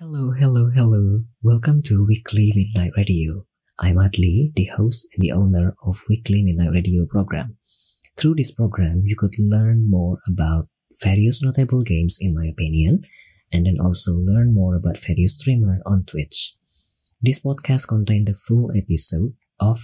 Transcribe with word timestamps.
Hello, 0.00 0.30
hello, 0.30 0.70
hello. 0.70 1.24
Welcome 1.42 1.82
to 1.86 2.06
Weekly 2.06 2.52
Midnight 2.54 2.92
Radio. 2.96 3.46
I'm 3.80 3.96
Adli, 3.96 4.54
the 4.54 4.66
host 4.66 5.08
and 5.12 5.24
the 5.24 5.32
owner 5.32 5.74
of 5.84 6.04
Weekly 6.08 6.40
Midnight 6.40 6.70
Radio 6.70 7.04
program. 7.04 7.56
Through 8.16 8.36
this 8.36 8.54
program, 8.54 9.02
you 9.06 9.16
could 9.16 9.34
learn 9.40 9.90
more 9.90 10.18
about 10.28 10.68
various 11.02 11.42
notable 11.42 11.82
games 11.82 12.16
in 12.20 12.32
my 12.32 12.46
opinion, 12.46 13.02
and 13.52 13.66
then 13.66 13.78
also 13.82 14.12
learn 14.12 14.54
more 14.54 14.76
about 14.76 14.98
various 14.98 15.36
streamer 15.36 15.80
on 15.84 16.04
Twitch. 16.04 16.54
This 17.20 17.40
podcast 17.44 17.88
contains 17.88 18.26
the 18.26 18.34
full 18.34 18.70
episode 18.76 19.34
of 19.58 19.80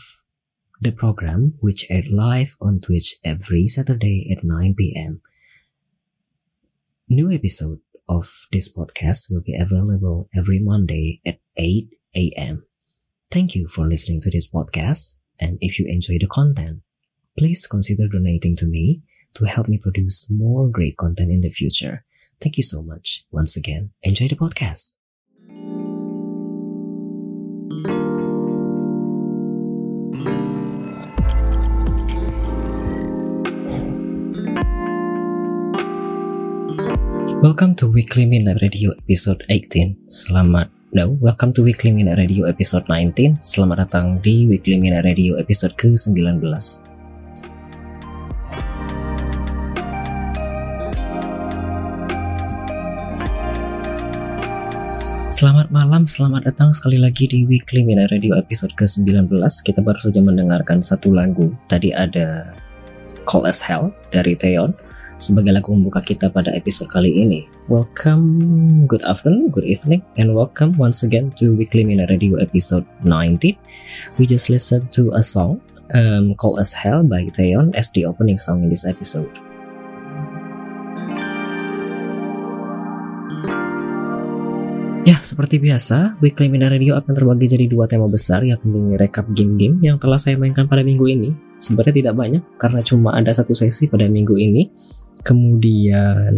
the 0.80 0.92
program 0.92 1.54
which 1.58 1.86
aired 1.90 2.08
live 2.08 2.54
on 2.60 2.80
Twitch 2.80 3.16
every 3.24 3.66
Saturday 3.66 4.28
at 4.30 4.44
9 4.44 4.76
p.m. 4.78 5.22
New 7.08 7.32
episode 7.32 7.80
of 8.09 8.46
this 8.52 8.75
podcast 8.75 9.27
will 9.30 9.43
be 9.43 9.57
available 9.57 10.29
every 10.36 10.61
Monday 10.61 11.21
at 11.27 11.41
8 11.57 11.89
a.m. 12.17 12.67
Thank 13.31 13.54
you 13.54 13.67
for 13.68 13.86
listening 13.86 14.21
to 14.22 14.31
this 14.31 14.50
podcast. 14.50 15.18
And 15.40 15.58
if 15.61 15.79
you 15.79 15.86
enjoy 15.89 16.18
the 16.21 16.26
content, 16.26 16.82
please 17.39 17.67
consider 17.67 18.07
donating 18.09 18.57
to 18.57 18.67
me 18.67 19.03
to 19.35 19.46
help 19.46 19.68
me 19.68 19.79
produce 19.79 20.31
more 20.31 20.68
great 20.68 20.96
content 20.96 21.31
in 21.31 21.40
the 21.40 21.48
future. 21.48 22.04
Thank 22.40 22.57
you 22.57 22.62
so 22.62 22.82
much. 22.82 23.25
Once 23.31 23.57
again, 23.57 23.90
enjoy 24.03 24.29
the 24.29 24.36
podcast. 24.36 24.95
Welcome 37.44 37.77
to 37.77 37.92
Weekly 37.92 38.25
Midnight 38.25 38.64
Radio 38.64 38.97
episode 38.97 39.44
18. 39.53 40.08
Selamat 40.08 40.72
No, 40.97 41.12
welcome 41.20 41.53
to 41.53 41.61
Weekly 41.61 41.92
Midnight 41.92 42.17
Radio 42.17 42.48
episode 42.48 42.89
19. 42.89 43.44
Selamat 43.44 43.84
datang 43.84 44.17
di 44.25 44.48
Weekly 44.48 44.81
Midnight 44.81 45.05
Radio 45.05 45.37
episode 45.37 45.77
ke-19. 45.77 46.41
Selamat 55.28 55.69
malam, 55.69 56.09
selamat 56.09 56.48
datang 56.48 56.72
sekali 56.72 56.97
lagi 56.97 57.28
di 57.28 57.45
Weekly 57.45 57.84
Midnight 57.84 58.09
Radio 58.09 58.41
episode 58.41 58.72
ke-19. 58.72 59.28
Kita 59.69 59.84
baru 59.84 60.00
saja 60.00 60.25
mendengarkan 60.25 60.81
satu 60.81 61.12
lagu. 61.12 61.53
Tadi 61.69 61.92
ada 61.92 62.56
Call 63.28 63.45
as 63.45 63.61
Hell 63.61 63.92
dari 64.17 64.33
Theon 64.33 64.72
sebagai 65.19 65.55
lagu 65.55 65.70
membuka 65.73 66.03
kita 66.03 66.31
pada 66.31 66.51
episode 66.55 66.91
kali 66.91 67.11
ini. 67.11 67.47
Welcome, 67.70 68.87
good 68.91 69.03
afternoon, 69.07 69.51
good 69.55 69.67
evening, 69.67 70.03
and 70.19 70.34
welcome 70.34 70.75
once 70.77 71.06
again 71.06 71.31
to 71.39 71.55
Weekly 71.55 71.87
Mina 71.87 72.06
Radio 72.11 72.39
episode 72.43 72.87
19. 73.06 73.56
We 74.19 74.27
just 74.27 74.51
listened 74.51 74.91
to 74.98 75.15
a 75.15 75.23
song 75.23 75.62
um, 75.95 76.34
called 76.34 76.59
As 76.59 76.75
Hell 76.75 77.06
by 77.06 77.31
Theon 77.31 77.73
as 77.79 77.91
the 77.95 78.05
opening 78.05 78.37
song 78.37 78.67
in 78.67 78.69
this 78.71 78.84
episode. 78.84 79.31
Ya, 85.05 85.21
seperti 85.21 85.61
biasa, 85.61 86.17
Weekly 86.25 86.49
Mina 86.49 86.73
Radio 86.73 86.97
akan 86.97 87.12
terbagi 87.12 87.45
jadi 87.45 87.69
dua 87.69 87.84
tema 87.84 88.09
besar 88.09 88.41
yakni 88.41 88.97
rekap 88.97 89.28
game-game 89.37 89.77
yang 89.84 90.01
telah 90.01 90.17
saya 90.17 90.41
mainkan 90.41 90.65
pada 90.65 90.81
minggu 90.81 91.05
ini. 91.05 91.37
Sebenarnya 91.61 91.93
tidak 92.01 92.15
banyak, 92.17 92.41
karena 92.56 92.81
cuma 92.81 93.12
ada 93.12 93.28
satu 93.28 93.53
sesi 93.53 93.84
pada 93.84 94.09
minggu 94.09 94.33
ini, 94.41 94.73
Kemudian 95.25 96.36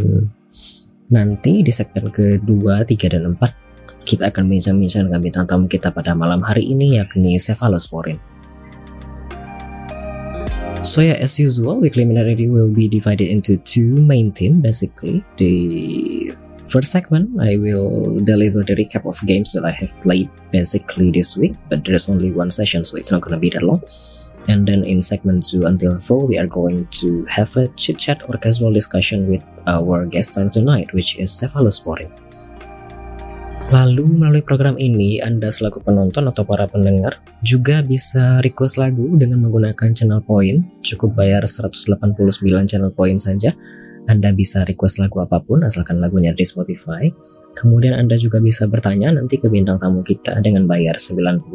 nanti 1.10 1.66
di 1.66 1.72
segmen 1.74 2.14
kedua, 2.14 2.86
tiga, 2.86 3.10
dan 3.10 3.34
empat 3.34 3.52
kita 4.06 4.30
akan 4.30 4.46
bincang-bincang 4.46 5.10
dengan 5.10 5.18
bintang 5.18 5.44
tamu 5.50 5.66
kita 5.66 5.90
pada 5.90 6.14
malam 6.14 6.38
hari 6.46 6.70
ini 6.70 7.02
yakni 7.02 7.34
Cephalosporin. 7.42 8.22
So 10.86 11.02
yeah, 11.02 11.18
as 11.18 11.34
usual, 11.42 11.82
Weekly 11.82 12.06
Radio 12.06 12.54
will 12.54 12.70
be 12.70 12.86
divided 12.86 13.26
into 13.26 13.58
two 13.66 13.98
main 13.98 14.30
theme 14.30 14.62
basically. 14.62 15.26
The 15.34 16.30
first 16.70 16.94
segment, 16.94 17.34
I 17.42 17.58
will 17.58 18.22
deliver 18.22 18.62
the 18.62 18.78
recap 18.78 19.02
of 19.02 19.18
games 19.26 19.50
that 19.58 19.66
I 19.66 19.74
have 19.74 19.90
played 20.06 20.30
basically 20.54 21.10
this 21.10 21.34
week, 21.34 21.58
but 21.66 21.82
there's 21.82 22.06
only 22.06 22.30
one 22.30 22.54
session, 22.54 22.86
so 22.86 22.94
it's 22.96 23.10
not 23.10 23.22
gonna 23.26 23.42
be 23.42 23.50
that 23.50 23.66
long. 23.66 23.82
And 24.46 24.62
then 24.62 24.86
in 24.86 25.02
segment 25.02 25.42
2 25.42 25.66
until 25.66 25.98
4, 25.98 26.26
we 26.26 26.38
are 26.38 26.46
going 26.46 26.86
to 27.02 27.26
have 27.26 27.50
a 27.58 27.66
chit 27.74 27.98
chat 27.98 28.22
or 28.30 28.38
casual 28.38 28.70
discussion 28.70 29.26
with 29.26 29.42
our 29.66 30.06
guest 30.06 30.32
star 30.32 30.46
tonight, 30.48 30.94
which 30.94 31.18
is 31.18 31.34
Cephalosporin. 31.34 32.10
Lalu 33.66 34.06
melalui 34.06 34.46
program 34.46 34.78
ini, 34.78 35.18
Anda 35.18 35.50
selaku 35.50 35.82
penonton 35.82 36.30
atau 36.30 36.46
para 36.46 36.70
pendengar 36.70 37.18
juga 37.42 37.82
bisa 37.82 38.38
request 38.38 38.78
lagu 38.78 39.10
dengan 39.18 39.42
menggunakan 39.42 39.90
channel 39.90 40.22
point. 40.22 40.62
Cukup 40.86 41.18
bayar 41.18 41.42
189 41.42 41.98
channel 42.70 42.94
point 42.94 43.18
saja. 43.18 43.50
Anda 44.06 44.30
bisa 44.30 44.62
request 44.62 45.02
lagu 45.02 45.18
apa 45.18 45.42
pun 45.42 45.66
asalkan 45.66 45.98
lagunya 45.98 46.30
di 46.30 46.46
Spotify. 46.46 47.10
Kemudian 47.58 47.98
Anda 47.98 48.14
juga 48.14 48.38
bisa 48.38 48.70
bertanya 48.70 49.10
nanti 49.10 49.42
ke 49.42 49.50
bintang 49.50 49.82
tamu 49.82 50.06
kita 50.06 50.38
dengan 50.38 50.70
bayar 50.70 50.94
99 51.02 51.50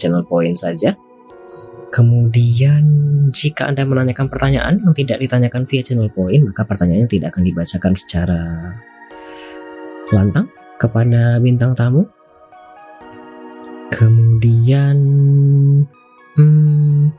channel 0.00 0.24
point 0.24 0.56
saja. 0.56 0.96
Kemudian 1.90 2.86
jika 3.34 3.66
Anda 3.66 3.82
menanyakan 3.82 4.30
pertanyaan 4.30 4.78
yang 4.78 4.94
tidak 4.94 5.18
ditanyakan 5.18 5.66
via 5.66 5.82
channel 5.82 6.06
point, 6.14 6.38
maka 6.46 6.62
pertanyaannya 6.62 7.10
tidak 7.10 7.34
akan 7.34 7.42
dibacakan 7.42 7.92
secara 7.98 8.40
lantang 10.14 10.46
kepada 10.78 11.42
bintang 11.42 11.74
tamu. 11.74 12.06
Kemudian, 13.90 14.96
hmm, 16.38 17.10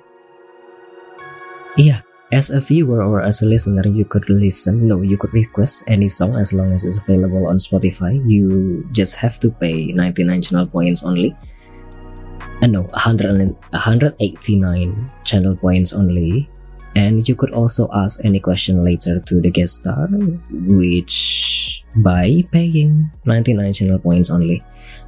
iya, 1.76 2.08
as 2.32 2.48
a 2.48 2.64
viewer 2.64 3.04
or 3.04 3.20
as 3.20 3.44
a 3.44 3.48
listener, 3.52 3.84
you 3.84 4.08
could 4.08 4.24
listen, 4.32 4.88
no, 4.88 5.04
you 5.04 5.20
could 5.20 5.36
request 5.36 5.84
any 5.92 6.08
song 6.08 6.40
as 6.40 6.56
long 6.56 6.72
as 6.72 6.88
it's 6.88 6.96
available 6.96 7.44
on 7.44 7.60
Spotify. 7.60 8.16
You 8.24 8.82
just 8.96 9.20
have 9.20 9.36
to 9.44 9.52
pay 9.52 9.92
99 9.92 10.48
channel 10.48 10.66
points 10.66 11.04
only 11.04 11.36
no 12.68 12.84
100, 12.84 13.56
189 13.72 15.12
channel 15.24 15.56
points 15.56 15.94
only. 15.94 16.50
And 16.96 17.28
you 17.28 17.36
could 17.36 17.52
also 17.52 17.90
ask 17.94 18.24
any 18.26 18.40
question 18.40 18.84
later 18.84 19.20
to 19.22 19.42
the 19.42 19.50
guest 19.50 19.82
star 19.82 20.08
which 20.52 21.84
by 21.96 22.44
paying 22.52 23.12
99 23.26 23.74
channel 23.74 24.00
points 24.00 24.30
only. 24.30 24.64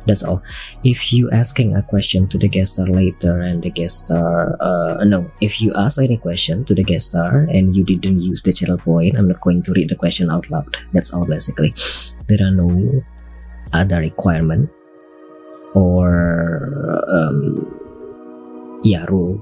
That's 0.05 0.23
all. 0.23 0.41
If 0.83 1.11
you 1.11 1.29
asking 1.31 1.75
a 1.75 1.83
question 1.83 2.27
to 2.27 2.37
the 2.37 2.47
guest 2.47 2.75
star 2.75 2.87
later 2.87 3.39
and 3.39 3.61
the 3.61 3.69
guest 3.69 4.05
star 4.05 4.55
uh, 4.61 5.03
no 5.03 5.29
if 5.41 5.61
you 5.61 5.73
ask 5.75 5.99
any 6.01 6.17
question 6.17 6.63
to 6.65 6.73
the 6.73 6.83
guest 6.83 7.11
star 7.11 7.47
and 7.51 7.75
you 7.75 7.83
didn't 7.83 8.21
use 8.21 8.41
the 8.41 8.51
channel 8.51 8.77
point 8.77 9.17
i'm 9.17 9.27
not 9.27 9.41
going 9.41 9.61
to 9.63 9.71
read 9.73 9.89
the 9.89 9.95
question 9.95 10.29
out 10.29 10.49
loud. 10.49 10.77
That's 10.93 11.13
all 11.13 11.25
basically. 11.25 11.73
There 12.27 12.47
are 12.47 12.51
no 12.51 13.03
other 13.73 13.99
requirement 13.99 14.69
or 15.73 16.09
um, 17.09 17.65
yeah 18.83 19.05
rule. 19.09 19.41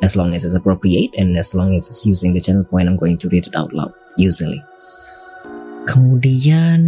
As 0.00 0.16
long 0.16 0.32
as 0.32 0.48
it's 0.48 0.56
appropriate 0.56 1.12
and 1.12 1.36
as 1.36 1.52
long 1.52 1.76
as 1.76 1.88
it's 1.88 2.06
using 2.08 2.32
the 2.32 2.40
channel 2.40 2.64
point 2.64 2.88
I'm 2.88 2.96
going 2.96 3.18
to 3.20 3.28
read 3.28 3.46
it 3.46 3.56
out 3.56 3.72
loud 3.72 3.92
usually. 4.16 4.64
Kemudian 5.88 6.80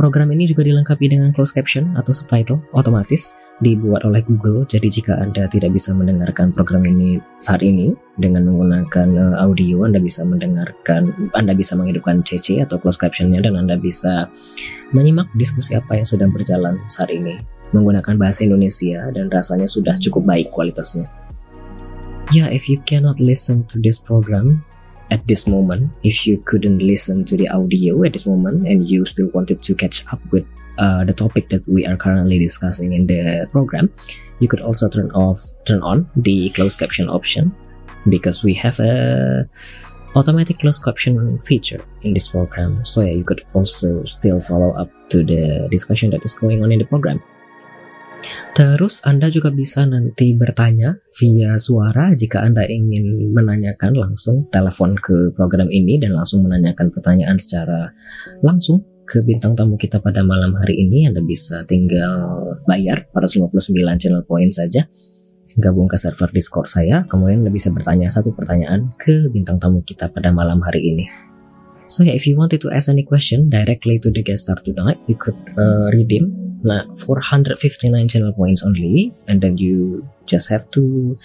program 0.00 0.32
ini 0.32 0.48
juga 0.48 0.64
dilengkapi 0.64 1.06
dengan 1.06 1.30
closed 1.36 1.54
caption 1.54 1.94
atau 1.94 2.10
subtitle 2.10 2.58
otomatis 2.72 3.36
dibuat 3.62 4.02
oleh 4.02 4.24
Google. 4.26 4.66
Jadi 4.66 4.90
jika 4.90 5.14
Anda 5.20 5.46
tidak 5.46 5.76
bisa 5.76 5.94
mendengarkan 5.94 6.50
program 6.50 6.82
ini 6.88 7.22
saat 7.38 7.62
ini 7.62 7.94
dengan 8.18 8.48
menggunakan 8.50 9.08
uh, 9.14 9.34
audio, 9.38 9.86
Anda 9.86 10.02
bisa 10.02 10.26
mendengarkan, 10.26 11.30
Anda 11.36 11.54
bisa 11.54 11.78
menghidupkan 11.78 12.26
CC 12.26 12.58
atau 12.58 12.80
closed 12.82 12.98
captionnya 12.98 13.38
dan 13.44 13.54
Anda 13.54 13.78
bisa 13.78 14.26
menyimak 14.90 15.30
diskusi 15.38 15.78
apa 15.78 15.94
yang 15.94 16.08
sedang 16.08 16.34
berjalan 16.34 16.80
saat 16.90 17.14
ini 17.14 17.53
menggunakan 17.74 18.14
bahasa 18.14 18.46
Indonesia 18.46 19.10
dan 19.10 19.26
rasanya 19.28 19.66
sudah 19.66 19.98
cukup 19.98 20.24
baik 20.30 20.54
kualitasnya. 20.54 21.10
Ya, 22.32 22.46
yeah, 22.46 22.48
if 22.48 22.70
you 22.70 22.80
cannot 22.88 23.20
listen 23.20 23.66
to 23.68 23.76
this 23.82 24.00
program 24.00 24.64
at 25.10 25.26
this 25.28 25.44
moment, 25.44 25.92
if 26.06 26.24
you 26.24 26.40
couldn't 26.48 26.80
listen 26.80 27.26
to 27.28 27.36
the 27.36 27.50
audio 27.50 28.00
at 28.06 28.16
this 28.16 28.24
moment 28.24 28.64
and 28.64 28.88
you 28.88 29.04
still 29.04 29.28
wanted 29.36 29.60
to 29.60 29.74
catch 29.76 30.06
up 30.08 30.22
with 30.32 30.46
uh, 30.78 31.04
the 31.04 31.12
topic 31.12 31.50
that 31.50 31.66
we 31.68 31.84
are 31.84 31.98
currently 31.98 32.38
discussing 32.38 32.94
in 32.94 33.06
the 33.06 33.44
program, 33.52 33.92
you 34.40 34.48
could 34.48 34.62
also 34.62 34.88
turn 34.88 35.10
off, 35.12 35.44
turn 35.68 35.82
on 35.82 36.08
the 36.16 36.48
closed 36.56 36.78
caption 36.78 37.10
option 37.10 37.52
because 38.08 38.42
we 38.42 38.54
have 38.54 38.80
a 38.80 39.44
automatic 40.16 40.58
closed 40.58 40.82
caption 40.82 41.38
feature 41.42 41.84
in 42.02 42.14
this 42.14 42.28
program. 42.28 42.84
So 42.84 43.02
yeah, 43.02 43.12
you 43.12 43.24
could 43.24 43.44
also 43.52 44.04
still 44.04 44.40
follow 44.40 44.72
up 44.72 44.90
to 45.10 45.24
the 45.24 45.68
discussion 45.70 46.10
that 46.10 46.24
is 46.24 46.34
going 46.34 46.62
on 46.62 46.72
in 46.72 46.78
the 46.78 46.84
program. 46.84 47.22
Terus 48.54 49.02
Anda 49.02 49.26
juga 49.34 49.50
bisa 49.50 49.82
nanti 49.82 50.30
bertanya 50.30 51.02
via 51.18 51.58
suara 51.58 52.14
jika 52.14 52.46
Anda 52.46 52.62
ingin 52.70 53.34
menanyakan 53.34 53.98
langsung 53.98 54.46
telepon 54.54 54.94
ke 54.94 55.34
program 55.34 55.66
ini 55.74 55.98
dan 55.98 56.14
langsung 56.14 56.46
menanyakan 56.46 56.94
pertanyaan 56.94 57.34
secara 57.34 57.90
langsung 58.46 58.86
ke 59.04 59.20
bintang 59.20 59.52
tamu 59.52 59.76
kita 59.76 60.00
pada 60.00 60.24
malam 60.24 60.56
hari 60.56 60.80
ini, 60.80 61.04
Anda 61.10 61.20
bisa 61.20 61.62
tinggal 61.68 62.40
bayar 62.64 63.04
459 63.12 64.00
channel 64.00 64.24
point 64.24 64.50
saja. 64.50 64.88
Gabung 65.54 65.86
ke 65.86 65.94
server 65.94 66.34
Discord 66.34 66.66
saya, 66.66 67.06
kemudian 67.06 67.46
Anda 67.46 67.52
bisa 67.54 67.70
bertanya 67.70 68.10
satu 68.10 68.34
pertanyaan 68.34 68.90
ke 68.98 69.30
bintang 69.30 69.62
tamu 69.62 69.86
kita 69.86 70.10
pada 70.10 70.34
malam 70.34 70.58
hari 70.64 70.94
ini. 70.94 71.06
So 71.86 72.02
yeah, 72.02 72.16
if 72.16 72.26
you 72.26 72.34
wanted 72.34 72.64
to 72.64 72.72
ask 72.72 72.90
any 72.90 73.04
question 73.04 73.52
directly 73.52 74.00
to 74.02 74.10
the 74.10 74.24
guest 74.24 74.48
star 74.48 74.58
tonight, 74.58 74.98
you 75.06 75.14
could 75.14 75.36
uh, 75.54 75.92
redeem 75.92 76.43
459 76.64 78.08
channel 78.08 78.32
points 78.32 78.64
only, 78.64 79.12
and 79.28 79.40
then 79.40 79.58
you 79.58 80.02
just 80.24 80.48
have 80.48 80.70
to 80.72 81.16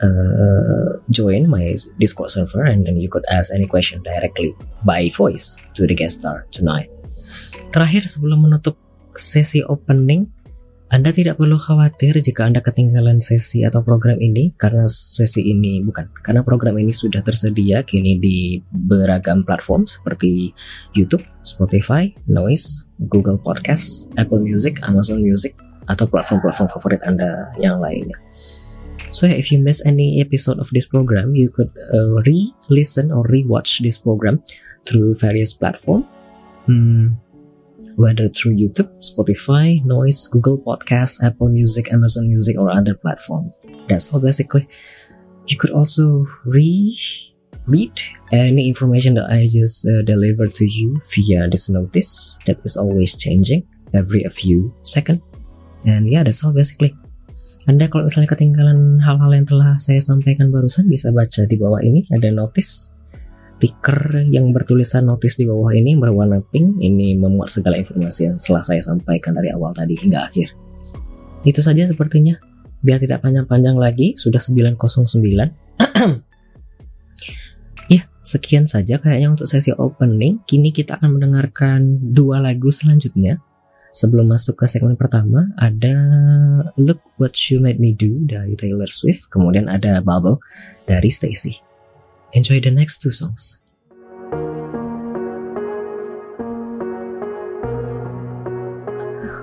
uh, 0.00 1.02
join 1.10 1.50
my 1.50 1.74
Discord 1.98 2.30
server, 2.30 2.64
and 2.64 2.86
then 2.86 2.96
you 2.96 3.08
could 3.10 3.24
ask 3.30 3.52
any 3.52 3.66
question 3.66 4.02
directly 4.02 4.54
by 4.84 5.10
voice 5.10 5.58
to 5.74 5.86
the 5.86 5.94
guest 5.94 6.20
star 6.20 6.46
tonight. 6.50 6.90
Terakhir 7.70 8.06
sebelum 8.08 8.48
menutup 8.48 8.78
sesi 9.14 9.62
opening, 9.66 10.30
anda 10.90 11.14
tidak 11.14 11.38
perlu 11.38 11.54
khawatir 11.54 12.18
jika 12.18 12.50
Anda 12.50 12.66
ketinggalan 12.66 13.22
sesi 13.22 13.62
atau 13.62 13.78
program 13.78 14.18
ini 14.18 14.50
karena 14.58 14.90
sesi 14.90 15.38
ini 15.46 15.86
bukan 15.86 16.10
karena 16.26 16.42
program 16.42 16.82
ini 16.82 16.90
sudah 16.90 17.22
tersedia 17.22 17.86
kini 17.86 18.18
di 18.18 18.58
beragam 18.74 19.46
platform 19.46 19.86
seperti 19.86 20.50
YouTube, 20.98 21.22
Spotify, 21.46 22.10
Noise, 22.26 22.90
Google 23.06 23.38
Podcast, 23.38 24.10
Apple 24.18 24.42
Music, 24.42 24.82
Amazon 24.82 25.22
Music 25.22 25.54
atau 25.86 26.10
platform-platform 26.10 26.68
favorit 26.74 27.06
Anda 27.06 27.54
yang 27.62 27.78
lainnya. 27.78 28.18
So 29.14 29.30
yeah, 29.30 29.38
if 29.38 29.54
you 29.54 29.62
miss 29.62 29.78
any 29.86 30.18
episode 30.18 30.58
of 30.58 30.74
this 30.74 30.90
program, 30.90 31.38
you 31.38 31.54
could 31.54 31.70
uh, 31.94 32.18
re-listen 32.26 33.14
or 33.14 33.22
re-watch 33.30 33.78
this 33.78 33.94
program 33.94 34.42
through 34.90 35.14
various 35.14 35.54
platform. 35.54 36.02
Hmm, 36.66 37.18
whether 37.96 38.28
through 38.28 38.56
YouTube, 38.56 38.90
Spotify, 39.02 39.84
Noise, 39.84 40.28
Google 40.28 40.58
Podcasts, 40.58 41.22
Apple 41.22 41.48
Music, 41.48 41.92
Amazon 41.92 42.28
Music, 42.28 42.58
or 42.58 42.70
other 42.70 42.94
platform. 42.94 43.50
That's 43.88 44.12
all 44.12 44.20
basically. 44.20 44.68
You 45.46 45.58
could 45.58 45.70
also 45.70 46.26
re 46.44 46.94
read 47.66 47.94
any 48.32 48.68
information 48.68 49.14
that 49.14 49.30
I 49.30 49.46
just 49.46 49.86
uh, 49.86 50.02
delivered 50.02 50.54
to 50.58 50.66
you 50.66 51.00
via 51.14 51.48
this 51.48 51.68
notice 51.68 52.38
that 52.46 52.58
is 52.64 52.76
always 52.76 53.14
changing 53.14 53.66
every 53.94 54.24
a 54.24 54.30
few 54.30 54.74
second. 54.82 55.22
And 55.84 56.10
yeah, 56.10 56.22
that's 56.22 56.44
all 56.44 56.52
basically. 56.52 56.94
Anda 57.68 57.92
kalau 57.92 58.08
misalnya 58.08 58.32
ketinggalan 58.32 59.04
hal-hal 59.04 59.30
yang 59.36 59.44
telah 59.44 59.76
saya 59.76 60.00
sampaikan 60.00 60.48
barusan 60.48 60.88
bisa 60.88 61.12
baca 61.12 61.44
di 61.44 61.60
bawah 61.60 61.84
ini 61.84 62.08
ada 62.08 62.32
notice 62.32 62.96
stiker 63.60 64.24
yang 64.32 64.56
bertulisan 64.56 65.04
notis 65.04 65.36
di 65.36 65.44
bawah 65.44 65.68
ini 65.76 65.92
berwarna 65.92 66.40
pink 66.40 66.80
ini 66.80 67.12
memuat 67.12 67.52
segala 67.52 67.76
informasi 67.76 68.32
yang 68.32 68.40
telah 68.40 68.64
saya 68.64 68.80
sampaikan 68.80 69.36
dari 69.36 69.52
awal 69.52 69.76
tadi 69.76 70.00
hingga 70.00 70.24
akhir. 70.24 70.56
Itu 71.44 71.60
saja 71.60 71.84
sepertinya. 71.84 72.40
Biar 72.80 72.96
tidak 72.96 73.20
panjang-panjang 73.20 73.76
lagi, 73.76 74.16
sudah 74.16 74.40
909. 74.40 74.80
ya, 77.92 78.00
sekian 78.24 78.64
saja 78.64 78.96
kayaknya 78.96 79.36
untuk 79.36 79.44
sesi 79.44 79.76
opening. 79.76 80.40
Kini 80.48 80.72
kita 80.72 80.96
akan 80.96 81.20
mendengarkan 81.20 82.00
dua 82.16 82.40
lagu 82.40 82.72
selanjutnya. 82.72 83.44
Sebelum 83.92 84.32
masuk 84.32 84.56
ke 84.56 84.64
segmen 84.64 84.96
pertama, 84.96 85.52
ada 85.60 85.92
Look 86.80 87.04
What 87.20 87.36
You 87.52 87.60
Made 87.60 87.76
Me 87.76 87.92
Do 87.92 88.24
dari 88.24 88.56
Taylor 88.56 88.88
Swift, 88.88 89.28
kemudian 89.28 89.68
ada 89.68 90.00
Bubble 90.00 90.40
dari 90.88 91.12
Stacy. 91.12 91.69
Enjoy 92.32 92.60
the 92.60 92.70
next 92.70 93.02
two 93.02 93.10
songs. 93.10 93.58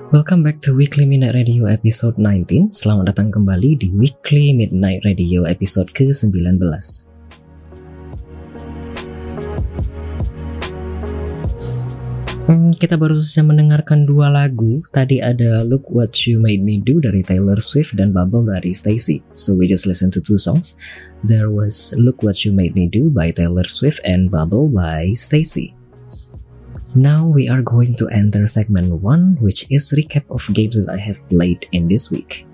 Welcome 0.08 0.40
back 0.40 0.64
to 0.64 0.72
Weekly 0.72 1.04
Midnight 1.04 1.36
Radio 1.36 1.68
episode 1.68 2.16
19. 2.16 2.72
Selamat 2.72 3.12
datang 3.12 3.28
kembali 3.28 3.76
di 3.76 3.92
Weekly 3.92 4.56
Midnight 4.56 5.04
Radio 5.04 5.44
episode 5.44 5.92
ke-19. 5.92 7.17
Kita 12.78 12.96
baru 12.96 13.18
saja 13.20 13.42
mendengarkan 13.42 14.06
dua 14.06 14.30
lagu. 14.30 14.86
Tadi 14.94 15.18
ada 15.18 15.66
Look 15.66 15.90
What 15.90 16.30
You 16.30 16.38
Made 16.38 16.62
Me 16.62 16.78
Do 16.78 17.02
dari 17.02 17.26
Taylor 17.26 17.58
Swift 17.58 17.98
dan 17.98 18.14
Bubble 18.14 18.46
dari 18.46 18.72
Stacy. 18.72 19.26
So 19.34 19.58
we 19.58 19.66
just 19.66 19.90
listen 19.90 20.14
to 20.14 20.22
two 20.22 20.38
songs. 20.38 20.78
There 21.26 21.50
was 21.50 21.98
Look 21.98 22.22
What 22.22 22.46
You 22.46 22.54
Made 22.54 22.78
Me 22.78 22.86
Do 22.86 23.10
by 23.10 23.34
Taylor 23.34 23.66
Swift 23.66 24.06
and 24.06 24.30
Bubble 24.30 24.70
by 24.70 25.18
Stacy. 25.18 25.74
Now 26.94 27.26
we 27.26 27.50
are 27.50 27.66
going 27.66 27.98
to 28.00 28.08
enter 28.14 28.46
segment 28.46 28.90
1 29.04 29.42
which 29.44 29.66
is 29.74 29.90
recap 29.98 30.30
of 30.32 30.46
games 30.54 30.78
that 30.78 30.90
I 30.90 31.02
have 31.02 31.22
played 31.28 31.66
in 31.74 31.90
this 31.90 32.14
week. 32.14 32.48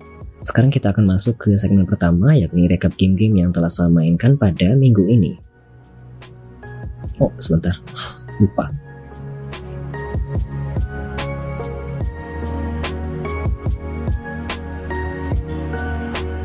Sekarang 0.43 0.71
kita 0.71 0.91
akan 0.91 1.07
masuk 1.07 1.39
ke 1.39 1.55
segmen 1.55 1.87
pertama 1.87 2.35
yakni 2.35 2.67
recap 2.67 2.95
game-game 2.99 3.39
yang 3.39 3.51
telah 3.55 3.71
saya 3.71 3.87
mainkan 3.87 4.35
pada 4.35 4.75
minggu 4.75 5.03
ini. 5.07 5.39
Oh, 7.19 7.31
sebentar. 7.39 7.79
Lupa. 8.43 8.92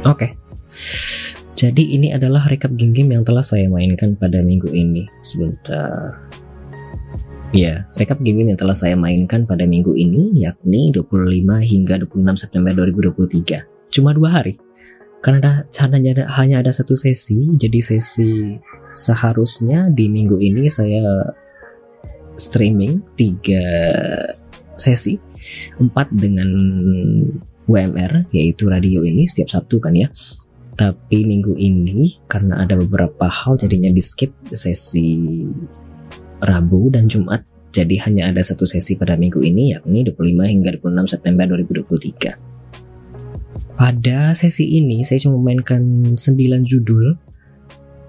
Oke. 0.07 0.15
Okay. 0.15 0.31
Jadi 1.59 1.99
ini 1.99 2.15
adalah 2.15 2.47
recap 2.47 2.71
game-game 2.79 3.19
yang 3.19 3.27
telah 3.27 3.43
saya 3.43 3.67
mainkan 3.67 4.15
pada 4.15 4.39
minggu 4.39 4.71
ini. 4.71 5.11
Sebentar. 5.27 6.15
Ya, 7.51 7.83
recap 7.99 8.23
game-game 8.23 8.55
yang 8.55 8.61
telah 8.63 8.79
saya 8.79 8.95
mainkan 8.95 9.43
pada 9.43 9.67
minggu 9.67 9.91
ini 9.99 10.39
yakni 10.39 10.95
25 10.95 11.59
hingga 11.59 12.07
26 12.07 12.39
September 12.39 12.71
2023. 12.79 13.91
Cuma 13.91 14.15
dua 14.15 14.39
hari. 14.39 14.55
Karena 15.19 15.67
ada, 15.67 16.23
hanya 16.39 16.63
ada 16.63 16.71
satu 16.71 16.95
sesi, 16.95 17.59
jadi 17.59 17.83
sesi 17.83 18.55
seharusnya 18.95 19.91
di 19.91 20.07
minggu 20.07 20.39
ini 20.39 20.71
saya 20.71 21.35
streaming 22.39 23.03
tiga 23.19 23.67
sesi, 24.79 25.19
empat 25.83 26.15
dengan 26.15 26.47
WMR 27.69 28.33
yaitu 28.33 28.73
radio 28.73 29.05
ini 29.05 29.29
setiap 29.29 29.53
Sabtu 29.53 29.79
kan 29.79 29.95
ya. 29.95 30.09
Tapi 30.79 31.27
minggu 31.27 31.59
ini 31.59 32.23
karena 32.31 32.63
ada 32.65 32.79
beberapa 32.79 33.29
hal 33.29 33.59
jadinya 33.61 33.93
di 33.93 34.01
skip 34.01 34.33
sesi 34.51 35.45
Rabu 36.41 36.89
dan 36.89 37.11
Jumat. 37.11 37.45
Jadi 37.69 38.01
hanya 38.01 38.33
ada 38.33 38.41
satu 38.41 38.65
sesi 38.65 38.97
pada 38.97 39.21
minggu 39.21 39.45
ini 39.45 39.77
yakni 39.77 40.01
25 40.09 40.49
hingga 40.49 40.81
26 40.81 41.13
September 41.13 41.45
2023. 41.53 42.33
Pada 43.77 44.33
sesi 44.35 44.65
ini 44.81 45.05
saya 45.05 45.21
cuma 45.23 45.39
mainkan 45.39 46.17
9 46.17 46.65
judul 46.65 47.15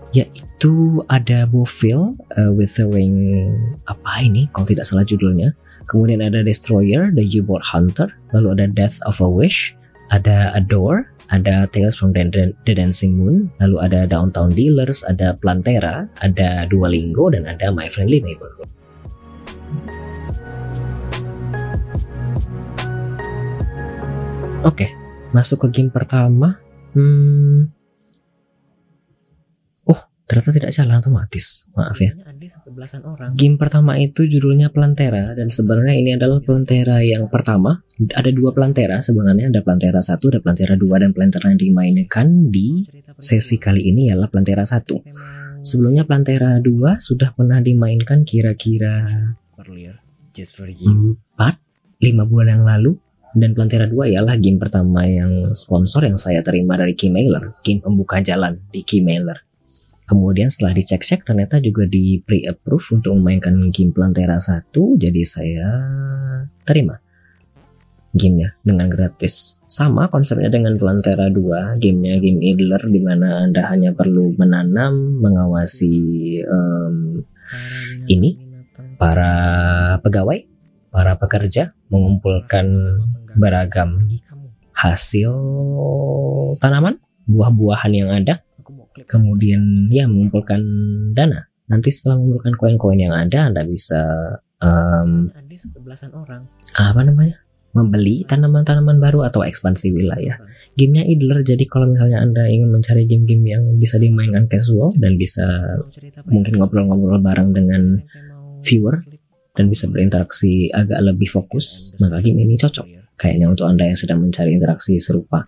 yaitu 0.10 1.06
ada 1.06 1.46
Bofil 1.46 2.18
uh, 2.34 2.52
with 2.54 2.74
the 2.74 2.86
ring 2.90 3.54
apa 3.86 4.26
ini 4.26 4.50
kalau 4.50 4.66
tidak 4.66 4.90
salah 4.90 5.06
judulnya 5.06 5.54
Kemudian 5.90 6.22
ada 6.22 6.46
Destroyer, 6.46 7.10
The 7.10 7.26
U-Boat 7.42 7.66
Hunter, 7.66 8.14
lalu 8.30 8.54
ada 8.54 8.66
Death 8.70 9.02
of 9.10 9.18
a 9.18 9.26
Wish, 9.26 9.74
ada 10.14 10.54
Adore, 10.54 11.10
ada 11.34 11.66
Tales 11.74 11.98
from 11.98 12.14
the, 12.14 12.54
Dancing 12.70 13.18
Moon, 13.18 13.50
lalu 13.58 13.82
ada 13.82 14.06
Downtown 14.06 14.54
Dealers, 14.54 15.02
ada 15.10 15.34
Plantera, 15.34 16.06
ada 16.22 16.70
Duolingo, 16.70 17.34
dan 17.34 17.50
ada 17.50 17.74
My 17.74 17.90
Friendly 17.90 18.22
Neighborhood. 18.22 18.70
Oke, 24.62 24.86
okay, 24.86 24.90
masuk 25.34 25.66
ke 25.66 25.82
game 25.82 25.90
pertama. 25.90 26.62
Hmm, 26.94 27.74
ternyata 30.30 30.54
tidak 30.54 30.70
jalan 30.70 31.02
otomatis. 31.02 31.66
Maaf 31.74 31.98
ya. 31.98 32.14
Game 33.34 33.58
pertama 33.58 33.98
itu 33.98 34.30
judulnya 34.30 34.70
Plantera 34.70 35.34
dan 35.34 35.50
sebenarnya 35.50 35.96
ini 35.98 36.14
adalah 36.14 36.38
Plantera 36.46 37.02
yang 37.02 37.26
pertama. 37.34 37.82
Ada 38.14 38.30
dua 38.30 38.54
Plantera 38.54 39.02
sebenarnya 39.02 39.50
ada 39.50 39.66
Plantera 39.66 40.06
satu, 40.06 40.30
ada 40.30 40.38
Plantera 40.38 40.78
dua 40.78 41.02
dan 41.02 41.18
Plantera 41.18 41.50
yang 41.50 41.58
dimainkan 41.58 42.54
di 42.54 42.86
sesi 43.18 43.58
kali 43.58 43.90
ini 43.90 44.14
ialah 44.14 44.30
Plantera 44.30 44.70
satu. 44.70 45.02
sebelumnya 45.60 46.08
Plantera 46.08 46.56
dua 46.64 46.96
sudah 47.04 47.36
pernah 47.36 47.60
dimainkan 47.60 48.24
kira-kira 48.24 49.04
4 51.36 52.00
lima 52.06 52.24
bulan 52.24 52.62
yang 52.62 52.64
lalu. 52.64 52.94
Dan 53.30 53.54
Plantera 53.54 53.86
2 53.86 54.10
ialah 54.18 54.42
game 54.42 54.58
pertama 54.58 55.06
yang 55.06 55.54
sponsor 55.54 56.02
yang 56.02 56.18
saya 56.18 56.42
terima 56.42 56.74
dari 56.74 56.98
Keymailer, 56.98 57.62
game 57.62 57.78
pembuka 57.78 58.18
jalan 58.26 58.58
di 58.74 58.82
Keymailer. 58.82 59.49
Kemudian 60.10 60.50
setelah 60.50 60.74
dicek-cek 60.74 61.22
ternyata 61.22 61.62
juga 61.62 61.86
di 61.86 62.18
pre-approve 62.18 62.98
untuk 62.98 63.14
memainkan 63.14 63.70
game 63.70 63.94
Plantera 63.94 64.42
1 64.42 64.74
jadi 64.98 65.22
saya 65.22 65.70
terima 66.66 66.98
gamenya 68.10 68.58
dengan 68.66 68.90
gratis. 68.90 69.62
Sama 69.70 70.10
konsepnya 70.10 70.50
dengan 70.50 70.82
Plantera 70.82 71.30
2, 71.30 71.78
gamenya 71.78 72.18
game 72.18 72.42
idler 72.42 72.82
di 72.90 73.00
mana 73.06 73.46
Anda 73.46 73.70
hanya 73.70 73.94
perlu 73.94 74.34
menanam, 74.34 75.22
mengawasi 75.22 75.94
um, 76.50 77.22
ini 78.10 78.34
para 78.98 79.32
pegawai 80.02 80.46
para 80.90 81.22
pekerja 81.22 81.78
mengumpulkan 81.94 82.66
beragam 83.38 84.10
hasil 84.74 85.30
tanaman, 86.58 86.98
buah-buahan 87.30 87.94
yang 87.94 88.10
ada, 88.10 88.42
kemudian 89.06 89.88
ya 89.94 90.10
mengumpulkan 90.10 90.62
dana. 91.14 91.48
Nanti 91.70 91.94
setelah 91.94 92.18
mengumpulkan 92.18 92.58
koin-koin 92.58 93.00
yang 93.00 93.14
ada, 93.14 93.48
Anda 93.48 93.62
bisa 93.64 94.02
um, 94.60 95.30
apa 96.76 97.02
namanya? 97.06 97.38
membeli 97.70 98.26
tanaman-tanaman 98.26 98.98
baru 98.98 99.30
atau 99.30 99.46
ekspansi 99.46 99.94
wilayah. 99.94 100.42
Gamenya 100.74 101.06
idler, 101.06 101.46
jadi 101.46 101.64
kalau 101.70 101.94
misalnya 101.94 102.18
Anda 102.18 102.50
ingin 102.50 102.74
mencari 102.74 103.06
game-game 103.06 103.46
yang 103.46 103.64
bisa 103.78 104.02
dimainkan 104.02 104.50
casual 104.50 104.98
dan 104.98 105.22
bisa 105.22 105.46
mungkin 106.26 106.58
ngobrol-ngobrol 106.58 107.22
bareng 107.22 107.54
dengan 107.54 108.02
viewer 108.66 108.98
dan 109.54 109.70
bisa 109.70 109.86
berinteraksi 109.86 110.74
agak 110.74 110.98
lebih 111.14 111.30
fokus, 111.30 111.94
maka 112.02 112.24
game 112.26 112.42
ini 112.42 112.58
cocok 112.58 112.88
kayaknya 113.20 113.52
untuk 113.52 113.70
Anda 113.70 113.92
yang 113.92 114.00
sedang 114.00 114.24
mencari 114.24 114.56
interaksi 114.56 114.98
serupa. 114.98 115.46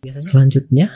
Selanjutnya, 0.00 0.88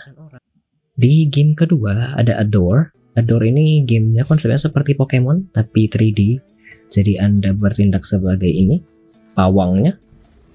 di 0.94 1.26
game 1.30 1.58
kedua 1.58 2.14
ada 2.14 2.38
Adore. 2.38 2.94
Adore 3.14 3.50
ini 3.50 3.86
gamenya 3.86 4.26
konsepnya 4.26 4.58
seperti 4.58 4.98
Pokemon 4.98 5.54
tapi 5.54 5.86
3D. 5.86 6.42
Jadi 6.90 7.18
Anda 7.18 7.50
bertindak 7.54 8.06
sebagai 8.06 8.50
ini, 8.50 8.78
pawangnya 9.34 9.98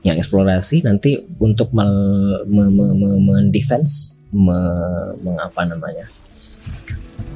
yang 0.03 0.15
eksplorasi 0.15 0.87
nanti 0.87 1.19
untuk 1.43 1.75
me, 1.75 1.83
me, 2.47 2.71
me, 2.71 2.85
me, 2.95 3.09
mendefense 3.19 4.15
me, 4.31 4.55
mengapa 5.19 5.67
namanya 5.67 6.07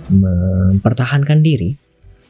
mempertahankan 0.07 1.43
diri 1.43 1.75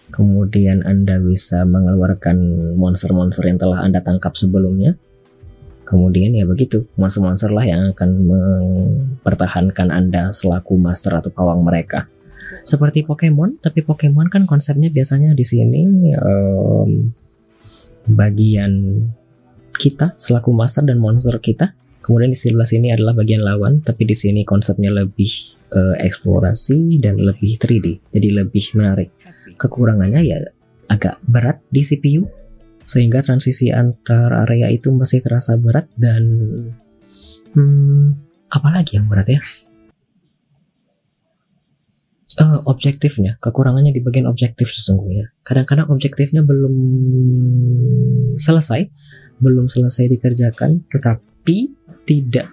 kemudian 0.10 0.82
anda 0.86 1.22
bisa 1.22 1.66
mengeluarkan 1.66 2.38
monster-monster 2.78 3.46
yang 3.46 3.62
telah 3.62 3.86
anda 3.86 4.02
tangkap 4.02 4.34
sebelumnya 4.34 4.98
kemudian 5.84 6.32
ya 6.36 6.48
begitu 6.48 6.88
monster-monster 6.96 7.52
lah 7.52 7.66
yang 7.68 7.92
akan 7.92 8.10
mempertahankan 8.24 9.92
anda 9.92 10.32
selaku 10.32 10.80
master 10.80 11.20
atau 11.20 11.30
pawang 11.30 11.64
mereka 11.64 12.08
seperti 12.64 13.04
Pokemon 13.04 13.60
tapi 13.60 13.84
Pokemon 13.84 14.32
kan 14.32 14.48
konsepnya 14.48 14.88
biasanya 14.88 15.36
di 15.36 15.46
sini 15.46 15.82
um, 16.16 17.12
bagian 18.08 19.04
kita 19.78 20.16
selaku 20.20 20.54
master 20.54 20.86
dan 20.86 21.02
monster 21.02 21.36
kita. 21.40 21.74
Kemudian 22.04 22.36
di 22.36 22.40
sebelah 22.40 22.68
sini 22.68 22.92
adalah 22.92 23.16
bagian 23.16 23.48
lawan, 23.48 23.80
tapi 23.80 24.04
di 24.04 24.12
sini 24.12 24.44
konsepnya 24.44 24.92
lebih 24.92 25.56
uh, 25.72 25.96
eksplorasi 26.04 27.00
dan 27.00 27.16
lebih 27.16 27.56
3D, 27.56 28.12
jadi 28.12 28.44
lebih 28.44 28.76
menarik. 28.76 29.16
Kekurangannya 29.56 30.20
ya 30.20 30.44
agak 30.92 31.24
berat 31.24 31.64
di 31.72 31.80
CPU, 31.80 32.28
sehingga 32.94 33.26
transisi 33.26 33.74
antar 33.74 34.46
area 34.46 34.70
itu 34.70 34.94
masih 34.94 35.26
terasa 35.26 35.58
berat 35.58 35.90
dan 35.98 36.22
hmm, 37.58 38.06
apalagi 38.54 39.02
yang 39.02 39.10
berat 39.10 39.34
ya? 39.34 39.42
Uh, 42.34 42.66
objektifnya, 42.66 43.38
kekurangannya 43.38 43.94
di 43.94 44.02
bagian 44.02 44.26
objektif 44.26 44.70
sesungguhnya. 44.74 45.34
Kadang-kadang 45.46 45.90
objektifnya 45.94 46.42
belum 46.42 46.74
selesai 48.38 48.90
belum 49.42 49.68
selesai 49.68 50.08
dikerjakan 50.08 50.88
tetapi 50.88 51.74
tidak 52.08 52.48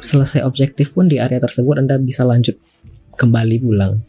selesai 0.00 0.46
objektif 0.48 0.96
pun 0.96 1.10
di 1.10 1.20
area 1.20 1.36
tersebut 1.42 1.76
Anda 1.76 2.00
bisa 2.00 2.24
lanjut 2.24 2.56
kembali 3.20 3.56
pulang. 3.60 4.00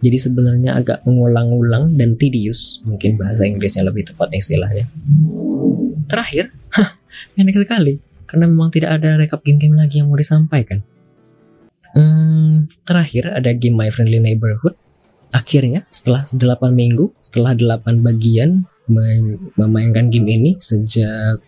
Jadi 0.00 0.16
sebenarnya 0.16 0.80
agak 0.80 1.04
mengulang-ulang 1.04 1.96
dan 2.00 2.16
tedious, 2.16 2.80
mungkin 2.88 3.20
bahasa 3.20 3.44
Inggrisnya 3.44 3.84
lebih 3.84 4.08
tepat 4.08 4.32
istilahnya. 4.32 4.88
Terakhir, 6.08 6.48
pendek 7.36 7.60
sekali, 7.60 8.00
karena 8.24 8.48
memang 8.48 8.72
tidak 8.72 8.96
ada 8.96 9.20
rekap 9.20 9.44
game-game 9.44 9.76
lagi 9.76 10.00
yang 10.00 10.08
mau 10.08 10.16
disampaikan. 10.16 10.80
Hmm, 11.92 12.70
terakhir 12.88 13.28
ada 13.28 13.52
game 13.52 13.76
My 13.76 13.92
Friendly 13.92 14.22
Neighborhood. 14.22 14.72
Akhirnya 15.30 15.84
setelah 15.92 16.24
8 16.24 16.72
minggu, 16.72 17.12
setelah 17.20 17.52
8 17.52 18.00
bagian 18.00 18.66
memainkan 19.54 20.10
game 20.10 20.26
ini 20.26 20.50
sejak 20.58 21.38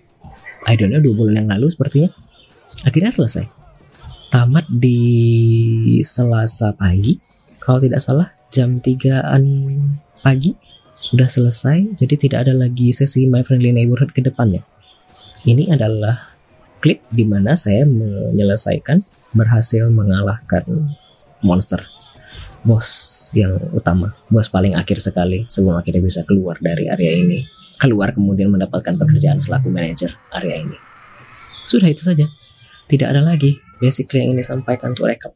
I 0.62 0.78
don't 0.78 0.94
know 0.94 1.02
dua 1.02 1.14
bulan 1.18 1.42
yang 1.42 1.48
lalu 1.50 1.66
sepertinya 1.70 2.10
akhirnya 2.86 3.10
selesai 3.10 3.50
tamat 4.30 4.66
di 4.70 4.98
Selasa 6.06 6.72
pagi 6.78 7.18
kalau 7.58 7.82
tidak 7.82 7.98
salah 7.98 8.30
jam 8.52 8.78
3an 8.78 9.44
pagi 10.20 10.52
sudah 11.00 11.26
selesai 11.26 11.96
jadi 11.98 12.14
tidak 12.20 12.38
ada 12.46 12.54
lagi 12.54 12.92
sesi 12.92 13.24
My 13.24 13.40
Friendly 13.40 13.72
Neighborhood 13.72 14.12
ke 14.12 14.20
depannya 14.20 14.62
ini 15.48 15.72
adalah 15.72 16.30
klip 16.78 17.00
di 17.08 17.24
mana 17.24 17.56
saya 17.56 17.88
menyelesaikan 17.88 19.00
berhasil 19.32 19.88
mengalahkan 19.88 20.92
monster 21.40 21.82
bos 22.62 22.86
yang 23.34 23.58
utama, 23.74 24.14
bos 24.30 24.46
paling 24.46 24.78
akhir 24.78 25.02
sekali 25.02 25.44
sebelum 25.50 25.82
akhirnya 25.82 26.02
bisa 26.02 26.22
keluar 26.22 26.56
dari 26.62 26.86
area 26.86 27.18
ini. 27.18 27.42
Keluar 27.78 28.14
kemudian 28.14 28.46
mendapatkan 28.46 28.94
pekerjaan 28.94 29.42
selaku 29.42 29.66
manajer 29.66 30.14
area 30.30 30.62
ini. 30.62 30.78
Sudah 31.66 31.90
itu 31.90 32.06
saja. 32.06 32.30
Tidak 32.86 33.08
ada 33.08 33.18
lagi 33.18 33.58
basic 33.82 34.14
yang 34.14 34.38
ini 34.38 34.42
sampaikan 34.46 34.94
untuk 34.94 35.10
rekap. 35.10 35.34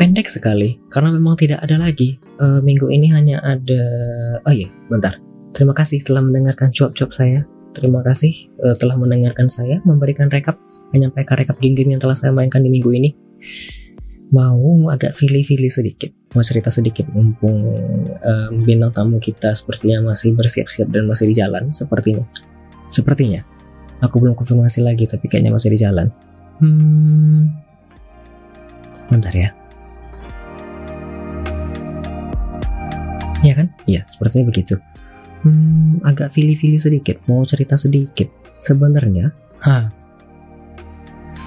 Pendek 0.00 0.32
sekali 0.32 0.80
karena 0.88 1.12
memang 1.12 1.36
tidak 1.36 1.60
ada 1.60 1.76
lagi 1.76 2.16
uh, 2.40 2.64
minggu 2.64 2.88
ini 2.88 3.12
hanya 3.12 3.44
ada 3.44 3.82
oh 4.48 4.54
iya 4.54 4.72
bentar 4.88 5.20
terima 5.52 5.76
kasih 5.76 6.00
telah 6.00 6.24
mendengarkan 6.24 6.72
cuap-cuap 6.72 7.12
saya 7.12 7.44
Terima 7.70 8.02
kasih 8.02 8.50
uh, 8.66 8.74
telah 8.74 8.98
mendengarkan 8.98 9.46
saya 9.46 9.78
memberikan 9.86 10.26
rekap, 10.26 10.58
menyampaikan 10.90 11.38
rekap 11.38 11.56
game-game 11.62 11.94
yang 11.94 12.02
telah 12.02 12.18
saya 12.18 12.34
mainkan 12.34 12.66
di 12.66 12.70
minggu 12.70 12.90
ini. 12.90 13.10
Mau 14.34 14.90
agak 14.90 15.14
fili-fili 15.14 15.70
sedikit, 15.70 16.10
mau 16.34 16.42
cerita 16.42 16.70
sedikit 16.70 17.06
mumpung 17.10 17.66
um, 18.14 18.52
bintang 18.62 18.94
tamu 18.94 19.18
kita 19.18 19.54
sepertinya 19.54 20.14
masih 20.14 20.34
bersiap-siap 20.38 20.86
dan 20.90 21.06
masih 21.06 21.30
di 21.30 21.34
jalan 21.34 21.70
sepertinya. 21.70 22.26
Sepertinya. 22.90 23.42
Aku 24.02 24.18
belum 24.18 24.34
konfirmasi 24.34 24.82
lagi 24.82 25.06
tapi 25.06 25.30
kayaknya 25.30 25.54
masih 25.54 25.70
di 25.70 25.78
jalan. 25.78 26.10
Hmm. 26.58 27.54
Bentar 29.10 29.34
ya. 29.34 29.59
Iya 33.50 33.54
kan? 33.58 33.66
Iya, 33.90 34.06
sepertinya 34.06 34.54
begitu 34.54 34.78
hmm, 35.44 36.04
agak 36.04 36.32
fili-fili 36.32 36.76
sedikit, 36.76 37.20
mau 37.26 37.42
cerita 37.44 37.76
sedikit. 37.76 38.28
Sebenarnya, 38.60 39.32
ha, 39.64 39.88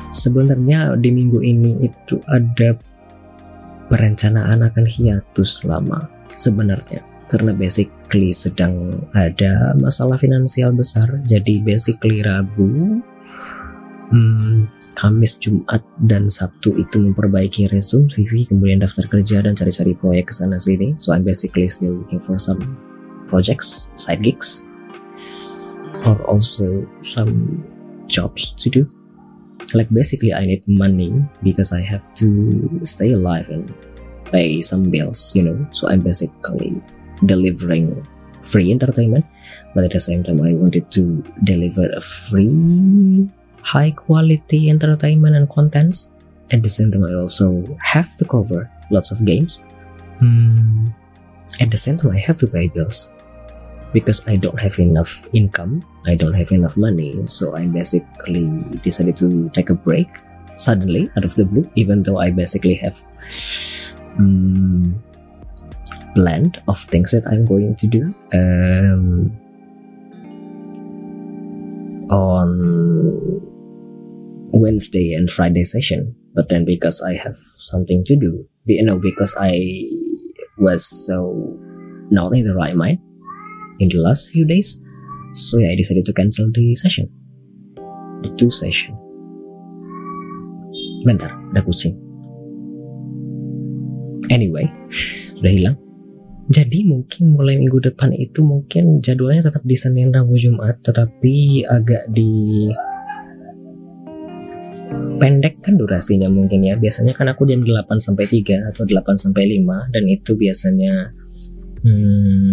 sebenarnya 0.10 0.98
di 0.98 1.10
minggu 1.14 1.40
ini 1.46 1.86
itu 1.86 2.18
ada 2.26 2.74
perencanaan 3.90 4.66
akan 4.66 4.86
hiatus 4.90 5.62
lama 5.70 6.10
sebenarnya 6.34 7.06
karena 7.30 7.54
basically 7.54 8.34
sedang 8.34 9.02
ada 9.14 9.74
masalah 9.78 10.18
finansial 10.18 10.74
besar 10.74 11.22
jadi 11.30 11.62
basically 11.62 12.26
Rabu 12.26 13.02
hmm, 14.12 14.68
Kamis 14.98 15.38
Jumat 15.40 15.86
dan 16.04 16.28
Sabtu 16.28 16.76
itu 16.82 16.98
memperbaiki 17.00 17.70
resume 17.72 18.10
CV 18.10 18.50
kemudian 18.50 18.82
daftar 18.84 19.08
kerja 19.08 19.46
dan 19.46 19.54
cari-cari 19.54 19.94
proyek 19.96 20.32
ke 20.32 20.34
sana 20.34 20.60
sini 20.60 20.98
so 21.00 21.14
I'm 21.16 21.24
basically 21.24 21.70
still 21.70 22.04
looking 22.04 22.20
for 22.20 22.36
some 22.36 22.62
projects, 23.34 23.90
side 23.98 24.22
gigs, 24.22 24.62
or 26.06 26.22
also 26.30 26.86
some 27.02 27.66
jobs 28.06 28.54
to 28.62 28.70
do. 28.70 28.86
Like 29.74 29.90
basically, 29.90 30.30
I 30.30 30.46
need 30.46 30.62
money 30.70 31.18
because 31.42 31.74
I 31.74 31.82
have 31.82 32.06
to 32.22 32.30
stay 32.86 33.18
alive 33.18 33.50
and 33.50 33.74
pay 34.30 34.62
some 34.62 34.94
bills, 34.94 35.34
you 35.34 35.42
know. 35.42 35.58
So 35.74 35.90
I'm 35.90 36.06
basically 36.06 36.78
delivering 37.26 38.06
free 38.46 38.70
entertainment, 38.70 39.26
but 39.74 39.86
at 39.86 39.98
the 39.98 40.04
same 40.04 40.22
time, 40.22 40.46
I 40.46 40.54
wanted 40.54 40.92
to 40.94 41.24
deliver 41.42 41.90
a 41.90 42.02
free, 42.02 43.26
high 43.64 43.92
quality 43.92 44.70
entertainment 44.70 45.36
and 45.36 45.50
contents. 45.50 46.12
At 46.52 46.62
the 46.62 46.70
same 46.70 46.92
time, 46.92 47.06
I 47.06 47.16
also 47.16 47.66
have 47.82 48.16
to 48.18 48.26
cover 48.26 48.70
lots 48.92 49.10
of 49.10 49.26
games. 49.26 49.64
Hmm. 50.20 50.90
At 51.60 51.72
the 51.72 51.78
same 51.78 51.98
time, 51.98 52.12
I 52.12 52.20
have 52.20 52.38
to 52.40 52.48
pay 52.48 52.68
bills 52.68 53.14
because 53.94 54.28
I 54.28 54.36
don't 54.36 54.60
have 54.60 54.78
enough 54.80 55.26
income, 55.34 55.86
I 56.06 56.16
don't 56.16 56.34
have 56.34 56.52
enough 56.52 56.76
money, 56.76 57.26
so 57.26 57.56
I 57.56 57.66
basically 57.68 58.50
decided 58.84 59.16
to 59.18 59.50
take 59.54 59.70
a 59.70 59.76
break 59.76 60.10
suddenly 60.58 61.10
out 61.16 61.24
of 61.24 61.36
the 61.36 61.46
blue, 61.46 61.70
even 61.76 62.04
though 62.04 62.18
I 62.18 62.32
basically 62.32 62.76
have 62.76 62.98
um, 64.18 65.02
planned 66.16 66.62
of 66.68 66.80
things 66.80 67.12
that 67.12 67.26
I'm 67.28 67.46
going 67.46 67.76
to 67.76 67.88
do. 67.88 68.14
Um, 68.34 69.32
on 72.10 73.53
Wednesday 74.54 75.14
and 75.18 75.30
Friday 75.30 75.66
session, 75.66 76.14
but 76.38 76.48
then 76.48 76.64
because 76.64 77.02
I 77.02 77.18
have 77.18 77.38
something 77.58 78.06
to 78.06 78.16
do, 78.16 78.46
you 78.66 78.86
know, 78.86 79.02
because 79.02 79.34
I 79.34 79.90
was 80.62 80.86
so 80.86 81.58
not 82.14 82.38
in 82.38 82.46
the 82.46 82.54
right 82.54 82.78
mind 82.78 83.00
in 83.82 83.90
the 83.90 83.98
last 83.98 84.30
few 84.30 84.46
days, 84.46 84.78
so 85.34 85.58
yeah, 85.58 85.74
I 85.74 85.76
decided 85.76 86.06
to 86.06 86.14
cancel 86.14 86.54
the 86.54 86.76
session, 86.76 87.10
the 88.22 88.30
two 88.38 88.54
session. 88.54 88.94
Bentar, 91.04 91.34
ada 91.52 91.66
kucing. 91.66 91.98
Anyway, 94.30 94.70
sudah 95.36 95.52
hilang. 95.52 95.78
Jadi 96.54 96.84
mungkin 96.86 97.34
mulai 97.34 97.56
minggu 97.56 97.80
depan 97.82 98.12
itu 98.14 98.44
mungkin 98.44 99.00
jadwalnya 99.00 99.48
tetap 99.48 99.64
di 99.64 99.80
Senin, 99.80 100.12
Rabu, 100.12 100.36
Jumat, 100.36 100.80
tetapi 100.84 101.64
agak 101.66 102.12
di 102.12 102.68
pendek 105.18 105.62
kan 105.64 105.78
durasinya 105.78 106.30
mungkin 106.30 106.66
ya. 106.66 106.78
Biasanya 106.78 107.14
kan 107.18 107.30
aku 107.30 107.46
jam 107.50 107.62
8 107.62 107.88
sampai 108.00 108.26
3 108.30 108.70
atau 108.74 108.84
8 108.86 109.18
sampai 109.18 109.60
5 109.60 109.94
dan 109.94 110.04
itu 110.10 110.32
biasanya 110.38 111.14
hmm, 111.84 112.52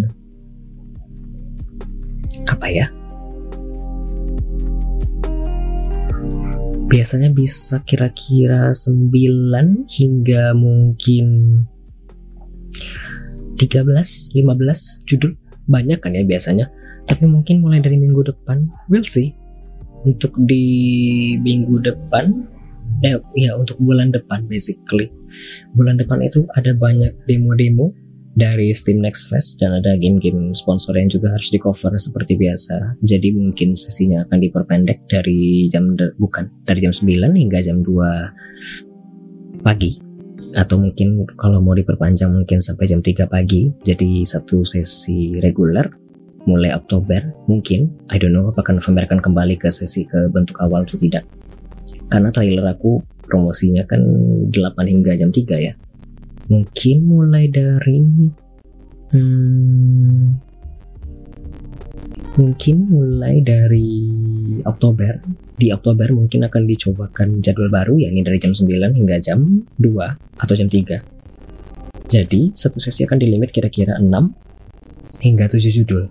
apa 2.50 2.66
ya? 2.68 2.86
Biasanya 6.90 7.30
bisa 7.30 7.86
kira-kira 7.86 8.74
9 8.74 9.86
hingga 9.86 10.52
mungkin 10.58 11.26
13, 13.60 14.34
15 14.34 15.06
judul 15.06 15.36
banyak 15.70 16.02
kan 16.02 16.16
ya 16.16 16.26
biasanya 16.26 16.66
tapi 17.06 17.30
mungkin 17.30 17.62
mulai 17.62 17.78
dari 17.78 17.94
minggu 17.94 18.26
depan 18.26 18.66
we'll 18.90 19.06
see 19.06 19.30
untuk 20.04 20.32
di 20.44 20.64
minggu 21.40 21.80
depan 21.84 22.32
eh, 23.04 23.16
ya 23.36 23.56
untuk 23.56 23.80
bulan 23.80 24.12
depan 24.12 24.44
basically. 24.48 25.08
Bulan 25.76 26.00
depan 26.00 26.20
itu 26.24 26.44
ada 26.56 26.72
banyak 26.76 27.24
demo-demo 27.24 27.92
dari 28.36 28.70
Steam 28.70 29.02
Next 29.02 29.28
Fest 29.28 29.58
dan 29.58 29.82
ada 29.82 29.98
game-game 29.98 30.54
sponsor 30.54 30.94
yang 30.94 31.10
juga 31.10 31.34
harus 31.34 31.50
di 31.50 31.58
cover 31.58 31.92
seperti 31.98 32.38
biasa. 32.38 33.02
Jadi 33.02 33.34
mungkin 33.34 33.74
sesinya 33.74 34.22
akan 34.24 34.38
diperpendek 34.38 35.10
dari 35.10 35.66
jam 35.68 35.96
bukan 35.96 36.48
dari 36.64 36.80
jam 36.80 36.92
9 36.94 37.36
hingga 37.36 37.58
jam 37.60 37.82
2 37.82 39.60
pagi. 39.66 39.98
Atau 40.56 40.80
mungkin 40.82 41.28
kalau 41.36 41.60
mau 41.60 41.76
diperpanjang 41.76 42.32
mungkin 42.32 42.58
sampai 42.64 42.88
jam 42.88 43.04
3 43.04 43.28
pagi 43.28 43.70
jadi 43.84 44.24
satu 44.24 44.64
sesi 44.64 45.36
reguler 45.38 46.09
mulai 46.48 46.72
Oktober 46.72 47.20
mungkin 47.44 47.92
I 48.08 48.16
don't 48.16 48.32
know 48.32 48.48
apakah 48.48 48.76
November 48.76 49.04
akan 49.04 49.20
kembali 49.20 49.60
ke 49.60 49.68
sesi 49.68 50.08
ke 50.08 50.28
bentuk 50.32 50.56
awal 50.60 50.88
atau 50.88 50.96
tidak 50.96 51.24
karena 52.08 52.32
trailer 52.32 52.66
aku 52.70 53.02
promosinya 53.24 53.84
kan 53.84 54.00
8 54.48 54.52
hingga 54.86 55.16
jam 55.16 55.30
3 55.30 55.66
ya 55.66 55.74
mungkin 56.50 56.96
mulai 57.06 57.46
dari 57.46 58.02
hmm, 59.14 60.22
mungkin 62.40 62.76
mulai 62.88 63.44
dari 63.44 63.90
Oktober 64.64 65.20
di 65.60 65.68
Oktober 65.68 66.08
mungkin 66.16 66.48
akan 66.48 66.62
dicobakan 66.64 67.44
jadwal 67.44 67.68
baru 67.68 68.00
yakni 68.00 68.24
dari 68.24 68.40
jam 68.40 68.56
9 68.56 68.96
hingga 68.96 69.20
jam 69.20 69.68
2 69.76 70.40
atau 70.40 70.54
jam 70.56 70.72
3. 70.72 71.20
Jadi, 72.10 72.50
satu 72.56 72.82
sesi 72.82 73.06
akan 73.06 73.20
dilimit 73.20 73.54
kira-kira 73.54 74.00
6 74.00 74.08
hingga 75.20 75.46
7 75.46 75.70
judul. 75.70 76.08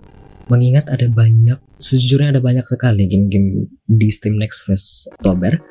Mengingat 0.50 0.90
ada 0.90 1.06
banyak, 1.06 1.62
sejujurnya 1.78 2.34
ada 2.34 2.42
banyak 2.42 2.66
sekali 2.66 3.06
game-game 3.06 3.70
di 3.86 4.08
Steam 4.10 4.34
Next 4.34 4.66
Fest 4.66 5.06
Oktober 5.22 5.62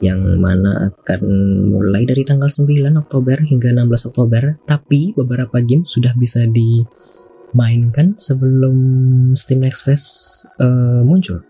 yang 0.00 0.40
mana 0.40 0.88
akan 0.88 1.20
mulai 1.68 2.08
dari 2.08 2.24
tanggal 2.24 2.48
9 2.48 2.88
Oktober 2.96 3.36
hingga 3.44 3.68
16 3.74 4.08
Oktober, 4.08 4.56
tapi 4.64 5.12
beberapa 5.12 5.60
game 5.60 5.84
sudah 5.84 6.16
bisa 6.16 6.48
dimainkan 6.48 8.16
sebelum 8.16 8.76
Steam 9.36 9.60
Next 9.60 9.84
Fest 9.84 10.08
uh, 10.56 11.04
muncul. 11.04 11.44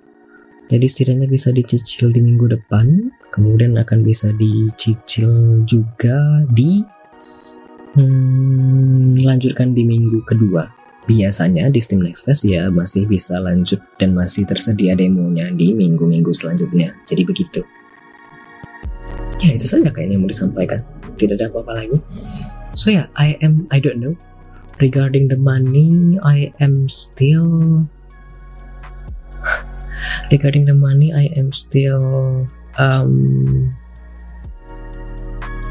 Jadi 0.70 0.86
setidaknya 0.86 1.26
bisa 1.26 1.50
dicicil 1.50 2.14
di 2.14 2.22
minggu 2.22 2.46
depan, 2.46 3.10
kemudian 3.34 3.74
akan 3.78 4.06
bisa 4.06 4.30
dicicil 4.34 5.62
juga 5.66 6.42
di 6.50 6.82
hmm, 7.98 9.18
lanjutkan 9.26 9.74
di 9.74 9.82
minggu 9.82 10.22
kedua. 10.26 10.79
Biasanya 11.08 11.72
di 11.72 11.80
Steam 11.80 12.04
Next 12.04 12.28
Fest 12.28 12.44
ya 12.44 12.68
masih 12.68 13.08
bisa 13.08 13.40
lanjut 13.40 13.80
dan 13.96 14.12
masih 14.12 14.44
tersedia 14.44 14.92
demonya 14.92 15.48
di 15.52 15.72
minggu-minggu 15.72 16.30
selanjutnya. 16.34 16.92
Jadi 17.08 17.22
begitu. 17.24 17.60
Ya 19.40 19.56
itu 19.56 19.64
saja 19.64 19.88
kayaknya 19.88 20.20
yang 20.20 20.28
mau 20.28 20.30
disampaikan. 20.30 20.84
Tidak 21.16 21.40
ada 21.40 21.48
apa-apa 21.48 21.72
lagi. 21.72 21.96
So 22.76 22.92
ya, 22.92 23.04
yeah, 23.04 23.06
I 23.16 23.40
am 23.40 23.64
I 23.72 23.80
don't 23.80 23.98
know 23.98 24.14
regarding 24.80 25.28
the 25.28 25.40
money 25.40 26.16
I 26.24 26.52
am 26.60 26.88
still 26.88 27.84
regarding 30.32 30.64
the 30.64 30.76
money 30.76 31.12
I 31.12 31.28
am 31.36 31.52
still 31.52 32.48
um, 32.78 33.72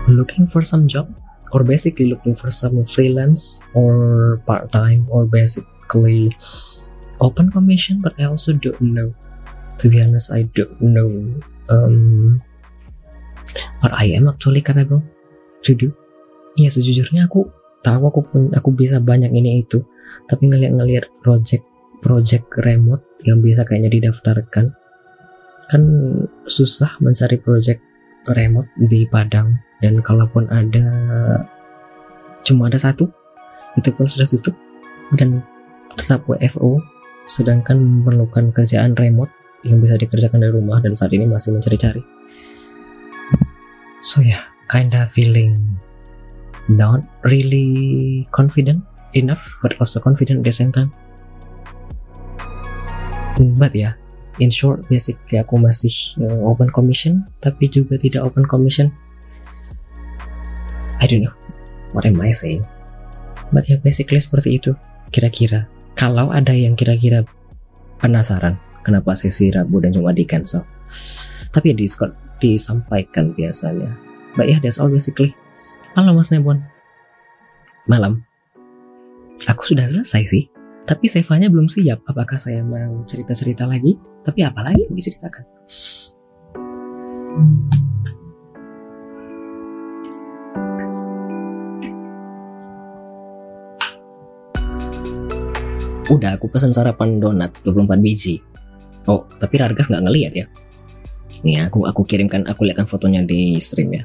looking 0.09 0.45
for 0.45 0.61
some 0.61 0.89
job 0.89 1.09
or 1.51 1.63
basically 1.63 2.09
looking 2.09 2.35
for 2.35 2.49
some 2.49 2.81
freelance 2.85 3.61
or 3.73 4.37
part-time 4.45 5.05
or 5.09 5.25
basically 5.25 6.33
open 7.19 7.51
commission 7.51 8.01
but 8.01 8.13
I 8.17 8.29
also 8.29 8.53
don't 8.53 8.81
know. 8.81 9.13
To 9.79 9.87
be 9.87 10.03
honest 10.03 10.35
I 10.35 10.43
don't 10.51 10.75
know 10.81 11.11
um, 11.71 12.43
what 13.79 13.95
I 13.95 14.11
am 14.13 14.27
actually 14.27 14.61
capable 14.61 15.01
to 15.63 15.71
do. 15.71 15.95
Ya 16.59 16.67
sejujurnya 16.67 17.31
aku 17.31 17.47
tahu 17.79 18.01
aku 18.11 18.19
pun 18.27 18.41
aku 18.51 18.75
bisa 18.75 18.99
banyak 18.99 19.31
ini 19.31 19.63
itu. 19.63 19.79
Tapi 20.27 20.51
ngeliat-ngeliat 20.51 21.23
project 21.23 21.63
project 22.03 22.47
remote 22.63 23.03
yang 23.23 23.43
bisa 23.43 23.67
kayaknya 23.67 23.91
didaftarkan 23.91 24.71
kan 25.69 25.83
susah 26.49 26.97
mencari 26.97 27.37
project 27.37 27.83
remote 28.27 28.69
di 28.75 29.07
Padang. 29.07 29.55
Dan 29.79 30.03
kalaupun 30.03 30.51
ada 30.51 30.85
cuma 32.43 32.67
ada 32.67 32.75
satu 32.75 33.07
itu 33.79 33.89
pun 33.95 34.09
sudah 34.09 34.27
tutup. 34.27 34.55
Dan 35.15 35.39
tetap 35.95 36.27
WFO 36.27 36.79
sedangkan 37.29 37.77
memerlukan 37.77 38.49
kerjaan 38.49 38.97
remote 38.97 39.29
yang 39.61 39.83
bisa 39.83 39.99
dikerjakan 39.99 40.41
dari 40.41 40.53
rumah 40.55 40.79
dan 40.79 40.95
saat 40.95 41.13
ini 41.13 41.27
masih 41.27 41.53
mencari-cari. 41.53 42.01
So 44.01 44.23
ya 44.23 44.39
yeah, 44.39 44.43
kinda 44.71 45.05
feeling 45.11 45.77
not 46.71 47.03
really 47.27 48.23
confident 48.31 48.85
enough 49.11 49.59
but 49.59 49.75
also 49.81 49.99
confident 49.99 50.41
at 50.41 50.45
the 50.47 50.55
same 50.55 50.71
time. 50.71 50.95
But 53.39 53.75
ya 53.75 53.99
in 54.39 54.51
short 54.51 54.87
basically 54.87 55.37
aku 55.37 55.59
masih 55.59 55.91
uh, 56.23 56.47
open 56.47 56.71
commission 56.71 57.27
tapi 57.43 57.67
juga 57.67 57.99
tidak 57.99 58.25
open 58.25 58.47
commission. 58.47 58.91
I 60.99 61.07
don't 61.07 61.23
know. 61.23 61.35
What 61.95 62.03
am 62.03 62.19
I 62.19 62.35
saying? 62.35 62.63
But 63.55 63.67
ya 63.67 63.79
basically 63.79 64.19
seperti 64.19 64.59
itu. 64.59 64.75
Kira-kira 65.09 65.65
kalau 65.97 66.29
ada 66.29 66.53
yang 66.53 66.77
kira-kira 66.77 67.25
penasaran 67.99 68.59
kenapa 68.85 69.15
sesi 69.17 69.49
Rabu 69.49 69.81
dan 69.83 69.95
Jumat 69.95 70.15
di 70.15 70.27
cancel? 70.27 70.63
Tapi 71.49 71.73
di 71.73 71.87
Discord 71.87 72.13
disampaikan 72.37 73.33
biasanya. 73.33 73.89
But 74.37 74.47
ya 74.47 74.57
yeah, 74.57 74.59
that's 74.61 74.77
all 74.77 74.91
basically. 74.91 75.33
Halo 75.97 76.13
mas 76.13 76.29
Nebon. 76.29 76.61
Malam. 77.89 78.21
Aku 79.49 79.65
sudah 79.65 79.87
selesai 79.87 80.23
sih 80.29 80.43
tapi 80.89 81.05
Sevanya 81.05 81.53
belum 81.53 81.69
siap. 81.69 82.01
Apakah 82.09 82.41
saya 82.41 82.65
mau 82.65 83.05
cerita-cerita 83.05 83.69
lagi? 83.69 83.93
Tapi 84.19 84.39
apa 84.43 84.59
lagi 84.61 84.83
yang 84.83 84.95
diceritakan? 84.95 85.43
Udah 96.09 96.35
aku 96.35 96.49
pesan 96.49 96.73
sarapan 96.73 97.21
donat 97.21 97.53
24 97.61 98.01
biji. 98.01 98.41
Oh, 99.05 99.23
tapi 99.37 99.61
Rargas 99.61 99.87
nggak 99.87 100.03
ngeliat 100.09 100.33
ya. 100.33 100.45
Nih 101.45 101.63
aku 101.63 101.85
aku 101.85 102.03
kirimkan 102.03 102.43
aku 102.49 102.67
lihatkan 102.67 102.89
fotonya 102.89 103.23
di 103.23 103.61
stream 103.61 103.93
ya. 103.93 104.03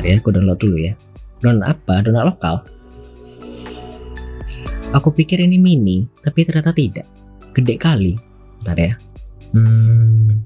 Bentar 0.00 0.16
ya, 0.16 0.24
aku 0.24 0.32
download 0.32 0.56
dulu 0.56 0.76
ya. 0.80 0.96
Download 1.44 1.76
apa? 1.76 2.00
Download 2.00 2.32
lokal. 2.32 2.56
Aku 4.96 5.12
pikir 5.12 5.44
ini 5.44 5.60
mini, 5.60 6.08
tapi 6.24 6.40
ternyata 6.48 6.72
tidak. 6.72 7.04
Gede 7.52 7.76
kali. 7.76 8.16
Bentar 8.64 8.80
ya. 8.80 8.96
Hmm. 9.52 10.40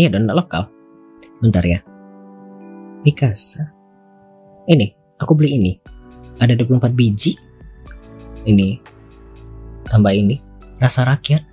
Iya 0.00 0.16
dan 0.16 0.32
lokal. 0.32 0.64
Bentar 1.44 1.60
ya. 1.68 1.84
Mikasa. 3.04 3.68
Ini, 4.64 4.88
aku 5.20 5.36
beli 5.36 5.60
ini. 5.60 5.76
Ada 6.40 6.56
24 6.56 6.88
biji. 6.96 7.36
Ini. 8.48 8.99
Tambah 9.90 10.14
ini. 10.14 10.38
Rasa 10.78 11.02
rakyat. 11.02 11.50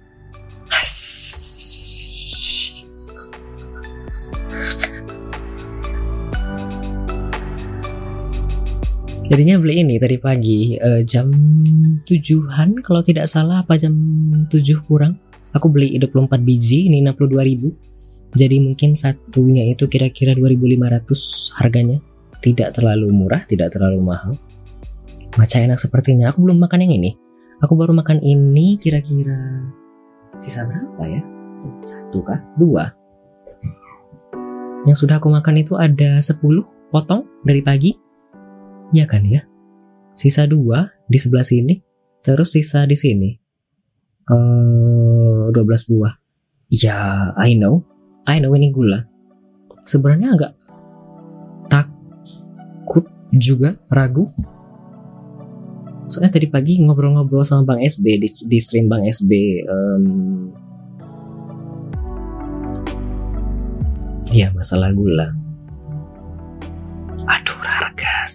Jadinya 9.28 9.60
beli 9.60 9.84
ini 9.84 10.00
tadi 10.00 10.15
pagi 10.15 10.80
uh, 10.80 11.04
jam 11.04 11.28
tujuhan 12.08 12.80
kalau 12.80 13.04
tidak 13.04 13.28
salah 13.28 13.60
apa 13.60 13.76
jam 13.76 13.91
7 14.47 14.56
kurang. 14.88 15.19
Aku 15.52 15.67
beli 15.67 16.00
24 16.00 16.39
biji 16.47 16.88
ini 16.88 17.04
62 17.04 17.36
ribu. 17.43 17.76
Jadi 18.32 18.63
mungkin 18.63 18.95
satunya 18.95 19.67
itu 19.67 19.91
kira-kira 19.91 20.32
2500 20.32 21.60
harganya. 21.60 22.00
Tidak 22.39 22.71
terlalu 22.71 23.12
murah, 23.12 23.43
tidak 23.43 23.76
terlalu 23.76 24.00
mahal. 24.00 24.32
Maca 25.36 25.58
enak 25.60 25.76
sepertinya. 25.76 26.32
Aku 26.32 26.47
belum 26.47 26.63
makan 26.63 26.88
yang 26.88 26.95
ini. 26.95 27.27
Aku 27.65 27.74
baru 27.74 27.93
makan 27.93 28.22
ini 28.22 28.78
kira-kira 28.78 29.65
sisa 30.38 30.65
berapa 30.70 31.04
ya? 31.10 31.22
Satu 31.84 32.22
kah? 32.22 32.38
Dua. 32.58 32.86
Yang 34.86 35.04
sudah 35.04 35.17
aku 35.17 35.34
makan 35.34 35.60
itu 35.60 35.74
ada 35.74 36.22
10 36.22 36.38
potong 36.93 37.26
dari 37.43 37.60
pagi 37.65 37.91
Iya 38.96 39.04
kan 39.04 39.28
ya? 39.28 39.43
Sisa 40.15 40.48
dua 40.48 40.88
di 41.12 41.20
sebelah 41.20 41.43
sini, 41.43 41.76
terus 42.24 42.56
sisa 42.56 42.88
di 42.88 42.96
sini. 42.96 43.36
Uh, 44.28 45.52
12 45.52 45.91
buah. 45.91 46.13
Ya, 46.72 47.32
I 47.36 47.56
know. 47.56 47.84
I 48.28 48.39
know 48.39 48.56
ini 48.56 48.72
gula. 48.72 49.08
Sebenarnya 49.88 50.36
agak 50.36 50.52
takut 51.72 53.08
juga, 53.36 53.76
ragu. 53.91 54.28
Soalnya 56.08 56.39
tadi 56.39 56.48
pagi 56.48 56.80
ngobrol-ngobrol 56.80 57.43
sama 57.43 57.67
Bang 57.67 57.84
SB 57.84 58.06
di, 58.20 58.30
di 58.32 58.58
stream 58.63 58.88
Bang 58.88 59.04
SB 59.04 59.32
um, 59.67 60.04
Ya 64.32 64.52
masalah 64.52 64.91
gula. 64.91 65.32
Aduh 67.28 67.60
Rargas. 67.63 68.34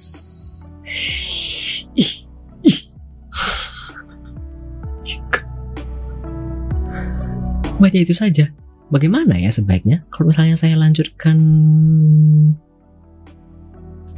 Baca 7.76 7.98
itu 7.98 8.14
saja. 8.14 8.48
Bagaimana 8.92 9.40
ya 9.40 9.48
sebaiknya? 9.48 10.04
Kalau 10.12 10.30
misalnya 10.30 10.54
saya 10.54 10.76
lanjutkan 10.76 11.38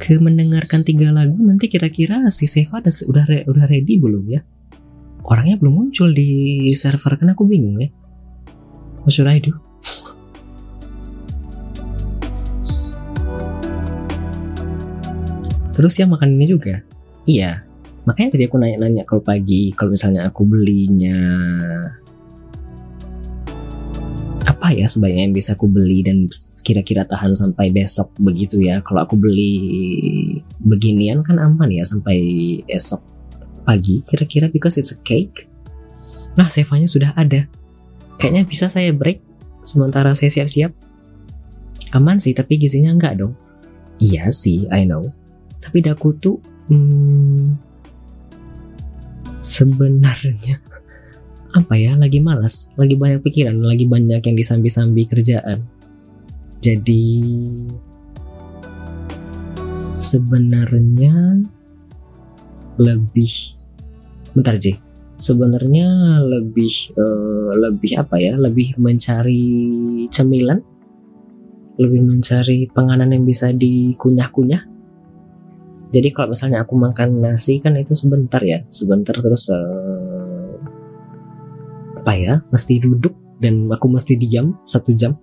ke 0.05 0.21
mendengarkan 0.21 0.85
tiga 0.85 1.09
lagu 1.09 1.33
nanti 1.41 1.65
kira-kira 1.65 2.29
si 2.29 2.45
Seva 2.45 2.77
udah 2.77 3.25
re, 3.25 3.41
udah 3.49 3.65
ready 3.65 3.97
belum 3.97 4.29
ya? 4.29 4.45
Orangnya 5.25 5.57
belum 5.57 5.73
muncul 5.81 6.13
di 6.13 6.69
server 6.77 7.17
kan 7.17 7.33
aku 7.33 7.49
bingung 7.49 7.81
ya. 7.81 7.89
What 9.01 9.17
should 9.17 9.25
I? 9.25 9.41
Terus 15.73 15.97
ya 15.97 16.05
makan 16.05 16.37
ini 16.37 16.53
juga. 16.53 16.85
Iya. 17.25 17.65
Makanya 18.05 18.37
tadi 18.37 18.45
aku 18.45 18.61
nanya-nanya 18.61 19.09
kalau 19.09 19.25
pagi 19.25 19.73
kalau 19.73 19.97
misalnya 19.97 20.29
aku 20.29 20.45
belinya 20.45 21.17
apa 24.65 24.73
ya 24.73 24.89
sebaiknya 24.89 25.29
yang 25.29 25.37
bisa 25.37 25.53
aku 25.53 25.69
beli 25.69 26.01
dan 26.01 26.25
kira-kira 26.65 27.05
tahan 27.05 27.37
sampai 27.37 27.69
besok 27.69 28.09
begitu 28.17 28.65
ya. 28.65 28.81
Kalau 28.81 29.05
aku 29.05 29.13
beli 29.13 29.53
beginian 30.57 31.21
kan 31.21 31.37
aman 31.37 31.69
ya 31.69 31.85
sampai 31.85 32.17
esok 32.65 32.97
pagi. 33.61 34.01
Kira-kira 34.09 34.49
because 34.49 34.81
it's 34.81 34.89
a 34.89 34.97
cake. 35.05 35.45
Nah 36.33 36.49
sevanya 36.49 36.89
sudah 36.89 37.13
ada. 37.13 37.45
Kayaknya 38.17 38.49
bisa 38.49 38.65
saya 38.65 38.89
break 38.89 39.21
sementara 39.69 40.17
saya 40.17 40.33
siap-siap. 40.33 40.73
Aman 41.93 42.17
sih 42.17 42.33
tapi 42.33 42.57
gizinya 42.57 42.89
enggak 42.89 43.21
dong. 43.21 43.37
Iya 44.01 44.33
sih 44.33 44.65
I 44.73 44.89
know. 44.89 45.13
Tapi 45.61 45.85
daku 45.85 46.17
tuh 46.17 46.41
hmm, 46.73 47.53
sebenarnya 49.45 50.57
apa 51.55 51.79
ya 51.79 51.95
lagi 51.95 52.19
malas 52.19 52.67
lagi 52.75 52.99
banyak 52.99 53.23
pikiran 53.23 53.55
lagi 53.63 53.87
banyak 53.87 54.19
yang 54.19 54.35
disambi-sambi 54.35 55.07
kerjaan. 55.07 55.63
Jadi 56.59 57.05
sebenarnya 59.95 61.39
lebih 62.75 63.55
bentar 64.35 64.59
J. 64.59 64.75
Sebenarnya 65.15 66.19
lebih 66.27 66.91
uh, 66.99 67.55
lebih 67.55 68.03
apa 68.03 68.19
ya 68.19 68.35
lebih 68.35 68.75
mencari 68.75 69.47
cemilan 70.11 70.59
lebih 71.79 72.03
mencari 72.03 72.67
penganan 72.71 73.15
yang 73.15 73.23
bisa 73.23 73.51
dikunyah-kunyah. 73.55 74.63
Jadi 75.95 76.07
kalau 76.11 76.35
misalnya 76.35 76.67
aku 76.67 76.75
makan 76.75 77.23
nasi 77.23 77.63
kan 77.63 77.79
itu 77.79 77.95
sebentar 77.95 78.43
ya 78.43 78.59
sebentar 78.67 79.15
terus 79.15 79.47
uh, 79.47 79.94
apa 82.05 82.21
ya 82.21 82.37
mesti 82.53 82.77
duduk 82.77 83.17
dan 83.41 83.65
aku 83.73 83.89
mesti 83.89 84.13
diam 84.13 84.61
satu 84.69 84.93
jam. 84.93 85.17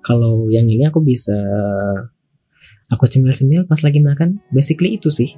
Kalau 0.00 0.48
yang 0.48 0.64
ini 0.64 0.88
aku 0.88 1.04
bisa 1.04 1.36
aku 2.88 3.04
cemil-cemil 3.04 3.68
pas 3.68 3.76
lagi 3.84 4.00
makan. 4.00 4.40
Basically 4.48 4.96
itu 4.96 5.12
sih 5.12 5.36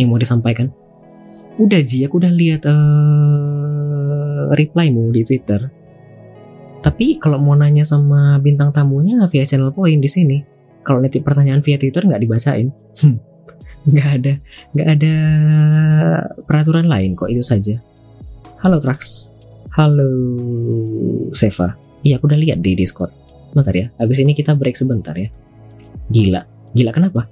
yang 0.00 0.08
mau 0.08 0.16
disampaikan. 0.16 0.72
Udah 1.60 1.84
Ji 1.84 2.08
aku 2.08 2.24
udah 2.24 2.32
lihat 2.32 2.64
uh, 2.64 4.48
replymu 4.56 5.12
di 5.12 5.28
Twitter. 5.28 5.68
Tapi 6.80 7.20
kalau 7.20 7.36
mau 7.36 7.52
nanya 7.52 7.84
sama 7.84 8.40
bintang 8.40 8.72
tamunya 8.72 9.28
via 9.28 9.44
channel 9.44 9.76
point 9.76 10.00
di 10.00 10.08
sini 10.08 10.40
kalau 10.88 11.04
nanti 11.04 11.20
pertanyaan 11.20 11.60
via 11.60 11.76
Twitter 11.76 12.08
nggak 12.08 12.24
dibacain. 12.24 12.72
Nggak 13.88 14.08
ada 14.20 14.34
nggak 14.72 14.88
ada 15.00 15.14
peraturan 16.48 16.88
lain 16.88 17.12
kok 17.12 17.28
itu 17.28 17.44
saja. 17.44 17.76
Halo 18.60 18.80
Trax 18.80 19.36
Halo 19.78 20.10
Seva. 21.38 21.78
Iya 22.02 22.18
aku 22.18 22.26
udah 22.26 22.34
lihat 22.34 22.58
di 22.58 22.74
Discord. 22.74 23.14
Bentar 23.54 23.70
ya, 23.70 23.86
habis 23.94 24.18
ini 24.18 24.34
kita 24.34 24.58
break 24.58 24.74
sebentar 24.74 25.14
ya. 25.14 25.30
Gila, 26.10 26.42
gila 26.74 26.90
kenapa? 26.90 27.30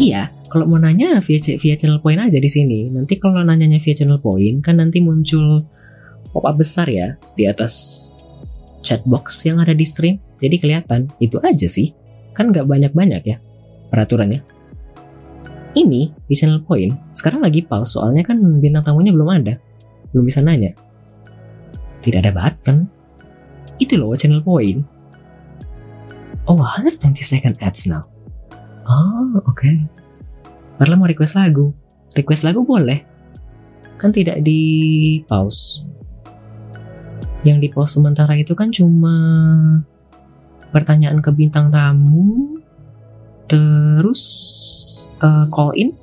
Iya, 0.00 0.32
kalau 0.48 0.64
mau 0.64 0.80
nanya 0.80 1.20
via 1.20 1.36
via 1.36 1.76
channel 1.76 2.00
point 2.00 2.16
aja 2.16 2.40
di 2.40 2.48
sini. 2.48 2.88
Nanti 2.88 3.20
kalau 3.20 3.44
nanyanya 3.44 3.76
via 3.76 3.92
channel 3.92 4.16
point 4.24 4.64
kan 4.64 4.80
nanti 4.80 5.04
muncul 5.04 5.68
pop 6.32 6.48
up 6.48 6.56
besar 6.56 6.88
ya 6.88 7.20
di 7.36 7.44
atas 7.44 8.08
chat 8.80 9.04
box 9.04 9.44
yang 9.44 9.60
ada 9.60 9.76
di 9.76 9.84
stream. 9.84 10.16
Jadi 10.40 10.56
kelihatan 10.56 11.12
itu 11.20 11.36
aja 11.44 11.68
sih. 11.68 11.92
Kan 12.32 12.56
nggak 12.56 12.64
banyak-banyak 12.64 13.22
ya 13.28 13.36
peraturannya 13.92 14.59
ini 15.78 16.10
di 16.26 16.34
channel 16.34 16.62
point 16.66 16.94
sekarang 17.14 17.44
lagi 17.44 17.62
pause 17.62 17.94
soalnya 17.94 18.26
kan 18.26 18.38
bintang 18.58 18.82
tamunya 18.82 19.14
belum 19.14 19.28
ada. 19.30 19.54
Belum 20.10 20.26
bisa 20.26 20.42
nanya. 20.42 20.74
Tidak 22.02 22.18
ada 22.18 22.32
button. 22.34 22.90
Itu 23.78 24.00
loh 24.00 24.16
channel 24.18 24.42
point 24.42 24.82
oh 26.50 26.58
120 26.58 27.22
second 27.22 27.54
ads 27.62 27.86
now. 27.86 28.02
Oh 28.90 29.38
oke. 29.46 29.54
Okay. 29.54 29.78
Mau 30.80 31.06
request 31.06 31.38
lagu. 31.38 31.70
Request 32.16 32.42
lagu 32.42 32.66
boleh. 32.66 33.06
Kan 34.00 34.10
tidak 34.10 34.42
di 34.42 35.20
pause. 35.28 35.86
Yang 37.46 37.58
di 37.62 37.68
pause 37.70 38.00
sementara 38.00 38.34
itu 38.34 38.56
kan 38.58 38.72
cuma 38.74 39.14
pertanyaan 40.74 41.22
ke 41.22 41.30
bintang 41.30 41.70
tamu. 41.70 42.58
Terus 43.46 44.22
uh, 45.22 45.46
call 45.52 45.72
in 45.78 45.94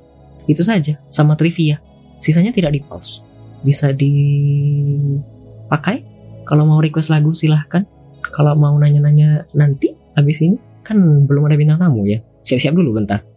itu 0.48 0.64
saja. 0.64 0.96
Sama 1.12 1.36
trivia. 1.36 1.78
Sisanya 2.18 2.50
tidak 2.50 2.72
di 2.74 2.80
pause. 2.80 3.22
Bisa 3.60 3.92
dipakai. 3.92 5.20
Kalau 6.48 6.64
mau 6.64 6.80
request 6.80 7.12
lagu 7.12 7.36
silahkan. 7.36 7.84
Kalau 8.24 8.56
mau 8.56 8.72
nanya-nanya 8.80 9.44
nanti 9.52 9.92
habis 10.16 10.40
ini 10.40 10.56
kan 10.80 11.28
belum 11.28 11.44
ada 11.50 11.60
bintang 11.60 11.76
tamu 11.82 12.08
ya. 12.08 12.24
Siap-siap 12.46 12.72
dulu 12.72 12.96
bentar 12.96 13.27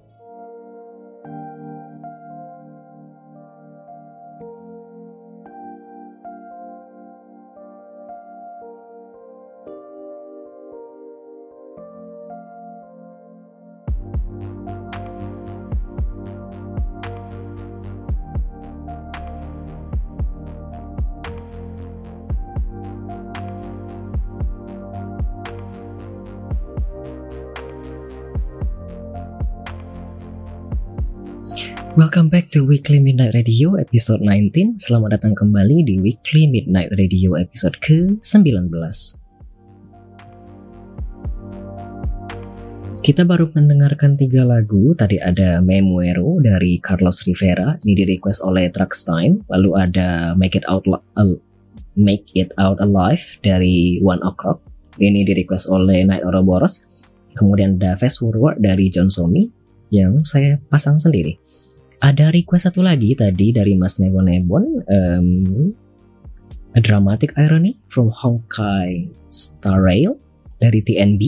Welcome 32.12 32.28
back 32.28 32.52
to 32.52 32.67
Weekly 32.67 33.00
Midnight 33.00 33.32
Radio 33.32 33.80
episode 33.80 34.19
19. 34.19 34.84
Selamat 34.84 35.15
datang 35.15 35.32
kembali 35.32 35.88
di 35.88 35.95
Weekly 35.95 36.43
Midnight 36.43 36.91
Radio 37.00 37.39
episode 37.39 37.80
ke-19. 37.80 38.67
Kita 43.00 43.24
baru 43.24 43.47
mendengarkan 43.56 44.19
tiga 44.19 44.43
lagu. 44.43 44.91
Tadi 44.91 45.24
ada 45.24 45.63
Memuero 45.63 46.36
dari 46.43 46.84
Carlos 46.84 47.24
Rivera, 47.24 47.80
ini 47.88 47.95
di 47.95 48.04
request 48.04 48.43
oleh 48.43 48.67
Truckstein. 48.67 49.47
Lalu 49.47 49.71
ada 49.80 50.36
Make 50.36 50.60
It 50.60 50.67
Out 50.67 50.91
Make 51.95 52.28
It 52.36 52.52
Out 52.60 52.84
Alive 52.84 53.39
dari 53.39 54.04
One 54.04 54.19
O'Clock. 54.19 54.60
Ini 55.00 55.24
di 55.24 55.32
request 55.32 55.71
oleh 55.71 56.04
Night 56.04 56.28
Ouroboros. 56.28 56.84
Kemudian 57.39 57.80
ada 57.80 57.95
Fast 57.95 58.19
Forward 58.19 58.60
dari 58.60 58.91
John 58.91 59.08
Somi 59.08 59.47
yang 59.95 60.28
saya 60.28 60.60
pasang 60.67 61.00
sendiri. 61.00 61.39
Ada 62.01 62.33
request 62.33 62.65
satu 62.65 62.81
lagi 62.81 63.13
tadi 63.13 63.53
dari 63.53 63.77
Mas 63.77 64.01
Nebon 64.01 64.25
Nebon, 64.25 64.65
um, 64.89 65.29
A 66.73 66.81
Dramatic 66.81 67.37
Irony 67.37 67.77
from 67.85 68.09
Honkai 68.09 69.05
Star 69.29 69.77
Rail 69.77 70.17
dari 70.57 70.81
TNB. 70.81 71.21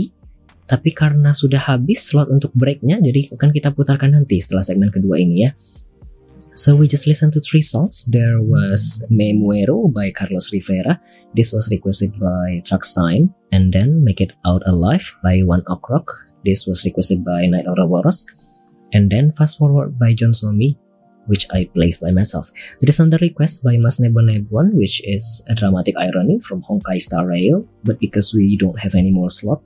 Tapi 0.66 0.90
karena 0.90 1.30
sudah 1.30 1.70
habis 1.70 2.10
slot 2.10 2.34
untuk 2.34 2.50
breaknya, 2.58 2.98
jadi 2.98 3.30
akan 3.38 3.54
kita 3.54 3.70
putarkan 3.70 4.18
nanti 4.18 4.42
setelah 4.42 4.66
segmen 4.66 4.90
kedua 4.90 5.22
ini 5.22 5.46
ya. 5.46 5.54
So 6.58 6.74
we 6.74 6.90
just 6.90 7.06
listen 7.06 7.30
to 7.34 7.42
three 7.42 7.62
songs. 7.62 8.06
There 8.10 8.42
was 8.42 9.06
Memuero 9.14 9.90
by 9.94 10.10
Carlos 10.10 10.50
Rivera. 10.54 11.02
This 11.38 11.54
was 11.54 11.70
requested 11.70 12.18
by 12.18 12.62
Truckstein. 12.66 13.34
And 13.54 13.74
then 13.74 14.02
Make 14.06 14.22
It 14.22 14.34
Out 14.46 14.62
Alive 14.66 15.18
by 15.26 15.42
One 15.46 15.66
O'Clock. 15.66 16.14
This 16.46 16.66
was 16.66 16.86
requested 16.86 17.26
by 17.26 17.46
Night 17.50 17.66
Ouroboros 17.66 18.26
and 18.94 19.10
then 19.10 19.34
fast 19.34 19.58
forward 19.58 19.98
by 20.00 20.14
John 20.14 20.32
Somi 20.32 20.78
which 21.26 21.48
I 21.52 21.70
placed 21.74 22.02
by 22.02 22.12
myself. 22.12 22.52
There 22.80 22.90
is 22.90 23.00
another 23.00 23.20
request 23.22 23.64
by 23.64 23.78
Mas 23.78 24.00
Nebon 24.00 24.28
Nebon, 24.28 24.74
which 24.74 25.02
is 25.08 25.44
a 25.48 25.56
dramatic 25.56 25.96
irony 25.98 26.40
from 26.40 26.64
Honkai 26.64 27.00
Star 27.00 27.28
Rail, 27.28 27.68
but 27.84 28.00
because 28.00 28.34
we 28.34 28.58
don't 28.58 28.80
have 28.80 28.96
any 28.96 29.12
more 29.12 29.30
slot 29.30 29.62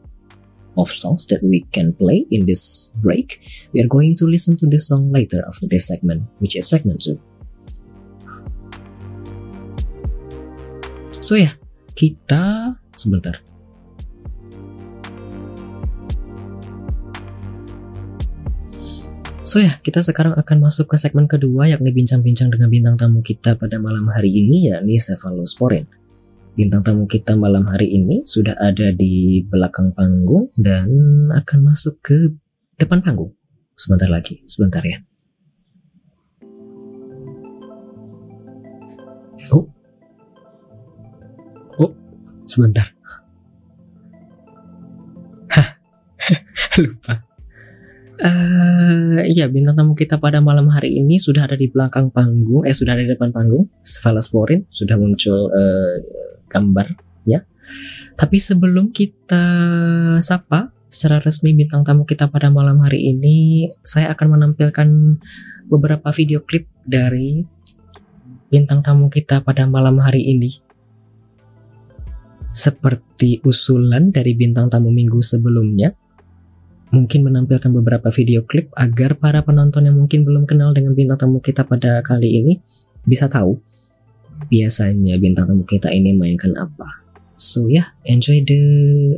of 0.77 0.91
songs 0.91 1.25
that 1.27 1.41
we 1.41 1.65
can 1.73 1.93
play 1.93 2.25
in 2.29 2.45
this 2.45 2.93
break, 3.01 3.41
we 3.73 3.81
are 3.81 3.87
going 3.89 4.15
to 4.17 4.25
listen 4.25 4.55
to 4.57 4.67
this 4.67 4.87
song 4.87 5.11
later 5.11 5.43
after 5.47 5.65
this 5.65 5.87
segment, 5.87 6.23
which 6.39 6.55
is 6.55 6.69
segment 6.69 7.01
2. 7.01 7.19
So 11.19 11.33
ya, 11.35 11.49
yeah, 11.49 11.53
kita 11.97 12.77
sebentar. 12.93 13.46
So 19.47 19.63
ya, 19.63 19.79
kita 19.79 20.03
sekarang 20.03 20.35
akan 20.35 20.67
masuk 20.67 20.91
ke 20.91 20.99
segmen 20.99 21.23
kedua 21.23 21.71
yakni 21.71 21.95
bincang-bincang 21.95 22.51
dengan 22.51 22.67
bintang 22.67 22.99
tamu 22.99 23.23
kita 23.23 23.55
pada 23.55 23.79
malam 23.79 24.11
hari 24.11 24.43
ini 24.43 24.67
yakni 24.67 24.99
Cephalosporin. 24.99 25.87
Bintang 26.59 26.83
tamu 26.83 27.07
kita 27.07 27.39
malam 27.39 27.63
hari 27.63 27.95
ini 27.95 28.27
sudah 28.27 28.59
ada 28.59 28.91
di 28.91 29.39
belakang 29.47 29.95
panggung 29.95 30.51
dan 30.59 30.91
akan 31.31 31.59
masuk 31.63 31.95
ke 32.03 32.35
depan 32.75 32.99
panggung. 32.99 33.31
Sebentar 33.79 34.11
lagi, 34.11 34.43
sebentar 34.51 34.83
ya. 34.83 34.99
Oh. 39.47 39.63
Oh, 41.79 41.95
sebentar. 42.51 42.91
Hah, 45.55 45.79
lupa. 46.83 47.26
Uh, 48.17 49.21
iya, 49.29 49.45
bintang 49.45 49.77
tamu 49.77 49.93
kita 49.93 50.17
pada 50.17 50.41
malam 50.41 50.73
hari 50.73 50.97
ini 50.97 51.21
sudah 51.21 51.45
ada 51.45 51.53
di 51.53 51.69
belakang 51.69 52.09
panggung, 52.09 52.65
eh 52.65 52.73
sudah 52.73 52.97
ada 52.97 53.05
di 53.05 53.13
depan 53.13 53.29
panggung. 53.29 53.69
Cephalosporin 53.85 54.65
sudah 54.65 54.97
muncul 54.97 55.53
uh, 55.53 55.95
gambarnya. 56.49 57.45
Tapi 58.17 58.37
sebelum 58.41 58.89
kita 58.89 59.43
sapa 60.17 60.73
secara 60.89 61.21
resmi 61.21 61.53
bintang 61.53 61.85
tamu 61.85 62.09
kita 62.09 62.25
pada 62.31 62.49
malam 62.49 62.81
hari 62.81 63.13
ini, 63.13 63.69
saya 63.85 64.09
akan 64.17 64.39
menampilkan 64.39 64.89
beberapa 65.69 66.09
video 66.09 66.41
klip 66.41 66.65
dari 66.87 67.45
bintang 68.49 68.81
tamu 68.81 69.13
kita 69.13 69.45
pada 69.45 69.69
malam 69.69 70.01
hari 70.01 70.25
ini. 70.25 70.57
Seperti 72.49 73.45
usulan 73.45 74.09
dari 74.09 74.33
bintang 74.33 74.73
tamu 74.73 74.89
minggu 74.89 75.21
sebelumnya, 75.21 75.93
mungkin 76.87 77.27
menampilkan 77.27 77.67
beberapa 77.71 78.07
video 78.15 78.47
klip 78.47 78.71
agar 78.79 79.19
para 79.19 79.43
penonton 79.43 79.83
yang 79.83 79.97
mungkin 79.99 80.23
belum 80.23 80.47
kenal 80.47 80.71
dengan 80.71 80.95
bintang 80.95 81.19
tamu 81.19 81.43
kita 81.43 81.67
pada 81.67 81.99
kali 81.99 82.39
ini 82.39 82.53
bisa 83.03 83.27
tahu 83.27 83.59
biasanya 84.47 85.19
bintang 85.19 85.51
tamu 85.51 85.67
kita 85.67 85.91
ini 85.91 86.15
mainkan 86.15 86.55
apa. 86.55 87.03
So 87.37 87.69
yeah, 87.69 87.93
enjoy 88.07 88.41
the 88.41 88.61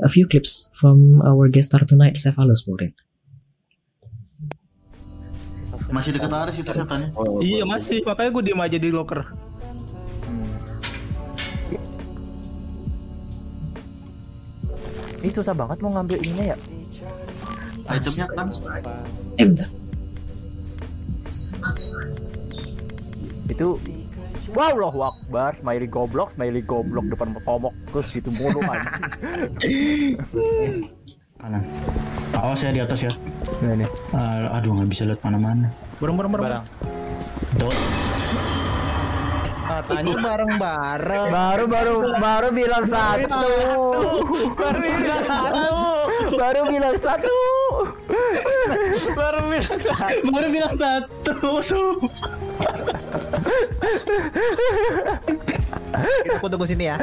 a 0.04 0.10
few 0.10 0.28
clips 0.28 0.68
from 0.76 1.24
our 1.24 1.48
guest 1.48 1.72
star 1.72 1.88
tonight, 1.88 2.20
Cephalosporin. 2.20 2.92
Masih 5.90 6.14
dekat 6.14 6.30
Aris 6.30 6.62
itu 6.62 6.70
setannya. 6.70 7.10
Oh, 7.18 7.42
iya 7.42 7.66
masih, 7.66 8.06
makanya 8.06 8.30
gue 8.30 8.44
diem 8.46 8.62
aja 8.62 8.78
di 8.78 8.90
locker. 8.94 9.26
Ini 15.20 15.32
susah 15.34 15.52
banget 15.58 15.82
mau 15.84 15.92
ngambil 15.98 16.16
ininya 16.24 16.56
ya 16.56 16.58
itemnya 17.94 18.26
kan 18.34 18.48
eh 19.40 19.46
bentar 19.46 19.70
itu 23.50 23.70
Wow 24.50 24.82
loh 24.82 24.90
wakbar, 24.90 25.54
smiley 25.62 25.86
goblok, 25.86 26.34
smiley 26.34 26.66
goblok 26.66 27.06
depan 27.06 27.38
komok 27.46 27.70
terus 27.94 28.10
gitu 28.10 28.34
mulu 28.34 28.66
kan. 28.66 28.82
Kanan. 31.40 31.64
Oh 32.34 32.58
saya 32.58 32.74
di 32.74 32.82
atas 32.82 33.06
ya. 33.06 33.14
Ini 33.62 33.86
nih. 33.86 33.90
Uh, 34.10 34.58
aduh 34.58 34.74
nggak 34.74 34.90
bisa 34.90 35.06
lihat 35.06 35.22
mana-mana. 35.22 35.70
Bareng 36.02 36.18
bareng 36.18 36.32
bareng. 36.34 36.66
Dot. 37.62 37.78
Katanya 39.70 40.16
bareng-bareng. 40.18 41.30
Baru 41.30 41.64
baru 41.70 41.96
baru 42.18 42.48
bilang 42.50 42.86
satu. 42.90 43.54
Baru 44.58 44.78
bilang 44.82 45.24
satu. 45.30 45.70
Baru 46.36 46.62
bilang 46.68 46.98
satu. 46.98 47.59
Baru 49.18 49.40
bilang 49.50 49.80
satu. 49.80 50.28
Baru 50.30 50.48
bilang 50.54 50.76
satu. 50.78 51.34
Aku 56.40 56.46
tunggu 56.48 56.66
sini 56.70 56.88
ya. 56.92 56.98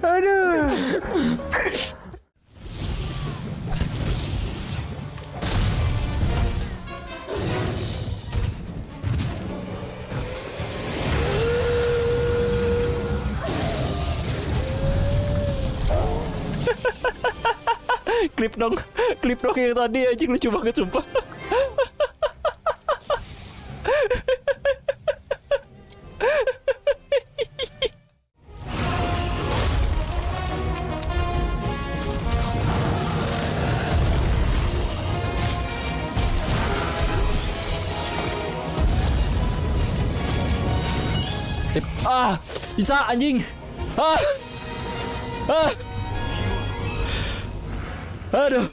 Aduh. 0.00 0.70
Klip 18.34 18.58
dong, 18.58 18.74
klip 19.22 19.38
dong 19.38 19.54
yang 19.54 19.76
tadi 19.78 20.00
anjing 20.10 20.30
lucu 20.34 20.48
banget 20.50 20.74
sumpah. 20.82 21.04
Ah, 42.08 42.40
bisa 42.72 43.04
anjing. 43.12 43.44
Ah. 44.00 44.16
Ah. 45.52 45.87
Aduh. 48.28 48.66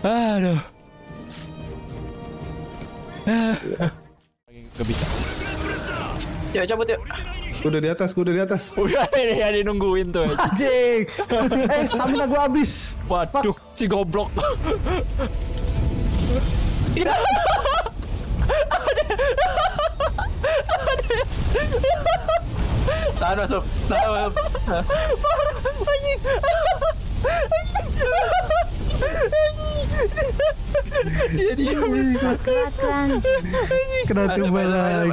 Aduh. 0.00 0.60
Gak 4.80 4.86
bisa. 4.88 5.04
Yuk 6.56 6.64
cabut 6.64 6.88
yuk. 6.88 7.00
Udah 7.60 7.80
di 7.84 7.88
atas, 7.92 8.16
udah 8.16 8.32
di 8.32 8.40
atas. 8.40 8.72
Udah 8.72 9.04
ini 9.20 9.44
ya 9.44 9.52
nungguin 9.60 10.08
tuh. 10.08 10.24
Anjing. 10.24 11.04
eh, 11.76 11.84
stamina 11.84 12.24
gua 12.24 12.48
habis. 12.48 12.96
Waduh, 13.04 13.52
si 13.76 13.84
goblok. 13.84 14.32
Tahan 23.20 23.36
masuk. 23.44 23.62
Tahan 23.88 24.08
masuk. 24.10 24.46
Parah. 25.20 25.56
Anjing. 31.40 32.16
Laki-laki 32.20 32.86
anjing. 32.88 34.04
Kena 34.08 34.24
tumbal 34.36 34.68
lagi. 34.68 35.10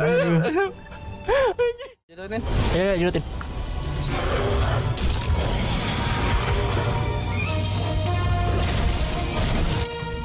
Jurutin. 2.08 2.42
Ya, 2.76 2.96
jurutin. 2.96 3.24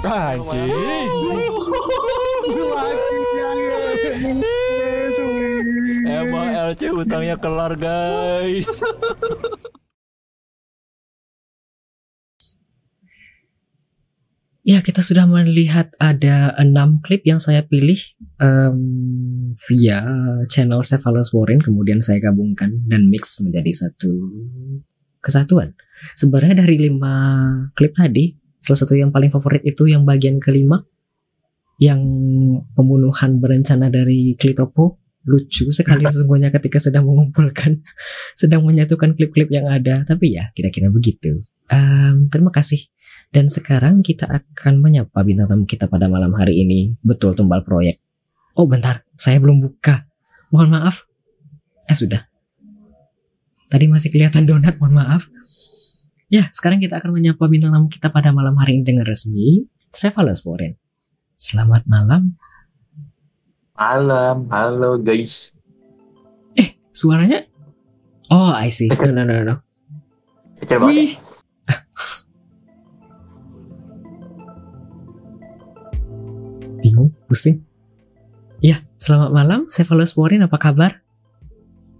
Anjing. 0.02 0.70
Emang 6.08 6.48
LC 6.72 6.92
utangnya 6.92 7.36
kelar 7.36 7.76
guys. 7.76 8.80
Ya, 14.62 14.78
kita 14.78 15.02
sudah 15.02 15.26
melihat 15.26 15.90
ada 15.98 16.54
enam 16.54 17.02
klip 17.02 17.26
yang 17.26 17.42
saya 17.42 17.66
pilih 17.66 17.98
em, 18.38 18.78
via 19.66 20.06
channel 20.46 20.86
Cephalus 20.86 21.34
Warren, 21.34 21.58
kemudian 21.58 21.98
saya 21.98 22.22
gabungkan 22.22 22.70
dan 22.86 23.10
mix 23.10 23.42
menjadi 23.42 23.74
satu 23.74 24.14
kesatuan. 25.18 25.74
Sebenarnya 26.14 26.62
dari 26.62 26.78
lima 26.78 27.14
klip 27.74 27.98
tadi, 27.98 28.38
salah 28.62 28.86
satu 28.86 28.94
yang 28.94 29.10
paling 29.10 29.34
favorit 29.34 29.66
itu 29.66 29.90
yang 29.90 30.06
bagian 30.06 30.38
kelima, 30.38 30.78
yang 31.82 31.98
pembunuhan 32.78 33.42
berencana 33.42 33.90
dari 33.90 34.38
Klitopo. 34.38 35.01
Lucu 35.22 35.70
sekali 35.70 36.06
sesungguhnya 36.10 36.50
ketika 36.50 36.82
sedang 36.82 37.06
mengumpulkan, 37.06 37.82
sedang 38.34 38.66
menyatukan 38.66 39.14
klip-klip 39.14 39.48
yang 39.50 39.70
ada. 39.70 40.02
Tapi 40.02 40.36
ya, 40.36 40.50
kira-kira 40.52 40.90
begitu. 40.90 41.42
Em, 41.70 42.28
terima 42.28 42.50
kasih. 42.52 42.90
Dan 43.32 43.48
sekarang 43.48 44.04
kita 44.04 44.28
akan 44.28 44.84
menyapa 44.84 45.24
bintang 45.24 45.48
tamu 45.48 45.64
kita 45.64 45.88
pada 45.88 46.04
malam 46.10 46.36
hari 46.36 46.60
ini. 46.60 47.00
Betul 47.00 47.32
tumbal 47.32 47.64
proyek. 47.64 47.96
Oh 48.52 48.68
bentar, 48.68 49.08
saya 49.16 49.40
belum 49.40 49.64
buka. 49.64 50.04
Mohon 50.52 50.76
maaf. 50.76 51.08
Eh 51.88 51.96
sudah. 51.96 52.28
Tadi 53.72 53.88
masih 53.88 54.12
kelihatan 54.12 54.44
donat, 54.44 54.76
mohon 54.76 55.00
maaf. 55.00 55.32
Ya, 56.28 56.44
sekarang 56.52 56.80
kita 56.80 57.00
akan 57.00 57.16
menyapa 57.16 57.40
bintang 57.48 57.72
tamu 57.72 57.88
kita 57.88 58.12
pada 58.12 58.36
malam 58.36 58.52
hari 58.60 58.76
ini 58.76 58.84
dengan 58.84 59.08
resmi. 59.08 59.64
Cephalus 59.92 60.44
Warren. 60.44 60.76
Selamat 61.40 61.88
malam. 61.88 62.36
Malam, 63.72 64.52
halo 64.52 65.00
guys. 65.00 65.56
Suaranya? 66.92 67.48
Oh, 68.28 68.52
I 68.52 68.68
see. 68.68 68.92
No, 68.92 69.08
no, 69.08 69.24
no, 69.24 69.40
no. 69.40 69.56
Kecil 70.60 70.76
banget. 70.76 70.92
Wih. 70.92 71.16
Bingung, 76.84 77.08
pusing. 77.26 77.64
Ya, 78.60 78.84
selamat 79.00 79.30
malam. 79.32 79.72
Cephalus 79.72 80.12
Warren, 80.20 80.44
apa 80.44 80.60
kabar? 80.60 81.00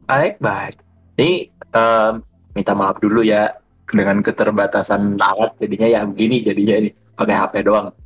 Baik, 0.04 0.37
baik. 0.44 0.76
Ini 1.16 1.48
em, 1.72 2.20
minta 2.52 2.76
maaf 2.76 3.00
dulu 3.00 3.24
ya 3.24 3.48
dengan 3.88 4.20
keterbatasan 4.20 5.16
alat 5.16 5.56
jadinya 5.56 5.88
ya 5.88 6.04
begini 6.04 6.44
jadinya 6.44 6.85
ini 6.85 6.92
pakai 7.16 7.32
HP 7.35 7.64
doang. 7.64 7.96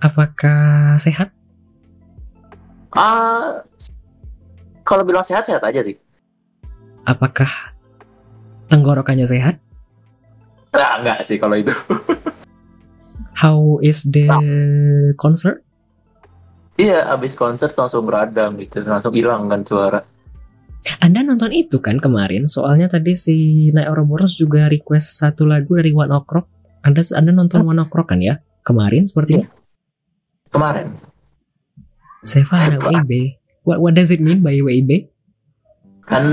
Apakah 0.00 0.96
sehat? 0.96 1.37
Ah, 2.96 3.64
kalau 4.84 5.04
bilang 5.04 5.24
sehat-sehat 5.24 5.60
aja 5.60 5.84
sih. 5.84 6.00
Apakah 7.04 7.48
tenggorokannya 8.72 9.28
sehat? 9.28 9.60
Nah, 10.72 11.00
enggak 11.00 11.24
sih 11.24 11.36
kalau 11.36 11.56
itu. 11.56 11.72
How 13.40 13.78
is 13.84 14.02
the 14.08 14.26
concert? 15.14 15.62
Iya, 16.78 17.10
abis 17.10 17.34
konser 17.34 17.70
langsung 17.74 18.06
beradam 18.06 18.54
gitu, 18.58 18.86
langsung 18.86 19.10
hilang 19.10 19.50
kan 19.50 19.66
suara. 19.66 20.00
Anda 21.02 21.26
nonton 21.26 21.50
itu 21.50 21.82
kan 21.82 21.98
kemarin? 21.98 22.46
Soalnya 22.46 22.86
tadi 22.86 23.18
si 23.18 23.68
Naik 23.74 23.90
Ouroboros 23.90 24.38
juga 24.38 24.70
request 24.70 25.18
satu 25.18 25.42
lagu 25.46 25.74
dari 25.74 25.90
One 25.90 26.14
Ok 26.14 26.28
Rock. 26.30 26.46
Anda 26.86 27.02
Anda 27.18 27.34
nonton 27.34 27.66
One 27.66 27.82
Ok 27.82 27.94
Rock 27.94 28.14
kan 28.14 28.22
ya? 28.22 28.38
Kemarin 28.62 29.10
sepertinya. 29.10 29.50
Kemarin. 30.54 31.07
Seva 32.26 32.66
anak. 32.66 32.82
WIB. 32.82 33.38
What, 33.62 33.78
what 33.84 33.94
does 33.94 34.10
it 34.10 34.18
mean 34.18 34.42
by 34.42 34.58
WIB? 34.58 35.12
Kan 36.08 36.24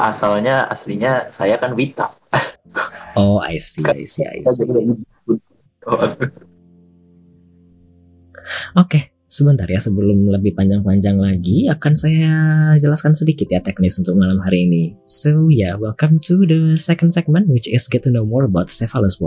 asalnya 0.00 0.64
aslinya 0.72 1.28
saya 1.28 1.60
kan 1.60 1.76
Wita. 1.76 2.08
Oh, 3.18 3.42
I 3.42 3.58
see, 3.58 3.82
I 3.82 4.06
see, 4.06 4.24
I 4.24 4.40
see. 4.46 4.64
Oke, 8.78 9.12
sebentar 9.28 9.68
ya 9.68 9.76
sebelum 9.76 10.30
lebih 10.32 10.56
panjang-panjang 10.56 11.20
lagi 11.20 11.68
akan 11.68 11.92
saya 11.92 12.32
jelaskan 12.80 13.12
sedikit 13.12 13.50
ya 13.52 13.60
teknis 13.60 14.00
untuk 14.00 14.16
malam 14.16 14.40
hari 14.40 14.70
ini. 14.70 14.96
So 15.04 15.52
yeah, 15.52 15.76
welcome 15.76 16.22
to 16.30 16.46
the 16.46 16.80
second 16.80 17.12
segment 17.12 17.50
which 17.52 17.68
is 17.68 17.90
get 17.90 18.06
to 18.06 18.14
know 18.14 18.24
more 18.24 18.48
about 18.48 18.72
Cephalus 18.72 19.20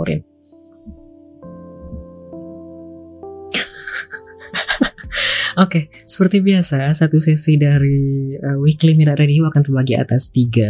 Oke, 5.60 5.92
seperti 6.08 6.40
biasa 6.40 6.88
satu 6.96 7.20
sesi 7.20 7.60
dari 7.60 8.32
uh, 8.40 8.56
Weekly 8.56 8.96
Minute 8.96 9.20
Radio 9.20 9.44
akan 9.52 9.60
terbagi 9.60 10.00
atas 10.00 10.32
tiga 10.32 10.68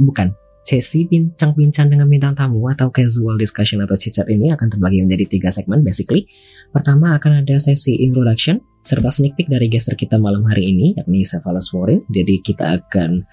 bukan 0.00 0.32
sesi 0.64 1.08
bincang-bincang 1.08 1.90
dengan 1.90 2.06
bintang 2.08 2.32
tamu 2.32 2.64
atau 2.70 2.88
casual 2.88 3.36
discussion 3.36 3.82
atau 3.84 3.96
chit 3.96 4.14
chat 4.16 4.28
ini 4.28 4.52
akan 4.54 4.72
terbagi 4.72 5.04
menjadi 5.04 5.36
tiga 5.36 5.48
segmen 5.52 5.84
basically. 5.84 6.24
Pertama 6.72 7.16
akan 7.18 7.44
ada 7.44 7.56
sesi 7.60 7.96
introduction 8.00 8.60
serta 8.80 9.12
sneak 9.12 9.36
peek 9.36 9.52
dari 9.52 9.68
guester 9.68 9.92
kita 9.92 10.16
malam 10.16 10.48
hari 10.48 10.72
ini 10.72 10.96
yakni 10.96 11.20
Cephalus 11.20 11.68
Warren. 11.76 12.00
Jadi 12.08 12.40
kita 12.40 12.80
akan 12.80 13.28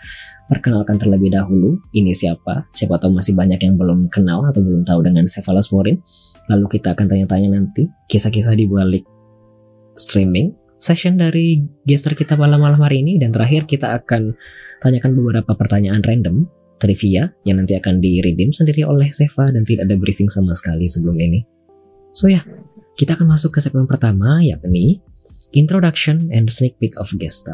perkenalkan 0.51 0.99
terlebih 0.99 1.31
dahulu 1.31 1.79
ini 1.95 2.11
siapa. 2.11 2.67
Siapa 2.75 2.99
tahu 2.99 3.15
masih 3.15 3.39
banyak 3.39 3.59
yang 3.63 3.79
belum 3.79 4.11
kenal 4.11 4.43
atau 4.43 4.59
belum 4.59 4.83
tahu 4.83 4.99
dengan 5.07 5.23
Cephalus 5.29 5.71
Warren. 5.71 6.03
Lalu 6.51 6.79
kita 6.79 6.91
akan 6.91 7.07
tanya-tanya 7.07 7.55
nanti 7.55 7.87
kisah-kisah 8.11 8.55
di 8.55 8.67
balik 8.67 9.07
streaming 9.97 10.53
session 10.77 11.17
dari 11.17 11.65
gester 11.89 12.13
kita 12.13 12.37
pada 12.37 12.55
malam 12.55 12.79
hari 12.79 13.01
ini 13.01 13.17
dan 13.17 13.33
terakhir 13.33 13.65
kita 13.65 13.97
akan 13.97 14.37
tanyakan 14.79 15.17
beberapa 15.17 15.57
pertanyaan 15.57 16.05
random 16.05 16.45
trivia 16.77 17.33
yang 17.43 17.57
nanti 17.57 17.73
akan 17.73 17.97
di 17.97 18.21
redeem 18.21 18.53
sendiri 18.53 18.85
oleh 18.85 19.09
Seva 19.09 19.49
dan 19.49 19.65
tidak 19.65 19.89
ada 19.89 19.97
briefing 19.97 20.29
sama 20.29 20.53
sekali 20.53 20.85
sebelum 20.85 21.17
ini. 21.17 21.41
So 22.13 22.29
ya, 22.29 22.45
kita 22.93 23.17
akan 23.17 23.33
masuk 23.33 23.57
ke 23.57 23.59
segmen 23.61 23.89
pertama 23.89 24.39
yakni 24.45 25.01
Introduction 25.57 26.29
and 26.29 26.53
Sneak 26.53 26.77
Peek 26.77 26.93
of 27.01 27.09
Guest. 27.17 27.49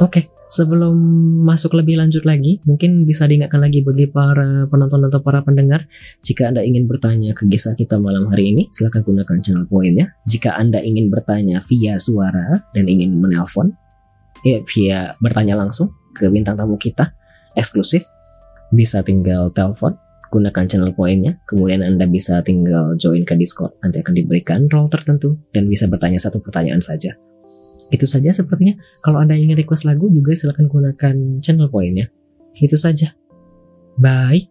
Oke, 0.00 0.30
sebelum 0.48 0.96
masuk 1.44 1.76
lebih 1.76 2.00
lanjut 2.00 2.24
lagi, 2.24 2.60
mungkin 2.64 3.04
bisa 3.04 3.28
diingatkan 3.28 3.60
lagi 3.60 3.84
bagi 3.84 4.08
para 4.08 4.66
penonton 4.68 5.08
atau 5.08 5.20
para 5.20 5.44
pendengar, 5.44 5.86
jika 6.24 6.48
Anda 6.48 6.64
ingin 6.64 6.88
bertanya 6.88 7.36
ke 7.36 7.44
gestar 7.48 7.76
kita 7.76 8.00
malam 8.00 8.28
hari 8.32 8.52
ini, 8.52 8.68
silahkan 8.72 9.04
gunakan 9.04 9.38
channel 9.44 9.68
poinnya. 9.68 10.16
Jika 10.24 10.56
Anda 10.56 10.80
ingin 10.80 11.12
bertanya 11.12 11.60
via 11.64 12.00
suara 12.00 12.64
dan 12.72 12.84
ingin 12.88 13.20
menelpon, 13.20 13.76
ya 14.42 14.60
via 14.64 15.14
bertanya 15.20 15.56
langsung 15.56 15.92
ke 16.16 16.26
bintang 16.32 16.56
tamu 16.56 16.80
kita, 16.80 17.14
eksklusif, 17.54 18.08
bisa 18.72 19.04
tinggal 19.04 19.52
telepon, 19.52 19.96
gunakan 20.28 20.64
channel 20.68 20.92
poinnya, 20.92 21.40
kemudian 21.48 21.80
Anda 21.80 22.04
bisa 22.04 22.40
tinggal 22.44 22.96
join 23.00 23.24
ke 23.24 23.36
Discord, 23.36 23.72
nanti 23.80 24.00
akan 24.00 24.12
diberikan 24.12 24.60
role 24.68 24.90
tertentu, 24.92 25.32
dan 25.56 25.64
bisa 25.68 25.88
bertanya 25.88 26.20
satu 26.20 26.40
pertanyaan 26.44 26.80
saja. 26.80 27.16
Itu 27.88 28.04
saja 28.04 28.30
sepertinya. 28.32 28.76
Kalau 29.00 29.20
Anda 29.22 29.36
ingin 29.38 29.56
request 29.56 29.88
lagu 29.88 30.08
juga 30.12 30.36
silahkan 30.36 30.68
gunakan 30.68 31.14
channel 31.40 31.68
poinnya. 31.72 32.12
Itu 32.58 32.76
saja. 32.76 33.14
Baik. 33.98 34.50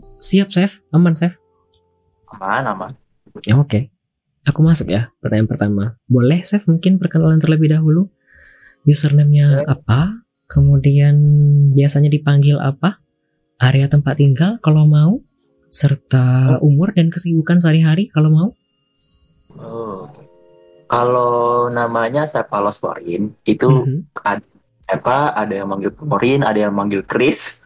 Siap, 0.00 0.48
Chef? 0.48 0.80
Aman, 0.94 1.12
Chef? 1.12 1.36
aman, 2.38 2.64
aman. 2.64 2.92
Ya, 3.42 3.58
oke. 3.58 3.90
Aku 4.46 4.64
masuk 4.64 4.88
ya. 4.88 5.12
Pertanyaan 5.20 5.50
pertama. 5.50 5.84
Boleh, 6.06 6.40
Chef, 6.46 6.64
mungkin 6.70 6.96
perkenalan 6.96 7.42
terlebih 7.42 7.70
dahulu? 7.70 8.08
Username-nya 8.88 9.66
apa? 9.68 10.24
Kemudian 10.48 11.14
biasanya 11.76 12.08
dipanggil 12.10 12.56
apa? 12.58 12.96
Area 13.60 13.86
tempat 13.86 14.18
tinggal 14.18 14.56
kalau 14.64 14.88
mau? 14.88 15.20
Serta 15.70 16.58
umur 16.64 16.90
dan 16.96 17.12
kesibukan 17.12 17.62
sehari-hari 17.62 18.10
kalau 18.10 18.30
mau? 18.32 18.48
Oh. 19.62 20.19
Kalau 20.90 21.70
namanya 21.70 22.26
Warren 22.82 23.30
itu 23.46 23.68
Mhm. 23.86 24.10
apa? 24.90 25.30
Ada 25.38 25.62
yang 25.62 25.70
manggil 25.70 25.94
Warren, 26.02 26.42
ada 26.42 26.58
yang 26.58 26.74
manggil 26.74 27.06
Chris. 27.06 27.62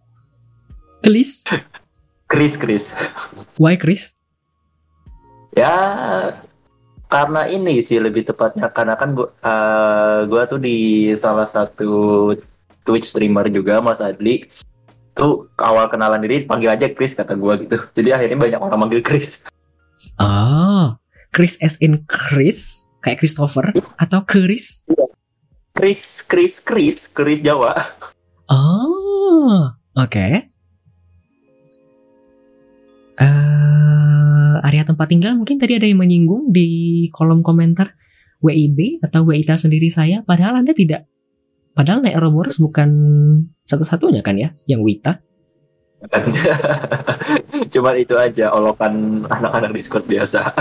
Chris? 1.01 1.41
Chris, 2.29 2.53
Chris. 2.53 2.93
Why 3.57 3.73
Chris? 3.75 4.13
Ya 5.57 5.73
karena 7.07 7.47
ini 7.47 7.81
sih 7.81 7.97
lebih 7.97 8.25
tepatnya 8.25 8.69
karena 8.69 8.93
kan 8.93 9.13
gua, 9.15 9.29
eh, 9.41 10.19
gua 10.27 10.45
tuh 10.45 10.59
di 10.59 11.09
salah 11.15 11.45
satu 11.47 12.29
Twitch 12.83 13.09
streamer 13.09 13.49
juga 13.49 13.79
Mas 13.79 14.01
Adli 14.01 14.45
tuh 15.15 15.47
awal 15.57 15.87
kenalan 15.87 16.19
diri 16.21 16.43
panggil 16.43 16.75
aja 16.75 16.91
Chris 16.91 17.15
kata 17.15 17.39
gua 17.39 17.55
gitu 17.55 17.79
jadi 17.95 18.19
akhirnya 18.19 18.37
banyak 18.37 18.59
orang 18.59 18.79
manggil 18.85 19.01
Chris 19.01 19.41
Oh, 20.19 20.95
Chris 21.31 21.55
as 21.59 21.75
in 21.79 22.03
Chris, 22.07 22.84
kayak 23.05 23.21
Christopher 23.21 23.69
atau 24.01 24.25
Chris? 24.25 24.81
Chris 25.77 26.25
Chris 26.25 26.57
Chris 26.65 27.05
Chris 27.05 27.37
Jawa 27.45 27.77
Oh, 28.45 29.73
oke. 29.97 30.27
Eh, 33.15 34.55
area 34.61 34.83
tempat 34.85 35.09
tinggal 35.09 35.33
mungkin 35.33 35.57
tadi 35.57 35.81
ada 35.81 35.87
yang 35.89 35.97
menyinggung 35.97 36.53
di 36.53 37.07
kolom 37.09 37.41
komentar 37.41 37.97
WIB 38.45 39.01
atau 39.01 39.25
WITA 39.25 39.57
sendiri 39.57 39.89
saya, 39.89 40.21
padahal 40.21 40.61
Anda 40.61 40.77
tidak. 40.77 41.09
Padahal 41.73 42.05
Nek 42.05 42.21
Ouroboros 42.21 42.61
bukan 42.61 42.89
satu-satunya 43.65 44.21
kan 44.21 44.37
ya, 44.37 44.53
yang 44.69 44.85
WITA. 44.85 45.25
Cuman 47.73 47.95
itu 47.97 48.13
aja 48.13 48.53
olokan 48.53 49.25
anak-anak 49.25 49.73
Discord 49.73 50.05
biasa. 50.05 50.53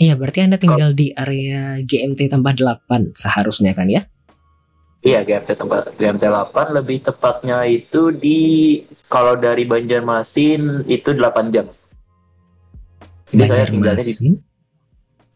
Iya, 0.00 0.16
berarti 0.16 0.40
Anda 0.40 0.56
tinggal 0.56 0.96
di 0.96 1.12
area 1.12 1.76
GMT 1.84 2.32
tambah 2.32 2.56
8 2.56 3.12
seharusnya 3.12 3.76
kan 3.76 3.84
ya? 3.84 4.08
Iya, 5.04 5.20
GMT 5.28 5.60
tempat 5.60 5.92
GMT 6.00 6.24
8 6.24 6.72
lebih 6.72 7.04
tepatnya 7.04 7.68
itu 7.68 8.08
di 8.08 8.80
kalau 9.12 9.36
dari 9.36 9.68
Banjarmasin 9.68 10.88
itu 10.88 11.12
8 11.12 11.52
jam. 11.52 11.68
Jadi 13.28 13.44
saya 13.44 13.68
tinggalnya 13.68 14.00
di 14.00 14.12
Banjarmasin. 14.16 14.34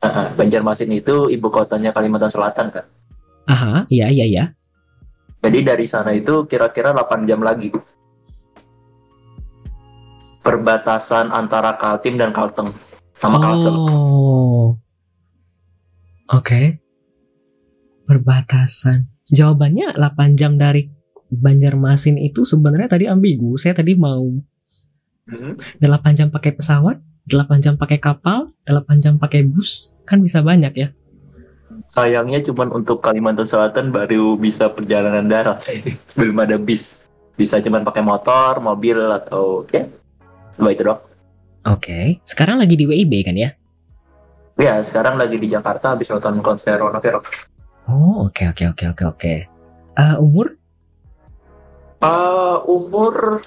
Ah, 0.01 0.29
Banjarmasin 0.33 0.91
itu 0.97 1.29
ibu 1.29 1.49
kotanya 1.53 1.93
Kalimantan 1.93 2.33
Selatan 2.33 2.73
kan. 2.73 2.85
Aha, 3.45 3.85
iya 3.93 4.09
iya 4.09 4.25
iya. 4.25 4.45
Jadi 5.45 5.61
dari 5.61 5.85
sana 5.85 6.17
itu 6.17 6.49
kira-kira 6.49 6.97
8 6.97 7.29
jam 7.29 7.45
lagi. 7.45 7.69
Perbatasan 10.41 11.29
antara 11.33 11.77
Kaltim 11.77 12.17
dan 12.17 12.33
Kalteng 12.33 12.73
sama 13.17 13.41
Kalsel. 13.41 13.73
Oh. 13.77 14.44
Oke. 16.33 16.81
Perbatasan. 18.05 19.09
Jawabannya 19.29 19.97
8 19.97 20.37
jam 20.41 20.57
dari 20.61 20.89
Banjarmasin 21.35 22.21
itu 22.21 22.47
sebenarnya 22.47 22.95
tadi 22.95 23.05
ambigu. 23.11 23.59
Saya 23.59 23.75
tadi 23.75 23.97
mau 23.99 24.31
Hmm. 25.25 25.57
8 25.81 26.13
jam 26.13 26.29
pakai 26.29 26.53
pesawat, 26.53 27.01
8 27.25 27.57
jam 27.65 27.81
pakai 27.81 27.97
kapal, 27.97 28.53
8 28.69 29.01
jam 29.01 29.17
pakai 29.17 29.41
bus. 29.41 29.97
Kan 30.05 30.21
bisa 30.21 30.45
banyak 30.45 30.73
ya. 30.77 30.89
Sayangnya 31.89 32.45
cuman 32.45 32.69
untuk 32.77 33.01
Kalimantan 33.01 33.49
Selatan 33.49 33.89
baru 33.89 34.37
bisa 34.37 34.69
perjalanan 34.69 35.25
darat 35.25 35.65
sih. 35.65 35.81
Belum 36.21 36.37
ada 36.45 36.61
bis. 36.61 37.09
Bisa 37.41 37.57
cuman 37.59 37.89
pakai 37.89 38.05
motor, 38.05 38.61
mobil 38.61 39.01
atau 39.01 39.65
ya. 39.73 39.89
Dua 40.61 40.71
itu 40.71 40.85
doang. 40.85 41.01
Oke. 41.73 42.21
Sekarang 42.29 42.61
lagi 42.61 42.77
di 42.77 42.85
WIB 42.85 43.25
kan 43.25 43.35
ya? 43.35 43.57
Ya, 44.55 44.79
sekarang 44.79 45.19
lagi 45.19 45.35
di 45.35 45.51
Jakarta 45.51 45.99
habis 45.99 46.07
nonton 46.07 46.39
konser 46.39 46.79
Rono 46.79 47.03
Rock. 47.03 47.27
Oh, 47.91 48.31
oke 48.31 48.55
oke 48.55 48.71
oke 48.71 48.85
oke 48.95 49.05
oke. 49.11 49.35
Eh, 49.99 50.15
umur? 50.23 50.55
Uh, 51.99 52.63
umur 52.71 53.43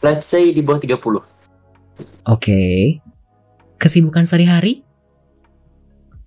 let's 0.00 0.24
say 0.24 0.48
di 0.56 0.64
bawah 0.64 0.80
30. 0.80 1.20
Oke. 2.24 2.60
Kesibukan 3.76 4.24
sehari-hari? 4.24 4.80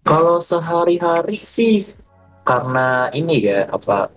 Kalau 0.05 0.37
sehari-hari 0.37 1.41
sih 1.41 1.87
karena 2.45 3.09
ini 3.15 3.39
ya 3.39 3.65
apa 3.71 4.11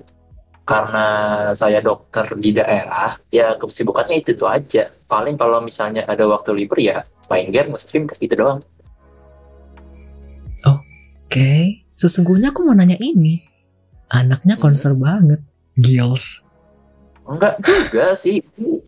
karena 0.66 1.06
saya 1.54 1.78
dokter 1.78 2.26
di 2.42 2.50
daerah 2.58 3.14
ya 3.30 3.54
kesibukannya 3.54 4.18
itu 4.18 4.34
tuh 4.34 4.50
aja 4.50 4.90
paling 5.06 5.38
kalau 5.38 5.62
misalnya 5.62 6.02
ada 6.10 6.26
waktu 6.26 6.58
libur 6.58 6.82
ya 6.82 7.06
main 7.30 7.54
game 7.54 7.70
nge-stream 7.70 8.10
gitu 8.18 8.34
doang 8.34 8.58
Oke. 10.64 11.84
Sesungguhnya 11.96 12.54
aku 12.54 12.64
mau 12.64 12.72
nanya 12.72 12.96
ini. 12.96 13.44
Anaknya 14.08 14.56
konser 14.56 14.96
banget. 14.96 15.42
Gills. 15.76 16.46
enggak 17.26 17.58
juga 17.58 18.14
sih 18.14 18.38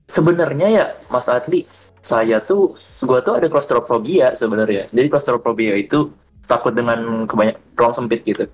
sebenarnya 0.07 0.71
ya 0.71 0.87
Mas 1.11 1.27
Adli 1.27 1.67
saya 2.07 2.39
tuh 2.39 2.79
gua 3.03 3.19
tuh 3.19 3.35
ada 3.35 3.51
claustrophobia 3.51 4.31
sebenarnya 4.31 4.87
jadi 4.95 5.11
claustrophobia 5.11 5.75
itu 5.75 6.15
takut 6.47 6.71
dengan 6.71 7.27
kebanyak 7.27 7.59
ruang 7.75 7.91
sempit 7.91 8.23
gitu 8.23 8.47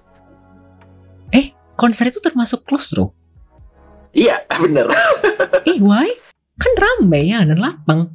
Konser 1.75 2.07
itu 2.09 2.23
termasuk 2.23 2.63
claustro. 2.63 3.13
iya 4.15 4.39
bener 4.63 4.87
Eh, 5.67 5.79
why? 5.83 6.07
Kan 6.55 6.73
rame 6.79 7.21
ya 7.27 7.43
dan 7.43 7.59
lapang. 7.59 8.15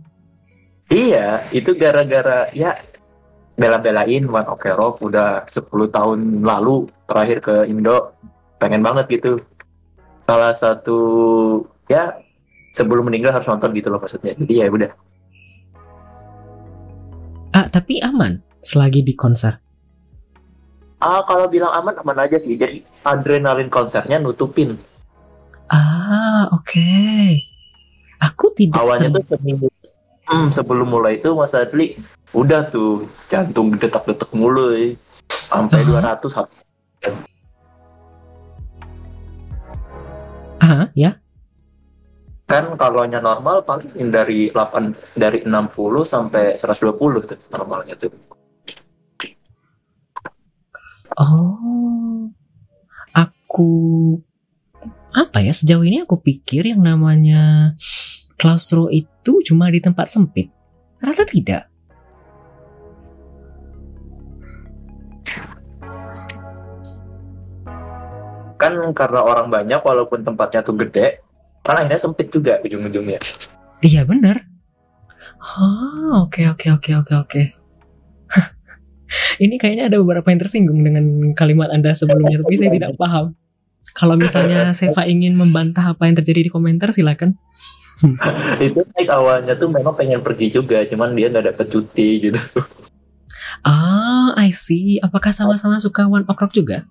Iya, 0.89 1.43
itu 1.52 1.76
gara-gara 1.76 2.47
ya 2.56 2.74
bela-belain 3.60 4.24
One 4.24 4.47
Ok 4.47 4.72
Rock 4.72 5.03
udah 5.03 5.43
10 5.51 5.68
tahun 5.91 6.20
lalu 6.41 6.88
terakhir 7.05 7.43
ke 7.43 7.55
Indo. 7.68 8.16
Pengen 8.57 8.80
banget 8.80 9.12
gitu. 9.12 9.43
Salah 10.24 10.55
satu 10.55 10.99
ya 11.91 12.16
sebelum 12.72 13.12
meninggal 13.12 13.36
harus 13.36 13.45
nonton 13.51 13.76
gitu 13.76 13.91
loh 13.91 13.99
maksudnya. 13.99 14.32
Jadi 14.32 14.53
ya 14.64 14.72
udah. 14.72 14.91
Ah, 17.51 17.68
tapi 17.68 17.99
aman 17.99 18.39
selagi 18.64 19.03
di 19.03 19.12
konser. 19.14 19.60
Ah, 20.99 21.24
kalau 21.28 21.51
bilang 21.51 21.76
aman 21.76 21.99
aman 21.99 22.18
aja 22.24 22.39
sih. 22.39 22.55
Jadi 22.55 22.84
adrenalin 23.03 23.68
konsernya 23.68 24.20
nutupin. 24.24 24.80
Ah, 25.68 26.47
oke. 26.55 26.88
Aku 28.20 28.51
tidak 28.51 28.80
Awalnya 28.84 29.07
ter- 29.12 29.24
tuh 29.24 29.39
seminggu 29.39 29.68
hmm, 30.30 30.49
sebelum 30.53 30.88
mulai 30.88 31.18
itu 31.18 31.34
Mas 31.34 31.57
Adli 31.57 31.97
udah 32.32 32.61
tuh 32.69 33.09
jantung 33.25 33.73
detak-detak 33.73 34.30
mulu 34.34 34.73
ya. 34.73 34.93
sampai. 35.49 35.82
200 35.82 36.30
hap- 36.38 36.53
Ah, 40.59 40.91
ya. 40.93 41.17
kan 42.45 42.65
kalau 42.75 43.05
nya 43.05 43.21
normal 43.21 43.61
paling 43.61 44.09
dari 44.09 44.49
8 44.49 44.93
dari 45.13 45.45
60 45.45 46.01
sampai 46.01 46.57
120 46.57 47.21
tuh 47.21 47.38
normalnya 47.53 47.93
tuh 47.93 48.09
Oh. 51.13 52.30
Aku 53.11 53.69
apa 55.11 55.41
ya 55.41 55.51
sejauh 55.51 55.82
ini 55.84 56.01
aku 56.01 56.21
pikir 56.21 56.63
yang 56.63 56.80
namanya 56.80 57.73
claustro 58.38 58.88
itu 58.88 59.41
cuma 59.43 59.67
di 59.69 59.82
tempat 59.82 60.07
sempit. 60.07 60.49
Ternyata 60.97 61.25
tidak. 61.27 61.63
Kan 68.60 68.76
karena 68.91 69.24
orang 69.24 69.47
banyak 69.47 69.80
walaupun 69.80 70.22
tempatnya 70.22 70.60
tuh 70.62 70.76
gede 70.76 71.24
kan 71.64 71.80
akhirnya 71.80 71.99
sempit 71.99 72.28
juga 72.28 72.60
ujung-ujungnya 72.60 73.20
Iya 73.80 74.03
bener. 74.03 74.43
Oh, 75.39 76.28
oke 76.28 76.43
oke 76.51 76.68
oke 76.68 76.91
oke 76.99 77.14
oke. 77.16 77.41
Ini 79.43 79.55
kayaknya 79.55 79.88
ada 79.88 79.97
beberapa 80.03 80.28
yang 80.28 80.41
tersinggung 80.43 80.84
dengan 80.84 81.32
kalimat 81.32 81.72
Anda 81.72 81.95
sebelumnya, 81.95 82.43
tapi 82.43 82.60
saya 82.60 82.76
tidak 82.76 82.99
paham. 82.99 83.39
Kalau 83.95 84.20
misalnya 84.20 84.76
Seva 84.76 85.07
ingin 85.07 85.34
membantah 85.39 85.95
apa 85.95 86.12
yang 86.12 86.20
terjadi 86.20 86.45
di 86.47 86.51
komentar, 86.51 86.91
silakan. 86.91 87.39
itu 88.64 88.80
naik 88.95 89.12
awalnya 89.12 89.60
tuh 89.60 89.68
memang 89.68 89.91
pengen 89.91 90.24
pergi 90.24 90.47
juga 90.47 90.88
cuman 90.88 91.20
dia 91.20 91.28
nggak 91.28 91.51
dapet 91.51 91.68
cuti 91.68 92.32
gitu 92.32 92.39
Ah, 93.60 94.32
I 94.39 94.55
see. 94.55 95.03
Apakah 95.03 95.36
sama-sama 95.36 95.76
suka 95.84 96.07
One 96.07 96.24
Ok 96.32 96.39
Rock 96.39 96.53
juga? 96.55 96.88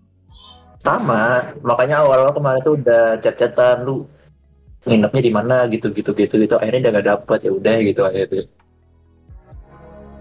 Sama 0.79 1.43
makanya 1.67 2.03
awal-awal 2.07 2.33
kemarin 2.35 2.61
tuh 2.63 2.75
udah 2.79 3.19
chat-chatan 3.19 3.83
lu 3.83 4.07
nginepnya 4.87 5.23
di 5.27 5.33
mana 5.35 5.57
gitu 5.69 5.91
gitu 5.91 6.15
gitu 6.15 6.35
gitu 6.39 6.55
akhirnya 6.55 6.89
udah 6.89 6.93
nggak 6.95 7.09
dapet 7.13 7.39
ya 7.47 7.51
udah 7.53 7.77
gitu 7.83 8.01
aja 8.07 8.23
tuh 8.31 8.47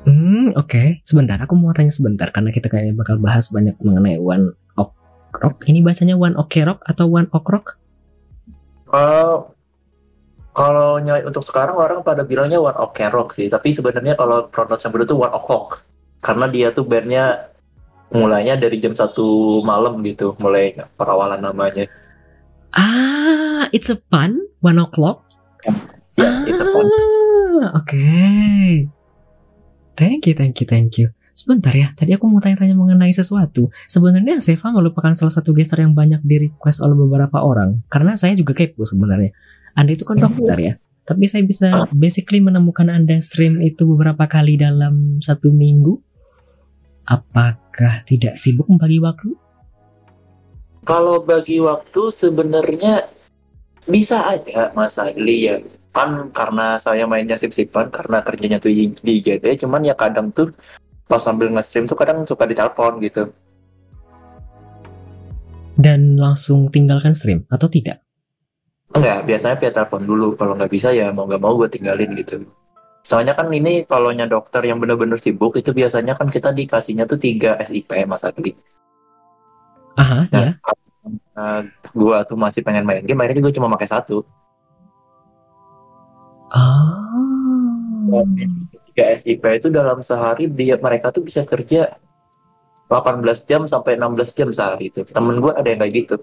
Hmm, 0.07 0.55
oke. 0.55 1.03
Sebentar, 1.03 1.35
aku 1.35 1.51
mau 1.59 1.75
tanya 1.75 1.91
sebentar 1.91 2.31
karena 2.31 2.47
kita 2.55 2.71
kayaknya 2.71 2.95
bakal 2.95 3.19
bahas 3.19 3.51
banyak 3.51 3.75
mengenai 3.83 4.15
One 4.15 4.55
Ok 4.79 4.95
Rock. 5.35 5.67
Ini 5.67 5.83
bacanya 5.83 6.15
One 6.15 6.31
Ok 6.39 6.63
Rock 6.63 6.79
atau 6.87 7.11
One 7.11 7.27
Ok 7.35 7.47
Rock? 7.51 7.65
kalau 8.87 9.51
kalau 10.55 10.97
ny- 11.03 11.27
untuk 11.27 11.43
sekarang 11.43 11.75
orang 11.75 11.99
pada 12.07 12.23
bilangnya 12.23 12.57
One 12.57 12.79
Ok 12.79 13.03
Rock 13.11 13.35
sih 13.35 13.51
tapi 13.51 13.75
sebenarnya 13.75 14.15
kalau 14.15 14.47
pronounce 14.47 14.87
yang 14.87 14.95
benar 14.95 15.07
tuh 15.11 15.19
One 15.19 15.35
O'clock 15.35 15.83
karena 16.23 16.45
dia 16.47 16.67
tuh 16.71 16.87
bandnya 16.87 17.51
mulainya 18.09 18.55
dari 18.55 18.77
jam 18.77 18.95
satu 18.95 19.59
malam 19.61 19.99
gitu 20.01 20.33
mulai 20.39 20.71
perawalan 20.95 21.39
namanya 21.39 21.85
Ah, 22.71 23.65
it's 23.71 23.89
a 23.89 23.97
pun. 23.97 24.43
One 24.59 24.77
O'clock. 24.77 25.23
ya 26.19 26.43
it's 26.45 26.61
a 26.61 26.67
fun 26.67 26.85
Ah, 27.57 27.81
Oke. 27.81 27.97
Thank 29.97 30.29
you, 30.29 30.33
thank 30.37 30.61
you, 30.61 30.67
thank 30.69 30.93
you. 31.01 31.09
Sebentar 31.33 31.73
ya, 31.73 31.89
tadi 31.93 32.13
aku 32.13 32.29
mau 32.29 32.37
tanya-tanya 32.37 32.77
mengenai 32.77 33.09
sesuatu. 33.09 33.69
Sebenarnya 33.89 34.37
Seva 34.37 34.69
merupakan 34.69 35.13
salah 35.13 35.33
satu 35.33 35.53
gestar 35.57 35.81
yang 35.81 35.93
banyak 35.97 36.21
di 36.21 36.49
request 36.49 36.85
oleh 36.85 36.93
beberapa 36.93 37.41
orang. 37.41 37.81
Karena 37.89 38.13
saya 38.13 38.37
juga 38.37 38.53
kepo 38.53 38.85
sebenarnya. 38.85 39.33
Anda 39.73 39.93
itu 39.93 40.05
kan 40.05 40.17
dokter 40.21 40.57
ya. 40.57 40.73
Tapi 41.07 41.25
saya 41.25 41.41
bisa 41.45 41.87
basically 41.95 42.43
menemukan 42.43 42.89
Anda 42.89 43.17
stream 43.23 43.63
itu 43.63 43.85
beberapa 43.89 44.25
kali 44.27 44.57
dalam 44.59 45.17
satu 45.23 45.49
minggu. 45.49 45.97
Apakah 47.07 48.03
tidak 48.03 48.35
sibuk 48.35 48.67
membagi 48.67 48.99
waktu? 48.99 49.31
Kalau 50.83 51.23
bagi 51.23 51.63
waktu 51.63 52.11
sebenarnya 52.11 53.07
bisa 53.87 54.27
aja 54.27 54.75
Mas 54.75 54.99
Adli 54.99 55.47
ya. 55.47 55.55
Kan 55.95 56.29
karena 56.35 56.75
saya 56.77 57.07
mainnya 57.07 57.39
sip-sipan 57.39 57.89
karena 57.89 58.21
kerjanya 58.21 58.59
tuh 58.61 58.69
di 58.75 58.93
IGD, 59.23 59.65
cuman 59.65 59.87
ya 59.87 59.95
kadang 59.95 60.29
tuh 60.35 60.51
pas 61.07 61.23
sambil 61.23 61.49
nge-stream 61.49 61.87
tuh 61.87 61.95
kadang 61.95 62.21
suka 62.27 62.43
ditelepon 62.45 62.99
gitu. 63.01 63.31
Dan 65.79 66.19
langsung 66.19 66.69
tinggalkan 66.69 67.15
stream 67.15 67.47
atau 67.49 67.71
tidak? 67.71 68.03
Enggak, 68.93 69.25
biasanya 69.25 69.55
via 69.57 69.71
telepon 69.73 70.03
dulu. 70.03 70.27
Kalau 70.35 70.53
nggak 70.59 70.71
bisa 70.71 70.91
ya 70.91 71.09
mau 71.15 71.25
nggak 71.25 71.41
mau 71.41 71.55
gue 71.55 71.69
tinggalin 71.71 72.13
gitu. 72.13 72.45
Soalnya 73.07 73.31
kan 73.39 73.47
ini 73.55 73.87
kalau 73.87 74.11
dokter 74.11 74.59
yang 74.67 74.83
bener-bener 74.83 75.15
sibuk 75.15 75.55
itu 75.55 75.71
biasanya 75.71 76.19
kan 76.19 76.27
kita 76.27 76.51
dikasihnya 76.51 77.07
tuh 77.07 77.15
3 77.15 77.55
SIP 77.63 77.87
Mas 78.03 78.27
Adli. 78.27 78.51
Aha, 79.95 80.27
Nah, 80.27 80.43
ya. 80.43 80.51
uh, 81.39 81.61
gua 81.95 82.27
tuh 82.27 82.35
masih 82.35 82.67
pengen 82.67 82.83
main 82.83 82.99
game, 83.07 83.23
akhirnya 83.23 83.47
gue 83.47 83.55
cuma 83.55 83.71
pakai 83.71 83.87
satu. 83.87 84.27
Oh. 86.51 88.27
3 88.91 89.15
SIP 89.23 89.43
itu 89.55 89.71
dalam 89.71 90.03
sehari 90.03 90.51
dia 90.51 90.75
mereka 90.75 91.07
tuh 91.15 91.23
bisa 91.23 91.47
kerja 91.47 91.95
18 92.91 93.23
jam 93.47 93.63
sampai 93.63 93.95
16 93.95 94.35
jam 94.35 94.51
sehari 94.51 94.91
itu. 94.91 95.07
Temen 95.07 95.39
gue 95.39 95.55
ada 95.55 95.63
yang 95.63 95.79
kayak 95.79 95.95
gitu. 95.95 96.15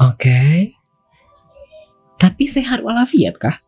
Oke. 0.00 0.72
Tapi 2.16 2.44
sehat 2.48 2.80
walafiat 2.80 3.36
kah? 3.36 3.60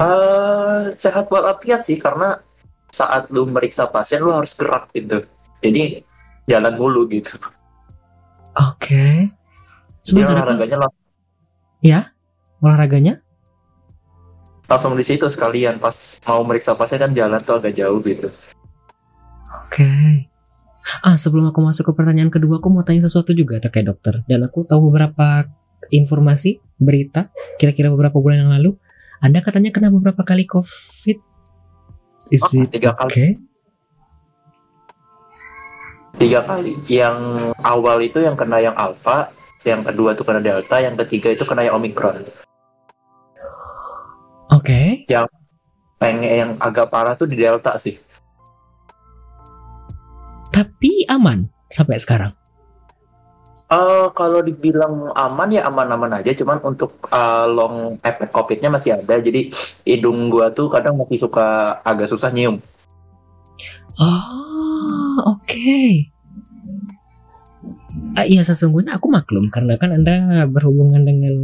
Eh, 0.00 0.96
sehat 0.96 1.28
walafiat 1.28 1.84
sih 1.84 2.00
karena 2.00 2.40
saat 2.88 3.28
lu 3.28 3.44
meriksa 3.44 3.84
pasien 3.86 4.24
lu 4.24 4.32
harus 4.32 4.56
gerak 4.56 4.88
gitu. 4.96 5.20
Jadi 5.60 6.00
jalan 6.48 6.80
mulu 6.80 7.04
gitu. 7.06 7.36
Oke. 8.56 9.28
Jadi 10.00 10.24
Sebentar 10.24 10.40
aku 10.40 10.56
olahraganya 10.56 10.78
lang- 10.80 10.96
olahraganya? 12.60 13.14
langsung 14.70 14.94
di 14.94 15.02
situ 15.02 15.26
sekalian 15.26 15.82
pas 15.82 16.22
mau 16.30 16.46
meriksa 16.46 16.78
pasien 16.78 17.02
kan 17.02 17.10
jalan 17.10 17.42
tuh 17.42 17.58
agak 17.58 17.74
jauh 17.74 17.98
gitu. 18.06 18.30
Oke. 19.66 19.90
Ah, 21.02 21.18
sebelum 21.18 21.50
aku 21.50 21.58
masuk 21.60 21.90
ke 21.90 21.92
pertanyaan 21.92 22.30
kedua, 22.30 22.62
aku 22.62 22.70
mau 22.70 22.86
tanya 22.86 23.02
sesuatu 23.02 23.34
juga 23.34 23.58
terkait 23.58 23.82
dokter. 23.82 24.22
Dan 24.24 24.46
aku 24.46 24.62
tahu 24.62 24.88
beberapa 24.88 25.44
informasi, 25.90 26.62
berita, 26.78 27.28
kira-kira 27.58 27.90
beberapa 27.90 28.16
bulan 28.22 28.46
yang 28.46 28.52
lalu, 28.54 28.78
Anda 29.20 29.44
katanya 29.44 29.68
kena 29.68 29.92
beberapa 29.92 30.24
kali 30.24 30.48
COVID. 30.48 31.18
Is 32.32 32.40
Oh, 32.40 32.52
it 32.56 32.72
tiga 32.72 32.96
kali, 32.96 33.08
okay? 33.08 33.30
tiga 36.16 36.40
kali. 36.44 36.76
Yang 36.88 37.16
awal 37.64 38.00
itu 38.00 38.20
yang 38.20 38.36
kena 38.36 38.60
yang 38.60 38.76
alpha, 38.76 39.28
yang 39.64 39.84
kedua 39.84 40.16
tuh 40.16 40.24
kena 40.24 40.40
delta, 40.40 40.80
yang 40.80 40.96
ketiga 41.04 41.32
itu 41.32 41.44
kena 41.44 41.68
yang 41.68 41.76
omikron. 41.76 42.16
Oke. 44.56 45.04
Pengen 46.00 46.32
yang 46.32 46.50
agak 46.56 46.88
parah 46.88 47.12
tuh 47.12 47.28
di 47.28 47.36
delta 47.36 47.76
sih. 47.76 48.00
Tapi 50.48 51.04
aman 51.12 51.44
sampai 51.68 52.00
sekarang. 52.00 52.39
Eh 53.70 54.06
kalau 54.18 54.42
dibilang 54.42 55.14
aman 55.14 55.48
ya 55.54 55.62
aman-aman 55.70 56.18
aja, 56.18 56.34
cuman 56.34 56.58
untuk 56.66 56.98
eh, 57.06 57.46
long 57.46 58.02
efek 58.02 58.34
covidnya 58.34 58.66
masih 58.66 58.98
ada. 58.98 59.22
Jadi 59.22 59.46
hidung 59.86 60.26
gua 60.26 60.50
tuh 60.50 60.66
kadang 60.66 60.98
masih 60.98 61.22
suka 61.22 61.78
agak 61.86 62.10
susah 62.10 62.34
nyium. 62.34 62.58
Oh, 63.94 65.38
oke. 65.38 66.10
Ah, 68.18 68.26
iya 68.26 68.42
sesungguhnya 68.42 68.98
aku 68.98 69.06
maklum 69.06 69.54
karena 69.54 69.78
kan 69.78 69.94
Anda 69.94 70.46
berhubungan 70.50 71.06
dengan 71.06 71.34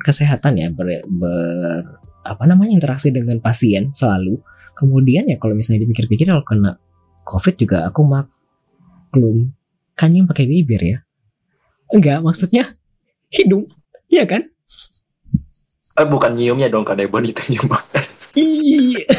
kesehatan 0.00 0.56
ya 0.56 0.72
ber, 0.72 1.04
ber- 1.04 2.00
apa 2.24 2.48
namanya 2.48 2.80
interaksi 2.80 3.12
dengan 3.12 3.44
pasien 3.44 3.92
selalu. 3.92 4.40
Kemudian 4.72 5.28
ya 5.28 5.36
kalau 5.36 5.52
misalnya 5.52 5.84
dipikir-pikir 5.84 6.32
kalau 6.32 6.46
kena 6.48 6.80
COVID 7.28 7.54
juga 7.60 7.84
aku 7.84 8.00
maklum 8.08 9.52
kan 9.92 10.08
nyium 10.16 10.24
pakai 10.24 10.48
bibir 10.48 10.80
ya. 10.80 10.98
Enggak, 11.92 12.24
maksudnya 12.24 12.72
hidung. 13.28 13.68
Iya 14.08 14.24
kan? 14.24 14.46
Eh 15.94 16.06
bukan 16.08 16.34
nyiumnya 16.34 16.70
dong, 16.70 16.86
kan 16.86 16.98
Ebon 16.98 17.26
itu 17.26 17.42
nyium. 17.52 17.70
Iya. 18.34 19.04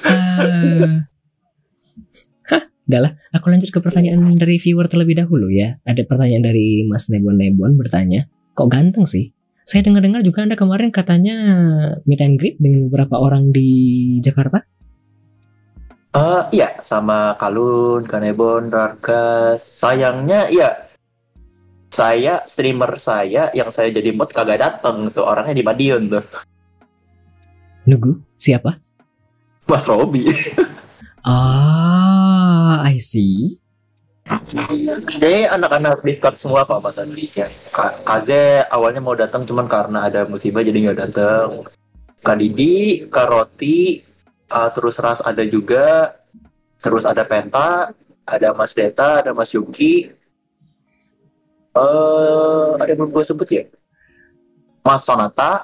Eh, 0.00 0.86
Hah, 2.50 2.62
udahlah. 2.88 3.12
Aku 3.36 3.46
lanjut 3.52 3.70
ke 3.70 3.78
pertanyaan 3.78 4.34
dari 4.34 4.56
viewer 4.56 4.88
terlebih 4.88 5.18
dahulu 5.18 5.52
ya. 5.52 5.78
Ada 5.84 6.02
pertanyaan 6.08 6.42
dari 6.42 6.82
Mas 6.88 7.06
Nebon 7.12 7.36
Nebon 7.36 7.76
bertanya, 7.76 8.26
kok 8.56 8.72
ganteng 8.72 9.04
sih? 9.06 9.30
Saya 9.68 9.86
dengar-dengar 9.86 10.26
juga 10.26 10.42
Anda 10.42 10.58
kemarin 10.58 10.90
katanya 10.90 11.36
meet 12.02 12.18
and 12.24 12.42
greet 12.42 12.58
dengan 12.58 12.90
beberapa 12.90 13.22
orang 13.22 13.54
di 13.54 13.70
Jakarta. 14.18 14.66
Eh 16.10 16.42
iya, 16.50 16.74
sama 16.82 17.38
Kalun, 17.38 18.02
Kanebon, 18.02 18.66
Rargas. 18.66 19.62
Sayangnya 19.62 20.50
iya, 20.50 20.90
saya 21.94 22.42
streamer 22.50 22.98
saya 22.98 23.46
yang 23.54 23.70
saya 23.70 23.94
jadi 23.94 24.10
mod 24.10 24.34
kagak 24.34 24.58
dateng 24.58 25.14
tuh 25.14 25.22
orangnya 25.22 25.54
di 25.54 25.62
Madiun 25.62 26.10
tuh, 26.10 26.24
Nugu, 27.86 28.18
siapa? 28.26 28.78
Mas 29.70 29.86
Robi. 29.86 30.30
Ah, 31.20 32.80
I 32.80 32.96
see. 32.96 33.60
Ini 35.20 35.52
anak-anak 35.52 36.00
Discord 36.00 36.40
semua 36.40 36.64
Pak 36.64 36.80
Mas 36.80 36.96
Andi. 36.96 37.28
Ya, 37.36 37.44
Ka- 37.76 37.92
Kaze 38.08 38.64
awalnya 38.72 39.04
mau 39.04 39.12
datang 39.12 39.44
cuman 39.44 39.68
karena 39.68 40.08
ada 40.08 40.24
musibah 40.24 40.64
jadi 40.64 40.80
nggak 40.80 40.96
datang. 40.96 41.68
Kak 42.24 42.40
Didi, 42.40 43.04
Kak 43.12 43.28
Roti, 43.28 44.00
uh, 44.50 44.70
terus 44.74 44.98
Ras 44.98 45.22
ada 45.22 45.42
juga, 45.46 46.14
terus 46.82 47.06
ada 47.06 47.22
Penta, 47.24 47.94
ada 48.26 48.48
Mas 48.54 48.74
Deta, 48.74 49.22
ada 49.22 49.30
Mas 49.32 49.54
Yuki. 49.54 50.10
Eh, 51.70 52.68
ada 52.74 52.90
yang 52.90 52.98
belum 53.06 53.14
gue 53.14 53.22
sebut 53.22 53.46
ya? 53.46 53.62
Mas 54.82 55.06
Sonata, 55.06 55.62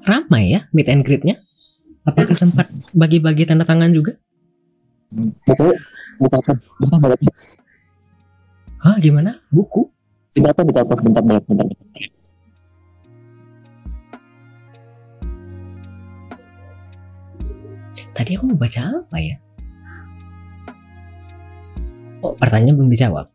Ramai 0.00 0.56
ya 0.56 0.60
meet 0.72 0.88
and 0.88 1.04
greet-nya? 1.04 1.36
Apakah 2.08 2.32
sempat 2.32 2.72
bagi-bagi 2.96 3.44
tanda 3.44 3.68
tangan 3.68 3.92
juga? 3.92 4.16
Hah, 8.80 8.96
gimana? 8.96 9.44
Buku? 9.52 9.92
Bentar, 10.32 10.56
bentar, 10.64 10.84
bentar, 10.88 11.04
bentar, 11.04 11.40
bentar. 11.44 11.68
Tadi 18.20 18.36
aku 18.36 18.52
mau 18.52 18.60
baca 18.60 19.00
apa 19.00 19.16
ya? 19.16 19.40
Oh, 22.20 22.36
pertanyaan 22.36 22.76
belum 22.76 22.92
dijawab. 22.92 23.32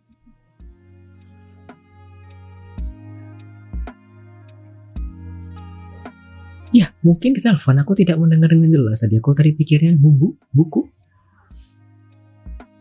Ya, 6.70 6.94
mungkin 7.02 7.34
di 7.34 7.42
telepon 7.42 7.82
aku 7.82 7.98
tidak 7.98 8.22
mendengar 8.22 8.54
dengan 8.54 8.70
jelas. 8.70 9.02
Tadi 9.02 9.18
aku 9.18 9.34
tadi 9.34 9.58
pikirnya 9.58 9.98
buku, 9.98 10.38
buku. 10.54 10.86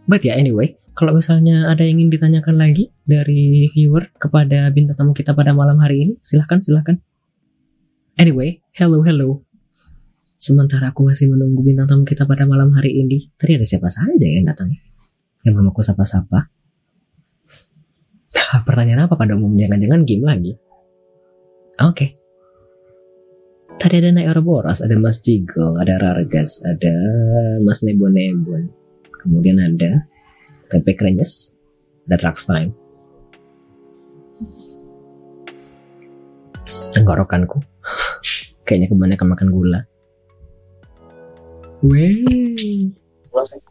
But 0.04 0.28
ya, 0.28 0.36
anyway, 0.36 0.76
kalau 0.92 1.16
misalnya 1.16 1.72
ada 1.72 1.88
yang 1.88 2.04
ingin 2.04 2.20
ditanyakan 2.20 2.60
lagi 2.60 2.92
dari 3.08 3.64
viewer 3.72 4.12
kepada 4.20 4.68
bintang 4.76 5.00
tamu 5.00 5.16
kita 5.16 5.32
pada 5.32 5.56
malam 5.56 5.80
hari 5.80 6.04
ini, 6.04 6.12
silahkan, 6.20 6.60
silahkan. 6.60 7.00
Anyway, 8.20 8.60
hello, 8.76 9.00
hello. 9.00 9.43
Sementara 10.44 10.92
aku 10.92 11.08
masih 11.08 11.32
menunggu 11.32 11.64
bintang 11.64 11.88
tamu 11.88 12.04
kita 12.04 12.28
pada 12.28 12.44
malam 12.44 12.68
hari 12.76 13.00
ini, 13.00 13.24
tadi 13.40 13.56
ada 13.56 13.64
siapa 13.64 13.88
saja 13.88 14.28
yang 14.28 14.44
datang? 14.44 14.76
Yang 15.40 15.52
belum 15.56 15.72
aku 15.72 15.80
sapa-sapa. 15.80 16.52
Pertanyaan 18.68 19.08
apa 19.08 19.16
pada 19.16 19.40
umumnya? 19.40 19.72
Jangan-jangan 19.72 20.04
game 20.04 20.24
lagi. 20.28 20.52
Oke. 21.80 22.20
Tadi 23.80 23.94
ada 24.04 24.12
Naik 24.12 24.36
Ouroboros, 24.36 24.84
ada 24.84 24.92
Mas 25.00 25.24
Jiggle, 25.24 25.80
ada 25.80 25.96
Rargas, 25.96 26.60
ada 26.60 26.92
Mas 27.64 27.80
Nebon 27.80 28.12
Nebon. 28.12 28.68
Kemudian 29.24 29.56
ada 29.64 30.04
Tempe 30.68 30.92
Krenyes, 30.92 31.56
ada 32.04 32.20
Trax 32.20 32.44
Time. 32.44 32.76
Tenggorokanku. 36.92 37.64
Kayaknya 38.68 38.92
kebanyakan 38.92 39.28
makan 39.32 39.48
gula. 39.48 39.80
Weh. 41.84 42.24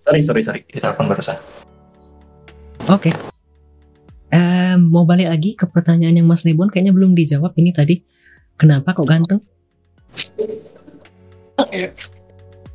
Sorry, 0.05 0.21
sorry, 0.21 0.41
sorry. 0.45 0.61
Di 0.69 0.77
telepon 0.77 1.09
barusan. 1.09 1.33
Oke. 2.85 3.09
Eh, 3.09 4.63
Em, 4.73 4.89
mau 4.89 5.05
balik 5.05 5.29
lagi 5.29 5.53
ke 5.53 5.69
pertanyaan 5.69 6.17
yang 6.17 6.25
Mas 6.25 6.41
Lebon 6.41 6.65
kayaknya 6.73 6.97
belum 6.97 7.13
dijawab 7.13 7.53
ini 7.61 7.69
tadi. 7.69 8.01
Kenapa 8.57 8.97
kok 8.97 9.05
ganteng? 9.05 9.37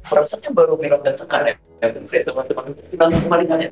Perasaannya 0.07 0.51
baru 0.55 0.79
minum 0.79 1.03
dan 1.03 1.19
tekan 1.19 1.51
ya. 1.51 1.55
Ya, 1.83 2.23
teman-teman. 2.23 2.75
Kita 2.91 3.05
kembali 3.11 3.45
nanya. 3.51 3.71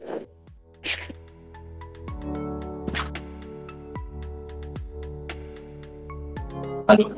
Aduh. 6.90 7.10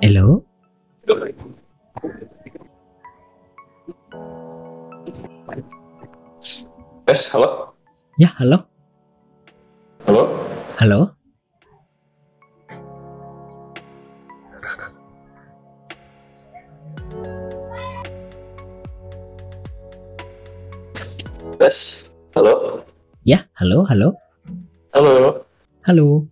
Hello? 0.00 0.44
Tes, 7.04 7.28
halo? 7.28 7.76
Ya, 8.16 8.32
halo? 8.40 8.64
Halo? 10.08 10.22
Halo? 10.80 11.12
Tes, 21.60 22.08
halo? 22.32 22.56
Ya, 23.28 23.44
halo, 23.60 23.84
halo? 23.92 24.16
Halo? 24.96 25.44
Halo? 25.84 26.24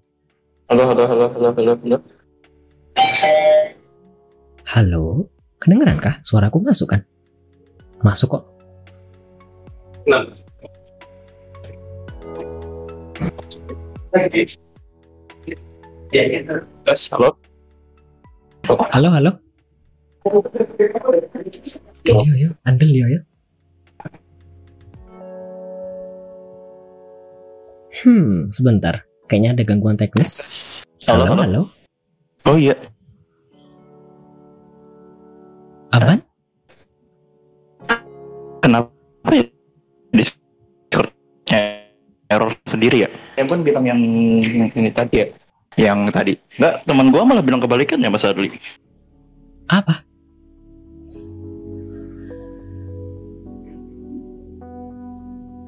Halo, 0.72 0.82
halo, 0.88 1.02
halo, 1.04 1.24
halo, 1.28 1.48
halo, 1.52 1.72
halo. 1.76 1.96
Halo? 4.72 5.28
Kedengeran 5.60 6.00
kah? 6.00 6.16
Suaraku 6.24 6.64
masuk 6.64 6.96
kan? 6.96 7.04
Masuk 8.00 8.40
kok. 8.40 8.42
Nah. 10.08 10.24
Halo? 17.12 17.28
Halo, 18.96 19.08
halo? 19.12 19.30
Yo, 22.08 22.16
yo, 22.32 22.56
andel 22.64 22.96
yo, 22.96 23.06
yo. 23.12 23.20
Hmm, 28.00 28.48
sebentar. 28.56 29.04
Kayaknya 29.28 29.52
ada 29.52 29.62
gangguan 29.68 30.00
teknis. 30.00 30.48
Halo, 31.04 31.28
Halo, 31.28 31.36
halo. 31.36 31.42
halo. 31.44 31.62
Oh 32.48 32.56
iya, 32.56 32.74
Aban? 35.92 36.24
Kenapa 38.64 38.88
ya 39.28 39.44
Discord-nya 40.16 41.84
error 42.32 42.56
sendiri 42.64 43.04
ya? 43.04 43.12
Yang 43.36 43.46
pun 43.52 43.60
bilang 43.60 43.84
yang 43.84 44.00
ini 44.00 44.88
tadi 44.88 45.20
ya. 45.20 45.28
Yang 45.76 45.98
tadi. 46.16 46.32
Enggak, 46.56 46.74
teman 46.88 47.12
gua 47.12 47.28
malah 47.28 47.44
bilang 47.44 47.60
kebalikannya 47.60 48.08
Mas 48.08 48.24
Adli. 48.24 48.56
Apa? 49.68 50.00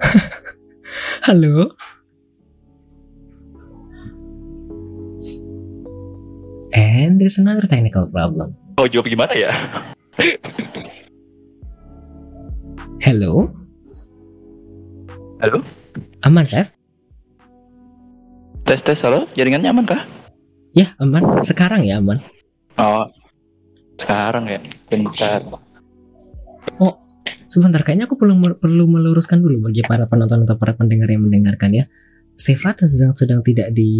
Halo? 1.28 1.76
And 6.72 7.20
there's 7.20 7.36
another 7.36 7.68
technical 7.68 8.08
problem. 8.08 8.56
Oh, 8.80 8.88
jawab 8.88 9.06
gimana 9.12 9.36
ya? 9.36 9.52
Hello? 13.02 13.50
Halo? 15.42 15.58
Aman, 16.22 16.46
Chef? 16.46 16.70
Tes 18.64 18.80
tes 18.80 18.96
halo, 19.04 19.28
jaringannya 19.34 19.74
aman 19.74 19.84
kah? 19.84 20.06
Ya, 20.72 20.94
aman. 21.02 21.42
Sekarang 21.42 21.82
ya, 21.82 21.98
aman. 21.98 22.22
Oh. 22.78 23.10
Sekarang 23.98 24.46
ya. 24.46 24.62
Bentar. 24.88 25.42
Sebentar, 27.54 27.86
kayaknya 27.86 28.10
aku 28.10 28.18
perlu 28.18 28.34
perlu 28.58 28.90
meluruskan 28.90 29.38
dulu 29.38 29.70
bagi 29.70 29.86
para 29.86 30.10
penonton 30.10 30.42
atau 30.42 30.58
para 30.58 30.74
pendengar 30.74 31.06
yang 31.06 31.22
mendengarkan 31.22 31.70
ya. 31.70 31.84
Sevata 32.34 32.82
sedang 32.82 33.14
sedang 33.14 33.46
tidak 33.46 33.70
di 33.70 33.90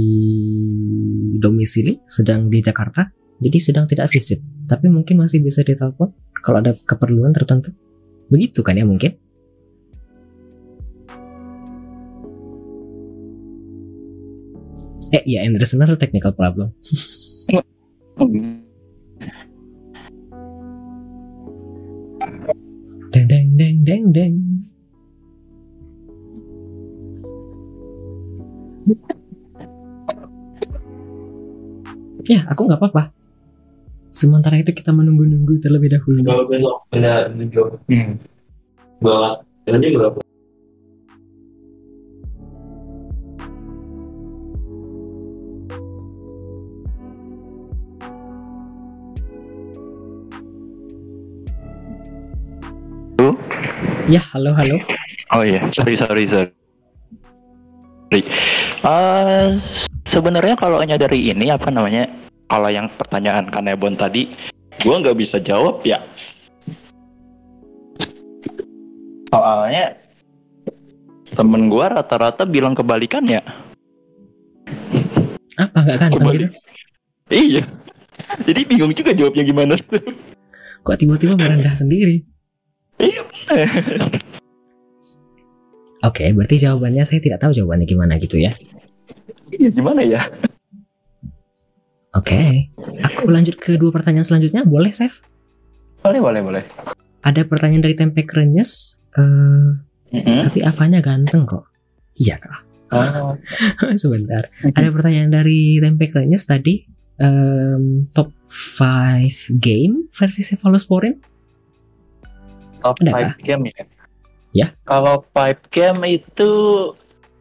domisili, 1.38 2.02
sedang 2.02 2.50
di 2.50 2.58
Jakarta, 2.58 3.14
jadi 3.38 3.58
sedang 3.62 3.86
tidak 3.86 4.10
visit. 4.10 4.53
Tapi 4.64 4.86
mungkin 4.88 5.20
masih 5.20 5.44
bisa 5.44 5.60
ditelepon 5.60 6.12
kalau 6.40 6.60
ada 6.60 6.72
keperluan 6.72 7.36
tertentu. 7.36 7.72
Begitu 8.32 8.64
kan 8.64 8.76
ya 8.76 8.88
mungkin? 8.88 9.16
Eh 15.14 15.22
ya, 15.28 15.44
and 15.44 15.54
there's 15.54 15.76
another 15.76 15.94
technical 15.94 16.32
problem. 16.32 16.72
Deng 23.14 23.30
deng 23.30 23.46
deng 23.54 23.76
deng 23.86 24.04
deng. 24.10 24.34
Ya, 32.26 32.42
aku 32.50 32.66
nggak 32.66 32.80
apa-apa. 32.82 33.23
Sementara 34.14 34.62
itu 34.62 34.70
kita 34.70 34.94
menunggu-nunggu 34.94 35.58
terlebih 35.58 35.90
dahulu. 35.90 36.22
Kalau 36.22 36.46
besok 36.46 36.86
benar 36.94 37.34
menjawab 37.34 37.82
Hmm. 37.90 38.14
bahwa 39.02 39.42
jalannya 39.66 39.90
berapa? 39.90 40.18
Ya, 54.04 54.20
halo 54.30 54.52
halo. 54.54 54.78
Oh 55.34 55.42
iya, 55.42 55.64
sorry 55.74 55.96
sorry 55.98 56.28
sorry. 56.30 56.52
Eh, 58.84 59.48
sebenarnya 60.06 60.54
kalau 60.54 60.78
hanya 60.78 61.00
dari 61.00 61.34
ini 61.34 61.50
apa 61.50 61.72
namanya? 61.72 62.23
Kalau 62.45 62.68
yang 62.68 62.86
pertanyaan 62.95 63.49
Kanebon 63.49 63.97
tadi, 63.97 64.28
gua 64.84 65.01
nggak 65.01 65.16
bisa 65.16 65.40
jawab 65.40 65.80
ya. 65.82 65.99
Soalnya 69.32 69.97
temen 71.34 71.66
gua 71.66 71.90
rata-rata 71.90 72.47
bilang 72.47 72.76
kebalikannya. 72.76 73.42
Apa 75.59 75.78
nggak 75.82 75.99
ganteng 75.99 76.20
Kebalik. 76.22 76.40
gitu? 76.40 76.49
Iya. 77.30 77.62
Jadi 78.47 78.61
bingung 78.68 78.92
juga 78.95 79.11
jawabnya 79.11 79.42
gimana. 79.42 79.74
Kok 80.84 80.97
tiba-tiba 81.01 81.34
merendah 81.34 81.74
sendiri? 81.74 82.22
iya. 83.01 83.22
Oke, 86.05 86.28
berarti 86.36 86.61
jawabannya 86.61 87.03
saya 87.09 87.18
tidak 87.24 87.40
tahu 87.40 87.57
jawabannya 87.57 87.88
gimana 87.88 88.20
gitu 88.20 88.36
ya. 88.36 88.53
Iya 89.49 89.72
gimana 89.72 90.05
ya? 90.05 90.28
Oke, 92.14 92.70
aku 93.02 93.26
lanjut 93.26 93.58
ke 93.58 93.74
dua 93.74 93.90
pertanyaan 93.90 94.22
selanjutnya. 94.22 94.62
Boleh, 94.62 94.94
Chef? 94.94 95.18
Boleh 95.98 96.22
boleh 96.22 96.40
boleh. 96.46 96.62
Ada 97.26 97.42
pertanyaan 97.42 97.82
dari 97.82 97.96
Tempe 97.98 98.22
Krenyes. 98.22 99.02
Eh, 99.18 100.14
Mm-mm. 100.14 100.46
tapi 100.46 100.62
Avanya 100.62 101.02
ganteng 101.02 101.42
kok. 101.42 101.66
Iya 102.14 102.38
kak. 102.38 102.62
Oh. 102.94 103.34
Sebentar. 104.02 104.46
Ada 104.62 104.88
pertanyaan 104.94 105.34
dari 105.34 105.82
Tempe 105.82 106.06
Krenyes 106.06 106.46
tadi. 106.46 106.86
Em, 107.14 108.10
top 108.10 108.34
5 108.46 109.54
game 109.62 110.10
versi 110.10 110.42
Cephalosporin? 110.42 111.14
Top 112.82 112.98
Ada 113.02 113.38
5 113.38 113.46
game 113.46 113.62
ya? 113.70 113.84
Ya. 114.54 114.66
Kalau 114.86 115.22
5 115.34 115.66
game 115.70 116.22
itu 116.22 116.50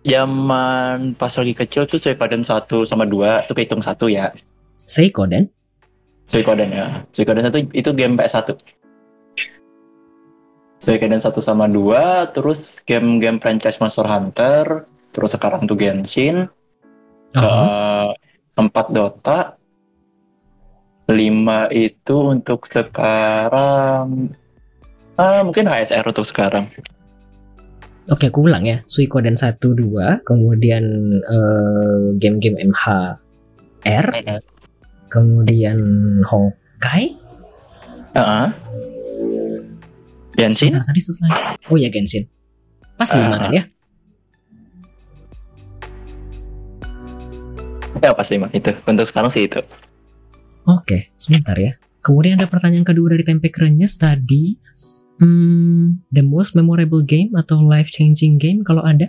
zaman 0.06 1.14
pas 1.18 1.34
lagi 1.34 1.54
kecil 1.58 1.86
tuh 1.90 1.98
Suikoden 1.98 2.46
1 2.46 2.70
sama 2.86 3.06
2 3.06 3.46
itu 3.50 3.54
kehitung 3.54 3.82
satu 3.82 4.10
ya. 4.10 4.34
Seikoden? 4.86 5.50
Suikoden 6.28 6.70
ya. 6.74 7.06
Suikoden 7.14 7.46
1 7.46 7.72
itu 7.78 7.90
game 7.94 8.18
PS1. 8.18 8.58
Suikoden 10.84 11.22
1 11.24 11.30
sama 11.40 11.66
2 11.72 12.36
terus 12.36 12.84
game-game 12.84 13.40
franchise 13.40 13.80
Monster 13.80 14.04
Hunter 14.04 14.84
terus 15.14 15.32
sekarang 15.32 15.64
tuh 15.64 15.78
Genshin 15.78 16.50
Oh, 17.34 17.42
Eh, 17.42 18.10
empat 18.62 18.94
Dota, 18.94 19.58
lima 21.10 21.66
itu 21.74 22.30
untuk 22.30 22.70
sekarang, 22.70 24.30
ah 25.18 25.42
mungkin 25.42 25.66
HSR 25.66 26.14
untuk 26.14 26.30
sekarang. 26.30 26.70
Oke, 28.06 28.30
aku 28.30 28.46
ulang 28.46 28.70
ya. 28.70 28.86
Suikoden 28.86 29.34
1, 29.34 29.58
2, 29.58 30.22
kemudian 30.22 30.86
eh, 31.26 32.14
game-game 32.22 32.70
MHR, 32.70 34.06
kemudian 35.14 35.78
Hawkeye 36.26 37.14
uh 38.18 38.18
-huh. 38.18 38.48
Genshin 40.34 40.74
Sebentar, 40.74 40.90
tadi 40.90 41.00
setelah 41.06 41.54
oh 41.70 41.78
ya 41.78 41.94
Genshin 41.94 42.26
pasti 42.98 43.22
uh 43.22 43.30
-huh. 43.30 43.54
ya 43.54 43.64
Ya 48.04 48.12
pasti 48.12 48.36
lima 48.36 48.52
itu 48.52 48.68
untuk 48.84 49.08
sekarang 49.08 49.32
sih 49.32 49.48
itu. 49.48 49.64
Oke, 50.68 51.16
sebentar 51.16 51.56
ya. 51.56 51.80
Kemudian 52.04 52.36
ada 52.36 52.52
pertanyaan 52.52 52.84
kedua 52.84 53.16
dari 53.16 53.24
Tempe 53.24 53.48
Krenyes 53.48 53.96
tadi. 53.96 54.60
Hmm, 55.24 56.04
the 56.12 56.20
most 56.20 56.52
memorable 56.52 57.00
game 57.00 57.32
atau 57.38 57.64
life 57.64 57.88
changing 57.88 58.36
game 58.36 58.60
kalau 58.68 58.84
ada? 58.84 59.08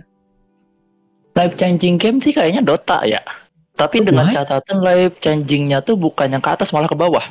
Life 1.35 1.59
changing 1.59 1.99
game 1.99 2.23
sih 2.23 2.31
kayaknya 2.31 2.63
Dota 2.63 3.03
ya. 3.03 3.19
Tapi 3.75 3.99
Oh, 4.01 4.05
dengan 4.07 4.25
why? 4.27 4.35
catatan 4.39 4.79
life 4.79 5.19
changingnya 5.19 5.83
tuh 5.83 5.99
bukan 5.99 6.31
yang 6.31 6.39
ke 6.39 6.47
atas 6.47 6.71
malah 6.71 6.87
ke 6.87 6.95
bawah. 6.95 7.23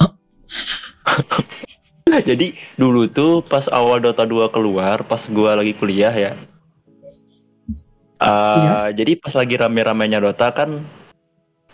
Oh. 0.00 0.10
Jadi 2.28 2.56
dulu 2.74 3.08
tuh 3.08 3.40
pas 3.40 3.64
awal 3.68 4.00
Dota 4.00 4.24
2 4.24 4.48
keluar, 4.48 5.04
pas 5.04 5.20
gua 5.28 5.56
lagi 5.56 5.76
kuliah 5.76 6.12
ya. 6.12 6.32
Eh, 8.16 8.56
Iya. 8.56 8.92
Jadi 8.94 9.20
pas 9.20 9.34
lagi 9.34 9.54
rame-ramenya 9.54 10.22
Dota 10.22 10.48
kan, 10.48 10.80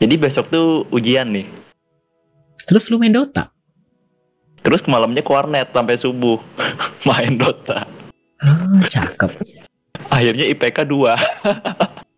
jadi 0.00 0.14
besok 0.16 0.50
tuh 0.50 0.66
ujian 0.90 1.30
nih. 1.30 1.46
Terus 2.66 2.90
lu 2.90 2.98
main 2.98 3.12
Dota? 3.12 3.52
Terus 4.60 4.82
malamnya 4.84 5.22
ke 5.22 5.30
warnet 5.30 5.70
sampai 5.70 5.94
subuh 5.94 6.42
main 7.08 7.38
Dota. 7.38 7.86
Ah, 8.40 8.82
cakep. 8.82 9.30
Akhirnya 10.10 10.48
IPK 10.48 10.88
2. 10.88 11.14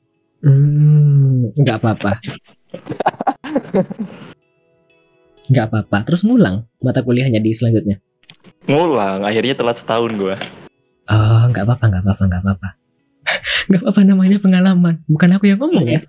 Hmm, 0.42 1.54
nggak 1.54 1.76
apa-apa. 1.78 2.12
Nggak 5.46 5.64
apa-apa. 5.70 5.98
Terus 6.02 6.26
ngulang 6.26 6.66
mata 6.82 7.00
kuliahnya 7.06 7.38
di 7.38 7.54
selanjutnya. 7.54 8.02
Ngulang, 8.66 9.22
akhirnya 9.22 9.54
telat 9.54 9.78
setahun 9.78 10.12
gua. 10.18 10.36
Oh, 11.10 11.42
nggak 11.50 11.62
apa-apa, 11.66 11.84
nggak 11.86 12.02
apa-apa, 12.02 12.22
nggak 12.26 12.42
apa-apa. 12.42 12.68
Nggak 13.70 13.82
apa-apa 13.86 14.02
namanya 14.02 14.38
pengalaman. 14.42 14.94
Bukan 15.06 15.30
aku 15.38 15.46
yang 15.46 15.62
ngomong 15.62 15.86
ya. 15.86 16.02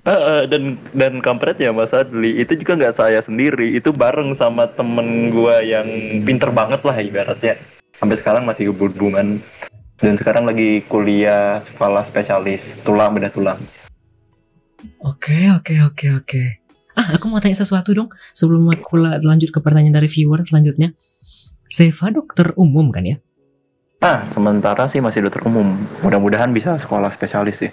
Eh, 0.00 0.10
eh, 0.10 0.42
dan 0.50 0.80
dan 0.90 1.22
kampretnya 1.22 1.70
Mas 1.70 1.94
Adli 1.94 2.42
itu 2.42 2.58
juga 2.58 2.74
nggak 2.74 2.96
saya 2.98 3.22
sendiri, 3.22 3.76
itu 3.76 3.94
bareng 3.94 4.34
sama 4.34 4.66
temen 4.66 5.30
gua 5.30 5.62
yang 5.62 5.86
pinter 6.26 6.50
banget 6.50 6.82
lah 6.82 6.96
ibaratnya. 6.98 7.54
Sampai 7.94 8.18
sekarang 8.18 8.42
masih 8.42 8.74
hubungan 8.74 9.38
dan 10.00 10.16
sekarang 10.16 10.48
lagi 10.48 10.80
kuliah 10.88 11.60
sekolah 11.62 12.04
spesialis 12.08 12.64
tulang 12.82 13.12
beda 13.12 13.28
tulang. 13.28 13.60
Oke, 15.04 15.52
oke, 15.52 15.74
oke, 15.84 16.06
oke. 16.16 16.42
Ah, 16.96 17.16
aku 17.16 17.28
mau 17.28 17.40
tanya 17.40 17.56
sesuatu 17.56 17.92
dong 17.92 18.08
sebelum 18.32 18.68
aku 18.68 18.96
la- 18.98 19.20
lanjut 19.20 19.48
ke 19.48 19.60
pertanyaan 19.60 19.96
dari 19.96 20.08
viewer 20.08 20.40
selanjutnya. 20.42 20.92
Seva 21.70 22.10
dokter 22.10 22.52
umum 22.56 22.90
kan 22.90 23.06
ya? 23.06 23.16
Ah, 24.00 24.24
sementara 24.32 24.88
sih 24.88 24.98
masih 24.98 25.28
dokter 25.28 25.44
umum. 25.44 25.76
Mudah-mudahan 26.00 26.50
bisa 26.50 26.80
sekolah 26.80 27.12
spesialis 27.12 27.60
sih. 27.60 27.70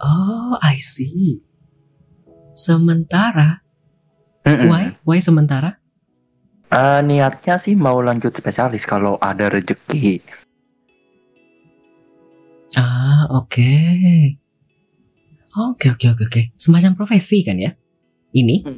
Oh, 0.00 0.56
I 0.58 0.80
see. 0.80 1.44
Sementara, 2.56 3.62
Mm-mm. 4.42 4.66
why? 4.66 4.84
Why 5.04 5.20
sementara? 5.20 5.78
Eh, 6.68 7.00
niatnya 7.00 7.56
sih 7.56 7.72
mau 7.72 7.96
lanjut 8.00 8.32
spesialis 8.34 8.84
kalau 8.84 9.16
ada 9.20 9.48
rezeki. 9.48 10.20
Ah, 12.76 13.24
oke. 13.32 13.72
Oke, 15.56 15.86
oke, 15.88 16.06
oke, 16.12 16.22
oke. 16.28 16.42
Semacam 16.60 16.92
profesi 16.92 17.40
kan 17.40 17.56
ya? 17.56 17.72
Ini? 18.36 18.68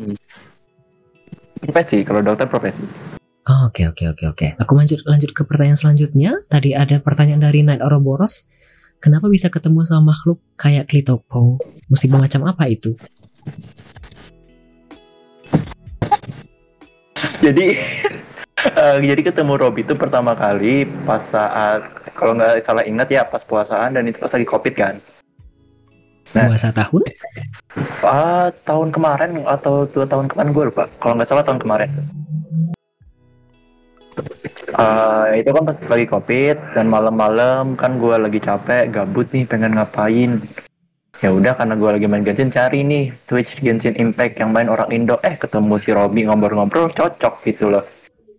Profesi, 1.60 2.06
kalau 2.06 2.22
dokter 2.22 2.46
profesi. 2.46 3.10
Oh, 3.50 3.66
Oke, 3.66 3.82
oke, 3.90 4.04
oke, 4.14 4.24
oke. 4.30 4.48
Aku 4.62 4.72
lanjut 4.78 5.02
lanjut 5.10 5.34
ke 5.34 5.42
pertanyaan 5.42 5.74
selanjutnya. 5.74 6.38
Tadi 6.46 6.70
ada 6.70 7.02
pertanyaan 7.02 7.42
dari 7.42 7.66
Night 7.66 7.82
Ouroboros. 7.82 8.46
Kenapa 9.02 9.26
bisa 9.26 9.50
ketemu 9.50 9.82
sama 9.82 10.14
makhluk 10.14 10.38
kayak 10.54 10.86
Klitopo? 10.86 11.58
Musibah 11.90 12.22
macam 12.22 12.46
apa 12.46 12.70
itu? 12.70 12.94
jadi 17.40 17.80
eh, 18.66 18.96
jadi 19.00 19.22
ketemu 19.32 19.52
Rob 19.56 19.74
itu 19.80 19.92
pertama 19.96 20.36
kali 20.36 20.84
pas 21.08 21.22
saat 21.32 21.80
kalau 22.16 22.36
nggak 22.36 22.64
salah 22.64 22.84
ingat 22.84 23.08
ya 23.08 23.22
pas 23.24 23.40
puasaan 23.44 23.96
dan 23.96 24.04
itu 24.08 24.20
pas 24.20 24.32
lagi 24.32 24.46
covid 24.48 24.74
kan. 24.76 24.94
Nah. 26.30 26.46
Puasa 26.46 26.70
tahun? 26.70 27.02
ah 28.06 28.48
tahun 28.62 28.94
kemarin 28.94 29.42
atau 29.46 29.86
dua 29.90 30.06
tahun 30.06 30.30
kemarin 30.30 30.50
gue 30.54 30.64
lupa. 30.70 30.84
Kalau 31.02 31.14
nggak 31.18 31.28
salah 31.28 31.44
tahun 31.44 31.60
kemarin. 31.60 31.90
Eh, 34.70 35.28
itu 35.42 35.50
kan 35.50 35.64
pas 35.66 35.78
lagi 35.90 36.06
covid 36.06 36.56
dan 36.76 36.86
malam-malam 36.86 37.74
kan 37.74 37.98
gue 37.98 38.14
lagi 38.14 38.38
capek 38.38 38.94
gabut 38.94 39.26
nih 39.34 39.44
pengen 39.48 39.74
ngapain. 39.74 40.38
Ya 41.20 41.28
udah 41.34 41.52
karena 41.52 41.76
gue 41.76 41.90
lagi 42.00 42.06
main 42.08 42.24
Genshin 42.24 42.48
cari 42.48 42.80
nih 42.80 43.12
Twitch 43.28 43.60
Genshin 43.60 43.92
Impact 43.98 44.40
yang 44.40 44.54
main 44.54 44.70
orang 44.72 44.88
Indo. 44.88 45.20
Eh 45.20 45.36
ketemu 45.36 45.76
si 45.76 45.92
Robby 45.92 46.24
ngobrol-ngobrol 46.24 46.94
cocok 46.94 47.44
gitu 47.44 47.68
loh 47.68 47.84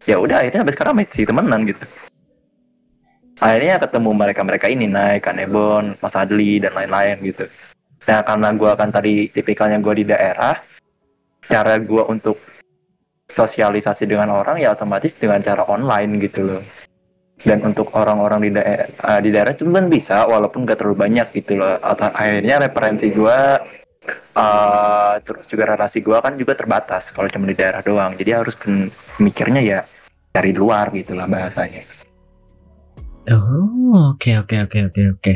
ya 0.06 0.18
udah 0.18 0.42
akhirnya 0.42 0.66
sampai 0.66 0.76
sekarang 0.76 0.96
masih 0.98 1.24
temenan 1.26 1.62
gitu. 1.70 1.86
Akhirnya 3.42 3.82
ketemu 3.82 4.10
mereka 4.14 4.42
mereka 4.46 4.66
ini 4.70 4.86
naik 4.86 5.26
Kanebon 5.26 5.98
Mas 5.98 6.14
Adli 6.14 6.62
dan 6.62 6.78
lain-lain 6.78 7.18
gitu. 7.26 7.50
Nah 8.06 8.22
karena 8.22 8.50
gue 8.54 8.72
kan 8.78 8.90
tadi 8.94 9.14
tipikalnya 9.34 9.82
gue 9.82 9.94
di 10.02 10.06
daerah 10.06 10.62
cara 11.50 11.82
gue 11.82 12.04
untuk 12.06 12.38
sosialisasi 13.34 14.06
dengan 14.06 14.30
orang 14.30 14.62
ya 14.62 14.78
otomatis 14.78 15.18
dengan 15.18 15.42
cara 15.42 15.66
online 15.66 16.22
gitu 16.22 16.46
loh. 16.46 16.64
Dan 17.42 17.66
untuk 17.66 17.90
orang-orang 17.98 18.46
di 18.46 18.50
daerah 18.54 19.18
di 19.18 19.30
daerah 19.34 19.58
itu 19.58 19.66
kan 19.66 19.90
bisa 19.90 20.30
walaupun 20.30 20.62
gak 20.62 20.78
terlalu 20.78 21.02
banyak 21.02 21.28
gitu 21.42 21.58
loh. 21.58 21.82
Akhirnya 21.82 22.62
referensi 22.62 23.10
gue 23.10 23.40
eh, 24.38 25.14
terus 25.26 25.46
juga 25.50 25.74
relasi 25.74 26.06
gue 26.06 26.18
kan 26.22 26.38
juga 26.38 26.54
terbatas 26.54 27.10
kalau 27.10 27.26
cuma 27.26 27.50
di 27.50 27.58
daerah 27.58 27.82
doang. 27.82 28.14
Jadi 28.14 28.30
harus 28.38 28.54
mikirnya 29.18 29.66
ya 29.66 29.82
dari 30.32 30.52
luar 30.52 30.90
gitu 30.92 31.14
lah 31.14 31.28
bahasanya 31.28 31.84
Oh, 33.30 34.18
oke, 34.18 34.34
oke, 34.40 34.66
oke, 34.66 34.80
oke, 34.90 35.02
oke. 35.14 35.34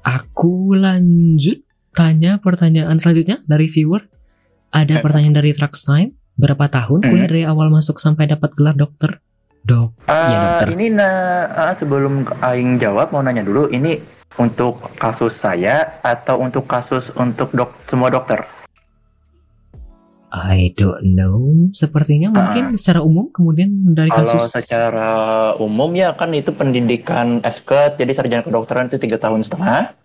Aku 0.00 0.72
lanjut 0.72 1.60
tanya 1.92 2.40
pertanyaan 2.40 2.96
selanjutnya 2.96 3.44
dari 3.44 3.68
viewer. 3.68 4.08
Ada 4.72 4.98
Eh. 4.98 5.02
pertanyaan 5.04 5.36
dari 5.36 5.52
Trax 5.52 5.84
Time. 5.84 6.16
Berapa 6.32 6.64
tahun 6.66 7.00
Hmm. 7.00 7.08
kuliah 7.12 7.28
dari 7.28 7.44
awal 7.44 7.68
masuk 7.68 7.96
sampai 7.96 8.24
dapat 8.26 8.56
gelar 8.56 8.72
dokter? 8.72 9.20
Dok. 9.62 10.00
Ah, 10.06 10.16
Iya, 10.24 10.38
dokter. 10.40 10.68
ini 10.72 10.86
nah 10.90 11.12
ah, 11.44 11.74
sebelum 11.74 12.24
Aing 12.40 12.78
jawab 12.78 13.10
mau 13.10 13.20
nanya 13.20 13.42
dulu 13.42 13.68
ini 13.68 14.00
untuk 14.36 14.80
kasus 14.96 15.36
saya 15.36 16.00
atau 16.00 16.38
untuk 16.38 16.64
kasus 16.64 17.12
untuk 17.12 17.50
dok 17.50 17.74
semua 17.84 18.08
dokter 18.08 18.48
I 20.36 20.76
don't 20.76 21.16
know. 21.16 21.72
Sepertinya 21.72 22.28
mungkin 22.28 22.76
secara 22.76 23.00
umum 23.00 23.32
kemudian 23.32 23.96
dari. 23.96 24.12
Kalau 24.12 24.28
kasus 24.28 24.52
secara 24.52 25.08
umum 25.56 25.96
ya 25.96 26.12
kan 26.12 26.28
itu 26.36 26.52
pendidikan 26.52 27.40
SKET, 27.40 27.96
jadi 27.96 28.12
sarjana 28.12 28.44
kedokteran 28.44 28.92
itu 28.92 29.00
tiga 29.00 29.16
tahun 29.16 29.48
setengah. 29.48 29.96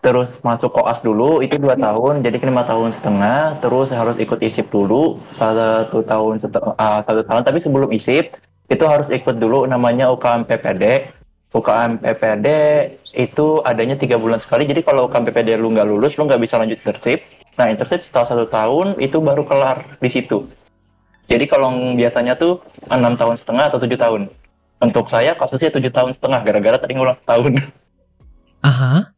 Terus 0.00 0.28
masuk 0.44 0.72
koas 0.72 1.00
dulu 1.00 1.40
itu 1.40 1.56
dua 1.56 1.76
tahun, 1.76 2.20
jadi 2.20 2.36
lima 2.44 2.68
tahun 2.68 2.92
setengah. 3.00 3.64
Terus 3.64 3.88
harus 3.92 4.16
ikut 4.20 4.40
isip 4.44 4.68
dulu 4.68 5.16
satu 5.40 6.04
tahun 6.04 6.44
ah, 6.76 7.00
satu 7.00 7.24
tahun. 7.24 7.42
Tapi 7.48 7.58
sebelum 7.64 7.88
isip 7.96 8.36
itu 8.68 8.84
harus 8.84 9.08
ikut 9.08 9.40
dulu 9.40 9.64
namanya 9.64 10.12
UKM 10.12 10.44
PPD. 10.44 11.16
UKM 11.50 12.04
PPD 12.04 12.48
itu 13.16 13.64
adanya 13.64 13.96
tiga 13.96 14.20
bulan 14.20 14.44
sekali. 14.44 14.68
Jadi 14.68 14.84
kalau 14.84 15.08
UKM 15.08 15.24
PPD 15.32 15.56
lu 15.56 15.72
nggak 15.72 15.88
lulus, 15.88 16.14
lu 16.20 16.28
nggak 16.28 16.40
bisa 16.44 16.60
lanjut 16.60 16.76
internship. 16.80 17.39
Nah 17.60 17.68
internship 17.68 18.00
setelah 18.08 18.24
satu 18.24 18.48
tahun 18.48 18.96
itu 18.96 19.20
baru 19.20 19.44
kelar 19.44 20.00
di 20.00 20.08
situ. 20.08 20.48
Jadi 21.28 21.44
kalau 21.44 21.68
biasanya 21.92 22.32
tuh 22.34 22.64
enam 22.88 23.20
tahun 23.20 23.36
setengah 23.36 23.68
atau 23.68 23.76
tujuh 23.76 24.00
tahun. 24.00 24.32
Untuk 24.80 25.12
saya 25.12 25.36
kasusnya 25.36 25.68
tujuh 25.68 25.92
tahun 25.92 26.16
setengah 26.16 26.40
gara-gara 26.40 26.80
tadi 26.80 26.96
ngulang 26.96 27.20
tahun. 27.28 27.60
Aha. 28.64 29.12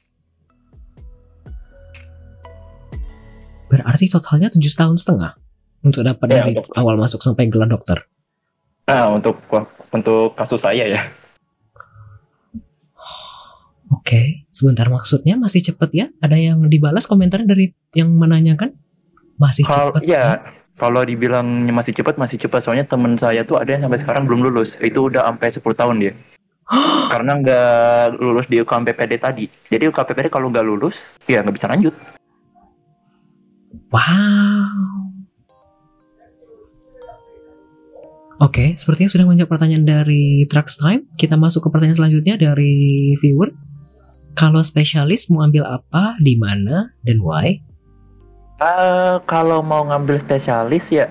Berarti 3.71 4.11
totalnya 4.11 4.51
tujuh 4.51 4.75
tahun 4.75 4.99
setengah 4.99 5.39
untuk 5.87 6.03
dapat 6.03 6.27
Ya, 6.29 6.35
dari 6.43 6.59
untuk- 6.59 6.75
awal 6.75 6.99
masuk 6.99 7.23
sampai 7.23 7.47
gelar 7.47 7.71
dokter. 7.71 8.03
Nah 8.91 9.15
untuk 9.15 9.39
untuk 9.95 10.35
kasus 10.35 10.59
saya 10.61 10.85
ya. 10.85 11.03
Oke, 13.93 14.49
sebentar 14.49 14.89
maksudnya 14.89 15.37
masih 15.37 15.61
cepet 15.61 15.91
ya? 15.93 16.07
Ada 16.25 16.41
yang 16.41 16.65
dibalas 16.67 17.05
komentarnya 17.05 17.45
dari 17.45 17.77
yang 17.93 18.09
menanyakan? 18.17 18.73
Masih 19.37 19.69
cepet 19.69 20.09
ya 20.09 20.41
kalau 20.81 21.05
dibilangnya 21.05 21.71
masih 21.71 21.93
cepat 21.93 22.17
masih 22.17 22.41
cepat 22.41 22.65
soalnya 22.65 22.89
temen 22.89 23.15
saya 23.21 23.45
tuh 23.45 23.61
ada 23.61 23.77
yang 23.77 23.87
sampai 23.87 24.01
sekarang 24.01 24.25
belum 24.25 24.49
lulus. 24.49 24.75
Itu 24.81 25.13
udah 25.13 25.29
sampai 25.29 25.53
10 25.53 25.63
tahun 25.63 25.97
dia. 26.01 26.13
Karena 27.13 27.33
nggak 27.39 28.19
lulus 28.19 28.47
di 28.49 28.57
UKM 28.59 28.85
PPD 28.89 29.13
tadi. 29.21 29.45
Jadi 29.47 29.85
UKM 29.93 30.07
PPD 30.09 30.27
kalau 30.33 30.49
nggak 30.49 30.65
lulus 30.65 30.97
ya 31.29 31.45
nggak 31.45 31.57
bisa 31.61 31.69
lanjut. 31.69 31.95
Wow. 33.93 35.13
Oke, 38.43 38.75
sepertinya 38.75 39.07
sudah 39.07 39.27
banyak 39.29 39.47
pertanyaan 39.47 39.87
dari 39.87 40.49
Trax 40.51 40.83
Time. 40.83 41.07
Kita 41.15 41.39
masuk 41.39 41.63
ke 41.63 41.69
pertanyaan 41.71 41.95
selanjutnya 41.95 42.35
dari 42.35 43.15
viewer. 43.23 43.55
Kalau 44.33 44.65
spesialis 44.65 45.29
mau 45.29 45.45
ambil 45.45 45.69
apa, 45.69 46.17
di 46.19 46.35
mana, 46.41 46.97
dan 47.05 47.21
why? 47.21 47.61
Eh, 48.63 49.17
kalau 49.27 49.59
mau 49.59 49.83
ngambil 49.83 50.23
spesialis 50.23 50.87
ya 50.87 51.11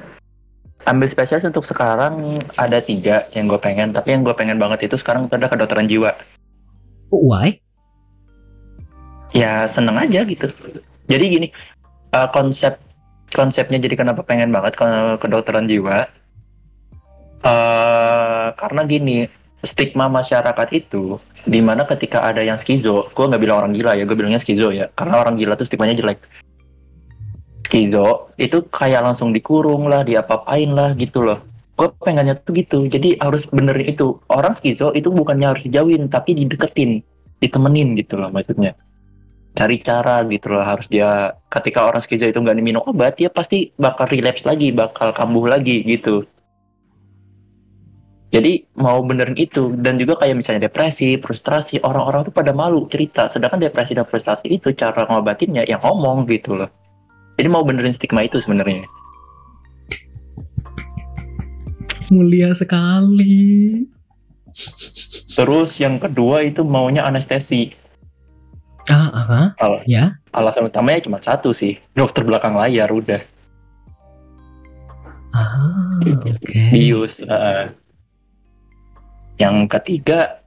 ambil 0.88 1.12
spesialis 1.12 1.46
untuk 1.46 1.68
sekarang 1.68 2.40
ada 2.56 2.80
tiga 2.80 3.28
yang 3.36 3.46
gue 3.52 3.60
pengen 3.60 3.92
tapi 3.94 4.16
yang 4.16 4.24
gue 4.24 4.34
pengen 4.34 4.58
banget 4.58 4.90
itu 4.90 4.96
sekarang 4.98 5.30
ada 5.30 5.52
kedokteran 5.52 5.86
jiwa 5.86 6.16
Why? 7.12 7.60
ya 9.36 9.68
seneng 9.68 10.00
aja 10.00 10.24
gitu 10.24 10.48
jadi 11.12 11.24
gini 11.28 11.48
eh, 12.16 12.30
konsep 12.32 12.80
konsepnya 13.36 13.84
jadi 13.84 14.00
kenapa 14.00 14.24
pengen 14.24 14.50
banget 14.56 14.80
ke 14.80 14.88
kedokteran 15.20 15.68
jiwa 15.68 16.08
eh 17.42 18.48
karena 18.56 18.82
gini 18.88 19.28
stigma 19.62 20.10
masyarakat 20.10 20.68
itu 20.74 21.22
di 21.46 21.62
mana 21.62 21.86
ketika 21.86 22.26
ada 22.26 22.42
yang 22.42 22.58
skizo 22.58 23.10
gue 23.14 23.26
nggak 23.26 23.42
bilang 23.42 23.66
orang 23.66 23.74
gila 23.74 23.98
ya 23.98 24.06
gue 24.06 24.18
bilangnya 24.18 24.42
skizo 24.42 24.70
ya 24.74 24.90
karena 24.94 25.22
orang 25.22 25.38
gila 25.38 25.54
tuh 25.58 25.66
stigmanya 25.70 25.98
jelek. 25.98 26.22
Skizo 27.66 28.34
itu 28.36 28.68
kayak 28.68 29.06
langsung 29.06 29.32
dikurung 29.32 29.88
lah 29.88 30.04
diapa-apain 30.04 30.70
lah 30.74 30.92
gitu 30.98 31.24
loh. 31.24 31.40
Gue 31.78 31.88
pengennya 32.04 32.38
tuh 32.42 32.58
gitu 32.58 32.86
jadi 32.90 33.18
harus 33.22 33.48
benerin 33.50 33.96
itu. 33.96 34.18
Orang 34.30 34.58
skizo 34.58 34.92
itu 34.98 35.10
bukannya 35.10 35.56
harus 35.56 35.64
dijauhin 35.66 36.10
tapi 36.10 36.36
dideketin 36.36 37.02
ditemenin 37.42 37.98
gitu 37.98 38.18
loh 38.18 38.30
maksudnya. 38.34 38.76
Cari 39.52 39.84
cara 39.84 40.24
gitu 40.26 40.48
loh 40.52 40.64
harus 40.64 40.90
dia 40.90 41.38
ketika 41.54 41.86
orang 41.86 42.02
skizo 42.02 42.26
itu 42.26 42.38
nggak 42.38 42.58
diminum 42.58 42.84
obat 42.86 43.18
dia 43.18 43.30
pasti 43.30 43.70
bakal 43.78 44.10
relapse 44.10 44.46
lagi 44.46 44.74
bakal 44.74 45.14
kambuh 45.14 45.48
lagi 45.48 45.86
gitu 45.86 46.26
jadi 48.32 48.64
mau 48.80 49.04
benerin 49.04 49.36
itu 49.36 49.76
dan 49.84 50.00
juga 50.00 50.16
kayak 50.24 50.40
misalnya 50.40 50.72
depresi, 50.72 51.20
frustrasi, 51.20 51.84
orang-orang 51.84 52.24
tuh 52.24 52.32
pada 52.32 52.56
malu 52.56 52.88
cerita. 52.88 53.28
Sedangkan 53.28 53.60
depresi 53.60 53.92
dan 53.92 54.08
frustasi 54.08 54.48
itu 54.48 54.72
cara 54.72 55.04
ngobatinnya 55.04 55.68
yang 55.68 55.84
ngomong 55.84 56.24
gitu 56.32 56.56
loh. 56.56 56.72
Jadi 57.36 57.48
mau 57.52 57.68
benerin 57.68 57.92
stigma 57.92 58.24
itu 58.24 58.40
sebenarnya. 58.40 58.88
Mulia 62.08 62.56
sekali. 62.56 63.84
Terus 65.28 65.76
yang 65.84 66.00
kedua 66.00 66.48
itu 66.48 66.64
maunya 66.64 67.04
anestesi. 67.04 67.76
Ah, 68.88 69.12
aha. 69.12 69.42
Al- 69.60 69.84
Ya. 69.88 70.16
Alasan 70.32 70.72
utamanya 70.72 71.04
cuma 71.04 71.20
satu 71.20 71.52
sih, 71.52 71.76
dokter 71.92 72.24
belakang 72.24 72.56
layar 72.56 72.88
udah. 72.88 73.20
Ah, 75.36 76.00
oke. 76.00 76.64
bius 76.72 77.20
eh. 77.24 77.81
Yang 79.40 79.70
ketiga 79.70 80.42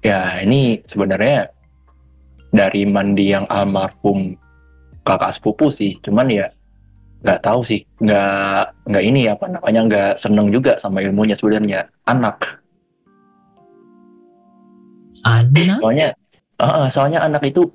ya 0.00 0.40
ini 0.40 0.80
sebenarnya 0.86 1.50
dari 2.54 2.88
mandi 2.88 3.34
yang 3.34 3.44
almarhum 3.50 4.38
kakak 5.04 5.36
sepupu 5.36 5.68
sih. 5.68 5.98
Cuman 6.00 6.30
ya 6.30 6.46
nggak 7.22 7.42
tahu 7.44 7.60
sih. 7.66 7.80
Nggak 8.00 8.72
nggak 8.88 9.04
ini 9.04 9.20
apa 9.28 9.46
namanya 9.50 9.80
nggak 9.86 10.12
seneng 10.20 10.48
juga 10.50 10.80
sama 10.80 11.04
ilmunya 11.04 11.36
sebenarnya. 11.36 11.86
Anak. 12.08 12.62
Anak? 15.24 15.80
soalnya 15.80 16.08
eh, 16.60 16.88
soalnya 16.92 17.24
anak 17.24 17.42
itu 17.48 17.66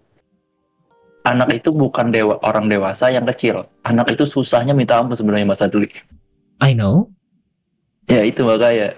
anak 1.25 1.49
itu 1.51 1.73
bukan 1.73 2.13
dewa 2.13 2.37
orang 2.45 2.69
dewasa 2.69 3.09
yang 3.13 3.25
kecil. 3.27 3.65
Anak 3.85 4.13
itu 4.13 4.25
susahnya 4.29 4.73
minta 4.73 4.97
ampun 4.97 5.17
sebenarnya 5.17 5.47
masa 5.49 5.69
dulu 5.69 5.85
I 6.61 6.77
know. 6.77 7.09
Ya 8.05 8.21
itu 8.21 8.45
makanya. 8.45 8.93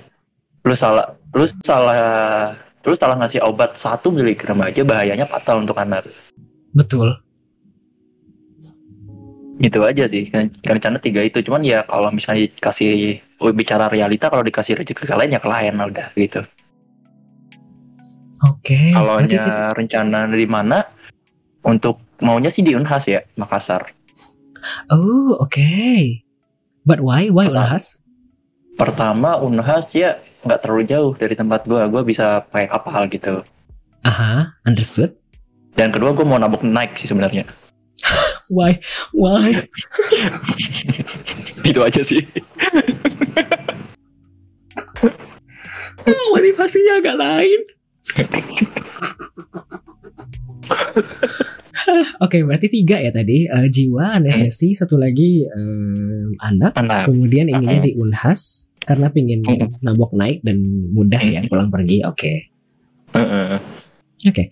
Lu 0.64 0.76
salah 0.76 1.16
lu 1.34 1.46
salah 1.66 2.54
lu 2.84 2.94
salah 2.94 3.16
ngasih 3.18 3.42
obat 3.42 3.74
satu 3.76 4.14
miligram 4.14 4.60
aja 4.62 4.86
bahayanya 4.86 5.26
fatal 5.26 5.64
untuk 5.64 5.78
anak. 5.80 6.06
Betul. 6.74 7.16
Gitu 9.58 9.80
aja 9.82 10.06
sih. 10.10 10.28
Kan 10.28 10.52
rencana 10.62 11.00
tiga 11.00 11.24
itu 11.24 11.40
cuman 11.42 11.64
ya 11.64 11.86
kalau 11.88 12.12
misalnya 12.12 12.50
dikasih 12.52 13.18
oh, 13.40 13.54
bicara 13.56 13.88
realita 13.88 14.28
kalau 14.28 14.44
dikasih 14.44 14.78
rezeki 14.78 15.06
ke 15.08 15.16
lain 15.16 15.34
ya 15.34 15.40
ke 15.42 15.50
lain 15.50 15.74
udah 15.80 16.08
gitu. 16.14 16.42
Oke. 18.44 18.92
Kalau 18.92 19.24
berarti 19.24 19.36
itu- 19.40 19.74
rencana 19.80 20.28
di 20.28 20.48
mana 20.50 20.84
untuk 21.64 22.04
maunya 22.20 22.52
sih 22.52 22.60
di 22.60 22.76
Unhas 22.76 23.08
ya 23.08 23.24
Makassar. 23.40 23.88
Oh, 24.92 25.40
oke. 25.40 25.72
But 26.84 27.00
why? 27.00 27.32
Why 27.32 27.48
Pertama- 27.48 27.64
Unhas? 27.64 27.86
Pertama 28.76 29.30
Unhas 29.40 29.88
ya 29.96 30.20
nggak 30.44 30.60
terlalu 30.64 30.84
jauh 30.88 31.14
dari 31.16 31.36
tempat 31.36 31.64
gua, 31.66 31.88
gua 31.88 32.04
bisa 32.04 32.44
pakai 32.52 32.68
kapal 32.68 33.08
gitu. 33.08 33.44
Aha, 34.04 34.60
understood. 34.68 35.16
Dan 35.74 35.90
kedua 35.90 36.12
gua 36.14 36.28
mau 36.28 36.40
nabok 36.40 36.62
naik 36.68 37.00
sih 37.00 37.08
sebenarnya. 37.08 37.48
Why? 38.56 38.78
Why? 39.16 39.64
itu 41.70 41.80
aja 41.80 42.02
sih. 42.04 42.22
Motivasinya 46.04 47.00
agak 47.00 47.16
lain. 47.16 47.60
Oke, 52.24 52.44
berarti 52.44 52.68
tiga 52.72 53.00
ya 53.00 53.12
tadi. 53.12 53.48
Eh, 53.48 53.68
jiwa, 53.68 54.20
anestesi, 54.20 54.72
satu 54.76 54.96
lagi 54.96 55.44
em, 55.44 56.36
anak. 56.40 56.76
Anak. 56.80 57.12
Kemudian 57.12 57.52
inginnya 57.52 57.84
di 57.84 57.96
Unhas 58.00 58.72
karena 58.84 59.08
pingin 59.10 59.44
Mm-mm. 59.44 59.80
nabok 59.80 60.12
naik 60.16 60.44
dan 60.44 60.60
mudah 60.92 61.20
ya 61.20 61.42
pulang 61.48 61.72
pergi. 61.72 62.04
Oke. 62.04 62.54
Heeh. 63.16 63.58
Oke. 64.24 64.44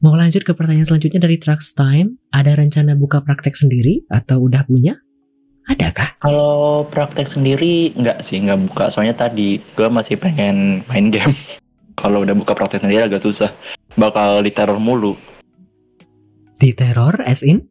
Mau 0.00 0.14
lanjut 0.16 0.44
ke 0.44 0.52
pertanyaan 0.56 0.88
selanjutnya 0.88 1.20
dari 1.20 1.36
Trax 1.36 1.76
Time. 1.76 2.20
Ada 2.32 2.56
rencana 2.56 2.96
buka 2.96 3.20
praktek 3.20 3.56
sendiri 3.56 4.04
atau 4.08 4.44
udah 4.44 4.64
punya? 4.64 5.00
Adakah? 5.66 6.22
Kalau 6.22 6.86
praktek 6.86 7.26
sendiri 7.26 7.90
nggak 7.98 8.22
sih 8.22 8.38
nggak 8.38 8.70
buka 8.70 8.94
soalnya 8.94 9.18
tadi 9.18 9.58
gue 9.58 9.88
masih 9.90 10.14
pengen 10.16 10.86
main 10.86 11.10
game. 11.10 11.34
Kalau 12.00 12.22
udah 12.22 12.36
buka 12.36 12.52
praktek 12.52 12.84
sendiri 12.84 13.08
agak 13.08 13.24
susah. 13.24 13.50
Bakal 13.96 14.44
diteror 14.44 14.76
mulu. 14.76 15.16
Di 16.56 16.76
teror 16.76 17.24
as 17.24 17.40
in? 17.40 17.68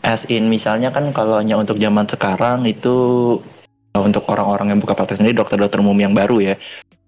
As 0.00 0.24
in 0.30 0.48
misalnya 0.48 0.94
kan 0.94 1.12
kalau 1.12 1.36
hanya 1.36 1.60
untuk 1.60 1.76
zaman 1.76 2.08
sekarang 2.08 2.64
itu 2.64 2.96
untuk 3.92 4.22
orang-orang 4.26 4.70
yang 4.70 4.78
buka 4.78 4.94
praktek 4.94 5.18
sendiri 5.18 5.34
dokter-dokter 5.34 5.78
umum 5.78 5.96
yang 5.96 6.14
baru 6.14 6.38
ya. 6.40 6.54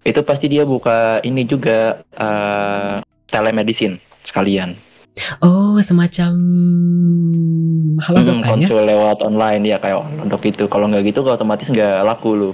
Itu 0.02 0.22
pasti 0.22 0.46
dia 0.46 0.66
buka 0.66 1.22
ini 1.22 1.46
juga 1.46 2.02
eh, 2.10 2.96
telemedicine 3.28 3.96
sekalian. 4.22 4.74
Oh, 5.38 5.76
semacam 5.78 6.32
halodoc 8.00 8.32
Hmm, 8.32 8.42
kan 8.42 8.58
ya? 8.58 8.66
konsul 8.66 8.82
lewat 8.82 9.18
online 9.20 9.62
ya 9.66 9.76
kayak 9.78 10.00
untuk 10.18 10.42
itu. 10.42 10.64
Kalau 10.66 10.88
nggak 10.88 11.04
gitu 11.04 11.20
otomatis 11.22 11.68
nggak 11.68 12.02
laku 12.02 12.30
lu. 12.32 12.50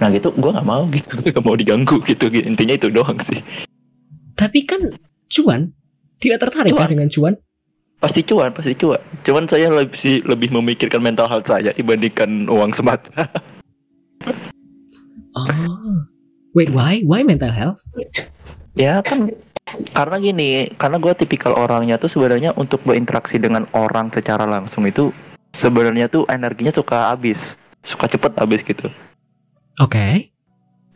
Nah 0.00 0.08
gitu 0.08 0.32
gue 0.32 0.50
nggak 0.50 0.64
mau 0.64 0.88
gitu, 0.88 1.12
nggak 1.28 1.44
mau 1.44 1.54
diganggu 1.54 2.00
gitu. 2.02 2.26
Intinya 2.32 2.74
itu 2.74 2.88
doang 2.88 3.20
sih. 3.22 3.38
Tapi 4.34 4.64
kan 4.64 4.80
cuan. 5.28 5.70
Tidak 6.18 6.36
tertarik 6.36 6.72
Cuan. 6.72 6.84
kan 6.84 6.90
dengan 6.90 7.08
cuan? 7.08 7.34
Pasti 7.96 8.20
cuan, 8.24 8.52
pasti 8.52 8.72
cuan. 8.74 9.00
Cuman 9.22 9.44
saya 9.44 9.68
lebih 9.68 10.24
lebih 10.24 10.48
memikirkan 10.50 11.00
mental 11.00 11.28
health 11.28 11.46
saya 11.46 11.70
dibandingkan 11.70 12.48
uang 12.48 12.72
semata. 12.72 13.08
Oh. 15.36 16.06
Wait, 16.50 16.70
why? 16.74 17.06
Why 17.06 17.22
mental 17.22 17.54
health? 17.54 17.82
ya 18.78 19.02
kan 19.02 19.34
karena 19.94 20.16
gini, 20.18 20.50
karena 20.78 20.98
gue 20.98 21.12
tipikal 21.14 21.54
orangnya 21.54 21.98
tuh 21.98 22.10
sebenarnya 22.10 22.54
untuk 22.58 22.82
berinteraksi 22.82 23.38
dengan 23.38 23.66
orang 23.74 24.10
secara 24.10 24.46
langsung 24.46 24.86
itu 24.86 25.14
sebenarnya 25.54 26.10
tuh 26.10 26.26
energinya 26.26 26.74
suka 26.74 27.14
habis, 27.14 27.38
suka 27.86 28.10
cepet 28.10 28.34
habis 28.34 28.60
gitu. 28.66 28.90
Oke. 29.78 30.34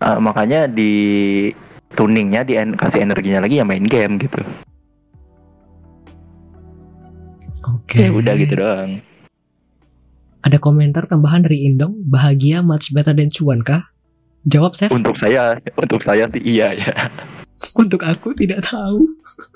Ah, 0.03 0.19
makanya 0.19 0.67
di 0.67 1.55
tuningnya 1.95 2.43
di 2.43 2.59
kasih 2.75 3.07
energinya 3.07 3.47
lagi 3.47 3.63
ya 3.63 3.65
main 3.67 3.87
game 3.87 4.19
gitu. 4.19 4.43
Oke. 7.65 8.03
Ya 8.05 8.11
udah 8.11 8.35
gitu 8.35 8.55
doang. 8.59 9.01
Ada 10.45 10.61
komentar 10.61 11.09
tambahan 11.09 11.49
dari 11.49 11.65
Indong, 11.65 12.05
bahagia 12.05 12.61
much 12.61 12.93
better 12.93 13.17
than 13.17 13.33
cuan 13.33 13.65
kah? 13.65 13.94
Jawab 14.45 14.77
Chef. 14.77 14.93
Untuk 14.93 15.17
saya, 15.17 15.57
untuk 15.81 16.05
saya 16.05 16.29
sih 16.29 16.43
iya 16.45 16.77
ya. 16.77 16.93
Untuk 17.83 18.05
aku 18.05 18.37
tidak 18.37 18.69
tahu. 18.69 19.09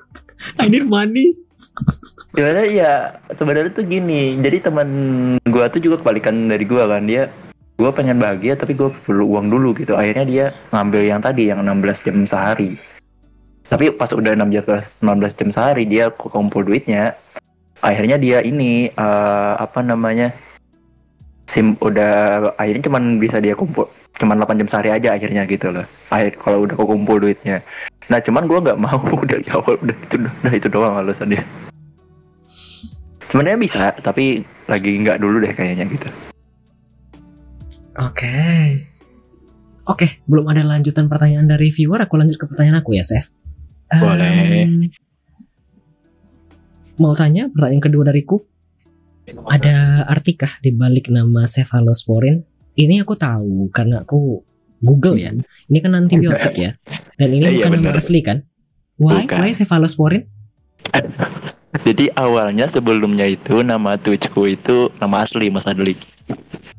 I 0.62 0.72
need 0.72 0.89
money. 0.89 1.36
Sebenarnya 2.32 2.66
ya 2.72 2.93
sebenarnya 3.36 3.70
tuh 3.76 3.84
gini. 3.84 4.41
Jadi 4.41 4.64
teman 4.64 4.89
gua 5.45 5.68
tuh 5.68 5.82
juga 5.82 6.01
kebalikan 6.01 6.49
dari 6.49 6.64
gua 6.64 6.89
kan 6.89 7.05
dia 7.05 7.28
gua 7.76 7.93
pengen 7.93 8.16
bahagia 8.16 8.57
tapi 8.57 8.72
gua 8.72 8.89
perlu 9.05 9.28
uang 9.36 9.53
dulu 9.53 9.76
gitu. 9.76 9.93
Akhirnya 9.93 10.24
dia 10.24 10.45
ngambil 10.72 11.03
yang 11.05 11.20
tadi 11.20 11.53
yang 11.53 11.61
16 11.61 12.07
jam 12.09 12.16
sehari. 12.24 12.80
Tapi 13.68 13.93
pas 13.93 14.09
udah 14.09 14.32
6 14.32 14.57
jam 14.57 14.64
16 15.05 15.39
jam 15.39 15.49
sehari 15.53 15.84
dia 15.84 16.09
kumpul 16.09 16.64
duitnya. 16.64 17.12
Akhirnya 17.84 18.16
dia 18.16 18.41
ini 18.41 18.89
eh, 18.89 19.55
apa 19.59 19.84
namanya? 19.84 20.32
Sim 21.49 21.74
udah 21.80 22.53
akhirnya 22.61 22.92
cuman 22.92 23.16
bisa 23.16 23.40
dia 23.40 23.57
kumpul 23.57 23.88
cuman 24.18 24.42
8 24.42 24.61
jam 24.61 24.68
sehari 24.68 24.90
aja 24.90 25.14
akhirnya 25.14 25.46
gitu 25.46 25.70
loh. 25.70 25.86
Akhir 26.11 26.36
kalau 26.42 26.66
udah 26.66 26.74
kumpul 26.74 27.22
duitnya. 27.22 27.62
Nah 28.11 28.18
cuman 28.18 28.44
gue 28.51 28.59
nggak 28.59 28.80
mau 28.82 29.01
dari 29.30 29.46
awal 29.55 29.78
udah 29.78 29.96
itu 29.96 30.16
udah 30.18 30.53
itu 30.53 30.68
doang 30.68 30.94
alasannya. 30.99 31.42
Sebenarnya 33.30 33.59
bisa 33.61 33.94
tapi 34.03 34.42
lagi 34.66 34.90
nggak 34.99 35.22
dulu 35.22 35.38
deh 35.40 35.55
kayaknya 35.55 35.86
gitu. 35.86 36.09
Oke. 37.99 38.36
Oke, 39.88 40.20
belum 40.28 40.53
ada 40.53 40.61
lanjutan 40.68 41.09
pertanyaan 41.09 41.49
dari 41.49 41.72
viewer. 41.72 42.05
Aku 42.05 42.20
lanjut 42.20 42.36
ke 42.36 42.44
pertanyaan 42.44 42.84
aku 42.84 42.92
ya, 42.92 43.01
Chef. 43.01 43.32
Boleh. 43.88 44.92
mau 46.99 47.14
tanya 47.16 47.49
pertanyaan 47.49 47.80
kedua 47.80 48.05
dariku. 48.12 48.44
Ada 49.29 50.09
artikah 50.09 50.61
di 50.64 50.72
balik 50.72 51.12
nama 51.12 51.45
cephalosporin? 51.45 52.45
Ini 52.79 53.03
aku 53.05 53.18
tahu 53.18 53.68
karena 53.74 54.07
aku 54.07 54.41
Google 54.81 55.18
ya. 55.18 55.35
Ini 55.68 55.79
kan 55.83 55.93
antibiotik 55.99 56.55
ya. 56.57 56.70
Dan 57.18 57.35
ini 57.35 57.45
Iya, 57.59 57.68
bukan 57.68 57.83
nama 57.85 57.99
asli 57.99 58.20
kan? 58.24 58.47
Why? 58.97 59.26
Bukan. 59.26 59.39
Why 59.43 59.53
cephalosporin? 59.53 60.22
Jadi 61.87 62.09
awalnya 62.16 62.66
sebelumnya 62.72 63.29
itu 63.29 63.61
nama 63.61 64.01
Twitchku 64.01 64.49
itu 64.49 64.89
nama 64.99 65.29
asli 65.29 65.53
Mas 65.53 65.68
Adli. 65.68 65.95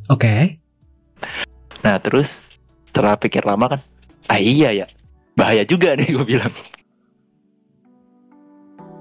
Oke. 0.10 0.58
Nah 1.86 1.96
terus 2.02 2.34
setelah 2.90 3.14
pikir 3.16 3.46
lama 3.46 3.78
kan, 3.78 3.82
ah 4.26 4.42
iya 4.42 4.74
ya, 4.74 4.88
bahaya 5.38 5.62
juga 5.62 5.94
nih 6.00 6.10
gue 6.10 6.26
bilang. 6.26 6.54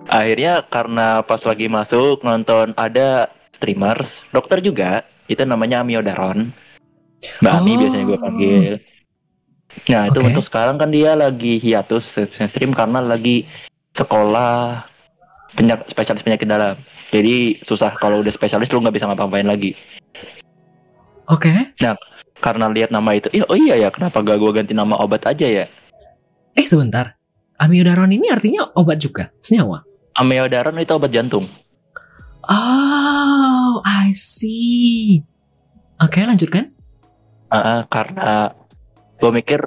Akhirnya 0.08 0.64
karena 0.68 1.20
pas 1.24 1.40
lagi 1.44 1.68
masuk 1.68 2.20
nonton 2.24 2.76
ada 2.76 3.32
streamers, 3.58 4.08
dokter 4.30 4.62
juga, 4.62 5.02
itu 5.26 5.42
namanya 5.42 5.82
Amiodaron. 5.82 6.48
Mbak 7.42 7.52
Ami 7.52 7.72
Oh. 7.74 7.78
biasanya 7.82 8.04
gue 8.06 8.18
panggil. 8.18 8.72
Nah 9.90 10.02
itu 10.08 10.18
Oke. 10.22 10.28
untuk 10.32 10.44
sekarang 10.46 10.78
kan 10.78 10.88
dia 10.88 11.12
lagi 11.18 11.58
hiatus 11.60 12.06
stream 12.30 12.72
karena 12.72 13.02
lagi 13.02 13.44
sekolah 13.92 14.86
penyak 15.58 15.84
spesialis 15.90 16.22
penyakit 16.22 16.46
dalam. 16.46 16.78
Jadi 17.10 17.58
susah 17.66 17.92
kalau 17.98 18.22
udah 18.22 18.32
spesialis 18.32 18.70
lu 18.70 18.80
nggak 18.80 18.96
bisa 18.96 19.10
ngapa-ngapain 19.10 19.48
lagi. 19.50 19.74
Oke. 21.28 21.50
Karena 22.38 22.70
lihat 22.70 22.94
nama 22.94 23.18
itu, 23.18 23.26
"Ih, 23.34 23.42
oh 23.50 23.58
iya 23.58 23.74
ya, 23.74 23.88
kenapa 23.90 24.22
gak 24.22 24.38
gue 24.38 24.50
ganti 24.54 24.72
nama 24.72 24.94
obat 25.02 25.26
aja 25.26 25.42
ya? 25.42 25.66
Eh 26.54 26.62
sebentar. 26.62 27.18
Amiodaron 27.58 28.14
ini 28.14 28.30
artinya 28.30 28.70
obat 28.78 29.02
juga, 29.02 29.34
senyawa. 29.42 29.82
Amiodaron 30.14 30.78
itu 30.78 30.94
obat 30.94 31.10
jantung. 31.10 31.50
Oh, 32.46 33.82
I 33.82 34.14
see. 34.14 35.24
Oke, 35.98 36.22
lanjutkan. 36.22 36.70
Ah, 37.48 37.58
ah, 37.58 37.80
karena 37.90 38.52
gue 39.18 39.30
mikir 39.34 39.60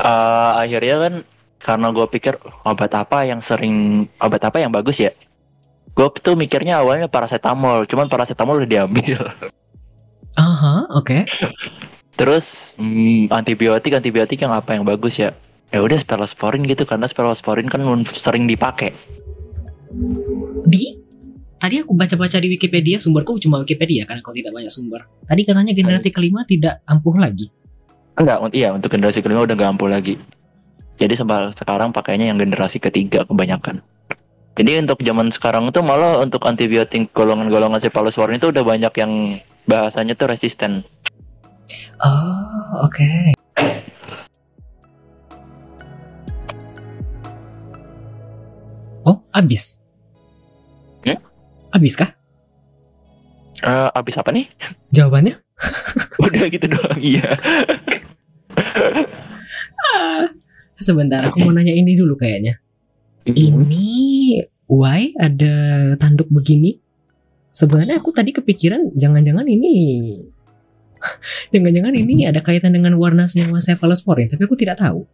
eh, 0.00 0.52
akhirnya 0.56 0.96
kan 0.96 1.14
karena 1.60 1.86
gue 1.92 2.06
pikir 2.08 2.34
obat 2.64 2.92
apa 2.96 3.28
yang 3.28 3.44
sering 3.44 4.08
obat 4.16 4.40
apa 4.40 4.64
yang 4.64 4.72
bagus 4.72 4.96
ya 4.96 5.12
gue 5.92 6.06
tuh 6.24 6.32
mikirnya 6.38 6.80
awalnya 6.80 7.04
paracetamol 7.04 7.84
cuman 7.84 8.08
paracetamol 8.08 8.64
udah 8.64 8.70
diambil 8.70 9.28
Aha, 10.40 10.88
oke. 10.94 11.26
terus 12.16 12.72
hmm, 12.80 13.28
antibiotik 13.28 13.92
antibiotik 13.92 14.40
yang 14.40 14.56
apa 14.56 14.72
yang 14.72 14.88
bagus 14.88 15.20
ya 15.20 15.36
ya 15.70 15.80
udah 15.80 15.98
cephalosporin 16.02 16.66
gitu 16.66 16.82
karena 16.86 17.06
cephalosporin 17.06 17.70
kan 17.70 17.82
sering 18.14 18.46
dipakai 18.46 18.94
Di 20.66 20.98
Tadi 21.60 21.76
aku 21.76 21.92
baca-baca 21.92 22.40
di 22.40 22.48
Wikipedia, 22.56 22.96
sumberku 22.96 23.36
cuma 23.36 23.60
Wikipedia 23.60 24.08
karena 24.08 24.24
kau 24.24 24.32
tidak 24.32 24.56
banyak 24.56 24.72
sumber. 24.72 25.04
Tadi 25.28 25.44
katanya 25.44 25.76
generasi 25.76 26.08
kelima 26.08 26.40
tidak 26.48 26.80
ampuh 26.88 27.20
lagi. 27.20 27.52
enggak 28.20 28.38
iya 28.52 28.68
untuk 28.76 28.92
generasi 28.92 29.24
kelima 29.24 29.48
udah 29.48 29.56
nggak 29.56 29.70
ampuh 29.76 29.88
lagi 29.88 30.14
jadi 31.00 31.16
sembah 31.16 31.56
sekarang 31.56 31.96
pakainya 31.96 32.28
yang 32.28 32.36
generasi 32.36 32.76
ketiga 32.76 33.24
kebanyakan 33.24 33.80
jadi 34.58 34.84
untuk 34.84 35.00
zaman 35.00 35.32
sekarang 35.32 35.72
itu 35.72 35.80
malah 35.80 36.20
untuk 36.20 36.44
antibiotik 36.44 37.08
golongan-golongan 37.16 37.80
cephalosporin 37.80 38.36
itu 38.36 38.52
udah 38.52 38.60
banyak 38.60 38.92
yang 39.00 39.12
bahasanya 39.64 40.12
tuh 40.12 40.28
resisten 40.28 40.84
Oh, 42.00 42.88
oke. 42.88 43.36
Oh, 49.10 49.26
abis. 49.34 49.82
Hmm? 51.02 51.18
Abis 51.74 51.98
kah? 51.98 52.14
Eh, 53.60 53.90
abis 53.92 54.14
apa 54.16 54.30
nih 54.30 54.46
Jawabannya? 54.94 55.34
udah 56.24 56.48
gitu 56.48 56.66
doang 56.70 56.96
iya 56.96 57.28
Sebentar, 60.80 61.28
aku 61.28 61.44
mau 61.44 61.52
nanya 61.52 61.76
ini 61.76 61.92
dulu 61.92 62.16
kayaknya. 62.16 62.56
Ini 63.28 63.92
why 64.64 65.12
ada 65.20 65.52
tanduk 66.00 66.32
begini? 66.32 66.80
Sebenarnya 67.52 68.00
aku 68.00 68.16
tadi 68.16 68.32
kepikiran 68.32 68.96
jangan-jangan 68.96 69.44
ini 69.44 69.74
jangan-jangan 71.52 71.92
ini 71.92 72.24
ada 72.24 72.40
kaitan 72.40 72.72
dengan 72.72 72.96
warna 72.96 73.28
senyawa 73.28 73.60
cephalosporin, 73.60 74.32
tapi 74.32 74.48
aku 74.48 74.56
tidak 74.56 74.80
tahu. 74.80 75.04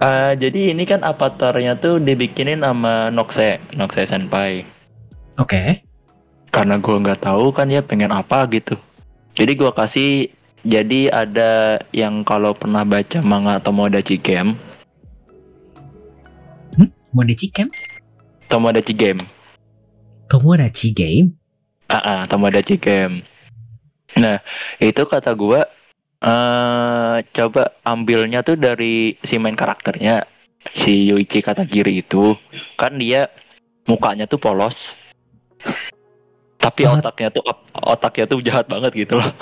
Eh, 0.00 0.32
jadi 0.32 0.72
ini 0.72 0.88
kan 0.88 1.04
avatarnya 1.04 1.76
tuh 1.76 2.00
dibikinin 2.00 2.64
sama 2.64 3.12
Noxe 3.12 3.60
Noxe 3.76 4.08
Senpai 4.08 4.64
Oke. 5.36 5.84
karena 6.48 6.80
gua 6.80 7.04
nggak 7.04 7.20
tahu 7.20 7.52
kan 7.52 7.68
ya 7.68 7.84
pengen 7.84 8.08
apa 8.08 8.48
gitu 8.48 8.80
jadi 9.36 9.52
gua 9.60 9.76
kasih 9.76 10.32
jadi 10.64 11.12
ada 11.12 11.84
yang 11.92 12.24
kalau 12.24 12.56
pernah 12.56 12.80
baca 12.80 13.20
manga 13.20 13.60
Tomodachi 13.60 14.16
Game 14.16 14.56
Modachi 17.12 17.52
Camp? 17.52 17.68
Tomodachi 18.48 18.96
Game 18.96 19.28
Tomodachi 20.32 20.96
Game? 20.96 21.36
ah 21.92 22.00
ah, 22.00 22.20
Tomodachi 22.24 22.80
Game 22.80 23.20
nah 24.16 24.40
itu 24.80 25.04
kata 25.04 25.36
gua 25.36 25.68
eh 26.20 27.16
coba 27.32 27.80
ambilnya 27.82 28.44
tuh 28.44 28.60
dari 28.60 29.16
si 29.24 29.40
main 29.40 29.56
karakternya 29.56 30.28
si 30.76 31.08
Yuichi 31.08 31.40
Katagiri 31.40 32.04
itu 32.04 32.36
kan 32.76 33.00
dia 33.00 33.32
mukanya 33.88 34.28
tuh 34.28 34.36
polos 34.36 34.92
tapi 36.60 36.84
Oh. 36.84 36.92
otaknya 37.00 37.32
tuh 37.32 37.40
otaknya 37.72 38.24
tuh 38.28 38.38
jahat 38.44 38.68
banget 38.68 38.92
gitu 38.92 39.16
loh 39.16 39.32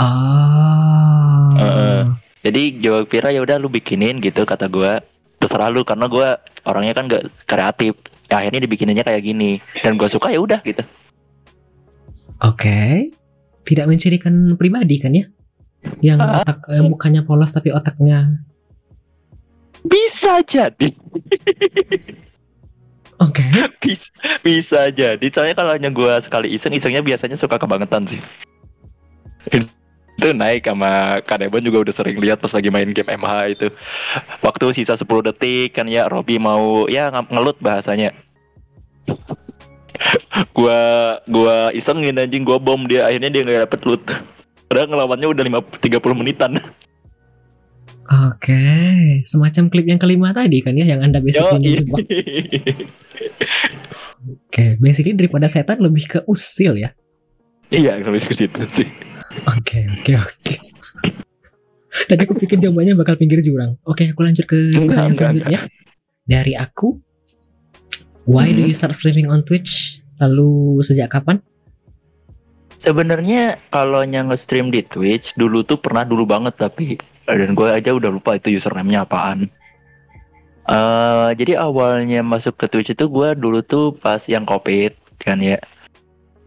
Ah. 0.00 1.52
Heeh. 1.60 2.00
Jadi 2.40 2.62
Jawa 2.80 3.04
Pira 3.04 3.28
ya 3.28 3.44
udah 3.44 3.60
lu 3.60 3.68
bikinin 3.68 4.16
gitu 4.24 4.48
kata 4.48 4.64
gua. 4.64 5.04
Terserah 5.36 5.68
lu 5.68 5.84
karena 5.84 6.08
gua 6.08 6.40
orangnya 6.64 6.96
kan 6.96 7.04
gak 7.04 7.28
kreatif. 7.44 8.00
Ya, 8.32 8.40
akhirnya 8.40 8.64
dibikininnya 8.64 9.04
kayak 9.04 9.20
gini 9.20 9.60
dan 9.84 10.00
gua 10.00 10.08
suka 10.08 10.32
ya 10.32 10.40
udah 10.40 10.64
gitu. 10.64 10.80
Oke. 12.40 13.12
Tidak 13.68 13.84
mencirikan 13.84 14.56
pribadi 14.56 14.96
kan 14.96 15.12
ya? 15.12 15.28
Yang 16.00 16.18
Ah. 16.20 16.44
otak 16.44 16.58
eh, 16.68 16.82
mukanya 16.84 17.22
polos 17.24 17.50
tapi 17.50 17.72
otaknya 17.72 18.44
Bisa 19.80 20.44
jadi, 20.44 20.92
Oke. 23.16 23.44
bisa, 23.80 24.12
bisa 24.44 24.80
jadi. 24.92 25.24
Soalnya 25.32 25.56
kalau 25.56 25.72
hanya 25.72 25.88
gua 25.88 26.20
sekali 26.20 26.52
iseng, 26.52 26.76
isengnya 26.76 27.00
biasanya 27.00 27.40
suka 27.40 27.56
kebangetan 27.56 28.04
sih. 28.04 28.20
Itu 29.48 30.36
naik 30.36 30.68
sama 30.68 31.24
Kanebon 31.24 31.64
juga 31.64 31.80
udah 31.80 31.94
sering 31.96 32.20
lihat 32.20 32.44
pas 32.44 32.52
lagi 32.52 32.68
main 32.68 32.92
game 32.92 33.08
MH 33.08 33.32
itu. 33.50 33.66
Waktu 34.44 34.76
sisa 34.76 35.00
10 35.00 35.24
detik 35.24 35.72
kan 35.72 35.88
ya 35.88 36.12
Robby 36.12 36.36
mau 36.36 36.84
ya 36.84 37.08
ng- 37.08 37.32
ngelut 37.32 37.56
bahasanya. 37.56 38.12
gua 40.52 40.80
gua 41.24 41.72
isengin 41.72 42.20
anjing 42.20 42.44
gua 42.44 42.60
bom 42.60 42.84
dia 42.84 43.08
akhirnya 43.08 43.32
dia 43.32 43.42
nggak 43.48 43.64
dapet 43.64 43.80
loot. 43.88 44.02
Padahal 44.70 44.86
ngelawannya 44.86 45.26
udah 45.26 45.44
5, 45.66 45.82
30 45.82 46.14
menitan. 46.14 46.62
Oke, 48.06 48.62
semacam 49.26 49.66
klip 49.66 49.86
yang 49.86 49.98
kelima 49.98 50.30
tadi 50.30 50.62
kan 50.62 50.74
ya 50.74 50.94
yang 50.94 51.02
Anda 51.02 51.18
Yo, 51.18 51.58
ini. 51.58 51.74
Oke, 54.46 54.78
basically 54.78 55.18
daripada 55.18 55.50
setan 55.50 55.82
lebih 55.82 56.06
ke 56.06 56.18
usil 56.22 56.78
ya. 56.78 56.94
iya, 57.66 57.98
habis 57.98 58.26
ke 58.26 58.34
situ 58.34 58.62
sih. 58.70 58.86
Oke, 59.46 59.90
oke, 59.90 60.12
oke. 60.18 60.54
Tadi 62.06 62.20
aku 62.22 62.34
pikir 62.38 62.58
jawabannya 62.58 62.94
bakal 62.94 63.14
pinggir 63.14 63.42
jurang. 63.42 63.74
Oke, 63.82 64.06
aku 64.06 64.22
lanjut 64.22 64.46
ke 64.46 64.70
pertanyaan 64.70 65.14
selanjutnya. 65.14 65.60
Dari 66.22 66.54
aku, 66.54 66.98
why 68.22 68.50
do 68.50 68.62
Hmm. 68.62 68.70
you 68.70 68.74
start 68.74 68.94
streaming 68.94 69.26
on 69.26 69.42
Twitch? 69.42 69.98
Lalu 70.18 70.78
sejak 70.82 71.10
kapan? 71.10 71.42
Sebenarnya 72.80 73.60
kalau 73.68 74.00
yang 74.02 74.32
nge-stream 74.32 74.72
di 74.72 74.80
Twitch 74.80 75.36
dulu 75.36 75.60
tuh 75.60 75.76
pernah 75.76 76.00
dulu 76.02 76.24
banget 76.24 76.56
tapi 76.56 76.96
dan 77.28 77.52
gue 77.52 77.68
aja 77.68 77.92
udah 77.92 78.08
lupa 78.08 78.40
itu 78.40 78.56
username-nya 78.56 79.04
apaan. 79.04 79.46
eh 80.70 81.28
jadi 81.34 81.60
awalnya 81.60 82.22
masuk 82.22 82.56
ke 82.56 82.66
Twitch 82.70 82.94
itu 82.94 83.04
gue 83.04 83.28
dulu 83.36 83.60
tuh 83.60 83.92
pas 83.96 84.22
yang 84.24 84.48
covid 84.48 84.96
kan 85.20 85.36
ya. 85.38 85.60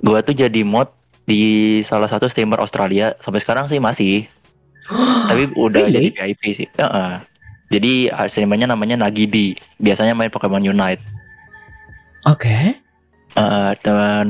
Gue 0.02 0.20
tuh 0.26 0.34
jadi 0.34 0.66
mod 0.66 0.90
di 1.24 1.80
salah 1.86 2.10
satu 2.10 2.28
streamer 2.28 2.60
Australia 2.60 3.14
sampai 3.22 3.40
sekarang 3.40 3.70
sih 3.70 3.78
masih. 3.78 4.26
Tapi 5.30 5.54
udah 5.54 5.86
Really? 5.88 6.12
jadi 6.12 6.34
VIP 6.34 6.42
sih. 6.56 6.68
Heeh. 6.76 7.14
Jadi 7.72 7.94
uh, 8.12 8.28
streamernya 8.28 8.68
namanya 8.70 8.98
Nagidi. 9.00 9.56
Biasanya 9.80 10.14
main 10.14 10.30
Pokemon 10.30 10.62
Unite. 10.62 11.02
Oke. 12.26 12.78
Eh, 13.34 13.72
dan 13.82 14.28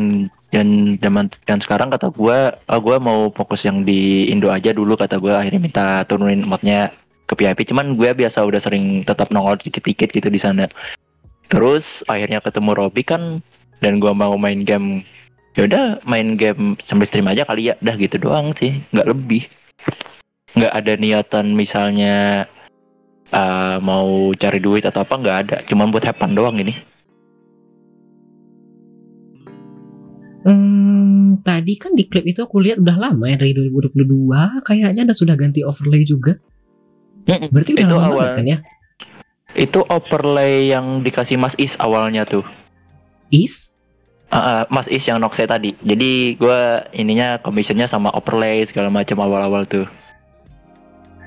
dan 0.53 1.01
zaman 1.01 1.33
dan 1.49 1.57
sekarang 1.57 1.89
kata 1.89 2.13
gua 2.13 2.53
ah, 2.69 2.77
gua 2.77 3.01
mau 3.01 3.33
fokus 3.33 3.65
yang 3.65 3.81
di 3.81 4.29
Indo 4.29 4.53
aja 4.53 4.69
dulu 4.69 4.93
kata 4.93 5.17
gua. 5.17 5.41
Akhirnya 5.41 5.57
minta 5.57 5.85
turunin 6.05 6.45
modnya 6.45 6.93
ke 7.25 7.33
VIP 7.33 7.73
cuman 7.73 7.97
gue 7.97 8.11
biasa 8.13 8.43
udah 8.45 8.61
sering 8.61 9.07
tetap 9.07 9.33
nongol 9.33 9.57
dikit-dikit 9.57 10.13
gitu 10.13 10.29
di 10.29 10.37
sana. 10.37 10.69
Terus 11.49 12.05
akhirnya 12.05 12.37
ketemu 12.37 12.77
Robby 12.77 13.01
kan 13.01 13.41
dan 13.81 13.97
gua 13.97 14.13
mau 14.13 14.37
main 14.37 14.61
game. 14.61 15.01
Yaudah 15.57 16.01
main 16.05 16.33
game 16.37 16.77
sambil 16.85 17.09
stream 17.09 17.29
aja 17.29 17.45
kali 17.49 17.73
ya. 17.73 17.75
Dah 17.81 17.97
gitu 17.97 18.21
doang 18.21 18.53
sih 18.53 18.77
nggak 18.93 19.09
lebih. 19.09 19.49
Nggak 20.53 20.73
ada 20.73 20.93
niatan 21.01 21.45
misalnya 21.57 22.45
eh, 23.33 23.77
mau 23.81 24.29
cari 24.37 24.59
duit 24.61 24.85
atau 24.85 25.01
apa 25.01 25.17
nggak 25.17 25.37
ada. 25.49 25.57
Cuman 25.65 25.89
buat 25.89 26.05
fun 26.13 26.37
doang 26.37 26.61
ini 26.61 26.92
Hmm, 30.43 31.39
tadi 31.39 31.79
kan 31.79 31.95
di 31.95 32.03
klip 32.03 32.27
itu 32.27 32.43
aku 32.43 32.59
lihat 32.59 32.83
udah 32.83 32.99
lama 32.99 33.31
ya 33.31 33.39
dari 33.39 33.55
2022 33.55 34.59
kayaknya 34.61 35.07
ada 35.07 35.15
sudah 35.15 35.39
ganti 35.39 35.63
overlay 35.63 36.03
juga. 36.03 36.35
Berarti 37.23 37.71
udah 37.73 37.85
Itu 37.87 37.95
lama 37.95 38.07
awal- 38.11 38.35
kan 38.35 38.45
ya? 38.45 38.59
itu 39.53 39.85
overlay 39.85 40.67
yang 40.67 40.99
dikasih 40.99 41.37
Mas 41.37 41.53
Is 41.55 41.77
awalnya 41.77 42.25
tuh 42.25 42.41
Is? 43.29 43.71
Ah, 44.27 44.35
ah, 44.35 44.61
Mas 44.67 44.89
Is 44.89 45.05
yang 45.05 45.21
Noxe 45.21 45.45
tadi. 45.45 45.77
Jadi 45.79 46.33
gua 46.35 46.89
ininya 46.89 47.37
commissionnya 47.37 47.85
sama 47.85 48.09
overlay 48.11 48.65
segala 48.65 48.89
macam 48.89 49.21
awal-awal 49.21 49.63
tuh. 49.63 49.85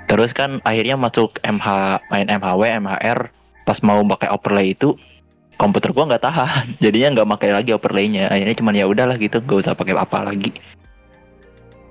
Terus 0.07 0.31
kan 0.31 0.59
akhirnya 0.63 0.99
masuk 0.99 1.39
MH 1.41 1.67
main 2.11 2.27
MHW, 2.29 2.63
MHR 2.79 3.31
pas 3.63 3.79
mau 3.81 4.03
pakai 4.05 4.29
overlay 4.29 4.71
itu 4.71 4.99
komputer 5.57 5.91
gua 5.91 6.05
nggak 6.07 6.23
tahan. 6.23 6.65
Jadinya 6.85 7.09
nggak 7.15 7.29
pakai 7.37 7.51
lagi 7.53 7.71
overlaynya. 7.73 8.29
Akhirnya 8.29 8.55
cuman 8.55 8.75
ya 8.75 8.85
udahlah 8.85 9.17
gitu, 9.17 9.41
nggak 9.41 9.59
usah 9.61 9.73
pakai 9.73 9.93
apa 9.93 10.19
lagi. 10.23 10.53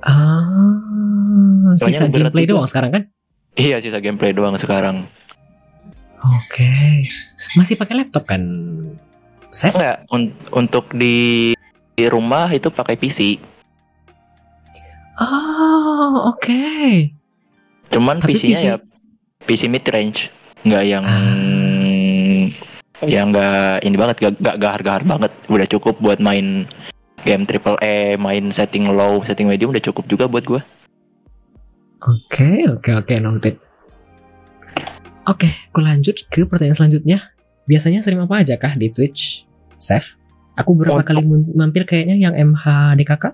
Ah, 0.01 0.45
Soalnya 1.75 1.99
sisa 1.99 2.07
gameplay 2.07 2.45
doang 2.45 2.69
sekarang 2.69 2.91
kan? 2.91 3.03
Iya 3.55 3.81
sisa 3.81 3.97
gameplay 3.97 4.31
doang 4.31 4.53
sekarang. 4.55 5.09
Oke. 6.25 6.69
Masih 7.53 7.73
pakai 7.73 7.97
laptop 7.97 8.25
kan? 8.25 8.41
Save? 9.49 9.73
Enggak, 9.73 9.97
un- 10.09 10.35
untuk 10.51 10.91
di 10.91 11.53
di 11.95 12.05
rumah 12.05 12.49
itu 12.49 12.67
pakai 12.67 12.93
PC. 12.95 13.39
Oh, 15.15 16.29
oke. 16.29 16.61
Cuman 17.87 18.19
Tapi 18.19 18.35
PC-nya 18.35 18.51
PC 18.51 18.67
ya 18.67 18.75
PC 19.41 19.61
mid 19.65 19.85
range, 19.87 20.27
nggak 20.61 20.83
yang 20.83 21.03
Ah. 21.03 21.64
Yang 23.03 23.35
nggak 23.35 23.83
ini 23.83 23.95
banget, 23.99 24.15
nggak 24.39 24.57
gahar-gahar 24.61 25.03
banget. 25.03 25.31
Udah 25.51 25.67
cukup 25.67 25.99
buat 25.99 26.23
main 26.23 26.63
game 27.27 27.43
triple 27.43 27.75
E, 27.83 28.15
main 28.15 28.53
setting 28.55 28.87
low, 28.87 29.19
setting 29.27 29.51
medium 29.51 29.75
udah 29.75 29.83
cukup 29.83 30.05
juga 30.07 30.29
buat 30.31 30.45
gua. 30.47 30.61
Oke, 32.05 32.69
oke, 32.69 32.91
oke, 33.01 33.13
noted. 33.17 33.55
Oke, 35.25 35.49
aku 35.73 35.81
lanjut 35.81 36.21
ke 36.29 36.45
pertanyaan 36.45 36.77
selanjutnya. 36.77 37.33
Biasanya 37.65 38.05
stream 38.05 38.21
apa 38.21 38.45
aja 38.45 38.61
kah 38.61 38.77
di 38.77 38.93
Twitch? 38.93 39.41
Save? 39.81 40.21
Aku 40.53 40.77
berapa 40.77 41.01
Untuk- 41.01 41.09
kali 41.09 41.25
mampir 41.57 41.83
kayaknya 41.89 42.15
yang 42.15 42.37
MH 42.37 42.93
DKK? 43.01 43.25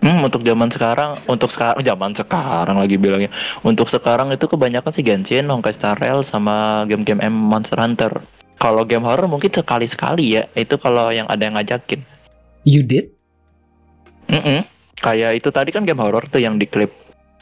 Hmm, 0.00 0.24
untuk 0.24 0.44
zaman 0.44 0.68
sekarang, 0.72 1.20
untuk 1.28 1.52
sekarang 1.52 1.80
zaman 1.84 2.12
sekarang 2.16 2.76
lagi 2.80 2.96
bilangnya. 2.96 3.32
Untuk 3.60 3.88
sekarang 3.92 4.32
itu 4.32 4.44
kebanyakan 4.48 4.92
sih 4.92 5.04
Genshin, 5.04 5.48
Honkai 5.48 5.72
Star 5.76 5.96
Rail 6.00 6.24
sama 6.24 6.84
game-game 6.88 7.20
M 7.20 7.32
Monster 7.32 7.76
Hunter. 7.80 8.24
Kalau 8.56 8.88
game 8.88 9.04
horror 9.04 9.28
mungkin 9.28 9.52
sekali-sekali 9.52 10.40
ya. 10.40 10.48
Itu 10.56 10.80
kalau 10.80 11.12
yang 11.12 11.28
ada 11.28 11.44
yang 11.44 11.60
ngajakin. 11.60 12.00
You 12.64 12.82
did? 12.82 13.12
Mm-mm. 14.32 14.64
Kayak 14.98 15.38
itu 15.38 15.48
tadi 15.52 15.70
kan 15.70 15.84
game 15.84 16.00
horror 16.00 16.24
tuh 16.26 16.40
yang 16.40 16.56
di 16.56 16.66
klip 16.66 16.90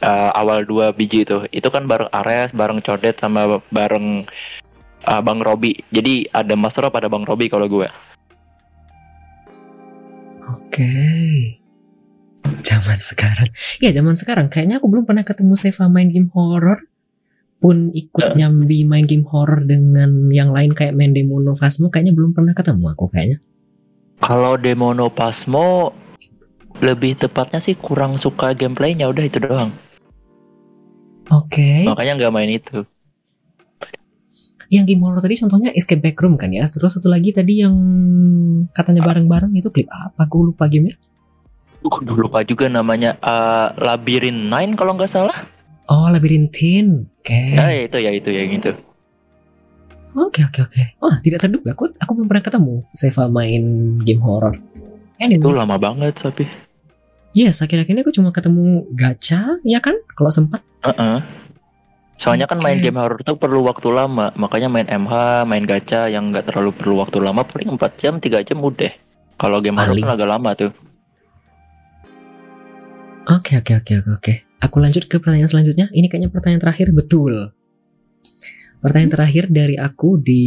uh, 0.03 0.35
awal 0.35 0.67
dua 0.67 0.91
biji 0.91 1.23
itu. 1.23 1.47
Itu 1.49 1.71
kan 1.71 1.87
bareng 1.87 2.11
Ares, 2.11 2.51
bareng 2.51 2.83
Codet 2.83 3.17
sama 3.17 3.63
bareng 3.71 4.27
uh, 5.07 5.21
Bang 5.23 5.39
Robi. 5.39 5.79
Jadi 5.89 6.27
ada 6.29 6.53
Mas 6.59 6.75
Rob, 6.75 6.93
ada 6.93 7.07
Bang 7.07 7.23
Robi 7.23 7.47
kalau 7.47 7.65
gue. 7.65 7.87
Oke. 10.45 10.93
Zaman 12.61 12.99
sekarang. 13.01 13.49
Ya, 13.81 13.89
zaman 13.89 14.13
sekarang. 14.13 14.51
Kayaknya 14.51 14.77
aku 14.77 14.91
belum 14.91 15.09
pernah 15.09 15.25
ketemu 15.25 15.57
Seva 15.57 15.89
main 15.89 16.13
game 16.13 16.29
horror. 16.35 16.85
Pun 17.55 17.89
ikut 17.95 18.35
nyambi 18.35 18.83
main 18.83 19.07
game 19.07 19.25
horror 19.25 19.63
dengan 19.63 20.29
yang 20.29 20.51
lain 20.51 20.75
kayak 20.75 20.93
main 20.93 21.15
Demono 21.15 21.55
Phasmo. 21.55 21.87
Kayaknya 21.87 22.13
belum 22.13 22.31
pernah 22.35 22.53
ketemu 22.53 22.85
aku 22.91 23.05
kayaknya. 23.09 23.37
Kalau 24.19 24.59
Demono 24.59 25.07
Pasmo 25.11 25.95
lebih 26.83 27.15
tepatnya 27.15 27.63
sih 27.63 27.79
kurang 27.79 28.19
suka 28.19 28.51
gameplaynya 28.51 29.07
udah 29.07 29.23
itu 29.23 29.39
doang. 29.39 29.71
Oke. 31.31 31.87
Makanya 31.87 32.19
nggak 32.19 32.33
main 32.35 32.51
itu. 32.51 32.83
Yang 34.69 34.85
game 34.93 35.01
horror 35.05 35.21
tadi 35.21 35.37
contohnya 35.37 35.69
Escape 35.71 36.01
Backroom 36.01 36.35
kan 36.35 36.51
ya. 36.51 36.65
Terus 36.67 36.97
satu 36.97 37.07
lagi 37.07 37.31
tadi 37.31 37.61
yang 37.63 37.75
katanya 38.73 39.05
bareng-bareng 39.05 39.53
itu 39.55 39.69
klip 39.69 39.87
apa? 39.89 40.25
Aku 40.25 40.51
lupa 40.51 40.65
gamenya. 40.65 40.97
Aku 41.85 42.01
lupa 42.17 42.41
juga 42.41 42.65
namanya 42.65 43.13
uh, 43.21 43.69
Labyrinth 43.77 44.49
9 44.49 44.73
kalau 44.73 44.97
nggak 44.97 45.11
salah. 45.11 45.37
Oh, 45.85 46.09
Labyrinthine. 46.09 47.05
Oke. 47.21 47.41
Ya 47.53 47.69
itu 47.77 47.97
ya 48.01 48.11
itu 48.11 48.29
ya 48.29 48.41
yang 48.41 48.57
itu. 48.57 48.71
Oke, 50.15 50.41
oke, 50.47 50.59
oke. 50.63 50.83
Oh, 51.03 51.11
tidak 51.19 51.43
terduga. 51.43 51.75
Aku, 51.75 51.91
aku 51.91 52.11
belum 52.15 52.27
pernah 52.31 52.41
ketemu 52.41 52.73
Seva 52.95 53.27
main 53.27 53.63
game 54.01 54.23
horror. 54.23 54.55
Itu 55.19 55.21
Anyway, 55.21 55.53
lama 55.55 55.75
banget 55.75 56.15
tapi. 56.17 56.47
yes, 57.31 57.59
akhir-akhir 57.59 57.91
ini 57.91 58.01
aku 58.03 58.15
cuma 58.15 58.31
ketemu 58.31 58.87
gacha, 58.95 59.59
ya 59.63 59.83
kan? 59.83 59.95
Kalau 60.15 60.31
sempat. 60.31 60.63
Heeh. 60.81 61.19
Soalnya 62.15 62.47
kan 62.47 62.63
main 62.63 62.79
game 62.79 62.95
horror 62.95 63.19
tuh 63.21 63.35
perlu 63.35 63.59
waktu 63.67 63.91
lama, 63.91 64.31
makanya 64.39 64.71
main 64.71 64.87
MH, 64.87 65.43
main 65.43 65.67
gacha 65.67 66.07
yang 66.07 66.31
nggak 66.31 66.47
terlalu 66.47 66.71
perlu 66.71 67.03
waktu 67.03 67.19
lama 67.19 67.43
paling 67.43 67.75
4 67.75 67.99
jam, 67.99 68.13
3 68.23 68.39
jam 68.39 68.63
udah. 68.63 68.91
Kalau 69.35 69.59
game 69.59 69.75
horror 69.75 69.91
Paling. 69.91 70.03
kan 70.07 70.15
agak 70.15 70.29
lama 70.31 70.49
tuh. 70.55 70.71
Oke, 73.27 73.59
oke, 73.59 73.73
oke, 73.83 73.93
oke, 73.99 74.11
oke. 74.15 74.33
Aku 74.65 74.81
lanjut 74.81 75.05
ke 75.05 75.21
pertanyaan 75.21 75.45
selanjutnya. 75.45 75.93
Ini 75.93 76.09
kayaknya 76.09 76.33
pertanyaan 76.33 76.61
terakhir, 76.65 76.89
betul. 76.89 77.53
Pertanyaan 78.81 79.13
terakhir 79.13 79.43
dari 79.53 79.77
aku 79.77 80.17
di... 80.17 80.43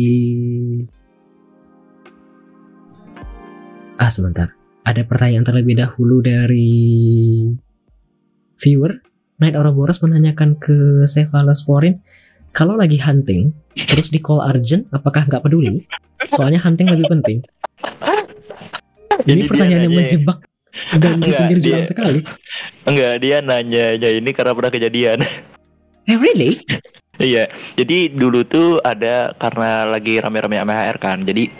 Ah, 3.95 4.11
sebentar. 4.11 4.59
Ada 4.82 5.07
pertanyaan 5.07 5.47
terlebih 5.47 5.78
dahulu 5.78 6.19
dari 6.19 6.74
viewer. 8.59 8.99
Night 9.39 9.55
Ouroboros 9.55 10.03
menanyakan 10.03 10.59
ke 10.59 11.07
Cephalus 11.07 11.62
Foreign, 11.62 12.03
kalau 12.51 12.74
lagi 12.74 12.99
hunting, 12.99 13.55
terus 13.86 14.11
di 14.11 14.19
call 14.19 14.43
urgent, 14.43 14.90
apakah 14.90 15.31
nggak 15.31 15.47
peduli? 15.47 15.86
Soalnya 16.27 16.59
hunting 16.59 16.90
lebih 16.90 17.07
penting. 17.07 17.39
Jadi 19.23 19.39
Ini 19.39 19.47
pertanyaan 19.47 19.86
yang 19.86 19.95
menjebak 19.95 20.43
dan 20.94 21.18
di 21.18 21.28
Enggak, 21.28 21.38
pinggir 21.44 21.59
dia- 21.59 21.70
jalan 21.74 21.86
sekali. 21.86 22.20
Enggak, 22.84 23.14
dia 23.20 23.36
nanya 23.40 23.86
ya 23.94 24.10
ini 24.10 24.30
karena 24.32 24.52
pernah 24.55 24.72
kejadian. 24.72 25.18
Eh, 26.05 26.16
really? 26.16 26.59
Iya, 27.18 27.50
jadi 27.74 28.14
dulu 28.14 28.46
tuh 28.46 28.78
ada 28.78 29.34
karena 29.34 29.90
lagi 29.90 30.22
rame-rame 30.22 30.62
MHR 30.62 31.02
kan, 31.02 31.18
jadi 31.26 31.50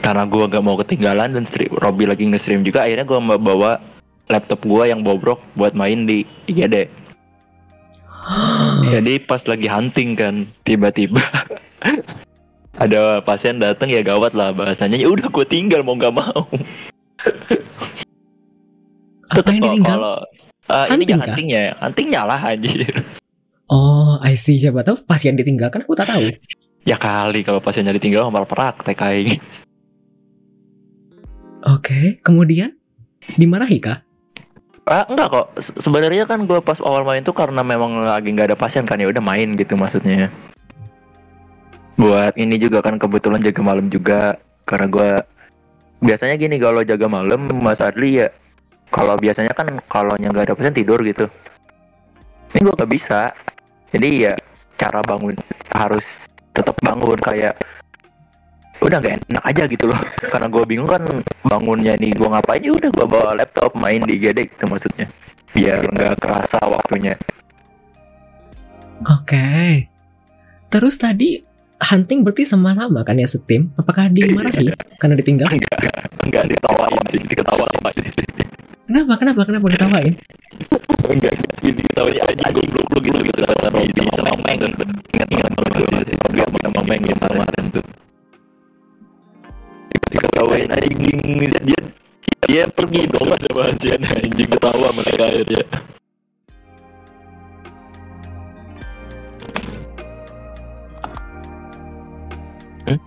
karena 0.00 0.24
gua 0.24 0.48
gak 0.48 0.64
mau 0.64 0.72
ketinggalan 0.80 1.36
dan 1.36 1.44
stream, 1.44 1.68
Robby 1.68 2.08
lagi 2.08 2.24
nge-stream 2.24 2.64
juga, 2.64 2.88
akhirnya 2.88 3.04
mau 3.20 3.36
bawa 3.36 3.76
laptop 4.32 4.64
gua 4.64 4.88
yang 4.88 5.04
bobrok 5.04 5.36
buat 5.52 5.76
main 5.76 6.08
di 6.08 6.24
IGD. 6.48 6.88
Jadi 8.96 9.20
pas 9.20 9.44
lagi 9.44 9.68
hunting 9.68 10.16
kan, 10.16 10.34
tiba-tiba 10.64 11.20
ada 12.82 13.20
pasien 13.20 13.60
datang 13.60 13.92
ya 13.92 14.00
gawat 14.00 14.32
lah 14.32 14.48
bahasanya. 14.52 14.96
Ya 14.96 15.12
udah 15.12 15.28
gue 15.28 15.44
tinggal 15.44 15.84
mau 15.84 15.92
nggak 15.92 16.16
mau. 16.16 16.48
Apa 19.28 19.48
yang 19.50 19.62
ditinggal? 19.64 19.98
Kalau 19.98 20.16
Ah, 20.66 20.82
ini 20.90 21.06
Hunting 21.06 21.06
ya 21.06 21.14
kah? 21.14 21.26
huntingnya, 21.30 21.64
huntingnya 21.78 22.22
lah 22.26 22.40
anjir. 22.42 22.90
Oh, 23.66 24.18
I 24.18 24.34
see. 24.34 24.58
Siapa 24.58 24.82
tahu 24.82 24.98
pasien 25.02 25.38
ditinggalkan 25.38 25.86
aku 25.86 25.94
tak 25.94 26.10
tahu. 26.10 26.26
Ya 26.82 26.98
kali 26.98 27.42
kalau 27.42 27.58
pasiennya 27.58 27.94
ditinggal 27.94 28.30
malah 28.30 28.46
praktek 28.46 28.94
kayak 28.94 29.38
Oke, 31.62 32.18
kemudian 32.22 32.78
dimarahi 33.34 33.78
kah? 33.78 34.02
Ah, 34.86 35.02
enggak 35.06 35.30
kok. 35.30 35.46
Se- 35.58 35.74
Sebenarnya 35.78 36.26
kan 36.26 36.46
gue 36.46 36.58
pas 36.58 36.78
awal 36.78 37.02
main 37.02 37.22
tuh 37.22 37.34
karena 37.34 37.62
memang 37.62 38.02
lagi 38.02 38.30
nggak 38.30 38.54
ada 38.54 38.58
pasien 38.58 38.86
kan 38.86 38.98
ya 38.98 39.10
udah 39.10 39.18
main 39.18 39.54
gitu 39.54 39.74
maksudnya. 39.74 40.30
Buat 41.94 42.38
ini 42.38 42.54
juga 42.54 42.82
kan 42.82 42.98
kebetulan 42.98 43.42
jaga 43.42 43.62
malam 43.62 43.86
juga 43.86 44.38
karena 44.62 44.86
gue 44.86 45.08
biasanya 46.02 46.34
gini 46.36 46.58
kalau 46.58 46.82
jaga 46.82 47.06
malam 47.06 47.50
Mas 47.58 47.78
Adli 47.78 48.22
ya 48.22 48.30
kalau 48.90 49.14
biasanya 49.18 49.52
kan 49.52 49.66
kalau 49.90 50.14
yang 50.22 50.30
nggak 50.30 50.52
ada 50.52 50.54
pasien 50.54 50.76
tidur 50.76 51.00
gitu. 51.02 51.26
ini 52.54 52.62
gue 52.62 52.74
gak 52.78 52.92
bisa 52.92 53.20
jadi 53.92 54.08
ya 54.30 54.34
cara 54.80 55.02
bangun 55.04 55.34
harus 55.74 56.06
tetap 56.54 56.76
bangun 56.80 57.18
kayak 57.20 57.58
udah 58.80 58.96
gak 59.02 59.18
enak 59.28 59.44
aja 59.44 59.62
gitu 59.68 59.84
loh 59.90 60.00
karena 60.32 60.46
gue 60.48 60.64
bingung 60.64 60.88
kan 60.88 61.02
bangunnya 61.44 61.98
nih 62.00 62.14
gue 62.14 62.28
ngapain 62.28 62.62
ya 62.62 62.72
udah 62.72 62.90
gue 62.92 63.06
bawa 63.08 63.30
laptop 63.36 63.74
main 63.76 64.00
di 64.04 64.16
GD 64.16 64.56
gitu 64.56 64.64
maksudnya 64.70 65.06
biar 65.52 65.84
nggak 65.88 66.14
kerasa 66.20 66.60
waktunya 66.68 67.16
Oke. 69.04 69.84
Terus 70.72 70.96
tadi 70.96 71.36
hunting 71.76 72.24
berarti 72.24 72.48
sama-sama 72.48 73.04
kan 73.04 73.20
ya 73.20 73.28
setim? 73.28 73.76
Apakah 73.76 74.08
dimarahi 74.08 74.72
karena 74.96 75.14
ditinggal? 75.20 75.52
enggak 75.52 75.78
enggak 76.24 76.44
ditawain 76.48 77.04
sih 77.12 77.20
diketawain 77.28 77.80
Kenapa? 78.86 79.12
Kenapa? 79.18 79.40
Kenapa 79.42 79.66
ditawain? 79.66 80.14
enggak 81.06 81.34
ini 81.62 81.70
ditawain 81.70 82.18
aja 82.18 82.50
goblok 82.50 83.02
gitu 83.02 83.18
gitu 83.22 83.40
kata 83.46 83.68
Robi 83.70 84.02
sama 84.18 84.34
Meng 84.42 84.58
ingat 84.58 85.28
ingat 85.30 85.50
dia 86.34 86.46
sama 86.62 86.80
Meng 86.82 87.02
yang 87.06 87.20
kemarin 87.22 87.64
tuh 87.70 87.86
diketawain 90.10 90.68
anjing 90.74 91.20
dia 91.62 91.80
dia 92.46 92.62
pergi 92.70 93.06
dong 93.10 93.28
ada 93.30 93.50
bahasan 93.54 94.02
anjing 94.02 94.50
ketawa 94.50 94.88
mereka 94.94 95.24
akhirnya 95.30 95.64
Hmm? 102.86 103.02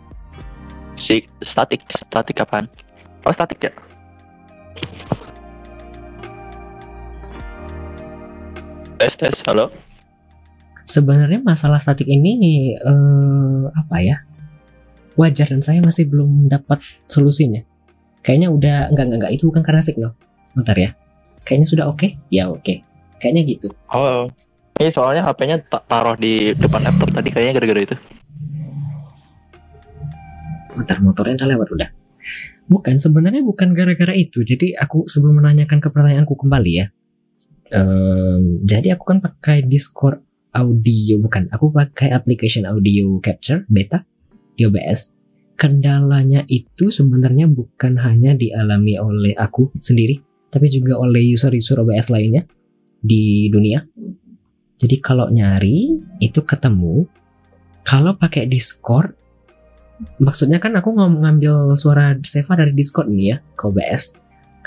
Si 0.99 1.23
statik, 1.39 1.87
statik 1.87 2.35
kapan? 2.35 2.67
Oh 3.23 3.31
statik 3.31 3.63
ya? 3.63 3.71
Tes 8.99 9.15
tes, 9.15 9.31
halo? 9.47 9.71
Sebenarnya 10.83 11.39
masalah 11.39 11.79
statik 11.79 12.03
ini 12.03 12.75
eh, 12.75 13.63
apa 13.71 13.95
ya? 14.03 14.27
Wajar 15.15 15.47
dan 15.55 15.63
saya 15.63 15.79
masih 15.79 16.11
belum 16.11 16.51
dapat 16.51 16.83
solusinya. 17.07 17.63
Kayaknya 18.19 18.51
udah 18.51 18.77
enggak 18.91 19.05
enggak 19.07 19.19
enggak 19.23 19.33
itu 19.39 19.43
bukan 19.47 19.63
karena 19.63 19.79
signal. 19.79 20.11
Bentar 20.51 20.75
ya. 20.75 20.91
Kayaknya 21.47 21.67
sudah 21.71 21.85
oke? 21.87 22.07
Ya 22.27 22.51
oke. 22.51 22.83
Kayaknya 23.23 23.41
gitu. 23.47 23.67
Oh, 23.95 24.27
ini 24.83 24.91
soalnya 24.91 25.23
HP-nya 25.23 25.63
ta- 25.63 25.83
taruh 25.87 26.19
di 26.19 26.51
depan 26.59 26.83
laptop 26.83 27.15
tadi 27.15 27.31
kayaknya 27.31 27.55
gara-gara 27.55 27.81
itu. 27.87 27.95
Bentar 30.75 30.99
motornya 30.99 31.39
udah 31.39 31.49
lewat 31.55 31.67
udah. 31.71 31.89
Bukan, 32.67 32.99
sebenarnya 32.99 33.47
bukan 33.47 33.71
gara-gara 33.71 34.11
itu. 34.11 34.43
Jadi 34.43 34.75
aku 34.75 35.07
sebelum 35.07 35.39
menanyakan 35.39 35.79
ke 35.79 35.87
pertanyaanku 35.87 36.35
kembali 36.35 36.71
ya. 36.75 36.91
Em, 37.69 38.65
jadi 38.65 38.97
aku 38.97 39.03
kan 39.15 39.19
pakai 39.21 39.65
Discord 39.65 40.21
audio 40.53 41.21
bukan. 41.21 41.49
Aku 41.53 41.69
pakai 41.69 42.09
application 42.09 42.65
audio 42.65 43.21
capture 43.21 43.65
beta 43.69 44.01
di 44.57 44.65
OBS. 44.65 45.13
Kendalanya 45.59 46.47
itu 46.47 46.89
sebenarnya 46.89 47.45
bukan 47.45 47.99
hanya 47.99 48.33
dialami 48.33 48.95
oleh 48.95 49.35
aku 49.35 49.75
sendiri, 49.77 50.17
tapi 50.49 50.71
juga 50.71 50.97
oleh 50.97 51.21
user-user 51.35 51.83
OBS 51.83 52.09
lainnya 52.09 52.47
di 53.03 53.51
dunia. 53.51 53.83
Jadi 54.79 54.95
kalau 55.03 55.27
nyari 55.29 55.99
itu 56.23 56.41
ketemu. 56.41 57.05
Kalau 57.83 58.15
pakai 58.15 58.45
Discord 58.45 59.19
maksudnya 60.19 60.63
kan 60.63 60.75
aku 60.79 60.95
ngambil 60.95 61.75
suara 61.75 62.15
Seva 62.23 62.55
dari 62.55 62.71
Discord 62.71 63.11
nih 63.11 63.35
ya 63.35 63.37
ke 63.55 63.63
OBS 63.67 64.15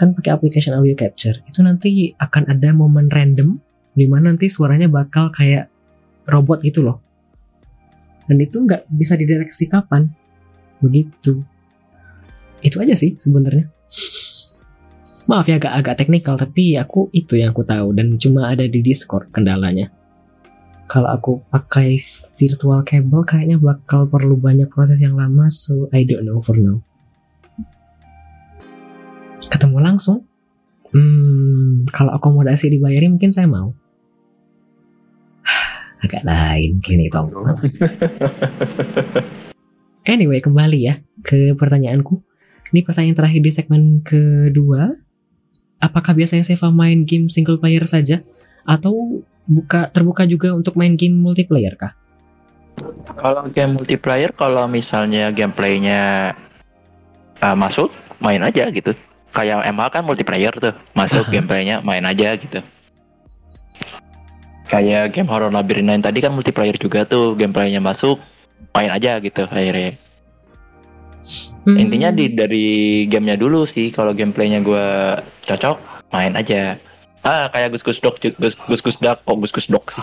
kan 0.03 0.19
pakai 0.19 0.35
application 0.35 0.75
audio 0.75 0.99
capture. 0.99 1.39
Itu 1.47 1.63
nanti 1.63 2.11
akan 2.19 2.51
ada 2.51 2.75
momen 2.75 3.07
random 3.07 3.63
di 3.95 4.11
mana 4.11 4.35
nanti 4.35 4.51
suaranya 4.51 4.91
bakal 4.91 5.31
kayak 5.31 5.71
robot 6.27 6.67
gitu 6.67 6.83
loh. 6.83 6.99
Dan 8.27 8.43
itu 8.43 8.59
nggak 8.67 8.91
bisa 8.91 9.15
dideteksi 9.15 9.71
kapan. 9.71 10.11
Begitu. 10.83 11.47
Itu 12.59 12.83
aja 12.83 12.99
sih 12.99 13.15
sebenarnya. 13.15 13.71
Maaf 15.31 15.47
ya 15.47 15.63
agak 15.63 15.71
agak 15.71 15.95
teknikal 16.03 16.35
tapi 16.35 16.75
aku 16.75 17.07
itu 17.15 17.39
yang 17.39 17.55
aku 17.55 17.63
tahu 17.63 17.95
dan 17.95 18.19
cuma 18.19 18.51
ada 18.51 18.67
di 18.67 18.83
Discord 18.83 19.31
kendalanya. 19.31 19.87
Kalau 20.91 21.07
aku 21.15 21.47
pakai 21.47 22.03
virtual 22.35 22.83
cable 22.83 23.23
kayaknya 23.23 23.55
bakal 23.63 24.11
perlu 24.11 24.35
banyak 24.35 24.67
proses 24.67 24.99
yang 24.99 25.15
lama 25.15 25.47
so 25.47 25.87
I 25.95 26.03
don't 26.03 26.27
know 26.27 26.43
for 26.43 26.59
now 26.59 26.83
ketemu 29.49 29.79
langsung. 29.83 30.27
Hmm, 30.93 31.89
kalau 31.89 32.13
akomodasi 32.13 32.69
dibayarin 32.69 33.17
mungkin 33.17 33.33
saya 33.33 33.49
mau. 33.49 33.73
Agak 36.05 36.27
lain 36.27 36.83
klinik 36.83 37.15
tongkrong 37.15 37.63
anyway 40.13 40.43
kembali 40.43 40.79
ya 40.83 40.95
ke 41.23 41.55
pertanyaanku. 41.55 42.21
Ini 42.73 42.81
pertanyaan 42.89 43.17
terakhir 43.17 43.41
di 43.45 43.53
segmen 43.53 43.83
kedua. 44.01 44.97
Apakah 45.83 46.17
biasanya 46.17 46.47
Seva 46.47 46.73
main 46.73 47.05
game 47.05 47.29
single 47.29 47.61
player 47.61 47.85
saja? 47.85 48.25
Atau 48.65 49.27
buka 49.45 49.91
terbuka 49.93 50.25
juga 50.25 50.55
untuk 50.57 50.79
main 50.79 50.97
game 50.97 51.13
multiplayer 51.13 51.77
kah? 51.77 51.93
Kalau 53.21 53.45
game 53.53 53.77
multiplayer, 53.77 54.33
kalau 54.33 54.65
misalnya 54.65 55.29
gameplaynya 55.29 56.33
uh, 57.45 57.57
masuk, 57.59 57.93
main 58.25 58.41
aja 58.41 58.73
gitu. 58.73 58.97
Kayak 59.33 59.65
ML 59.65 59.89
kan 59.89 60.03
multiplayer 60.05 60.53
tuh, 60.53 60.77
masuk 60.93 61.29
gameplaynya 61.33 61.81
main 61.81 62.05
aja 62.05 62.37
gitu. 62.37 62.61
Kayak 64.69 65.13
game 65.13 65.29
Horror 65.29 65.53
Labyrinth 65.53 66.01
9 66.01 66.07
tadi 66.09 66.19
kan 66.25 66.33
multiplayer 66.33 66.77
juga 66.81 67.05
tuh, 67.05 67.37
gameplaynya 67.37 67.81
masuk, 67.81 68.17
main 68.73 68.89
aja 68.89 69.21
gitu 69.21 69.45
akhirnya. 69.45 70.01
Hmm, 71.63 71.79
Intinya 71.79 72.11
di 72.11 72.33
dari 72.33 72.67
gamenya 73.07 73.39
dulu 73.39 73.69
sih, 73.69 73.95
kalau 73.95 74.11
gameplaynya 74.17 74.65
gue 74.65 74.87
cocok, 75.47 75.77
main 76.11 76.35
aja. 76.35 76.81
Ah, 77.23 77.47
kayak 77.55 77.79
Gus 77.79 77.85
Gus 77.87 77.99
Dok, 78.03 78.19
Gus 78.19 78.59
Gus 78.59 78.83
Gus 78.83 78.99
Dak, 78.99 79.23
kok 79.23 79.39
Gus 79.39 79.55
Gus 79.55 79.71
Dok 79.71 79.87
sih. 79.95 80.03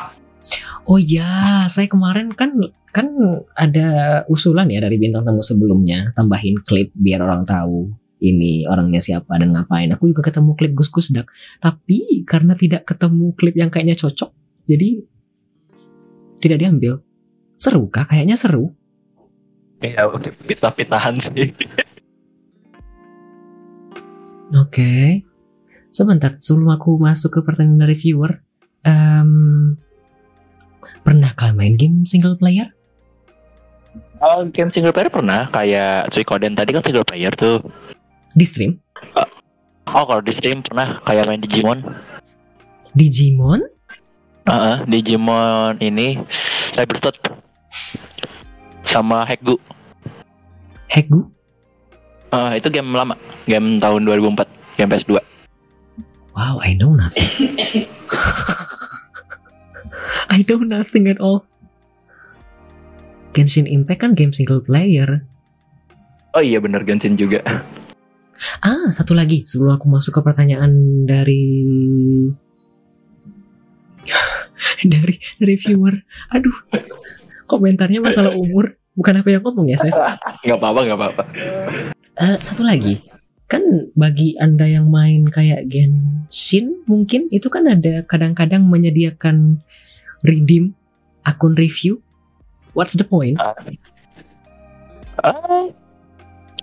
Oh 0.87 0.97
ya, 0.97 1.67
saya 1.67 1.85
kemarin 1.85 2.31
kan 2.33 2.55
kan 2.89 3.11
ada 3.53 4.21
usulan 4.25 4.65
ya 4.71 4.81
dari 4.81 4.97
bintang 4.97 5.21
tamu 5.21 5.45
sebelumnya 5.45 6.09
tambahin 6.17 6.57
klip 6.65 6.89
biar 6.97 7.21
orang 7.21 7.45
tahu 7.45 7.93
ini 8.19 8.67
orangnya 8.67 8.99
siapa 8.99 9.39
dan 9.39 9.55
ngapain. 9.55 9.89
Aku 9.95 10.11
juga 10.11 10.23
ketemu 10.27 10.55
klip 10.59 10.73
Gus 10.75 10.91
Gus 10.91 11.11
Dak, 11.11 11.31
tapi 11.63 12.23
karena 12.27 12.53
tidak 12.53 12.85
ketemu 12.85 13.33
klip 13.35 13.55
yang 13.55 13.71
kayaknya 13.71 13.95
cocok, 13.95 14.31
jadi 14.67 15.03
tidak 16.39 16.57
diambil. 16.59 16.93
Seru 17.59 17.91
kah? 17.91 18.07
Kayaknya 18.07 18.39
seru. 18.39 18.71
Ya, 19.83 20.07
pitah-pitahan 20.47 21.19
sih. 21.19 21.51
Oke. 24.55 25.23
Sebentar, 25.89 26.39
sebelum 26.39 26.71
aku 26.75 26.95
masuk 26.99 27.39
ke 27.39 27.39
pertanyaan 27.43 27.87
dari 27.87 27.95
viewer, 27.97 28.39
em, 28.87 29.75
pernahkah 31.03 31.51
main 31.51 31.75
game 31.75 32.07
single 32.07 32.39
player? 32.39 32.71
Oh, 34.19 34.43
game 34.51 34.71
single 34.71 34.91
player 34.91 35.07
pernah 35.07 35.47
kayak 35.47 36.11
Suikoden 36.11 36.55
tadi 36.55 36.75
kan 36.75 36.83
single 36.83 37.07
player 37.07 37.31
tuh. 37.35 37.63
Di 38.39 38.47
stream? 38.47 38.79
Oh, 39.89 40.05
kalau 40.07 40.23
di 40.23 40.31
Steam 40.31 40.63
pernah 40.63 41.03
kayak 41.03 41.27
main 41.27 41.43
Digimon. 41.43 41.83
Digimon? 42.95 43.67
Heeh, 44.47 44.77
Digimon 44.87 45.75
ini 45.83 46.23
Cyberstone 46.71 47.19
sama 48.87 49.27
Hekgu. 49.27 49.59
Hegu? 50.87 51.27
Eh, 52.29 52.61
itu 52.61 52.69
game 52.69 52.93
lama, 52.93 53.17
game 53.49 53.81
tahun 53.81 54.05
2004, 54.07 54.45
game 54.77 54.89
PS2. 54.93 55.17
Wow, 56.37 56.61
I 56.61 56.77
know 56.77 56.93
nothing. 56.93 57.27
I 60.33 60.45
know 60.45 60.61
nothing 60.61 61.09
at 61.09 61.17
all. 61.19 61.49
Genshin 63.33 63.65
Impact 63.65 64.05
kan 64.05 64.13
game 64.13 64.31
single 64.31 64.61
player. 64.61 65.25
Oh 66.37 66.45
iya 66.45 66.61
bener 66.61 66.85
Genshin 66.85 67.17
juga. 67.17 67.41
Ah, 68.63 68.87
satu 68.91 69.11
lagi 69.15 69.43
sebelum 69.43 69.75
aku 69.75 69.87
masuk 69.91 70.19
ke 70.19 70.21
pertanyaan 70.23 71.03
dari 71.03 71.67
dari 74.91 75.15
dari 75.39 75.55
viewer. 75.59 75.95
Aduh, 76.31 76.55
komentarnya 77.47 77.99
masalah 77.99 78.35
umur. 78.35 78.79
Bukan 78.95 79.23
aku 79.23 79.31
yang 79.31 79.43
ngomong 79.43 79.71
ya, 79.71 79.77
Chef. 79.79 79.95
Gak 80.47 80.59
apa-apa, 80.59 80.79
gak 80.83 80.97
apa-apa. 80.99 81.23
Eh, 82.19 82.37
satu 82.43 82.67
lagi, 82.67 82.99
kan 83.47 83.63
bagi 83.95 84.35
anda 84.35 84.67
yang 84.67 84.91
main 84.91 85.31
kayak 85.31 85.71
Genshin 85.71 86.83
mungkin 86.83 87.31
itu 87.31 87.47
kan 87.47 87.63
ada 87.63 88.03
kadang-kadang 88.03 88.67
menyediakan 88.67 89.63
redeem 90.19 90.75
akun 91.23 91.55
review. 91.55 92.03
What's 92.75 92.95
the 92.95 93.07
point? 93.07 93.39
Ah, 93.39 93.55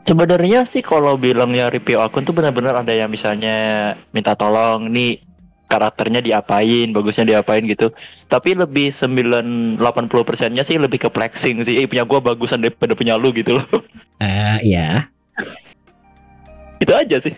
sebenarnya 0.07 0.65
sih 0.65 0.81
kalau 0.81 1.19
bilangnya 1.19 1.69
review 1.69 1.99
akun 1.99 2.23
tuh 2.23 2.33
benar-benar 2.33 2.79
ada 2.79 2.95
yang 2.95 3.11
misalnya 3.11 3.93
minta 4.15 4.39
tolong 4.39 4.89
nih 4.89 5.21
karakternya 5.67 6.23
diapain, 6.23 6.95
bagusnya 6.95 7.27
diapain 7.27 7.67
gitu. 7.67 7.91
Tapi 8.31 8.55
lebih 8.55 8.95
9 8.95 9.83
80 9.83 9.83
persennya 10.23 10.63
sih 10.63 10.79
lebih 10.79 11.03
ke 11.03 11.09
flexing 11.11 11.67
sih. 11.67 11.83
Eh, 11.83 11.91
punya 11.91 12.07
gua 12.07 12.23
bagusan 12.23 12.63
daripada 12.63 12.95
punya 12.95 13.19
lu 13.19 13.35
gitu 13.35 13.59
loh. 13.61 13.67
Ah, 14.17 14.57
ya. 14.65 15.13
Itu 16.81 16.89
aja 16.97 17.21
sih. 17.21 17.37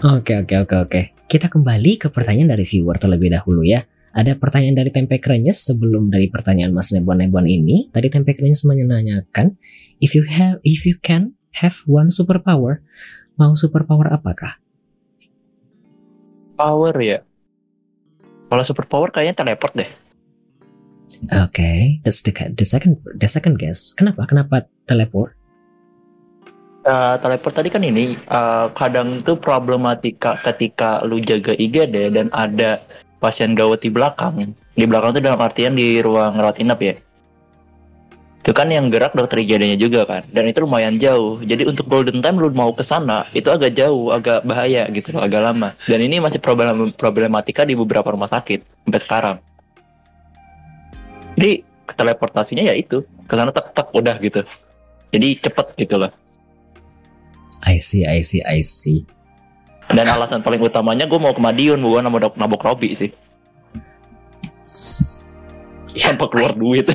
Oke, 0.00 0.40
oke, 0.40 0.56
oke, 0.64 0.76
oke. 0.88 1.00
Kita 1.28 1.52
kembali 1.52 2.00
ke 2.00 2.08
pertanyaan 2.08 2.56
dari 2.56 2.64
viewer 2.64 2.96
terlebih 2.96 3.28
dahulu 3.28 3.60
ya. 3.60 3.84
Ada 4.10 4.34
pertanyaan 4.34 4.74
dari 4.74 4.90
Tempe 4.90 5.22
Krenyes 5.22 5.62
sebelum 5.62 6.10
dari 6.10 6.26
pertanyaan 6.26 6.74
Mas 6.74 6.90
Nebon-Nebon 6.90 7.46
ini. 7.46 7.86
Tadi 7.94 8.10
Tempe 8.10 8.34
Krenyes 8.34 8.66
menanyakan, 8.66 9.54
if 10.02 10.18
you 10.18 10.26
have, 10.26 10.58
if 10.66 10.82
you 10.82 10.98
can 10.98 11.38
have 11.62 11.78
one 11.86 12.10
superpower, 12.10 12.82
mau 13.38 13.54
superpower 13.54 14.10
apakah? 14.10 14.58
Power 16.58 16.94
ya. 16.98 17.22
Kalau 18.50 18.66
super 18.66 18.84
power 18.90 19.14
kayaknya 19.14 19.46
teleport 19.46 19.72
deh. 19.78 19.90
Oke, 21.30 22.02
that's 22.02 22.26
the 22.26 22.34
the 22.34 22.66
second 22.66 22.98
the 23.14 23.30
second 23.30 23.62
guess. 23.62 23.94
Kenapa? 23.94 24.26
Kenapa 24.26 24.66
teleport? 24.90 25.38
Eh, 26.80 27.14
teleport 27.20 27.54
tadi 27.54 27.68
kan 27.68 27.84
ini 27.84 28.16
eh, 28.16 28.66
kadang 28.72 29.20
tuh 29.20 29.36
problematika 29.36 30.40
ketika 30.48 31.04
lu 31.04 31.20
jaga 31.20 31.52
IGD 31.52 32.16
dan 32.16 32.32
ada 32.32 32.80
pasien 33.20 33.52
gawat 33.52 33.84
di 33.84 33.92
belakang. 33.92 34.56
Di 34.74 34.84
belakang 34.88 35.12
tuh 35.12 35.22
dalam 35.22 35.38
artian 35.38 35.76
di 35.76 36.00
ruang 36.00 36.34
rawat 36.40 36.56
inap 36.58 36.80
ya. 36.80 36.96
Itu 38.40 38.56
kan 38.56 38.72
yang 38.72 38.88
gerak 38.88 39.12
dokter 39.12 39.44
IGD-nya 39.44 39.76
juga 39.76 40.08
kan. 40.08 40.24
Dan 40.32 40.48
itu 40.48 40.64
lumayan 40.64 40.96
jauh. 40.96 41.36
Jadi 41.44 41.68
untuk 41.68 41.84
golden 41.84 42.24
time 42.24 42.40
lu 42.40 42.48
mau 42.56 42.72
ke 42.72 42.80
sana 42.80 43.28
itu 43.36 43.52
agak 43.52 43.76
jauh, 43.76 44.16
agak 44.16 44.40
bahaya 44.48 44.88
gitu 44.88 45.12
loh, 45.12 45.20
agak 45.20 45.44
lama. 45.44 45.76
Dan 45.84 46.00
ini 46.00 46.16
masih 46.24 46.40
problem 46.40 46.96
problematika 46.96 47.68
di 47.68 47.76
beberapa 47.76 48.08
rumah 48.08 48.32
sakit 48.32 48.88
sampai 48.88 49.00
sekarang. 49.04 49.36
Jadi 51.36 51.52
teleportasinya 51.92 52.64
ya 52.64 52.72
itu 52.72 53.04
ke 53.28 53.34
sana 53.36 53.52
tek 53.52 53.76
tek 53.76 53.88
udah 53.92 54.16
gitu. 54.24 54.40
Jadi 55.12 55.28
cepet 55.44 55.66
gitu 55.76 56.00
loh. 56.00 56.12
I 57.60 57.76
see, 57.76 58.08
I 58.08 58.24
see, 58.24 58.40
I 58.40 58.64
see. 58.64 59.04
Dan 59.90 60.06
alasan 60.06 60.40
paling 60.40 60.62
utamanya 60.62 61.04
gue 61.10 61.18
mau 61.18 61.34
ke 61.34 61.42
Madiun 61.42 61.82
bukan 61.82 62.06
nama 62.06 62.16
dok 62.22 62.38
nabok 62.38 62.62
Robi 62.62 62.94
sih. 62.94 63.10
Tanpa 65.98 66.30
keluar 66.30 66.54
duit. 66.54 66.86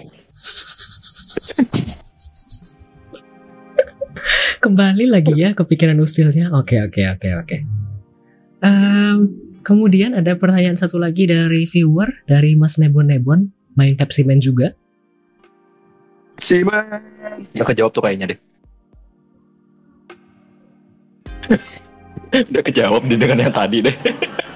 Kembali 4.63 5.05
lagi 5.11 5.35
ya 5.35 5.51
kepikiran 5.51 5.99
usilnya. 5.99 6.55
Oke, 6.55 6.79
oke, 6.81 7.03
oke, 7.19 7.29
oke. 7.43 7.57
Em, 8.63 9.17
kemudian 9.61 10.15
ada 10.15 10.33
pertanyaan 10.39 10.79
satu 10.79 10.95
lagi 10.95 11.27
dari 11.27 11.67
viewer 11.67 12.23
dari 12.25 12.55
Mas 12.55 12.79
Nebon 12.79 13.11
Nebon 13.11 13.51
main 13.75 13.93
Pepsi 13.99 14.23
Man 14.23 14.39
juga. 14.39 14.71
Udah 17.59 17.67
kejawab 17.67 17.91
tuh 17.91 18.03
kayaknya 18.07 18.33
deh. 18.33 18.39
Udah 22.51 22.63
kejawab 22.63 23.01
di 23.07 23.15
dengan 23.15 23.47
yang 23.47 23.53
tadi 23.53 23.79
deh. 23.85 23.95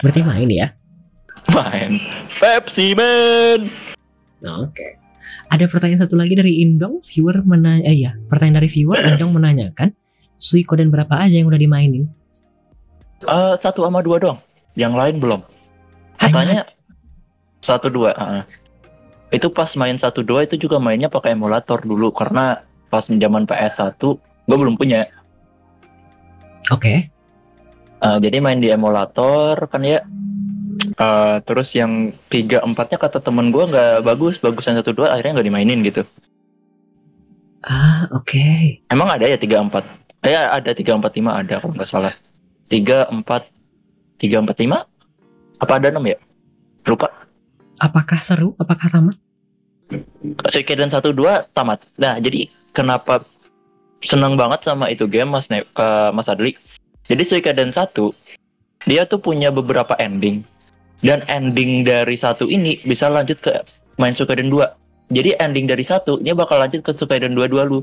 Berarti 0.03 0.21
main 0.23 0.49
ya? 0.49 0.67
Main 1.49 1.97
Pepsi 2.37 2.93
Man. 2.93 3.71
Oke. 4.43 4.99
Ada 5.49 5.65
pertanyaan 5.65 6.05
satu 6.05 6.13
lagi 6.13 6.37
dari 6.37 6.61
Indong, 6.61 7.01
viewer 7.01 7.41
menanya, 7.41 7.81
eh 7.89 7.97
ya, 7.97 8.13
pertanyaan 8.29 8.61
dari 8.61 8.69
viewer 8.69 9.01
Indong 9.01 9.33
menanyakan, 9.33 9.97
Suikoden 10.37 10.93
berapa 10.93 11.19
aja 11.19 11.41
yang 11.41 11.49
udah 11.49 11.57
dimainin? 11.59 12.05
Eh, 13.25 13.55
satu 13.59 13.83
sama 13.83 13.99
dua 13.99 14.21
dong. 14.21 14.37
Yang 14.77 14.93
lain 14.95 15.15
belum. 15.19 15.41
Katanya 16.15 16.63
satu 17.59 17.91
dua. 17.91 18.15
heeh. 18.15 18.43
Itu 19.35 19.51
pas 19.51 19.69
main 19.75 19.99
satu 19.99 20.23
dua 20.23 20.47
itu 20.47 20.55
juga 20.55 20.79
mainnya 20.79 21.11
pakai 21.11 21.35
emulator 21.35 21.83
dulu 21.83 22.09
karena 22.15 22.63
pas 22.89 23.05
zaman 23.05 23.45
PS1 23.45 23.99
gue 23.99 24.57
belum 24.57 24.79
punya. 24.79 25.05
Oke. 26.73 27.11
Eh, 27.99 28.17
jadi 28.23 28.37
main 28.39 28.59
di 28.63 28.71
emulator 28.71 29.59
kan 29.67 29.83
ya. 29.83 29.99
Eh, 30.79 31.35
terus 31.43 31.75
yang 31.75 32.15
tiga 32.31 32.63
empatnya 32.63 32.95
kata 32.95 33.19
temen 33.19 33.51
gue 33.51 33.63
nggak 33.67 34.07
bagus, 34.07 34.39
bagusan 34.39 34.79
satu 34.79 34.95
dua 34.95 35.11
akhirnya 35.11 35.39
nggak 35.39 35.47
dimainin 35.47 35.79
gitu. 35.83 36.07
Ah, 37.63 38.07
oke. 38.15 38.79
Emang 38.87 39.11
ada 39.11 39.27
ya 39.27 39.35
tiga 39.35 39.59
empat? 39.59 39.83
Eh 40.23 40.35
ada 40.35 40.71
tiga 40.71 40.95
empat 40.95 41.11
lima 41.19 41.35
ada 41.35 41.59
kalau 41.59 41.75
nggak 41.75 41.91
salah. 41.91 42.15
Tiga 42.71 43.07
empat 43.11 43.51
tiga 44.15 44.39
empat 44.39 44.55
lima? 44.63 44.87
Apa 45.59 45.79
ada 45.79 45.91
enam 45.91 46.07
ya? 46.07 46.15
Lupa. 46.87 47.11
Apakah 47.79 48.19
seru? 48.23 48.55
Apakah 48.55 48.87
tamat? 48.87 49.15
Suikoden 50.47 50.87
satu 50.87 51.11
dua 51.11 51.47
tamat. 51.51 51.83
Nah 51.99 52.15
jadi 52.19 52.47
kenapa 52.71 53.27
seneng 53.99 54.39
banget 54.39 54.63
sama 54.63 54.87
itu 54.87 55.03
game 55.11 55.35
Mas 55.35 55.51
Ne 55.51 55.67
ke 55.67 55.87
Mas 56.15 56.31
Adli? 56.31 56.55
Jadi 57.09 57.23
Suikoden 57.25 57.73
satu 57.73 58.13
dia 58.85 59.03
tuh 59.09 59.19
punya 59.19 59.49
beberapa 59.49 59.97
ending. 59.97 60.45
Dan 60.99 61.23
ending 61.31 61.87
dari 61.87 62.19
satu 62.19 62.45
ini 62.45 62.79
bisa 62.83 63.09
lanjut 63.09 63.39
ke 63.41 63.51
main 63.97 64.13
Suikoden 64.13 64.51
2 64.51 64.79
jadi 65.09 65.41
ending 65.41 65.65
dari 65.65 65.81
satu 65.81 66.21
ini 66.21 66.37
bakal 66.37 66.61
lanjut 66.61 66.85
ke 66.85 66.93
Suikoden 66.93 67.33
2 67.33 67.49
dua 67.49 67.65
lu 67.65 67.81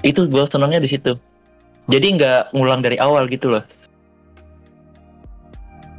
itu 0.00 0.20
gue 0.28 0.44
senangnya 0.48 0.80
di 0.80 0.88
situ. 0.88 1.12
Jadi 1.88 2.06
nggak 2.16 2.56
ngulang 2.56 2.80
dari 2.80 2.96
awal 2.96 3.28
gitu 3.28 3.52
loh. 3.52 3.64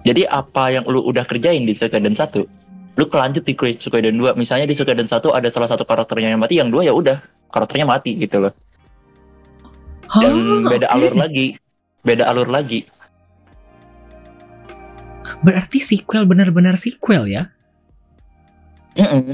Jadi 0.05 0.25
apa 0.25 0.73
yang 0.73 0.85
lu 0.89 1.05
udah 1.05 1.25
kerjain 1.25 1.65
di 1.65 1.73
Suikoden 1.77 2.17
1 2.17 2.65
lu 2.95 3.05
kelanjut 3.11 3.43
di 3.43 3.53
Suikoden 3.53 4.15
2 4.15 4.39
misalnya 4.39 4.71
di 4.71 4.75
Suikoden 4.77 5.05
1 5.05 5.19
ada 5.35 5.49
salah 5.51 5.67
satu 5.67 5.83
karakternya 5.83 6.31
yang 6.31 6.39
mati 6.39 6.55
yang 6.55 6.71
dua 6.71 6.87
ya 6.87 6.95
udah 6.95 7.19
karakternya 7.51 7.83
mati 7.83 8.15
gitu 8.15 8.39
loh 8.39 8.55
dan 10.09 10.33
beda 10.67 10.87
oke. 10.89 10.95
alur 10.95 11.13
lagi 11.15 11.45
beda 12.05 12.23
alur 12.29 12.49
lagi 12.49 12.81
Berarti 15.41 15.81
sequel 15.81 16.29
benar-benar 16.29 16.77
sequel 16.77 17.25
ya? 17.25 17.49
Mm-mm. 18.93 19.33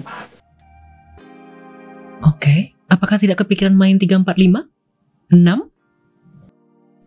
Oke. 2.24 2.72
Apakah 2.88 3.20
tidak 3.20 3.44
kepikiran 3.44 3.76
main 3.76 4.00
345? 4.00 4.72
6? 5.36 5.72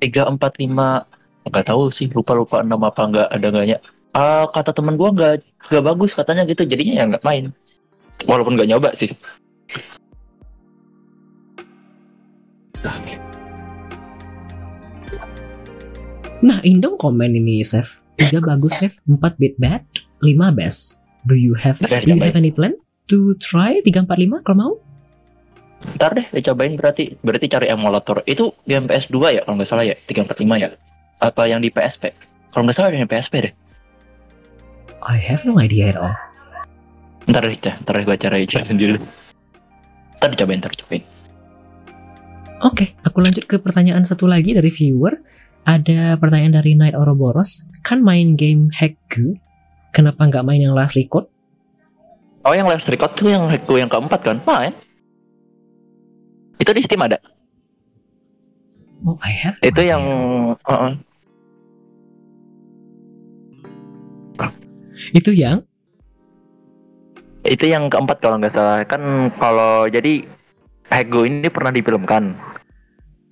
tiga 0.05 0.29
empat 0.29 0.61
lima 0.61 1.09
nggak 1.49 1.65
tahu 1.73 1.89
sih 1.89 2.13
lupa 2.13 2.37
lupa 2.37 2.61
nama 2.61 2.93
apa 2.93 3.03
nggak 3.09 3.29
ada 3.33 3.47
nggaknya 3.49 3.79
Ah, 4.15 4.47
kata 4.47 4.71
teman 4.71 4.95
gua 4.95 5.11
nggak 5.11 5.43
nggak 5.73 5.85
bagus 5.85 6.13
katanya 6.13 6.45
gitu 6.47 6.63
jadinya 6.69 6.95
ya 7.01 7.05
nggak 7.09 7.25
main 7.25 7.51
walaupun 8.29 8.55
nggak 8.55 8.69
nyoba 8.69 8.93
sih 8.95 9.11
Nah, 16.45 16.61
Indong 16.61 17.01
komen 17.01 17.33
ini, 17.33 17.65
Chef. 17.65 18.05
3 18.21 18.45
bagus, 18.45 18.77
Chef. 18.77 19.01
4 19.09 19.41
bit 19.41 19.57
bad, 19.57 19.83
5 20.21 20.53
best. 20.53 21.01
Do 21.25 21.33
you 21.33 21.57
have 21.57 21.81
do 21.81 21.89
you 21.89 22.21
cobain. 22.21 22.29
have 22.29 22.37
any 22.37 22.53
plan 22.53 22.77
to 23.09 23.33
try 23.41 23.81
345 23.81 24.45
kalau 24.45 24.57
mau? 24.61 24.73
ntar 25.85 26.17
deh 26.17 26.25
dicobain 26.33 26.81
berarti 26.81 27.13
berarti 27.21 27.45
cari 27.45 27.69
emulator 27.69 28.25
itu 28.25 28.57
game 28.65 28.89
PS2 28.89 29.17
ya 29.37 29.41
kalau 29.45 29.61
nggak 29.61 29.69
salah 29.69 29.85
ya 29.85 29.93
345 30.09 30.41
ya 30.65 30.69
apa 31.21 31.43
yang 31.45 31.61
di 31.61 31.69
PSP 31.69 32.09
kalau 32.49 32.65
nggak 32.65 32.73
salah 32.73 32.89
ada 32.89 33.05
yang 33.05 33.11
PSP 33.11 33.35
deh 33.45 33.53
I 35.05 35.21
have 35.21 35.45
no 35.45 35.61
idea 35.61 35.93
at 35.93 36.01
all. 36.01 36.17
ntar 37.29 37.45
deh 37.45 37.57
ntar 37.61 37.93
deh 38.01 38.05
gua 38.09 38.17
cari 38.17 38.49
cari 38.49 38.65
sendiri 38.65 38.97
ntar 40.17 40.33
dicobain 40.33 40.61
ntar 40.65 40.73
cobain 40.73 41.05
Oke, 42.65 42.97
aku 43.05 43.21
lanjut 43.21 43.45
ke 43.45 43.61
pertanyaan 43.61 44.09
satu 44.09 44.25
lagi 44.25 44.57
dari 44.57 44.73
viewer. 44.73 45.21
Ada 45.65 46.21
pertanyaan 46.21 46.61
dari 46.61 46.77
Night 46.77 46.93
Ouroboros. 46.93 47.65
Kan 47.81 48.05
main 48.05 48.37
game 48.37 48.69
Hackgu, 48.73 49.41
kenapa 49.91 50.29
nggak 50.29 50.45
main 50.45 50.61
yang 50.61 50.77
Last 50.77 50.97
Record? 50.97 51.29
oh 52.45 52.53
yang 52.53 52.69
last 52.69 52.85
record 52.93 53.09
tuh 53.17 53.33
yang 53.33 53.49
hackku 53.49 53.81
yang 53.81 53.89
keempat 53.89 54.21
kan 54.21 54.37
main 54.45 54.77
itu 56.61 56.71
di 56.77 56.85
Steam 56.85 57.01
ada 57.01 57.17
Oh, 59.05 59.21
I 59.21 59.33
have. 59.37 59.57
itu 59.61 59.81
yang 59.85 60.01
uh-uh. 60.65 60.93
itu 65.13 65.31
yang 65.33 65.61
itu 67.45 67.65
yang 67.69 67.93
keempat 67.93 68.21
kalau 68.25 68.41
nggak 68.41 68.53
salah 68.53 68.81
kan 68.89 69.29
kalau 69.37 69.85
jadi 69.89 70.25
Hego 70.89 71.25
ini 71.29 71.49
pernah 71.49 71.73
difilmkan 71.73 72.33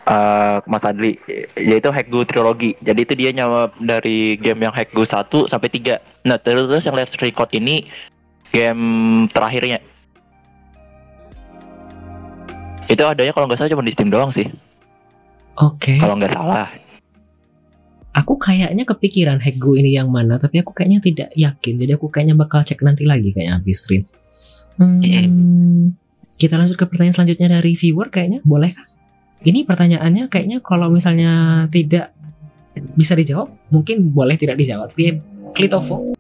eh 0.03 0.57
Mas 0.67 0.83
Adli 0.83 1.15
yaitu 1.55 1.95
Hego 1.95 2.27
trilogi 2.27 2.75
jadi 2.83 3.01
itu 3.07 3.15
dia 3.15 3.31
nyawa 3.31 3.71
dari 3.79 4.35
game 4.35 4.67
yang 4.67 4.75
Hego 4.75 5.07
1 5.07 5.31
sampai 5.47 5.71
3 5.71 6.27
nah 6.27 6.39
terus, 6.43 6.67
terus 6.67 6.83
yang 6.83 6.99
Let's 6.99 7.15
Record 7.23 7.55
ini 7.55 7.87
game 8.51 8.83
terakhirnya 9.31 9.79
itu 12.91 13.03
adanya 13.07 13.31
kalau 13.31 13.47
nggak 13.47 13.63
salah 13.63 13.71
cuma 13.71 13.87
di 13.87 13.95
Steam 13.95 14.11
doang 14.11 14.35
sih 14.35 14.51
Oke. 15.55 16.03
kalau 16.03 16.19
nggak 16.19 16.35
salah 16.35 16.67
Aku 18.13 18.37
kayaknya 18.37 18.85
kepikiran 18.85 19.41
Hego 19.41 19.73
ini 19.73 19.97
yang 19.97 20.13
mana, 20.13 20.37
tapi 20.37 20.61
aku 20.61 20.77
kayaknya 20.77 21.01
tidak 21.01 21.31
yakin. 21.33 21.81
Jadi 21.81 21.97
aku 21.97 22.13
kayaknya 22.13 22.37
bakal 22.37 22.61
cek 22.61 22.85
nanti 22.85 23.09
lagi 23.09 23.33
kayaknya 23.33 23.57
habis 23.57 23.81
stream. 23.81 24.05
Hmm, 24.77 25.97
kita 26.37 26.61
lanjut 26.61 26.77
ke 26.77 26.85
pertanyaan 26.85 27.17
selanjutnya 27.17 27.57
dari 27.57 27.73
viewer 27.73 28.13
kayaknya, 28.13 28.45
boleh 28.45 28.69
kah? 28.69 28.85
Ini 29.43 29.67
pertanyaannya 29.67 30.31
kayaknya 30.31 30.63
kalau 30.63 30.87
misalnya 30.87 31.67
tidak 31.67 32.15
bisa 32.95 33.19
dijawab, 33.19 33.51
mungkin 33.75 34.15
boleh 34.15 34.39
tidak 34.39 34.55
dijawab. 34.55 34.95
Tapi 34.95 35.19
Klitovo. 35.53 36.15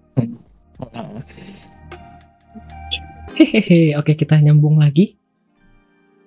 Hehehe, 3.32 3.96
oke 3.96 4.12
kita 4.12 4.42
nyambung 4.42 4.82
lagi. 4.82 5.16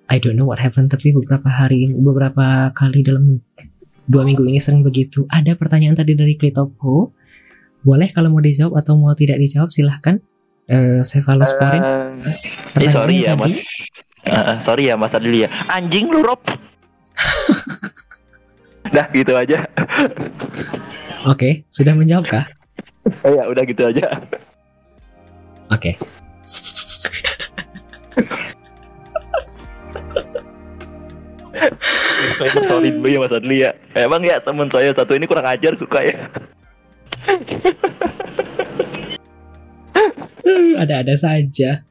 I 0.06 0.22
don't 0.22 0.38
know 0.38 0.46
what 0.46 0.62
happened, 0.62 0.90
tapi 0.90 1.10
beberapa 1.10 1.50
hari 1.50 1.90
ini, 1.90 1.98
beberapa 1.98 2.70
kali 2.70 3.02
dalam 3.02 3.42
dua 4.06 4.22
minggu 4.22 4.46
ini 4.46 4.62
sering 4.62 4.86
begitu. 4.86 5.26
Ada 5.26 5.58
pertanyaan 5.58 5.98
tadi 5.98 6.14
dari 6.14 6.38
Klitopo. 6.38 7.12
Boleh 7.82 8.10
kalau 8.10 8.34
mau 8.34 8.42
dijawab 8.42 8.78
atau 8.82 8.98
mau 8.98 9.14
tidak 9.14 9.38
dijawab 9.38 9.70
silahkan. 9.70 10.18
Eh, 10.66 11.02
Cephalosporin. 11.06 11.82
Eh, 12.74 12.90
sorry 12.90 13.22
ya 13.22 13.38
Pertanyaannya 13.38 13.38
mas. 13.38 13.54
Eh, 14.26 14.56
sorry 14.66 14.84
ya 14.90 14.94
mas 14.98 15.14
Adli 15.14 15.46
ya. 15.46 15.48
Anjing 15.70 16.10
lu 16.10 16.26
Rob. 16.26 16.42
Dah 18.94 19.06
gitu 19.10 19.34
aja. 19.34 19.66
Oke, 21.32 21.66
sudah 21.74 21.96
menjawab 21.96 22.30
kah? 22.30 22.46
Oh 23.26 23.34
ya 23.34 23.50
udah 23.50 23.64
gitu 23.66 23.82
aja. 23.86 24.22
Oke. 25.70 25.96
Sorry 32.66 32.90
dulu 32.92 33.08
ya 33.08 33.18
mas 33.18 33.32
Adli 33.32 33.64
ya. 33.64 33.72
Emang 33.96 34.22
ya 34.22 34.38
teman 34.38 34.70
saya 34.70 34.92
satu 34.92 35.16
ini 35.16 35.26
kurang 35.26 35.46
ajar 35.48 35.74
suka 35.74 36.04
ya. 36.04 36.28
Ada-ada 40.82 41.16
saja. 41.18 41.82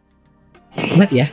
But 0.96 1.12
ya. 1.12 1.28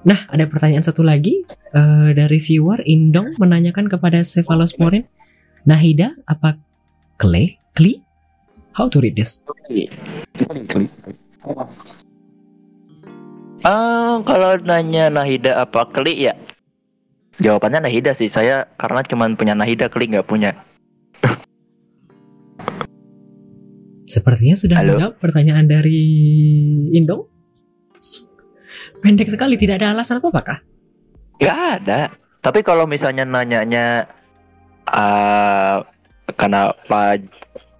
Nah, 0.00 0.16
ada 0.32 0.48
pertanyaan 0.48 0.80
satu 0.80 1.04
lagi 1.04 1.44
eh, 1.76 2.10
dari 2.16 2.40
viewer 2.40 2.80
Indong 2.88 3.36
menanyakan 3.36 3.84
kepada 3.84 4.24
Cephalosporin, 4.24 5.04
Nahida 5.68 6.16
apa 6.24 6.56
Kle? 7.20 7.60
Kli? 7.76 8.00
How 8.72 8.88
to 8.88 9.04
read 9.04 9.12
this? 9.12 9.44
Ah, 13.60 14.24
kalau 14.24 14.56
nanya 14.64 15.12
Nahida 15.12 15.60
apa 15.60 15.84
kli 15.92 16.32
ya? 16.32 16.34
Jawabannya 17.44 17.84
Nahida 17.84 18.16
sih. 18.16 18.32
Saya 18.32 18.72
karena 18.80 19.04
cuman 19.04 19.36
punya 19.36 19.52
Nahida 19.52 19.92
kli 19.92 20.08
nggak 20.16 20.24
punya. 20.24 20.56
Sepertinya 24.08 24.56
sudah 24.56 24.80
Halo? 24.80 24.96
menjawab 24.96 25.14
pertanyaan 25.20 25.68
dari 25.68 26.02
Indong. 26.96 27.29
Pendek 29.00 29.32
sekali, 29.32 29.56
tidak 29.56 29.80
ada 29.80 29.96
alasan 29.96 30.20
apa-apa 30.20 30.40
kah? 30.44 30.58
Nggak 31.40 31.58
ada. 31.80 32.00
Tapi 32.40 32.60
kalau 32.64 32.84
misalnya 32.84 33.24
nanyanya 33.24 34.08
ah 34.88 35.84
kenapa 36.36 37.20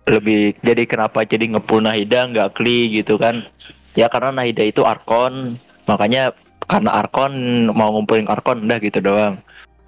lebih 0.09 0.57
jadi 0.61 0.85
kenapa 0.85 1.25
jadi 1.25 1.57
ngepul 1.57 1.85
Nahida 1.85 2.29
nggak 2.29 2.57
kli 2.57 3.01
gitu 3.01 3.17
kan? 3.21 3.45
Ya 3.97 4.09
karena 4.09 4.33
Nahida 4.33 4.65
itu 4.65 4.85
Arkon, 4.85 5.57
makanya 5.89 6.33
karena 6.69 6.91
Arkon 7.05 7.33
mau 7.73 7.93
ngumpulin 7.93 8.29
Arkon 8.29 8.65
udah 8.65 8.79
gitu 8.81 9.01
doang. 9.01 9.41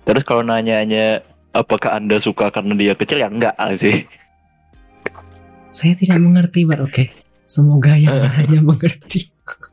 Terus 0.04 0.24
kalau 0.26 0.42
nanyanya 0.42 1.22
apakah 1.54 1.96
anda 1.96 2.18
suka 2.18 2.48
karena 2.50 2.74
dia 2.74 2.94
kecil 2.96 3.20
ya 3.20 3.28
enggak 3.28 3.54
sih. 3.76 4.04
Saya 5.72 5.96
tidak 5.96 6.20
mengerti, 6.20 6.68
but 6.68 6.80
oke. 6.80 7.08
Semoga 7.48 7.96
yang 7.96 8.16
hanya 8.40 8.60
mengerti. 8.60 9.32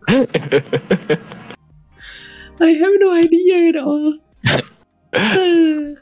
I 2.60 2.72
have 2.76 2.96
no 3.00 3.10
idea 3.16 3.58
at 3.72 3.78
all. 3.80 4.06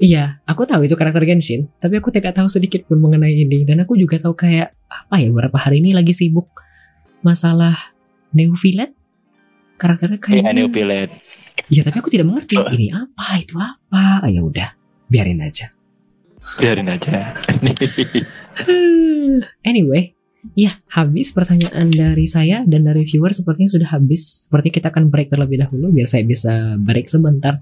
Iya, 0.00 0.40
aku 0.48 0.64
tahu 0.64 0.88
itu 0.88 0.96
karakter 0.96 1.28
Genshin, 1.28 1.68
tapi 1.76 2.00
aku 2.00 2.08
tidak 2.08 2.32
tahu 2.32 2.48
sedikit 2.48 2.88
pun 2.88 3.04
mengenai 3.04 3.36
ini. 3.36 3.68
Dan 3.68 3.84
aku 3.84 4.00
juga 4.00 4.16
tahu 4.16 4.32
kayak 4.32 4.72
apa 4.88 5.20
ya 5.20 5.28
beberapa 5.28 5.60
hari 5.60 5.84
ini 5.84 5.92
lagi 5.92 6.16
sibuk 6.16 6.48
masalah 7.20 7.76
Neophilet. 8.32 8.96
Karakternya 9.76 10.16
Iya, 10.16 10.24
kayaknya. 10.24 10.52
Neopilet. 10.56 11.10
Iya, 11.68 11.84
tapi 11.84 12.00
aku 12.00 12.08
tidak 12.08 12.32
mengerti 12.32 12.56
ini 12.56 12.88
apa 12.88 13.44
itu 13.44 13.60
apa. 13.60 14.24
Ah, 14.24 14.28
Ya 14.32 14.40
udah, 14.40 14.72
biarin 15.12 15.44
aja. 15.44 15.68
Biarin 16.56 16.88
aja. 16.88 17.36
anyway, 19.68 20.16
ya 20.56 20.72
habis 20.90 21.30
pertanyaan 21.30 21.92
dari 21.92 22.24
saya 22.24 22.64
dan 22.64 22.88
dari 22.88 23.04
viewer 23.04 23.32
sepertinya 23.32 23.70
sudah 23.70 23.88
habis. 23.92 24.48
Seperti 24.48 24.68
kita 24.72 24.88
akan 24.92 25.12
break 25.12 25.32
terlebih 25.32 25.60
dahulu 25.60 25.92
biar 25.92 26.08
saya 26.08 26.24
bisa 26.24 26.76
break 26.80 27.06
sebentar. 27.06 27.60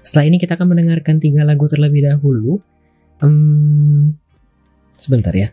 Setelah 0.00 0.24
ini 0.32 0.36
kita 0.40 0.56
akan 0.56 0.72
mendengarkan 0.72 1.20
tiga 1.20 1.44
lagu 1.44 1.68
terlebih 1.68 2.08
dahulu. 2.08 2.60
Hmm, 3.20 4.16
sebentar 4.96 5.34
ya. 5.34 5.52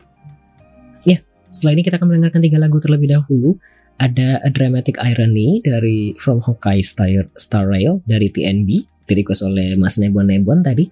Ya, 1.03 1.19
setelah 1.51 1.75
ini 1.75 1.83
kita 1.83 1.99
akan 1.99 2.07
mendengarkan 2.13 2.41
tiga 2.45 2.57
lagu 2.61 2.77
terlebih 2.79 3.11
dahulu. 3.11 3.59
Ada 3.95 4.43
A 4.43 4.51
Dramatic 4.51 4.99
Irony 4.99 5.63
dari 5.63 6.19
From 6.19 6.43
Honkai 6.43 6.83
Star, 6.83 7.31
Star 7.39 7.63
Rail 7.63 8.03
dari 8.03 8.27
TNB, 8.27 8.69
di 9.07 9.13
request 9.15 9.47
oleh 9.47 9.79
Mas 9.79 9.95
Nebon 9.95 10.27
Nebon 10.27 10.59
tadi. 10.59 10.91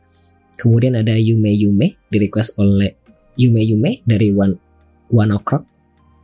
Kemudian 0.55 0.95
ada 0.95 1.11
Yume 1.11 1.51
Yume, 1.51 1.99
di 2.07 2.17
request 2.19 2.55
oleh 2.55 2.95
Yume 3.35 3.59
Yume 3.59 3.91
dari 4.07 4.31
One 4.31 4.72
One 5.11 5.35
O'Clock 5.35 5.63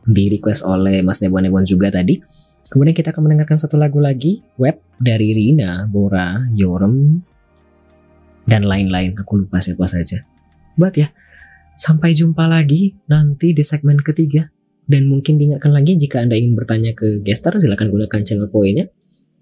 di 0.06 0.32
request 0.32 0.64
oleh 0.64 1.04
Mas 1.04 1.20
Nebon 1.20 1.44
Nebon 1.44 1.64
juga 1.68 1.92
tadi. 1.92 2.20
Kemudian 2.70 2.94
kita 2.94 3.10
akan 3.10 3.26
mendengarkan 3.26 3.58
satu 3.58 3.74
lagu 3.74 3.98
lagi, 3.98 4.46
Web 4.54 4.78
dari 5.02 5.34
Rina, 5.34 5.90
Bora, 5.90 6.38
Yorem, 6.54 7.18
dan 8.46 8.62
lain-lain. 8.62 9.18
Aku 9.18 9.42
lupa 9.42 9.58
siapa 9.58 9.90
saja. 9.90 10.22
But 10.78 10.94
ya, 10.94 11.10
sampai 11.74 12.14
jumpa 12.14 12.46
lagi 12.46 12.94
nanti 13.10 13.50
di 13.50 13.66
segmen 13.66 13.98
ketiga. 13.98 14.46
Dan 14.90 15.06
mungkin 15.06 15.38
diingatkan 15.38 15.70
lagi 15.70 15.94
jika 15.94 16.18
Anda 16.18 16.34
ingin 16.34 16.58
bertanya 16.58 16.90
ke 16.98 17.22
Gestar, 17.22 17.54
silakan 17.58 17.94
gunakan 17.94 18.20
channel 18.26 18.50
poinnya. 18.50 18.90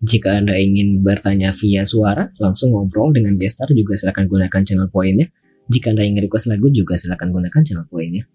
Jika 0.05 0.44
Anda 0.44 0.60
ingin 0.60 1.01
bertanya 1.01 1.56
via 1.56 1.89
suara, 1.89 2.28
langsung 2.36 2.77
ngobrol 2.77 3.16
dengan 3.16 3.36
Gestar 3.40 3.73
juga 3.73 3.97
silakan 3.97 4.28
gunakan 4.28 4.60
channel 4.60 4.93
poinnya. 4.93 5.32
Jika 5.69 5.93
Anda 5.97 6.05
ingin 6.05 6.28
request 6.28 6.52
lagu 6.52 6.69
juga 6.69 7.01
silakan 7.01 7.32
gunakan 7.32 7.60
channel 7.65 7.89
poinnya. 7.89 8.28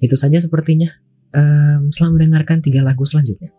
Itu 0.00 0.16
saja 0.18 0.36
sepertinya. 0.36 0.92
Ehm, 1.32 1.92
selamat 1.92 2.12
mendengarkan 2.20 2.58
tiga 2.60 2.84
lagu 2.84 3.04
selanjutnya. 3.08 3.55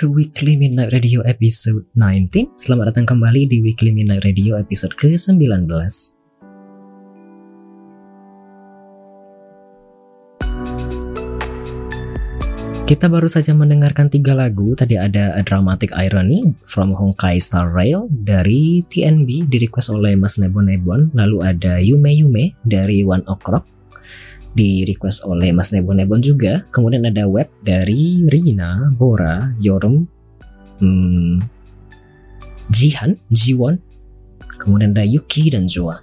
To 0.00 0.08
Weekly 0.08 0.56
Midnight 0.56 0.96
Radio 0.96 1.20
episode 1.28 1.84
19. 1.92 2.56
Selamat 2.56 2.96
datang 2.96 3.04
kembali 3.04 3.44
di 3.44 3.60
Weekly 3.60 3.92
Midnight 3.92 4.24
Radio 4.24 4.56
episode 4.56 4.96
ke-19. 4.96 5.68
Kita 12.88 13.12
baru 13.12 13.28
saja 13.28 13.52
mendengarkan 13.52 14.08
tiga 14.08 14.32
lagu. 14.32 14.72
Tadi 14.72 14.96
ada 14.96 15.36
A 15.36 15.44
Dramatic 15.44 15.92
Irony 15.92 16.48
from 16.64 16.96
Honkai 16.96 17.36
Star 17.36 17.68
Rail 17.68 18.08
dari 18.08 18.80
TNB 18.88 19.52
di 19.52 19.56
request 19.60 19.92
oleh 19.92 20.16
Mas 20.16 20.40
Nebon 20.40 20.72
Nebon. 20.72 21.12
Lalu 21.12 21.44
ada 21.44 21.76
Yume 21.76 22.16
Yume 22.16 22.56
dari 22.64 23.04
One 23.04 23.28
O'Clock 23.28 23.79
di 24.54 24.82
request 24.86 25.22
oleh 25.26 25.54
Mas 25.54 25.70
Nebon 25.70 26.02
Nebon 26.02 26.20
juga. 26.22 26.66
Kemudian 26.74 27.06
ada 27.06 27.26
web 27.30 27.46
dari 27.62 28.26
Rina, 28.26 28.90
Bora, 28.94 29.54
Yorem, 29.62 30.06
hmm, 30.82 31.38
Jihan, 32.70 33.18
Jiwon, 33.30 33.78
kemudian 34.58 34.94
ada 34.94 35.06
Yuki 35.06 35.50
dan 35.50 35.66
Joa. 35.66 35.98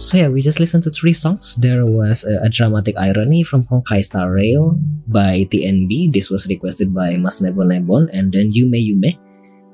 So 0.00 0.16
yeah, 0.16 0.32
we 0.32 0.40
just 0.40 0.62
listen 0.62 0.80
to 0.86 0.90
three 0.90 1.12
songs. 1.12 1.60
There 1.60 1.84
was 1.84 2.24
a, 2.24 2.46
a 2.46 2.48
dramatic 2.48 2.96
irony 2.96 3.44
from 3.44 3.68
Honkai 3.68 4.00
Star 4.00 4.32
Rail 4.32 4.78
by 5.04 5.44
TNB. 5.50 6.14
This 6.14 6.30
was 6.30 6.48
requested 6.48 6.94
by 6.94 7.20
Mas 7.20 7.44
Nebon 7.44 7.68
Nebon, 7.68 8.08
and 8.14 8.32
then 8.32 8.48
Yume 8.48 8.80
Yume 8.80 9.18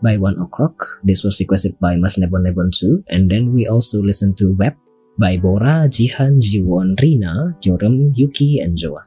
by 0.02 0.16
One 0.16 0.34
O'clock. 0.40 0.98
This 1.04 1.22
was 1.22 1.38
requested 1.38 1.78
by 1.78 1.94
Mas 1.94 2.16
Nebon 2.16 2.42
Nebon 2.42 2.74
too. 2.74 3.04
And 3.06 3.30
then 3.30 3.52
we 3.52 3.70
also 3.70 4.02
listen 4.02 4.34
to 4.42 4.56
Web 4.56 4.74
by 5.16 5.40
Bora, 5.40 5.88
Jihan, 5.88 6.36
Jiwon, 6.36 6.96
Rina, 7.00 7.56
Yorem, 7.64 8.12
Yuki, 8.12 8.60
and 8.60 8.76
Joa. 8.76 9.04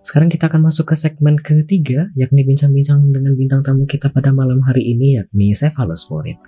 Sekarang 0.00 0.32
kita 0.32 0.48
akan 0.48 0.66
masuk 0.66 0.90
ke 0.90 0.96
segmen 0.96 1.36
ketiga, 1.38 2.08
yakni 2.16 2.42
bincang-bincang 2.42 3.12
dengan 3.12 3.36
bintang 3.36 3.60
tamu 3.60 3.84
kita 3.84 4.08
pada 4.08 4.32
malam 4.32 4.64
hari 4.64 4.96
ini, 4.96 5.20
yakni 5.20 5.52
Cephalosporin. 5.52 6.38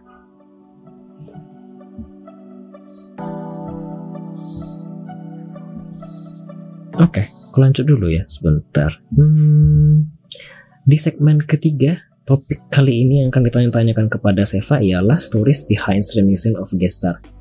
Oke, 7.03 7.29
aku 7.51 7.59
lanjut 7.59 7.85
dulu 7.85 8.09
ya 8.09 8.25
sebentar. 8.31 9.03
Hmm, 9.13 10.13
di 10.87 10.99
segmen 10.99 11.43
ketiga, 11.43 11.99
topik 12.27 12.71
kali 12.71 13.03
ini 13.07 13.23
yang 13.23 13.35
akan 13.35 13.47
ditanya-tanyakan 13.51 14.07
kepada 14.07 14.47
Seva 14.47 14.79
ialah 14.79 15.19
stories 15.19 15.67
behind 15.67 16.07
streaming 16.07 16.39
scene 16.39 16.59
of 16.59 16.71
Gestar. 16.79 17.32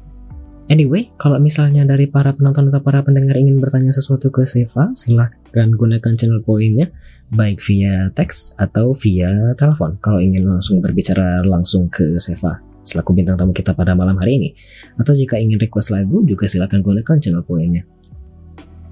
Anyway, 0.71 1.11
kalau 1.19 1.35
misalnya 1.35 1.83
dari 1.83 2.07
para 2.07 2.31
penonton 2.31 2.71
atau 2.71 2.79
para 2.79 3.03
pendengar 3.03 3.35
ingin 3.35 3.59
bertanya 3.59 3.91
sesuatu 3.91 4.31
ke 4.31 4.47
Seva, 4.47 4.95
silahkan 4.95 5.67
gunakan 5.75 6.15
channel 6.15 6.39
poinnya 6.39 6.87
baik 7.27 7.59
via 7.59 8.07
teks 8.15 8.55
atau 8.55 8.95
via 8.95 9.51
telepon 9.59 9.99
kalau 9.99 10.23
ingin 10.23 10.47
langsung 10.47 10.79
berbicara 10.79 11.43
langsung 11.43 11.91
ke 11.91 12.15
Seva 12.15 12.63
selaku 12.87 13.11
bintang 13.13 13.35
tamu 13.35 13.51
kita 13.51 13.75
pada 13.75 13.99
malam 13.99 14.15
hari 14.15 14.39
ini. 14.39 14.49
Atau 14.95 15.11
jika 15.11 15.35
ingin 15.35 15.59
request 15.59 15.91
lagu 15.91 16.23
juga 16.23 16.47
silahkan 16.47 16.79
gunakan 16.79 17.19
channel 17.19 17.43
poinnya. 17.43 17.83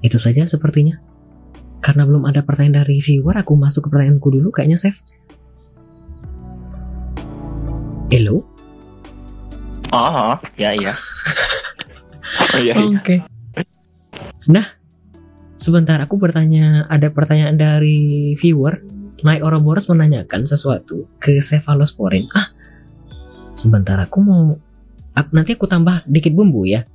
Itu 0.04 0.20
saja 0.20 0.44
sepertinya. 0.44 1.00
Karena 1.80 2.04
belum 2.04 2.28
ada 2.28 2.44
pertanyaan 2.44 2.84
dari 2.84 3.00
viewer, 3.00 3.40
aku 3.40 3.56
masuk 3.56 3.88
ke 3.88 3.96
pertanyaanku 3.96 4.28
dulu 4.28 4.48
kayaknya 4.52 4.76
Save. 4.76 5.00
Hello? 8.12 8.44
Oh, 9.90 10.36
ya 10.54 10.76
iya. 10.76 10.92
oh, 12.54 12.60
iya, 12.60 12.74
iya. 12.74 12.98
Oke. 12.98 13.16
Nah, 14.50 14.66
sebentar 15.60 16.00
aku 16.02 16.18
bertanya, 16.18 16.88
ada 16.90 17.12
pertanyaan 17.12 17.54
dari 17.54 18.32
viewer. 18.34 18.82
Mike 19.20 19.44
Ouroboros 19.44 19.84
menanyakan 19.92 20.48
sesuatu 20.48 21.04
ke 21.20 21.44
Cephalosporin. 21.44 22.24
Ah, 22.32 22.56
sebentar 23.52 24.00
aku 24.00 24.18
mau, 24.24 24.56
ap- 25.12 25.36
nanti 25.36 25.60
aku 25.60 25.68
tambah 25.68 26.08
dikit 26.08 26.32
bumbu 26.32 26.64
ya. 26.64 26.88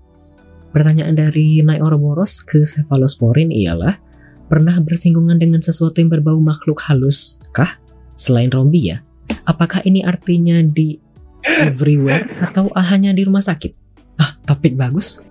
Pertanyaan 0.74 1.14
dari 1.14 1.62
Nai 1.62 1.78
Ouroboros 1.78 2.42
ke 2.42 2.66
Cephalosporin 2.66 3.54
ialah, 3.54 4.02
pernah 4.50 4.74
bersinggungan 4.82 5.38
dengan 5.38 5.62
sesuatu 5.62 6.02
yang 6.02 6.10
berbau 6.10 6.42
makhluk 6.42 6.82
halus 6.90 7.38
kah? 7.54 7.78
Selain 8.18 8.50
Rombi 8.50 8.90
ya? 8.90 9.06
Apakah 9.46 9.86
ini 9.86 10.02
artinya 10.02 10.58
di 10.66 10.98
everywhere 11.46 12.26
atau 12.42 12.74
hanya 12.74 13.14
di 13.14 13.22
rumah 13.22 13.46
sakit? 13.46 13.72
Ah, 14.18 14.34
topik 14.50 14.74
bagus. 14.74 15.22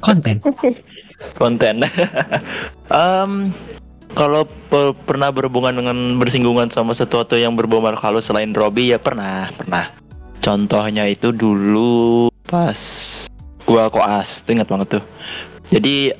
Konten. 0.00 0.40
konten. 1.36 1.84
Em, 2.90 3.54
kalau 4.16 4.42
pe- 4.72 4.96
pernah 5.06 5.30
berhubungan 5.30 5.70
dengan 5.76 6.18
bersinggungan 6.18 6.72
sama 6.74 6.96
sesuatu 6.96 7.38
yang 7.38 7.54
berbau 7.54 7.84
halus 7.94 8.26
selain 8.26 8.50
Robby 8.50 8.90
ya 8.90 8.98
pernah, 8.98 9.52
pernah. 9.54 9.94
Contohnya 10.40 11.06
itu 11.06 11.30
dulu 11.30 12.32
pas 12.48 12.74
gua 13.68 13.86
koas, 13.92 14.42
tuh 14.42 14.56
ingat 14.58 14.66
banget 14.66 14.98
tuh. 14.98 15.04
Jadi 15.70 16.10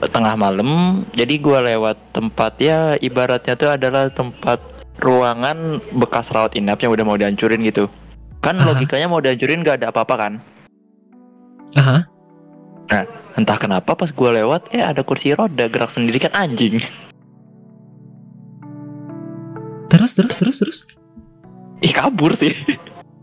tengah 0.00 0.34
malam, 0.34 1.04
jadi 1.12 1.36
gua 1.38 1.60
lewat 1.62 2.00
tempat 2.16 2.56
ya 2.58 2.96
ibaratnya 2.98 3.54
tuh 3.54 3.70
adalah 3.70 4.08
tempat 4.10 4.58
ruangan 4.98 5.78
bekas 5.94 6.32
rawat 6.32 6.56
inap 6.56 6.80
yang 6.82 6.90
udah 6.90 7.04
mau 7.04 7.20
dihancurin 7.20 7.62
gitu. 7.68 7.86
Kan 8.40 8.58
Aha. 8.58 8.72
logikanya 8.72 9.06
mau 9.06 9.20
dihancurin 9.20 9.60
gak 9.60 9.84
ada 9.84 9.92
apa-apa 9.92 10.14
kan? 10.16 10.32
Aha. 11.76 12.08
Entah 13.38 13.56
kenapa 13.56 13.94
pas 13.94 14.10
gua 14.10 14.34
lewat, 14.34 14.74
eh 14.74 14.82
ada 14.82 15.06
kursi 15.06 15.30
roda 15.32 15.70
gerak 15.70 15.94
sendiri 15.94 16.18
kan 16.18 16.34
anjing. 16.34 16.82
Terus 19.90 20.14
terus 20.14 20.38
terus 20.38 20.56
terus 20.62 20.78
Ih 21.82 21.90
kabur 21.90 22.36
sih. 22.38 22.54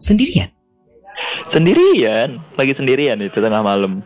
sendirian. 0.03 0.52
sendirian 1.49 2.38
lagi 2.53 2.73
sendirian 2.77 3.18
itu 3.23 3.41
tengah 3.41 3.65
malam 3.65 4.06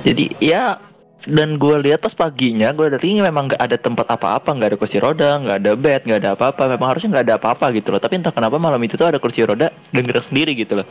jadi 0.00 0.32
ya 0.40 0.80
dan 1.26 1.58
gue 1.58 1.76
lihat 1.82 2.00
pas 2.00 2.14
paginya 2.14 2.70
gue 2.70 2.86
dari 2.86 3.18
memang 3.18 3.50
nggak 3.50 3.60
ada 3.60 3.76
tempat 3.76 4.06
apa-apa 4.06 4.54
nggak 4.56 4.68
ada 4.72 4.78
kursi 4.78 4.96
roda 5.02 5.42
nggak 5.42 5.56
ada 5.60 5.72
bed 5.74 6.00
nggak 6.06 6.20
ada 6.22 6.30
apa-apa 6.38 6.62
memang 6.70 6.88
harusnya 6.94 7.18
nggak 7.18 7.26
ada 7.26 7.36
apa-apa 7.36 7.66
gitu 7.74 7.90
loh 7.90 8.00
tapi 8.00 8.22
entah 8.22 8.32
kenapa 8.32 8.56
malam 8.56 8.78
itu 8.80 8.94
tuh 8.94 9.10
ada 9.10 9.18
kursi 9.18 9.42
roda 9.44 9.68
dan 9.68 10.02
gerak 10.06 10.24
sendiri 10.30 10.54
gitu 10.54 10.78
loh 10.80 10.86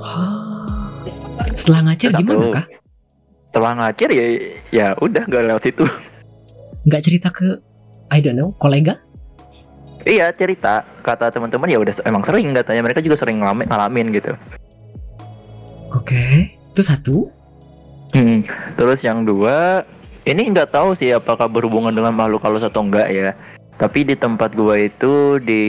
Setelah 1.58 1.80
ngacir 1.86 2.08
Terus 2.10 2.20
gimana 2.20 2.40
aku- 2.42 2.54
kah? 2.54 2.66
setelah 3.50 3.72
ngacir 3.74 4.08
ya 4.14 4.24
ya 4.70 4.86
udah 4.96 5.26
nggak 5.26 5.42
lewat 5.42 5.62
situ 5.64 5.82
Nggak 6.86 7.02
cerita 7.02 7.28
ke 7.28 7.58
I 8.08 8.22
don't 8.22 8.34
know 8.34 8.54
kolega? 8.56 9.02
iya 10.00 10.30
cerita 10.30 10.80
kata 11.02 11.28
teman-teman 11.28 11.66
ya 11.66 11.76
udah 11.76 11.92
emang 12.06 12.22
sering 12.22 12.54
katanya 12.54 12.80
mereka 12.80 13.02
juga 13.02 13.18
sering 13.18 13.42
ngalamin, 13.42 13.66
ngalamin 13.66 14.06
gitu 14.14 14.32
Oke. 15.90 16.54
Itu 16.70 16.80
satu. 16.80 17.16
Hmm, 18.14 18.46
Terus 18.74 19.02
yang 19.02 19.26
dua, 19.26 19.82
ini 20.22 20.46
nggak 20.46 20.70
tahu 20.70 20.94
sih 20.94 21.10
apakah 21.10 21.50
berhubungan 21.50 21.90
dengan 21.90 22.14
makhluk 22.14 22.40
halus 22.40 22.62
atau 22.62 22.80
enggak 22.80 23.10
ya. 23.10 23.34
Tapi 23.74 24.04
di 24.04 24.14
tempat 24.14 24.54
gua 24.54 24.78
itu 24.78 25.42
di 25.42 25.62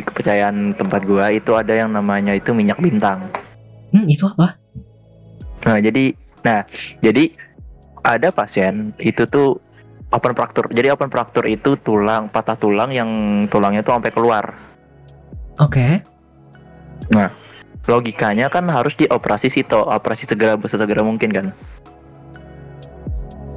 kepercayaan 0.00 0.78
tempat 0.78 1.02
gua 1.02 1.28
itu 1.28 1.50
ada 1.52 1.74
yang 1.74 1.90
namanya 1.90 2.30
itu 2.32 2.54
minyak 2.54 2.78
bintang. 2.78 3.26
Hmm, 3.96 4.04
itu 4.04 4.28
apa? 4.28 4.60
Nah 5.64 5.80
jadi, 5.80 6.12
nah 6.44 6.68
jadi 7.00 7.32
ada 8.04 8.28
pasien 8.28 8.92
itu 9.00 9.24
tuh 9.24 9.56
open 10.12 10.36
fracture. 10.36 10.68
Jadi 10.68 10.92
open 10.92 11.08
fracture 11.08 11.48
itu 11.48 11.80
tulang 11.80 12.28
patah 12.28 12.60
tulang 12.60 12.92
yang 12.92 13.08
tulangnya 13.48 13.80
tuh 13.80 13.96
sampai 13.96 14.12
keluar. 14.12 14.44
Oke. 15.56 16.04
Logikanya 17.86 18.50
kan 18.50 18.66
harus 18.68 18.92
dioperasi 18.98 19.48
sito, 19.48 19.80
operasi 19.86 20.26
segera 20.26 20.58
sesegera 20.66 21.06
mungkin 21.06 21.30
kan. 21.32 21.46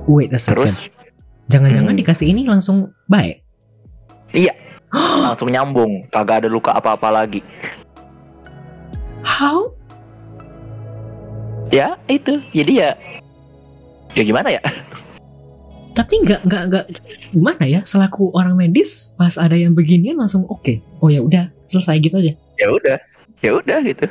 Wait 0.05 0.33
a 0.33 0.39
Terus. 0.39 0.73
Jangan-jangan 1.49 1.97
Hmm. 1.97 2.01
dikasih 2.05 2.29
ini 2.29 2.45
langsung 2.45 2.93
baik. 3.09 3.41
langsung 5.25 5.49
nyambung, 5.49 6.09
kagak 6.13 6.45
ada 6.45 6.49
luka 6.49 6.73
apa-apa 6.73 7.09
lagi. 7.09 7.41
How? 9.25 9.73
Ya 11.69 11.97
itu 12.09 12.41
jadi 12.53 12.73
ya 12.73 12.89
ya 14.17 14.23
gimana 14.25 14.49
ya 14.53 14.61
Tapi 15.89 16.15
nggak 16.23 16.47
nggak 16.47 16.63
nggak 16.71 16.85
gimana 17.35 17.63
ya? 17.67 17.83
Selaku 17.83 18.31
orang 18.31 18.55
medis, 18.55 19.11
pas 19.19 19.35
ada 19.35 19.51
yang 19.51 19.75
beginian 19.75 20.15
langsung 20.15 20.47
oke. 20.47 20.79
Oh 21.03 21.11
ya 21.11 21.19
udah 21.19 21.51
selesai 21.67 21.99
gitu 21.99 22.15
aja. 22.23 22.31
ya 22.55 22.67
udah 22.71 22.95
ya 23.43 23.51
udah 23.51 23.83
gitu 23.83 24.07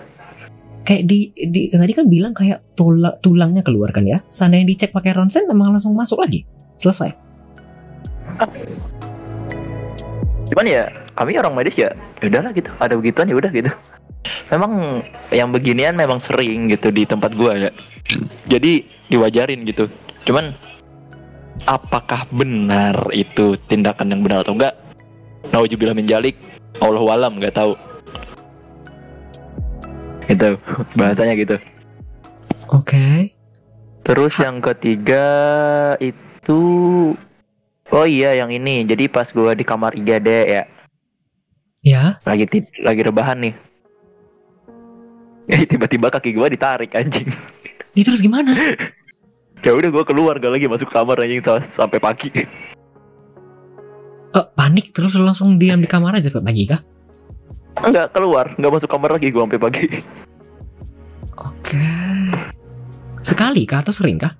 Kayak 0.84 1.02
di, 1.08 1.32
di 1.32 1.72
tadi 1.72 1.92
kan 1.96 2.04
bilang 2.12 2.36
kayak 2.36 2.76
tulang 2.76 3.16
tulangnya 3.24 3.64
keluar 3.64 3.88
kan 3.96 4.04
ya. 4.04 4.20
Seandainya 4.28 4.68
dicek 4.68 4.92
pakai 4.92 5.16
ronsen 5.16 5.48
memang 5.48 5.72
langsung 5.72 5.96
masuk 5.96 6.20
lagi. 6.20 6.44
Selesai. 6.76 7.08
cuman 10.48 10.64
ya 10.64 10.88
kami 11.12 11.36
orang 11.36 11.52
medis 11.56 11.76
ya 11.76 11.92
ya 12.20 12.24
udahlah 12.28 12.52
gitu 12.56 12.70
ada 12.80 12.94
begituan 12.96 13.28
ya 13.28 13.36
udah 13.36 13.50
gitu 13.52 13.70
memang 14.52 15.02
yang 15.30 15.52
beginian 15.54 15.94
memang 15.94 16.18
sering 16.18 16.68
gitu 16.72 16.90
di 16.90 17.04
tempat 17.04 17.32
gua 17.36 17.56
ya 17.56 17.70
jadi 18.48 18.84
diwajarin 19.08 19.64
gitu 19.64 19.88
cuman 20.28 20.52
apakah 21.64 22.24
benar 22.32 23.08
itu 23.12 23.56
tindakan 23.68 24.12
yang 24.12 24.22
benar 24.24 24.44
atau 24.44 24.56
enggak 24.56 24.74
Naujubillah 25.48 25.96
menjalik 25.96 26.36
Allah 26.82 27.00
walam 27.00 27.40
nggak 27.40 27.56
tahu 27.56 27.72
gitu 30.28 30.60
bahasanya 30.98 31.32
gitu 31.38 31.56
Oke. 32.68 33.32
Terus 34.04 34.36
yang 34.40 34.60
ketiga 34.60 35.24
itu 36.00 36.60
Oh 37.88 38.04
iya 38.04 38.36
yang 38.36 38.52
ini. 38.52 38.84
Jadi 38.84 39.08
pas 39.08 39.32
gua 39.32 39.56
di 39.56 39.64
kamar 39.64 39.96
IGD 39.96 40.28
ya, 40.28 40.64
Ya. 41.80 42.20
lagi 42.28 42.44
lagi 42.84 43.00
rebahan 43.00 43.40
nih. 43.40 43.54
Eh 45.48 45.64
tiba-tiba 45.70 46.12
kaki 46.12 46.36
gua 46.36 46.46
ditarik 46.46 46.92
anjing. 46.92 47.28
Ini 47.96 48.02
terus 48.04 48.20
gimana? 48.20 48.52
Ya 49.58 49.74
udah 49.74 49.90
gua 49.90 50.06
keluar 50.06 50.38
gak 50.38 50.54
lagi 50.54 50.70
masuk 50.70 50.86
kamar 50.86 51.18
anjing 51.18 51.42
sa- 51.42 51.66
sampai 51.74 51.98
pagi. 51.98 52.30
Eh, 54.30 54.46
panik 54.54 54.94
terus 54.94 55.18
lu 55.18 55.26
langsung 55.26 55.58
diam 55.58 55.82
di 55.82 55.90
kamar 55.90 56.14
aja 56.14 56.30
pagi 56.30 56.62
kah? 56.62 56.78
Enggak 57.82 58.14
keluar, 58.14 58.54
enggak 58.54 58.78
masuk 58.78 58.86
kamar 58.86 59.18
lagi 59.18 59.34
gue 59.34 59.42
sampai 59.42 59.58
pagi. 59.58 59.86
Oke. 61.42 61.86
Sekali 63.26 63.66
kah 63.66 63.82
atau 63.82 63.90
sering 63.90 64.22
kah? 64.22 64.30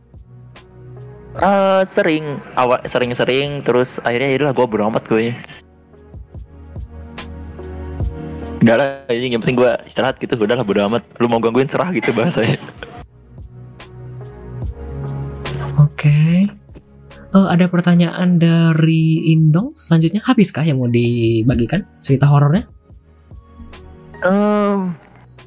Eh 1.38 1.82
sering, 1.86 2.38
awal 2.54 2.78
sering-sering, 2.86 3.62
terus 3.62 3.98
akhirnya 4.02 4.34
yaudah 4.34 4.50
gue 4.54 4.66
bodo 4.70 4.86
amat 4.86 5.02
gue. 5.06 5.34
Udah 8.58 8.74
lah, 8.74 8.88
ini 9.14 9.30
yang 9.30 9.42
penting 9.42 9.58
gue 9.58 9.70
istirahat 9.86 10.18
gitu, 10.18 10.34
udah 10.34 10.58
lah 10.58 10.66
bodo 10.66 10.82
amat. 10.90 11.06
Lu 11.22 11.30
mau 11.30 11.38
gangguin 11.38 11.70
serah 11.70 11.94
gitu 11.94 12.10
bahasanya. 12.10 12.58
Oke. 15.78 16.50
Eh, 17.28 17.46
ada 17.46 17.70
pertanyaan 17.70 18.40
dari 18.40 19.30
Indong 19.30 19.76
selanjutnya 19.78 20.24
habiskah 20.26 20.66
yang 20.66 20.82
mau 20.82 20.90
dibagikan 20.90 21.86
cerita 22.02 22.26
horornya? 22.26 22.66
Em, 24.26 24.96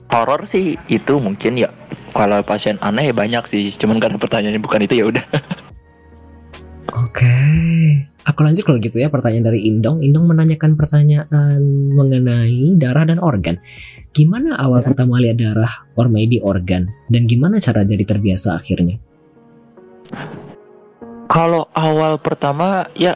horor 0.07 0.47
sih 0.47 0.79
itu 0.87 1.19
mungkin 1.19 1.59
ya. 1.59 1.67
Kalau 2.15 2.39
pasien 2.47 2.79
aneh 2.79 3.11
ya 3.11 3.15
banyak 3.15 3.43
sih, 3.47 3.75
cuman 3.75 3.99
karena 3.99 4.15
pertanyaannya 4.19 4.61
bukan 4.63 4.83
itu 4.87 5.03
ya 5.03 5.05
udah. 5.11 5.25
Oke. 6.91 7.35
Aku 8.21 8.45
lanjut 8.45 8.61
kalau 8.67 8.77
gitu 8.77 9.01
ya 9.01 9.09
pertanyaan 9.09 9.49
dari 9.49 9.65
Indong. 9.65 10.03
Indong 10.05 10.29
menanyakan 10.29 10.77
pertanyaan 10.77 11.59
mengenai 11.95 12.77
darah 12.77 13.07
dan 13.07 13.17
organ. 13.17 13.57
Gimana 14.13 14.59
awal 14.59 14.85
pertama 14.85 15.17
lihat 15.17 15.41
darah 15.41 15.89
or 15.97 16.11
maybe 16.11 16.37
organ 16.43 16.91
dan 17.09 17.25
gimana 17.25 17.57
cara 17.57 17.81
jadi 17.81 18.03
terbiasa 18.05 18.53
akhirnya? 18.53 19.01
Kalau 21.31 21.71
awal 21.73 22.19
pertama 22.19 22.91
ya 22.93 23.15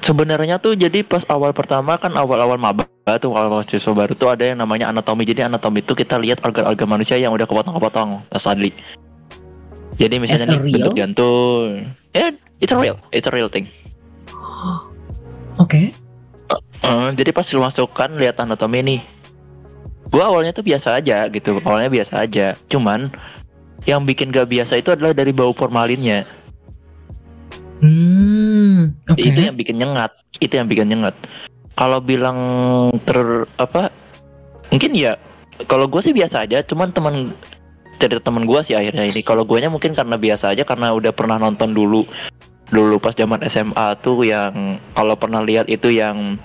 sebenarnya 0.00 0.56
tuh 0.58 0.74
jadi 0.74 1.04
pas 1.04 1.22
awal 1.28 1.52
pertama 1.52 2.00
kan 2.00 2.16
awal-awal 2.16 2.56
maba 2.56 2.88
tuh 3.20 3.36
awal 3.36 3.60
mahasiswa 3.60 3.92
baru 3.92 4.16
tuh 4.16 4.32
ada 4.32 4.48
yang 4.48 4.58
namanya 4.58 4.88
anatomi. 4.88 5.28
Jadi 5.28 5.46
anatomi 5.46 5.84
itu 5.84 5.92
kita 5.92 6.16
lihat 6.16 6.40
organ-organ 6.40 6.88
manusia 6.88 7.20
yang 7.20 7.36
udah 7.36 7.44
kepotong-kepotong, 7.44 8.26
sadly. 8.40 8.72
Jadi 10.00 10.16
misalnya 10.16 10.56
nih 10.56 10.60
real? 10.64 10.72
bentuk 10.80 10.96
jantung. 10.96 11.68
Ya, 12.16 12.32
it's 12.56 12.72
a 12.72 12.76
real, 12.80 12.96
it's 13.12 13.28
a 13.28 13.32
real 13.32 13.52
thing. 13.52 13.68
Oke. 15.60 15.92
Eh, 16.80 17.08
jadi 17.20 17.30
pas 17.36 17.44
lu 17.52 17.60
masukkan 17.60 18.08
lihat 18.16 18.40
anatomi 18.40 18.80
nih. 18.80 19.00
Gua 20.08 20.32
awalnya 20.32 20.56
tuh 20.56 20.64
biasa 20.64 20.96
aja 20.96 21.28
gitu. 21.28 21.60
Awalnya 21.60 21.92
biasa 21.92 22.24
aja. 22.24 22.56
Cuman 22.72 23.12
yang 23.84 24.08
bikin 24.08 24.32
gak 24.32 24.48
biasa 24.48 24.80
itu 24.80 24.90
adalah 24.90 25.12
dari 25.12 25.30
bau 25.36 25.52
formalinnya. 25.52 26.24
Hmm. 27.84 28.96
Oke. 29.06 29.28
Itu 29.28 29.40
yang 29.52 29.56
bikin 29.60 29.76
nyengat. 29.78 30.16
Itu 30.40 30.56
yang 30.56 30.66
bikin 30.66 30.88
nyengat. 30.88 31.14
Kalau 31.76 32.00
bilang 32.00 32.38
ter 33.04 33.46
apa? 33.60 33.92
Mungkin 34.72 34.96
ya 34.96 35.20
kalau 35.68 35.86
gue 35.86 36.00
sih 36.00 36.16
biasa 36.16 36.48
aja, 36.48 36.64
cuman 36.64 36.88
teman 36.92 37.14
cerita 38.00 38.24
teman 38.24 38.48
gue 38.48 38.60
sih 38.64 38.72
akhirnya 38.72 39.04
ini. 39.04 39.20
Kalau 39.20 39.44
guanya 39.44 39.68
mungkin 39.68 39.92
karena 39.92 40.16
biasa 40.16 40.56
aja 40.56 40.64
karena 40.64 40.96
udah 40.96 41.12
pernah 41.12 41.36
nonton 41.36 41.76
dulu 41.76 42.08
dulu 42.70 43.02
pas 43.02 43.12
zaman 43.18 43.42
SMA 43.50 43.98
tuh 43.98 44.22
yang 44.22 44.78
kalau 44.94 45.18
pernah 45.18 45.42
lihat 45.42 45.66
itu 45.66 45.90
yang 45.90 46.38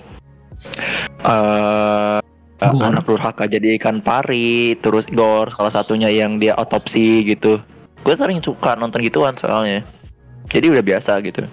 eh 1.22 2.18
Gore. 2.56 2.88
anak 2.88 3.04
durhaka 3.04 3.44
jadi 3.44 3.76
ikan 3.76 4.00
pari, 4.00 4.80
terus 4.80 5.04
Gor 5.12 5.52
salah 5.52 5.72
satunya 5.72 6.08
yang 6.08 6.40
dia 6.40 6.56
otopsi 6.56 7.24
gitu. 7.24 7.60
Gue 8.00 8.14
sering 8.16 8.40
suka 8.40 8.76
nonton 8.76 9.04
gituan 9.04 9.36
soalnya. 9.36 9.84
Jadi 10.48 10.72
udah 10.72 10.84
biasa 10.84 11.20
gitu. 11.20 11.44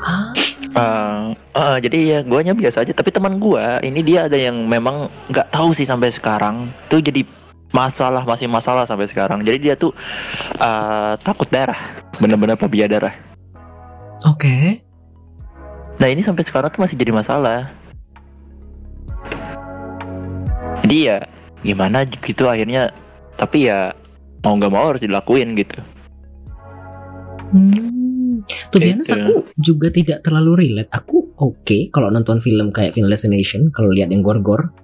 Ah, 0.00 0.30
Eh, 0.76 1.20
eh, 1.56 1.76
jadi 1.88 1.98
ya 2.04 2.18
guanya 2.20 2.52
biasa 2.52 2.84
aja 2.84 2.92
tapi 2.92 3.08
teman 3.08 3.40
gua 3.40 3.80
ini 3.80 4.04
dia 4.04 4.28
ada 4.28 4.36
yang 4.36 4.68
memang 4.68 5.08
nggak 5.32 5.48
tahu 5.48 5.72
sih 5.72 5.88
sampai 5.88 6.12
sekarang 6.12 6.68
tuh 6.92 7.00
jadi 7.00 7.24
masalah 7.74 8.22
masih 8.22 8.46
masalah 8.46 8.86
sampai 8.86 9.06
sekarang 9.10 9.42
jadi 9.42 9.58
dia 9.58 9.74
tuh 9.74 9.90
eh, 10.58 11.12
takut 11.22 11.48
darah 11.50 11.98
bener-bener 12.18 12.58
fobia 12.58 12.86
darah 12.86 13.14
Oke. 14.24 14.80
nah 16.00 16.08
ini 16.08 16.24
sampai 16.24 16.44
sekarang 16.44 16.70
tuh 16.72 16.84
masih 16.84 16.96
jadi 16.96 17.12
masalah 17.12 17.72
jadi 20.86 20.96
ya 20.98 21.18
gimana 21.64 22.06
gitu 22.06 22.46
akhirnya 22.46 22.94
tapi 23.36 23.68
ya 23.68 23.92
mau 24.40 24.54
nggak 24.54 24.72
mau 24.72 24.94
harus 24.94 25.02
dilakuin 25.02 25.56
gitu 25.58 25.78
Hmm. 27.46 28.42
Honest, 28.74 29.06
Gitu. 29.06 29.14
aku 29.14 29.34
juga 29.54 29.88
tidak 29.94 30.18
terlalu 30.26 30.66
relate. 30.66 30.90
Aku 30.90 31.30
oke 31.38 31.94
kalau 31.94 32.10
nonton 32.10 32.42
film 32.42 32.74
kayak 32.74 32.98
Final 32.98 33.14
Destination, 33.14 33.70
kalau 33.70 33.94
lihat 33.94 34.10
yang 34.10 34.20
gor-gor, 34.20 34.74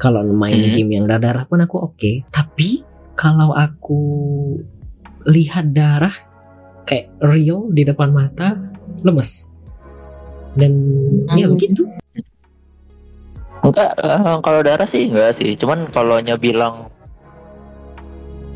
kalau 0.00 0.24
main 0.24 0.56
Hmm. 0.56 0.72
game 0.72 0.90
yang 0.96 1.04
darah 1.04 1.44
pun 1.44 1.60
aku 1.60 1.76
oke. 1.92 2.24
Tapi 2.32 2.80
kalau 3.12 3.52
aku 3.52 4.00
lihat 5.28 5.76
darah 5.76 6.16
kayak 6.88 7.12
real 7.20 7.68
di 7.68 7.84
depan 7.84 8.08
mata, 8.08 8.56
lemes. 9.04 9.44
Dan 10.56 10.72
ya 11.36 11.44
Hmm. 11.46 11.54
begitu. 11.54 11.84
Enggak, 13.60 13.92
eh, 14.00 14.38
kalau 14.40 14.60
darah 14.64 14.88
sih 14.88 15.12
enggak 15.12 15.36
sih. 15.36 15.52
Cuman 15.60 15.92
kalau 15.92 16.16
bilang 16.40 16.88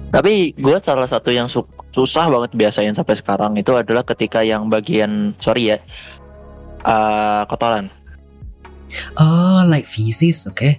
tapi 0.09 0.55
gue 0.55 0.79
salah 0.79 1.11
satu 1.11 1.35
yang 1.35 1.51
su- 1.51 1.67
susah 1.91 2.31
banget 2.31 2.55
biasain 2.55 2.95
sampai 2.95 3.19
sekarang 3.19 3.59
itu 3.59 3.75
adalah 3.75 4.07
ketika 4.07 4.47
yang 4.47 4.71
bagian 4.71 5.35
sorry 5.43 5.75
ya 5.75 5.79
eh, 6.87 7.43
kotoran. 7.51 7.93
Oh, 9.19 9.61
like 9.67 9.91
feces, 9.91 10.47
oke. 10.47 10.79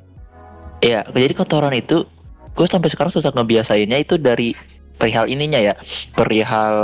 Iya, 0.86 1.02
jadi 1.10 1.34
kotoran 1.34 1.74
itu 1.74 2.06
gue 2.54 2.68
sampai 2.70 2.94
sekarang 2.94 3.10
susah 3.10 3.34
ngebiasainnya 3.34 4.06
itu 4.06 4.22
dari 4.22 4.54
perihal 5.02 5.26
ininya 5.26 5.58
ya, 5.58 5.74
perihal 6.14 6.76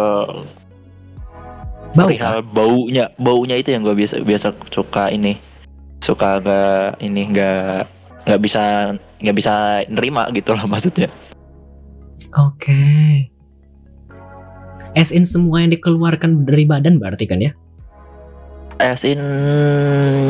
Bau 1.91 2.07
perihal 2.07 2.39
baunya, 2.39 3.11
baunya 3.19 3.59
itu 3.59 3.75
yang 3.75 3.83
gue 3.83 3.91
biasa 3.91 4.23
biasa 4.23 4.55
suka 4.71 5.11
ini, 5.11 5.35
suka 5.99 6.39
gak 6.39 7.03
ini 7.03 7.35
nggak 7.35 7.83
nggak 8.23 8.41
bisa 8.47 8.95
nggak 9.19 9.35
bisa 9.35 9.53
nerima 9.91 10.31
gitu 10.31 10.55
lah 10.55 10.63
maksudnya. 10.71 11.11
Oke. 12.39 13.27
As 14.95 15.11
in 15.11 15.27
semua 15.27 15.63
yang 15.63 15.75
dikeluarkan 15.75 16.47
dari 16.47 16.63
badan 16.63 16.95
berarti 16.95 17.27
kan 17.27 17.43
ya? 17.43 17.51
As 18.81 19.05
in 19.05 19.21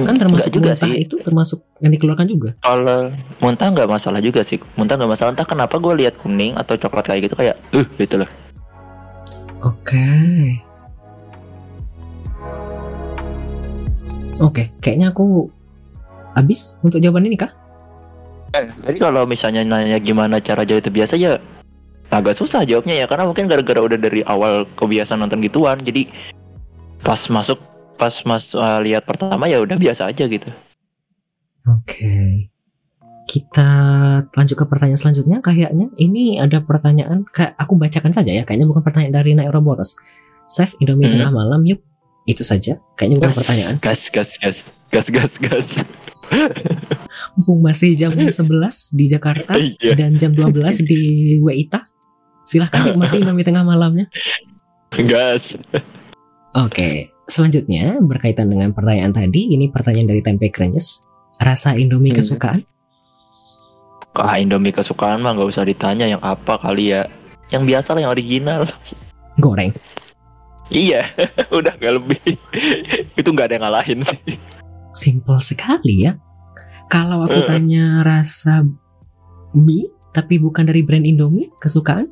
Kan 0.04 0.20
termasuk 0.20 0.52
juga 0.52 0.76
muntah 0.76 0.92
sih. 0.92 1.08
itu 1.08 1.16
termasuk 1.24 1.64
yang 1.80 1.96
dikeluarkan 1.96 2.28
juga. 2.28 2.50
Kalau 2.60 3.16
muntah 3.40 3.72
nggak 3.72 3.88
masalah 3.88 4.20
juga 4.20 4.44
sih. 4.44 4.60
Muntah 4.76 5.00
nggak 5.00 5.12
masalah. 5.16 5.32
Entah 5.32 5.48
kenapa 5.48 5.80
gue 5.80 6.04
lihat 6.04 6.20
kuning 6.20 6.60
atau 6.60 6.76
coklat 6.76 7.08
kayak 7.08 7.32
gitu 7.32 7.36
kayak, 7.40 7.56
uh 7.72 7.88
gitu 7.96 8.20
loh. 8.20 8.30
Oke. 9.64 10.04
Oke, 14.42 14.74
kayaknya 14.84 15.16
aku 15.16 15.48
habis 16.36 16.76
untuk 16.84 17.00
jawaban 17.00 17.30
ini 17.30 17.40
kah? 17.40 17.56
Jadi 18.84 18.98
kalau 19.00 19.24
misalnya 19.24 19.64
nanya 19.64 19.96
gimana 20.04 20.44
cara 20.44 20.68
jadi 20.68 20.84
terbiasa 20.84 21.16
ya 21.16 21.40
agak 22.12 22.36
susah 22.36 22.68
jawabnya 22.68 23.00
ya 23.00 23.06
karena 23.08 23.24
mungkin 23.24 23.48
gara-gara 23.48 23.80
udah 23.80 23.96
dari 23.96 24.20
awal 24.28 24.68
kebiasaan 24.76 25.24
nonton 25.24 25.40
gituan 25.40 25.80
jadi 25.80 26.12
pas 27.00 27.24
masuk 27.32 27.56
pas 28.02 28.18
mas 28.26 28.50
uh, 28.52 28.82
lihat 28.82 29.06
pertama 29.06 29.46
ya 29.46 29.62
udah 29.62 29.78
biasa 29.78 30.10
aja 30.10 30.26
gitu. 30.26 30.50
Oke. 31.70 32.50
Kita 33.30 33.70
lanjut 34.28 34.58
ke 34.58 34.66
pertanyaan 34.66 34.98
selanjutnya 34.98 35.38
kayaknya 35.40 35.94
ini 35.96 36.36
ada 36.36 36.60
pertanyaan 36.60 37.22
kayak 37.30 37.54
aku 37.56 37.78
bacakan 37.78 38.10
saja 38.10 38.34
ya 38.34 38.42
kayaknya 38.42 38.66
bukan 38.66 38.82
pertanyaan 38.82 39.14
dari 39.14 39.38
Nairoboros. 39.38 39.94
Save 40.50 40.74
Indomie 40.82 41.06
Hmm. 41.08 41.22
tengah 41.22 41.32
malam 41.32 41.62
yuk. 41.62 41.86
Itu 42.26 42.42
saja. 42.42 42.82
Kayaknya 42.98 43.18
bukan 43.22 43.34
pertanyaan. 43.38 43.76
Gas 43.78 44.10
gas 44.10 44.34
gas 44.42 44.58
gas 44.90 45.08
gas 45.08 45.34
gas. 45.38 45.68
Mumpung 47.38 47.62
masih 47.64 47.94
jam 47.94 48.12
11 48.12 48.34
di 48.92 49.06
Jakarta 49.08 49.54
Iya. 49.62 49.94
dan 49.94 50.18
jam 50.18 50.34
12 50.34 50.84
di 50.84 51.02
WITA. 51.40 51.86
Silahkan 52.44 52.82
nikmati 52.90 53.22
Indomie 53.22 53.46
tengah 53.46 53.62
malamnya. 53.64 54.10
Gas. 54.92 55.56
Oke, 56.52 57.08
selanjutnya 57.32 57.96
berkaitan 58.02 58.52
dengan 58.52 58.76
pertanyaan 58.76 59.16
tadi, 59.16 59.48
ini 59.50 59.72
pertanyaan 59.72 60.10
dari 60.10 60.22
Tempe 60.22 60.52
Krenyes. 60.52 61.08
Rasa 61.40 61.74
Indomie 61.74 62.12
Hmm. 62.12 62.20
kesukaan? 62.20 62.60
Kak 64.12 64.36
Indomie 64.38 64.76
kesukaan 64.76 65.24
mah 65.24 65.32
nggak 65.32 65.50
usah 65.50 65.64
ditanya 65.64 66.04
yang 66.06 66.20
apa 66.20 66.60
kali 66.60 66.92
ya. 66.92 67.08
Yang 67.48 67.64
biasa 67.66 67.88
lah 67.96 68.02
yang 68.04 68.12
original. 68.12 68.62
Goreng. 69.40 69.72
Iya, 70.68 71.08
udah 71.58 71.74
nggak 71.74 71.94
lebih. 71.96 72.20
Itu 73.20 73.32
nggak 73.32 73.48
ada 73.48 73.54
yang 73.56 73.64
ngalahin 73.66 74.00
sih. 74.04 74.36
Simple 74.92 75.40
sekali 75.40 76.04
ya. 76.04 76.20
Kalau 76.88 77.24
aku 77.24 77.40
Eh. 77.40 77.48
tanya 77.48 78.04
rasa 78.04 78.68
mie, 79.52 79.88
tapi 80.12 80.36
bukan 80.36 80.68
dari 80.68 80.84
brand 80.84 81.08
Indomie, 81.08 81.48
kesukaan? 81.58 82.12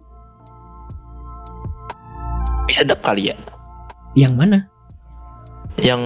Mie 2.64 2.76
sedap 2.76 3.04
kali 3.04 3.28
ya. 3.28 3.36
Yang 4.16 4.34
mana? 4.40 4.60
Yang 5.80 6.02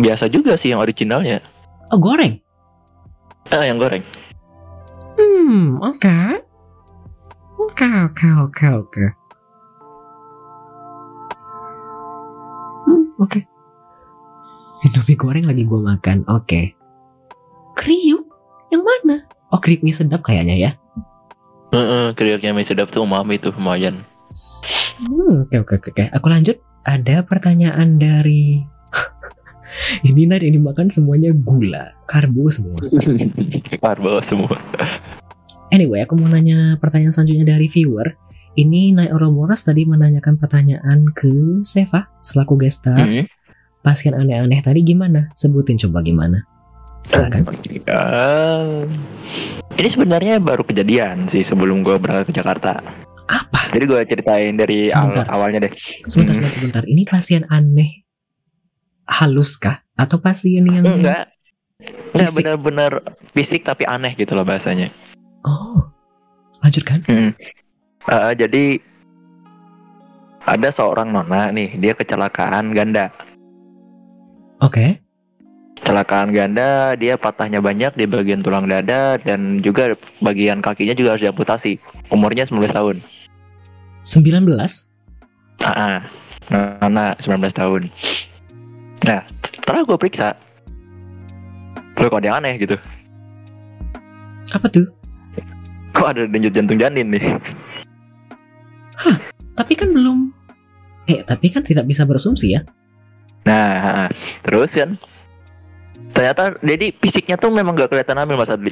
biasa 0.00 0.24
juga 0.32 0.56
sih 0.56 0.72
yang 0.72 0.80
originalnya. 0.80 1.44
Oh 1.92 1.98
goreng. 2.00 2.40
Ah, 3.50 3.66
yang 3.66 3.82
goreng. 3.82 4.04
Hmm, 5.18 5.76
oke. 5.82 6.18
Oke, 7.60 7.86
oke, 7.86 8.26
oke, 8.46 8.66
oke. 8.72 9.04
Hmm, 12.86 13.04
oke. 13.20 13.40
Indomie 14.86 15.18
goreng 15.18 15.44
lagi 15.44 15.62
gua 15.68 15.92
makan. 15.92 16.24
Oke. 16.30 16.72
Kriuk? 17.76 18.24
Yang 18.72 18.82
mana? 18.86 19.16
Oh, 19.50 19.58
kriuk 19.58 19.82
mie 19.82 19.92
sedap 19.92 20.22
kayaknya 20.24 20.56
ya. 20.56 20.70
Heeh, 21.74 22.14
kriuknya 22.14 22.54
mie 22.54 22.64
sedap 22.64 22.88
tuh 22.94 23.04
umami 23.04 23.36
tuh 23.36 23.52
lumayan. 23.52 24.06
Hmm, 25.02 25.44
oke, 25.48 25.56
oke, 25.66 25.74
oke, 25.80 25.88
oke. 25.92 26.04
Aku 26.16 26.26
lanjut. 26.30 26.56
Ada 26.80 27.28
pertanyaan 27.28 28.00
dari 28.00 28.64
ini 30.08 30.26
Nad, 30.26 30.42
ini 30.42 30.58
makan 30.58 30.90
semuanya 30.90 31.30
gula, 31.32 31.94
karbo 32.04 32.50
semua. 32.52 32.78
Karbo 33.82 34.20
semua. 34.20 34.56
Anyway, 35.70 36.02
aku 36.02 36.18
mau 36.18 36.26
nanya 36.26 36.76
pertanyaan 36.76 37.14
selanjutnya 37.14 37.56
dari 37.56 37.70
viewer. 37.70 38.18
Ini 38.50 38.92
Nai 38.92 39.08
Oromoros 39.08 39.62
tadi 39.62 39.86
menanyakan 39.86 40.34
pertanyaan 40.36 41.06
ke 41.14 41.62
Seva 41.62 42.10
selaku 42.20 42.58
guest 42.58 42.82
star. 42.82 42.98
Hmm. 42.98 43.24
Pasien 43.80 44.12
aneh-aneh 44.12 44.60
tadi 44.60 44.82
gimana? 44.82 45.30
Sebutin 45.32 45.78
coba 45.78 46.02
gimana. 46.02 46.44
Silakan. 47.06 47.46
Ah, 47.88 48.84
ini 49.72 49.88
sebenarnya 49.88 50.36
baru 50.36 50.60
kejadian 50.60 51.30
sih 51.30 51.40
sebelum 51.40 51.80
gue 51.80 51.96
berangkat 51.96 52.28
ke 52.28 52.34
Jakarta. 52.36 52.82
Apa? 53.24 53.70
Jadi 53.72 53.84
gue 53.86 54.00
ceritain 54.04 54.52
dari 54.52 54.90
awal- 54.90 54.92
Sebentar. 54.92 55.24
awalnya 55.30 55.58
deh. 55.64 55.72
Sebentar, 56.04 56.34
Hmm. 56.34 56.44
sebentar, 56.44 56.52
sebentar. 56.52 56.82
Ini 56.84 57.02
pasien 57.06 57.46
aneh 57.48 58.04
halus 59.10 59.58
kah? 59.58 59.82
Atau 59.98 60.22
pasien 60.22 60.62
yang 60.64 60.86
Enggak. 60.86 61.34
Enggak 62.14 62.32
benar-benar 62.32 62.92
fisik 63.34 63.66
tapi 63.66 63.84
aneh 63.84 64.14
gitu 64.14 64.38
loh 64.38 64.46
bahasanya. 64.46 64.88
Oh, 65.42 65.82
lanjutkan. 66.62 67.02
Hmm. 67.08 67.32
Ah, 68.08 68.32
jadi 68.32 68.80
ada 70.44 70.68
seorang 70.72 71.12
nona 71.12 71.52
nih, 71.52 71.76
dia 71.76 71.92
kecelakaan 71.92 72.72
ganda. 72.72 73.12
Oke. 74.60 75.00
Kecelakaan 75.80 76.32
ganda, 76.36 76.92
dia 77.00 77.16
patahnya 77.16 77.64
banyak 77.64 77.96
di 77.96 78.04
bagian 78.04 78.44
tulang 78.44 78.68
dada 78.68 79.16
dan 79.16 79.64
juga 79.64 79.96
bagian 80.20 80.60
kakinya 80.60 80.92
juga 80.92 81.16
harus 81.16 81.24
diamputasi. 81.24 81.80
Umurnya 82.12 82.44
19 82.44 82.68
tahun. 82.72 82.96
19. 84.04 84.44
Ah, 85.64 85.68
ah. 85.72 85.98
Nona 86.80 87.16
19 87.20 87.52
tahun. 87.56 87.82
Nah, 89.06 89.24
setelah 89.60 89.82
gue 89.86 89.96
periksa, 89.96 90.36
Loh 92.00 92.08
kok 92.08 92.24
ada 92.24 92.28
yang 92.32 92.38
aneh 92.40 92.56
gitu. 92.56 92.76
Apa 94.56 94.66
tuh? 94.72 94.88
Kok 95.92 96.08
ada 96.08 96.22
denyut 96.24 96.56
jantung 96.56 96.80
janin 96.80 97.12
nih? 97.12 97.24
Tapi 99.52 99.72
kan 99.76 99.92
belum 99.92 100.32
Eh, 101.04 101.20
tapi 101.26 101.50
kan 101.52 101.60
tidak 101.60 101.84
bisa 101.90 102.06
berasumsi 102.06 102.54
ya. 102.56 102.62
Nah, 103.44 103.68
ah, 103.82 103.98
ah. 104.06 104.08
terus 104.46 104.70
kan 104.72 104.94
ternyata 106.14 106.54
jadi 106.62 106.94
fisiknya 106.96 107.34
tuh 107.34 107.50
memang 107.50 107.74
gak 107.74 107.90
kelihatan 107.90 108.16
hamil 108.16 108.38
Mas 108.38 108.52
Adli. 108.52 108.70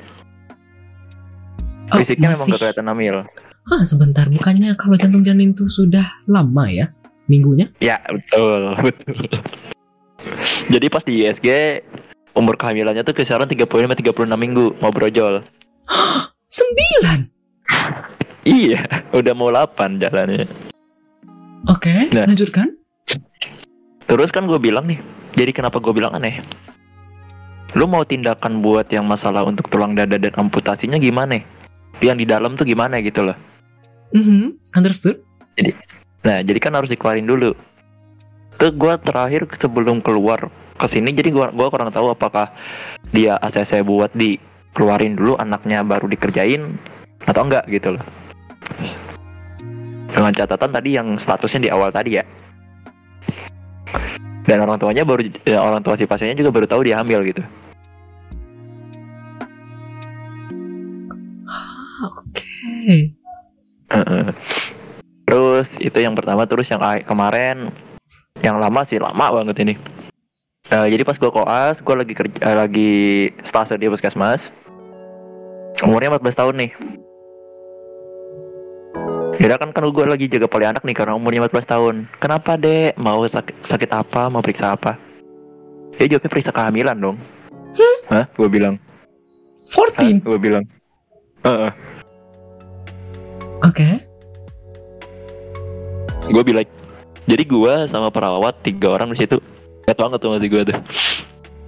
Oh, 1.91 1.99
Fisiknya 1.99 2.33
memang 2.33 2.47
masih. 2.47 2.53
gak 2.55 2.61
kelihatan 2.63 2.87
hamil. 2.89 3.17
Ah, 3.69 3.83
sebentar. 3.85 4.25
Bukannya 4.31 4.73
kalau 4.79 4.97
jantung 4.97 5.27
janin 5.27 5.53
itu 5.53 5.67
sudah 5.69 6.25
lama 6.31 6.71
ya? 6.71 6.95
Minggunya? 7.29 7.69
Ya, 7.83 8.01
betul, 8.09 8.73
betul. 8.87 9.19
Jadi 10.69 10.87
pas 10.91 11.03
di 11.07 11.25
ISG 11.25 11.49
umur 12.35 12.55
kehamilannya 12.55 13.03
tuh 13.03 13.15
kisaran 13.17 13.49
35 13.49 13.67
36 13.99 14.27
minggu 14.35 14.77
mau 14.79 14.93
brojol. 14.93 15.43
Sembilan. 16.59 17.21
Iya, 18.45 18.81
udah 19.13 19.33
mau 19.37 19.53
8 19.53 20.01
jalannya. 20.01 20.49
Oke, 21.69 22.09
Nah. 22.15 22.25
lanjutkan. 22.25 22.73
Terus 24.09 24.33
kan 24.33 24.49
gue 24.49 24.57
bilang 24.57 24.89
nih, 24.89 24.97
jadi 25.37 25.53
kenapa 25.53 25.77
gue 25.85 25.93
bilang 25.93 26.17
aneh? 26.17 26.41
Lu 27.77 27.85
mau 27.85 28.01
tindakan 28.01 28.65
buat 28.65 28.89
yang 28.89 29.05
masalah 29.05 29.45
untuk 29.45 29.69
tulang 29.69 29.93
dada 29.93 30.17
dan 30.17 30.33
amputasinya 30.33 30.97
gimana? 30.97 31.45
Yang 32.01 32.25
di 32.25 32.27
dalam 32.27 32.57
tuh 32.57 32.65
gimana 32.65 33.05
gitu 33.05 33.21
loh. 33.29 33.37
Mhm, 34.17 34.57
understood. 34.73 35.21
Nah, 36.25 36.41
jadi 36.41 36.57
kan 36.57 36.73
harus 36.73 36.89
dikeluarin 36.89 37.29
dulu. 37.29 37.53
Tuh 38.59 38.75
gue 38.75 38.95
terakhir 39.07 39.47
sebelum 39.55 40.03
keluar 40.03 40.51
ke 40.79 40.87
sini, 40.91 41.15
jadi 41.15 41.31
gua 41.31 41.51
gua 41.55 41.71
kurang 41.71 41.95
tahu 41.95 42.11
apakah 42.11 42.51
dia 43.15 43.39
ACC 43.39 43.83
buat 43.83 44.11
dikeluarin 44.15 45.15
dulu 45.15 45.39
anaknya 45.39 45.83
baru 45.83 46.11
dikerjain 46.11 46.75
atau 47.27 47.43
enggak 47.47 47.67
gitu 47.71 47.95
loh. 47.95 48.05
Dengan 50.11 50.33
catatan 50.35 50.71
tadi 50.75 50.91
yang 50.99 51.19
statusnya 51.19 51.61
di 51.67 51.71
awal 51.71 51.95
tadi 51.95 52.19
ya. 52.19 52.25
Dan 54.43 54.65
orang 54.65 54.81
tuanya 54.81 55.07
baru 55.07 55.23
ya, 55.47 55.61
orang 55.61 55.85
tua 55.85 55.95
si 55.95 56.09
pasiennya 56.09 56.41
juga 56.41 56.51
baru 56.51 56.67
tahu 56.67 56.81
dia 56.83 56.99
hamil 56.99 57.21
gitu. 57.31 57.43
Ah, 61.47 62.11
Oke. 62.11 63.13
Heeh. 63.93 64.27
Terus 65.29 65.69
itu 65.79 65.99
yang 66.01 66.17
pertama 66.17 66.49
terus 66.49 66.65
yang 66.73 66.81
kemarin 67.05 67.69
yang 68.43 68.63
lama 68.63 68.81
sih 68.87 69.01
lama 69.01 69.35
banget 69.35 69.57
ini. 69.67 69.75
Eh, 70.69 70.87
jadi 70.93 71.03
pas 71.03 71.17
gua 71.17 71.33
koas, 71.33 71.81
gua 71.81 72.05
lagi 72.05 72.13
kerja 72.13 72.39
eh, 72.45 72.57
lagi 72.57 72.93
stase 73.43 73.81
di 73.81 73.89
puskesmas. 73.89 74.43
Umurnya 75.81 76.13
14 76.13 76.35
tahun 76.35 76.55
nih. 76.59 76.71
Kira 79.39 79.55
kan 79.55 79.71
kan 79.71 79.87
gue 79.87 80.03
lagi 80.03 80.27
jaga 80.27 80.51
poli 80.51 80.67
anak 80.67 80.83
nih 80.83 80.99
karena 80.99 81.15
umurnya 81.15 81.47
14 81.47 81.63
tahun. 81.71 81.95
Kenapa 82.19 82.59
dek? 82.59 82.99
Mau 82.99 83.23
sakit, 83.23 83.71
sakit 83.71 83.91
apa? 83.95 84.27
Mau 84.27 84.43
periksa 84.43 84.75
apa? 84.75 84.99
Dia 85.95 86.11
jawabnya 86.11 86.31
periksa 86.35 86.51
kehamilan 86.51 86.99
dong. 86.99 87.17
Hah? 88.11 88.27
Gue 88.35 88.51
bilang. 88.51 88.75
Hah? 89.71 90.19
14. 90.19 90.27
Gue 90.27 90.39
bilang. 90.43 90.67
Heeh. 91.47 91.71
Oke. 93.63 93.89
gue 96.29 96.45
bilang 96.45 96.67
jadi 97.29 97.45
gue 97.45 97.75
sama 97.93 98.09
perawat 98.09 98.65
tiga 98.65 98.97
orang 98.97 99.13
di 99.13 99.21
situ. 99.21 99.37
Lihat 99.85 99.99
banget 100.01 100.19
tuh 100.25 100.33
masih 100.33 100.49
gue 100.49 100.63
tuh. 100.73 100.77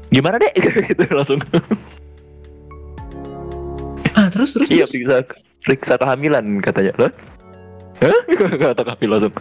Gimana 0.09 0.41
deh 0.41 0.53
gitu 0.89 1.05
langsung. 1.13 1.41
Ah, 4.17 4.33
terus 4.33 4.57
terus 4.57 4.73
iya 4.73 4.89
periksa 4.89 5.17
periksa 5.61 5.95
kehamilan 6.01 6.65
katanya. 6.65 6.97
Loh? 6.97 7.13
Hah? 8.01 8.21
kata 8.73 8.83
kami 8.89 9.05
langsung. 9.05 9.33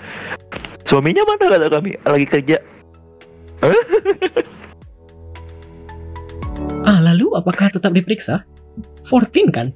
Suaminya 0.84 1.24
mana 1.24 1.46
kata 1.56 1.68
kami 1.72 1.96
lagi 2.04 2.28
kerja. 2.28 2.58
Ah, 6.84 7.00
lalu 7.00 7.32
apakah 7.40 7.72
tetap 7.72 7.96
diperiksa? 7.96 8.44
14 9.08 9.56
kan? 9.56 9.72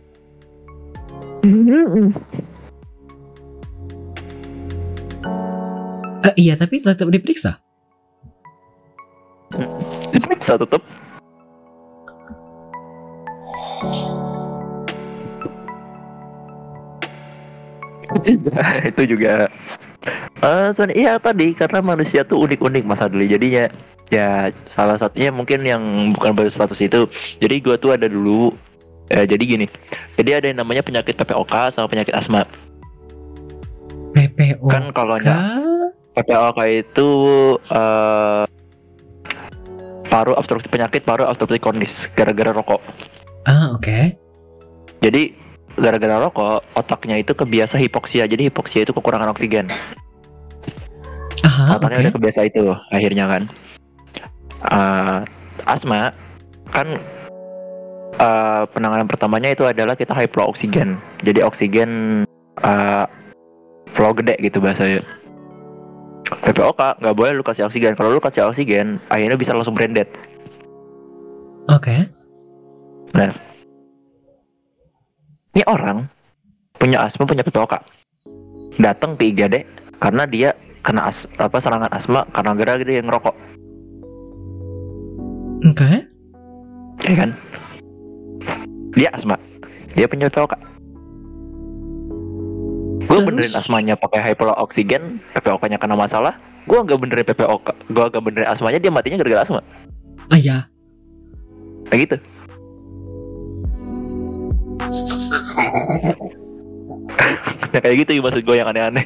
Eh, 6.23 6.33
iya, 6.39 6.53
tapi 6.55 6.79
tetap 6.79 7.07
diperiksa. 7.11 7.59
diperiksa 10.09 10.57
tetep. 10.57 10.81
Iya, 18.23 18.55
itu 18.89 19.01
juga. 19.15 19.51
Eh 20.43 20.67
soalnya 20.75 20.95
iya 20.95 21.13
tadi 21.15 21.55
karena 21.55 21.79
manusia 21.79 22.27
tuh 22.27 22.43
unik-unik 22.47 22.83
Mas 22.87 23.03
Adli. 23.03 23.27
Jadinya 23.31 23.67
ya 24.11 24.51
salah 24.75 24.99
satunya 24.99 25.31
mungkin 25.31 25.63
yang 25.63 25.83
bukan 26.15 26.35
berstatus 26.35 26.79
itu. 26.83 27.07
Jadi 27.39 27.55
gua 27.63 27.75
tuh 27.79 27.95
ada 27.95 28.07
dulu. 28.07 28.55
Eh, 29.11 29.27
jadi 29.27 29.43
gini. 29.43 29.67
Jadi 30.15 30.29
ada 30.31 30.45
yang 30.47 30.59
namanya 30.63 30.83
penyakit 30.83 31.19
PPOK 31.19 31.75
sama 31.75 31.91
penyakit 31.91 32.15
asma. 32.15 32.47
PPO. 34.13 34.69
kan 34.69 34.93
kalau 34.93 35.17
PPOK 36.13 36.57
itu 36.69 37.09
eh 37.73 38.43
paru 40.07 40.37
obstruktif 40.37 40.69
penyakit 40.69 41.01
paru 41.01 41.25
obstruktif 41.25 41.57
kronis 41.57 42.05
gara-gara 42.13 42.53
rokok 42.53 42.81
Ah, 43.43 43.75
oke. 43.75 44.15
Jadi 45.03 45.35
gara-gara 45.75 46.15
rokok 46.15 46.63
otaknya 46.79 47.19
itu 47.19 47.35
kebiasa 47.35 47.75
hipoksia. 47.75 48.23
Jadi 48.23 48.47
hipoksia 48.47 48.87
itu 48.87 48.95
kekurangan 48.95 49.35
oksigen. 49.35 49.67
Aha, 51.43 51.75
Otaknya 51.75 51.99
oke. 51.99 52.03
udah 52.07 52.15
kebiasa 52.15 52.39
itu 52.47 52.71
akhirnya 52.87 53.27
kan. 53.27 53.43
Eh, 54.63 55.19
asma 55.67 56.15
kan 56.71 56.87
eh, 58.15 58.63
penanganan 58.71 59.11
pertamanya 59.11 59.51
itu 59.51 59.67
adalah 59.67 59.99
kita 59.99 60.15
high 60.15 60.31
flow 60.31 60.47
oksigen. 60.55 60.95
Jadi 61.19 61.43
oksigen 61.43 62.23
eh, 62.63 63.05
flow 63.91 64.15
gede 64.15 64.39
gitu 64.39 64.63
bahasanya. 64.63 65.03
PPOK 66.41 67.03
nggak 67.03 67.15
boleh 67.15 67.31
lu 67.37 67.43
kasih 67.45 67.69
oksigen. 67.69 67.93
Kalau 67.93 68.09
lu 68.13 68.21
kasih 68.23 68.49
oksigen, 68.49 68.97
akhirnya 69.11 69.37
bisa 69.37 69.53
langsung 69.53 69.77
branded. 69.77 70.09
Oke. 71.69 72.09
Ini 75.53 75.63
orang 75.69 76.09
punya 76.81 77.05
asma 77.05 77.29
punya 77.29 77.45
PPOK. 77.45 77.77
Datang 78.81 79.13
ke 79.13 79.29
IGD 79.29 79.61
karena 80.01 80.25
dia 80.25 80.49
kena 80.81 81.13
as 81.13 81.29
apa 81.37 81.61
serangan 81.61 81.93
asma 81.93 82.25
karena 82.33 82.51
gara-gara 82.57 82.89
dia 82.89 83.05
ngerokok, 83.05 83.35
Oke. 85.69 85.89
ya 87.05 87.15
kan? 87.15 87.29
Dia 88.97 89.09
asma, 89.13 89.37
dia 89.93 90.09
punya 90.09 90.27
PPOK. 90.27 90.72
Gue 93.03 93.19
benerin 93.23 93.53
asmanya 93.53 93.93
pakai 93.99 94.31
hyperoxygen, 94.31 95.19
PPOK-nya 95.35 95.77
kena 95.77 95.95
masalah. 95.97 96.39
Gue 96.63 96.79
nggak 96.79 96.99
benerin 96.99 97.25
PPOK, 97.27 97.65
gue 97.91 98.03
nggak 98.07 98.23
benerin 98.23 98.47
asmanya, 98.47 98.79
dia 98.79 98.91
matinya 98.91 99.19
gara-gara 99.19 99.43
asma. 99.43 99.61
Ah 100.31 100.39
ya. 100.39 100.57
Kayak 101.91 102.01
gitu. 102.07 102.15
nah, 107.73 107.79
kayak 107.83 107.97
gitu 108.07 108.11
ya 108.15 108.21
maksud 108.23 108.41
gue 108.41 108.55
yang 108.55 108.69
aneh-aneh. 108.71 109.05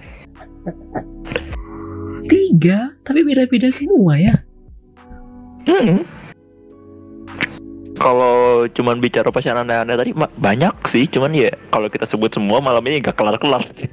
Tiga, 2.27 2.93
tapi 3.01 3.23
beda-beda 3.25 3.71
semua 3.73 4.19
ya. 4.19 4.35
Hmm. 5.67 6.16
Kalau 7.97 8.69
cuman 8.69 9.01
bicara 9.01 9.33
pasien 9.33 9.57
aneh-aneh 9.57 9.97
tadi 9.97 10.11
ma- 10.13 10.29
banyak 10.29 10.73
sih, 10.93 11.09
cuman 11.09 11.33
ya 11.33 11.49
kalau 11.73 11.89
kita 11.89 12.05
sebut 12.05 12.29
semua 12.29 12.61
malam 12.61 12.85
ini 12.85 13.01
nggak 13.01 13.17
kelar-kelar 13.17 13.65
sih. 13.73 13.89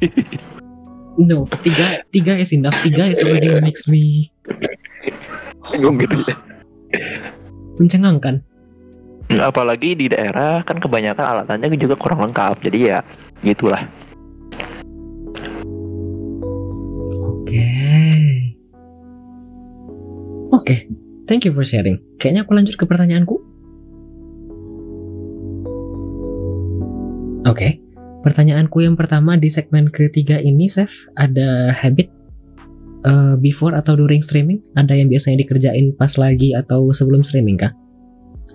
No, 1.17 1.49
tiga, 1.63 2.05
tiga 2.11 2.37
is 2.37 2.53
enough. 2.53 2.77
Tiga 2.85 3.09
is 3.09 3.23
already 3.25 3.49
makes 3.63 3.87
me 3.89 4.29
Bingung 5.73 5.97
gitu 5.97 6.21
ya. 6.27 6.37
mencengangkan. 7.81 8.45
Apalagi 9.33 9.97
di 9.97 10.07
daerah 10.13 10.61
kan 10.69 10.77
kebanyakan 10.79 11.25
alatannya 11.25 11.73
juga 11.81 11.97
kurang 11.97 12.29
lengkap, 12.29 12.61
jadi 12.61 12.79
ya 12.79 12.99
gitulah. 13.41 13.89
Oke. 17.25 17.69
Oke, 20.53 20.77
thank 21.27 21.49
you 21.49 21.53
for 21.57 21.65
sharing. 21.65 21.99
Kayaknya 22.21 22.43
aku 22.45 22.53
lanjut 22.53 22.75
ke 22.77 22.85
pertanyaanku. 22.85 23.54
Oke, 27.45 27.77
pertanyaanku 28.25 28.81
yang 28.81 28.97
pertama 28.97 29.37
di 29.37 29.53
segmen 29.53 29.93
ketiga 29.93 30.41
ini, 30.41 30.65
Chef, 30.65 31.05
ada 31.13 31.77
habit 31.77 32.09
eh, 33.05 33.37
before 33.37 33.77
atau 33.77 34.01
during 34.01 34.25
streaming? 34.25 34.65
Ada 34.73 34.97
yang 34.97 35.13
biasanya 35.13 35.45
dikerjain 35.45 35.93
pas 35.93 36.09
lagi 36.17 36.57
atau 36.57 36.89
sebelum 36.89 37.21
streaming 37.21 37.61
kah? 37.61 37.77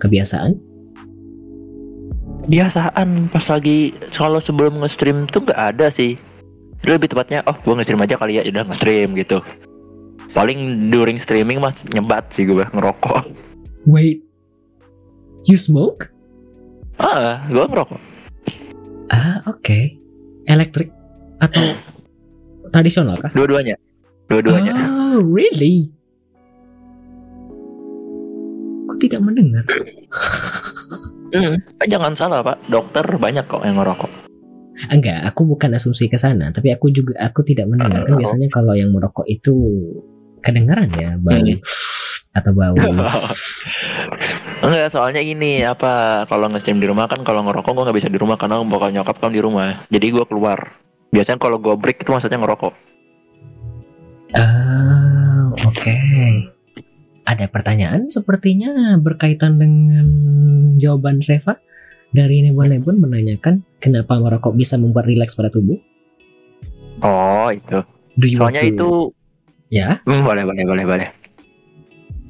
Kebiasaan? 0.02 0.58
Biasaan 2.50 3.30
pas 3.30 3.46
lagi 3.46 3.94
kalau 4.10 4.42
sebelum 4.42 4.82
nge-stream 4.82 5.30
tuh 5.30 5.46
nggak 5.46 5.60
ada 5.76 5.86
sih. 5.94 6.18
Lebih 6.82 7.14
tepatnya, 7.14 7.46
oh 7.46 7.54
gua 7.62 7.78
nge-stream 7.78 8.02
aja 8.02 8.18
kali 8.18 8.42
ya, 8.42 8.42
udah 8.42 8.74
nge-stream 8.74 9.14
gitu. 9.14 9.38
Paling 10.34 10.90
during 10.90 11.22
streaming 11.22 11.62
mas 11.62 11.78
nyebat 11.94 12.26
sih 12.34 12.42
gue 12.42 12.66
ngerokok. 12.74 13.30
Wait, 13.86 14.26
you 15.46 15.54
smoke? 15.54 16.10
Ah, 16.98 17.46
gue 17.46 17.62
ngerokok. 17.70 18.09
Ah, 19.10 19.42
oke. 19.46 19.78
Elektrik 20.46 20.90
atau 21.38 21.74
tradisional 22.70 23.18
kah? 23.18 23.30
Dua-duanya. 23.34 23.74
Dua-duanya. 24.26 24.72
Oh, 25.10 25.18
really? 25.20 25.90
Aku 28.86 28.94
tidak 28.98 29.20
mendengar. 29.22 29.64
Hmm, 31.30 31.54
eh, 31.58 31.86
jangan 31.86 32.14
salah 32.18 32.42
pak, 32.42 32.58
dokter 32.66 33.06
banyak 33.06 33.46
kok 33.46 33.62
yang 33.62 33.78
ngerokok. 33.78 34.10
Enggak, 34.90 35.22
aku 35.28 35.46
bukan 35.46 35.76
asumsi 35.76 36.08
ke 36.08 36.16
sana, 36.16 36.50
tapi 36.50 36.72
aku 36.72 36.90
juga 36.90 37.14
aku 37.20 37.44
tidak 37.44 37.70
mendengar. 37.70 38.02
Kan 38.02 38.18
biasanya 38.18 38.48
kalau 38.50 38.74
yang 38.74 38.90
merokok 38.90 39.26
itu 39.28 39.54
kedengaran 40.40 40.90
ya 40.96 41.14
bau 41.20 41.36
Hmm. 41.36 41.58
atau 42.32 42.52
bau. 42.56 42.74
Enggak, 44.60 44.92
soalnya 44.92 45.24
ini 45.24 45.64
apa 45.64 46.24
kalau 46.28 46.52
nge-stream 46.52 46.84
di 46.84 46.88
rumah 46.88 47.08
kan 47.08 47.24
kalau 47.24 47.40
ngerokok 47.48 47.72
gue 47.72 47.84
nggak 47.88 47.96
bisa 47.96 48.08
di 48.12 48.20
rumah 48.20 48.36
karena 48.36 48.60
bakal 48.60 48.92
nyokap 48.92 49.16
kan 49.16 49.32
di 49.32 49.40
rumah. 49.40 49.88
Jadi 49.88 50.06
gue 50.12 50.24
keluar. 50.28 50.76
Biasanya 51.08 51.40
kalau 51.40 51.56
gue 51.56 51.72
break 51.80 52.04
itu 52.04 52.12
maksudnya 52.12 52.36
ngerokok. 52.36 52.74
Ah, 54.36 55.48
oke. 55.64 55.96
Ada 57.24 57.48
pertanyaan 57.48 58.12
sepertinya 58.12 59.00
berkaitan 59.00 59.56
dengan 59.56 60.06
jawaban 60.76 61.24
Seva 61.24 61.56
dari 62.12 62.44
Nebon 62.44 62.68
Nebon 62.68 63.00
menanyakan 63.00 63.64
kenapa 63.80 64.20
merokok 64.20 64.52
bisa 64.52 64.76
membuat 64.76 65.08
rileks 65.08 65.34
pada 65.34 65.48
tubuh. 65.48 65.80
Oh 67.00 67.48
itu. 67.48 67.80
Do 68.20 68.26
you 68.28 68.38
Soalnya 68.44 68.60
to- 68.60 68.68
itu, 68.68 68.90
ya? 69.72 70.04
hmm, 70.04 70.20
boleh 70.20 70.44
boleh 70.44 70.64
boleh 70.68 70.84
boleh. 70.84 71.08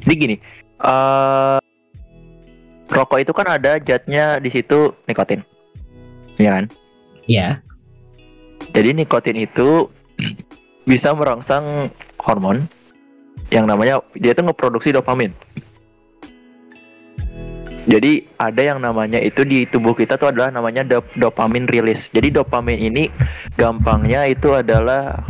Jadi 0.06 0.14
gini, 0.14 0.36
eh 0.78 1.58
rokok 2.90 3.22
itu 3.22 3.32
kan 3.32 3.46
ada 3.46 3.78
zatnya 3.78 4.42
di 4.42 4.50
situ 4.50 4.92
nikotin, 5.06 5.46
ya 6.36 6.58
kan? 6.58 6.64
Ya. 7.30 7.62
Jadi 8.74 8.92
nikotin 8.92 9.38
itu 9.38 9.88
bisa 10.90 11.14
merangsang 11.14 11.94
hormon 12.20 12.66
yang 13.54 13.66
namanya 13.66 14.02
dia 14.18 14.34
itu 14.34 14.42
ngeproduksi 14.42 14.94
dopamin. 14.94 15.32
Jadi 17.88 18.28
ada 18.36 18.60
yang 18.60 18.78
namanya 18.78 19.16
itu 19.18 19.40
di 19.42 19.64
tubuh 19.64 19.96
kita 19.96 20.20
tuh 20.20 20.30
adalah 20.30 20.52
namanya 20.52 20.84
dop- 20.84 21.16
dopamin 21.16 21.64
release. 21.64 22.12
Jadi 22.12 22.28
dopamin 22.28 22.76
ini 22.76 23.08
gampangnya 23.56 24.28
itu 24.28 24.52
adalah 24.52 25.24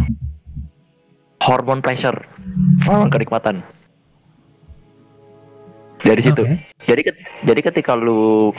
hormon 1.40 1.80
pleasure, 1.80 2.20
hormon 2.84 3.08
kenikmatan. 3.08 3.62
Dari 6.00 6.20
situ. 6.24 6.42
Oke. 6.42 6.56
Jadi 6.88 7.02
jadi 7.44 7.60
ketika 7.60 7.92
lu 7.92 8.52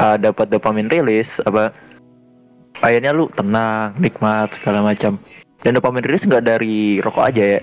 uh, 0.00 0.16
dapat 0.16 0.48
dopamin 0.48 0.88
rilis 0.88 1.28
apa 1.44 1.72
akhirnya 2.80 3.12
lu 3.12 3.28
tenang, 3.36 3.96
nikmat 4.00 4.56
segala 4.56 4.80
macam. 4.80 5.20
Dan 5.60 5.76
dopamin 5.76 6.06
rilis 6.06 6.24
nggak 6.24 6.46
dari 6.46 7.02
rokok 7.02 7.24
aja 7.28 7.58
ya. 7.58 7.60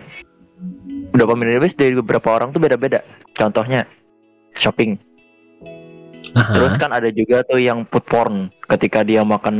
Dopamin 1.15 1.57
rilis 1.57 1.73
dari 1.73 1.95
beberapa 1.95 2.35
orang 2.35 2.51
tuh 2.51 2.61
beda-beda. 2.61 3.01
Contohnya 3.33 3.87
shopping. 4.59 4.99
Aha. 6.35 6.51
Terus 6.51 6.75
kan 6.75 6.91
ada 6.91 7.07
juga 7.15 7.47
tuh 7.47 7.63
yang 7.63 7.87
food 7.87 8.03
porn. 8.11 8.35
Ketika 8.67 9.07
dia 9.07 9.23
makan 9.23 9.55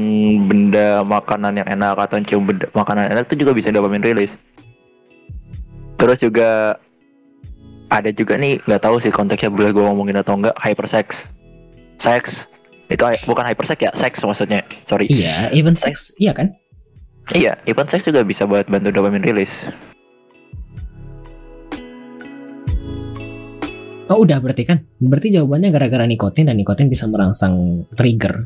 benda 0.52 1.08
makanan 1.08 1.64
yang 1.64 1.68
enak 1.72 1.96
atau 1.96 2.20
cium 2.20 2.44
benda 2.44 2.68
makanan 2.76 3.16
enak 3.16 3.32
itu 3.32 3.48
juga 3.48 3.56
bisa 3.56 3.72
dopamin 3.72 4.04
rilis. 4.04 4.36
Terus 5.96 6.20
juga 6.20 6.76
ada 7.90 8.10
juga 8.10 8.38
nih 8.40 8.62
nggak 8.66 8.82
tahu 8.82 8.98
sih 8.98 9.14
konteksnya 9.14 9.54
boleh 9.54 9.70
gue 9.70 9.84
ngomongin 9.84 10.18
atau 10.18 10.38
enggak 10.38 10.58
hypersex. 10.58 11.30
Sex 12.02 12.46
itu 12.86 13.02
bukan 13.26 13.46
hypersex 13.46 13.78
ya, 13.82 13.92
seks 13.98 14.22
maksudnya. 14.22 14.62
Sorry. 14.86 15.10
Iya, 15.10 15.50
even 15.54 15.74
sex, 15.74 16.14
iya 16.22 16.38
kan? 16.38 16.54
Iya, 17.34 17.58
even 17.66 17.90
sex 17.90 18.06
juga 18.06 18.22
bisa 18.22 18.46
buat 18.46 18.70
bantu 18.70 18.94
dopamin 18.94 19.26
rilis. 19.26 19.50
Oh 24.06 24.22
udah 24.22 24.38
berarti 24.38 24.70
kan? 24.70 24.86
Berarti 25.02 25.34
jawabannya 25.34 25.74
gara-gara 25.74 26.06
nikotin 26.06 26.46
dan 26.46 26.62
nikotin 26.62 26.94
bisa 26.94 27.10
merangsang 27.10 27.86
trigger 27.98 28.46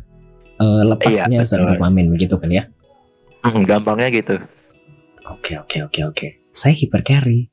eh, 0.56 0.84
lepasnya 0.88 1.44
Iya, 1.44 1.48
zat 1.48 1.60
dopamin 1.60 2.08
begitu 2.16 2.40
kan 2.40 2.48
ya? 2.48 2.64
Hmm, 3.44 3.68
gampangnya 3.68 4.08
gitu. 4.08 4.40
Oke 5.28 5.60
oke 5.60 5.84
oke 5.84 6.00
oke. 6.08 6.28
Saya 6.56 6.76
hipercarry. 6.80 7.52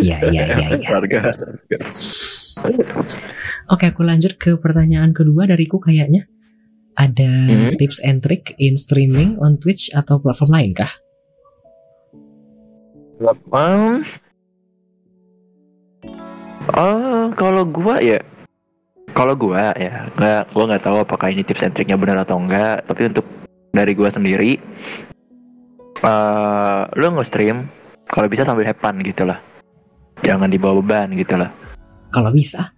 Iya 0.00 0.16
iya 0.32 0.44
iya 0.44 0.44
iya. 0.48 0.88
Harga. 0.94 1.20
Oke 3.68 3.84
aku 3.90 4.02
lanjut 4.06 4.38
ke 4.40 4.56
pertanyaan 4.56 5.12
kedua 5.12 5.44
dariku 5.48 5.76
kayaknya. 5.78 6.24
Ada 6.94 7.26
Hmm. 7.26 7.74
tips 7.74 7.98
and 8.06 8.22
trick 8.22 8.54
in 8.56 8.78
streaming 8.78 9.34
on 9.42 9.58
Twitch 9.58 9.90
atau 9.90 10.22
platform 10.22 10.50
lain 10.54 10.70
kah? 10.78 10.92
Um, 13.50 14.06
oh, 16.70 17.34
kalau 17.34 17.66
gua 17.66 17.98
ya, 17.98 18.22
kalau 19.10 19.34
gua 19.34 19.74
ya, 19.74 20.06
nggak, 20.14 20.54
gua 20.54 20.64
nggak 20.70 20.84
tahu 20.86 20.96
apakah 21.02 21.34
ini 21.34 21.42
tips 21.42 21.62
and 21.66 21.74
triknya 21.74 21.98
benar 21.98 22.22
atau 22.22 22.38
enggak. 22.38 22.86
Tapi 22.86 23.10
untuk 23.10 23.26
dari 23.70 23.90
gua 23.94 24.10
sendiri, 24.10 24.58
eh 25.98 26.80
lu 26.94 27.06
nge-stream 27.10 27.66
kalau 28.14 28.30
bisa 28.30 28.46
sambil 28.46 28.62
have 28.62 28.78
fun 28.78 29.02
gitu 29.02 29.26
lah. 29.26 29.42
Jangan 30.22 30.46
dibawa 30.46 30.78
beban 30.78 31.10
gitu 31.18 31.34
lah. 31.34 31.50
Kalau 32.14 32.30
bisa. 32.30 32.70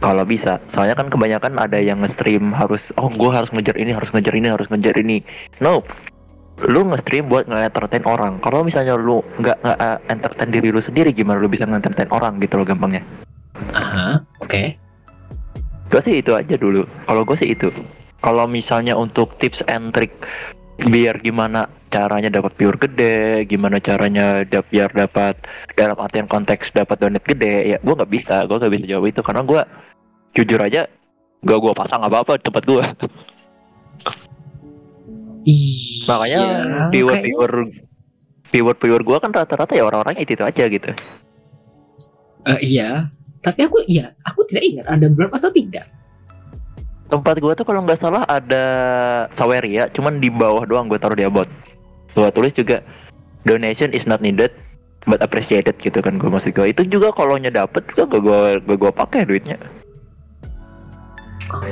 Kalau 0.00 0.24
bisa, 0.24 0.56
soalnya 0.72 0.96
kan 0.96 1.12
kebanyakan 1.12 1.60
ada 1.60 1.76
yang 1.76 2.00
nge-stream 2.00 2.56
harus, 2.56 2.88
oh 2.96 3.12
gua 3.12 3.36
harus 3.36 3.52
ngejar 3.52 3.76
ini, 3.76 3.92
harus 3.92 4.08
ngejar 4.10 4.32
ini, 4.32 4.48
harus 4.48 4.64
ngejar 4.72 4.96
ini. 4.96 5.20
No, 5.60 5.84
lu 6.64 6.88
nge-stream 6.88 7.28
buat 7.28 7.44
nge-entertain 7.44 8.08
orang. 8.08 8.40
Kalau 8.40 8.64
misalnya 8.64 8.96
lu 8.96 9.20
nggak 9.38 9.60
nggak 9.60 9.76
uh, 9.76 10.00
entertain 10.08 10.48
diri 10.48 10.72
lu 10.72 10.80
sendiri, 10.80 11.12
gimana 11.12 11.36
lu 11.36 11.52
bisa 11.52 11.68
nge-entertain 11.68 12.08
orang 12.16 12.40
gitu 12.40 12.56
loh 12.56 12.64
gampangnya. 12.64 13.04
Aha, 13.76 14.24
oke. 14.40 14.62
Gue 15.92 16.00
sih 16.00 16.16
itu 16.16 16.32
aja 16.32 16.56
dulu. 16.56 16.88
Kalau 17.04 17.22
gue 17.28 17.36
sih 17.36 17.52
itu. 17.52 17.68
Kalau 18.24 18.48
misalnya 18.48 18.96
untuk 18.96 19.36
tips 19.36 19.60
and 19.68 19.92
trick 19.92 20.16
biar 20.86 21.20
gimana 21.20 21.68
caranya 21.90 22.30
dapat 22.32 22.56
viewer 22.56 22.78
gede, 22.80 23.44
gimana 23.44 23.82
caranya 23.82 24.46
dap 24.46 24.64
biar 24.70 24.88
dapat 24.94 25.36
dalam 25.76 25.98
artian 25.98 26.30
konteks 26.30 26.72
dapat 26.72 26.96
donat 26.96 27.24
gede, 27.26 27.76
ya 27.76 27.78
gue 27.82 27.94
nggak 27.94 28.12
bisa, 28.12 28.46
gue 28.48 28.56
nggak 28.56 28.72
bisa 28.72 28.84
jawab 28.88 29.04
itu 29.10 29.20
karena 29.20 29.42
gue 29.44 29.60
jujur 30.38 30.60
aja 30.62 30.86
gak 31.40 31.58
gue 31.58 31.72
pasang 31.72 32.00
apa 32.04 32.20
apa 32.22 32.32
tempat 32.38 32.62
gue. 32.68 32.84
Iya. 35.40 36.04
Makanya 36.04 36.40
viewer 36.92 37.16
kayaknya- 37.16 37.24
viewer 37.24 37.52
viewer 38.50 38.76
viewer 38.76 39.02
gue 39.02 39.16
kan 39.18 39.30
rata-rata 39.32 39.72
ya 39.72 39.88
orang-orangnya 39.88 40.22
itu, 40.22 40.36
itu 40.36 40.44
aja 40.44 40.64
gitu. 40.68 40.90
Eh, 42.44 42.60
iya. 42.76 43.08
Tapi 43.40 43.64
aku 43.64 43.80
iya, 43.88 44.12
aku 44.20 44.44
tidak 44.44 44.64
ingat 44.68 44.86
ada 44.86 45.06
berapa 45.08 45.32
atau 45.32 45.48
tidak. 45.48 45.88
Tempat 47.10 47.42
gue 47.42 47.52
tuh 47.58 47.66
kalau 47.66 47.82
nggak 47.82 47.98
salah 47.98 48.22
ada 48.30 48.64
Saweria, 49.34 49.90
cuman 49.90 50.22
di 50.22 50.30
bawah 50.30 50.62
doang 50.62 50.86
gue 50.86 50.94
taruh 50.94 51.18
di 51.18 51.26
about. 51.26 51.50
Gue 52.14 52.30
tulis 52.30 52.54
juga 52.54 52.86
donation 53.42 53.90
is 53.90 54.06
not 54.06 54.22
needed 54.22 54.54
but 55.08 55.18
appreciated 55.24 55.74
gitu 55.80 55.98
kan 56.04 56.20
gue 56.20 56.28
maksud 56.28 56.52
gue 56.52 56.70
itu 56.70 56.84
juga 56.86 57.08
kalau 57.16 57.40
nya 57.40 57.48
dapet 57.48 57.82
juga 57.96 58.04
gak 58.14 58.20
gue 58.22 58.40
gak 58.62 58.78
gue 58.78 58.92
pakai 58.94 59.20
duitnya. 59.26 59.58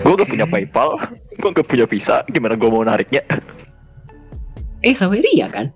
Gue 0.02 0.18
gak 0.18 0.26
punya 0.26 0.46
PayPal 0.48 0.98
gue 1.38 1.50
gak 1.54 1.68
punya 1.70 1.86
Visa 1.86 2.26
gimana 2.34 2.58
gue 2.58 2.66
mau 2.66 2.82
nariknya? 2.82 3.22
Eh, 4.82 4.94
Saweria 4.94 5.46
kan? 5.50 5.70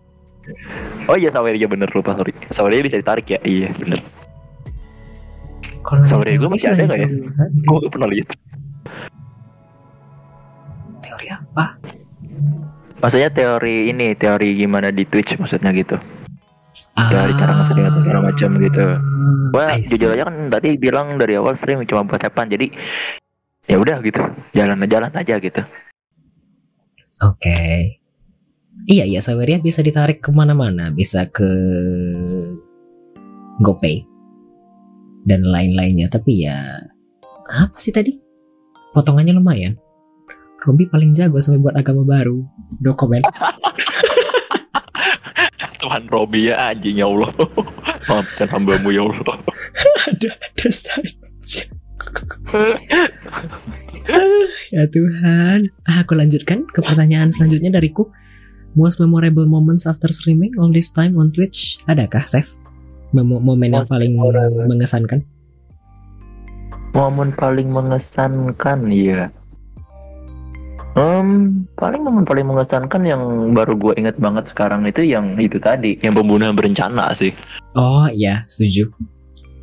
oh 1.06 1.14
iya 1.14 1.30
Saweria 1.30 1.70
bener 1.70 1.86
lupa 1.94 2.18
sorry. 2.18 2.34
Saweria 2.50 2.82
bisa 2.82 2.98
ditarik 2.98 3.30
ya? 3.30 3.38
Iya 3.46 3.70
bener. 3.78 4.02
Kalau 5.86 6.02
Saweria 6.10 6.38
gua 6.38 6.50
masih 6.50 6.70
ada 6.74 6.82
nggak 6.82 6.98
ya? 6.98 7.08
Gue 7.62 7.78
gak 7.86 7.92
pernah 7.94 8.10
lihat 8.10 8.28
Teori 11.12 11.28
apa? 11.28 11.76
maksudnya 13.04 13.28
teori 13.28 13.92
ini 13.92 14.16
teori 14.16 14.56
gimana 14.56 14.88
di 14.88 15.04
Twitch 15.04 15.36
maksudnya 15.36 15.76
gitu 15.76 16.00
Ah. 16.96 17.08
Teori 17.08 17.36
cara 17.36 17.52
nge-stream 17.52 17.84
atau 17.84 18.00
segala 18.00 18.20
macam 18.32 18.50
gitu 18.56 18.84
Wah, 19.52 19.76
jujur 19.76 20.16
aja 20.16 20.24
kan 20.24 20.48
tadi 20.48 20.80
bilang 20.80 21.20
dari 21.20 21.36
awal 21.36 21.52
stream 21.60 21.84
cuma 21.84 22.08
buat 22.08 22.24
hepan, 22.24 22.48
jadi 22.48 22.72
ya 23.68 23.76
udah 23.76 24.00
gitu, 24.00 24.24
jalan 24.56 24.80
jalan 24.88 25.12
aja 25.12 25.36
gitu. 25.36 25.60
Oke. 27.20 27.60
Iya, 28.88 29.04
iya, 29.04 29.20
Saweria 29.20 29.60
bisa 29.60 29.84
ditarik 29.84 30.24
ke 30.24 30.32
mana-mana. 30.32 30.90
Bisa 30.90 31.28
ke 31.28 31.46
GoPay. 33.62 34.02
Dan 35.22 35.46
lain-lainnya. 35.46 36.10
Tapi 36.10 36.48
ya... 36.48 36.82
Apa 37.46 37.78
sih 37.78 37.94
tadi? 37.94 38.18
Potongannya 38.90 39.38
lumayan. 39.38 39.78
Robi 40.62 40.86
paling 40.86 41.10
jago 41.10 41.42
sampai 41.42 41.58
buat 41.58 41.74
agama 41.74 42.06
baru. 42.06 42.46
Comment. 42.94 43.26
Tuhan 45.82 46.06
Robi 46.06 46.54
ya 46.54 46.70
anjing 46.70 47.02
ya 47.02 47.10
Allah. 47.10 47.34
Maafkan 48.08 48.46
hambamu 48.46 48.94
ya 48.94 49.02
Allah. 49.02 49.36
ada 50.10 50.30
ada 50.38 50.68
saja. 50.70 51.62
ya 54.70 54.84
Tuhan. 54.86 55.74
Ah, 55.82 56.06
aku 56.06 56.14
lanjutkan 56.14 56.62
ke 56.70 56.78
pertanyaan 56.78 57.34
selanjutnya 57.34 57.74
dariku. 57.74 58.14
Most 58.78 59.02
memorable 59.02 59.44
moments 59.44 59.84
after 59.84 60.08
streaming 60.14 60.54
all 60.56 60.70
this 60.70 60.94
time 60.94 61.18
on 61.18 61.34
Twitch. 61.34 61.82
Adakah, 61.90 62.24
Chef? 62.24 62.56
Memo- 63.12 63.42
momen 63.42 63.76
yang 63.76 63.84
paling 63.84 64.16
mengesankan? 64.64 65.26
Momen 66.96 67.36
paling 67.36 67.68
mengesankan 67.68 68.88
ya. 68.88 69.28
Hmm, 70.92 71.64
paling 71.80 72.04
momen 72.04 72.28
paling 72.28 72.44
mengesankan 72.44 73.00
yang 73.08 73.22
baru 73.56 73.80
gue 73.80 73.92
inget 73.96 74.20
banget 74.20 74.52
sekarang 74.52 74.84
itu 74.84 75.00
yang 75.00 75.40
itu 75.40 75.56
tadi, 75.56 75.96
yang 76.04 76.12
pembunuhan 76.12 76.52
berencana 76.52 77.16
sih. 77.16 77.32
Oh 77.72 78.04
iya, 78.12 78.44
setuju. 78.44 78.92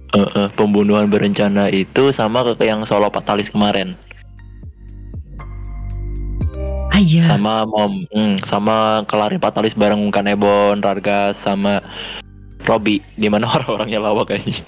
Eh, 0.09 0.25
eh, 0.25 0.49
pembunuhan 0.57 1.05
berencana 1.05 1.69
itu 1.69 2.09
sama 2.09 2.41
ke 2.41 2.65
yang 2.65 2.81
solo 2.89 3.13
fatalis 3.13 3.53
kemarin. 3.53 3.93
Ah 6.89 6.97
iya, 6.97 7.29
sama 7.29 7.61
mom 7.69 8.09
hmm, 8.09 8.41
sama 8.49 9.05
kelarin 9.05 9.37
fatalis 9.37 9.77
bareng 9.77 10.09
Kanebon, 10.09 10.81
Rarga 10.81 11.37
sama 11.37 11.77
Robby 12.65 13.05
di 13.13 13.29
mana 13.29 13.45
orang-orangnya 13.53 14.01
lawak 14.01 14.33
kayaknya. 14.33 14.65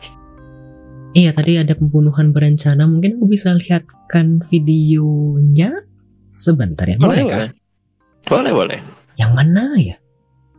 iya 1.18 1.34
tadi 1.34 1.58
ada 1.58 1.74
pembunuhan 1.74 2.30
berencana. 2.30 2.86
Mungkin 2.86 3.18
aku 3.18 3.26
bisa 3.26 3.58
lihatkan 3.58 4.46
videonya 4.46 5.90
sebentar 6.42 6.90
ya. 6.90 6.98
Boleh 6.98 7.22
boleh. 7.22 7.50
Boleh, 8.26 8.52
boleh. 8.52 8.80
Yang 9.16 9.32
mana 9.38 9.64
ya? 9.78 9.96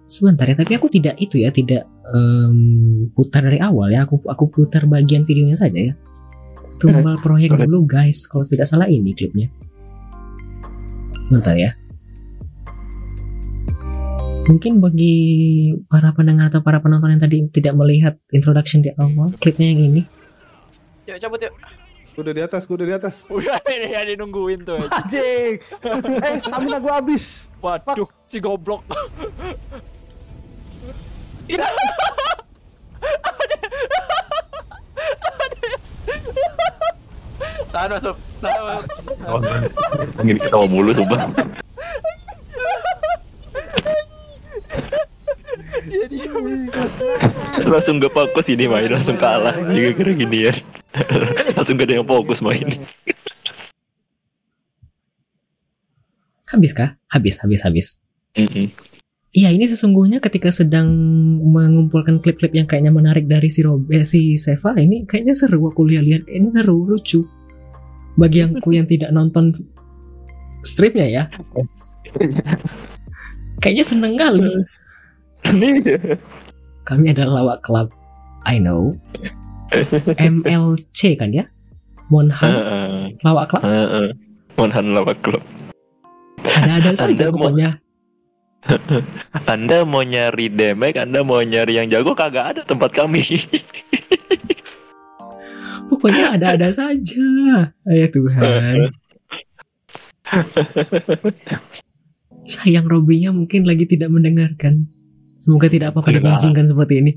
Sebentar 0.06 0.46
ya, 0.46 0.54
tapi 0.54 0.76
aku 0.76 0.86
tidak 0.92 1.16
itu 1.18 1.40
ya, 1.40 1.50
tidak 1.50 1.88
em, 2.06 3.08
putar 3.16 3.42
dari 3.42 3.58
awal 3.58 3.90
ya. 3.90 4.06
Aku 4.06 4.22
aku 4.28 4.46
putar 4.52 4.86
bagian 4.86 5.26
videonya 5.26 5.58
saja 5.58 5.92
ya. 5.92 5.94
Tumbal 6.78 7.18
proyek 7.20 7.52
boleh. 7.54 7.66
dulu 7.66 7.78
guys, 7.88 8.28
kalau 8.30 8.44
tidak 8.46 8.68
salah 8.68 8.86
ini 8.86 9.10
klipnya. 9.16 9.48
Bentar 11.32 11.56
ya. 11.56 11.74
Mungkin 14.42 14.82
bagi 14.82 15.14
para 15.86 16.10
pendengar 16.12 16.50
atau 16.50 16.66
para 16.66 16.82
penonton 16.82 17.14
yang 17.14 17.22
tadi 17.22 17.46
tidak 17.54 17.78
melihat 17.78 18.18
introduction 18.34 18.82
di 18.82 18.90
awal, 18.98 19.30
klipnya 19.38 19.70
yang 19.70 19.80
ini. 19.94 20.02
Yuk 21.06 21.18
cabut 21.22 21.40
yuk. 21.40 21.54
Gue 22.12 22.28
udah 22.28 22.34
di 22.36 22.42
atas, 22.44 22.68
gue 22.68 22.76
udah 22.76 22.88
di 22.88 22.94
atas. 22.94 23.24
Udah 23.32 23.56
ini 23.72 23.88
ya 23.88 24.04
nungguin 24.20 24.68
tuh. 24.68 24.84
anjing. 24.84 25.56
Eh, 26.20 26.36
stamina 26.36 26.76
gue 26.76 26.92
habis. 26.92 27.48
Waduh, 27.64 28.08
si 28.28 28.36
goblok. 28.36 28.84
Tahan 37.72 37.88
masuk. 37.96 38.16
Tahan. 38.44 38.82
Ini 40.20 40.36
ketawa 40.36 40.66
mulu 40.68 40.92
coba. 40.92 41.32
langsung 47.62 48.00
gak 48.00 48.12
fokus 48.12 48.46
ini 48.52 48.68
main 48.68 48.88
langsung 48.92 49.16
kalah 49.16 49.56
juga 49.72 49.90
kira 49.96 50.12
gini 50.12 50.38
ya 50.50 50.54
langsung 51.56 51.76
gak 51.80 51.88
ada 51.88 51.94
yang 52.00 52.08
fokus 52.08 52.44
main 52.44 52.84
Habis 56.52 56.76
kah? 56.76 57.00
Habis, 57.08 57.40
habis, 57.40 57.60
habis. 57.64 57.86
Iya, 59.32 59.48
ini 59.48 59.64
sesungguhnya 59.64 60.20
ketika 60.20 60.52
sedang 60.52 60.84
mengumpulkan 61.40 62.20
klip-klip 62.20 62.52
yang 62.52 62.68
kayaknya 62.68 62.92
menarik 62.92 63.24
dari 63.24 63.48
si 63.48 63.64
Rob, 63.64 63.88
eh, 63.88 64.04
si 64.04 64.36
Seva, 64.36 64.76
ini 64.76 65.08
kayaknya 65.08 65.32
seru 65.32 65.64
aku 65.72 65.88
lihat-lihat, 65.88 66.28
kayaknya 66.28 66.50
seru, 66.52 66.84
lucu. 66.84 67.24
Bagi 68.20 68.44
yang 68.44 68.60
yang 68.68 68.84
tidak 68.84 69.08
nonton 69.16 69.56
stripnya 70.60 71.08
ya, 71.08 71.24
kayaknya 73.64 73.84
seneng 73.88 74.20
kali. 74.20 74.52
Ini 75.48 75.80
Kami 76.84 77.16
adalah 77.16 77.40
lawak 77.40 77.64
club, 77.64 77.88
I 78.44 78.60
know. 78.60 78.92
MLC 80.32 81.00
kan 81.16 81.30
ya? 81.32 81.48
Monhan 82.08 82.52
Heeh, 82.52 83.16
lawak 83.24 83.48
club, 83.48 83.62
heeh. 83.64 84.08
Monhan 84.54 84.92
lawak 84.92 85.16
klub. 85.24 85.40
ada-ada 86.44 86.92
saja 86.92 87.28
Anda 87.28 87.32
mau- 87.32 87.36
pokoknya. 87.40 87.70
Anda 89.52 89.78
mau 89.82 90.04
nyari 90.04 90.46
damage, 90.46 90.98
Anda 91.00 91.24
mau 91.24 91.40
nyari 91.40 91.82
yang 91.82 91.88
jago 91.90 92.14
kagak 92.14 92.56
ada 92.56 92.60
tempat 92.62 92.94
kami. 92.94 93.24
Pokoknya 95.90 96.40
ada-ada 96.40 96.72
saja. 96.72 97.28
Ya 97.84 98.06
Tuhan. 98.08 98.88
Sayang 102.48 102.88
Robinya 102.88 103.28
mungkin 103.28 103.68
lagi 103.68 103.84
tidak 103.84 104.08
mendengarkan. 104.08 104.88
Semoga 105.36 105.66
tidak 105.68 105.92
apa-apa 105.92 106.14
Enggak. 106.14 106.22
diguncingkan 106.22 106.64
seperti 106.64 106.94
ini. 107.02 107.12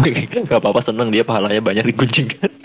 Gak 0.48 0.58
apa-apa 0.58 0.80
seneng 0.80 1.12
dia 1.12 1.24
pahalanya 1.24 1.60
banyak 1.60 1.92
dikuncingkan. 1.92 2.50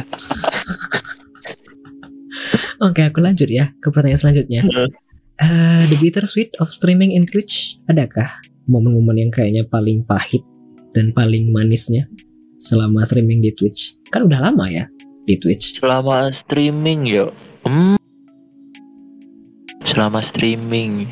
Oke, 2.78 3.02
aku 3.10 3.20
lanjut 3.26 3.50
ya 3.50 3.74
ke 3.82 3.90
pertanyaan 3.90 4.22
selanjutnya. 4.22 4.62
Eh, 5.38 5.84
the 5.90 5.98
bittersweet 5.98 6.54
of 6.62 6.70
streaming 6.70 7.14
in 7.14 7.26
Twitch. 7.26 7.78
Adakah 7.90 8.30
momen-momen 8.70 9.18
yang 9.28 9.32
kayaknya 9.34 9.66
paling 9.66 10.06
pahit 10.06 10.42
dan 10.94 11.14
paling 11.14 11.50
manisnya 11.54 12.10
selama 12.62 13.02
streaming 13.06 13.42
di 13.42 13.54
Twitch? 13.54 13.98
Kan 14.14 14.30
udah 14.30 14.50
lama 14.50 14.70
ya 14.70 14.86
di 15.26 15.38
Twitch. 15.38 15.82
Selama 15.82 16.34
streaming 16.34 17.06
yo. 17.10 17.34
Hmm. 17.66 17.98
Selama 19.86 20.22
streaming. 20.22 21.10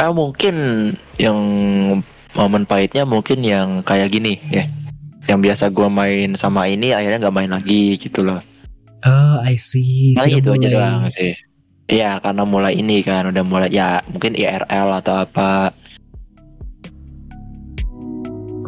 Ah 0.00 0.10
mungkin 0.10 0.56
yang 1.20 1.38
momen 2.34 2.66
pahitnya 2.66 3.06
mungkin 3.06 3.40
yang 3.46 3.80
kayak 3.86 4.10
gini 4.10 4.38
ya. 4.50 4.66
Yang 5.24 5.38
biasa 5.50 5.64
gua 5.72 5.88
main 5.88 6.36
sama 6.36 6.68
ini 6.68 6.92
akhirnya 6.92 7.22
nggak 7.22 7.36
main 7.36 7.50
lagi 7.54 7.96
gitu 7.96 8.20
loh. 8.20 8.42
Oh, 9.04 9.36
I 9.40 9.56
see. 9.56 10.12
Nah 10.18 10.28
Sudah 10.28 10.38
itu 10.40 10.50
aja 10.52 10.68
doang 10.68 11.02
sih. 11.14 11.32
Iya 11.84 12.16
karena 12.20 12.48
mulai 12.48 12.80
ini 12.80 13.04
kan 13.04 13.28
udah 13.28 13.44
mulai 13.44 13.68
ya 13.68 14.00
mungkin 14.08 14.36
IRL 14.36 14.88
atau 15.00 15.24
apa. 15.24 15.72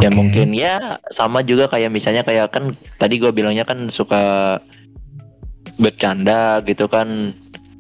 Ya 0.05 0.13
mungkin 0.13 0.53
ya 0.53 1.01
sama 1.09 1.41
juga 1.41 1.73
kayak 1.73 1.89
misalnya 1.89 2.21
kayak 2.21 2.53
kan 2.53 2.77
tadi 3.01 3.17
gua 3.17 3.33
bilangnya 3.33 3.65
kan 3.65 3.89
suka 3.89 4.57
bercanda 5.81 6.61
gitu 6.65 6.85
kan 6.89 7.33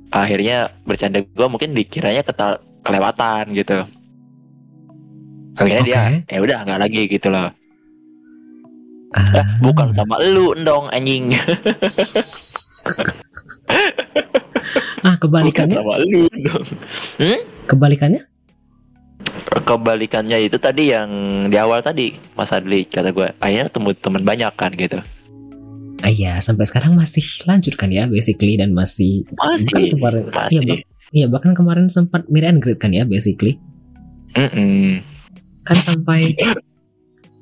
akhirnya 0.08 0.72
bercanda 0.88 1.20
gua 1.36 1.52
mungkin 1.52 1.76
dikiranya 1.76 2.24
keta- 2.24 2.60
kelewatan 2.84 3.52
gitu 3.52 3.84
akhirnya 5.56 5.82
dia 5.82 5.98
Oke. 5.98 6.14
ya 6.28 6.38
udah 6.40 6.58
nggak 6.62 6.80
lagi 6.80 7.02
gitu 7.08 7.28
loh 7.28 7.50
Ah. 9.08 9.32
Eh, 9.32 9.46
bukan 9.62 9.94
sama 9.94 10.20
lu 10.20 10.52
dong 10.58 10.90
anjing 10.90 11.32
Ah, 15.00 15.14
bukan 15.14 15.20
kebalikannya? 15.22 15.76
sama 15.78 15.94
lu 16.02 16.26
dong 16.36 16.64
Kebalikannya? 17.64 18.22
kebalikannya 19.56 20.38
itu 20.42 20.54
tadi 20.56 20.92
yang 20.92 21.08
di 21.48 21.56
awal 21.56 21.80
tadi 21.80 22.12
Mas 22.34 22.52
Adli 22.52 22.84
kata 22.84 23.10
gue 23.10 23.32
akhirnya 23.36 23.66
temu 23.66 23.90
teman 23.90 24.20
banyak 24.20 24.52
kan 24.52 24.70
gitu 24.70 25.00
Ah, 26.04 26.12
iya, 26.12 26.36
sampai 26.38 26.68
sekarang 26.68 26.92
masih 26.92 27.24
lanjut 27.48 27.72
kan 27.72 27.88
ya 27.88 28.04
basically 28.04 28.54
dan 28.54 28.70
masih 28.70 29.24
Masih, 29.32 29.64
bahkan 29.64 29.82
sempat 29.88 30.12
iya, 30.52 30.60
bah- 30.60 30.84
iya, 31.10 31.26
bahkan 31.26 31.56
kemarin 31.56 31.88
sempat 31.88 32.28
meet 32.28 32.44
and 32.44 32.60
kan 32.76 32.92
ya 32.92 33.08
basically. 33.08 33.56
Mm-mm. 34.36 35.00
Kan 35.66 35.82
sampai 35.82 36.38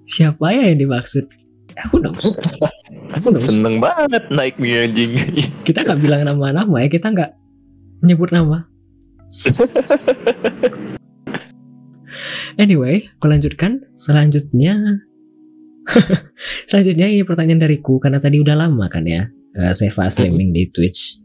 siapa 0.09 0.48
ya 0.56 0.72
yang 0.72 0.80
dimaksud? 0.88 1.28
Aku 1.84 2.01
knows. 2.01 2.40
Aku 3.12 3.28
knows. 3.28 3.44
seneng 3.44 3.84
banget 3.84 4.24
naik 4.32 4.56
nih 4.56 4.88
anjing 4.88 5.12
Kita 5.68 5.84
nggak 5.84 6.01
bilang 6.01 6.24
nama-nama 6.24 6.80
ya, 6.80 6.88
kita 6.88 7.12
nggak 7.12 7.30
nyebut 8.01 8.32
nama. 8.32 8.64
Anyway, 12.55 13.10
aku 13.18 13.26
lanjutkan. 13.26 13.84
Selanjutnya, 13.98 15.02
selanjutnya 16.70 17.10
ini 17.10 17.26
pertanyaan 17.26 17.66
dariku 17.66 17.98
karena 17.98 18.22
tadi 18.22 18.40
udah 18.40 18.55
lama 18.55 18.86
kan 18.88 19.05
ya 19.05 19.28
eh, 19.59 19.72
Seva 19.74 20.09
streaming 20.09 20.55
di 20.55 20.70
Twitch. 20.70 21.20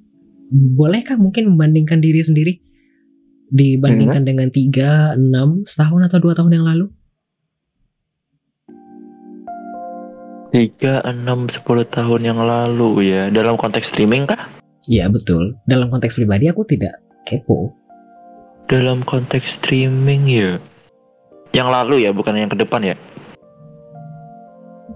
Bolehkah 0.50 1.16
mungkin 1.16 1.54
membandingkan 1.54 2.02
diri 2.02 2.26
sendiri 2.26 2.58
dibandingkan 3.50 4.24
dengan 4.24 4.48
3, 4.50 5.18
6, 5.18 5.66
setahun 5.66 6.02
atau 6.08 6.18
dua 6.22 6.34
tahun 6.38 6.54
yang 6.56 6.66
lalu? 6.66 6.86
tiga 10.50 11.06
enam 11.06 11.46
sepuluh 11.46 11.86
tahun 11.86 12.26
yang 12.26 12.40
lalu 12.42 13.14
ya 13.14 13.30
dalam 13.30 13.54
konteks 13.54 13.94
streaming 13.94 14.26
kah 14.26 14.50
Iya 14.90 15.06
betul. 15.06 15.54
Dalam 15.70 15.94
konteks 15.94 16.18
pribadi 16.18 16.50
aku 16.50 16.66
tidak 16.66 16.98
kepo. 17.22 17.70
dalam 18.66 19.06
konteks 19.06 19.62
streaming 19.62 20.26
ya 20.26 20.58
yang 21.54 21.70
lalu 21.70 22.06
ya 22.06 22.10
bukan 22.10 22.34
yang 22.34 22.50
ke 22.50 22.58
depan 22.58 22.82
ya 22.82 22.98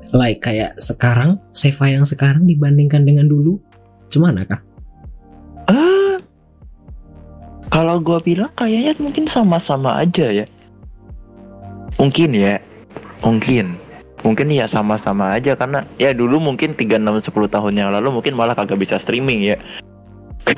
Like 0.10 0.46
kayak 0.46 0.78
sekarang, 0.78 1.42
Seva 1.50 1.90
yang 1.90 2.06
sekarang 2.06 2.46
dibandingkan 2.46 3.02
dengan 3.02 3.26
dulu, 3.26 3.58
gimana 4.14 4.46
kah? 4.46 4.62
Ah, 5.66 6.13
kalau 7.74 7.98
gua 7.98 8.22
bilang 8.22 8.54
kayaknya 8.54 8.94
mungkin 9.02 9.26
sama-sama 9.26 9.98
aja 9.98 10.30
ya. 10.30 10.46
Mungkin 11.98 12.30
ya, 12.38 12.62
mungkin, 13.26 13.74
mungkin 14.22 14.48
ya 14.54 14.70
sama-sama 14.70 15.34
aja 15.34 15.58
karena 15.58 15.82
ya 15.98 16.14
dulu 16.14 16.38
mungkin 16.38 16.78
3, 16.78 17.02
6, 17.02 17.34
10 17.34 17.34
tahun 17.50 17.74
yang 17.74 17.90
lalu 17.90 18.14
mungkin 18.22 18.38
malah 18.38 18.54
kagak 18.54 18.78
bisa 18.78 19.02
streaming 19.02 19.42
ya. 19.42 19.58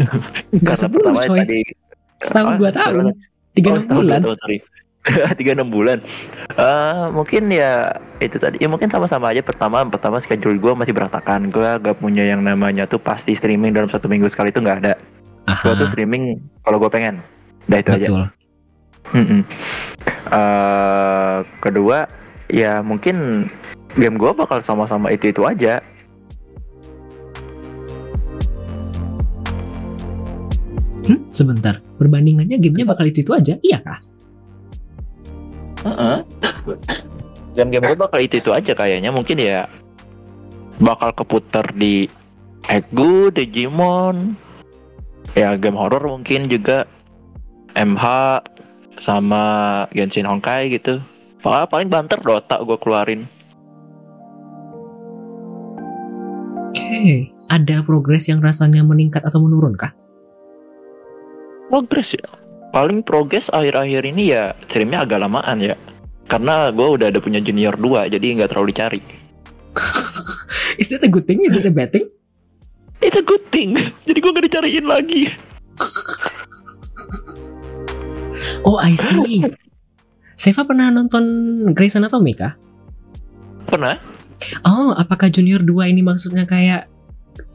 Nggak 0.59 0.75
sebelum 0.75 1.15
coy. 1.23 1.39
tadi 1.39 1.61
Setahun 2.19 2.55
Ah, 2.55 2.59
dua 2.59 2.71
tahun, 2.71 3.03
tiga 3.53 3.69
oh, 3.69 3.73
enam 3.75 3.83
setahun, 3.85 4.01
bulan. 4.03 4.19
dua 4.19 4.35
tahun, 4.35 4.37
sorry. 4.41 4.57
tiga 5.39 5.51
enam 5.53 5.69
bulan. 5.69 5.97
Eh, 6.55 7.03
mungkin 7.13 7.43
ya 7.53 7.71
itu 8.23 8.35
tadi 8.41 8.57
ya 8.57 8.67
mungkin 8.71 8.89
sama-sama 8.89 9.29
aja 9.29 9.45
pertama 9.45 9.83
pertama 9.85 10.17
schedule 10.23 10.57
gua 10.57 10.73
masih 10.73 10.95
berantakan 10.95 11.51
gua 11.53 11.77
gak 11.77 11.99
punya 12.01 12.25
yang 12.25 12.41
namanya 12.41 12.89
tuh 12.89 12.97
pasti 12.97 13.37
streaming 13.37 13.75
dalam 13.75 13.91
satu 13.91 14.07
minggu 14.09 14.31
sekali 14.31 14.49
itu 14.49 14.63
nggak 14.63 14.79
ada 14.81 14.93
gua 15.45 15.73
tuh 15.77 15.85
Aha, 15.85 15.91
streaming 15.93 16.41
kalau 16.65 16.77
gua 16.81 16.89
pengen 16.89 17.21
udah 17.69 17.79
itu 17.81 17.91
aja 17.91 18.05
betul. 18.05 18.23
Mm-mm. 19.13 19.41
Eh, 20.25 21.37
kedua 21.61 22.09
ya 22.49 22.81
mungkin 22.81 23.47
game 23.93 24.17
gua 24.17 24.33
bakal 24.33 24.59
sama-sama 24.65 25.13
itu 25.13 25.29
itu 25.29 25.41
aja 25.45 25.81
Hmm, 31.05 31.21
sebentar. 31.29 31.85
Perbandingannya 32.01 32.57
gamenya 32.57 32.89
bakal 32.89 33.05
itu 33.05 33.21
itu 33.21 33.29
aja, 33.29 33.53
iya 33.61 33.77
kah? 33.77 34.01
game-game 37.55 37.85
gua 37.93 38.09
bakal 38.09 38.19
itu 38.19 38.41
itu 38.41 38.49
aja 38.49 38.73
kayaknya 38.73 39.13
mungkin 39.13 39.37
ya 39.37 39.69
bakal 40.81 41.13
keputar 41.15 41.69
di 41.77 42.09
Egu, 42.65 43.29
Digimon 43.29 44.33
ya 45.35 45.53
game 45.59 45.75
horror 45.75 46.01
mungkin 46.07 46.47
juga 46.47 46.87
MH 47.75 48.05
sama 49.03 49.43
Genshin 49.91 50.25
Honkai 50.25 50.71
gitu 50.71 51.03
paling 51.43 51.67
paling 51.67 51.89
banter 51.91 52.17
Dota 52.23 52.63
gua 52.63 52.79
keluarin 52.79 53.27
Oke, 56.75 57.31
ada 57.51 57.83
progres 57.83 58.31
yang 58.31 58.39
rasanya 58.39 58.79
meningkat 58.81 59.23
atau 59.27 59.43
menurun 59.43 59.75
kah? 59.75 59.91
progres 61.67 62.15
ya 62.15 62.27
paling 62.71 63.03
progres 63.03 63.51
akhir-akhir 63.51 64.01
ini 64.15 64.31
ya 64.31 64.55
streamnya 64.67 65.03
agak 65.03 65.19
lamaan 65.19 65.59
ya 65.59 65.75
karena 66.31 66.71
gue 66.71 66.87
udah 66.87 67.07
ada 67.11 67.19
punya 67.19 67.43
junior 67.43 67.75
2 67.75 68.11
jadi 68.15 68.25
nggak 68.39 68.49
terlalu 68.53 68.71
dicari 68.71 69.01
Is 70.81 70.91
it 70.91 71.03
a 71.03 71.09
good 71.11 71.23
thing? 71.23 71.43
Is 71.43 71.55
it 71.55 71.63
a 71.63 71.71
bad 71.71 71.91
thing? 71.91 72.11
It's 73.03 73.17
a 73.17 73.25
good 73.25 73.43
thing. 73.51 73.75
Jadi 74.05 74.17
gue 74.19 74.31
nggak 74.31 74.45
dicariin 74.51 74.85
lagi. 74.85 75.31
Oh, 78.65 78.81
I 78.81 78.97
see. 78.97 79.45
Seva 80.35 80.65
pernah 80.65 80.89
nonton 80.89 81.23
Grey's 81.73 81.95
Anatomy 81.97 82.33
kah? 82.33 82.57
pernah. 83.65 83.97
Oh, 84.63 84.93
apakah 84.93 85.27
Junior 85.27 85.59
2 85.59 85.91
ini 85.91 86.05
maksudnya 86.05 86.45
kayak 86.45 86.87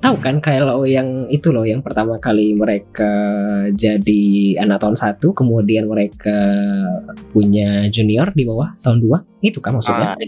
tahu 0.00 0.20
kan 0.20 0.40
kayak 0.44 0.68
lo 0.68 0.84
yang 0.84 1.28
itu 1.32 1.52
loh 1.52 1.64
yang 1.64 1.80
pertama 1.80 2.20
kali 2.20 2.52
mereka 2.52 3.08
jadi 3.72 4.56
anak 4.60 4.80
tahun 4.80 4.96
satu 4.96 5.32
kemudian 5.32 5.88
mereka 5.88 6.36
punya 7.32 7.88
junior 7.88 8.32
di 8.32 8.44
bawah 8.44 8.76
tahun 8.80 9.00
2 9.00 9.44
itu 9.44 9.60
kan 9.60 9.76
maksudnya? 9.76 10.16
Ah, 10.16 10.20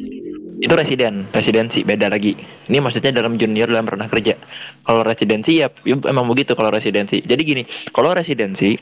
itu 0.63 0.75
residen 0.79 1.27
residensi 1.35 1.83
beda 1.83 2.07
lagi. 2.07 2.39
Ini 2.71 2.79
maksudnya 2.79 3.11
dalam 3.11 3.35
junior 3.35 3.67
dalam 3.67 3.83
pernah 3.83 4.07
kerja. 4.07 4.39
Kalau 4.87 5.03
residensi 5.03 5.59
ya, 5.59 5.67
ya 5.83 5.99
emang 6.07 6.31
begitu 6.31 6.55
kalau 6.55 6.71
residensi. 6.71 7.19
Jadi 7.19 7.43
gini 7.43 7.63
kalau 7.91 8.15
residensi 8.15 8.79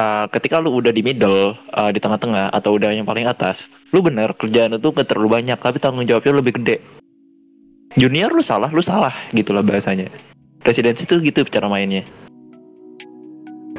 uh, 0.00 0.24
ketika 0.32 0.56
lu 0.56 0.80
udah 0.80 0.88
di 0.88 1.04
middle 1.04 1.52
uh, 1.76 1.92
di 1.92 2.00
tengah-tengah 2.00 2.48
atau 2.48 2.80
udah 2.80 2.96
yang 2.96 3.04
paling 3.04 3.28
atas 3.28 3.68
lu 3.92 4.00
bener 4.00 4.32
kerjaan 4.40 4.80
itu 4.80 4.88
nggak 4.88 5.04
terlalu 5.04 5.28
banyak 5.28 5.58
tapi 5.60 5.76
tanggung 5.76 6.08
jawabnya 6.08 6.40
lebih 6.40 6.56
gede. 6.64 6.80
Junior 8.00 8.32
lu 8.32 8.40
salah 8.40 8.72
lu 8.72 8.80
salah 8.80 9.12
gitu 9.36 9.52
lah 9.52 9.60
bahasanya. 9.60 10.08
Residensi 10.64 11.04
itu 11.04 11.20
gitu 11.20 11.44
cara 11.44 11.68
mainnya. 11.68 12.08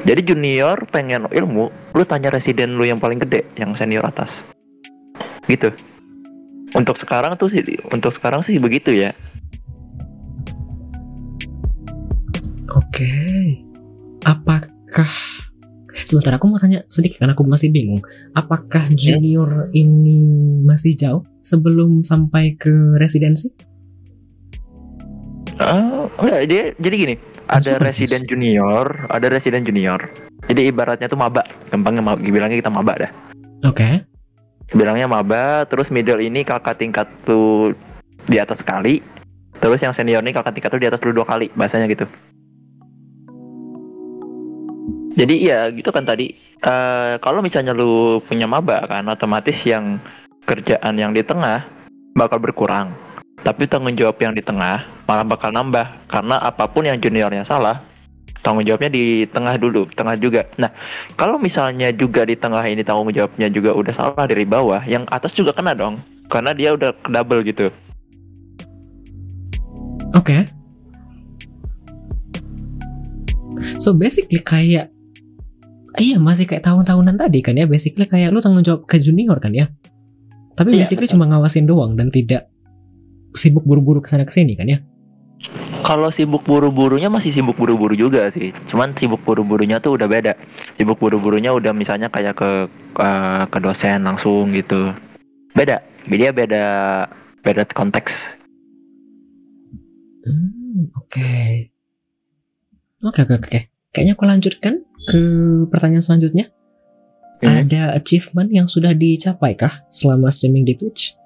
Jadi 0.06 0.22
junior 0.22 0.86
pengen 0.94 1.26
ilmu 1.26 1.66
lu 1.98 2.02
tanya 2.06 2.30
residen 2.30 2.78
lu 2.78 2.86
yang 2.86 3.02
paling 3.02 3.18
gede 3.18 3.42
yang 3.58 3.74
senior 3.74 4.06
atas. 4.06 4.46
Gitu 5.50 5.89
untuk 6.74 6.96
sekarang 6.96 7.34
tuh 7.36 7.50
sih 7.50 7.62
untuk 7.90 8.10
sekarang 8.14 8.40
sih 8.44 8.56
begitu 8.60 8.92
ya 8.94 9.10
Oke. 12.70 13.10
Apakah 14.22 15.10
Sebentar 15.90 16.38
aku 16.38 16.46
mau 16.46 16.58
tanya 16.58 16.86
sedikit 16.86 17.18
karena 17.18 17.34
aku 17.34 17.42
masih 17.42 17.74
bingung. 17.74 17.98
Apakah 18.30 18.86
junior 18.94 19.66
ini 19.74 20.22
masih 20.62 20.94
jauh 20.94 21.26
sebelum 21.42 22.06
sampai 22.06 22.54
ke 22.54 22.70
residensi? 22.94 23.50
Ah, 25.58 26.06
enggak, 26.22 26.40
dia 26.46 26.62
jadi 26.78 26.94
gini 26.94 27.14
ada 27.50 27.74
super 27.76 27.84
residen 27.90 28.22
confused. 28.22 28.30
junior 28.30 28.86
ada 29.10 29.26
residen 29.28 29.62
junior 29.66 30.00
jadi 30.46 30.70
ibaratnya 30.70 31.10
tuh 31.10 31.18
maba 31.18 31.42
gampangnya 31.68 32.00
ma- 32.00 32.16
bilangnya 32.16 32.56
kita 32.62 32.70
maba 32.72 32.94
dah 32.96 33.12
Oke. 33.66 34.06
Bilangnya 34.70 35.10
maba 35.10 35.66
terus 35.66 35.90
middle 35.90 36.22
ini 36.22 36.46
kakak 36.46 36.78
tingkat 36.78 37.06
tuh 37.26 37.74
di 38.26 38.38
atas 38.38 38.62
sekali. 38.62 39.02
Terus 39.60 39.82
yang 39.84 39.92
senior 39.92 40.24
nih 40.24 40.32
kakak 40.32 40.56
tingkat 40.56 40.70
tuh 40.72 40.80
di 40.80 40.88
atas 40.88 41.00
dua 41.02 41.26
kali 41.26 41.52
bahasanya 41.52 41.90
gitu. 41.90 42.06
Jadi 45.18 45.34
ya 45.44 45.68
gitu 45.68 45.90
kan 45.92 46.06
tadi. 46.06 46.32
Eh, 46.60 47.14
kalau 47.20 47.40
misalnya 47.40 47.72
lu 47.72 48.20
punya 48.24 48.44
maba 48.48 48.84
kan 48.88 49.04
otomatis 49.08 49.56
yang 49.64 50.00
kerjaan 50.44 50.96
yang 50.96 51.12
di 51.12 51.20
tengah 51.20 51.66
bakal 52.16 52.40
berkurang. 52.40 52.92
Tapi 53.40 53.64
tanggung 53.64 53.96
jawab 53.96 54.20
yang 54.20 54.36
di 54.36 54.44
tengah 54.44 54.84
malah 55.08 55.24
bakal 55.24 55.48
nambah 55.48 56.08
karena 56.12 56.36
apa 56.40 56.68
pun 56.68 56.84
yang 56.84 57.00
juniornya 57.00 57.48
salah 57.48 57.89
tanggung 58.40 58.64
jawabnya 58.64 58.90
di 58.92 59.24
tengah 59.28 59.54
dulu, 59.60 59.88
tengah 59.92 60.16
juga. 60.16 60.48
Nah, 60.56 60.72
kalau 61.16 61.36
misalnya 61.36 61.92
juga 61.92 62.24
di 62.24 62.36
tengah 62.36 62.64
ini 62.64 62.80
tanggung 62.84 63.08
jawabnya 63.12 63.48
juga 63.52 63.76
udah 63.76 63.92
salah 63.92 64.24
dari 64.24 64.44
bawah, 64.48 64.80
yang 64.88 65.04
atas 65.08 65.32
juga 65.36 65.52
kena 65.52 65.76
dong. 65.76 66.00
Karena 66.30 66.54
dia 66.54 66.72
udah 66.72 66.94
double 67.10 67.42
gitu. 67.42 67.68
Oke. 70.14 70.50
So 73.78 73.92
basically 73.92 74.40
kayak 74.40 74.88
Iya 75.98 76.22
masih 76.22 76.46
kayak 76.46 76.62
tahun-tahunan 76.64 77.18
tadi 77.18 77.42
kan 77.42 77.58
ya 77.58 77.66
Basically 77.66 78.06
kayak 78.06 78.30
lu 78.30 78.38
tanggung 78.38 78.62
jawab 78.62 78.86
ke 78.86 78.96
junior 78.96 79.36
kan 79.42 79.50
ya 79.50 79.68
Tapi 80.54 80.78
Iya, 80.78 80.86
basically 80.86 81.10
betul. 81.10 81.18
cuma 81.18 81.26
ngawasin 81.28 81.66
doang 81.66 81.98
Dan 81.98 82.14
tidak 82.14 82.46
sibuk 83.34 83.66
buru-buru 83.66 83.98
ke 84.00 84.08
sana 84.08 84.22
ke 84.22 84.32
sini 84.32 84.54
kan 84.54 84.70
ya 84.70 84.78
Kalau 85.80 86.12
sibuk 86.12 86.44
buru-burunya 86.44 87.08
masih 87.08 87.32
sibuk 87.32 87.56
buru-buru 87.56 87.96
juga 87.96 88.28
sih. 88.30 88.52
Cuman 88.68 88.92
sibuk 88.94 89.24
buru-burunya 89.24 89.80
tuh 89.80 89.96
udah 89.96 90.06
beda. 90.06 90.36
Sibuk 90.76 91.00
buru-burunya 91.00 91.50
udah 91.56 91.72
misalnya 91.72 92.12
kayak 92.12 92.36
ke 92.36 92.50
ke, 92.94 93.08
ke 93.48 93.58
dosen 93.58 94.04
langsung 94.04 94.52
gitu. 94.52 94.92
Beda. 95.56 95.82
Dia 96.06 96.30
beda 96.30 96.64
beda 97.40 97.62
konteks. 97.72 98.12
Hmm, 100.20 100.92
oke. 101.00 101.32
Oke, 103.00 103.20
oke, 103.24 103.34
oke. 103.40 103.60
Kayaknya 103.90 104.12
aku 104.14 104.24
lanjutkan 104.28 104.74
ke 105.08 105.22
pertanyaan 105.72 106.04
selanjutnya. 106.04 106.52
Hmm. 107.40 107.64
Ada 107.64 107.96
achievement 107.96 108.52
yang 108.52 108.68
sudah 108.68 108.92
dicapai 108.92 109.56
kah 109.56 109.88
selama 109.88 110.28
streaming 110.28 110.68
di 110.68 110.76
Twitch? 110.76 111.16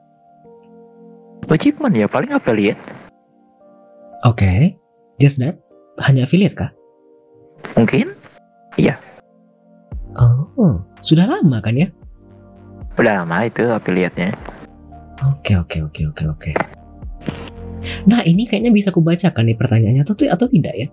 Achievement 1.51 1.93
ya 1.99 2.07
paling 2.07 2.31
apa 2.31 2.55
lihat? 2.55 2.79
Oke. 4.25 4.81
Just 5.21 5.39
that? 5.39 5.61
Hanya 6.03 6.25
affiliate 6.27 6.57
kah? 6.57 6.73
Mungkin 7.79 8.11
Oh, 10.15 10.79
sudah 11.03 11.27
lama 11.27 11.59
kan 11.59 11.75
ya? 11.75 11.91
udah 12.95 13.27
lama 13.27 13.43
itu 13.43 13.67
affiliate-nya. 13.67 14.31
Oke, 15.27 15.59
oke, 15.59 15.83
oke, 15.91 16.03
oke, 16.15 16.25
oke. 16.31 16.51
Nah, 18.07 18.23
ini 18.23 18.47
kayaknya 18.47 18.71
bisa 18.71 18.95
kubacakan 18.95 19.51
nih 19.51 19.59
pertanyaannya 19.59 20.07
atau 20.07 20.15
atau 20.15 20.47
tidak 20.47 20.75
ya? 20.79 20.87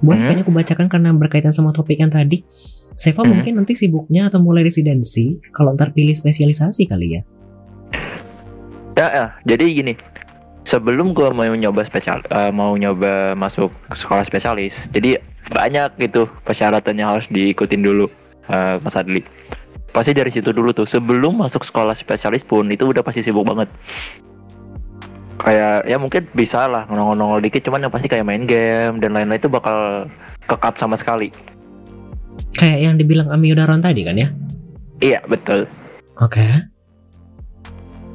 Boleh 0.00 0.16
Hmm. 0.16 0.26
kayaknya 0.32 0.46
kubacakan 0.48 0.86
karena 0.88 1.12
berkaitan 1.12 1.52
sama 1.52 1.76
topik 1.76 2.00
yang 2.00 2.08
tadi. 2.08 2.40
Seva 2.96 3.20
Hmm. 3.20 3.36
mungkin 3.36 3.60
nanti 3.60 3.76
sibuknya 3.76 4.32
atau 4.32 4.40
mulai 4.40 4.64
residensi 4.64 5.36
kalau 5.52 5.76
ntar 5.76 5.92
pilih 5.92 6.16
spesialisasi 6.16 6.88
kali 6.88 7.20
ya. 7.20 7.22
Ya, 8.96 9.06
ya, 9.12 9.26
jadi 9.44 9.64
gini. 9.76 9.92
Sebelum 10.68 11.16
gua 11.16 11.32
mau 11.32 11.48
nyoba 11.48 11.82
spesial, 11.82 12.20
eh, 12.30 12.52
mau 12.52 12.76
nyoba 12.76 13.32
masuk 13.34 13.72
sekolah 13.96 14.22
spesialis, 14.22 14.76
jadi 14.92 15.18
banyak 15.50 15.98
gitu 15.98 16.28
persyaratan 16.46 17.00
yang 17.00 17.16
harus 17.16 17.26
diikutin 17.32 17.82
dulu, 17.82 18.06
eh, 18.46 18.76
Mas 18.78 18.94
Adli. 18.94 19.24
Pasti 19.90 20.14
dari 20.14 20.30
situ 20.30 20.54
dulu 20.54 20.70
tuh. 20.70 20.86
Sebelum 20.86 21.42
masuk 21.42 21.66
sekolah 21.66 21.98
spesialis 21.98 22.46
pun 22.46 22.70
itu 22.70 22.86
udah 22.86 23.02
pasti 23.02 23.26
sibuk 23.26 23.42
banget. 23.42 23.66
Kayak 25.40 25.88
ya 25.88 25.96
mungkin 25.96 26.28
bisa 26.36 26.68
lah 26.68 26.86
nongol-nongol 26.86 27.42
dikit, 27.42 27.66
cuman 27.66 27.88
yang 27.88 27.92
pasti 27.92 28.06
kayak 28.06 28.28
main 28.28 28.44
game 28.46 29.02
dan 29.02 29.16
lain-lain 29.16 29.40
itu 29.40 29.50
bakal 29.50 30.06
kekat 30.46 30.78
sama 30.78 30.94
sekali. 30.94 31.34
Kayak 32.54 32.78
yang 32.86 32.94
dibilang 33.00 33.32
Ami 33.32 33.50
Udaron 33.50 33.82
tadi 33.82 34.04
kan 34.06 34.14
ya? 34.14 34.28
Iya 35.00 35.24
betul. 35.26 35.64
Oke. 36.20 36.69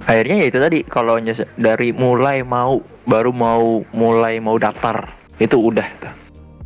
Akhirnya 0.05 0.35
ya 0.41 0.45
itu 0.49 0.57
tadi 0.61 0.79
kalau 0.85 1.17
dari 1.57 1.89
mulai 1.89 2.45
mau 2.45 2.81
baru 3.09 3.33
mau 3.33 3.81
mulai 3.93 4.37
mau 4.37 4.57
daftar 4.57 5.09
itu 5.41 5.57
udah 5.59 5.87
tuh. 6.01 6.13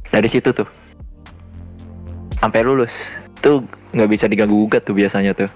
dari 0.10 0.30
situ 0.30 0.50
tuh. 0.54 0.68
Sampai 2.42 2.66
lulus. 2.66 2.94
Tuh 3.40 3.62
nggak 3.94 4.10
bisa 4.10 4.26
diganggu 4.26 4.66
gugat 4.66 4.86
tuh 4.86 4.98
biasanya 4.98 5.34
tuh. 5.34 5.50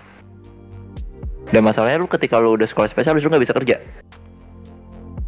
Dan 1.50 1.66
masalahnya 1.66 2.02
lu 2.02 2.10
ketika 2.10 2.42
lu 2.42 2.58
udah 2.58 2.66
sekolah 2.66 2.90
spesialis 2.90 3.22
lu 3.22 3.30
nggak 3.30 3.46
bisa 3.46 3.56
kerja. 3.56 3.78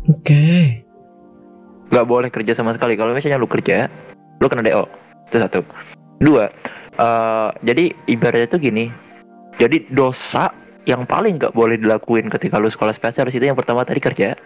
Oke. 0.10 0.82
nggak 1.86 2.08
boleh 2.10 2.30
kerja 2.34 2.58
sama 2.58 2.74
sekali. 2.74 2.98
Kalau 2.98 3.14
misalnya 3.14 3.38
lu 3.38 3.46
kerja 3.50 3.90
lu 4.42 4.46
kena 4.50 4.66
do 4.66 4.86
itu 5.30 5.38
satu. 5.38 5.62
Dua 6.22 6.50
eh, 6.98 7.50
jadi 7.62 7.94
ibaratnya 8.10 8.50
tuh 8.50 8.62
gini. 8.62 8.90
Jadi 9.56 9.88
dosa 9.94 10.52
yang 10.86 11.04
paling 11.06 11.42
nggak 11.42 11.54
boleh 11.54 11.78
dilakuin 11.78 12.30
ketika 12.30 12.62
lu 12.62 12.70
sekolah 12.70 12.94
spesialis 12.94 13.34
itu 13.34 13.46
yang 13.46 13.58
pertama 13.58 13.86
tadi 13.86 14.02
kerja 14.02 14.38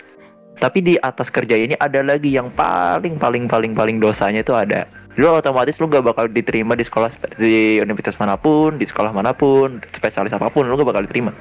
tapi 0.60 0.84
di 0.84 0.96
atas 1.00 1.32
kerja 1.32 1.56
ini 1.56 1.76
ada 1.80 2.04
lagi 2.04 2.36
yang 2.36 2.52
paling 2.52 3.16
paling 3.16 3.48
paling 3.48 3.72
paling 3.76 3.98
dosanya 4.00 4.44
itu 4.44 4.56
ada 4.56 4.88
lu 5.16 5.28
otomatis 5.32 5.76
lu 5.84 5.92
gak 5.92 6.04
bakal 6.04 6.32
diterima 6.32 6.80
di 6.80 6.88
sekolah 6.88 7.12
di 7.36 7.80
universitas 7.84 8.16
mana 8.20 8.40
pun 8.40 8.80
di 8.80 8.88
sekolah 8.88 9.12
mana 9.12 9.36
pun 9.36 9.84
spesialis 9.92 10.32
apa 10.32 10.48
pun 10.48 10.68
lu 10.68 10.80
gak 10.80 10.90
bakal 10.96 11.04
diterima 11.04 11.32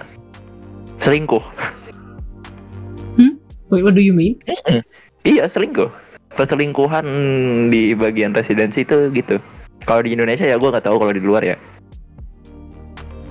selingkuh 0.98 1.42
Wait, 3.68 3.84
what 3.84 3.92
do 3.92 4.00
you 4.00 4.16
mean? 4.16 4.40
Iya 5.28 5.44
selingkuh. 5.44 5.92
Perselingkuhan 6.32 7.04
di 7.68 7.92
bagian 7.92 8.32
residensi 8.32 8.80
itu 8.80 9.12
gitu. 9.12 9.36
Kalau 9.84 10.00
di 10.00 10.16
Indonesia 10.16 10.48
ya 10.48 10.56
gue 10.56 10.72
nggak 10.72 10.88
tahu 10.88 10.96
kalau 10.96 11.12
di 11.12 11.20
luar 11.20 11.44
ya. 11.44 11.56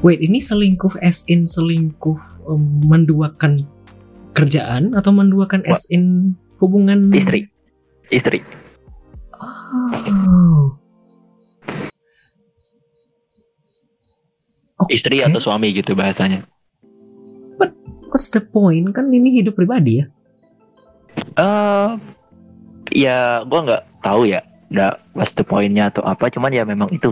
Wait, 0.05 0.21
ini 0.21 0.37
selingkuh 0.37 1.01
as 1.01 1.25
in 1.25 1.49
selingkuh 1.49 2.21
um, 2.45 2.85
menduakan 2.85 3.65
kerjaan 4.37 4.93
atau 4.93 5.09
menduakan 5.09 5.65
as 5.65 5.89
in 5.89 6.37
hubungan 6.61 7.09
Istri, 7.09 7.49
istri. 8.13 8.39
Oh. 9.41 10.77
Oke. 14.77 14.93
Istri 14.93 15.25
atau 15.25 15.41
suami 15.41 15.73
gitu 15.73 15.97
bahasanya. 15.97 16.45
What's 18.13 18.29
the 18.29 18.45
point? 18.45 18.93
Kan 18.93 19.09
ini 19.09 19.41
hidup 19.41 19.57
pribadi 19.57 20.05
ya. 20.05 20.05
Eh, 21.37 21.89
ya 22.93 23.41
gue 23.41 23.59
nggak 23.65 23.83
tahu 24.05 24.29
ya. 24.29 24.45
Nggak 24.69 24.93
what's 25.17 25.33
the 25.33 25.41
pointnya 25.41 25.89
atau 25.89 26.05
apa. 26.05 26.29
Cuman 26.29 26.53
ya 26.53 26.61
memang 26.61 26.93
itu. 26.93 27.09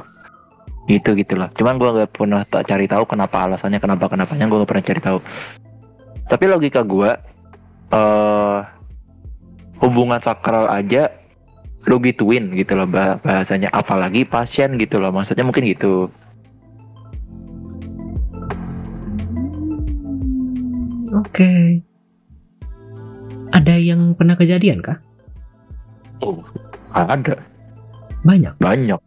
Gitu 0.86 1.18
gitu 1.18 1.34
lah. 1.34 1.50
Cuman 1.54 1.82
gue 1.82 1.90
nggak 1.90 2.12
pernah 2.14 2.46
tak 2.46 2.70
cari 2.70 2.86
tahu 2.86 3.04
kenapa 3.10 3.50
alasannya 3.50 3.82
kenapa 3.82 4.06
kenapanya 4.06 4.46
gue 4.46 4.58
nggak 4.62 4.70
pernah 4.70 4.86
cari 4.86 5.02
tahu. 5.02 5.20
Tapi 6.26 6.44
logika 6.50 6.82
gue, 6.82 7.10
eh 7.94 8.60
hubungan 9.82 10.22
sakral 10.24 10.72
aja 10.72 11.12
lu 11.86 12.02
gituin 12.02 12.50
gitu 12.58 12.74
loh 12.74 12.90
bah- 12.90 13.22
bahasanya 13.22 13.70
apalagi 13.70 14.26
pasien 14.26 14.74
gitu 14.82 14.98
loh 14.98 15.14
maksudnya 15.14 15.46
mungkin 15.46 15.70
gitu 15.70 16.10
Oke. 21.16 21.80
Ada 23.56 23.80
yang 23.80 24.12
pernah 24.20 24.36
kejadian 24.36 24.84
kah? 24.84 25.00
oh 26.24 26.40
ada 26.96 27.36
Banyak. 28.24 28.56
banyak 28.58 29.00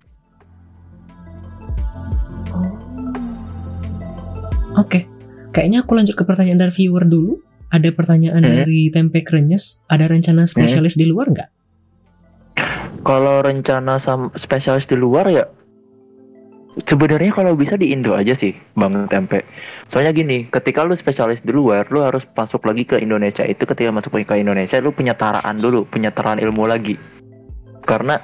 Oke. 4.78 5.10
Kayaknya 5.50 5.82
aku 5.82 5.92
lanjut 5.98 6.14
ke 6.14 6.22
pertanyaan 6.22 6.62
dari 6.62 6.72
viewer 6.72 7.04
dulu. 7.04 7.42
Ada 7.68 7.92
pertanyaan 7.92 8.40
Hmm. 8.40 8.64
dari 8.64 8.88
Tempe 8.88 9.20
Krenyes. 9.26 9.82
Ada 9.90 10.08
rencana 10.08 10.46
spesialis 10.48 10.94
di 10.96 11.04
luar 11.04 11.28
nggak? 11.28 11.50
kalau 13.06 13.40
rencana 13.40 13.96
spesialis 14.36 14.84
di 14.84 14.98
luar 14.98 15.30
ya 15.30 15.46
sebenarnya 16.84 17.34
kalau 17.34 17.56
bisa 17.58 17.74
di 17.74 17.90
Indo 17.90 18.14
aja 18.14 18.34
sih 18.34 18.54
bang 18.74 19.08
tempe 19.10 19.42
soalnya 19.90 20.14
gini 20.14 20.46
ketika 20.46 20.86
lu 20.86 20.94
spesialis 20.94 21.42
di 21.42 21.50
luar 21.50 21.90
lu 21.90 22.02
harus 22.02 22.22
masuk 22.36 22.62
lagi 22.66 22.86
ke 22.86 23.00
Indonesia 23.02 23.42
itu 23.42 23.66
ketika 23.66 23.90
masuk 23.90 24.14
ke 24.14 24.34
Indonesia 24.38 24.78
lu 24.78 24.94
penyetaraan 24.94 25.58
dulu 25.58 25.86
penyetaraan 25.90 26.38
ilmu 26.38 26.68
lagi 26.68 26.94
karena 27.82 28.20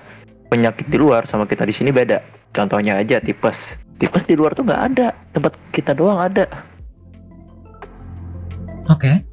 penyakit 0.50 0.86
di 0.86 0.98
luar 1.00 1.26
sama 1.26 1.48
kita 1.50 1.66
di 1.66 1.74
sini 1.74 1.90
beda 1.90 2.50
contohnya 2.54 3.00
aja 3.00 3.18
tipes 3.18 3.56
tipes 3.98 4.24
di 4.26 4.34
luar 4.34 4.52
tuh 4.52 4.64
nggak 4.66 4.82
ada. 4.92 5.08
Tempat 5.32 5.52
kita 5.70 5.92
doang 5.94 6.20
ada. 6.20 6.46
Oke. 8.88 9.24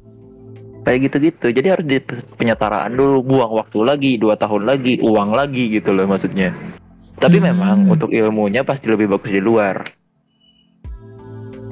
kayak 0.82 0.98
gitu-gitu. 1.06 1.54
Jadi 1.54 1.66
harus 1.70 1.86
di 1.86 2.02
penyetaraan 2.42 2.90
dulu. 2.98 3.22
Buang 3.22 3.54
waktu 3.54 3.78
lagi 3.86 4.10
dua 4.18 4.34
tahun 4.34 4.66
lagi 4.66 4.98
uang 4.98 5.30
lagi 5.30 5.70
gitu 5.70 5.94
loh 5.94 6.10
maksudnya. 6.10 6.50
Tapi 7.22 7.38
Hmm. 7.38 7.54
memang 7.54 7.76
untuk 7.86 8.10
ilmunya 8.10 8.66
pasti 8.66 8.90
lebih 8.90 9.06
bagus 9.14 9.30
di 9.30 9.38
luar. 9.38 9.86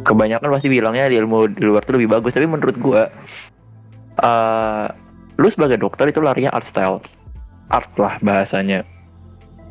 Kebanyakan 0.06 0.54
pasti 0.54 0.70
bilangnya 0.70 1.10
di 1.10 1.18
ilmu 1.18 1.50
di 1.50 1.62
luar 1.66 1.82
tuh 1.82 1.98
lebih 1.98 2.06
bagus. 2.06 2.38
Tapi 2.38 2.46
menurut 2.46 2.76
gua 2.78 3.10
eh 4.14 4.86
lu 5.34 5.48
sebagai 5.50 5.82
dokter 5.82 6.14
itu 6.14 6.22
larinya 6.22 6.54
art 6.54 6.70
style. 6.70 7.02
Art 7.66 7.90
lah 7.98 8.14
bahasanya 8.22 8.86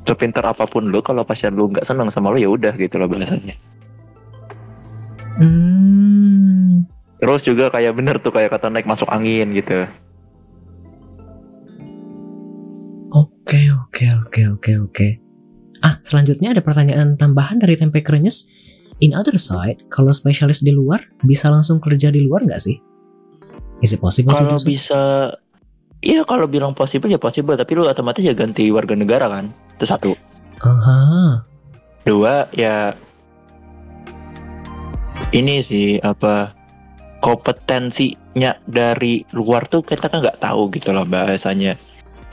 sepinter 0.10 0.42
apa 0.42 0.66
pun 0.66 0.90
lu 0.90 1.06
kalau 1.06 1.22
pasien 1.22 1.54
lu 1.54 1.70
nggak 1.70 1.86
senang 1.86 2.10
sama 2.10 2.34
lu 2.34 2.42
ya 2.42 2.50
udah 2.50 2.74
gitu 2.74 2.98
loh 2.98 3.06
bahasanya 3.06 3.54
Hmm. 5.40 6.84
terus 7.24 7.48
juga 7.48 7.72
kayak 7.72 7.96
bener 7.96 8.20
tuh 8.20 8.36
kayak 8.36 8.52
kata 8.52 8.68
naik 8.68 8.84
masuk 8.84 9.08
angin 9.08 9.56
gitu 9.56 9.88
Oke, 13.10 13.66
oke, 13.74 14.06
oke, 14.06 14.42
oke, 14.46 14.72
oke. 14.86 15.08
Ah, 15.82 15.98
selanjutnya 16.06 16.54
ada 16.54 16.62
pertanyaan 16.62 17.18
tambahan 17.18 17.58
dari 17.58 17.74
Tempe 17.82 18.06
Krenyes. 18.06 18.46
In 19.02 19.18
other 19.18 19.42
side, 19.42 19.90
kalau 19.90 20.14
spesialis 20.14 20.62
di 20.62 20.70
luar, 20.70 21.02
bisa 21.26 21.50
langsung 21.50 21.82
kerja 21.82 22.14
di 22.14 22.22
luar 22.22 22.46
nggak 22.46 22.62
sih? 22.62 22.78
Is 23.82 23.96
it 23.96 24.04
possible 24.04 24.36
kalau 24.36 24.60
bisa 24.62 25.34
Iya 26.00 26.24
kalau 26.24 26.48
bilang 26.48 26.72
possible 26.72 27.12
ya 27.12 27.20
possible 27.20 27.60
tapi 27.60 27.76
lu 27.76 27.84
otomatis 27.84 28.24
ya 28.24 28.32
ganti 28.32 28.72
warga 28.72 28.96
negara 28.96 29.28
kan 29.28 29.52
itu 29.80 29.88
satu. 29.88 30.12
Aha. 30.60 31.40
dua 32.04 32.52
ya 32.52 32.92
ini 35.32 35.64
sih 35.64 36.04
apa 36.04 36.52
kompetensinya 37.24 38.60
dari 38.68 39.24
luar 39.32 39.68
tuh 39.72 39.84
kita 39.84 40.12
kan 40.12 40.20
nggak 40.20 40.44
tahu 40.44 40.68
gitu 40.76 40.92
loh 40.92 41.08
bahasanya. 41.08 41.80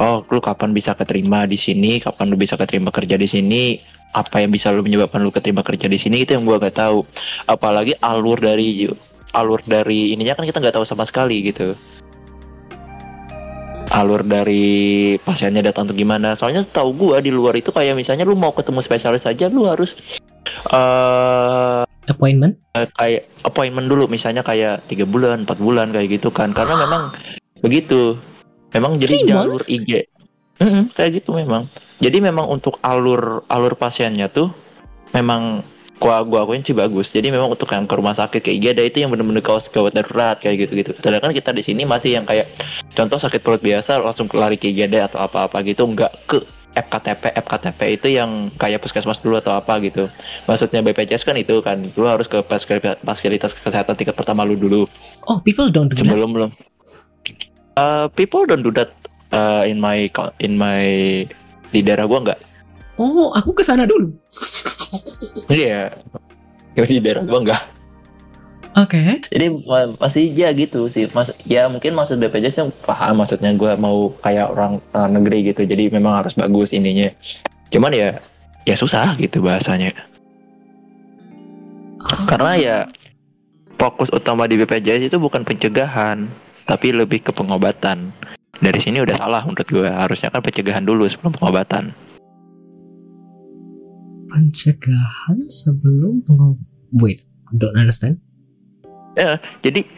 Oh 0.03 0.27
lu 0.29 0.43
kapan 0.43 0.75
bisa 0.75 0.93
keterima 0.93 1.47
di 1.47 1.57
sini 1.57 2.03
kapan 2.03 2.35
lu 2.35 2.37
bisa 2.37 2.59
keterima 2.59 2.91
kerja 2.91 3.15
di 3.15 3.29
sini 3.31 3.79
apa 4.17 4.43
yang 4.43 4.51
bisa 4.51 4.75
lu 4.75 4.83
menyebabkan 4.83 5.23
lu 5.23 5.31
keterima 5.31 5.63
kerja 5.63 5.87
di 5.87 5.99
sini 6.01 6.27
itu 6.27 6.35
yang 6.35 6.43
gua 6.49 6.59
nggak 6.59 6.77
tahu. 6.77 7.07
Apalagi 7.47 7.95
alur 8.03 8.43
dari 8.43 8.91
alur 9.37 9.61
dari 9.69 10.17
ininya 10.17 10.35
kan 10.35 10.49
kita 10.49 10.59
nggak 10.59 10.77
tahu 10.81 10.87
sama 10.89 11.05
sekali 11.05 11.45
gitu 11.47 11.77
alur 13.91 14.27
dari 14.27 15.15
pasiennya 15.23 15.63
datang 15.71 15.91
tuh 15.91 15.97
gimana. 15.97 16.35
Soalnya 16.35 16.67
tahu 16.67 16.93
gua 16.95 17.23
di 17.23 17.31
luar 17.31 17.55
itu 17.59 17.71
kayak 17.71 17.95
misalnya 17.95 18.27
lu 18.27 18.35
mau 18.35 18.53
ketemu 18.55 18.81
spesialis 18.83 19.25
aja 19.27 19.47
lu 19.51 19.67
harus 19.69 19.95
eh 20.73 21.83
Appointment? 22.07 22.55
kayak 22.71 23.27
appointment 23.43 23.91
dulu 23.91 24.07
misalnya 24.07 24.47
kayak 24.47 24.87
tiga 24.87 25.03
bulan 25.03 25.43
empat 25.43 25.59
bulan 25.59 25.91
kayak 25.91 26.23
gitu 26.23 26.31
kan. 26.31 26.55
Karena 26.55 26.87
memang 26.87 27.11
begitu. 27.59 28.15
Memang 28.71 28.99
jadi 29.03 29.15
Three 29.19 29.27
jalur 29.27 29.59
months? 29.59 29.67
IG 29.67 29.91
Mm-mm, 30.57 30.89
kayak 30.97 31.21
gitu 31.21 31.37
memang. 31.37 31.69
Jadi 32.01 32.19
memang 32.21 32.49
untuk 32.49 32.81
alur 32.81 33.45
alur 33.51 33.75
pasiennya 33.77 34.33
tuh 34.33 34.49
memang 35.13 35.61
gua 35.97 36.21
gua 36.25 36.45
akuin 36.45 36.63
sih 36.63 36.77
bagus. 36.77 37.09
Jadi 37.09 37.33
memang 37.33 37.53
untuk 37.53 37.69
yang 37.73 37.89
ke 37.89 37.95
rumah 37.97 38.13
sakit 38.13 38.41
kayak 38.45 38.57
IGD 38.61 38.81
itu 38.93 38.99
yang 39.05 39.11
bener-bener 39.13 39.41
kaos 39.41 39.69
gawat 39.73 39.97
darurat 39.97 40.37
kayak 40.41 40.69
gitu 40.69 40.73
gitu 40.85 40.91
sedangkan 41.01 41.33
kita 41.33 41.51
di 41.57 41.63
sini 41.65 41.83
masih 41.89 42.21
yang 42.21 42.25
kayak 42.29 42.53
contoh 42.93 43.17
sakit 43.17 43.41
perut 43.41 43.63
biasa 43.65 44.01
langsung 44.01 44.29
lari 44.37 44.61
ke 44.61 44.69
IGD 44.69 45.01
atau 45.01 45.25
apa-apa 45.25 45.65
gitu 45.65 45.89
nggak 45.89 46.13
ke 46.29 46.39
FKTP 46.77 47.33
FKTP 47.33 47.81
itu 47.97 48.07
yang 48.21 48.53
kayak 48.61 48.85
puskesmas 48.85 49.17
dulu 49.25 49.41
atau 49.41 49.57
apa 49.57 49.81
gitu. 49.81 50.13
Maksudnya 50.45 50.85
BPJS 50.85 51.25
kan 51.25 51.37
itu 51.41 51.65
kan 51.65 51.89
lu 51.97 52.05
harus 52.05 52.29
ke 52.29 52.37
fasilitas 53.01 53.57
kesehatan 53.57 53.97
tingkat 53.97 54.13
pertama 54.13 54.45
lu 54.45 54.61
dulu. 54.61 54.85
Oh, 55.25 55.41
people 55.41 55.73
don't 55.73 55.89
do 55.89 55.97
that. 55.97 56.05
sebelum 56.05 56.37
belum. 56.37 56.51
Uh, 57.77 58.13
people 58.13 58.45
don't 58.45 58.61
do 58.61 58.73
that 58.77 58.93
uh, 59.33 59.65
in 59.65 59.81
my 59.81 60.13
in 60.45 60.61
my 60.61 60.85
di 61.73 61.81
daerah 61.81 62.05
gua 62.05 62.21
nggak 62.29 62.41
Oh, 62.97 63.29
aku 63.37 63.53
ke 63.53 63.63
sana 63.65 63.85
dulu. 63.85 64.09
iya. 65.53 65.93
Di 66.77 67.01
daerah 67.01 67.25
gua 67.25 67.41
nggak 67.41 67.63
Oke. 68.77 69.25
jadi 69.33 69.49
ma- 69.65 69.97
masih 69.97 70.29
ya 70.37 70.53
gitu 70.53 70.93
sih. 70.93 71.09
Mas 71.17 71.33
ya 71.49 71.65
mungkin 71.65 71.97
maksud 71.97 72.21
BPJS 72.21 72.61
yang 72.61 72.71
paham. 72.85 73.25
Maksudnya 73.25 73.57
gua 73.57 73.73
mau 73.81 74.13
kayak 74.21 74.53
orang 74.53 74.85
uh, 74.93 75.09
negeri 75.09 75.49
gitu. 75.49 75.65
Jadi 75.65 75.89
memang 75.89 76.21
harus 76.21 76.37
bagus 76.37 76.77
ininya. 76.77 77.09
Cuman 77.73 77.93
ya 77.97 78.21
ya 78.69 78.77
susah 78.77 79.17
gitu 79.17 79.41
bahasanya. 79.41 79.97
Karena 82.29 82.53
ya 82.61 82.77
fokus 83.81 84.13
utama 84.13 84.45
di 84.45 84.61
BPJS 84.61 85.09
itu 85.09 85.17
bukan 85.17 85.45
pencegahan 85.45 86.29
tapi 86.69 86.93
lebih 86.93 87.25
ke 87.25 87.33
pengobatan. 87.33 88.13
Dari 88.61 88.81
sini 88.81 89.01
udah 89.01 89.17
salah 89.21 89.41
menurut 89.45 89.69
gue 89.69 89.89
harusnya 89.89 90.29
kan 90.33 90.41
pencegahan 90.41 90.85
dulu 90.85 91.05
sebelum 91.09 91.33
pengobatan 91.37 91.93
pencegahan 94.31 95.39
sebelum 95.49 96.23
pengob... 96.27 96.59
Wait, 96.97 97.27
don't 97.55 97.77
understand. 97.77 98.19
jadi 99.65 99.89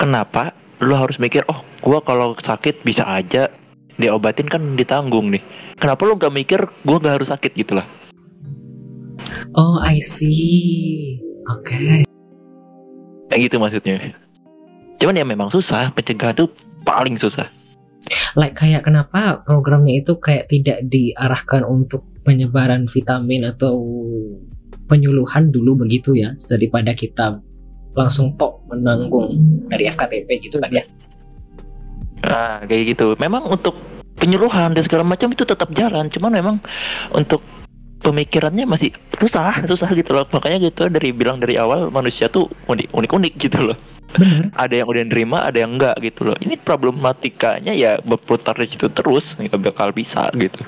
kenapa 0.00 0.56
lu 0.80 0.96
harus 0.96 1.20
mikir 1.20 1.44
oh 1.52 1.60
gua 1.84 2.00
kalau 2.00 2.32
sakit 2.38 2.80
bisa 2.80 3.04
aja 3.04 3.52
diobatin 4.00 4.48
kan 4.48 4.72
ditanggung 4.72 5.28
nih 5.28 5.44
kenapa 5.76 6.08
lu 6.08 6.16
gak 6.16 6.32
mikir 6.32 6.60
gua 6.86 6.96
gak 6.96 7.20
harus 7.20 7.28
sakit 7.28 7.52
gitu 7.52 7.76
lah 7.76 7.84
Oh, 9.52 9.80
I 9.80 10.00
see. 10.00 11.20
Oke. 11.48 12.08
kayak 13.28 13.40
gitu 13.44 13.56
maksudnya 13.60 14.16
cuman 14.98 15.20
ya 15.20 15.24
memang 15.28 15.48
susah 15.52 15.92
pencegahan 15.94 16.34
tuh 16.34 16.50
paling 16.82 17.20
susah 17.20 17.46
Like 18.34 18.56
kayak 18.56 18.88
kenapa 18.88 19.44
programnya 19.44 20.00
itu 20.00 20.16
kayak 20.16 20.48
tidak 20.48 20.80
diarahkan 20.88 21.60
untuk 21.60 22.08
penyebaran 22.28 22.84
vitamin 22.92 23.48
atau 23.48 23.80
penyuluhan 24.84 25.48
dulu 25.48 25.80
begitu 25.80 26.12
ya 26.12 26.36
daripada 26.44 26.92
kita 26.92 27.40
langsung 27.96 28.36
tok 28.36 28.68
menanggung 28.68 29.32
dari 29.72 29.88
FKTP 29.88 30.28
gitu 30.44 30.60
kan 30.60 30.68
ya. 30.68 30.84
Nah, 32.28 32.60
kayak 32.68 32.92
gitu. 32.92 33.16
Memang 33.16 33.48
untuk 33.48 33.72
penyuluhan 34.20 34.76
dan 34.76 34.84
segala 34.84 35.08
macam 35.08 35.32
itu 35.32 35.48
tetap 35.48 35.72
jalan, 35.72 36.12
cuman 36.12 36.30
memang 36.36 36.56
untuk 37.16 37.40
pemikirannya 38.04 38.68
masih 38.68 38.92
susah, 39.16 39.64
susah 39.64 39.88
gitu 39.96 40.12
loh. 40.12 40.28
Makanya 40.28 40.68
gitu 40.68 40.92
dari 40.92 41.10
bilang 41.16 41.40
dari 41.40 41.56
awal 41.56 41.88
manusia 41.88 42.28
tuh 42.28 42.46
unik- 42.68 42.92
unik-unik 42.92 43.34
gitu 43.40 43.72
loh. 43.72 43.78
Bener. 44.14 44.48
Ada 44.56 44.84
yang 44.84 44.88
udah 44.88 45.04
nerima, 45.04 45.38
ada 45.44 45.58
yang 45.60 45.76
enggak 45.76 45.96
gitu 46.00 46.32
loh. 46.32 46.36
Ini 46.40 46.56
problematikanya 46.60 47.72
ya 47.74 48.00
berputar 48.00 48.56
di 48.56 48.68
situ 48.68 48.88
terus, 48.92 49.36
nggak 49.36 49.72
bakal 49.72 49.92
bisa 49.92 50.28
gitu. 50.36 50.64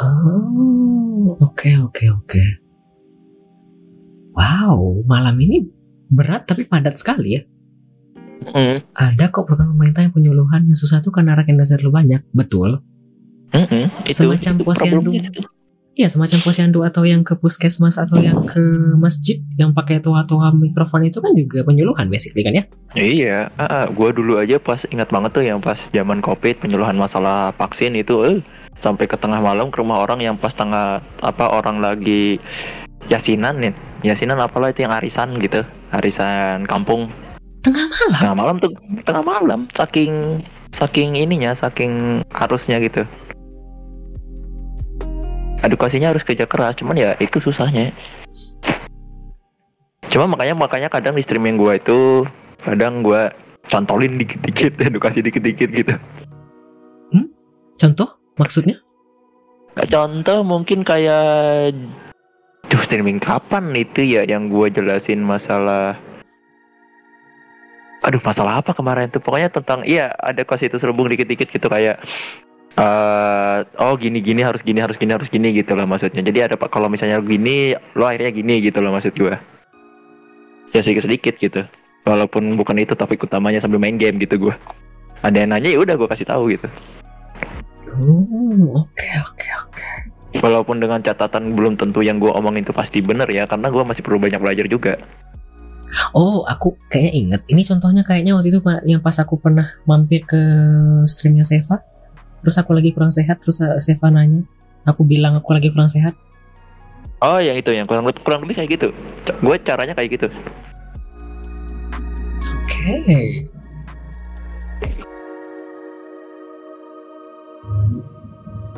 Oh, 0.00 1.36
oke 1.40 1.70
oke 1.90 2.04
oke. 2.12 2.42
Wow, 4.36 5.04
malam 5.08 5.36
ini 5.40 5.64
berat 6.12 6.44
tapi 6.44 6.68
padat 6.68 7.00
sekali 7.00 7.40
ya. 7.40 7.42
Mm, 8.46 8.84
Ada 8.92 9.32
kok 9.32 9.48
program 9.48 9.72
pemerintah 9.74 10.04
yang 10.04 10.12
penyuluhan 10.12 10.68
yang 10.68 10.78
susah 10.78 11.00
tuh 11.00 11.10
karena 11.10 11.34
rakyat 11.34 11.56
Indonesia 11.56 11.76
terlalu 11.80 11.94
banyak. 12.04 12.20
Betul. 12.36 12.84
mm, 13.56 13.66
mm, 13.66 13.86
itu, 14.12 14.22
Semacam 14.22 14.52
itu 14.60 14.64
posyandu. 14.64 15.10
Iya, 15.96 16.12
semacam 16.12 16.44
posyandu 16.44 16.84
atau 16.84 17.08
yang 17.08 17.24
ke 17.24 17.40
puskesmas 17.40 17.96
atau 17.96 18.20
yang 18.20 18.44
ke 18.44 18.60
masjid 19.00 19.40
yang 19.56 19.72
pakai 19.72 19.96
toa-toa 20.04 20.52
mikrofon 20.52 21.08
itu 21.08 21.24
kan 21.24 21.32
juga 21.32 21.64
penyuluhan 21.64 22.12
basically 22.12 22.44
kan 22.44 22.52
ya? 22.52 22.64
Iya, 22.92 23.48
ah, 23.56 23.64
ah, 23.64 23.84
gua 23.88 24.12
dulu 24.12 24.36
aja 24.36 24.60
pas 24.60 24.84
ingat 24.92 25.08
banget 25.08 25.32
tuh 25.32 25.44
yang 25.48 25.56
pas 25.64 25.80
zaman 25.96 26.20
covid 26.20 26.60
penyuluhan 26.60 27.00
masalah 27.00 27.48
vaksin 27.56 27.96
itu, 27.96 28.12
eh, 28.28 28.44
sampai 28.80 29.08
ke 29.08 29.16
tengah 29.16 29.40
malam 29.40 29.72
ke 29.72 29.80
rumah 29.80 30.04
orang 30.04 30.20
yang 30.20 30.36
pas 30.36 30.52
tengah 30.52 31.00
apa 31.24 31.44
orang 31.48 31.80
lagi 31.80 32.36
yasinan 33.06 33.62
nih, 33.62 33.72
yasinan 34.02 34.42
apalah 34.42 34.74
itu 34.74 34.84
yang 34.84 34.94
arisan 34.94 35.38
gitu, 35.38 35.62
arisan 35.94 36.66
kampung. 36.66 37.08
Tengah 37.62 37.82
malam. 37.82 38.18
tengah 38.22 38.36
malam 38.36 38.56
tuh 38.62 38.72
tengah 39.02 39.24
malam. 39.26 39.60
Saking 39.74 40.42
saking 40.70 41.18
ininya 41.18 41.54
saking 41.54 42.22
harusnya 42.30 42.78
gitu. 42.78 43.02
Edukasinya 45.64 46.14
harus 46.14 46.22
kerja 46.22 46.46
keras 46.46 46.78
cuman 46.78 46.94
ya 46.94 47.10
itu 47.18 47.42
susahnya. 47.42 47.90
Cuma 50.06 50.30
makanya 50.30 50.54
makanya 50.54 50.88
kadang 50.92 51.18
di 51.18 51.26
streaming 51.26 51.58
gua 51.58 51.80
itu 51.80 52.22
kadang 52.62 53.02
gua 53.02 53.34
cantolin 53.66 54.14
dikit-dikit 54.14 54.78
edukasi 54.92 55.26
dikit-dikit 55.26 55.70
gitu. 55.74 55.94
Contoh 57.76 58.25
maksudnya? 58.36 58.80
Contoh 59.76 60.40
mungkin 60.40 60.80
kayak 60.80 61.76
Duh 62.66 62.82
streaming 62.82 63.22
kapan 63.22 63.70
itu 63.78 64.02
ya 64.02 64.26
yang 64.26 64.50
gua 64.50 64.66
jelasin 64.66 65.22
masalah? 65.22 65.94
Aduh 68.02 68.18
masalah 68.26 68.58
apa 68.58 68.74
kemarin 68.74 69.06
tuh? 69.06 69.22
Pokoknya 69.22 69.52
tentang 69.52 69.86
iya 69.86 70.10
ada 70.18 70.42
kasih 70.42 70.72
itu 70.72 70.82
serubung 70.82 71.06
dikit-dikit 71.06 71.46
gitu 71.46 71.66
kayak 71.70 72.02
eh 72.76 73.58
oh 73.80 73.94
gini 73.96 74.20
gini 74.20 74.44
harus 74.44 74.60
gini 74.60 74.82
harus 74.82 74.98
gini 74.98 75.14
harus 75.14 75.30
gini 75.30 75.54
gitu 75.54 75.78
loh 75.78 75.86
maksudnya. 75.86 76.26
Jadi 76.26 76.38
ada 76.42 76.54
pak 76.58 76.74
kalau 76.74 76.90
misalnya 76.90 77.22
gini 77.22 77.78
lo 77.94 78.04
akhirnya 78.08 78.34
gini 78.34 78.58
gitu 78.64 78.82
loh 78.82 78.90
maksud 78.90 79.14
gua. 79.14 79.38
Ya 80.74 80.82
sedikit 80.82 81.06
sedikit 81.06 81.34
gitu. 81.38 81.62
Walaupun 82.02 82.58
bukan 82.58 82.82
itu 82.82 82.98
topik 82.98 83.22
utamanya 83.22 83.62
sambil 83.62 83.78
main 83.78 83.94
game 83.94 84.18
gitu 84.18 84.50
gua. 84.50 84.58
Ada 85.22 85.46
yang 85.46 85.54
nanya 85.54 85.70
ya 85.70 85.78
udah 85.78 85.94
gua 85.94 86.10
kasih 86.10 86.26
tahu 86.26 86.50
gitu 86.50 86.66
Oh, 88.02 88.84
oke 88.84 89.10
oke 89.32 89.48
oke. 89.64 89.88
Walaupun 90.42 90.82
dengan 90.82 91.00
catatan 91.00 91.56
belum 91.56 91.80
tentu 91.80 92.04
yang 92.04 92.20
gue 92.20 92.28
omongin 92.28 92.66
itu 92.66 92.74
pasti 92.76 93.00
bener 93.00 93.24
ya, 93.32 93.48
karena 93.48 93.72
gue 93.72 93.82
masih 93.82 94.04
perlu 94.04 94.20
banyak 94.20 94.36
belajar 94.36 94.66
juga. 94.68 95.00
Oh, 96.12 96.44
aku 96.44 96.76
kayaknya 96.92 97.12
inget. 97.14 97.40
Ini 97.48 97.62
contohnya 97.64 98.02
kayaknya 98.04 98.36
waktu 98.36 98.52
itu 98.52 98.60
yang 98.84 99.00
pas 99.00 99.16
aku 99.16 99.40
pernah 99.40 99.80
mampir 99.88 100.28
ke 100.28 100.40
streamnya 101.08 101.46
Seva. 101.46 101.80
Terus 102.44 102.56
aku 102.60 102.76
lagi 102.76 102.92
kurang 102.92 103.14
sehat, 103.14 103.40
terus 103.40 103.64
uh, 103.64 103.80
Seva 103.80 104.12
nanya, 104.12 104.44
Aku 104.86 105.02
bilang 105.02 105.34
aku 105.34 105.50
lagi 105.50 105.74
kurang 105.74 105.90
sehat. 105.90 106.14
Oh 107.18 107.42
yang 107.42 107.58
itu 107.58 107.74
yang 107.74 107.90
kurang 107.90 108.06
lebih 108.06 108.22
kurang 108.22 108.46
lebih 108.46 108.54
kayak 108.62 108.70
gitu. 108.78 108.88
Gue 109.42 109.56
caranya 109.66 109.98
kayak 109.98 110.10
gitu. 110.14 110.28
Oke. 112.62 113.50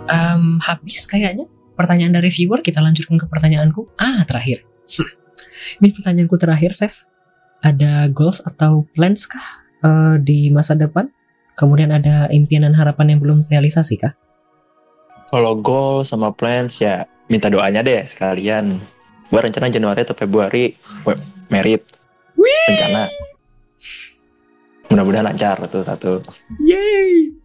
Em, 0.09 0.59
habis 0.65 1.05
kayaknya 1.05 1.45
pertanyaan 1.77 2.17
dari 2.17 2.33
viewer 2.33 2.65
kita 2.65 2.83
lanjutkan 2.83 3.21
ke 3.21 3.27
pertanyaanku. 3.31 3.95
Ah 4.01 4.25
terakhir. 4.25 4.65
Ini 5.79 5.93
pertanyaanku 5.95 6.37
terakhir, 6.41 6.73
Chef. 6.75 7.05
Ada 7.61 8.09
goals 8.09 8.41
atau 8.43 8.87
plans 8.95 9.27
kah 9.27 9.67
eh, 9.83 10.17
di 10.23 10.49
masa 10.49 10.79
depan? 10.79 11.11
Kemudian 11.59 11.91
ada 11.91 12.31
impian 12.31 12.63
dan 12.63 12.79
harapan 12.79 13.15
yang 13.15 13.21
belum 13.21 13.39
realisasi 13.51 13.99
kah? 13.99 14.15
Kalau 15.29 15.59
goal 15.59 16.07
sama 16.07 16.31
plans 16.33 16.79
ya 16.79 17.05
minta 17.29 17.51
doanya 17.53 17.85
deh 17.85 18.07
sekalian. 18.09 18.81
Gue 19.29 19.41
rencana 19.45 19.69
Januari 19.69 20.07
atau 20.07 20.17
Februari 20.17 20.73
merit. 21.53 21.85
Rencana. 22.39 23.05
Mudah-mudahan 24.89 25.27
lancar 25.29 25.61
tuh 25.69 25.85
satu. 25.85 26.25
Yay! 26.65 27.37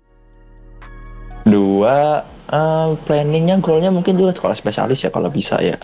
Dua, 1.44 2.24
eh, 2.50 2.90
planningnya 3.08 3.62
goalnya 3.64 3.94
mungkin 3.94 4.20
juga 4.20 4.36
sekolah 4.36 4.56
spesialis 4.58 5.06
ya 5.06 5.14
kalau 5.14 5.30
bisa 5.32 5.62
ya. 5.64 5.78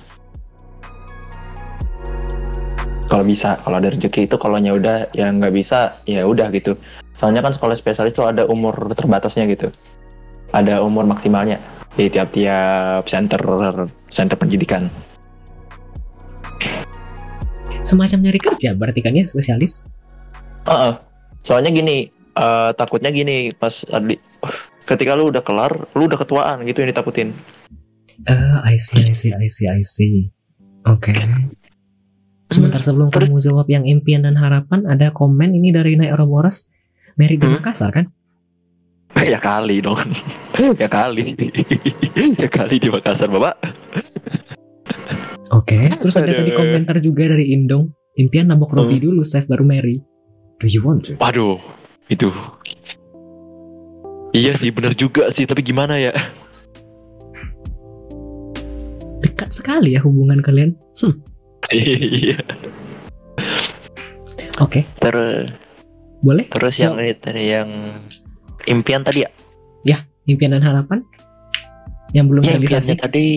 Kalau 3.10 3.26
bisa, 3.26 3.58
kalau 3.66 3.82
ada 3.82 3.90
rezeki 3.90 4.30
itu 4.30 4.38
kalau 4.38 4.62
nya 4.62 4.78
udah 4.78 5.10
ya 5.18 5.34
nggak 5.34 5.54
bisa 5.54 5.98
ya 6.06 6.26
udah 6.30 6.54
gitu. 6.54 6.78
Soalnya 7.18 7.42
kan 7.42 7.58
sekolah 7.58 7.74
spesialis 7.74 8.14
itu 8.14 8.22
ada 8.22 8.46
umur 8.46 8.76
terbatasnya 8.94 9.50
gitu. 9.50 9.74
Ada 10.54 10.82
umur 10.86 11.10
maksimalnya 11.10 11.58
di 11.98 12.06
tiap-tiap 12.08 13.10
center 13.10 13.42
center 14.14 14.38
pendidikan. 14.38 14.88
Semacam 17.82 18.30
nyari 18.30 18.40
kerja 18.40 18.78
berarti 18.78 19.02
kan 19.02 19.18
ya 19.18 19.26
spesialis? 19.26 19.90
Heeh. 20.70 20.94
Soalnya 21.42 21.74
gini, 21.74 22.14
eh, 22.14 22.70
takutnya 22.78 23.10
gini 23.10 23.50
pas 23.58 23.74
ketika 24.90 25.14
lu 25.14 25.30
udah 25.30 25.46
kelar, 25.46 25.70
lu 25.94 26.10
udah 26.10 26.18
ketuaan 26.18 26.66
gitu 26.66 26.82
yang 26.82 26.90
ditakutin. 26.90 27.30
Eh, 28.26 28.58
I 28.66 28.76
see, 28.76 29.06
I 29.06 29.14
see, 29.14 29.32
I 29.32 29.46
see, 29.48 29.70
I 29.70 29.80
see. 29.80 30.34
Oke. 30.84 31.14
Sebentar 32.50 32.82
sebelum 32.82 33.14
Terus- 33.14 33.30
kamu 33.30 33.40
jawab 33.40 33.70
yang 33.70 33.86
impian 33.86 34.26
dan 34.26 34.34
harapan, 34.36 34.90
ada 34.90 35.14
komen 35.14 35.54
ini 35.54 35.70
dari 35.70 35.94
Nai 35.94 36.10
Ouroboros. 36.10 36.66
Mary 37.16 37.38
di 37.38 37.46
Hmm. 37.46 37.62
Makassar 37.62 37.94
kan? 37.94 38.06
ya 39.22 39.38
kali 39.38 39.80
dong. 39.80 40.00
ya 40.82 40.88
kali. 40.88 41.36
ya 42.42 42.50
kali 42.50 42.76
di 42.80 42.90
Makassar, 42.90 43.30
Bapak. 43.30 43.56
Oke. 45.52 45.90
Terus 45.94 46.16
ada 46.16 46.32
tadi 46.32 46.52
komentar 46.52 46.98
juga 47.00 47.30
dari 47.30 47.54
Indong. 47.54 47.90
Impian 48.16 48.50
nabok 48.50 48.76
Robby 48.76 49.00
dulu, 49.00 49.24
save 49.24 49.48
baru 49.48 49.64
Mary. 49.64 50.02
Do 50.60 50.68
you 50.68 50.84
want 50.84 51.08
to? 51.08 51.16
Waduh, 51.16 51.56
itu. 52.08 52.28
Iya 54.30 54.54
sih, 54.56 54.70
bener 54.70 54.94
juga 54.94 55.34
sih, 55.34 55.50
tapi 55.50 55.66
gimana 55.66 55.98
ya? 55.98 56.14
Dekat 59.20 59.50
sekali 59.52 59.98
ya 59.98 60.02
hubungan 60.06 60.40
kalian. 60.40 60.78
Iya. 61.70 62.40
Oke, 64.60 64.84
Terus 65.00 65.50
boleh? 66.20 66.46
terus 66.52 66.76
yang 66.76 67.00
ini 67.00 67.16
tadi 67.16 67.44
yang 67.48 67.70
impian 68.68 69.02
tadi 69.02 69.24
ya? 69.24 69.30
Impian 70.30 70.54
dan 70.54 70.62
harapan? 70.62 71.02
Yang 72.14 72.26
belum 72.30 72.42
Ya, 72.46 72.54
realisasi? 72.58 72.94
tadi, 73.02 73.28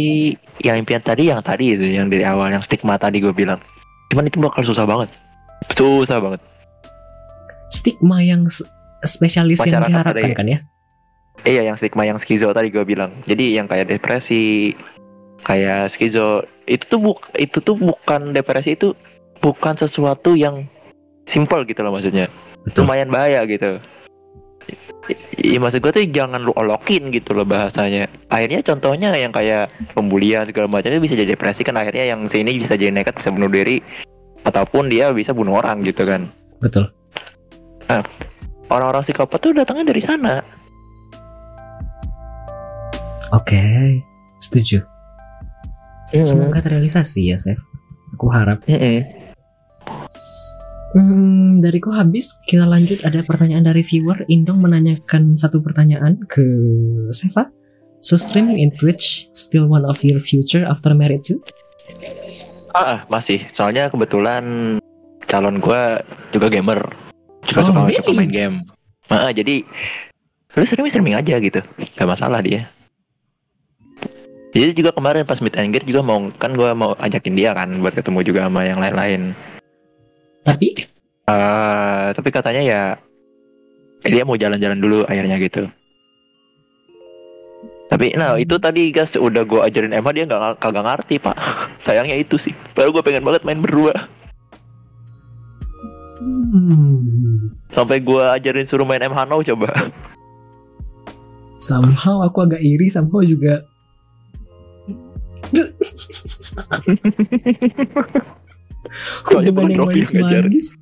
yang 0.60 0.76
impian 0.76 1.00
tadi 1.00 1.32
yang 1.32 1.40
tadi 1.40 1.72
itu 1.72 1.88
yang 1.88 2.12
dari 2.12 2.20
awal 2.20 2.52
yang 2.52 2.60
stigma 2.60 3.00
tadi 3.00 3.20
gue 3.20 3.32
bilang. 3.32 3.56
Cuman 4.12 4.28
itu 4.28 4.36
bakal 4.36 4.60
susah 4.60 4.84
banget. 4.84 5.08
Susah 5.72 6.20
banget. 6.20 6.40
Stigma 7.72 8.20
yang 8.20 8.44
spesialis 9.00 9.56
yang 9.64 9.88
diharapkan 9.88 10.36
kan 10.36 10.46
ya? 10.48 10.58
Iya 11.42 11.66
yang 11.66 11.76
stigma 11.80 12.06
yang 12.06 12.22
skizo 12.22 12.52
tadi 12.54 12.70
gue 12.70 12.86
bilang. 12.86 13.10
Jadi 13.26 13.56
yang 13.58 13.66
kayak 13.66 13.90
depresi, 13.90 14.76
kayak 15.42 15.90
skizo 15.90 16.46
itu 16.70 16.86
tuh 16.86 17.00
buk 17.02 17.18
itu 17.34 17.58
tuh 17.58 17.74
bukan 17.74 18.30
depresi 18.30 18.78
itu 18.78 18.94
bukan 19.42 19.74
sesuatu 19.74 20.38
yang 20.38 20.68
simple 21.26 21.66
gitu 21.66 21.82
loh 21.82 21.98
maksudnya. 21.98 22.30
Betul. 22.62 22.86
Lumayan 22.86 23.10
bahaya 23.10 23.42
gitu. 23.50 23.82
Iya 25.42 25.58
maksud 25.58 25.82
gue 25.82 25.90
tuh 25.90 26.06
jangan 26.14 26.46
lu 26.46 26.54
olokin 26.54 27.10
gitu 27.10 27.34
loh 27.34 27.42
bahasanya. 27.42 28.06
Akhirnya 28.30 28.62
contohnya 28.62 29.10
yang 29.18 29.34
kayak 29.34 29.66
pembulian 29.98 30.46
segala 30.46 30.70
macam 30.70 30.94
itu 30.94 31.02
bisa 31.02 31.18
jadi 31.18 31.34
depresi 31.34 31.66
kan 31.66 31.74
akhirnya 31.74 32.14
yang 32.14 32.30
sini 32.30 32.62
bisa 32.62 32.78
jadi 32.78 32.94
nekat 32.94 33.18
bisa 33.18 33.34
bunuh 33.34 33.50
diri 33.50 33.82
ataupun 34.46 34.86
dia 34.86 35.10
bisa 35.10 35.34
bunuh 35.34 35.58
orang 35.58 35.82
gitu 35.82 36.06
kan. 36.06 36.30
Betul. 36.62 36.86
Orang-orang 38.70 39.02
psikopat 39.02 39.42
tuh 39.42 39.52
datangnya 39.58 39.90
dari 39.90 40.02
sana. 40.06 40.61
Oke, 43.32 43.64
setuju. 44.38 44.84
Semoga 46.12 46.60
terrealisasi 46.60 47.32
ya, 47.32 47.36
Chef. 47.40 47.56
Aku 48.12 48.28
harap. 48.28 48.60
Mm-mm. 48.68 49.00
Hmm, 50.92 51.64
dariku 51.64 51.88
habis. 51.96 52.36
Kita 52.44 52.68
lanjut. 52.68 53.00
Ada 53.00 53.24
pertanyaan 53.24 53.64
dari 53.64 53.80
viewer. 53.80 54.28
Indong 54.28 54.60
menanyakan 54.60 55.40
satu 55.40 55.64
pertanyaan 55.64 56.20
ke 56.28 56.44
Seva. 57.16 57.48
So 58.04 58.20
streaming 58.20 58.60
in 58.60 58.76
Twitch 58.76 59.32
still 59.32 59.64
one 59.64 59.88
of 59.88 60.04
your 60.04 60.20
future 60.20 60.68
after 60.68 60.92
married 60.92 61.24
too? 61.24 61.40
Ah, 62.76 62.84
ah, 62.84 62.98
masih. 63.08 63.48
Soalnya 63.56 63.88
kebetulan 63.88 64.76
calon 65.24 65.56
gua 65.56 66.04
juga 66.28 66.52
gamer. 66.52 66.84
Juga 67.48 67.60
Oh, 67.64 67.66
suka 67.72 67.80
really? 67.88 67.96
suka 67.96 68.12
main 68.12 68.32
game. 68.32 68.56
Ah, 69.08 69.32
jadi 69.32 69.64
lu 70.52 70.64
streaming 70.68 70.92
streaming 70.92 71.16
aja 71.16 71.40
gitu. 71.40 71.64
Gak 71.96 72.04
masalah 72.10 72.44
dia. 72.44 72.68
Jadi 74.52 74.76
juga 74.76 74.92
kemarin 74.92 75.24
pas 75.24 75.40
meet 75.40 75.56
and 75.56 75.72
greet 75.72 75.88
juga 75.88 76.04
mau 76.04 76.28
kan 76.36 76.52
gua 76.52 76.76
mau 76.76 76.92
ajakin 77.00 77.32
dia 77.32 77.56
kan 77.56 77.72
buat 77.80 77.96
ketemu 77.96 78.20
juga 78.20 78.40
sama 78.46 78.68
yang 78.68 78.78
lain-lain. 78.80 79.32
Tapi 80.44 80.92
Eh, 81.22 82.06
tapi 82.18 82.28
katanya 82.34 82.62
ya 82.66 82.80
dia 84.02 84.26
mau 84.26 84.34
jalan-jalan 84.34 84.82
dulu 84.82 85.06
akhirnya 85.06 85.38
gitu. 85.38 85.70
Tapi 87.86 88.16
nah 88.18 88.34
itu 88.40 88.56
tadi 88.58 88.90
guys 88.90 89.14
udah 89.14 89.46
gua 89.46 89.70
ajarin 89.70 89.94
Emma 89.94 90.10
dia 90.10 90.26
nggak 90.26 90.58
kagak 90.58 90.82
ngerti 90.82 91.22
pak. 91.22 91.36
Sayangnya 91.86 92.18
itu 92.18 92.36
sih. 92.42 92.50
Baru 92.74 92.90
gua 92.90 93.06
pengen 93.06 93.22
banget 93.22 93.46
main 93.46 93.62
berdua. 93.62 93.94
hmm, 96.18 97.70
Sampai 97.70 98.02
gua 98.02 98.34
ajarin 98.34 98.66
suruh 98.66 98.84
main 98.84 99.00
M 99.06 99.14
Hano 99.14 99.40
coba. 99.46 99.70
somehow 101.62 102.26
aku 102.26 102.42
agak 102.42 102.58
iri, 102.58 102.90
somehow 102.90 103.22
juga. 103.22 103.62
Hubungan 109.26 109.72
yang 109.72 109.88
manis-manis. 109.88 110.76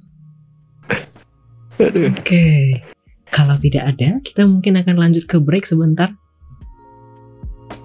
Oke, 1.81 2.77
kalau 3.31 3.57
tidak 3.57 3.97
ada, 3.97 4.21
kita 4.21 4.45
mungkin 4.45 4.77
akan 4.83 4.97
lanjut 5.01 5.25
ke 5.25 5.41
break 5.41 5.65
sebentar. 5.65 6.13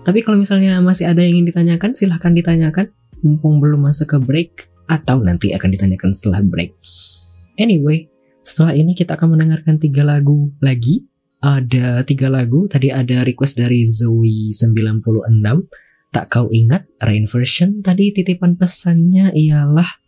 Tapi 0.05 0.21
kalau 0.21 0.37
misalnya 0.37 0.77
masih 0.81 1.09
ada 1.09 1.21
yang 1.21 1.41
ingin 1.41 1.49
ditanyakan, 1.53 1.95
silahkan 1.97 2.33
ditanyakan. 2.33 2.93
Mumpung 3.25 3.57
belum 3.57 3.89
masuk 3.89 4.13
ke 4.13 4.17
break, 4.21 4.51
atau 4.85 5.21
nanti 5.21 5.53
akan 5.53 5.69
ditanyakan 5.73 6.13
setelah 6.13 6.41
break. 6.45 6.77
Anyway, 7.57 8.09
setelah 8.45 8.77
ini 8.77 8.93
kita 8.93 9.17
akan 9.17 9.37
mendengarkan 9.37 9.81
tiga 9.81 10.05
lagu 10.05 10.53
lagi. 10.61 11.05
Ada 11.45 12.01
tiga 12.09 12.29
lagu, 12.29 12.65
tadi 12.65 12.89
ada 12.89 13.21
request 13.21 13.61
dari 13.61 13.85
Zoe96. 13.85 15.45
Tak 16.15 16.31
kau 16.31 16.47
ingat, 16.47 16.87
Rain 17.03 17.27
version. 17.27 17.83
Tadi 17.83 18.15
titipan 18.15 18.55
pesannya 18.55 19.35
ialah 19.35 19.99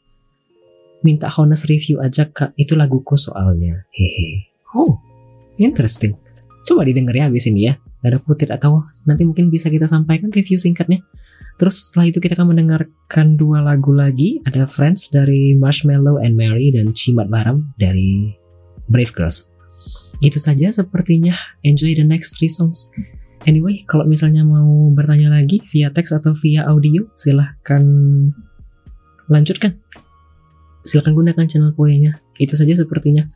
minta 1.04 1.28
honest 1.28 1.68
review 1.68 2.00
aja 2.00 2.32
kak. 2.32 2.56
Itu 2.56 2.80
laguku 2.80 3.20
soalnya. 3.20 3.84
Hehe. 3.92 4.48
Oh 4.72 5.04
interesting. 5.60 6.16
Coba 6.64 6.88
didengar 6.88 7.12
ya 7.12 7.28
habis 7.28 7.44
ini 7.52 7.68
ya. 7.68 7.76
Ada 8.08 8.24
kutip 8.24 8.48
atau 8.48 8.88
nanti 9.04 9.28
mungkin 9.28 9.52
bisa 9.52 9.68
kita 9.68 9.84
sampaikan 9.84 10.32
review 10.32 10.56
singkatnya. 10.56 11.04
Terus 11.60 11.92
setelah 11.92 12.08
itu 12.08 12.24
kita 12.24 12.40
akan 12.40 12.56
mendengarkan 12.56 13.36
dua 13.36 13.60
lagu 13.60 13.92
lagi. 13.92 14.40
Ada 14.48 14.64
Friends 14.64 15.12
dari 15.12 15.60
Marshmallow 15.60 16.24
and 16.24 16.40
Mary 16.40 16.72
dan 16.72 16.96
Cimat 16.96 17.28
Baram 17.28 17.76
dari 17.76 18.32
Brave 18.88 19.12
Girls. 19.12 19.52
Itu 20.24 20.40
saja 20.40 20.72
sepertinya. 20.72 21.36
Enjoy 21.68 21.92
the 22.00 22.08
next 22.08 22.40
three 22.40 22.48
songs 22.48 22.88
Anyway, 23.46 23.86
kalau 23.86 24.08
misalnya 24.08 24.42
mau 24.48 24.90
bertanya 24.96 25.30
lagi 25.30 25.62
via 25.70 25.94
teks 25.94 26.16
atau 26.16 26.34
via 26.34 26.66
audio, 26.66 27.06
silahkan 27.14 27.84
lanjutkan 29.28 29.78
silahkan 30.88 31.14
gunakan 31.14 31.46
channel 31.46 31.76
poenya. 31.76 32.24
Itu 32.40 32.56
saja 32.56 32.74
sepertinya. 32.74 33.28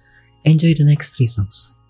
Enjoy 0.48 0.73
the 0.73 0.88
next 0.88 1.19
three 1.19 1.28
songs. 1.28 1.81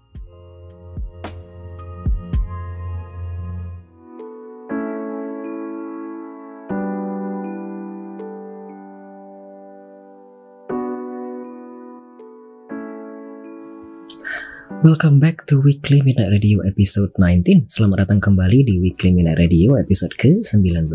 Welcome 14.82 15.22
back 15.22 15.46
to 15.46 15.62
Weekly 15.62 16.02
Midnight 16.02 16.34
Radio 16.34 16.66
episode 16.66 17.14
19. 17.14 17.70
Selamat 17.70 18.02
datang 18.02 18.18
kembali 18.18 18.66
di 18.66 18.82
Weekly 18.82 19.14
Midnight 19.14 19.38
Radio 19.38 19.78
episode 19.78 20.10
ke-19. 20.18 20.90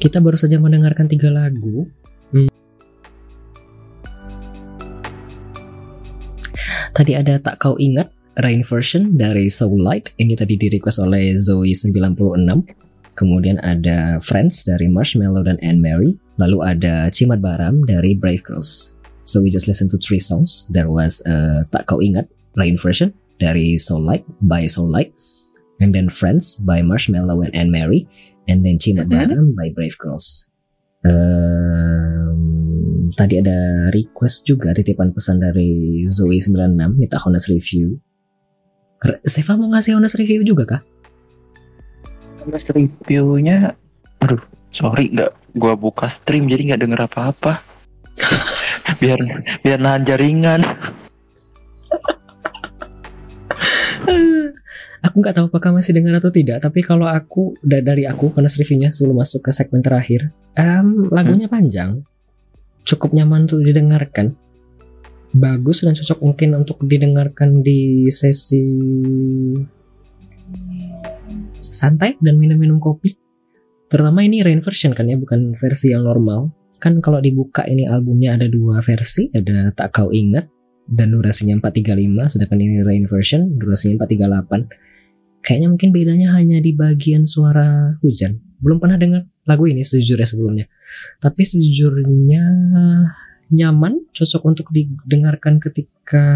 Kita 0.00 0.24
baru 0.24 0.32
saja 0.32 0.56
mendengarkan 0.56 1.12
tiga 1.12 1.28
lagu. 1.28 1.84
Hmm. 2.32 2.48
Tadi 6.96 7.12
ada 7.20 7.36
Tak 7.36 7.60
Kau 7.60 7.76
Ingat, 7.76 8.16
Rain 8.40 8.64
version 8.64 9.20
dari 9.20 9.52
Soul 9.52 9.76
Light. 9.84 10.16
Ini 10.16 10.32
tadi 10.40 10.56
di 10.56 10.72
request 10.72 11.04
oleh 11.04 11.36
Zoe96. 11.36 12.64
Kemudian 13.12 13.60
ada 13.60 14.24
Friends 14.24 14.64
dari 14.64 14.88
Marshmallow 14.88 15.44
dan 15.44 15.60
Anne 15.60 15.84
Mary. 15.84 16.16
Lalu 16.36 16.58
ada 16.64 17.08
Cimat 17.08 17.40
Baram 17.40 17.84
dari 17.88 18.12
Brave 18.12 18.44
Girls. 18.44 18.92
So 19.26 19.42
we 19.42 19.50
just 19.50 19.66
listen 19.66 19.88
to 19.90 19.98
three 19.98 20.20
songs. 20.20 20.68
There 20.70 20.92
was 20.92 21.24
uh, 21.26 21.66
Tak 21.72 21.88
Kau 21.90 21.98
Ingat, 21.98 22.28
Rain 22.54 22.76
version 22.78 23.10
dari 23.40 23.74
Soul 23.80 24.04
Light 24.04 24.24
by 24.44 24.68
Soul 24.68 24.92
Light. 24.92 25.12
And 25.80 25.92
then 25.92 26.08
Friends 26.08 26.56
by 26.62 26.80
Marshmallow 26.80 27.42
and 27.44 27.52
Anne 27.52 27.72
Mary. 27.72 28.08
And 28.46 28.62
then 28.64 28.78
Cimat 28.78 29.10
Baram 29.10 29.56
by 29.58 29.74
Brave 29.74 29.98
Girls. 29.98 30.46
Um, 31.06 32.56
tadi 33.14 33.38
ada 33.38 33.90
request 33.94 34.46
juga 34.48 34.74
titipan 34.74 35.14
pesan 35.14 35.38
dari 35.38 36.02
Zoe96 36.06 36.98
minta 36.98 37.18
honest 37.22 37.46
review. 37.50 37.98
Re- 39.02 39.22
Seva 39.26 39.54
mau 39.54 39.70
ngasih 39.70 39.94
honest 39.98 40.18
review 40.18 40.42
juga 40.42 40.64
kah? 40.66 40.82
Terus 42.46 42.64
reviewnya, 42.70 43.74
aduh, 44.22 44.38
sorry 44.76 45.08
nggak 45.08 45.32
gua 45.56 45.72
buka 45.72 46.12
stream 46.12 46.52
jadi 46.52 46.76
nggak 46.76 46.82
denger 46.84 47.00
apa-apa. 47.08 47.64
biar 49.00 49.20
biar 49.64 49.80
nahan 49.80 50.04
jaringan. 50.04 50.60
aku 55.00 55.16
nggak 55.22 55.38
tahu 55.38 55.46
apakah 55.48 55.70
masih 55.72 55.96
dengar 55.96 56.18
atau 56.20 56.28
tidak, 56.28 56.60
tapi 56.60 56.84
kalau 56.84 57.08
aku 57.08 57.56
da- 57.64 57.80
dari 57.80 58.04
aku 58.04 58.36
honest 58.36 58.60
reviewnya 58.60 58.92
sebelum 58.92 59.22
masuk 59.22 59.48
ke 59.48 59.50
segmen 59.54 59.80
terakhir, 59.80 60.34
em, 60.58 61.08
lagunya 61.08 61.46
panjang, 61.46 62.02
cukup 62.82 63.14
nyaman 63.14 63.46
untuk 63.46 63.62
didengarkan, 63.62 64.34
bagus 65.30 65.86
dan 65.86 65.94
cocok 65.94 66.18
mungkin 66.20 66.58
untuk 66.58 66.82
didengarkan 66.82 67.62
di 67.62 68.10
sesi 68.10 68.66
santai 71.60 72.18
dan 72.18 72.34
minum-minum 72.36 72.82
kopi. 72.82 73.25
Terutama 73.86 74.26
ini 74.26 74.42
rain 74.42 74.62
version 74.62 74.92
kan 74.92 75.06
ya, 75.06 75.14
bukan 75.14 75.54
versi 75.54 75.94
yang 75.94 76.02
normal. 76.02 76.50
Kan 76.76 77.00
kalau 77.00 77.22
dibuka 77.24 77.64
ini 77.64 77.88
albumnya 77.88 78.36
ada 78.36 78.50
dua 78.50 78.84
versi, 78.84 79.32
ada 79.32 79.72
Tak 79.72 79.96
Kau 79.96 80.12
Ingat 80.12 80.50
dan 80.92 81.10
durasinya 81.10 81.56
435, 81.58 82.36
sedangkan 82.36 82.58
ini 82.60 82.84
rain 82.84 83.06
version 83.08 83.56
durasinya 83.56 84.04
438. 84.04 85.40
Kayaknya 85.40 85.68
mungkin 85.70 85.90
bedanya 85.94 86.28
hanya 86.36 86.58
di 86.60 86.74
bagian 86.76 87.24
suara 87.24 87.96
hujan. 88.02 88.42
Belum 88.60 88.82
pernah 88.82 89.00
dengar 89.00 89.24
lagu 89.48 89.64
ini 89.70 89.80
sejujurnya 89.86 90.26
sebelumnya. 90.28 90.66
Tapi 91.22 91.42
sejujurnya 91.46 92.44
nyaman, 93.54 94.10
cocok 94.10 94.42
untuk 94.44 94.66
didengarkan 94.74 95.62
ketika 95.62 96.26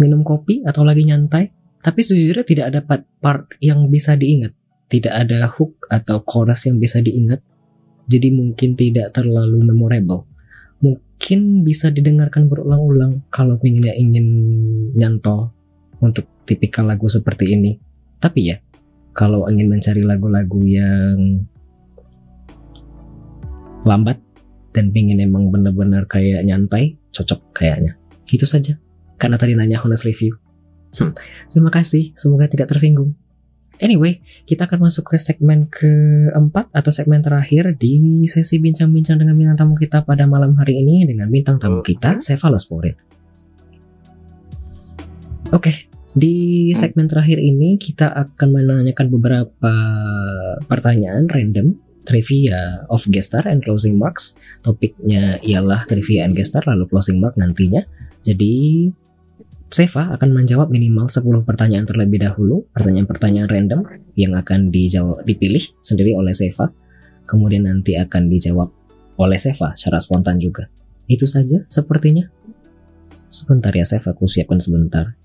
minum 0.00 0.26
kopi 0.26 0.66
atau 0.66 0.82
lagi 0.82 1.06
nyantai. 1.06 1.53
Tapi 1.84 2.00
sejujurnya 2.00 2.48
tidak 2.48 2.66
ada 2.72 2.80
part, 2.80 3.04
part 3.20 3.44
yang 3.60 3.92
bisa 3.92 4.16
diingat. 4.16 4.56
Tidak 4.88 5.12
ada 5.12 5.44
hook 5.52 5.84
atau 5.92 6.24
chorus 6.24 6.64
yang 6.64 6.80
bisa 6.80 7.04
diingat. 7.04 7.44
Jadi 8.08 8.32
mungkin 8.32 8.72
tidak 8.72 9.12
terlalu 9.12 9.60
memorable. 9.68 10.24
Mungkin 10.80 11.60
bisa 11.60 11.92
didengarkan 11.92 12.48
berulang-ulang 12.48 13.28
kalau 13.28 13.60
pengennya 13.60 13.92
ingin 13.96 14.24
nyantol 14.96 15.52
untuk 16.00 16.24
tipikal 16.48 16.88
lagu 16.88 17.04
seperti 17.04 17.52
ini. 17.52 17.76
Tapi 18.16 18.40
ya, 18.48 18.56
kalau 19.12 19.44
ingin 19.48 19.68
mencari 19.68 20.00
lagu-lagu 20.00 20.60
yang 20.64 21.44
lambat 23.84 24.16
dan 24.72 24.88
pengen 24.88 25.20
emang 25.20 25.52
bener-bener 25.52 26.08
kayak 26.08 26.48
nyantai, 26.48 26.96
cocok 27.12 27.52
kayaknya. 27.52 28.00
Itu 28.28 28.48
saja. 28.48 28.80
Karena 29.20 29.36
tadi 29.36 29.52
nanya 29.52 29.84
honest 29.84 30.08
review. 30.08 30.43
Hmm, 30.94 31.12
terima 31.50 31.70
kasih, 31.74 32.14
semoga 32.14 32.46
tidak 32.46 32.70
tersinggung. 32.70 33.18
Anyway, 33.82 34.22
kita 34.46 34.70
akan 34.70 34.86
masuk 34.86 35.10
ke 35.10 35.16
segmen 35.18 35.66
keempat 35.66 36.70
atau 36.70 36.90
segmen 36.94 37.18
terakhir 37.18 37.74
di 37.74 38.22
sesi 38.30 38.62
bincang-bincang 38.62 39.18
dengan 39.18 39.34
bintang 39.34 39.66
tamu 39.66 39.74
kita 39.74 40.06
pada 40.06 40.30
malam 40.30 40.54
hari 40.54 40.78
ini 40.78 41.02
dengan 41.02 41.26
bintang 41.26 41.58
tamu 41.58 41.82
kita, 41.82 42.22
Cephalosporin. 42.22 42.94
Oke, 45.50 45.90
di 46.14 46.70
segmen 46.78 47.10
terakhir 47.10 47.42
ini 47.42 47.74
kita 47.74 48.14
akan 48.14 48.48
menanyakan 48.54 49.06
beberapa 49.10 49.74
pertanyaan 50.70 51.26
random 51.26 51.74
trivia 52.06 52.86
of 52.86 53.02
guest 53.10 53.34
star 53.34 53.50
and 53.50 53.58
closing 53.66 53.98
marks. 53.98 54.38
Topiknya 54.62 55.42
ialah 55.42 55.82
trivia 55.90 56.22
and 56.22 56.38
guest 56.38 56.54
star 56.54 56.62
lalu 56.70 56.86
closing 56.86 57.18
mark 57.18 57.34
nantinya. 57.34 57.82
Jadi 58.22 58.86
Seva 59.74 60.14
akan 60.14 60.30
menjawab 60.30 60.70
minimal 60.70 61.10
10 61.10 61.42
pertanyaan 61.42 61.82
terlebih 61.82 62.22
dahulu, 62.22 62.62
pertanyaan-pertanyaan 62.78 63.50
random 63.50 63.82
yang 64.14 64.38
akan 64.38 64.70
dijawab 64.70 65.26
dipilih 65.26 65.66
sendiri 65.82 66.14
oleh 66.14 66.30
Seva. 66.30 66.70
Kemudian 67.26 67.66
nanti 67.66 67.98
akan 67.98 68.30
dijawab 68.30 68.70
oleh 69.18 69.34
Seva 69.34 69.74
secara 69.74 69.98
spontan 69.98 70.38
juga. 70.38 70.70
Itu 71.10 71.26
saja 71.26 71.66
sepertinya. 71.66 72.30
Sebentar 73.26 73.74
ya 73.74 73.82
Seva, 73.82 74.14
aku 74.14 74.30
siapkan 74.30 74.62
sebentar. 74.62 75.18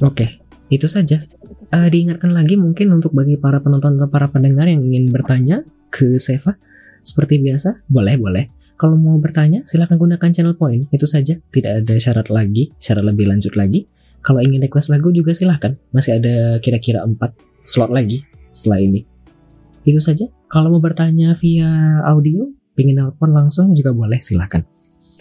Oke, 0.00 0.40
itu 0.72 0.88
saja. 0.88 1.28
Eh, 1.68 1.88
diingatkan 1.92 2.32
lagi 2.32 2.56
mungkin 2.56 2.96
untuk 2.96 3.12
bagi 3.12 3.36
para 3.36 3.60
penonton 3.60 4.00
atau 4.00 4.08
para 4.08 4.32
pendengar 4.32 4.72
yang 4.72 4.88
ingin 4.88 5.12
bertanya 5.12 5.68
ke 5.92 6.16
Seva, 6.16 6.56
seperti 7.04 7.44
biasa, 7.44 7.84
boleh 7.92 8.16
boleh. 8.16 8.61
Kalau 8.82 8.98
mau 8.98 9.14
bertanya, 9.22 9.62
silahkan 9.62 9.94
gunakan 9.94 10.26
channel 10.34 10.58
point. 10.58 10.90
Itu 10.90 11.06
saja, 11.06 11.38
tidak 11.54 11.86
ada 11.86 11.94
syarat 12.02 12.26
lagi, 12.34 12.74
syarat 12.82 13.06
lebih 13.06 13.30
lanjut 13.30 13.54
lagi. 13.54 13.86
Kalau 14.26 14.42
ingin 14.42 14.58
request 14.58 14.90
lagu 14.90 15.14
juga 15.14 15.30
silahkan. 15.30 15.78
Masih 15.94 16.18
ada 16.18 16.58
kira-kira 16.58 17.06
4 17.06 17.14
slot 17.62 17.94
lagi 17.94 18.26
setelah 18.50 18.82
ini. 18.82 19.06
Itu 19.86 20.02
saja. 20.02 20.26
Kalau 20.50 20.74
mau 20.74 20.82
bertanya 20.82 21.38
via 21.38 22.02
audio, 22.10 22.50
pengen 22.74 22.98
nelpon 22.98 23.30
langsung 23.30 23.70
juga 23.70 23.94
boleh, 23.94 24.18
silahkan. 24.18 24.66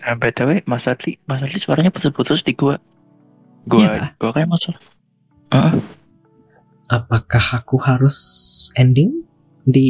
Eh, 0.01 0.17
btw, 0.17 0.65
Mas 0.65 0.89
Adli, 0.89 1.21
Mas 1.29 1.45
Adli 1.45 1.61
suaranya 1.61 1.93
putus-putus 1.93 2.41
di 2.41 2.57
gua. 2.57 2.81
Gua, 3.69 3.77
Iya. 3.77 4.17
gua 4.17 4.33
kayak 4.33 4.49
masalah. 4.49 4.81
Ah, 5.53 5.77
Apakah 6.91 7.63
aku 7.63 7.79
harus 7.79 8.17
ending 8.75 9.23
di 9.63 9.87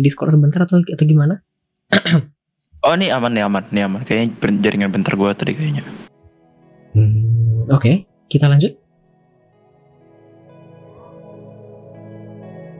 Discord 0.00 0.32
sebentar 0.32 0.64
atau 0.64 0.80
atau 0.80 1.04
gimana? 1.04 1.44
oh 2.84 2.92
ini 2.96 3.12
aman 3.12 3.32
nih 3.32 3.44
aman, 3.44 3.64
nih 3.68 3.82
aman. 3.84 4.00
Kayaknya 4.04 4.28
jaringan 4.60 4.90
bentar 4.92 5.12
gua 5.16 5.36
tadi 5.36 5.52
kayaknya. 5.52 5.84
Hmm, 6.96 7.68
Oke, 7.70 8.08
kita 8.26 8.50
lanjut. 8.50 8.74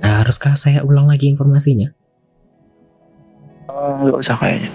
Nah, 0.00 0.24
Haruskah 0.24 0.56
saya 0.56 0.80
ulang 0.82 1.06
lagi 1.06 1.28
informasinya? 1.28 1.92
Oh, 3.70 4.00
nggak 4.00 4.18
usah 4.18 4.36
kayaknya. 4.40 4.70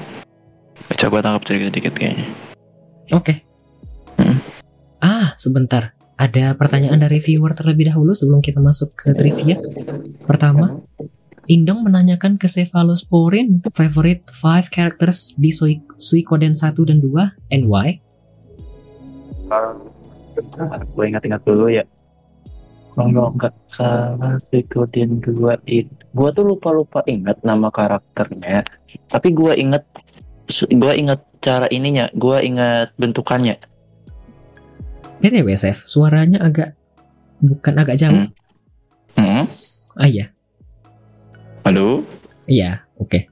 Bisa 0.88 1.10
gua 1.10 1.20
tangkap 1.26 1.44
sedikit-sedikit 1.50 1.94
kayaknya. 1.98 2.28
Oke. 3.12 3.42
Hmm. 4.22 4.38
Ah, 5.02 5.34
sebentar. 5.36 5.98
Ada 6.16 6.56
pertanyaan 6.56 7.04
dari 7.04 7.20
viewer 7.20 7.52
terlebih 7.52 7.92
dahulu 7.92 8.16
sebelum 8.16 8.40
kita 8.40 8.64
masuk 8.64 8.96
ke 8.96 9.12
trivia. 9.12 9.60
Pertama, 10.24 10.80
Indong 11.46 11.86
menanyakan 11.86 12.42
ke 12.42 12.50
Cephalosporin 12.50 13.62
favorite 13.74 14.26
5 14.34 14.74
characters 14.74 15.38
di 15.38 15.54
Sui 15.54 15.78
Suikoden 16.02 16.58
1 16.58 16.74
dan 16.90 16.98
2 16.98 17.54
and 17.54 17.66
why? 17.70 18.02
gue 20.76 21.04
ingat-ingat 21.06 21.42
dulu 21.46 21.72
ya 21.72 21.86
kalau 22.96 23.32
nggak 23.36 23.54
salah 23.72 24.40
ikutin 24.52 25.20
dua 25.24 25.60
itu 25.68 25.92
gue 26.16 26.30
tuh 26.32 26.44
lupa 26.44 26.72
lupa 26.72 27.00
ingat 27.08 27.40
nama 27.44 27.68
karakternya 27.72 28.64
tapi 29.12 29.32
gue 29.36 29.54
inget 29.56 29.84
gue 30.72 30.94
inget 30.96 31.20
cara 31.44 31.68
ininya 31.72 32.08
gue 32.16 32.38
ingat 32.42 32.92
bentukannya 33.00 33.60
BTW, 35.16 35.48
Sef, 35.56 35.88
suaranya 35.88 36.44
agak 36.44 36.76
bukan 37.40 37.74
agak 37.80 37.96
jauh. 37.96 38.28
Hmm. 39.16 39.16
Hmm. 39.16 39.44
Ah 39.96 40.12
iya, 40.12 40.35
halo 41.66 42.06
iya, 42.46 42.86
oke. 43.02 43.26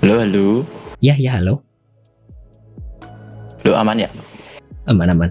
halo 0.00 0.14
halo 0.18 0.46
Ya, 0.98 1.14
ya, 1.14 1.38
halo. 1.38 1.62
halo 3.62 3.72
aman 3.76 4.02
ya 4.02 4.10
Aman-aman. 4.88 5.30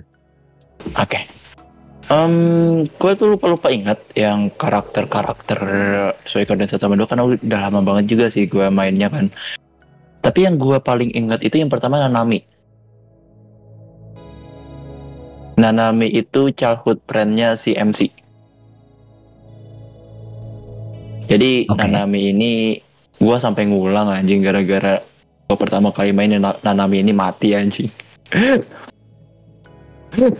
oke 0.95 1.19
Um, 2.07 2.87
gue 2.87 3.11
tuh 3.19 3.35
lupa-lupa 3.35 3.67
ingat 3.67 3.99
yang 4.15 4.47
karakter-karakter 4.55 5.59
1 6.23 6.47
sama 6.79 6.95
2 6.95 7.03
karena 7.03 7.27
udah 7.27 7.59
lama 7.67 7.83
banget 7.83 8.05
juga 8.07 8.25
sih 8.31 8.47
gue 8.47 8.63
mainnya 8.71 9.11
kan. 9.11 9.27
Tapi 10.23 10.47
yang 10.47 10.55
gue 10.55 10.79
paling 10.79 11.11
ingat 11.11 11.43
itu 11.43 11.59
yang 11.59 11.67
pertama 11.67 11.99
Nanami. 11.99 12.47
Nanami 15.59 16.07
itu 16.07 16.47
childhood 16.55 17.03
friend-nya 17.03 17.59
si 17.59 17.75
MC. 17.75 18.07
Jadi 21.27 21.67
Oke. 21.67 21.77
Nanami 21.77 22.31
ini 22.31 22.51
gue 23.17 23.37
sampai 23.37 23.67
ngulang 23.67 24.07
anjing 24.07 24.39
gara-gara 24.39 25.03
gue 25.43 25.57
pertama 25.57 25.91
kali 25.91 26.11
main 26.11 26.35
Na- 26.37 26.59
Nanami 26.61 26.99
ini 26.99 27.11
mati 27.11 27.51
anjing. 27.51 27.91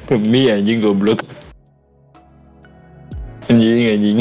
Demi 0.07 0.47
anjing 0.47 0.80
goblok. 0.80 1.23
Anjing 3.47 3.88
anjing. 3.89 4.18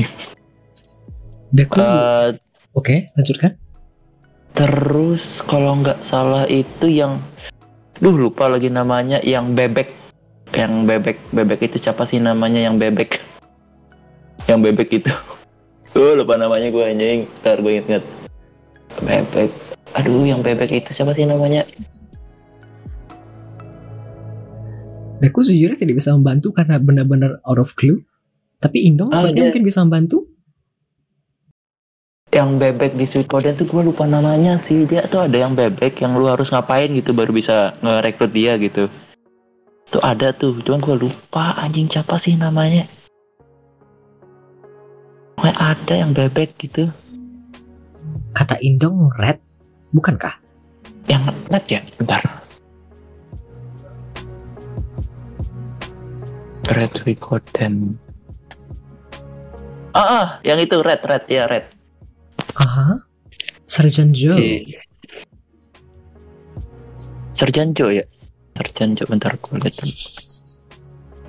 Deku. 1.48 1.78
Eh, 1.78 2.28
Oke, 2.72 3.08
lanjutkan. 3.14 3.56
terus 4.52 5.20
kalau 5.44 5.76
nggak 5.76 6.00
salah 6.00 6.48
itu 6.48 6.88
yang 6.88 7.20
duh 8.00 8.12
lupa 8.12 8.48
lagi 8.48 8.68
namanya 8.68 9.20
yang 9.20 9.52
bebek 9.52 9.92
yang 10.52 10.88
bebek 10.88 11.20
bebek 11.28 11.60
itu 11.62 11.76
siapa 11.76 12.04
sih 12.04 12.16
namanya 12.16 12.64
yang 12.64 12.80
bebek 12.80 13.20
yang 14.44 14.64
bebek 14.64 14.88
itu 14.94 15.12
Lupa 15.96 16.36
namanya 16.36 16.68
gue 16.68 16.84
anjing. 16.84 17.20
Ntar 17.40 17.58
gue 17.58 17.72
inget 17.74 18.04
bebek. 18.98 19.50
Aduh 19.94 20.22
yang 20.22 20.40
bebek 20.40 20.70
itu 20.74 20.90
siapa 20.92 21.12
sih 21.12 21.24
namanya? 21.24 21.64
Deku 25.16 25.40
sejujurnya 25.40 25.80
tidak 25.80 25.96
bisa 25.96 26.12
membantu 26.12 26.52
karena 26.52 26.76
benar-benar 26.76 27.40
out 27.42 27.56
of 27.56 27.72
clue. 27.72 28.04
Tapi 28.56 28.84
Indong 28.84 29.08
Ah, 29.10 29.24
dia- 29.26 29.40
mungkin 29.42 29.64
bisa 29.64 29.80
membantu. 29.80 30.28
yang 32.28 32.60
bebek 32.60 32.92
di 32.92 33.08
Suikoden 33.08 33.56
tuh 33.56 33.64
gue 33.64 33.80
lupa 33.82 34.04
namanya 34.04 34.60
sih. 34.60 34.84
Dia 34.84 35.08
tuh 35.08 35.24
ada 35.24 35.32
yang 35.32 35.56
bebek 35.56 36.04
yang 36.04 36.12
lu 36.12 36.28
harus 36.28 36.52
ngapain 36.52 36.92
gitu 36.92 37.16
baru 37.16 37.32
bisa 37.32 37.72
ngerekrut 37.80 38.28
dia 38.28 38.60
gitu. 38.60 38.92
Tuh 39.88 40.02
ada 40.04 40.36
tuh 40.36 40.60
cuman 40.60 40.76
gue 40.78 40.96
lupa 41.00 41.56
anjing 41.56 41.88
siapa 41.88 42.20
sih 42.20 42.36
namanya 42.36 42.84
Pokoknya 45.36 45.54
ada 45.60 45.94
yang 45.94 46.10
bebek 46.16 46.56
gitu 46.58 46.88
Kata 48.32 48.56
Indong 48.60 49.08
red, 49.20 49.40
bukankah? 49.92 50.46
yang 51.06 51.22
net 51.50 51.64
ya 51.70 51.80
bentar 51.98 52.22
Red 56.66 56.92
Suikoden 56.98 57.94
ah, 59.94 60.02
ah 60.02 60.26
yang 60.42 60.58
itu 60.58 60.82
red 60.82 60.98
red 61.06 61.24
ya 61.30 61.46
red 61.46 61.70
Aha. 62.56 63.04
Sergeant 63.66 64.16
Joe. 64.16 64.38
Iya. 64.40 64.80
Serjan 67.36 67.76
Jo 67.76 67.92
ya 67.92 68.08
Serjan 68.56 68.96
Jo 68.96 69.04
bentar 69.04 69.36
gue 69.36 69.56
lihat 69.60 69.76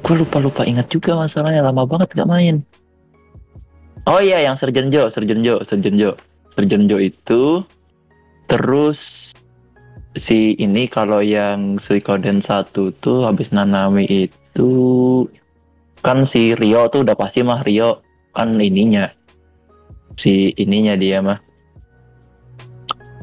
gue 0.01 0.15
lupa 0.15 0.37
lupa 0.39 0.61
ingat 0.63 0.87
juga 0.87 1.19
masalahnya 1.19 1.67
lama 1.67 1.83
banget 1.83 2.15
gak 2.15 2.29
main 2.29 2.63
oh 4.07 4.19
iya 4.23 4.41
yang 4.41 4.55
Serjan 4.55 4.89
Jo 4.89 5.11
Serjan 5.11 5.43
Jo 5.43 5.59
Serjan 5.67 5.99
Jo 5.99 6.15
Serjan 6.55 6.87
Jo 6.87 6.97
itu 6.97 7.61
terus 8.47 9.27
si 10.17 10.57
ini 10.57 10.89
kalau 10.89 11.21
yang 11.21 11.77
Suikoden 11.77 12.41
1 12.41 12.73
tuh 12.73 13.19
habis 13.29 13.53
Nanami 13.53 14.27
itu 14.27 14.71
kan 16.01 16.25
si 16.25 16.57
Rio 16.57 16.89
tuh 16.89 17.05
udah 17.05 17.13
pasti 17.13 17.45
mah 17.45 17.61
Rio 17.61 18.01
kan 18.33 18.57
ininya. 18.57 19.09
Si 20.17 20.53
ininya 20.57 20.97
dia 20.97 21.21
mah. 21.21 21.39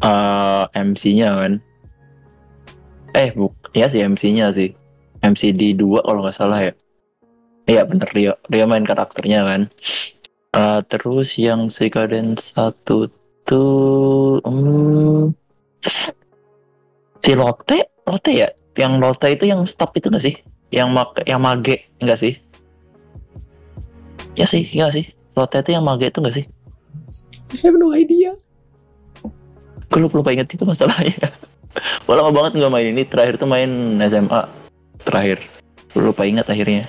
Eh 0.02 0.64
MC-nya 0.70 1.28
kan. 1.34 1.52
Eh 3.14 3.34
buk 3.34 3.54
ya 3.74 3.90
si 3.90 3.98
MC-nya 4.02 4.54
sih. 4.54 4.70
MC 5.22 5.54
di 5.54 5.74
2 5.74 6.04
kalau 6.06 6.22
nggak 6.22 6.36
salah 6.38 6.60
ya. 6.62 6.72
Iya 7.66 7.82
bener 7.88 8.08
Rio. 8.14 8.34
Rio 8.46 8.64
main 8.70 8.86
karakternya 8.86 9.42
kan 9.42 9.60
Eh, 10.54 10.80
terus 10.86 11.34
yang 11.34 11.66
Suikoden 11.66 12.38
1 12.38 12.86
tuh 13.42 14.38
hmm, 14.46 15.34
si 17.26 17.32
Lotte? 17.34 17.90
Lotte 18.06 18.30
ya? 18.30 18.48
Yang 18.78 18.92
Lotte 19.02 19.28
itu 19.34 19.50
yang 19.50 19.66
stop 19.66 19.98
itu 19.98 20.06
nggak 20.06 20.22
sih? 20.22 20.38
Yang 20.70 20.88
mak 20.94 21.10
yang 21.26 21.42
mage 21.42 21.90
enggak 21.98 22.22
sih? 22.22 22.38
Ya 24.38 24.46
sih 24.46 24.62
enggak 24.70 24.94
sih. 24.94 25.04
Lotte 25.34 25.58
itu 25.58 25.74
yang 25.74 25.82
mage 25.82 26.06
itu 26.06 26.22
enggak 26.22 26.36
sih? 26.38 26.46
I 27.50 27.56
have 27.66 27.74
no 27.74 27.90
idea. 27.90 28.30
gue 29.90 30.02
lupa, 30.02 30.22
lupa 30.22 30.30
inget 30.34 30.50
itu 30.54 30.62
masalahnya. 30.66 31.34
Gue 32.06 32.14
lama 32.14 32.30
banget 32.30 32.62
nggak 32.62 32.70
main 32.70 32.86
ini. 32.94 33.02
Terakhir 33.02 33.42
tuh 33.42 33.50
main 33.50 33.98
SMA 34.06 34.46
terakhir. 35.02 35.42
Gua 35.90 36.10
lupa 36.10 36.26
ingat 36.26 36.46
akhirnya 36.50 36.86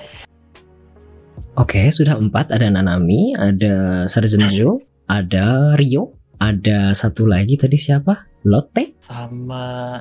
Oke, 1.56 1.88
sudah 1.88 2.20
empat. 2.20 2.52
Ada 2.52 2.68
Nanami, 2.68 3.32
ada 3.32 4.04
Sergeant 4.04 4.52
Joe, 4.52 4.76
ada 5.08 5.72
Rio, 5.80 6.12
ada 6.36 6.92
satu 6.92 7.24
lagi 7.24 7.56
tadi 7.56 7.80
siapa? 7.80 8.28
Lotte? 8.44 9.00
sama 9.06 9.96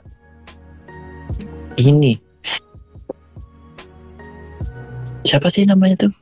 ini. 1.79 2.17
Siapa 5.23 5.47
sih 5.47 5.63
namanya 5.63 6.05
tuh? 6.05 6.13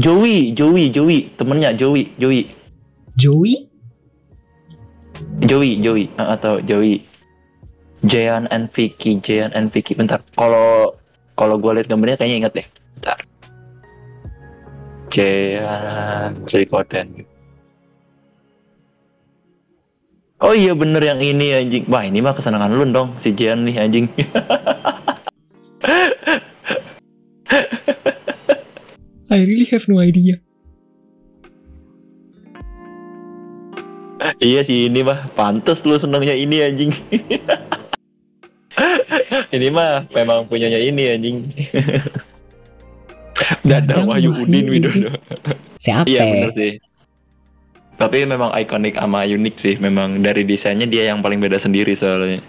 Joey 0.00 0.56
Joey 0.56 0.90
Joey. 0.90 1.28
Temennya 1.36 1.76
Joey 1.76 2.16
Joey. 2.16 2.48
Joey? 3.20 3.68
Joey 5.44 5.72
Joey. 5.84 6.08
Ah, 6.16 6.40
atau 6.40 6.58
Joey. 6.64 7.04
Jayan 8.00 8.48
and 8.48 8.72
Vicky 8.72 9.20
Jayan 9.20 9.52
and 9.52 9.70
Vicky. 9.70 9.92
Bentar. 9.92 10.24
Kalau 10.34 10.96
kalau 11.36 11.60
gue 11.60 11.78
lihat 11.78 11.86
gambarnya 11.86 12.18
kayaknya 12.18 12.36
inget 12.48 12.52
deh. 12.58 12.66
Bentar 12.98 13.18
Jayan 15.14 16.42
Suikoden 16.50 17.22
Oh 20.42 20.50
iya 20.50 20.74
bener 20.74 20.98
yang 21.00 21.22
ini 21.22 21.54
anjing. 21.54 21.86
Wah 21.86 22.02
ini 22.02 22.18
mah 22.18 22.34
kesenangan 22.34 22.74
lu 22.74 22.84
dong 22.90 23.14
Si 23.22 23.30
Jayan 23.32 23.62
nih 23.64 23.78
anjing. 23.78 24.10
I 29.30 29.38
really 29.46 29.64
have 29.70 29.86
no 29.86 30.02
idea. 30.02 30.42
Iya 34.42 34.66
sih 34.66 34.90
ini 34.90 35.00
mah 35.06 35.30
Pantes 35.38 35.80
lu 35.86 35.96
senangnya 35.96 36.34
ini 36.34 36.60
anjing. 36.60 36.90
Ini 39.54 39.70
mah 39.70 40.10
memang 40.10 40.50
punyanya 40.50 40.82
ini 40.82 41.06
anjing 41.14 41.54
Dadang 43.70 44.08
Wahyu 44.10 44.30
Udin. 44.44 44.66
Widodo 44.68 45.14
Siapa? 45.78 46.08
Iya 46.08 46.22
bener 46.24 46.52
sih. 46.56 46.72
Tapi 47.94 48.26
memang 48.26 48.50
ikonik 48.56 48.98
sama 48.98 49.22
unik 49.22 49.54
sih. 49.60 49.74
Memang 49.78 50.18
dari 50.24 50.42
desainnya 50.42 50.88
dia 50.88 51.14
yang 51.14 51.22
paling 51.22 51.38
beda 51.38 51.60
sendiri 51.60 51.94
soalnya. 51.94 52.42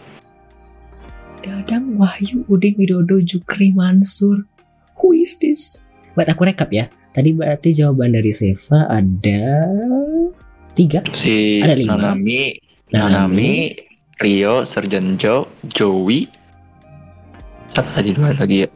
Dadang 1.45 1.99
Wahyu 2.01 2.47
Udin 2.49 2.73
Widodo 2.79 3.21
Jukri 3.21 3.75
Mansur. 3.75 4.47
Who 4.97 5.13
is 5.13 5.37
this? 5.37 5.83
Buat 6.15 6.31
aku 6.31 6.47
rekap 6.47 6.71
ya. 6.71 6.87
Tadi 7.15 7.31
berarti 7.31 7.71
jawaban 7.71 8.11
dari 8.11 8.31
Seva 8.35 8.91
ada 8.91 9.43
tiga. 10.75 10.99
Si 11.15 11.63
Ada 11.63 11.75
lima. 11.79 11.95
Nanami, 11.95 12.59
Nanami, 12.91 13.51
Rio, 14.19 14.67
Sergeant 14.67 15.15
Joe, 15.15 15.47
Joey. 15.71 16.27
Siapa 17.71 17.89
tadi 17.95 18.11
dua 18.15 18.35
lagi 18.35 18.67
ya? 18.67 18.69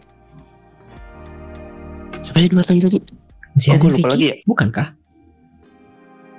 Siapa 2.40 2.56
sih 2.56 2.56
dua 2.56 2.64
lagi 2.64 2.82
lagi? 2.88 3.00
Jian 3.60 3.78
lupa 3.84 3.92
Vicky? 3.92 4.08
lagi 4.08 4.26
ya. 4.32 4.36
Bukankah? 4.48 4.88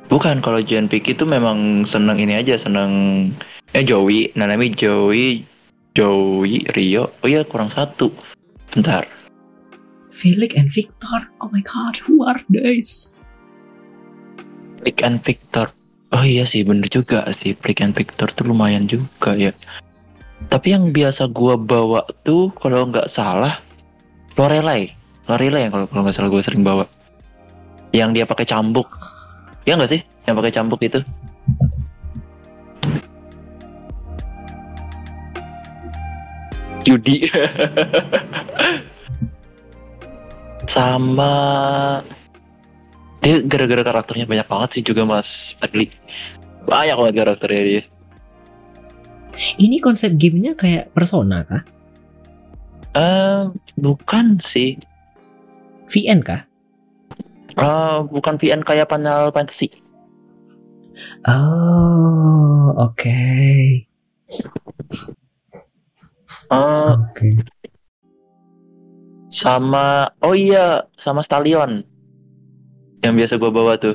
Bukan 0.08 0.36
kalau 0.40 0.60
Jian 0.64 0.88
Vicky 0.88 1.12
itu 1.12 1.28
memang 1.28 1.84
seneng 1.84 2.16
ini 2.16 2.40
aja 2.40 2.56
seneng 2.56 2.90
eh 3.76 3.84
Joey, 3.84 4.32
Nanami, 4.32 4.72
Joey, 4.72 5.44
Joey, 5.92 6.64
Rio. 6.72 7.12
Oh 7.20 7.28
iya 7.28 7.44
kurang 7.44 7.68
satu. 7.68 8.08
Bentar. 8.72 9.04
Felix 10.08 10.56
and 10.56 10.72
Victor. 10.72 11.28
Oh 11.44 11.52
my 11.52 11.60
god, 11.60 12.00
who 12.08 12.24
are 12.24 12.40
these? 12.48 13.12
Plick 14.80 15.04
and 15.04 15.20
Victor. 15.20 15.68
Oh 16.16 16.24
iya 16.24 16.48
sih 16.48 16.64
bener 16.64 16.88
juga 16.88 17.28
sih 17.36 17.52
Plick 17.52 17.84
and 17.84 17.92
Victor 17.92 18.32
tuh 18.32 18.48
lumayan 18.48 18.88
juga 18.88 19.36
ya. 19.36 19.52
Tapi 20.48 20.72
yang 20.72 20.96
biasa 20.96 21.28
gua 21.28 21.60
bawa 21.60 22.08
tuh 22.24 22.48
kalau 22.56 22.88
nggak 22.88 23.12
salah 23.12 23.60
Lorelai. 24.40 24.99
Lorelai 25.28 25.68
yang 25.68 25.72
kalau 25.72 25.86
kalau 25.90 26.02
nggak 26.06 26.16
salah 26.16 26.30
gua 26.30 26.42
sering 26.44 26.62
bawa. 26.62 26.84
Yang 27.90 28.10
dia 28.16 28.24
pakai 28.24 28.46
cambuk. 28.46 28.88
Ya 29.66 29.76
nggak 29.76 29.90
sih? 29.90 30.00
Yang 30.24 30.36
pakai 30.40 30.52
cambuk 30.54 30.80
itu. 30.80 31.00
Judi. 36.86 37.26
sama 40.70 41.34
dia 43.20 43.42
gara-gara 43.42 43.82
karakternya 43.84 44.24
banyak 44.24 44.48
banget 44.48 44.68
sih 44.78 44.82
juga 44.86 45.02
Mas 45.04 45.52
Adli. 45.60 45.90
Banyak 46.64 46.96
banget 46.96 47.14
karakternya 47.20 47.62
dia. 47.66 47.82
Ini 49.60 49.76
konsep 49.82 50.16
gamenya 50.16 50.56
kayak 50.56 50.94
Persona 50.96 51.44
kah? 51.44 51.62
Eh, 52.96 53.42
bukan 53.76 54.40
sih. 54.40 54.80
VN 55.90 56.22
kah? 56.22 56.46
Eh, 57.58 57.98
bukan 58.08 58.38
VN 58.38 58.62
kayak 58.62 58.88
Final 58.88 59.34
Fantasy. 59.34 59.68
Oh, 61.26 62.72
oke. 62.78 63.20
Eh, 66.50 66.90
Oke. 66.90 67.30
sama 69.30 70.10
oh 70.22 70.34
iya, 70.34 70.82
sama 70.98 71.22
Stallion. 71.22 71.86
Yang 73.06 73.14
biasa 73.16 73.34
gua 73.38 73.50
bawa 73.54 73.74
tuh. 73.78 73.94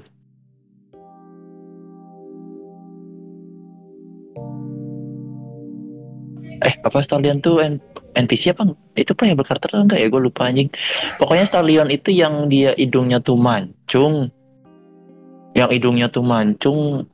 Eh, 6.64 6.74
apa 6.82 7.00
Stallion 7.04 7.44
tuh 7.44 7.60
N- 7.62 7.84
NPC 8.16 8.56
apa? 8.56 8.72
Itu 8.96 9.12
playable 9.14 9.44
karakter 9.44 9.76
atau 9.76 9.84
enggak 9.84 10.00
ya? 10.02 10.08
Gue 10.08 10.22
lupa 10.24 10.48
anjing. 10.48 10.72
Pokoknya 11.20 11.46
Stallion 11.46 11.92
itu 11.92 12.16
yang 12.16 12.48
dia 12.48 12.72
hidungnya 12.74 13.20
tuh 13.20 13.36
mancung. 13.36 14.32
Yang 15.54 15.70
hidungnya 15.80 16.08
tuh 16.08 16.24
mancung. 16.24 17.06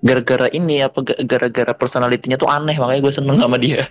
Gara-gara 0.00 0.48
ini 0.52 0.80
apa 0.80 1.04
ga- 1.04 1.20
gara-gara 1.24 1.72
personalitinya 1.76 2.40
tuh 2.40 2.48
aneh 2.48 2.76
makanya 2.76 3.00
gue 3.04 3.14
seneng 3.16 3.36
sama 3.40 3.56
dia. 3.60 3.88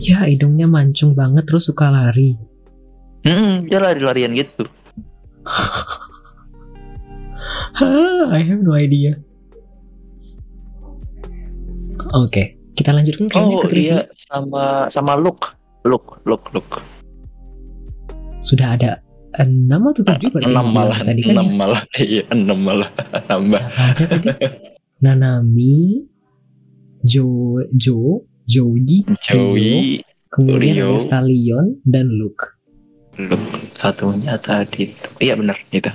Ya, 0.00 0.24
hidungnya 0.24 0.64
mancung 0.64 1.12
banget 1.12 1.44
terus 1.44 1.68
suka 1.68 1.92
lari. 1.92 2.36
Hmm, 3.20 3.68
dia 3.68 3.80
lari-larian 3.80 4.32
gitu. 4.32 4.64
I 8.32 8.40
have 8.44 8.64
no 8.64 8.72
idea. 8.72 9.20
Oke, 12.10 12.42
kita 12.74 12.90
lanjutkan 12.90 13.26
kayaknya 13.26 13.56
Oh 13.56 13.62
ke 13.62 13.68
trivia. 13.68 13.86
iya, 13.86 14.00
sama 14.18 14.64
sama 14.88 15.14
Luke. 15.14 15.46
Luke, 15.82 16.20
Luke, 16.24 16.50
Luke. 16.50 16.76
Sudah 18.40 18.74
ada 18.74 19.00
enam 19.38 19.88
atau 19.88 20.02
tujuh 20.02 20.28
berarti 20.28 20.50
enam 20.50 20.66
malah, 20.68 20.98
tadi 21.00 21.20
kan 21.22 21.32
enam 21.32 21.46
ya? 21.46 21.54
malah, 21.54 21.80
iya 22.02 22.22
enam 22.28 22.58
malah 22.58 22.90
nambah. 23.30 23.60
Siapa 23.62 23.82
aja 23.86 24.04
tadi? 24.06 24.26
Nanami, 25.04 26.04
Jo, 27.00 27.56
Jo, 27.72 28.26
Joey, 28.44 29.06
Rio, 29.06 29.16
Joey, 29.22 30.02
kemudian 30.28 30.74
Rio. 30.76 30.88
ada 30.90 30.98
Stallion 30.98 31.78
dan 31.86 32.10
Luke. 32.10 32.58
Luke 33.16 33.40
satunya 33.72 34.34
tadi. 34.36 34.90
Iya 35.16 35.38
benar 35.38 35.56
itu. 35.70 35.88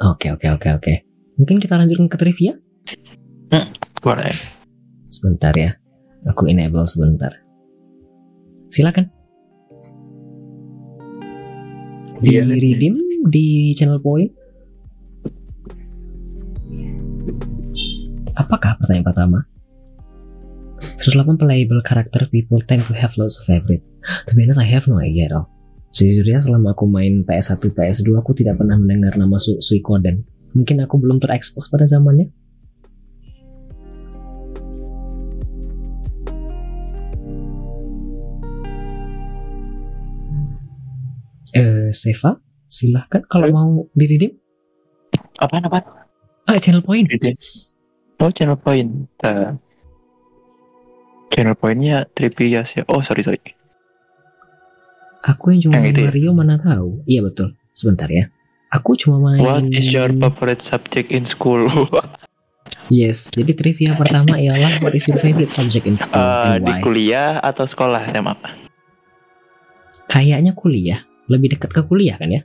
Oke, 0.00 0.30
oke, 0.30 0.46
oke, 0.48 0.68
oke. 0.72 0.94
Mungkin 1.36 1.58
kita 1.58 1.74
lanjutkan 1.74 2.06
ke 2.06 2.16
trivia? 2.16 2.54
Boleh. 4.00 4.30
Sebentar 5.12 5.52
ya. 5.52 5.76
Aku 6.24 6.48
enable 6.48 6.88
sebentar. 6.88 7.36
Silakan. 8.72 9.12
Di 12.22 12.38
Iya. 12.38 12.48
redeem 12.48 12.96
di 13.28 13.76
channel 13.76 14.00
point. 14.00 14.32
Apakah 18.32 18.80
pertanyaan 18.80 19.04
pertama? 19.04 19.38
108 20.96 21.36
playable 21.36 21.82
character 21.84 22.24
people 22.32 22.58
tend 22.64 22.88
to 22.88 22.96
have 22.96 23.12
lots 23.20 23.36
of 23.36 23.44
favorite. 23.44 23.84
To 24.26 24.32
be 24.32 24.48
honest, 24.48 24.62
I 24.62 24.66
have 24.72 24.88
no 24.88 24.98
idea 24.98 25.28
at 25.28 25.34
all. 25.36 25.46
Sejujurnya 25.92 26.40
selama 26.40 26.72
aku 26.72 26.88
main 26.88 27.20
PS1, 27.28 27.60
PS2, 27.76 28.16
aku 28.16 28.32
tidak 28.32 28.56
pernah 28.56 28.80
mendengar 28.80 29.12
nama 29.20 29.36
Su 29.36 29.60
Suikoden. 29.60 30.24
Mungkin 30.56 30.80
aku 30.80 30.96
belum 30.96 31.20
terekspos 31.20 31.68
pada 31.68 31.84
zamannya. 31.84 32.32
Eh, 41.52 41.92
Seva, 41.92 42.40
silahkan 42.64 43.20
kalau 43.28 43.48
mau 43.52 43.72
di 43.92 44.04
redeem. 44.08 44.32
Apaan 45.36 45.68
apaan? 45.68 45.84
Ah, 46.48 46.56
channel 46.56 46.80
point. 46.80 47.04
Oh 48.22 48.30
channel 48.32 48.56
point. 48.56 49.10
Nah. 49.20 49.58
Channel 51.32 51.56
pointnya 51.56 52.04
trivia 52.12 52.64
ya. 52.64 52.84
Oh 52.88 53.00
sorry 53.00 53.24
sorry. 53.24 53.40
Aku 55.22 55.54
yang 55.54 55.70
cuma 55.70 55.80
Yang 55.80 55.84
main 55.84 55.96
ya? 55.96 56.04
Mario 56.10 56.30
mana 56.34 56.54
tahu. 56.60 56.90
Iya 57.08 57.20
betul. 57.24 57.56
Sebentar 57.72 58.08
ya. 58.12 58.28
Aku 58.72 58.96
cuma 58.96 59.20
main. 59.32 59.40
What 59.40 59.64
is 59.72 59.88
your 59.88 60.12
favorite 60.12 60.62
subject 60.64 61.08
in 61.12 61.24
school? 61.28 61.68
Yes. 62.92 63.32
Jadi 63.32 63.56
trivia 63.56 63.96
pertama 63.96 64.36
ialah 64.36 64.82
what 64.84 64.92
is 64.92 65.06
your 65.08 65.16
favorite 65.16 65.48
subject 65.48 65.88
in 65.88 65.96
school 65.96 66.20
and 66.20 66.66
di 66.66 66.72
kuliah 66.84 67.40
atau 67.40 67.64
sekolah 67.64 68.10
SMA? 68.12 68.50
Kayaknya 70.10 70.52
kuliah. 70.52 71.00
Lebih 71.30 71.58
dekat 71.58 71.70
ke 71.70 71.82
kuliah 71.86 72.18
kan 72.18 72.30
ya? 72.30 72.42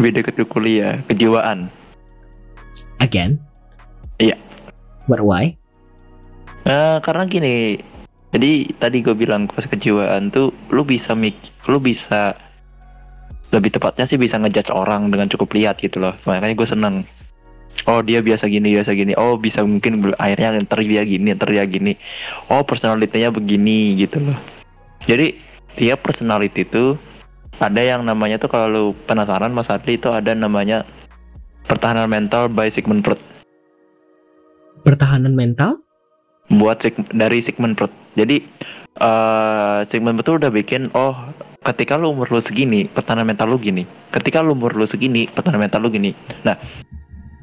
Lebih 0.00 0.22
dekat 0.22 0.34
ke 0.40 0.44
kuliah, 0.48 1.00
kejiwaan. 1.04 1.68
Again. 3.02 3.36
Iya. 4.16 4.38
But 5.10 5.20
why? 5.20 5.56
Eh, 6.62 6.98
karena 7.02 7.26
gini, 7.26 7.82
jadi 8.30 8.70
tadi 8.78 9.02
gue 9.02 9.12
bilang 9.12 9.50
pas 9.50 9.66
kejiwaan 9.66 10.30
tuh, 10.30 10.54
lu 10.70 10.86
bisa 10.86 11.12
mik, 11.12 11.36
lu 11.68 11.82
bisa 11.82 12.38
lebih 13.52 13.76
tepatnya 13.76 14.08
sih 14.08 14.16
bisa 14.16 14.40
ngejudge 14.40 14.72
orang 14.72 15.12
dengan 15.12 15.28
cukup 15.28 15.52
lihat 15.52 15.76
gitu 15.82 16.00
loh. 16.00 16.16
Makanya 16.24 16.56
gue 16.56 16.68
seneng. 16.68 16.94
Oh 17.84 18.00
dia 18.00 18.24
biasa 18.24 18.48
gini, 18.48 18.72
biasa 18.72 18.96
gini. 18.96 19.12
Oh 19.20 19.36
bisa 19.36 19.60
mungkin 19.60 20.00
akhirnya 20.16 20.64
ntar 20.64 20.80
dia 20.80 21.04
gini, 21.04 21.36
ntar 21.36 21.52
dia 21.52 21.68
gini. 21.68 21.98
Oh 22.48 22.64
personalitinya 22.64 23.28
begini 23.28 23.98
gitu 24.00 24.22
loh. 24.22 24.38
Jadi 25.04 25.36
tiap 25.76 26.00
personality 26.00 26.64
itu 26.64 26.96
ada 27.60 27.82
yang 27.82 28.06
namanya 28.06 28.40
tuh 28.40 28.48
kalau 28.48 28.66
lu 28.70 28.84
penasaran 29.04 29.52
Mas 29.52 29.68
Adli 29.68 30.00
itu 30.00 30.08
ada 30.08 30.32
namanya 30.32 30.86
pertahanan 31.68 32.08
mental 32.08 32.48
by 32.48 32.72
Sigmund 32.72 33.04
Freud. 33.04 33.20
Pertahanan 34.82 35.36
mental? 35.36 35.82
buat 36.50 36.82
Sig- 36.82 37.08
dari 37.14 37.38
Sigmund 37.40 37.78
Freud. 37.78 37.92
Jadi 38.18 38.44
eh 39.00 39.78
Sigmund 39.88 40.20
Freud 40.20 40.26
tuh 40.26 40.36
udah 40.42 40.50
bikin 40.52 40.92
oh 40.92 41.16
ketika 41.62 41.96
lu 41.96 42.12
umur 42.12 42.28
lu 42.28 42.42
segini 42.42 42.90
pertahanan 42.90 43.24
mental 43.24 43.48
lu 43.48 43.56
gini. 43.56 43.88
Ketika 44.12 44.44
lu 44.44 44.52
umur 44.52 44.76
lu 44.76 44.84
segini 44.84 45.30
pertahanan 45.30 45.68
mental 45.68 45.80
lu 45.80 45.88
gini. 45.88 46.12
Nah 46.44 46.58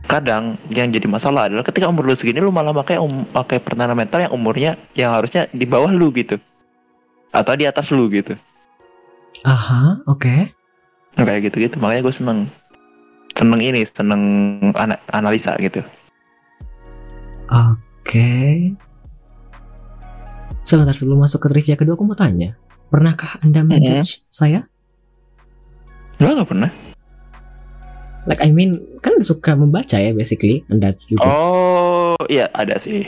kadang 0.09 0.57
yang 0.73 0.89
jadi 0.89 1.05
masalah 1.05 1.49
adalah 1.49 1.61
ketika 1.65 1.85
umur 1.89 2.05
lu 2.05 2.17
segini 2.17 2.41
lu 2.41 2.53
malah 2.53 2.73
pakai 2.73 2.97
um, 3.01 3.25
pakai 3.29 3.61
pertahanan 3.61 3.97
mental 3.97 4.25
yang 4.25 4.33
umurnya 4.33 4.71
yang 4.93 5.13
harusnya 5.13 5.49
di 5.53 5.65
bawah 5.65 5.89
lu 5.89 6.09
gitu 6.13 6.37
atau 7.33 7.53
di 7.57 7.65
atas 7.65 7.89
lu 7.89 8.09
gitu. 8.13 8.37
Aha, 9.47 10.03
oke. 10.05 10.35
Nah, 11.15 11.23
kayak 11.23 11.51
gitu 11.51 11.63
gitu 11.63 11.75
makanya 11.79 12.05
gue 12.05 12.15
seneng 12.15 12.39
seneng 13.35 13.61
ini 13.63 13.87
seneng 13.87 14.21
ana- 14.75 14.99
analisa 15.11 15.55
gitu. 15.59 15.79
Oke. 17.49 18.29
Sebentar 20.67 20.93
sebelum 20.93 21.23
masuk 21.23 21.45
ke 21.45 21.47
trivia 21.49 21.75
kedua 21.79 21.97
aku 21.97 22.05
mau 22.05 22.17
tanya. 22.19 22.59
Pernahkah 22.93 23.41
Anda 23.41 23.65
menjudge 23.65 24.27
saya? 24.29 24.69
Gue 26.19 26.29
gak 26.35 26.49
pernah. 26.49 26.69
Like 28.27 28.43
I 28.43 28.51
mean, 28.53 28.99
kan 29.01 29.17
suka 29.23 29.55
membaca 29.57 29.97
ya 29.97 30.13
basically. 30.13 30.61
Anda 30.69 30.93
juga. 31.07 31.25
Oh 31.25 32.19
iya 32.29 32.45
ada 32.53 32.77
sih. 32.77 33.07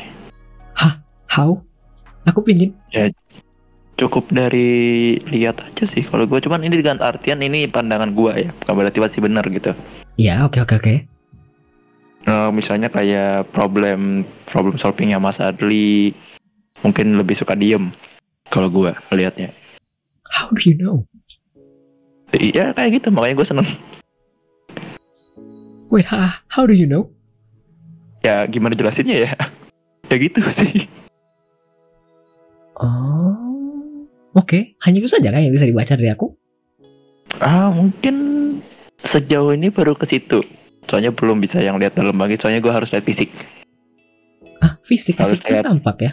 How? 1.32 1.60
Aku 2.28 2.44
pingin. 2.44 2.76
Cukup 4.00 4.32
dari 4.34 5.18
lihat 5.30 5.62
aja 5.62 5.86
sih 5.86 6.02
kalau 6.06 6.26
gue 6.26 6.40
cuman 6.42 6.66
ini 6.66 6.82
dengan 6.82 7.00
artian 7.04 7.40
ini 7.44 7.70
pandangan 7.70 8.12
gue 8.12 8.50
ya 8.50 8.52
bukan 8.64 8.74
berarti 8.76 8.98
pasti 9.00 9.20
benar 9.22 9.46
gitu. 9.50 9.72
Ya, 10.20 10.44
oke 10.46 10.62
oke 10.62 10.76
oke. 10.78 10.96
Nah, 12.28 12.54
misalnya 12.54 12.90
kayak 12.94 13.50
problem 13.50 14.26
problem 14.46 14.78
solvingnya 14.78 15.18
Mas 15.18 15.42
Adli 15.42 16.14
mungkin 16.86 17.18
lebih 17.18 17.38
suka 17.38 17.58
diem 17.58 17.90
kalau 18.50 18.70
gue 18.70 18.94
lihatnya 19.14 19.50
How 20.32 20.50
do 20.54 20.62
you 20.64 20.78
know? 20.78 21.06
iya 22.32 22.72
kayak 22.72 23.02
gitu 23.02 23.08
makanya 23.12 23.36
gue 23.44 23.48
seneng. 23.48 23.68
Wait, 25.92 26.08
ha, 26.08 26.40
how 26.48 26.64
do 26.64 26.72
you 26.72 26.88
know? 26.88 27.12
ya 28.22 28.46
gimana 28.48 28.78
jelasinnya 28.78 29.18
ya? 29.28 29.32
Ya 30.12 30.20
gitu 30.20 30.44
sih. 30.52 30.92
Oh, 32.76 33.32
oke. 34.34 34.76
Hanya 34.80 34.98
itu 34.98 35.10
saja 35.10 35.30
kan 35.30 35.40
yang 35.40 35.52
bisa 35.52 35.66
dibaca 35.66 35.94
dari 35.94 36.10
aku? 36.10 36.36
ah 37.40 37.72
mungkin 37.72 38.16
sejauh 39.00 39.56
ini 39.56 39.72
baru 39.72 39.96
ke 39.96 40.04
situ 40.04 40.44
soalnya 40.84 41.16
belum 41.16 41.40
bisa 41.40 41.64
yang 41.64 41.80
lihat 41.80 41.96
dalam 41.96 42.20
lagi 42.20 42.36
soalnya 42.36 42.60
gue 42.60 42.68
harus 42.70 42.92
lihat 42.92 43.08
fisik 43.08 43.32
Ah, 44.60 44.78
fisik 44.84 45.16
Harus 45.18 45.40
fisik 45.40 45.48
lihat. 45.50 45.66
tampak 45.66 45.98
ya. 45.98 46.12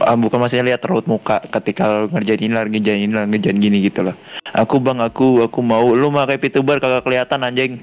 Ah, 0.00 0.18
bukan 0.18 0.40
maksudnya 0.40 0.66
lihat 0.66 0.82
raut 0.82 1.06
muka 1.06 1.38
ketika 1.46 2.10
ngerjain 2.10 2.42
ini 2.42 2.50
ngerjain 2.50 2.98
ini 2.98 3.12
ngerjain 3.14 3.58
gini 3.60 3.78
gitu 3.86 4.02
loh. 4.02 4.16
Aku 4.50 4.82
bang, 4.82 4.98
aku, 4.98 5.46
aku 5.46 5.62
mau. 5.62 5.94
Lu 5.94 6.10
pakai 6.10 6.42
VTuber 6.42 6.82
kagak 6.82 7.06
kelihatan 7.06 7.38
anjing. 7.46 7.78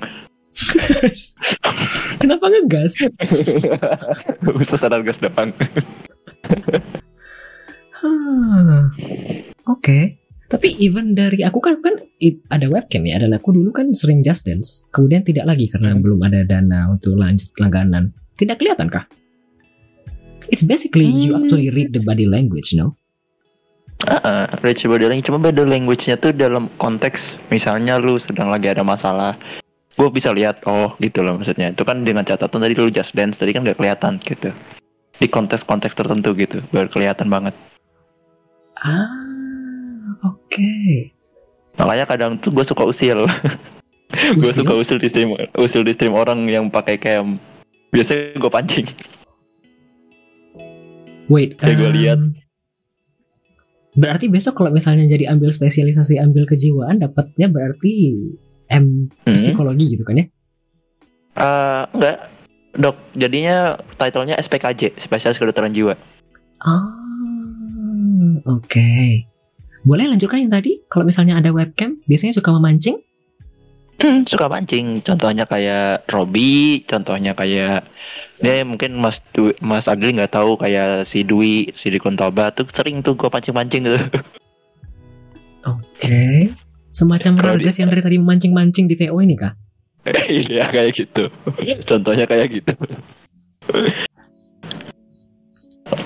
Kenapa 2.19 2.51
ngegas? 2.51 3.07
Bisa 4.59 4.75
sadar 4.75 4.99
gas 4.99 5.15
depan. 5.23 5.55
Hah, 7.99 8.95
Oke. 9.67 10.15
Tapi 10.49 10.81
even 10.81 11.13
dari 11.13 11.45
aku 11.45 11.61
kan 11.61 11.77
kan 11.77 11.93
ada 12.49 12.65
webcam 12.65 13.05
ya 13.05 13.21
dan 13.21 13.37
aku 13.37 13.53
dulu 13.53 13.69
kan 13.69 13.93
sering 13.93 14.25
just 14.25 14.49
dance. 14.49 14.89
Kemudian 14.89 15.21
tidak 15.21 15.45
lagi 15.45 15.69
karena 15.69 15.93
Hmm. 15.93 16.01
belum 16.01 16.19
ada 16.25 16.41
dana 16.41 16.89
untuk 16.89 17.19
lanjut 17.19 17.53
langganan. 17.61 18.17
Tidak 18.33 18.57
kelihatan 18.57 18.89
kah? 18.89 19.05
It's 20.49 20.65
basically 20.65 21.05
you 21.05 21.37
Hmm. 21.37 21.45
actually 21.45 21.69
read 21.69 21.93
the 21.93 22.01
body 22.01 22.25
language, 22.25 22.73
no? 22.73 22.97
Ah, 24.09 24.49
Rich 24.63 24.87
body 24.89 25.05
language 25.05 25.27
cuma 25.27 25.43
beda 25.43 25.67
language-nya 25.67 26.15
tuh 26.17 26.31
dalam 26.33 26.71
konteks 26.79 27.35
misalnya 27.51 27.99
lu 28.01 28.15
sedang 28.17 28.49
lagi 28.49 28.71
ada 28.71 28.81
masalah. 28.81 29.37
Gue 29.99 30.07
bisa 30.09 30.31
lihat 30.31 30.63
oh 30.65 30.95
gitu 30.97 31.21
loh 31.21 31.37
maksudnya. 31.37 31.75
Itu 31.75 31.83
kan 31.85 32.07
dengan 32.07 32.23
catatan 32.25 32.63
tadi 32.63 32.73
lu 32.73 32.89
just 32.89 33.11
dance 33.13 33.37
tadi 33.37 33.51
kan 33.53 33.67
gak 33.67 33.77
kelihatan 33.77 34.17
gitu. 34.23 34.49
Di 35.19 35.27
konteks-konteks 35.29 35.93
tertentu 35.93 36.31
gitu 36.33 36.63
baru 36.71 36.87
kelihatan 36.89 37.27
banget. 37.27 37.53
Ah, 38.79 39.11
oke. 40.23 40.73
Makanya 41.75 42.05
kadang 42.07 42.31
tuh 42.39 42.51
gue 42.51 42.63
suka 42.63 42.83
usil. 42.87 43.27
gue 44.39 44.51
suka 44.55 44.73
usil 44.73 44.97
di 44.97 45.07
stream 45.11 45.35
usil 45.55 45.83
di 45.83 45.93
stream 45.93 46.15
orang 46.15 46.43
yang 46.47 46.71
pakai 46.71 46.95
cam. 46.97 47.39
Biasanya 47.91 48.39
gue 48.39 48.51
pancing. 48.51 48.87
Wait, 51.29 51.59
Kayak 51.61 51.77
um, 51.85 51.93
lihat. 51.93 52.19
Berarti 53.93 54.31
besok 54.31 54.57
kalau 54.57 54.71
misalnya 54.73 55.05
jadi 55.05 55.29
ambil 55.29 55.51
spesialisasi 55.51 56.17
ambil 56.17 56.47
kejiwaan 56.47 57.01
dapatnya 57.01 57.51
berarti 57.51 58.15
M 58.69 59.09
Hmm. 59.25 59.33
psikologi 59.33 59.97
gitu 59.97 60.05
kan 60.05 60.23
ya? 60.23 60.25
Eh, 61.35 61.83
enggak. 61.93 62.17
Dok, 62.69 62.95
jadinya 63.17 63.73
titlenya 63.97 64.37
SPKJ, 64.37 64.93
Spesialis 65.01 65.41
Kedokteran 65.41 65.73
Jiwa. 65.73 65.97
Ah, 66.61 66.85
oke. 68.45 68.91
Boleh 69.87 70.05
lanjutkan 70.11 70.43
yang 70.43 70.51
tadi? 70.51 70.83
Kalau 70.91 71.07
misalnya 71.07 71.39
ada 71.39 71.49
webcam, 71.55 71.97
biasanya 72.05 72.35
suka 72.35 72.51
memancing? 72.51 72.99
Hmm, 73.99 74.23
suka 74.23 74.47
pancing. 74.47 75.03
Contohnya 75.03 75.43
kayak 75.43 76.07
Robby, 76.07 76.83
contohnya 76.87 77.35
kayak 77.35 77.83
dia 78.39 78.63
mungkin 78.63 78.95
Mas 78.95 79.19
Dwi, 79.35 79.51
Mas 79.59 79.91
Agli 79.91 80.15
nggak 80.15 80.31
tahu 80.31 80.55
kayak 80.55 81.03
si 81.03 81.27
Dwi, 81.27 81.75
si 81.75 81.91
Dwi 81.91 81.99
Kuntoba 81.99 82.55
tuh 82.55 82.63
sering 82.71 83.03
tuh 83.03 83.19
gue 83.19 83.27
pancing-pancing 83.27 83.83
gitu. 83.83 83.99
Oke. 85.67 86.55
Semacam 86.95 87.33
Kalau 87.35 87.59
Rargas 87.59 87.75
yang 87.83 87.91
dari 87.91 87.99
tadi 87.99 88.15
memancing-mancing 88.15 88.87
di 88.87 88.95
TO 88.95 89.19
ini 89.19 89.35
kah? 89.35 89.53
Iya 90.31 90.71
kayak 90.71 90.95
gitu. 90.95 91.27
Contohnya 91.83 92.23
kayak 92.23 92.47
gitu. 92.55 92.73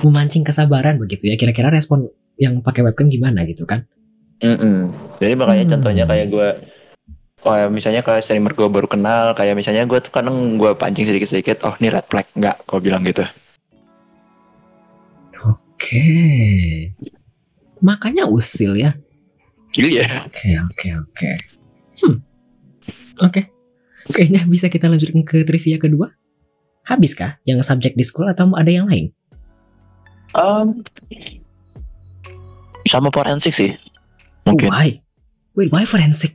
Memancing 0.01 0.41
kesabaran 0.41 0.97
begitu 0.97 1.29
ya. 1.29 1.37
Kira-kira 1.37 1.69
respon 1.69 2.09
yang 2.43 2.59
pakai 2.59 2.83
webcam 2.83 3.07
gimana 3.07 3.47
gitu 3.47 3.63
kan? 3.63 3.87
Mm-mm. 4.43 4.91
Jadi 5.23 5.33
makanya 5.39 5.63
Hmm. 5.63 5.73
contohnya 5.79 6.03
kayak 6.03 6.27
gue 6.27 6.47
kayak 7.39 7.69
misalnya 7.71 8.01
kayak 8.03 8.23
streamer 8.23 8.51
gue 8.51 8.67
baru 8.67 8.87
kenal 8.87 9.31
kayak 9.31 9.55
misalnya 9.55 9.83
gue 9.83 9.99
tuh 9.99 10.11
kadang 10.11 10.55
gue 10.55 10.71
pancing 10.75 11.07
sedikit-sedikit 11.07 11.63
oh 11.63 11.75
ini 11.79 11.91
red 11.91 12.07
flag 12.07 12.23
nggak 12.35 12.55
kau 12.63 12.79
bilang 12.79 13.03
gitu 13.03 13.23
Oke. 15.43 16.07
Makanya 17.83 18.31
usil 18.31 18.79
ya. 18.79 18.95
iya 19.75 20.23
Oke, 20.23 20.55
oke, 20.55 20.87
oke. 21.03 21.31
Hmm. 21.99 22.17
Oke. 23.19 23.51
Kayaknya 24.07 24.47
bisa 24.47 24.71
kita 24.71 24.87
lanjutkan 24.87 25.27
ke 25.27 25.43
trivia 25.43 25.75
kedua. 25.75 26.15
Habis 26.87 27.11
kah 27.13 27.43
yang 27.43 27.59
subjek 27.59 27.99
di 27.99 28.07
school 28.07 28.31
atau 28.31 28.47
mau 28.47 28.55
ada 28.55 28.71
yang 28.71 28.87
lain? 28.87 29.11
Um, 30.31 30.81
sama 32.87 33.09
forensik 33.13 33.55
sih 33.55 33.75
mungkin 34.43 34.69
Why? 34.69 35.03
Wait, 35.53 35.69
why 35.69 35.85
forensic? 35.85 36.33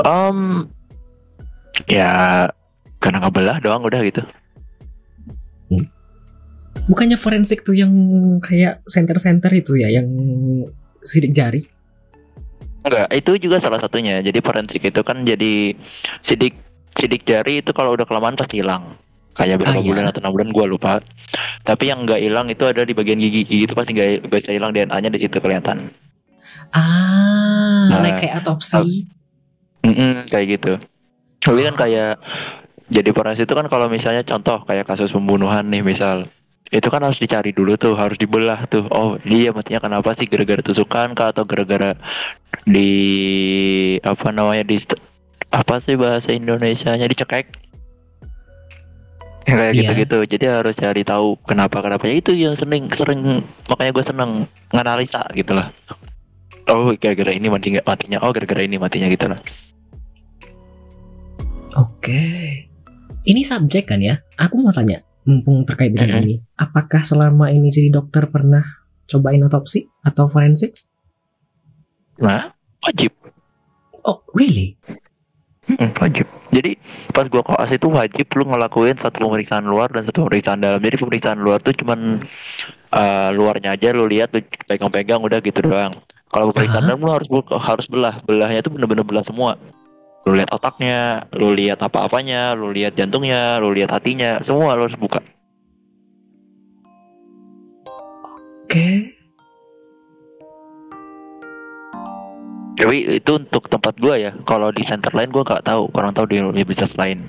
Um, 0.00 0.72
ya 1.84 2.48
karena 2.96 3.20
ngebelah 3.20 3.60
doang 3.60 3.84
udah 3.84 4.00
gitu. 4.00 4.24
Bukannya 6.88 7.20
forensik 7.20 7.60
tuh 7.60 7.76
yang 7.76 7.92
kayak 8.40 8.84
center-center 8.88 9.52
itu 9.52 9.76
ya, 9.76 9.88
yang 9.90 10.08
sidik 11.04 11.36
jari? 11.36 11.64
Enggak, 12.86 13.10
itu 13.10 13.32
juga 13.48 13.58
salah 13.58 13.82
satunya. 13.82 14.22
Jadi 14.22 14.38
forensik 14.40 14.80
itu 14.86 15.00
kan 15.02 15.26
jadi 15.26 15.74
sidik 16.22 16.54
sidik 16.96 17.26
jari 17.28 17.60
itu 17.60 17.74
kalau 17.76 17.92
udah 17.92 18.06
kelamaan 18.08 18.38
pasti 18.38 18.62
hilang. 18.62 18.96
Kayak 19.36 19.60
berapa 19.60 19.76
Ah, 19.76 19.82
iya. 19.84 19.88
bulan 19.92 20.04
atau 20.08 20.20
enam 20.24 20.32
bulan 20.32 20.48
gua 20.48 20.64
lupa. 20.64 20.92
Tapi 21.62 21.84
yang 21.86 22.08
nggak 22.08 22.20
hilang 22.20 22.46
itu 22.48 22.64
ada 22.64 22.82
di 22.82 22.96
bagian 22.96 23.20
gigi. 23.20 23.44
Gigi 23.44 23.64
itu 23.68 23.74
pasti 23.76 23.92
nggak 23.92 24.26
bisa 24.26 24.50
hilang 24.50 24.72
DNA-nya 24.72 25.12
di 25.12 25.20
situ 25.20 25.36
kelihatan. 25.36 25.92
Ah, 26.72 27.86
Nah, 27.92 28.00
like 28.02 28.18
kayak 28.18 28.40
autopsi. 28.42 29.06
Mm-mm, 29.84 30.26
kayak 30.26 30.58
gitu. 30.58 30.72
Tapi 31.38 31.60
kan 31.62 31.74
kayak 31.78 32.18
jadi 32.88 33.10
forensik 33.12 33.46
itu 33.46 33.54
kan 33.54 33.66
kalau 33.66 33.86
misalnya 33.86 34.22
contoh 34.22 34.62
kayak 34.64 34.86
kasus 34.86 35.10
pembunuhan 35.10 35.62
nih 35.66 35.82
misal 35.82 36.26
itu 36.66 36.86
kan 36.90 36.98
harus 36.98 37.18
dicari 37.18 37.54
dulu 37.54 37.78
tuh 37.78 37.94
harus 37.94 38.18
dibelah 38.18 38.66
tuh 38.66 38.90
oh 38.90 39.14
dia 39.22 39.54
matinya 39.54 39.78
kenapa 39.78 40.18
sih 40.18 40.26
gara-gara 40.26 40.58
tusukan 40.58 41.14
kah 41.14 41.30
atau 41.30 41.46
gara-gara 41.46 41.94
di 42.66 42.90
apa 44.02 44.34
namanya 44.34 44.66
di 44.66 44.78
apa 45.50 45.78
sih 45.78 45.94
bahasa 45.94 46.34
Indonesianya 46.34 47.06
dicekek 47.06 47.65
Ya, 49.46 49.54
kayak 49.62 49.72
Iya. 49.72 49.80
gitu-gitu 49.86 50.18
jadi 50.36 50.44
harus 50.58 50.74
cari 50.74 51.02
tahu 51.02 51.38
kenapa 51.40 51.78
kenapa 51.78 52.04
itu 52.06 52.34
yang 52.34 52.52
sering 52.52 52.90
sering 52.90 53.46
makanya 53.66 53.92
gue 53.94 54.04
seneng 54.04 54.30
nganalisa 54.70 55.22
gitu 55.32 55.54
lah 55.54 55.70
oh 56.66 56.90
gara-gara 56.98 57.30
ini 57.30 57.46
mati 57.46 57.78
matinya 57.78 58.18
oh 58.20 58.34
gara-gara 58.34 58.60
ini 58.60 58.74
matinya 58.76 59.06
gitu 59.06 59.26
lah 59.26 59.38
Oke. 61.76 62.24
Ini 63.20 63.40
subjek 63.42 63.84
kan 63.84 64.00
ya? 64.00 64.16
Aku 64.38 64.56
mau 64.56 64.72
tanya, 64.72 65.04
mumpung 65.22 65.60
terkait 65.62 65.92
dengan 65.92 66.08
Mhm. 66.08 66.22
ini, 66.24 66.34
apakah 66.56 67.04
selama 67.04 67.52
ini 67.52 67.68
jadi 67.68 67.92
dokter 67.92 68.24
pernah 68.26 68.64
cobain 69.04 69.42
otopsi 69.42 69.84
atau 70.00 70.26
forensik? 70.26 70.72
nah 72.16 72.48
wajib 72.80 73.12
Oh, 74.00 74.24
really? 74.32 74.80
Wajib. 75.74 76.26
Jadi 76.54 76.78
pas 77.10 77.26
gua 77.26 77.42
koas 77.42 77.70
itu 77.74 77.90
wajib 77.90 78.26
lu 78.38 78.46
ngelakuin 78.46 78.94
satu 79.02 79.26
pemeriksaan 79.26 79.66
luar 79.66 79.90
dan 79.90 80.06
satu 80.06 80.22
pemeriksaan 80.26 80.62
dalam. 80.62 80.78
Jadi 80.78 80.96
pemeriksaan 81.02 81.42
luar 81.42 81.58
tuh 81.58 81.74
cuman 81.74 82.22
eh, 82.94 83.28
luarnya 83.34 83.74
aja 83.74 83.90
lu 83.90 84.06
lihat 84.06 84.30
lu 84.30 84.46
pegang-pegang 84.70 85.18
udah 85.18 85.42
gitu 85.42 85.66
doang. 85.66 85.98
Kalau 86.30 86.54
pemeriksaan 86.54 86.86
Aha. 86.86 86.90
dalam 86.94 87.02
lu 87.02 87.10
harus 87.10 87.28
harus 87.50 87.86
belah. 87.90 88.22
Belahnya 88.22 88.62
tuh 88.62 88.78
bener-bener 88.78 89.02
belah 89.02 89.26
semua. 89.26 89.58
Lu 90.26 90.34
lihat 90.34 90.50
otaknya, 90.54 91.26
lu 91.34 91.54
lihat 91.54 91.82
apa-apanya, 91.82 92.54
lu 92.54 92.74
lihat 92.74 92.98
jantungnya, 92.98 93.62
lu 93.62 93.70
lihat 93.70 93.94
hatinya, 93.94 94.42
semua 94.42 94.74
lu 94.74 94.86
harus 94.86 94.98
buka. 94.98 95.22
Oke. 98.66 99.15
Tapi 102.76 103.18
itu 103.18 103.32
untuk 103.40 103.72
tempat 103.72 103.96
gua 103.96 104.20
ya. 104.20 104.32
Kalau 104.44 104.68
di 104.68 104.84
center 104.84 105.10
lain 105.16 105.32
gua 105.32 105.42
nggak 105.48 105.64
tahu. 105.64 105.88
Kurang 105.90 106.12
tahu 106.12 106.28
di 106.28 106.38
universitas 106.44 106.92
lain. 107.00 107.24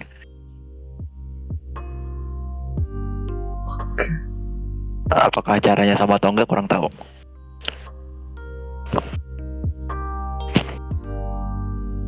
Apakah 5.08 5.64
caranya 5.64 5.96
sama 5.96 6.20
atau 6.20 6.36
enggak 6.36 6.52
kurang 6.52 6.68
tahu. 6.68 6.92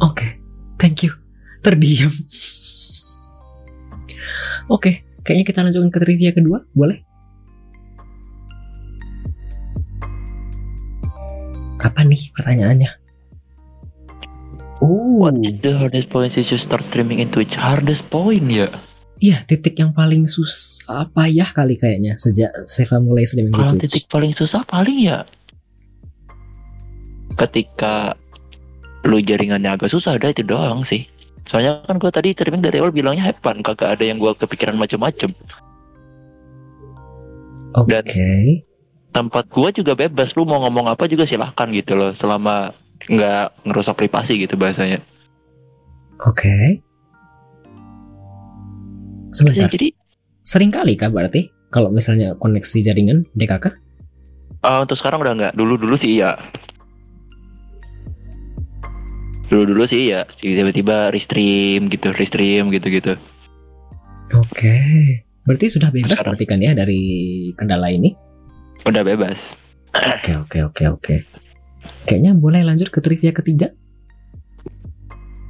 Oke, 0.04 0.40
thank 0.76 1.08
you. 1.08 1.16
Terdiam. 1.64 2.12
Oke, 4.68 5.08
kayaknya 5.24 5.46
kita 5.48 5.60
lanjutkan 5.64 5.92
ke 5.92 6.00
trivia 6.04 6.32
kedua, 6.36 6.68
boleh? 6.76 7.00
Apa 11.80 12.04
nih 12.04 12.36
pertanyaannya? 12.36 12.99
Oh, 14.80 15.20
What 15.20 15.36
is 15.44 15.60
the 15.60 15.76
hardest 15.76 16.08
point 16.08 16.32
since 16.32 16.48
you 16.48 16.56
start 16.56 16.80
streaming 16.82 17.20
in 17.20 17.28
Twitch? 17.30 17.52
Hardest 17.54 18.08
point 18.08 18.48
ya? 18.48 18.72
iya 19.20 19.36
titik 19.44 19.76
yang 19.76 19.92
paling 19.92 20.32
susah 20.32 21.12
payah 21.12 21.52
kali 21.52 21.76
kayaknya 21.76 22.16
sejak 22.16 22.56
Seva 22.72 23.04
mulai 23.04 23.28
streaming 23.28 23.52
di 23.52 23.60
Kalau 23.60 23.76
Twitch. 23.76 23.92
titik 23.92 24.06
paling 24.08 24.32
susah 24.32 24.64
paling 24.64 24.96
ya 24.96 25.28
ketika 27.36 28.16
lu 29.04 29.20
jaringannya 29.20 29.76
agak 29.76 29.92
susah 29.92 30.16
ada 30.16 30.32
itu 30.32 30.44
doang 30.44 30.84
sih. 30.84 31.04
Soalnya 31.52 31.84
kan 31.84 32.00
gua 32.00 32.16
tadi 32.16 32.32
streaming 32.32 32.64
dari 32.64 32.80
awal 32.80 32.96
bilangnya 32.96 33.28
hepan 33.28 33.60
kagak 33.60 34.00
ada 34.00 34.04
yang 34.08 34.24
gua 34.24 34.32
kepikiran 34.36 34.80
macem-macem. 34.80 35.36
Oke. 37.76 37.92
Dan- 37.92 38.64
tempat 39.10 39.52
gua 39.52 39.76
juga 39.76 40.00
bebas 40.00 40.32
lu 40.40 40.48
mau 40.48 40.64
ngomong 40.64 40.88
apa 40.88 41.12
juga 41.12 41.28
silahkan 41.28 41.68
gitu 41.76 42.00
loh 42.00 42.16
selama 42.16 42.72
nggak 43.10 43.66
ngerusak 43.66 43.98
privasi 43.98 44.38
gitu 44.38 44.54
bahasanya 44.54 45.02
Oke. 46.22 46.48
ya, 46.48 46.82
Sebentar. 49.32 49.70
jadi 49.70 49.90
Sering 50.42 50.70
kali 50.70 50.94
kah 50.94 51.08
berarti 51.08 51.50
kalau 51.70 51.90
misalnya 51.90 52.34
koneksi 52.34 52.78
jaringan 52.82 53.26
DKK? 53.34 53.66
eh, 54.60 54.80
untuk 54.80 54.94
sekarang 54.94 55.20
udah 55.20 55.34
nggak 55.34 55.54
dulu 55.54 55.74
dulu 55.76 55.96
sih 55.96 56.18
iya 56.18 56.36
dulu 59.46 59.64
dulu 59.68 59.84
sih 59.84 60.10
iya 60.10 60.26
tiba-tiba 60.30 61.10
restream 61.10 61.88
gitu 61.88 62.12
restream 62.12 62.70
gitu 62.70 62.88
gitu 62.90 63.14
Oke. 64.30 64.78
Berarti 65.42 65.66
sudah 65.68 65.90
bebas 65.90 66.14
Sekarang. 66.14 66.38
berarti 66.38 66.46
kan 66.46 66.62
ya 66.62 66.78
dari 66.78 67.02
kendala 67.56 67.90
ini? 67.90 68.14
udah 68.82 69.02
bebas 69.02 69.42
Oke, 69.90 70.38
oke, 70.38 70.58
oke, 70.64 70.84
oke. 70.88 71.16
Kayaknya 72.04 72.32
boleh 72.34 72.62
lanjut 72.64 72.90
ke 72.90 73.00
trivia 73.00 73.32
ketiga. 73.32 73.72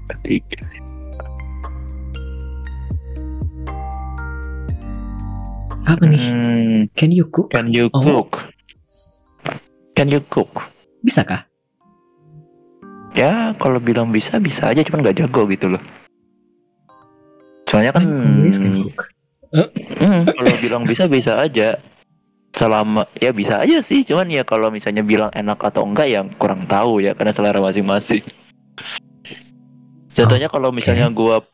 Ketiga. 0.09 0.65
Apa 5.85 6.03
nih? 6.05 6.21
Hmm, 6.21 6.79
Can 6.93 7.09
you 7.09 7.25
cook? 7.25 7.49
can 7.49 7.71
you 7.71 7.89
Oh. 7.89 8.03
cook 8.03 8.29
can 9.95 10.07
you 10.07 10.21
cook 10.27 10.47
Bisa 11.01 11.23
kah? 11.23 11.43
ya 13.11 13.51
kalau 13.57 13.81
bilang 13.81 14.13
bisa 14.13 14.37
bisa 14.39 14.69
aja 14.69 14.79
cuman 14.79 15.03
nggak 15.03 15.17
jago 15.17 15.43
gitu 15.49 15.67
loh 15.67 15.81
soalnya 17.65 17.91
kan 17.91 18.03
Always 18.05 18.57
can 18.57 18.85
cook. 18.85 18.99
Hmm, 19.97 20.23
kalau 20.25 20.53
bilang 20.57 20.83
bisa 20.85 21.05
bisa 21.05 21.33
aja. 21.35 21.77
Selama 22.49 23.05
ya 23.21 23.29
bisa 23.29 23.61
aja 23.61 23.79
sih, 23.85 24.01
cuman 24.03 24.27
ya 24.33 24.41
kalau 24.41 24.73
misalnya 24.73 25.05
bilang 25.05 25.29
enak 25.31 25.61
atau 25.61 25.85
enggak 25.85 26.09
yang 26.09 26.27
kurang 26.35 26.65
tahu 26.65 26.99
ya 26.99 27.13
karena 27.13 27.31
selera 27.31 27.61
masing-masing. 27.61 28.25
Contohnya 30.17 30.49
kalau 30.51 30.73
misalnya 30.73 31.07
gua 31.13 31.45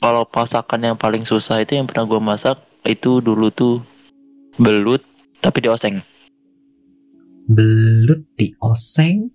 kalau 0.00 0.24
masakan 0.30 0.80
yang 0.80 0.96
paling 0.96 1.26
susah 1.28 1.60
itu 1.60 1.76
yang 1.76 1.84
pernah 1.84 2.06
gua 2.06 2.22
masak 2.22 2.56
itu 2.86 3.20
dulu 3.20 3.50
tuh 3.52 3.82
belut 4.56 5.02
tapi 5.42 5.58
dioseng. 5.60 6.00
Belut 7.50 8.22
di 8.38 8.54
oseng. 8.62 9.28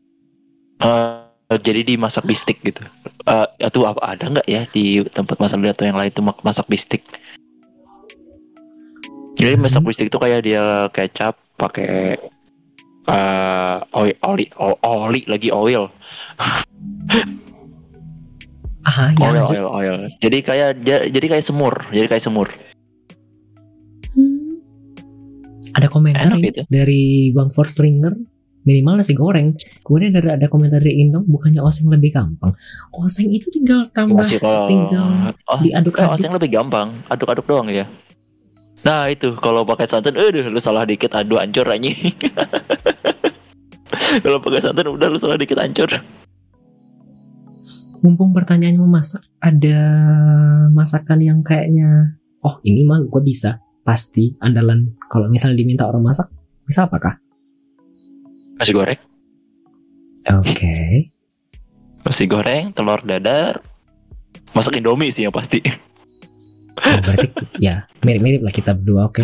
Eh, 0.81 1.59
jadi 1.61 1.85
dimasak 1.85 2.25
bistik 2.25 2.63
gitu. 2.65 2.81
Eh 3.27 3.47
itu 3.61 3.79
apa 3.85 4.01
ada 4.01 4.25
nggak 4.25 4.47
ya 4.49 4.65
di 4.71 5.03
tempat 5.13 5.37
masak 5.37 5.61
atau 5.61 5.85
yang 5.85 5.99
lain 5.99 6.09
tuh 6.09 6.25
mak- 6.25 6.41
masak 6.41 6.65
bistik? 6.65 7.05
Jadi 9.35 9.53
masak 9.59 9.83
bistik 9.83 10.07
itu 10.07 10.17
kayak 10.17 10.41
dia 10.41 10.63
kecap 10.89 11.35
pakai 11.55 12.15
eh 13.05 13.75
oli 13.93 14.13
oli 14.25 14.45
oli 14.81 15.21
lagi 15.29 15.53
oil 15.53 15.85
Ah, 18.85 19.09
ya 19.17 19.33
oil 19.33 19.43
oil 19.49 19.65
oil. 19.65 19.95
Jadi 20.21 20.45
kayak 20.45 20.85
ja- 20.85 21.09
jadi 21.09 21.25
kayak 21.25 21.41
semur, 21.41 21.73
jadi 21.89 22.05
kayak 22.05 22.21
semur. 22.21 22.53
Hmm. 24.13 24.61
Ada 25.73 25.89
komentar 25.89 26.29
Enak 26.29 26.37
gitu. 26.45 26.61
dari 26.69 27.33
Bang 27.33 27.49
Ford 27.49 27.65
Stringer 27.65 28.13
minimal 28.61 29.01
nasi 29.01 29.17
goreng. 29.17 29.57
Kemudian 29.81 30.13
ada 30.13 30.37
ada 30.37 30.45
komentar 30.45 30.85
dari 30.85 31.01
Indong 31.01 31.25
bukannya 31.25 31.65
oseng 31.65 31.89
lebih 31.89 32.13
gampang. 32.13 32.53
Oseng 32.93 33.33
itu 33.33 33.49
tinggal 33.49 33.89
tambah 33.89 34.21
Masih 34.21 34.37
kalau 34.37 34.69
tinggal 34.69 35.33
oh, 35.33 35.59
diaduk-aduk. 35.65 36.21
yang 36.21 36.35
lebih 36.37 36.49
gampang, 36.53 36.87
aduk-aduk 37.09 37.45
doang 37.49 37.69
ya. 37.73 37.89
Nah 38.85 39.09
itu 39.09 39.33
kalau 39.41 39.65
pakai 39.65 39.89
santan, 39.89 40.13
aduh 40.13 40.45
lu 40.45 40.61
salah 40.61 40.85
dikit 40.85 41.09
aduh 41.17 41.41
hancur 41.41 41.65
anjing. 41.65 41.97
kalau 44.23 44.37
pakai 44.37 44.61
santan 44.61 44.93
udah 44.93 45.09
lu 45.09 45.17
salah 45.17 45.41
dikit 45.41 45.57
hancur. 45.57 45.89
Mumpung 48.05 48.37
pertanyaannya 48.37 48.77
memasak, 48.77 49.25
ada 49.41 49.79
masakan 50.69 51.19
yang 51.25 51.39
kayaknya 51.41 52.13
oh 52.45 52.61
ini 52.61 52.85
mah 52.85 53.01
gue 53.01 53.21
bisa 53.25 53.65
pasti 53.81 54.37
andalan 54.37 54.93
kalau 55.09 55.25
misalnya 55.33 55.57
diminta 55.57 55.89
orang 55.89 56.05
masak 56.05 56.29
bisa 56.69 56.85
apakah? 56.85 57.17
Nasi 58.61 58.71
goreng, 58.71 59.01
Oke. 60.45 61.09
nasi 62.05 62.29
goreng, 62.29 62.69
telur 62.71 63.01
dadar, 63.01 63.65
masak 64.53 64.77
indomie 64.77 65.09
sih 65.09 65.25
yang 65.25 65.33
pasti. 65.33 65.65
Oh, 66.75 66.97
berarti 66.99 67.27
ya 67.63 67.87
mirip-mirip 68.03 68.43
lah 68.43 68.51
kita 68.51 68.75
berdua 68.75 69.07
oke. 69.07 69.23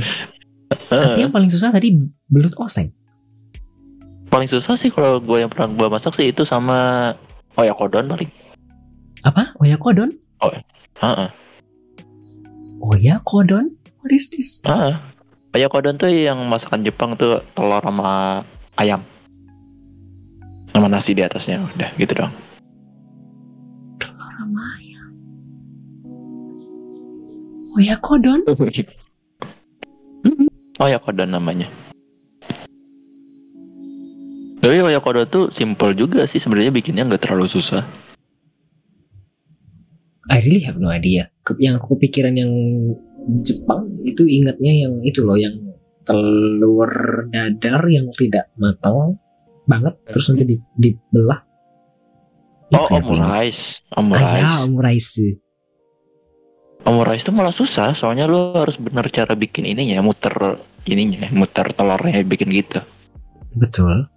Tapi 0.71 1.19
yang 1.19 1.35
paling 1.35 1.51
susah 1.51 1.71
tadi 1.71 1.91
belut 2.31 2.55
oseng. 2.55 2.95
paling 4.31 4.47
susah 4.47 4.79
sih 4.79 4.87
kalau 4.87 5.19
gue 5.19 5.43
yang 5.43 5.51
pernah 5.51 5.67
gue 5.75 5.87
masak 5.91 6.15
sih 6.15 6.31
itu 6.31 6.47
sama 6.47 7.11
oyakodon 7.59 8.07
paling. 8.07 8.31
Apa? 9.27 9.51
Oyakodon? 9.59 10.15
Heeh. 11.03 11.29
Oyakodon? 12.79 13.67
What 14.01 14.11
is 14.15 14.31
this? 14.31 14.63
Heeh. 14.63 14.95
Oyakodon 15.51 15.99
tuh 15.99 16.07
yang 16.07 16.39
masakan 16.47 16.87
Jepang 16.87 17.19
tuh 17.19 17.43
telur 17.51 17.83
sama 17.83 18.41
ayam. 18.79 19.03
Sama 20.71 20.87
nasi 20.87 21.11
di 21.11 21.21
atasnya 21.27 21.67
udah 21.75 21.91
gitu 21.99 22.15
dong. 22.15 22.31
Oyakodon? 27.77 28.43
Mm-mm. 30.27 30.47
Oyakodon 30.77 31.31
namanya. 31.31 31.67
Tapi 34.61 34.77
oyakodon 34.77 35.25
tuh 35.25 35.45
simple 35.49 35.97
juga 35.97 36.29
sih 36.29 36.37
sebenarnya 36.37 36.69
bikinnya 36.69 37.07
nggak 37.09 37.25
terlalu 37.25 37.49
susah. 37.49 37.81
I 40.29 40.37
really 40.45 40.61
have 40.63 40.77
no 40.77 40.93
idea. 40.93 41.33
Yang 41.57 41.81
aku 41.81 41.97
kepikiran 41.97 42.37
yang 42.37 42.51
Jepang 43.41 44.01
itu 44.05 44.25
ingatnya 44.25 44.73
yang 44.73 45.01
itu 45.01 45.21
loh 45.25 45.37
yang 45.37 45.53
telur 46.01 46.89
dadar 47.29 47.85
yang 47.89 48.09
tidak 48.13 48.49
matang 48.57 49.21
banget 49.69 49.93
terus 50.09 50.33
nanti 50.33 50.45
di, 50.45 50.55
dibelah. 50.77 51.41
Oh, 52.71 52.87
ingat. 52.87 53.03
omurice. 53.03 53.63
Ah 53.91 53.99
Omurice. 53.99 54.37
ya, 54.39 54.51
omurice. 54.63 55.27
Omurice 56.81 57.29
itu 57.29 57.31
malah 57.31 57.53
susah, 57.53 57.93
soalnya 57.93 58.25
lu 58.25 58.57
harus 58.57 58.73
bener 58.75 59.05
cara 59.13 59.37
bikin 59.37 59.69
ininya, 59.69 60.01
muter 60.01 60.33
ininya, 60.89 61.29
muter 61.29 61.69
telurnya 61.71 62.25
bikin 62.25 62.49
gitu. 62.49 62.81
Betul. 63.53 64.09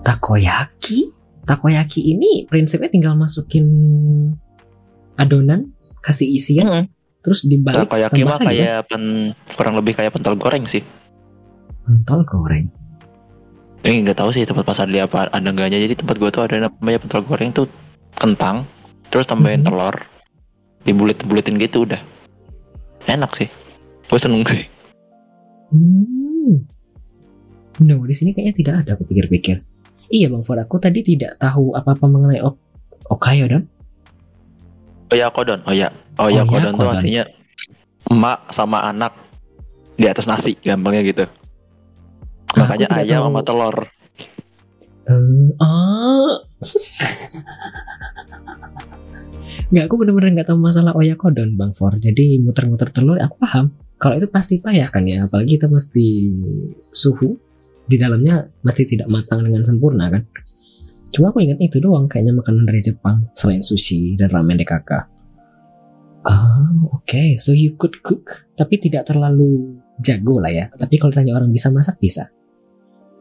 Takoyaki? 0.00 1.04
Takoyaki 1.44 2.00
ini 2.04 2.44
prinsipnya 2.48 2.88
tinggal 2.88 3.14
masukin 3.16 3.66
adonan, 5.16 5.72
kasih 6.00 6.28
isian, 6.28 6.68
Hmm. 6.68 6.84
terus 7.20 7.44
dibalik 7.44 7.84
Takoyaki 7.84 8.20
mah 8.24 8.40
lagi 8.40 8.44
ya? 8.44 8.48
kayak 8.48 8.80
pen, 8.88 9.02
kurang 9.56 9.74
lebih 9.76 9.92
kayak 9.92 10.12
pentol 10.14 10.36
goreng 10.36 10.64
sih. 10.64 10.80
pentol 11.84 12.20
goreng. 12.24 12.68
Ini 13.80 14.04
nggak 14.04 14.20
tahu 14.20 14.28
sih 14.28 14.44
tempat 14.44 14.60
pasar 14.60 14.84
dia 14.92 15.08
apa 15.08 15.24
ada 15.24 15.40
enggaknya. 15.40 15.80
Jadi 15.80 16.04
tempat 16.04 16.20
gua 16.20 16.28
tuh 16.28 16.44
ada 16.44 16.68
namanya 16.68 17.00
pentol 17.00 17.24
goreng 17.24 17.48
tuh 17.48 17.64
kentang, 18.12 18.68
terus 19.08 19.24
tambahin 19.24 19.64
Mhm. 19.64 19.72
telur, 19.72 19.96
dibulit-bulitin 20.86 21.58
gitu 21.58 21.86
udah. 21.88 22.00
Enak 23.08 23.32
sih. 23.38 23.48
Gue 24.08 24.18
seneng 24.20 24.44
sih. 24.46 24.64
Hmm. 25.72 26.64
No, 27.78 28.02
di 28.02 28.14
sini 28.16 28.34
kayaknya 28.34 28.54
tidak 28.56 28.74
ada 28.82 28.90
aku 28.98 29.06
pikir-pikir. 29.06 29.62
Iya 30.08 30.32
Bang 30.32 30.42
Ford, 30.42 30.58
aku 30.58 30.80
tadi 30.80 31.04
tidak 31.04 31.36
tahu 31.36 31.76
apa-apa 31.76 32.08
mengenai 32.08 32.40
ok 32.40 32.56
Okayodon. 33.08 33.64
Oh 35.08 35.16
ya 35.16 35.32
kodon, 35.32 35.60
oh 35.64 35.72
ya, 35.72 35.88
oh 36.20 36.28
ya 36.28 36.44
kodon 36.44 36.76
tuh 36.76 36.84
Oyakodon. 36.84 37.00
artinya 37.00 37.24
emak 38.12 38.40
sama 38.52 38.84
anak 38.84 39.12
di 39.96 40.04
atas 40.04 40.28
nasi, 40.28 40.52
gampangnya 40.60 41.00
gitu. 41.04 41.24
Ah, 42.52 42.64
Makanya 42.64 42.88
ayam 42.92 43.24
tahu. 43.24 43.26
sama 43.32 43.40
telur. 43.44 43.76
Ah. 45.60 46.32
Nggak, 49.68 49.84
aku 49.84 49.94
bener-bener 50.00 50.30
nggak 50.40 50.48
tahu 50.48 50.58
masalah 50.64 50.96
oyakodon 50.96 51.52
Bang 51.52 51.76
Ford. 51.76 52.00
Jadi 52.00 52.40
muter-muter 52.40 52.88
telur, 52.88 53.20
aku 53.20 53.36
paham. 53.36 53.76
Kalau 54.00 54.16
itu 54.16 54.30
pasti 54.30 54.62
payah 54.64 54.88
kan 54.88 55.04
ya, 55.04 55.28
apalagi 55.28 55.60
kita 55.60 55.68
mesti 55.68 56.06
suhu 56.94 57.36
di 57.84 58.00
dalamnya 58.00 58.48
masih 58.64 58.88
tidak 58.88 59.12
matang 59.12 59.44
dengan 59.44 59.60
sempurna 59.66 60.08
kan. 60.08 60.24
Cuma 61.12 61.32
aku 61.32 61.44
ingat 61.44 61.60
itu 61.60 61.80
doang 61.80 62.08
kayaknya 62.08 62.36
makanan 62.36 62.64
dari 62.68 62.80
Jepang 62.80 63.28
selain 63.36 63.60
sushi 63.60 64.16
dan 64.16 64.32
ramen 64.32 64.56
DKK. 64.60 64.90
Ah, 66.28 66.68
oke. 66.92 67.40
So 67.40 67.52
you 67.52 67.76
could 67.76 68.00
cook, 68.04 68.48
tapi 68.56 68.76
tidak 68.80 69.08
terlalu 69.08 69.80
jago 70.00 70.40
lah 70.40 70.52
ya. 70.52 70.68
Tapi 70.72 70.96
kalau 71.00 71.12
tanya 71.12 71.36
orang 71.36 71.52
bisa 71.52 71.72
masak 71.72 71.96
bisa. 72.00 72.28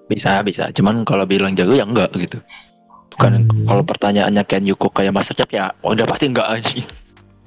Bisa, 0.07 0.43
bisa. 0.43 0.71
Cuman 0.71 1.03
kalau 1.03 1.27
bilang 1.27 1.55
jago 1.55 1.75
ya 1.75 1.83
enggak 1.83 2.11
gitu. 2.15 2.39
Bukan 3.17 3.33
Hmm. 3.43 3.65
kalau 3.65 3.81
pertanyaannya 3.81 4.45
you 4.63 4.77
cook 4.77 4.93
kayak 4.93 5.09
masak 5.09 5.33
chef 5.33 5.49
ya 5.49 5.73
oh, 5.81 5.97
udah 5.97 6.05
pasti 6.05 6.29
enggak 6.29 6.45
aja. 6.47 6.69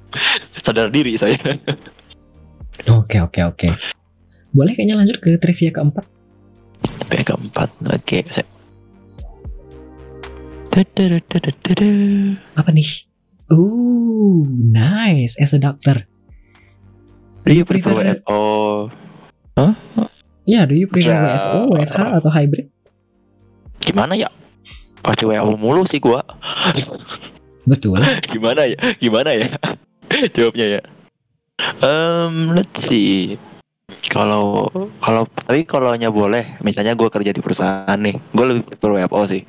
Sadar 0.67 0.91
diri 0.91 1.15
saya. 1.15 1.39
Oke 2.91 3.19
oke 3.19 3.39
oke. 3.45 3.69
Boleh 4.51 4.73
kayaknya 4.73 4.97
lanjut 4.97 5.21
ke 5.21 5.37
trivia 5.37 5.69
keempat. 5.69 6.03
P 7.07 7.11
keempat. 7.21 7.69
Oke. 7.85 8.25
saya- 8.27 8.47
Tudududududu. 10.71 11.91
Apa 12.55 12.71
nih? 12.71 13.07
Ooh, 13.51 14.47
nice. 14.49 15.35
As 15.37 15.51
a 15.51 15.59
doctor. 15.59 16.07
Do 17.43 17.51
you 17.51 17.67
prefer 17.67 17.91
prefer- 17.91 18.23
WFO? 18.23 18.39
Ya, 20.43 20.65
do 20.65 20.73
you 20.73 20.87
prefer 20.87 21.11
Ya. 21.11 21.21
WFO, 21.37 21.59
WFH, 21.75 22.01
atau 22.17 22.31
hybrid? 22.31 22.67
Gimana 23.79 24.15
ya? 24.15 24.31
Pakai 25.01 25.25
WFO 25.25 25.57
mulu 25.57 25.83
sih 25.89 25.97
gua. 25.97 26.21
Betul. 27.65 28.01
Gimana 28.31 28.69
ya? 28.69 28.77
Gimana 28.97 29.31
ya? 29.33 29.49
Jawabnya 30.35 30.79
ya. 30.79 30.81
Um, 31.81 32.57
let's 32.57 32.85
see. 32.85 33.37
Kalau 34.09 34.67
kalau 35.03 35.29
tapi 35.29 35.63
kalau 35.67 35.93
nya 35.93 36.09
boleh, 36.09 36.57
misalnya 36.65 36.97
gua 36.97 37.09
kerja 37.13 37.29
di 37.33 37.41
perusahaan 37.43 37.99
nih, 37.99 38.17
gue 38.17 38.45
lebih 38.49 38.63
prefer 38.65 38.89
WFO 38.97 39.21
sih. 39.29 39.43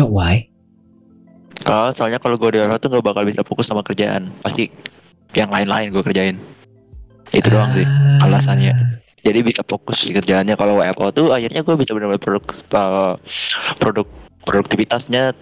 Oh, 0.00 0.08
why? 0.08 0.48
Kalau 1.62 1.92
soalnya 1.94 2.18
kalau 2.18 2.40
gue 2.40 2.56
di 2.56 2.58
WFO 2.58 2.80
tuh 2.80 2.88
nggak 2.88 3.04
bakal 3.04 3.22
bisa 3.28 3.44
fokus 3.44 3.68
sama 3.68 3.84
kerjaan, 3.84 4.32
pasti 4.40 4.72
yang 5.36 5.52
lain-lain 5.52 5.92
gue 5.92 6.02
kerjain. 6.02 6.36
Itu 7.32 7.48
doang 7.48 7.72
sih. 7.76 7.84
Ah. 7.86 8.24
alasannya. 8.28 9.01
Jadi 9.22 9.38
bisa 9.46 9.62
fokus 9.62 10.02
di 10.02 10.10
kerjaannya. 10.14 10.58
Kalau 10.58 10.82
WFO 10.82 11.06
tuh 11.14 11.26
akhirnya 11.30 11.62
gue 11.62 11.74
bisa 11.78 11.94
benar-benar 11.94 12.22
produk 12.22 12.44
uh, 12.74 13.14
produk 13.78 14.06
produktivitasnya 14.42 15.34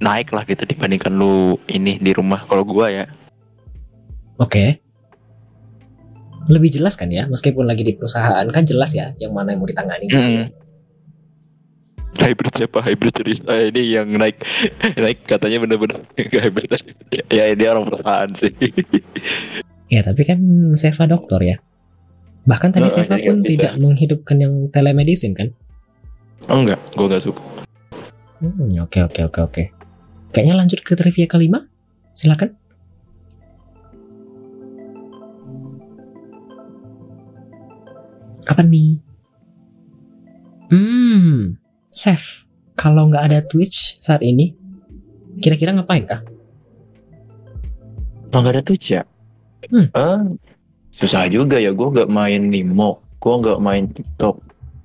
naik 0.00 0.32
lah 0.32 0.44
gitu 0.44 0.64
dibandingkan 0.68 1.12
lu 1.12 1.56
ini 1.68 1.96
di 2.00 2.12
rumah. 2.12 2.44
Kalau 2.48 2.64
gua 2.64 2.92
ya. 2.92 3.04
Oke. 4.36 4.80
Lebih 6.46 6.78
jelas 6.78 6.94
kan 6.94 7.10
ya, 7.10 7.26
meskipun 7.26 7.66
lagi 7.66 7.82
di 7.82 7.98
perusahaan 7.98 8.46
kan 8.54 8.62
jelas 8.62 8.94
ya 8.94 9.10
yang 9.18 9.34
mana 9.34 9.56
yang 9.56 9.60
mau 9.60 9.68
ditangani 9.68 10.04
gitu 10.06 10.22
ya. 10.22 10.46
Mm. 10.46 10.50
Hybrid 12.16 12.54
siapa? 12.56 12.78
Hybrid 12.80 13.12
cerita 13.12 13.52
eh, 13.52 13.68
ini 13.74 13.82
yang 13.92 14.08
naik 14.14 14.40
naik 15.04 15.26
katanya 15.26 15.58
bener-bener 15.66 16.00
nggak 16.16 16.42
hybrid. 16.48 16.70
ya 17.28 17.52
dia 17.52 17.68
orang 17.74 17.90
perusahaan 17.90 18.30
sih. 18.38 18.54
Ya, 19.90 20.00
tapi 20.06 20.22
kan 20.22 20.38
Seva 20.78 21.10
dokter 21.10 21.40
ya. 21.42 21.56
Bahkan 22.46 22.70
tadi 22.72 22.86
Oh, 22.86 22.94
Seva 22.94 23.18
pun 23.18 23.42
bisa. 23.42 23.48
tidak 23.50 23.72
menghidupkan 23.76 24.36
yang 24.38 24.54
telemedicine 24.70 25.34
kan? 25.34 25.48
Enggak, 26.46 26.78
gua 26.94 27.06
nggak 27.10 27.24
suka. 27.26 27.42
Hmm, 28.38 28.78
oke 28.78 28.98
oke 29.02 29.20
oke 29.26 29.40
oke. 29.42 29.62
Kayaknya 30.30 30.54
lanjut 30.54 30.80
ke 30.84 30.92
trivia 30.94 31.26
kelima. 31.26 31.66
Silakan. 32.12 32.54
Apa 38.46 38.62
nih? 38.62 39.02
Hmm, 40.70 41.58
Chef, 41.90 42.46
kalau 42.78 43.10
nggak 43.10 43.24
ada 43.26 43.40
Twitch 43.42 43.98
saat 43.98 44.22
ini, 44.22 44.54
kira-kira 45.38 45.74
ngapain 45.74 46.06
kah? 46.06 46.22
Emang 48.30 48.42
nggak 48.42 48.54
ada 48.60 48.64
Twitch 48.66 48.92
ya? 48.92 49.02
Hmm. 49.70 49.86
Eh, 49.90 50.20
susah 50.96 51.28
juga 51.28 51.60
ya. 51.60 51.70
Gua 51.76 51.92
nggak 51.92 52.10
main 52.10 52.40
Nimo. 52.48 53.04
Gua 53.20 53.34
nggak 53.40 53.58
main 53.60 53.84
TikTok. 53.92 54.36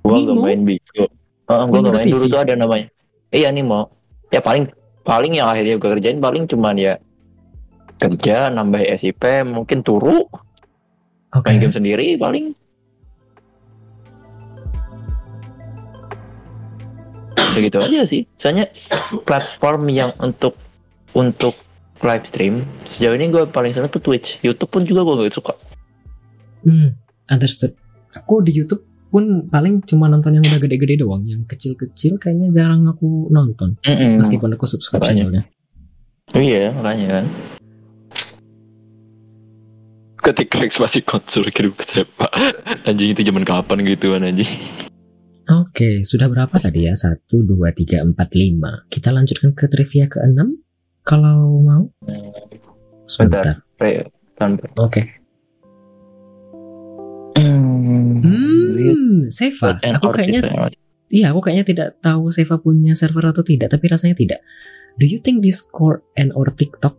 Gua 0.04 0.16
nggak 0.20 0.38
main 0.38 0.60
Bigo. 0.68 1.06
Gua 1.48 1.64
Nimo 1.64 1.80
nggak 1.80 1.94
main 1.96 2.06
dulu 2.08 2.26
TV? 2.28 2.32
tuh 2.32 2.40
ada 2.44 2.54
namanya. 2.54 2.86
Iya 3.32 3.48
Nimo. 3.50 3.88
Ya 4.28 4.40
paling 4.44 4.68
paling 5.02 5.32
yang 5.34 5.48
akhirnya 5.48 5.80
gua 5.80 5.96
kerjain 5.96 6.20
paling 6.20 6.44
cuman 6.46 6.76
ya 6.76 6.94
kerja 8.02 8.50
nambah 8.50 8.82
SIP 8.98 9.22
mungkin 9.46 9.86
turu 9.86 10.26
Oke. 11.32 11.46
main 11.46 11.62
game 11.62 11.74
sendiri 11.74 12.18
paling 12.18 12.50
begitu 17.52 17.78
aja 17.78 18.00
sih 18.08 18.26
soalnya 18.40 18.66
platform 19.28 19.86
yang 19.92 20.10
untuk 20.18 20.56
untuk 21.12 21.54
live 22.02 22.26
stream 22.26 22.66
sejauh 22.96 23.14
ini 23.14 23.30
gue 23.30 23.44
paling 23.46 23.76
seneng 23.76 23.92
tuh 23.92 24.02
Twitch 24.02 24.40
YouTube 24.42 24.72
pun 24.72 24.82
juga 24.82 25.04
gue 25.04 25.28
gak 25.28 25.36
suka 25.36 25.52
Hmm, 26.62 26.96
understood. 27.28 27.74
Aku 28.14 28.42
di 28.44 28.52
YouTube 28.54 28.84
pun 29.12 29.48
paling 29.52 29.84
cuma 29.84 30.08
nonton 30.08 30.40
yang 30.40 30.44
udah 30.46 30.60
gede-gede 30.62 31.04
doang, 31.04 31.28
yang 31.28 31.44
kecil-kecil 31.44 32.16
kayaknya 32.16 32.48
jarang 32.52 32.88
aku 32.88 33.28
nonton. 33.28 33.76
Meskipun 33.84 34.56
aku 34.56 34.64
subscribe 34.64 35.04
channelnya. 35.04 35.44
iya 36.32 36.72
makanya 36.72 37.20
kan 37.20 37.26
ketika 40.22 40.62
ekspansi 40.62 41.02
konsol 41.02 41.44
kirim 41.50 41.74
ke 41.74 41.82
siapa 41.82 42.30
anjing 42.88 43.12
itu 43.12 43.26
zaman 43.26 43.42
kapan 43.42 43.82
gitu 43.84 44.14
kan 44.14 44.22
anjing 44.22 44.48
Oke, 45.42 46.06
sudah 46.06 46.30
berapa 46.30 46.54
tadi 46.54 46.86
ya? 46.86 46.94
1, 46.94 47.18
2, 47.26 47.50
3, 47.74 48.14
4, 48.14 48.14
5. 48.14 48.86
Kita 48.86 49.10
lanjutkan 49.10 49.50
ke 49.58 49.66
trivia 49.66 50.06
ke-6. 50.06 50.38
Kalau 51.02 51.58
mau. 51.58 51.90
Sebentar. 53.10 53.58
Tanpa 54.38 54.62
Oke. 54.78 55.02
hmm. 55.02 55.21
Hmm, 58.90 59.20
Seva. 59.30 59.78
Aku 59.78 60.10
kayaknya, 60.10 60.40
gitu. 60.42 60.50
iya 61.14 61.30
aku 61.30 61.40
kayaknya 61.46 61.64
tidak 61.68 61.88
tahu 62.02 62.34
Seva 62.34 62.58
punya 62.58 62.98
server 62.98 63.30
atau 63.30 63.46
tidak, 63.46 63.70
tapi 63.70 63.86
rasanya 63.86 64.18
tidak. 64.18 64.40
Do 64.98 65.06
you 65.06 65.22
think 65.22 65.40
Discord 65.40 66.02
and 66.18 66.34
or 66.34 66.50
TikTok 66.50 66.98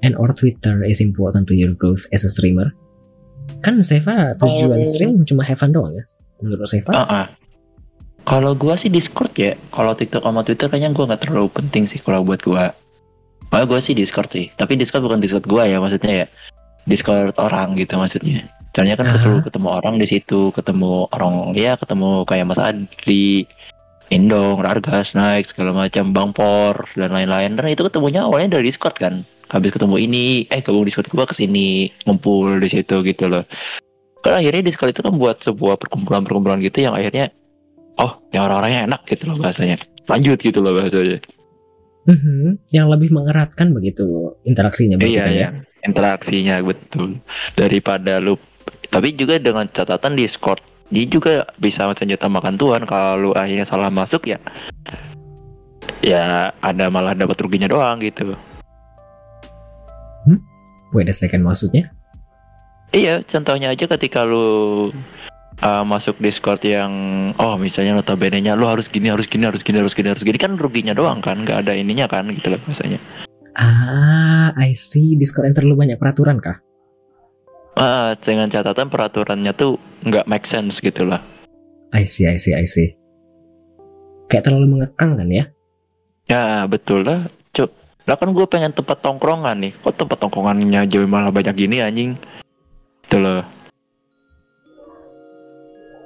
and 0.00 0.14
or 0.14 0.32
Twitter 0.32 0.80
is 0.86 1.02
important 1.02 1.50
to 1.50 1.54
your 1.56 1.76
growth 1.76 2.08
as 2.14 2.24
a 2.24 2.30
streamer? 2.30 2.72
Kan 3.60 3.80
Seva 3.84 4.32
tujuan 4.40 4.80
Oh. 4.80 4.88
stream 4.88 5.12
cuma 5.28 5.44
have 5.44 5.60
fun 5.60 5.72
doang 5.72 5.92
ya. 5.92 6.04
Menurut 6.40 6.64
Seva? 6.68 6.92
Ah, 6.92 7.04
ah. 7.04 7.26
Kalau 8.24 8.56
gua 8.56 8.80
sih 8.80 8.88
Discord 8.88 9.36
ya. 9.36 9.52
Kalau 9.68 9.92
TikTok 9.92 10.24
sama 10.24 10.40
Twitter 10.40 10.72
kayaknya 10.72 10.96
gua 10.96 11.12
nggak 11.12 11.28
terlalu 11.28 11.48
penting 11.52 11.84
sih 11.84 12.00
kalau 12.00 12.24
buat 12.24 12.40
gua. 12.40 12.72
Malah 13.52 13.66
gua 13.68 13.80
sih 13.84 13.92
Discord 13.92 14.32
sih. 14.32 14.48
Tapi 14.56 14.80
Discord 14.80 15.04
bukan 15.04 15.20
Discord 15.20 15.44
gua 15.44 15.68
ya 15.68 15.76
maksudnya 15.76 16.24
ya. 16.24 16.26
Discord 16.88 17.36
orang 17.36 17.76
gitu 17.76 17.96
maksudnya. 18.00 18.48
Soalnya 18.74 18.98
kan 18.98 19.06
Ah. 19.06 19.12
ketemu 19.16 19.36
ketemu 19.42 19.68
orang 19.70 19.94
di 19.96 20.06
situ, 20.06 20.40
ketemu 20.50 21.06
orang 21.08 21.54
ya 21.54 21.78
ketemu 21.78 22.26
kayak 22.26 22.44
Mas 22.44 22.58
Adri, 22.58 23.46
Indong, 24.10 24.58
Rargas, 24.58 25.14
Naik 25.14 25.48
segala 25.48 25.72
macam, 25.72 26.10
Bang 26.10 26.30
Por 26.30 26.90
dan 26.92 27.10
lain-lain. 27.10 27.54
Dan 27.54 27.70
itu 27.70 27.82
ketemunya 27.82 28.26
awalnya 28.26 28.58
dari 28.58 28.68
Discord 28.68 28.98
kan. 28.98 29.22
Habis 29.46 29.70
ketemu 29.70 29.96
ini, 29.96 30.26
eh 30.48 30.58
gabung 30.58 30.82
Discord 30.82 31.06
gua 31.08 31.24
ke 31.24 31.32
sini 31.32 31.86
ngumpul 32.02 32.58
di 32.58 32.68
situ 32.68 33.00
gitu 33.00 33.30
loh. 33.30 33.46
Kan 34.20 34.42
akhirnya 34.42 34.60
Discord 34.60 34.90
itu 34.90 35.00
kan 35.00 35.14
buat 35.14 35.38
sebuah 35.38 35.78
perkumpulan-perkumpulan 35.78 36.58
gitu 36.60 36.82
yang 36.82 36.92
akhirnya 36.92 37.30
oh 37.94 38.18
yang 38.32 38.48
orang-orangnya 38.48 38.90
enak 38.90 39.06
gitu 39.06 39.28
loh 39.28 39.38
bahasanya 39.38 39.78
lanjut 40.08 40.38
gitu 40.40 40.58
loh 40.58 40.74
bahasanya 40.74 41.22
Mhm, 42.04 42.68
Yang 42.68 42.86
lebih 42.92 43.16
mengeratkan 43.16 43.72
begitu 43.72 44.36
interaksinya 44.44 45.00
berarti 45.00 45.14
iya 45.14 45.22
kan 45.22 45.30
ya. 45.30 45.38
iya 45.38 45.48
interaksinya 45.84 46.54
betul 46.60 47.16
daripada 47.54 48.20
lu 48.20 48.36
tapi 48.90 49.14
juga 49.14 49.40
dengan 49.40 49.68
catatan 49.68 50.16
Discord 50.16 50.60
dia 50.92 51.04
juga 51.08 51.48
bisa 51.56 51.88
senjata 51.96 52.28
makan 52.28 52.54
tuan 52.60 52.82
kalau 52.84 53.16
lu 53.16 53.30
akhirnya 53.32 53.64
salah 53.64 53.88
masuk 53.88 54.28
ya 54.28 54.38
ya 56.04 56.52
ada 56.60 56.92
malah 56.92 57.16
dapat 57.16 57.36
ruginya 57.40 57.68
doang 57.68 58.00
gitu 58.00 58.36
Wait 60.94 61.10
a 61.10 61.16
second 61.16 61.42
maksudnya? 61.42 61.90
iya 62.94 63.18
contohnya 63.26 63.74
aja 63.74 63.90
ketika 63.90 64.22
lu 64.22 64.94
uh, 65.58 65.82
masuk 65.82 66.14
Discord 66.22 66.62
yang 66.62 66.94
oh 67.42 67.58
misalnya 67.58 67.98
notabene 67.98 68.38
nya 68.38 68.54
lu 68.54 68.70
harus 68.70 68.86
gini 68.86 69.10
harus 69.10 69.26
gini 69.26 69.50
harus 69.50 69.66
gini 69.66 69.82
harus 69.82 69.90
gini 69.90 70.14
harus 70.14 70.22
gini 70.22 70.38
kan 70.38 70.54
ruginya 70.54 70.94
doang 70.94 71.18
kan 71.18 71.42
nggak 71.42 71.66
ada 71.66 71.74
ininya 71.74 72.06
kan 72.06 72.30
gitu 72.30 72.54
loh 72.54 72.62
bahasanya 72.62 73.02
Ah, 73.54 74.50
I 74.58 74.74
see. 74.74 75.14
Discord 75.14 75.46
yang 75.46 75.54
terlalu 75.54 75.86
banyak 75.86 75.98
peraturan 76.02 76.42
kah? 76.42 76.58
Ah, 77.74 78.14
dengan 78.14 78.46
catatan 78.46 78.86
peraturannya 78.86 79.50
tuh 79.54 79.82
nggak 80.06 80.30
make 80.30 80.46
sense 80.46 80.78
gitu 80.78 81.02
lah. 81.02 81.18
I 81.90 82.06
see, 82.06 82.26
I 82.26 82.38
see, 82.38 82.54
I 82.54 82.66
see. 82.66 82.94
Kayak 84.30 84.50
terlalu 84.50 84.78
mengekang 84.78 85.18
kan 85.18 85.28
ya? 85.30 85.44
Ya 86.30 86.64
betul 86.70 87.02
lah, 87.02 87.26
cuk. 87.50 87.70
Lah 88.06 88.16
kan 88.18 88.30
gue 88.30 88.46
pengen 88.46 88.70
tempat 88.74 89.02
tongkrongan 89.02 89.58
nih. 89.58 89.72
Kok 89.82 89.94
tempat 90.06 90.18
tongkrongannya 90.22 90.86
jauh 90.86 91.06
malah 91.06 91.34
banyak 91.34 91.54
gini 91.54 91.82
anjing? 91.82 92.14
Itu 93.06 93.18
loh. 93.18 93.42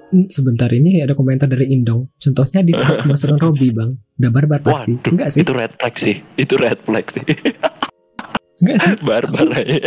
Hmm, 0.09 0.25
Sebentar 0.33 0.73
ini 0.73 1.05
ada 1.05 1.13
komentar 1.13 1.53
dari 1.53 1.69
Indong. 1.69 2.09
Contohnya 2.17 2.65
Discord 2.65 3.05
kemasukan 3.05 3.37
Robby 3.37 3.69
bang. 3.77 3.93
Udah 4.17 4.31
barbar 4.33 4.61
pasti. 4.65 4.97
Waduh, 4.97 5.13
Enggak 5.13 5.29
sih? 5.37 5.41
Itu 5.45 5.53
red 5.53 5.73
flag 5.77 5.95
sih. 6.01 6.17
Itu 6.41 6.55
red 6.57 6.79
flag 6.89 7.07
sih. 7.13 7.25
Enggak 8.59 8.77
sih. 8.83 8.93
Barbar 9.03 9.49
aja. 9.55 9.79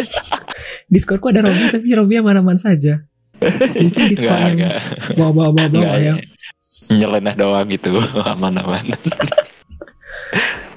Discordku 0.91 1.27
ada 1.32 1.43
Robby 1.43 1.67
tapi 1.67 1.88
Robby 1.91 2.16
aman-aman 2.19 2.56
saja. 2.56 3.03
Mungkin 3.41 4.03
Discord 4.11 4.32
Enggak, 4.32 4.48
yang 4.48 4.58
enggak. 4.58 4.80
bawa-bawa-bawa 5.17 5.67
Enggak, 5.67 5.98
ya. 6.00 6.14
Nyeleneh 6.91 7.35
doang 7.35 7.67
gitu. 7.67 7.91
Aman-aman. 8.35 8.85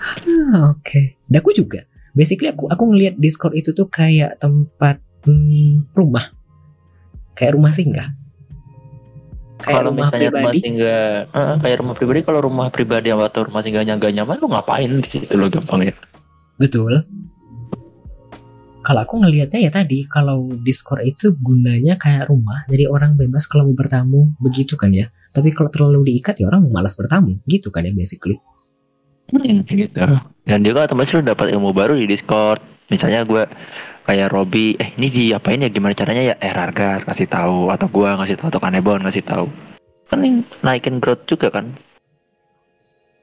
Ah, 0.05 0.75
Oke. 0.75 1.19
Dan 1.31 1.39
aku 1.43 1.55
juga. 1.55 1.87
Basically 2.15 2.51
aku 2.51 2.71
aku 2.71 2.83
ngelihat 2.95 3.19
Discord 3.19 3.59
itu 3.59 3.75
tuh 3.75 3.91
kayak 3.91 4.39
tempat 4.39 5.03
hmm, 5.27 5.91
rumah. 5.95 6.31
Kayak 7.35 7.59
rumah 7.59 7.75
singgah. 7.75 8.15
Kayak 9.65 9.81
kalau 9.81 9.91
rumah 9.91 10.07
misalnya 10.11 10.29
rumah 10.29 10.43
pribadi. 10.51 10.59
singgah 10.61 11.07
eh, 11.31 11.57
kayak 11.63 11.77
rumah 11.81 11.95
pribadi 11.97 12.21
kalau 12.21 12.41
rumah 12.45 12.67
pribadi 12.69 13.09
atau 13.15 13.41
rumah 13.49 13.63
singgahnya 13.65 13.97
nggak 13.97 14.13
nyaman 14.13 14.37
lu 14.37 14.47
ngapain 14.51 14.91
di 15.01 15.09
situ 15.09 15.35
lo 15.41 15.47
gampang 15.49 15.89
ya 15.89 15.95
Betul. 16.61 17.01
Kalau 18.85 19.01
aku 19.01 19.17
ngelihatnya 19.25 19.65
ya 19.65 19.73
tadi, 19.73 20.05
kalau 20.05 20.53
Discord 20.61 21.09
itu 21.09 21.33
gunanya 21.41 21.97
kayak 21.97 22.29
rumah, 22.29 22.69
jadi 22.69 22.85
orang 22.85 23.17
bebas 23.17 23.49
kalau 23.49 23.65
mau 23.65 23.73
bertamu, 23.73 24.37
begitu 24.37 24.77
kan 24.77 24.93
ya. 24.93 25.09
Tapi 25.33 25.57
kalau 25.57 25.73
terlalu 25.73 26.13
diikat 26.13 26.37
ya 26.39 26.53
orang 26.53 26.69
malas 26.69 26.93
bertamu, 26.93 27.41
gitu 27.49 27.73
kan 27.73 27.89
ya 27.89 27.97
basically. 27.97 28.37
Hmm, 29.33 29.65
gitu. 29.65 30.05
Dan 30.45 30.61
juga 30.61 30.85
lu 30.93 31.25
dapat 31.25 31.57
ilmu 31.57 31.73
baru 31.73 31.97
di 31.97 32.05
Discord. 32.05 32.61
Misalnya 32.93 33.25
gue 33.25 33.49
kayak 34.05 34.29
Robby 34.29 34.77
eh 34.77 34.93
ini 35.01 35.09
diapain 35.09 35.65
ya? 35.65 35.73
Gimana 35.73 35.97
caranya 35.97 36.23
ya? 36.33 36.35
Eh 36.37 36.53
Rargas 36.53 37.09
kasih 37.09 37.25
tahu. 37.25 37.73
Atau 37.73 37.89
gua 37.89 38.21
ngasih 38.21 38.37
tahu 38.37 38.53
atau 38.53 38.61
Kanebon 38.61 39.01
ngasih 39.01 39.25
tahu. 39.25 39.49
Kan 40.13 40.21
ini 40.21 40.45
naikin 40.61 41.01
growth 41.01 41.25
juga 41.25 41.49
kan? 41.49 41.73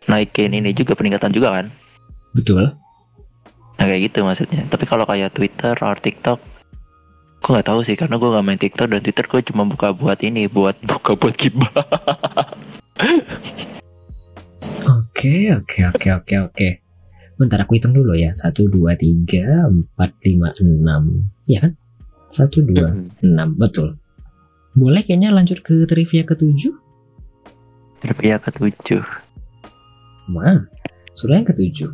Naikin 0.09 0.57
ini 0.57 0.73
juga 0.73 0.97
peningkatan 0.97 1.29
juga 1.29 1.61
kan? 1.61 1.65
Betul. 2.33 2.73
Nah 3.81 3.89
kayak 3.89 4.13
gitu 4.13 4.21
maksudnya 4.21 4.61
tapi 4.69 4.85
kalau 4.85 5.09
kayak 5.09 5.33
Twitter 5.33 5.73
atau 5.73 5.97
TikTok 5.97 6.37
gue 7.41 7.49
nggak 7.49 7.65
tahu 7.65 7.81
sih 7.81 7.97
karena 7.97 8.21
gue 8.21 8.29
nggak 8.29 8.45
main 8.45 8.61
TikTok 8.61 8.93
dan 8.93 9.01
Twitter 9.01 9.25
gue 9.25 9.41
cuma 9.49 9.65
buka 9.65 9.89
buat 9.89 10.21
ini 10.21 10.45
buat 10.45 10.77
buka 10.89 11.17
buat 11.17 11.33
gibah 11.33 11.73
Oke, 14.81 15.53
oke, 15.53 15.79
oke, 15.89 16.09
oke, 16.21 16.35
oke. 16.49 16.69
Bentar 17.37 17.65
aku 17.65 17.77
hitung 17.77 17.93
dulu 17.93 18.13
ya. 18.13 18.29
1, 18.29 18.53
2, 18.53 18.93
3, 18.93 19.69
4, 19.69 19.97
5, 19.97 20.53
6. 20.61 21.49
Ya 21.49 21.59
kan? 21.65 21.73
1, 22.29 22.61
2, 22.69 23.25
6. 23.25 23.57
Betul. 23.57 24.01
Boleh 24.77 25.01
kayaknya 25.01 25.33
lanjut 25.33 25.61
ke 25.65 25.85
trivia 25.89 26.25
ke-7? 26.25 26.73
Trivia 28.01 28.41
ketujuh 28.41 29.05
Wah, 30.33 30.65
sudah 31.13 31.37
yang 31.37 31.47
ke-7. 31.49 31.91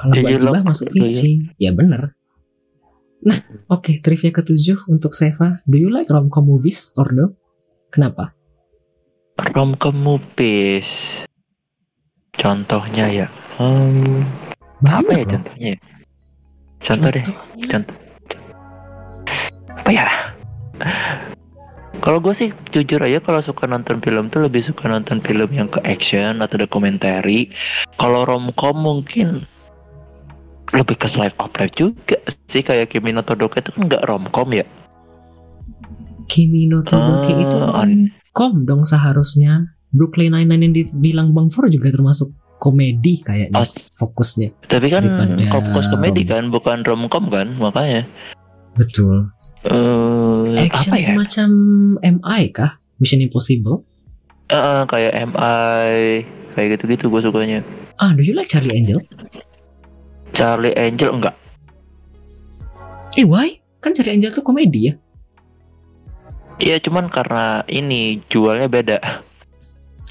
Kalau 0.00 0.12
buat 0.16 0.40
gibah 0.40 0.64
masuk 0.64 0.88
visi. 0.96 1.52
Ya 1.60 1.76
bener. 1.76 2.16
Nah, 3.20 3.36
oke. 3.68 4.00
trivia 4.00 4.32
ke-7 4.32 4.88
untuk 4.88 5.12
Seva. 5.12 5.60
Do 5.68 5.76
you 5.76 5.92
like 5.92 6.08
rom-com 6.08 6.48
movies 6.48 6.96
or 6.96 7.12
no? 7.12 7.36
Kenapa? 7.92 8.32
romcom 9.48 9.96
movies 9.96 10.88
contohnya 12.36 13.08
ya 13.08 13.26
hmm, 13.56 14.20
apa 14.84 15.10
ya 15.16 15.24
loh. 15.24 15.30
contohnya 15.36 15.68
ya? 15.72 15.78
contoh 16.80 17.08
deh 17.12 17.24
contoh 17.68 17.96
apa 19.80 19.90
ya 19.90 20.04
kalau 22.00 22.16
gue 22.20 22.32
sih 22.32 22.48
jujur 22.72 23.00
aja 23.00 23.20
kalau 23.20 23.44
suka 23.44 23.68
nonton 23.68 24.00
film 24.00 24.32
tuh 24.32 24.48
lebih 24.48 24.64
suka 24.64 24.88
nonton 24.88 25.20
film 25.20 25.48
yang 25.52 25.68
ke 25.68 25.80
action 25.84 26.40
atau 26.40 26.56
dokumentari 26.60 27.52
kalau 27.96 28.24
romcom 28.24 28.76
mungkin 28.76 29.44
lebih 30.72 30.94
ke 30.94 31.06
slice 31.06 31.34
of 31.36 31.50
life 31.52 31.74
juga 31.74 32.16
sih 32.46 32.60
kayak 32.60 32.88
Kimi 32.88 33.10
no 33.10 33.20
Todoke 33.20 33.58
itu 33.58 33.70
kan 33.70 33.86
nggak 33.86 34.02
romcom 34.02 34.50
ya 34.50 34.62
Kimi 36.26 36.64
no 36.64 36.82
Todoke 36.82 37.32
itu 37.32 37.56
Ah, 37.58 37.86
kom 38.30 38.62
dong 38.62 38.82
seharusnya. 38.84 39.66
Brooklyn 39.90 40.30
Nine-Nine 40.30 40.62
yang 40.62 40.74
dibilang 40.76 41.28
Bang 41.30 41.50
For 41.50 41.66
juga 41.66 41.90
termasuk 41.90 42.30
komedi 42.56 43.18
kayaknya 43.18 43.56
Oh, 43.56 43.66
fokusnya. 43.98 44.54
tapi 44.62 44.86
kan 44.86 45.02
fokus 45.50 45.90
komedi 45.90 46.22
rom- 46.22 46.30
kan 46.30 46.44
bukan 46.48 46.78
romcom 46.84 47.24
kan 47.26 47.50
makanya 47.56 48.06
Betul. 48.72 49.34
eh 49.66 50.62
Action 50.62 50.94
apa 50.94 50.96
ya 50.96 51.06
semacam 51.10 51.48
MI 52.00 52.42
kah? 52.50 52.78
Mission 52.96 53.18
Impossible? 53.18 53.82
Eh, 54.46 54.82
kayak 54.86 55.12
MI 55.26 56.22
kayak 56.54 56.68
gitu-gitu 56.76 57.08
gue 57.08 57.20
sukanya 57.20 57.66
Ah, 57.96 58.14
do 58.14 58.22
you 58.22 58.30
like 58.30 58.46
Charlie 58.46 58.72
Angel? 58.72 59.02
Charlie 60.32 60.76
Angel 60.76 61.10
enggak 61.12 61.36
Eh, 63.18 63.26
why? 63.26 63.58
Kan 63.82 63.90
Charlie 63.90 64.14
Angel 64.16 64.30
tuh 64.30 64.46
komedi 64.46 64.92
ya? 64.92 64.94
Iya 66.60 66.76
cuman 66.78 67.08
karena 67.08 67.64
ini 67.66 68.20
jualnya 68.28 68.68
beda 68.68 68.98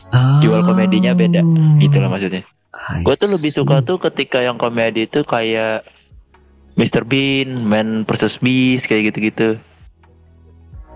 Ah. 0.10 0.42
Jual 0.42 0.66
komedinya 0.66 1.14
beda, 1.14 1.46
gitu 1.78 2.02
lah 2.02 2.10
maksudnya 2.10 2.42
Gue 3.06 3.14
tuh 3.14 3.30
lebih 3.30 3.54
suka 3.54 3.86
tuh 3.86 4.02
ketika 4.02 4.42
yang 4.42 4.58
komedi 4.58 5.06
itu 5.06 5.22
kayak 5.22 5.86
Mr. 6.74 7.06
Bean, 7.06 7.62
Man 7.70 8.10
vs 8.10 8.42
Beast 8.42 8.90
kayak 8.90 9.14
gitu-gitu 9.14 9.62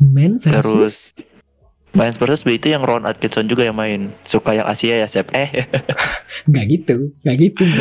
Man 0.01 0.41
Terus 0.41 1.13
versus 1.93 2.17
Man 2.17 2.29
vs 2.29 2.43
Beast 2.43 2.59
itu 2.61 2.67
yang 2.73 2.81
Ron 2.81 3.05
Atkinson 3.05 3.45
juga 3.45 3.69
yang 3.69 3.77
main 3.77 4.09
Suka 4.25 4.57
yang 4.57 4.65
Asia 4.65 5.01
ya 5.01 5.07
Sep 5.07 5.29
Eh 5.33 5.69
nggak 6.49 6.65
gitu, 6.69 7.13
nggak 7.21 7.37
gitu. 7.37 7.63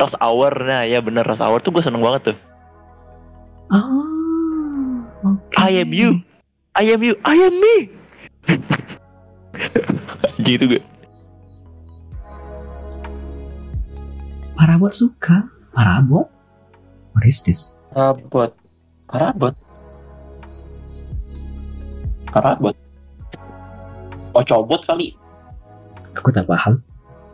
Rush 0.00 0.16
Hour 0.22 0.52
Nah 0.64 0.86
ya 0.86 1.02
bener 1.02 1.26
Rush 1.26 1.42
Hour 1.42 1.58
tuh 1.58 1.74
gue 1.74 1.82
seneng 1.82 2.02
banget 2.02 2.32
tuh 2.32 2.38
Oh, 3.70 5.06
oke. 5.22 5.54
I 5.54 5.78
am 5.78 5.94
you 5.94 6.18
I 6.74 6.90
am 6.90 7.06
you 7.06 7.14
I 7.22 7.38
am 7.38 7.54
me 7.54 7.76
Gitu 10.46 10.66
gue 10.66 10.82
Parabot 14.60 14.92
suka. 14.92 15.40
Parabot? 15.72 16.28
What 17.16 17.24
is 17.24 17.40
this? 17.48 17.80
Parabot. 17.96 18.52
Parabot. 19.08 19.56
Parabot. 22.30 22.74
Oh 24.34 24.44
cobot 24.46 24.82
kali. 24.86 25.14
Aku 26.14 26.30
tak 26.30 26.46
paham. 26.46 26.78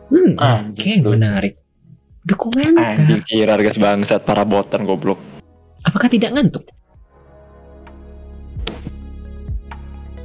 Hmm, 0.07 0.39
Anjing, 0.39 1.03
oke, 1.03 1.05
tuh. 1.05 1.11
menarik. 1.13 1.53
Dokumenter. 2.25 2.95
Anjing 2.97 3.21
kira 3.27 3.53
harga 3.55 3.77
bangsat 3.77 4.21
parabotan 4.25 4.83
goblok. 4.87 5.19
Apakah 5.85 6.09
tidak 6.09 6.33
ngantuk? 6.33 6.65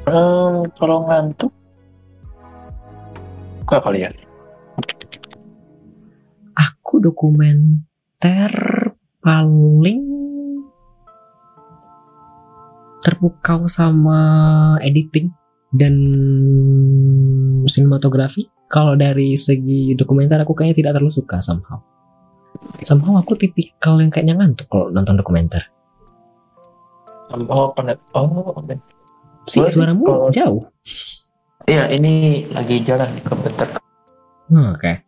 Hmm, 0.03 0.67
kalau 0.75 1.07
ngantuk 1.07 1.55
Gak 3.71 3.87
kali 3.87 4.03
ya 4.03 4.11
Aku 6.59 6.99
dokumenter 6.99 8.51
paling 9.23 10.03
terpukau 13.03 13.67
sama 13.67 14.19
editing 14.81 15.29
dan 15.75 15.95
sinematografi. 17.67 18.49
Kalau 18.67 18.97
dari 18.97 19.37
segi 19.37 19.93
dokumenter 19.93 20.41
aku 20.41 20.57
kayaknya 20.57 20.77
tidak 20.79 20.93
terlalu 20.97 21.13
suka 21.13 21.43
somehow. 21.45 21.77
Somehow 22.81 23.21
aku 23.21 23.37
tipikal 23.37 24.01
yang 24.01 24.09
kayaknya 24.09 24.39
ngantuk 24.39 24.71
kalau 24.71 24.89
nonton 24.89 25.19
dokumenter. 25.19 25.69
Oh, 27.33 27.73
penet. 27.73 28.01
Oh, 28.13 28.53
oke. 28.57 28.77
Si 29.49 29.59
Gua 29.61 29.69
sih 29.69 29.77
suaramu 29.77 30.05
kalau- 30.05 30.31
jauh. 30.33 30.63
Iya, 31.65 31.89
ini 31.95 32.45
lagi 32.51 32.83
jalan 32.83 33.09
ke 33.23 33.33
bentar 33.39 33.69
Hmm, 34.53 34.77
Oke. 34.77 35.01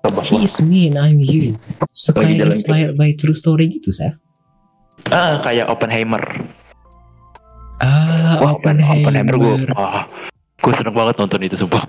ke 0.00 0.08
bawah. 0.08 0.24
He 0.24 0.40
is 0.40 0.56
me 0.64 0.88
and 0.88 0.96
I'm 0.96 1.20
you. 1.20 1.60
Ke- 1.92 2.32
inspired 2.32 2.96
by 2.96 3.12
true 3.12 3.36
story 3.36 3.68
gitu, 3.68 3.92
Seth. 3.92 4.16
Ah, 5.10 5.44
kayak 5.44 5.68
Oppenheimer. 5.68 6.22
Ah, 7.80 8.36
Wah, 8.38 8.52
Oppenheimer, 8.60 9.08
Oppenheimer 9.08 9.34
gue. 9.36 9.54
Wah, 9.72 10.04
gue 10.60 10.72
seneng 10.76 10.92
banget 10.92 11.14
nonton 11.16 11.40
itu 11.40 11.56
sumpah. 11.56 11.84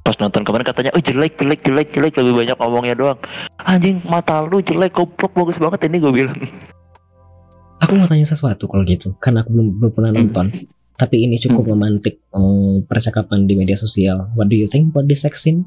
Pas 0.00 0.16
nonton 0.16 0.44
kemarin 0.44 0.64
katanya, 0.64 0.92
oh 0.96 1.00
jelek, 1.00 1.36
jelek, 1.36 1.60
jelek, 1.60 1.88
jelek, 1.92 2.12
lebih 2.16 2.34
banyak 2.44 2.56
ngomongnya 2.56 2.94
doang. 2.96 3.18
Anjing, 3.60 4.00
mata 4.04 4.40
lu 4.40 4.60
jelek, 4.60 4.92
goblok, 4.92 5.32
bagus 5.32 5.56
banget 5.56 5.88
ini 5.88 5.96
gue 6.00 6.12
bilang. 6.12 6.36
Aku 7.80 7.96
mau 7.96 8.04
tanya 8.04 8.28
sesuatu 8.28 8.68
kalau 8.68 8.84
gitu, 8.84 9.16
karena 9.16 9.40
aku 9.40 9.56
belum 9.56 9.66
belum 9.80 9.92
pernah 9.92 10.10
Hmm. 10.12 10.20
nonton. 10.28 10.46
Tapi 11.00 11.24
ini 11.24 11.40
cukup 11.40 11.64
memantik 11.64 12.20
eh, 12.20 12.76
percakapan 12.84 13.48
di 13.48 13.56
media 13.56 13.72
sosial. 13.72 14.28
What 14.36 14.52
do 14.52 14.56
you 14.56 14.68
think 14.68 14.92
about 14.92 15.08
this 15.08 15.24
sex 15.24 15.40
scene? 15.40 15.64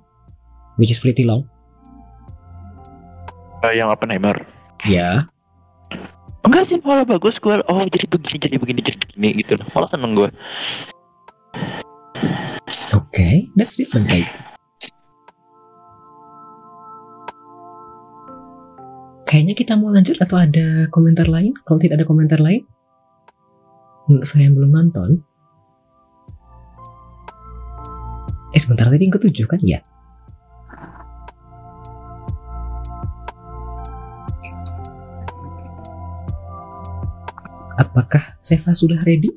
Which 0.78 0.94
is 0.94 1.02
pretty 1.02 1.26
long. 1.26 1.50
Eh, 3.66 3.74
yang 3.82 3.90
Oppenheimer. 3.90 4.46
Ya, 4.84 5.26
Enggak 6.44 6.68
sih, 6.68 6.78
malah 6.84 7.08
bagus 7.08 7.40
gue. 7.40 7.56
Oh, 7.72 7.80
jadi 7.88 8.04
begini, 8.04 8.36
jadi 8.36 8.56
begini, 8.60 8.80
jadi 8.84 8.98
begini 9.00 9.30
gitu. 9.40 9.54
Malah 9.72 9.90
seneng 9.90 10.12
gue. 10.12 10.30
oke, 12.92 13.30
that's 13.56 13.80
different 13.80 14.12
type. 14.12 14.28
Kayaknya 19.24 19.56
kita 19.56 19.74
mau 19.80 19.90
lanjut 19.90 20.20
atau 20.20 20.38
ada 20.38 20.92
komentar 20.92 21.26
lain? 21.32 21.56
Kalau 21.64 21.80
tidak 21.80 22.04
ada 22.04 22.06
komentar 22.06 22.38
lain, 22.44 22.68
menurut 24.12 24.28
saya 24.28 24.46
yang 24.46 24.60
belum 24.60 24.72
nonton. 24.76 25.10
Eh 28.54 28.62
sebentar 28.62 28.92
tadi 28.92 29.10
yang 29.10 29.16
ketujuh 29.16 29.48
kan 29.50 29.64
ya? 29.64 29.82
Apakah 37.78 38.38
Seva 38.44 38.74
sudah 38.78 39.02
ready? 39.02 39.34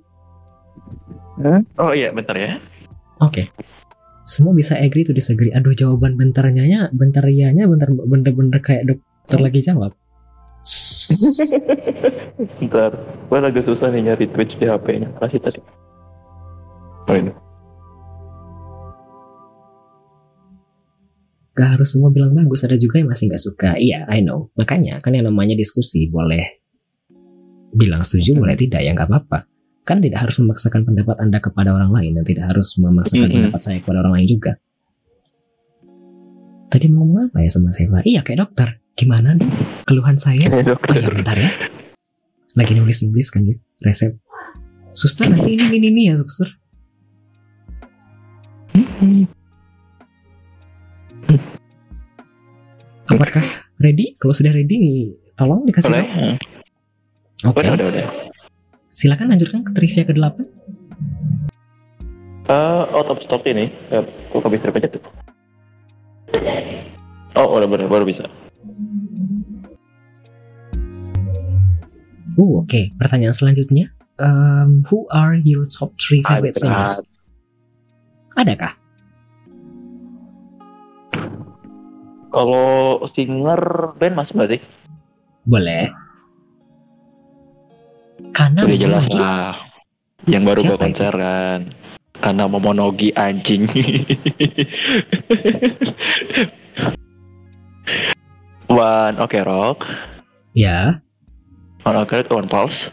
Oh 1.77 1.93
iya, 1.93 2.13
bentar 2.13 2.37
ya. 2.37 2.61
Oke. 3.21 3.49
Semua 4.27 4.53
bisa 4.53 4.75
agree 4.77 5.07
to 5.07 5.15
disagree. 5.15 5.55
Aduh 5.55 5.73
jawaban 5.73 6.19
bentarnya 6.19 6.65
nya, 6.67 6.81
bentar 6.91 7.23
ianya 7.29 7.71
bentar 7.71 7.89
bener-bener 7.93 8.59
kayak 8.59 8.89
dokter 8.91 9.39
lagi 9.39 9.61
jawab. 9.63 9.95
Bentar, 12.59 12.91
gue 13.31 13.39
agak 13.39 13.63
susah 13.63 13.95
nih 13.95 14.11
nyari 14.11 14.27
Twitch 14.27 14.59
di 14.59 14.67
HP-nya. 14.67 15.15
Kasih 15.23 15.39
tadi. 15.39 15.63
Oh 17.07 17.15
ini. 17.15 17.31
Gak 21.55 21.79
harus 21.79 21.95
semua 21.95 22.11
bilang 22.11 22.35
bagus, 22.35 22.67
ada 22.67 22.75
juga 22.75 22.99
yang 22.99 23.09
masih 23.09 23.31
gak 23.31 23.41
suka. 23.41 23.71
Iya, 23.79 24.11
I 24.11 24.27
know. 24.27 24.51
Makanya 24.59 24.99
kan 24.99 25.15
yang 25.15 25.31
namanya 25.31 25.55
diskusi 25.55 26.11
boleh 26.11 26.66
bilang 27.77 28.03
setuju, 28.03 28.41
boleh 28.41 28.57
tidak, 28.57 28.81
ya 28.81 28.97
nggak 28.97 29.07
apa-apa. 29.07 29.47
Kan 29.87 30.03
tidak 30.03 30.27
harus 30.27 30.43
memaksakan 30.43 30.83
pendapat 30.83 31.17
Anda 31.23 31.39
kepada 31.39 31.71
orang 31.71 31.95
lain 31.95 32.19
dan 32.19 32.25
tidak 32.27 32.51
harus 32.51 32.75
memaksakan 32.75 33.29
Mm-mm. 33.31 33.37
pendapat 33.39 33.61
saya 33.63 33.79
kepada 33.79 34.03
orang 34.03 34.19
lain 34.19 34.29
juga. 34.35 34.53
Tadi 36.67 36.91
mau 36.91 37.07
ngomong 37.07 37.31
apa 37.31 37.39
ya 37.47 37.51
sama 37.53 37.71
saya? 37.71 38.03
Iya 38.03 38.27
kayak 38.27 38.43
dokter. 38.43 38.83
Gimana 38.97 39.37
dong 39.37 39.53
keluhan 39.87 40.19
saya? 40.19 40.49
Oh 40.51 40.95
iya 40.97 41.07
bentar 41.13 41.37
ya. 41.39 41.53
Lagi 42.57 42.73
nulis-nulis 42.75 43.29
kan 43.31 43.47
ya 43.47 43.55
resep. 43.85 44.17
Suster 44.97 45.29
nanti 45.29 45.55
ini 45.55 45.71
ini 45.77 45.87
ini 45.93 46.03
ya 46.11 46.19
suster. 46.19 46.49
Apakah 53.07 53.45
ready? 53.79 54.19
Kalau 54.19 54.35
sudah 54.35 54.51
ready, 54.51 55.15
tolong 55.39 55.63
dikasih 55.69 55.93
tahu. 55.95 56.56
Oke. 57.47 57.63
Udah, 57.63 57.73
udah, 57.79 57.87
udah. 57.95 58.07
Silakan 58.91 59.31
lanjutkan 59.31 59.63
ke 59.63 59.71
trivia 59.71 60.03
ke-8. 60.03 60.37
Eh, 62.47 62.83
out 62.95 63.07
of 63.11 63.23
stock 63.23 63.47
ini. 63.47 63.71
Eh, 63.91 64.03
kok 64.31 64.43
habis 64.43 64.63
terpencet 64.63 64.99
tuh? 64.99 65.05
Oh, 67.37 67.59
udah 67.59 67.69
bener, 67.69 67.87
baru 67.87 68.09
bisa. 68.09 68.25
Uh, 72.37 72.61
oke. 72.65 72.97
Pertanyaan 72.97 73.37
selanjutnya. 73.37 73.93
Um, 74.17 74.85
who 74.89 75.05
are 75.13 75.37
your 75.37 75.69
top 75.69 75.93
three 76.01 76.25
favorite 76.25 76.57
Ada. 76.57 76.63
singers? 76.65 76.95
Adakah? 78.37 78.73
Kalau 82.33 83.01
singer 83.13 83.61
band 83.97 84.15
masuk 84.17 84.41
gak 84.41 84.57
sih? 84.57 84.61
Boleh. 85.49 85.89
Karena 88.33 88.65
Udah 88.65 88.79
jelas 88.79 89.07
lah. 89.13 89.57
Yang 90.27 90.43
baru 90.43 90.61
Siapa 90.61 90.71
gua 90.75 90.79
konser 90.83 91.13
kan. 91.15 91.61
Karena 92.17 92.45
Momonogi 92.49 93.13
anjing. 93.13 93.69
One 98.67 99.17
Oke 99.23 99.39
Rock, 99.47 99.87
Ya, 100.57 100.99
One 101.87 102.03
Oke 102.03 102.19
Rock, 102.19 102.35
One 102.35 102.51
Pulse. 102.51 102.91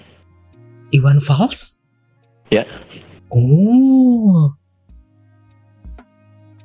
Iwan 0.93 1.17
Fals? 1.17 1.81
Ya. 2.53 2.61
Oh. 3.33 4.53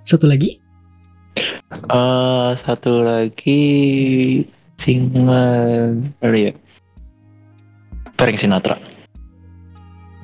Satu 0.04 0.28
lagi? 0.28 0.60
Eh, 1.72 2.50
satu 2.60 3.00
lagi 3.00 3.64
singer 4.76 6.12
ya. 6.36 6.52
Frank 8.18 8.34
Sinatra. 8.42 8.74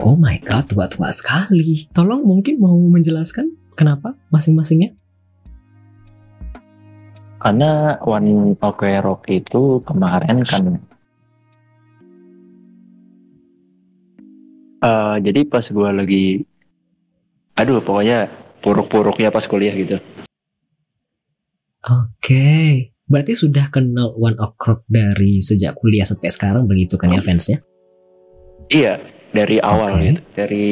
Oh 0.02 0.18
my 0.18 0.42
god, 0.42 0.66
tua-tua 0.66 1.14
sekali. 1.14 1.86
Tolong 1.94 2.26
mungkin 2.26 2.58
mau 2.58 2.74
menjelaskan 2.74 3.55
kenapa 3.78 4.18
masing-masingnya? 4.34 4.98
Karena 7.39 8.02
One 8.02 8.58
Ok 8.58 8.82
Rock 8.98 9.31
itu 9.31 9.78
kemarin 9.86 10.42
kan 10.42 10.82
Eh, 14.84 15.16
jadi 15.24 15.48
pas 15.48 15.64
gua 15.73 15.97
lagi 15.97 16.44
aduh 17.56 17.81
pokoknya 17.81 18.28
puruk-puruknya 18.60 19.31
pas 19.32 19.47
kuliah 19.47 19.73
gitu. 19.73 19.97
Oke. 21.86 22.90
Berarti 23.06 23.32
sudah 23.39 23.70
kenal 23.70 24.12
One 24.18 24.36
Ok 24.36 24.60
Rock 24.60 24.81
dari 24.90 25.40
sejak 25.40 25.78
kuliah 25.78 26.05
sampai 26.05 26.28
sekarang 26.28 26.66
begitu 26.68 26.98
kan 26.98 27.14
ya 27.14 27.23
fansnya? 27.24 27.64
Iya, 28.75 28.99
dari 29.31 29.62
awal 29.62 29.94
Oke. 29.94 30.03
gitu. 30.03 30.20
Dari 30.35 30.69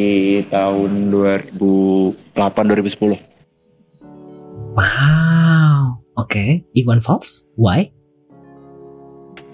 tahun 0.51 1.15
2008 1.15 2.35
2010. 2.35 3.15
Wow. 4.75 6.03
Oke. 6.19 6.67
Iwan 6.75 6.99
Fals? 6.99 7.47
Why? 7.55 7.95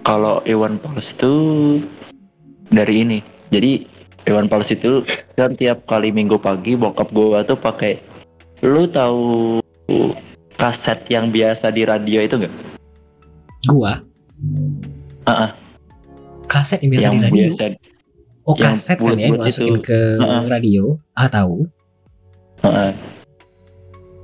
Kalau 0.00 0.40
Iwan 0.48 0.80
Fals 0.80 1.12
tuh 1.20 1.76
dari 2.72 3.04
ini. 3.04 3.20
Jadi 3.52 3.84
Iwan 4.24 4.48
Fals 4.48 4.72
itu 4.72 5.04
kan 5.36 5.52
tiap 5.52 5.84
kali 5.84 6.08
minggu 6.08 6.40
pagi 6.40 6.72
bokap 6.72 7.12
gua 7.12 7.44
tuh 7.44 7.60
pakai 7.60 8.00
lu 8.64 8.88
tahu 8.88 9.60
kaset 10.56 11.04
yang 11.12 11.28
biasa 11.28 11.68
di 11.68 11.84
radio 11.84 12.24
itu 12.24 12.40
enggak? 12.40 12.54
Gua? 13.68 14.00
Ah, 15.28 15.32
ah. 15.36 15.50
Kaset 16.48 16.80
yang 16.80 16.96
biasa 16.96 17.04
yang 17.04 17.12
di 17.12 17.20
radio? 17.28 17.44
biasa 17.52 17.87
Oh 18.48 18.56
yang 18.56 18.72
kaset 18.72 18.96
kan 18.96 19.12
ya 19.20 19.28
masukin 19.36 19.76
itu. 19.76 19.92
ke 19.92 20.00
Heeh. 20.16 20.42
radio? 20.48 20.96
Ah 21.12 21.28
tahu. 21.28 21.68
ah, 22.64 22.88
ah. 22.88 22.92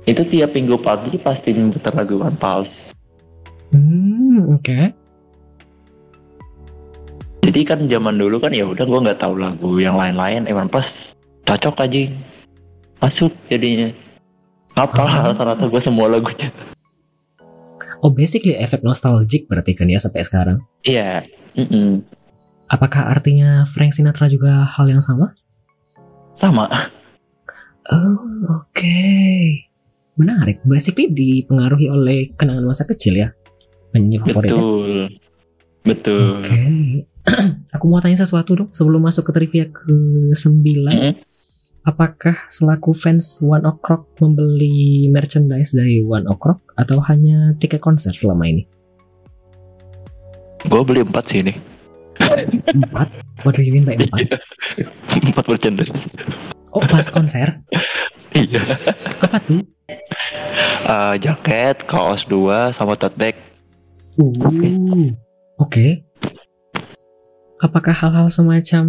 itu 0.09 0.21
tiap 0.27 0.51
minggu 0.51 0.81
pagi 0.81 1.15
pasti 1.21 1.53
putar 1.53 1.93
lagu 1.93 2.17
Iwan 2.17 2.35
Fals. 2.41 2.69
Hmm, 3.69 4.49
oke. 4.57 4.91
Jadi 7.45 7.61
kan 7.61 7.79
zaman 7.85 8.17
dulu 8.17 8.41
kan 8.41 8.49
ya 8.49 8.65
udah 8.65 8.85
gua 8.89 8.99
nggak 9.05 9.21
tahu 9.21 9.37
lagu 9.37 9.77
yang 9.77 9.93
lain-lain 9.93 10.49
Iwan 10.49 10.67
Fals 10.73 10.89
cocok 11.45 11.85
aja 11.85 12.09
masuk 12.99 13.31
jadinya 13.47 13.93
apa 14.73 15.05
rata-rata 15.05 15.69
gue 15.69 15.81
semua 15.85 16.09
lagunya 16.09 16.49
Oh 18.03 18.09
basically 18.13 18.53
efek 18.53 18.85
nostalgic 18.85 19.49
berarti 19.49 19.73
kan 19.73 19.89
ya 19.89 19.97
sampai 19.97 20.21
sekarang. 20.21 20.57
iya 20.85 21.25
mm-mm. 21.57 22.01
Apakah 22.65 23.13
artinya 23.13 23.63
Frank 23.69 23.93
Sinatra 23.93 24.25
juga 24.25 24.65
hal 24.65 24.89
yang 24.89 25.01
sama? 25.01 25.37
sama 26.41 26.67
Oh, 27.85 28.17
oke. 28.49 29.01
Menarik. 30.17 30.65
Basically 30.65 31.09
dipengaruhi 31.13 31.87
oleh 31.87 32.33
kenangan 32.33 32.65
masa 32.65 32.89
kecil 32.89 33.21
ya. 33.21 33.29
Penyanyi 33.93 34.17
favoritnya. 34.25 34.57
betul 34.57 34.91
betul 35.85 36.41
Oke. 36.41 36.61
Aku 37.77 37.85
mau 37.85 38.01
tanya 38.01 38.17
sesuatu 38.17 38.57
dong 38.57 38.69
sebelum 38.73 39.05
masuk 39.05 39.29
ke 39.29 39.31
trivia 39.37 39.65
ke-9. 39.69 40.49
Mm-mm. 40.65 41.13
Apakah 41.85 42.49
selaku 42.49 42.97
fans 42.97 43.37
One 43.45 43.61
Ok 43.69 43.85
Rock 43.85 44.03
membeli 44.17 45.05
merchandise 45.13 45.77
dari 45.77 46.01
One 46.01 46.25
Ok 46.25 46.41
Rock 46.41 46.59
atau 46.73 46.97
hanya 47.05 47.53
tiket 47.61 47.77
konser 47.77 48.17
selama 48.17 48.49
ini? 48.49 48.65
gue 50.65 50.81
beli 50.81 51.01
empat 51.05 51.23
sih 51.29 51.45
ini 51.45 51.53
Empat? 52.65 53.07
What 53.43 53.55
do 53.55 53.61
you 53.61 53.71
mean 53.71 53.83
by 53.83 53.95
empat? 53.95 54.39
empat 55.11 55.45
merchandise 55.45 55.91
Oh, 56.71 56.83
pas 56.83 57.07
konser? 57.07 57.59
iya 58.31 58.63
Apa 59.19 59.39
tuh? 59.39 59.63
Eh, 60.85 61.13
jaket 61.19 61.83
kaos 61.85 62.23
dua 62.25 62.71
sama 62.71 62.95
tote 62.95 63.15
bag 63.15 63.35
Uh, 64.15 64.31
oke. 65.59 65.83
Apakah 67.59 67.91
hal-hal 67.91 68.31
semacam 68.31 68.85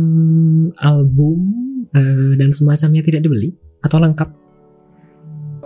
album 0.78 1.38
eh, 1.90 2.38
dan 2.38 2.54
semacamnya 2.54 3.02
tidak 3.02 3.26
dibeli 3.26 3.50
atau 3.82 3.98
lengkap? 3.98 4.30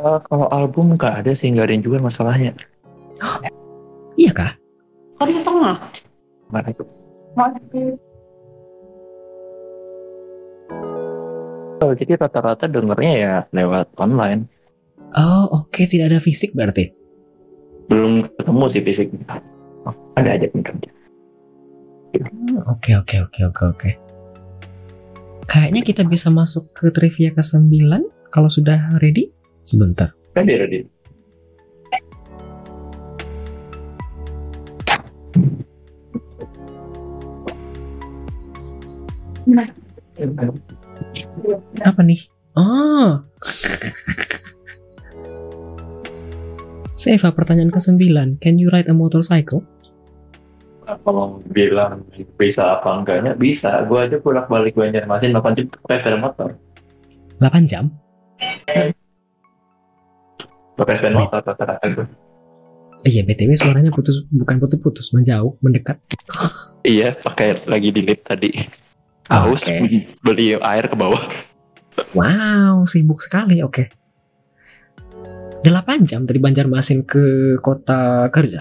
Eh, 0.01 0.19
kalau 0.25 0.49
album 0.49 0.97
nggak 0.97 1.21
ada 1.21 1.37
sih 1.37 1.53
nggak 1.53 1.69
ada 1.69 1.73
yang 1.77 1.85
jual 1.85 2.01
masalahnya 2.01 2.57
Iya 4.17 4.33
kah? 4.33 4.57
mana 6.49 6.73
itu 6.73 6.81
Oh, 11.81 11.93
jadi 11.97 12.13
rata-rata 12.21 12.69
dengernya 12.69 13.13
ya 13.17 13.35
lewat 13.57 13.97
online 13.97 14.45
Oh, 15.17 15.65
oke, 15.65 15.83
tidak 15.91 16.15
ada 16.15 16.21
fisik 16.23 16.55
berarti. 16.55 16.95
belum 17.91 18.31
ketemu 18.39 18.65
sih 18.71 18.83
fisik 18.87 19.09
Oh, 19.83 19.95
ada 20.15 20.37
aja 20.39 20.47
Oke, 22.71 22.93
oke, 22.99 23.17
oke, 23.23 23.41
oke, 23.47 23.63
oke. 23.71 23.91
Kayaknya 25.47 25.83
kita 25.83 26.03
bisa 26.07 26.31
masuk 26.31 26.71
ke 26.75 26.91
trivia 26.95 27.31
ke-9 27.35 27.71
kalau 28.31 28.51
sudah 28.51 28.99
ready. 29.03 29.31
Sebentar. 29.67 30.15
Ready, 30.35 30.55
ready. 30.59 31.00
Apa 41.81 42.01
nih? 42.05 42.21
Oh. 42.59 43.25
Seva 47.01 47.33
pertanyaan 47.33 47.73
ke-9. 47.73 48.37
Can 48.45 48.61
you 48.61 48.69
ride 48.69 48.91
a 48.91 48.95
motorcycle? 48.97 49.65
Kalau 50.85 51.39
bilang 51.55 52.03
bisa 52.35 52.77
apa 52.77 53.01
enggaknya 53.01 53.33
bisa. 53.39 53.81
Gue 53.87 54.05
aja 54.05 54.19
bolak 54.19 54.51
balik 54.51 54.75
Banjarmasin 54.77 55.33
8 55.33 55.57
jam 55.57 55.67
pakai 55.87 56.19
motor. 56.19 56.59
8 57.39 57.71
jam? 57.71 57.89
Pakai 60.77 60.95
sepeda 60.99 61.17
motor 61.17 61.41
rata-rata 61.41 61.87
gue. 61.89 62.07
Iya, 63.01 63.25
BTW 63.25 63.57
suaranya 63.57 63.89
putus 63.89 64.29
bukan 64.29 64.61
putus-putus, 64.61 65.17
menjauh, 65.17 65.57
mendekat. 65.65 65.97
Iya, 66.85 67.17
pakai 67.17 67.65
lagi 67.65 67.89
di 67.97 68.05
lift 68.05 68.29
tadi. 68.29 68.53
Haus 69.31 69.63
Oke. 69.63 70.11
beli 70.27 70.59
air 70.59 70.85
ke 70.91 70.97
bawah. 70.99 71.31
Wow, 72.19 72.83
sibuk 72.91 73.23
sekali. 73.23 73.63
Oke. 73.63 73.87
8 75.63 76.09
jam 76.09 76.27
dari 76.27 76.41
Banjarmasin 76.43 77.07
ke 77.07 77.57
kota 77.63 78.27
kerja. 78.35 78.59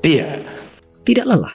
Iya. 0.00 0.40
Tidak 1.02 1.26
lelah. 1.26 1.52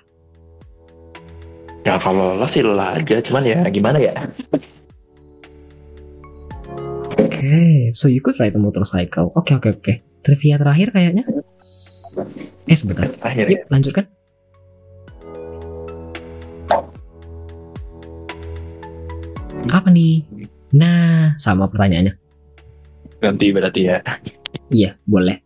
Ya 1.87 1.95
kalau 1.97 2.35
lelah 2.35 2.49
sih 2.51 2.61
lelah 2.61 2.99
aja, 2.99 3.23
cuman 3.23 3.47
ya 3.47 3.63
gimana 3.71 3.97
ya? 3.97 4.13
Oke, 7.17 7.95
so 7.95 8.11
you 8.11 8.19
could 8.19 8.35
ride 8.37 8.53
a 8.53 8.59
motorcycle. 8.59 9.31
Oke, 9.33 9.55
oke, 9.55 9.79
oke. 9.79 9.93
Trivia 10.21 10.59
terakhir 10.59 10.91
kayaknya. 10.91 11.23
Eh, 12.67 12.75
sebentar. 12.75 13.07
Akhirnya. 13.23 13.63
Yuk, 13.63 13.71
lanjutkan. 13.71 14.05
Apa 19.67 19.91
nih? 19.91 20.23
Nah, 20.75 21.35
sama 21.35 21.67
pertanyaannya. 21.67 22.15
Ganti 23.19 23.45
berarti 23.51 23.81
ya. 23.87 23.99
Iya, 24.71 24.95
boleh. 25.03 25.37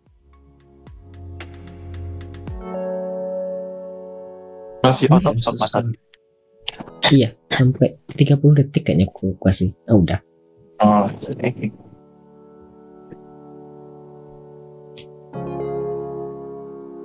Masih 4.81 5.07
otot 5.13 5.37
I'm 5.37 5.41
so 5.41 5.53
otot. 5.57 5.85
Iya, 7.13 7.33
sampai 7.53 7.97
30 8.13 8.57
detik 8.57 8.87
kayaknya 8.87 9.09
aku 9.09 9.37
kasih. 9.41 9.73
Oh, 9.89 10.01
udah. 10.01 10.19
Oh, 10.81 11.05
jadi. 11.21 11.69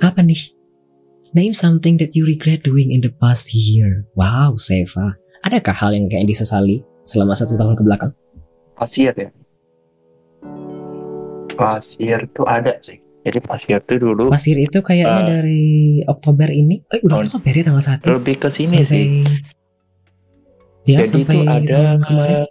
Apa 0.00 0.20
nih? 0.24 0.56
Name 1.36 1.52
something 1.52 2.00
that 2.00 2.16
you 2.16 2.24
regret 2.24 2.64
doing 2.64 2.92
in 2.92 3.04
the 3.04 3.12
past 3.12 3.52
year. 3.52 4.08
Wow, 4.16 4.56
Seva. 4.56 5.20
Adakah 5.44 5.76
hal 5.76 5.92
yang 5.92 6.08
kayak 6.08 6.26
disesali 6.32 6.80
selama 7.06 7.32
satu 7.38 7.54
tahun 7.54 7.78
ke 7.78 7.82
belakang? 7.86 8.12
pasir 8.76 9.12
ya. 9.16 9.30
Pasir 11.56 12.28
tuh 12.36 12.44
ada 12.44 12.76
sih. 12.84 13.00
Jadi 13.26 13.42
pasir 13.42 13.82
tuh 13.82 13.98
dulu 13.98 14.30
Pasir 14.30 14.54
itu 14.54 14.78
kayaknya 14.84 15.18
Uh, 15.18 15.26
dari 15.26 15.64
Oktober 16.06 16.46
ini. 16.52 16.84
Eh, 16.94 17.02
udah 17.02 17.26
Oktober 17.26 17.50
ya 17.50 17.64
tanggal 17.66 17.82
1. 17.82 18.06
lebih 18.20 18.36
ke 18.38 18.48
sini 18.52 18.84
sampai... 18.84 18.86
sih. 18.86 19.06
Ya, 20.86 21.02
Jadi 21.02 21.26
sampai 21.26 21.34
itu 21.34 21.50
ada 21.50 21.80
kemarin. 21.98 22.46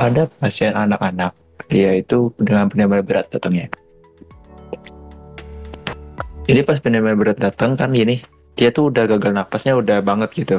ada 0.00 0.22
pasien 0.40 0.72
anak-anak. 0.72 1.36
Dia 1.68 2.00
itu 2.00 2.32
dengan 2.40 2.72
penyakit 2.72 3.04
berat 3.04 3.26
datangnya. 3.28 3.68
Jadi 6.48 6.60
pas 6.64 6.80
penyakit 6.80 7.14
berat 7.20 7.36
datang 7.36 7.76
kan 7.76 7.92
gini, 7.92 8.24
dia 8.56 8.72
tuh 8.72 8.88
udah 8.88 9.04
gagal 9.04 9.36
napasnya 9.36 9.76
udah 9.76 10.00
banget 10.00 10.32
gitu. 10.32 10.56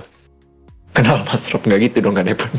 Kenal 0.91 1.23
Mas 1.23 1.47
Rob 1.51 1.63
nggak 1.63 1.81
gitu 1.87 1.97
dong 2.03 2.19
kan 2.19 2.27
Evan? 2.27 2.51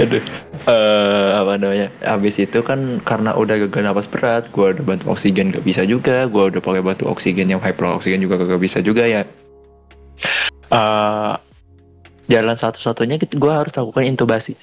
Aduh. 0.00 0.24
Eh, 0.68 1.30
apa 1.36 1.56
namanya? 1.56 1.88
Habis 2.04 2.36
itu 2.40 2.60
kan 2.60 3.00
karena 3.04 3.32
udah 3.36 3.56
gagal 3.68 3.80
napas 3.84 4.08
berat, 4.08 4.48
gua 4.52 4.76
udah 4.76 4.84
bantu 4.84 5.12
oksigen 5.12 5.52
gak 5.52 5.64
bisa 5.64 5.84
juga, 5.88 6.28
gua 6.28 6.52
udah 6.52 6.60
pakai 6.60 6.84
bantu 6.84 7.08
oksigen 7.08 7.48
yang 7.48 7.60
hyper 7.60 7.96
oksigen 7.96 8.20
juga 8.20 8.40
gak 8.40 8.60
bisa 8.60 8.84
juga 8.84 9.04
ya. 9.08 9.24
Eh, 10.70 11.34
jalan 12.28 12.56
satu-satunya 12.56 13.16
gitu, 13.20 13.40
gua 13.40 13.64
harus 13.64 13.72
lakukan 13.72 14.04
intubasi. 14.04 14.56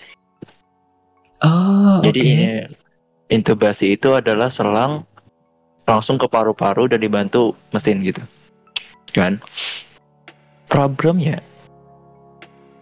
Oh. 1.42 2.02
Jadi 2.02 2.20
ini, 2.22 2.66
intubasi 3.30 3.94
itu 3.94 4.14
adalah 4.14 4.50
selang 4.50 5.06
langsung 5.86 6.18
ke 6.18 6.26
paru-paru 6.26 6.90
dan 6.90 7.02
dibantu 7.02 7.54
mesin 7.74 8.02
gitu. 8.02 8.22
Kan? 9.14 9.42
Problemnya 10.68 11.40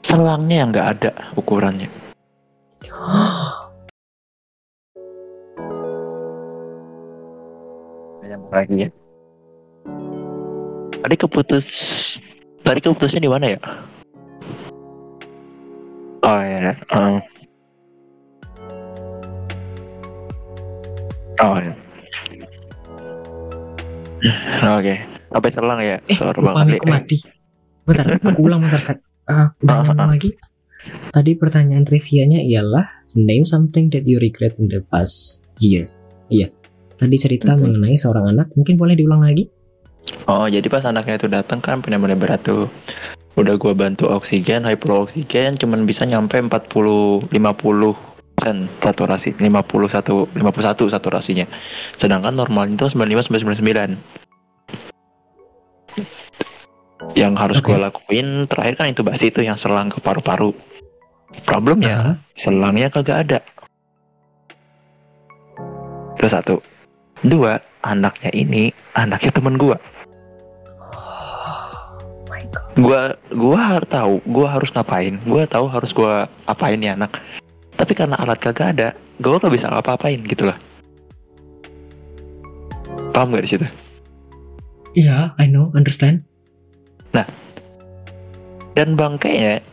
selangnya 0.06 0.56
yang 0.62 0.70
nggak 0.74 0.90
ada 0.98 1.12
ukurannya. 1.38 1.90
lagi 8.56 8.88
ya. 8.88 8.90
Tadi 11.04 11.16
keputus 11.20 11.68
tadi 12.64 12.80
keputusnya 12.80 13.22
di 13.22 13.30
mana 13.30 13.46
ya? 13.52 13.60
Oh 16.26 16.40
ya. 16.42 16.72
eh. 16.74 17.20
Oh 21.44 21.58
ya. 21.60 21.74
Oke, 24.80 24.96
sampai 25.30 25.52
selang 25.52 25.80
ya. 25.84 26.00
Banget. 26.40 26.80
mic 26.80 26.84
mati. 26.88 27.35
Bentar, 27.86 28.18
aku 28.18 28.42
ulang 28.42 28.66
bentar, 28.66 28.82
Set. 28.82 29.00
Ah, 29.30 29.54
udah 29.62 29.74
Ah, 29.78 29.82
nyambung 29.86 30.10
ah. 30.10 30.12
lagi. 30.18 30.30
Tadi 31.10 31.32
pertanyaan 31.38 31.86
trivianya 31.86 32.42
ialah 32.42 33.06
name 33.14 33.46
something 33.46 33.90
that 33.90 34.06
you 34.06 34.18
regret 34.18 34.58
in 34.58 34.70
the 34.70 34.82
past 34.86 35.46
year. 35.58 35.86
Iya. 36.30 36.50
Tadi 36.98 37.16
cerita 37.18 37.54
Mhm. 37.54 37.62
mengenai 37.62 37.98
seorang 37.98 38.34
anak, 38.34 38.54
mungkin 38.58 38.78
boleh 38.78 38.98
diulang 38.98 39.22
lagi? 39.22 39.50
Oh, 40.30 40.46
jadi 40.46 40.66
pas 40.70 40.86
anaknya 40.86 41.18
itu 41.18 41.28
datang 41.30 41.62
kan 41.62 41.82
benar-benar 41.82 42.18
berat 42.18 42.42
tuh. 42.46 42.70
Udah 43.36 43.58
gua 43.58 43.74
bantu 43.76 44.08
oksigen, 44.08 44.64
hyperoksigen 44.64 45.58
cuman 45.58 45.84
bisa 45.84 46.06
nyampe 46.06 46.38
40 46.40 47.26
50 47.34 47.98
persen 48.36 48.70
saturasi 48.80 49.34
51 49.42 50.30
51 50.34 50.88
saturasinya. 50.88 51.46
Sedangkan 51.98 52.38
normal 52.38 52.70
itu 52.70 52.86
95 52.88 53.26
sampai 53.26 53.42
99. 53.42 53.98
Yang 57.15 57.33
harus 57.35 57.57
Oke. 57.59 57.67
gua 57.72 57.91
lakuin 57.91 58.48
terakhir 58.48 58.74
kan 58.80 58.88
intubasi 58.91 59.27
itu 59.32 59.43
yang 59.43 59.59
selang 59.59 59.91
ke 59.91 59.99
paru-paru. 59.99 60.56
Problemnya 61.43 61.95
Ah, 61.95 62.15
selangnya 62.40 62.88
kagak 62.88 63.17
ada. 63.27 63.40
Itu 66.15 66.27
satu. 66.32 66.56
Dua, 67.25 67.59
anaknya 67.83 68.32
ini 68.32 68.72
anaknya 68.95 69.32
temen 69.35 69.59
gua. 69.59 69.75
Oh 70.80 71.25
gua 72.75 73.15
gua 73.32 73.59
harus 73.80 73.88
tahu 73.88 74.14
gua 74.27 74.48
harus 74.59 74.69
ngapain 74.75 75.15
gua 75.24 75.48
tahu 75.48 75.65
harus 75.72 75.95
gua 75.95 76.27
apain 76.43 76.75
ya 76.83 76.91
anak 76.91 77.24
tapi 77.80 77.95
karena 77.95 78.19
alat 78.19 78.40
kagak 78.43 78.75
ada 78.75 78.88
gua 79.24 79.40
gak 79.40 79.56
bisa 79.56 79.72
ngapa-apain 79.72 80.19
gitu 80.27 80.51
lah 80.51 80.59
paham 83.15 83.32
gak 83.32 83.48
di 83.48 83.51
situ 83.56 83.67
Iya, 84.95 85.35
I 85.35 85.51
know, 85.51 85.75
understand. 85.75 86.24
Dan 88.76 89.00
bangkainya 89.00 89.64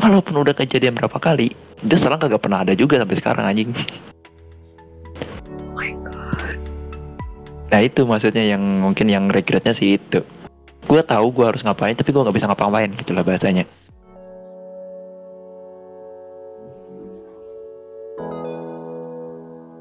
walaupun 0.00 0.42
udah 0.42 0.56
kejadian 0.58 0.98
berapa 0.98 1.14
kali 1.22 1.54
dia 1.86 1.96
selang 1.96 2.18
kagak 2.18 2.42
pernah 2.42 2.66
ada 2.66 2.74
juga 2.74 3.00
sampai 3.00 3.16
sekarang 3.16 3.44
anjing. 3.46 3.70
Oh 5.54 5.70
my 5.72 5.92
god. 6.02 6.58
nah 7.70 7.80
itu 7.80 8.02
maksudnya 8.02 8.42
yang 8.42 8.60
mungkin 8.82 9.06
yang 9.06 9.30
regretnya 9.30 9.72
sih 9.72 9.96
itu. 9.96 10.20
Gua 10.84 11.06
tahu 11.06 11.30
gua 11.30 11.54
harus 11.54 11.62
ngapain 11.62 11.94
tapi 11.94 12.10
gua 12.10 12.26
nggak 12.26 12.36
bisa 12.36 12.50
ngapa-ngapain 12.50 12.90
gitu 12.98 13.14
lah 13.14 13.24
bahasanya. 13.24 13.64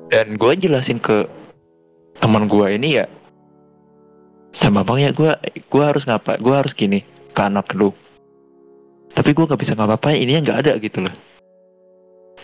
Dan 0.10 0.42
gue 0.42 0.54
jelasin 0.58 0.98
ke 0.98 1.30
teman 2.18 2.50
gue 2.50 2.68
ini 2.74 2.98
ya 2.98 3.06
sama 4.50 4.82
bang 4.82 5.10
ya 5.10 5.12
gue 5.14 5.32
gue 5.62 5.84
harus 5.84 6.04
ngapa 6.10 6.42
gue 6.42 6.56
harus 6.56 6.74
gini 6.74 7.06
ke 7.34 7.42
anak 7.42 7.70
lu. 7.78 7.94
Tapi 9.14 9.34
gue 9.34 9.46
nggak 9.46 9.62
bisa 9.62 9.74
ngapa-ngapain 9.74 10.22
ini 10.22 10.38
nggak 10.38 10.60
ada 10.66 10.74
gitu 10.82 11.06
loh. 11.06 11.14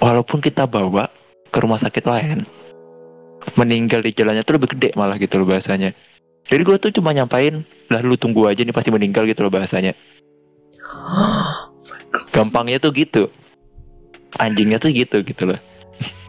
Walaupun 0.02 0.42
kita 0.42 0.68
bawa 0.68 1.08
ke 1.50 1.58
rumah 1.62 1.80
sakit 1.80 2.04
lain 2.04 2.44
meninggal 3.54 4.02
di 4.02 4.12
jalannya 4.12 4.42
tuh 4.42 4.58
lebih 4.58 4.74
gede 4.76 4.90
malah 4.98 5.16
gitu 5.22 5.38
loh 5.38 5.48
bahasanya. 5.48 5.94
Jadi 6.46 6.62
gue 6.62 6.78
tuh 6.78 6.92
cuma 6.94 7.14
nyampain 7.14 7.66
lah 7.90 8.02
lu 8.02 8.18
tunggu 8.18 8.46
aja 8.46 8.62
nih 8.62 8.74
pasti 8.74 8.90
meninggal 8.94 9.26
gitu 9.30 9.46
loh 9.46 9.54
bahasanya. 9.54 9.94
Gampangnya 12.34 12.82
tuh 12.82 12.94
gitu. 12.94 13.30
Anjingnya 14.36 14.82
tuh 14.82 14.92
gitu 14.94 15.22
gitu 15.22 15.44
loh. 15.54 15.60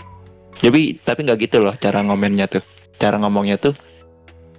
Jadi 0.62 1.00
tapi 1.04 1.24
nggak 1.24 1.38
gitu 1.48 1.64
loh 1.64 1.74
cara 1.76 2.00
ngomennya 2.04 2.48
tuh. 2.48 2.64
Cara 2.96 3.20
ngomongnya 3.20 3.60
tuh 3.60 3.76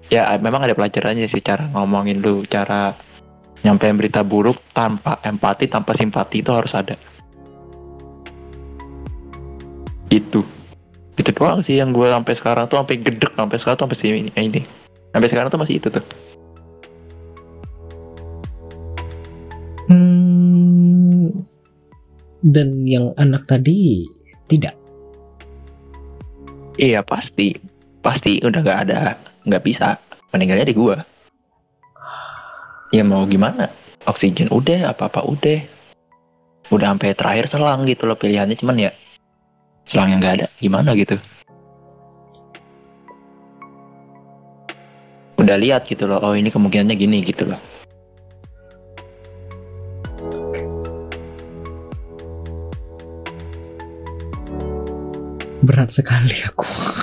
ya 0.07 0.27
memang 0.39 0.63
ada 0.63 0.73
pelajarannya 0.75 1.27
sih 1.27 1.43
cara 1.43 1.67
ngomongin 1.71 2.23
lu 2.23 2.47
cara 2.47 2.95
nyampein 3.65 3.97
berita 3.97 4.23
buruk 4.23 4.59
tanpa 4.71 5.19
empati 5.25 5.67
tanpa 5.67 5.91
simpati 5.97 6.39
itu 6.39 6.51
harus 6.53 6.71
ada 6.77 6.95
Itu. 10.07 10.41
Itu 11.17 11.29
doang 11.35 11.59
sih 11.65 11.75
yang 11.75 11.91
gue 11.91 12.07
sampai 12.07 12.33
sekarang 12.37 12.65
tuh 12.71 12.79
sampai 12.79 12.95
gedek 13.01 13.33
sampai 13.35 13.57
sekarang 13.59 13.77
tuh 13.77 13.85
sampai 13.89 13.99
sini 13.99 14.31
ini. 14.37 14.61
Sampai 15.11 15.27
sekarang 15.27 15.49
tuh 15.51 15.59
masih 15.59 15.75
itu 15.81 15.87
tuh. 15.91 16.05
Hmm, 19.87 21.31
dan 22.43 22.83
yang 22.83 23.15
anak 23.15 23.47
tadi 23.47 24.03
tidak. 24.51 24.75
Iya 26.77 27.01
pasti, 27.01 27.57
pasti 28.03 28.37
udah 28.43 28.61
gak 28.61 28.79
ada, 28.85 29.17
nggak 29.47 29.63
bisa. 29.63 29.95
Meninggalnya 30.35 30.67
di 30.67 30.75
gua. 30.75 30.99
Ya 32.91 33.03
mau 33.07 33.23
gimana? 33.23 33.71
Oksigen 34.03 34.51
udah, 34.51 34.91
apa-apa 34.91 35.23
udah. 35.23 35.59
Udah 36.67 36.91
sampai 36.91 37.15
terakhir 37.15 37.47
selang 37.47 37.87
gitu 37.87 38.03
loh 38.03 38.19
pilihannya, 38.19 38.59
cuman 38.59 38.75
ya 38.75 38.91
selang 39.87 40.11
yang 40.11 40.19
nggak 40.19 40.35
ada, 40.43 40.47
gimana 40.59 40.91
gitu. 40.99 41.15
Udah 45.39 45.55
lihat 45.55 45.87
gitu 45.87 46.11
loh, 46.11 46.19
oh 46.19 46.35
ini 46.35 46.51
kemungkinannya 46.51 46.95
gini 46.99 47.23
gitu 47.23 47.47
loh. 47.47 47.59
Berat 55.63 55.91
sekali 55.91 56.35
aku. 56.47 56.96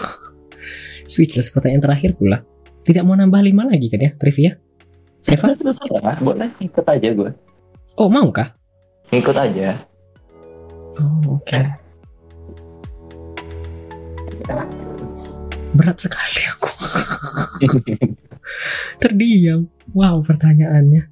Speechless 1.14 1.54
pertanyaan 1.54 1.86
terakhir 1.86 2.18
pula. 2.18 2.42
Tidak 2.82 3.06
mau 3.06 3.14
nambah 3.14 3.38
lima 3.38 3.62
lagi 3.70 3.86
kan 3.86 4.02
ya 4.02 4.10
trivia? 4.18 4.58
Seva? 5.22 5.54
Terserah, 5.54 6.18
boleh 6.18 6.50
ikut 6.58 6.82
aja 6.82 7.08
gue. 7.14 7.30
Oh 7.94 8.10
mau 8.10 8.34
kah? 8.34 8.50
Ikut 9.14 9.36
aja. 9.38 9.78
Oh 10.98 11.38
oke. 11.38 11.60
Berat 15.78 16.02
sekali 16.02 16.42
aku. 16.50 16.70
Terdiam. 19.06 19.70
Wow 19.94 20.18
pertanyaannya. 20.26 21.02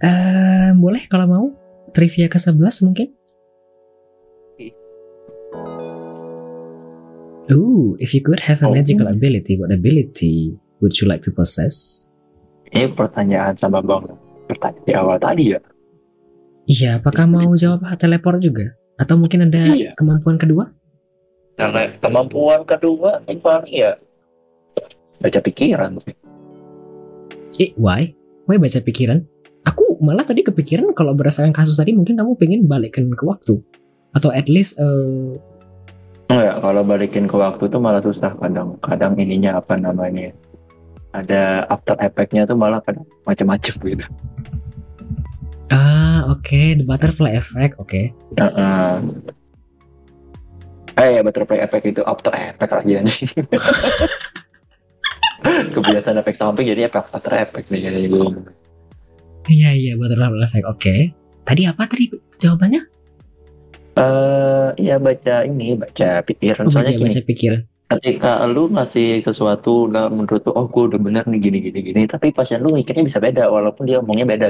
Eh 0.00 0.70
boleh 0.72 1.04
kalau 1.12 1.26
mau 1.28 1.46
trivia 1.92 2.32
ke 2.32 2.40
11 2.40 2.88
mungkin? 2.88 3.12
Ooh, 7.46 7.94
if 8.02 8.10
you 8.10 8.22
could 8.22 8.42
have 8.42 8.58
a 8.62 8.66
Oh. 8.66 8.74
magical 8.74 9.06
ability, 9.06 9.54
what 9.54 9.70
ability 9.70 10.58
would 10.82 10.98
you 10.98 11.06
like 11.06 11.22
to 11.22 11.30
possess? 11.30 12.06
Ini 12.74 12.90
pertanyaan 12.90 13.54
sama 13.54 13.78
bang 13.78 14.02
pertanyaan 14.50 14.82
di 14.82 14.92
awal 14.92 15.16
tadi 15.22 15.44
ya. 15.54 15.60
Iya, 16.66 16.98
apakah 16.98 17.30
mau 17.30 17.54
jawab 17.54 17.86
teleport 17.94 18.42
juga? 18.42 18.74
Atau 18.98 19.14
mungkin 19.14 19.46
ada 19.46 19.70
Iya. 19.70 19.94
kemampuan 19.94 20.34
kedua? 20.34 20.74
Karena 21.54 21.86
kemampuan 22.02 22.66
kedua 22.66 23.22
paling 23.22 23.40
ya 23.70 23.94
baca 25.22 25.38
pikiran. 25.40 25.96
Eh, 27.56 27.70
why? 27.78 28.10
Why 28.44 28.58
baca 28.58 28.82
pikiran? 28.82 29.22
Aku 29.64 29.98
malah 30.02 30.26
tadi 30.26 30.42
kepikiran 30.42 30.90
kalau 30.92 31.14
berdasarkan 31.14 31.54
kasus 31.54 31.78
tadi 31.78 31.94
mungkin 31.94 32.18
kamu 32.18 32.34
pengen 32.36 32.60
balikin 32.66 33.08
ke 33.14 33.24
waktu. 33.24 33.62
Atau 34.12 34.34
at 34.34 34.50
least 34.50 34.76
eh, 34.76 35.38
Enggak, 36.26 36.58
kalau 36.58 36.82
balikin 36.82 37.30
ke 37.30 37.36
waktu 37.38 37.64
tuh 37.70 37.78
malah 37.78 38.02
susah 38.02 38.34
kadang. 38.42 38.74
Kadang 38.82 39.14
ininya 39.14 39.62
apa 39.62 39.78
namanya? 39.78 40.34
Ada 41.14 41.64
after 41.70 41.94
effect-nya 42.02 42.44
tuh 42.50 42.58
malah 42.58 42.82
kadang 42.82 43.06
macam-macam 43.24 43.74
gitu. 43.74 44.06
ah 45.66 46.22
oke 46.30 46.78
the 46.78 46.84
butterfly 46.86 47.34
effect 47.34 47.74
oke. 47.78 48.02
Heeh. 48.38 48.92
Eh 50.96 51.08
ya 51.18 51.20
butterfly 51.26 51.58
effect 51.58 51.84
itu 51.86 52.02
after 52.06 52.30
effect 52.34 52.72
lagi 52.74 52.92
anjing. 53.02 53.26
Kebiasaan 55.74 56.18
efek 56.22 56.38
samping 56.38 56.66
jadi 56.66 56.90
efek 56.90 57.10
after 57.10 57.34
effect 57.38 57.66
nih 57.70 57.80
kayaknya 57.86 58.08
gue. 58.10 58.28
Iya 59.46 59.70
iya 59.74 59.92
butterfly 59.94 60.42
effect 60.42 60.66
oke. 60.66 60.94
Tadi 61.46 61.62
apa 61.66 61.82
tadi 61.86 62.10
jawabannya? 62.42 62.95
Eh 63.96 64.68
iya 64.76 64.96
baca 64.98 65.40
ini 65.42 65.72
baca 65.74 66.20
pikiran 66.20 66.64
Oh, 66.64 66.68
baca 66.68 66.84
soalnya 66.84 66.92
gini. 66.94 67.06
baca 67.08 67.20
pikiran. 67.24 67.60
ketika 67.88 68.42
lu 68.44 68.66
ngasih 68.68 69.22
sesuatu 69.22 69.86
udah 69.86 70.10
menurut 70.10 70.42
lu 70.42 70.52
oh 70.52 70.66
gue 70.66 70.90
udah 70.90 70.98
bener 70.98 71.22
nih 71.24 71.38
gini 71.40 71.58
gini 71.62 71.80
gini 71.82 72.02
tapi 72.04 72.28
pasien 72.30 72.58
lu 72.58 72.74
mikirnya 72.74 73.00
bisa 73.00 73.16
beda 73.16 73.46
walaupun 73.46 73.86
dia 73.86 74.02
ngomongnya 74.02 74.26
beda 74.26 74.46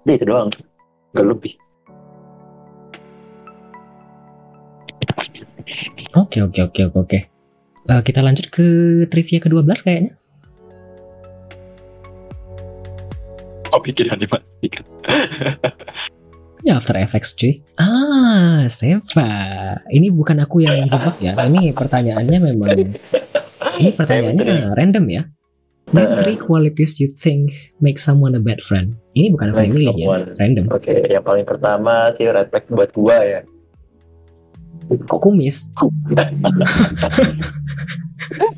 udah 0.00 0.14
itu 0.14 0.24
doang 0.24 0.48
gak 1.12 1.26
lebih 1.26 1.58
Oke 6.14 6.38
oke 6.40 6.62
oke 6.62 6.80
oke 6.86 6.96
oke. 6.96 7.18
Eh, 7.84 8.00
kita 8.00 8.22
lanjut 8.22 8.46
ke 8.48 8.66
trivia 9.06 9.38
ke-12 9.38 9.66
kayaknya. 9.82 10.12
oh 13.66 13.80
pikiran 13.82 14.16
dimatikan 14.16 14.84
Ya 16.66 16.82
After 16.82 16.98
Effects 16.98 17.38
cuy. 17.38 17.62
Ah, 17.78 18.66
Seva. 18.66 19.30
Ini 19.86 20.10
bukan 20.10 20.42
aku 20.42 20.66
yang 20.66 20.82
menjebak 20.82 21.14
ya. 21.22 21.38
Ini 21.38 21.70
pertanyaannya 21.70 22.38
memang 22.42 22.74
ini 23.78 23.90
pertanyaannya 24.02 24.74
random 24.74 25.06
ya. 25.06 25.22
Name 25.94 26.18
three 26.18 26.34
qualities 26.34 26.98
you 26.98 27.06
think 27.14 27.54
make 27.78 28.02
someone 28.02 28.34
a 28.34 28.42
bad 28.42 28.58
friend. 28.58 28.98
Ini 29.14 29.30
bukan 29.30 29.54
aku 29.54 29.62
yang 29.62 29.74
milih 29.78 29.94
ya, 29.94 30.06
random. 30.34 30.66
oke 30.74 30.90
yang 31.06 31.22
paling 31.22 31.46
pertama 31.46 32.10
sih 32.18 32.26
respect 32.26 32.66
buat 32.74 32.90
gua 32.90 33.22
ya 33.22 33.40
Kok 34.86 35.20
kumis? 35.22 35.70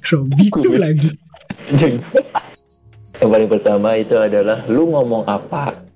Robby 0.08 0.48
itu 0.48 0.70
lagi. 0.80 1.12
yang 3.20 3.30
paling 3.32 3.48
pertama 3.52 4.00
itu 4.00 4.16
adalah 4.16 4.64
lu 4.64 4.88
ngomong 4.92 5.28
apa 5.28 5.87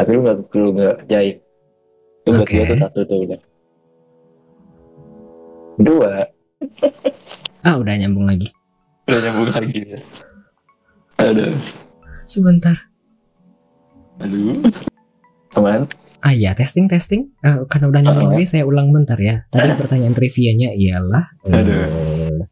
tapi 0.00 0.16
lu 0.16 0.20
nggak 0.24 0.36
lu 0.50 0.68
nggak 0.72 0.94
kerjain 1.04 1.36
itu 2.20 2.28
buat 2.30 2.40
Oke. 2.42 2.56
gua 2.56 2.64
tuh 2.64 2.78
satu 2.80 3.00
tuh 3.04 3.18
udah 3.28 3.40
dua 5.78 6.12
Ah, 7.60 7.76
udah 7.76 7.92
nyambung 7.96 8.24
lagi. 8.24 8.48
udah 9.04 9.20
nyambung 9.20 9.48
lagi 9.52 9.80
aduh 11.16 11.52
Sebentar. 12.24 12.76
aduh 14.16 14.60
teman 15.50 15.84
Ah 16.20 16.36
ya, 16.36 16.52
testing 16.52 16.84
testing. 16.84 17.32
Eh, 17.40 17.64
karena 17.64 17.88
udah 17.88 18.00
nyambung 18.04 18.36
lagi, 18.36 18.44
saya 18.44 18.68
ulang 18.68 18.92
bentar 18.92 19.16
ya. 19.16 19.48
Tadi 19.48 19.72
pertanyaan 19.72 20.12
trivianya 20.12 20.68
ialah 20.76 21.32
Aduh. 21.48 22.44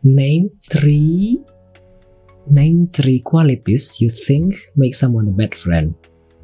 name 0.00 0.48
three 0.64 1.44
name 2.48 2.88
three 2.88 3.20
qualities 3.20 4.00
you 4.00 4.08
think 4.08 4.56
make 4.72 4.96
someone 4.96 5.28
a 5.28 5.34
bad 5.36 5.52
friend. 5.52 5.92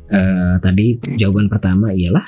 Eh, 0.07 0.55
tadi 0.63 0.95
jawaban 1.19 1.51
pertama 1.51 1.91
ialah 1.91 2.23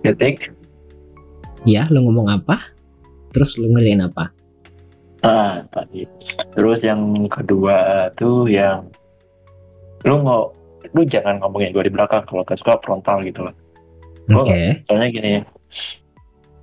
ketik 0.00 0.48
ya, 1.68 1.84
lo 1.92 2.00
ngomong 2.08 2.32
apa? 2.32 2.56
Terus 3.36 3.60
lo 3.60 3.68
ngerjain 3.68 4.00
apa? 4.00 4.32
Ah, 5.20 5.60
tadi. 5.68 6.08
Terus 6.56 6.80
yang 6.80 7.28
kedua 7.28 8.08
tuh 8.16 8.48
yang 8.48 8.88
lu 10.08 10.24
nggak 10.24 10.44
lu 10.96 11.04
jangan 11.04 11.36
ngomongin 11.44 11.76
gue 11.76 11.84
di 11.84 11.92
belakang 11.92 12.24
kalau 12.24 12.40
gak 12.48 12.56
suka 12.56 12.80
frontal 12.80 13.20
gitu 13.20 13.44
loh. 13.44 13.54
Oh. 14.32 14.40
Oke. 14.40 14.80
Soalnya 14.88 15.12
gini, 15.12 15.44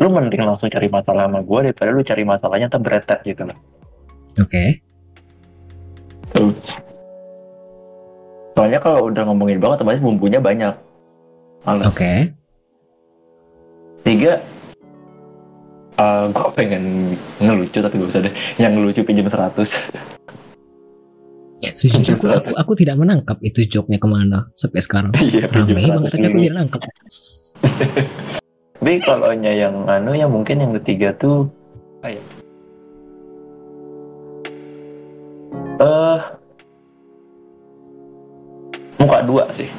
lu 0.02 0.08
mending 0.10 0.42
langsung 0.42 0.74
cari 0.74 0.90
masalah 0.90 1.30
sama 1.30 1.46
gue 1.46 1.60
daripada 1.70 1.90
lu 1.94 2.02
cari 2.02 2.24
masalahnya 2.26 2.74
ntar 2.74 2.82
beretet 2.82 3.22
gitu 3.22 3.46
loh. 3.46 3.58
Oke. 4.42 4.82
Tuh. 6.34 6.52
Soalnya 8.58 8.82
kalau 8.82 9.14
udah 9.14 9.22
ngomongin 9.30 9.62
banget 9.62 9.86
otomatis 9.86 10.02
bumbunya 10.02 10.42
banyak. 10.42 10.74
Oke. 11.86 12.34
Tiga, 14.02 14.42
eh 16.02 16.24
gue 16.34 16.50
pengen 16.58 17.14
ngelucu 17.38 17.78
tapi 17.86 18.02
gak 18.02 18.10
usah 18.10 18.26
deh. 18.26 18.34
Yang 18.58 18.72
ngelucu 18.82 19.02
pinjam 19.06 19.30
100. 19.30 19.62
Sejujurnya 21.78 22.18
aku, 22.18 22.26
aku, 22.34 22.52
aku 22.58 22.74
tidak 22.74 22.98
menangkap 22.98 23.38
itu 23.46 23.62
joke-nya 23.70 24.02
ke 24.02 24.10
mana 24.10 24.50
sampai 24.58 24.82
sekarang. 24.82 25.14
Iya, 25.22 25.46
Rame 25.54 25.78
banget 25.78 26.10
100 26.10 26.18
tapi 26.18 26.26
aku 26.26 26.40
tidak 26.42 26.56
nangkap. 26.58 26.82
Tapi 28.78 28.94
kalau 29.02 29.34
yang 29.34 29.86
anu 29.90 30.14
yang 30.18 30.34
mungkin 30.34 30.62
yang 30.62 30.74
ketiga 30.82 31.14
tuh 31.18 31.50
ya? 32.06 32.22
Muka 39.08 39.24
dua 39.24 39.44
sih. 39.56 39.72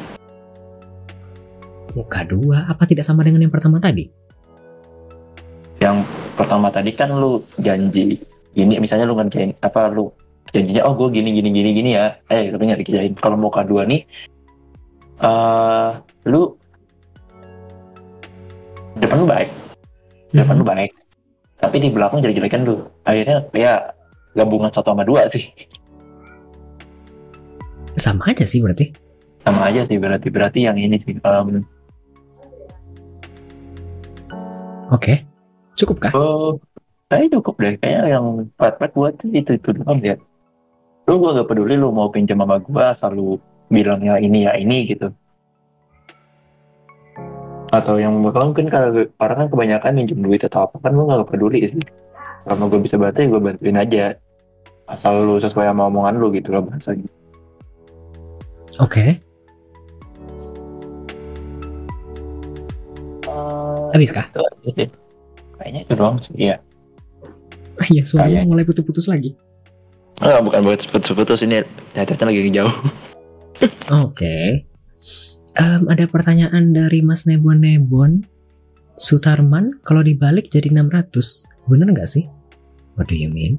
Muka 1.93 2.25
dua, 2.25 2.65
apa 2.65 2.89
tidak 2.89 3.05
sama 3.05 3.21
dengan 3.21 3.45
yang 3.45 3.53
pertama 3.53 3.77
tadi? 3.77 4.09
Yang 5.85 6.09
pertama 6.33 6.73
tadi 6.73 6.97
kan 6.97 7.13
lu 7.13 7.45
janji 7.61 8.17
ini 8.57 8.81
misalnya 8.81 9.05
lu 9.05 9.21
ngerjain 9.21 9.53
apa 9.61 9.93
lu 9.93 10.09
janjinya 10.49 10.81
oh 10.89 10.97
gue 10.97 11.13
gini 11.13 11.37
gini 11.37 11.53
gini 11.53 11.71
gini 11.77 11.91
ya 11.93 12.17
eh 12.33 12.49
tapi 12.49 12.65
nyari 12.67 12.83
kerjain 12.83 13.13
kalau 13.21 13.37
muka 13.37 13.63
dua 13.63 13.85
nih 13.85 14.03
eh 15.21 15.91
lu 16.27 16.57
depan 18.99 20.57
Mhm. 20.57 20.59
lu 20.59 20.65
baik 20.67 20.91
tapi 21.61 21.77
di 21.79 21.89
belakang 21.93 22.25
jadi 22.25 22.35
jelekan 22.43 22.63
lu 22.67 22.77
akhirnya 23.07 23.45
ya 23.55 23.93
gabungan 24.35 24.73
satu 24.73 24.91
sama 24.97 25.05
dua 25.05 25.29
sih 25.31 25.47
Sama 27.99 28.31
aja 28.31 28.47
sih 28.47 28.63
berarti. 28.63 29.08
Sama 29.49 29.73
aja 29.73 29.89
sih 29.89 29.97
berarti 29.97 30.29
berarti 30.29 30.59
yang 30.69 30.77
ini 30.77 31.01
sih 31.01 31.17
em, 31.17 31.65
Oke. 34.89 35.21
Cukup 35.77 35.97
kah? 36.01 36.13
oh 36.13 36.61
kayaknya 37.09 37.41
cukup 37.41 37.55
deh 37.57 37.75
kayaknya 37.81 38.05
yang 38.13 38.27
flag 38.61 38.93
buat 38.93 39.15
itu 39.25 39.57
itu 39.57 39.69
doang 39.73 40.01
ya 40.05 40.17
lu 41.09 41.17
gua 41.17 41.41
gak 41.41 41.49
peduli 41.49 41.81
lu 41.81 41.89
mau 41.89 42.13
pinjam 42.13 42.37
sama 42.45 42.61
gua 42.61 42.93
asal 42.93 43.17
lu 43.17 43.41
bilangnya 43.73 44.21
ini 44.21 44.45
ya 44.45 44.53
ini 44.61 44.85
gitu 44.93 45.09
atau 47.73 47.97
yang 47.97 48.13
kalau 48.33 48.53
mungkin 48.53 48.69
kalau 48.69 49.09
orang 49.21 49.37
kan 49.45 49.49
kebanyakan 49.49 49.93
minjem 49.97 50.21
duit 50.21 50.45
atau 50.45 50.69
apa 50.69 50.77
kan 50.85 50.93
lu 50.93 51.09
gak 51.09 51.29
peduli 51.33 51.69
sih 51.69 51.85
kalau 52.45 52.69
gue 52.69 52.81
bisa 52.81 52.97
bantu 52.97 53.25
ya 53.25 53.29
gue 53.29 53.41
bantuin 53.41 53.77
aja 53.77 54.05
asal 54.89 55.21
lu 55.25 55.37
sesuai 55.37 55.69
sama 55.69 55.89
omongan 55.89 56.17
lu 56.17 56.33
gitu 56.33 56.53
loh 56.53 56.65
bahasanya 56.65 57.09
Oke. 58.79 59.28
Habis 63.91 64.11
kah? 64.11 64.27
Itu 64.29 64.41
aja 64.41 64.71
sih. 64.75 64.89
kayaknya 65.59 65.81
itu 65.83 65.93
doang 65.95 66.17
sih 66.19 66.35
iya 66.37 66.57
Iya, 67.91 68.03
suaranya 68.03 68.43
Kayaknya. 68.43 68.51
mulai 68.51 68.65
putus-putus 68.65 69.07
lagi. 69.07 69.39
oh, 70.19 70.39
bukan 70.43 70.61
buat 70.63 70.83
putus-putus 70.85 71.43
ini 71.43 71.63
ternyata 71.93 72.27
lagi 72.27 72.51
jauh 72.51 72.75
Oke. 74.03 74.67
Em, 75.55 75.83
ada 75.87 76.05
pertanyaan 76.07 76.71
dari 76.71 77.03
Mas 77.03 77.23
Nebon 77.25 77.59
Nebon. 77.59 78.23
Sutarman 78.95 79.75
kalau 79.83 80.03
dibalik 80.03 80.47
jadi 80.47 80.71
600. 80.71 81.11
Bener 81.67 81.87
nggak 81.91 82.07
sih? 82.09 82.27
What 82.95 83.07
do 83.07 83.15
you 83.15 83.31
mean? 83.31 83.59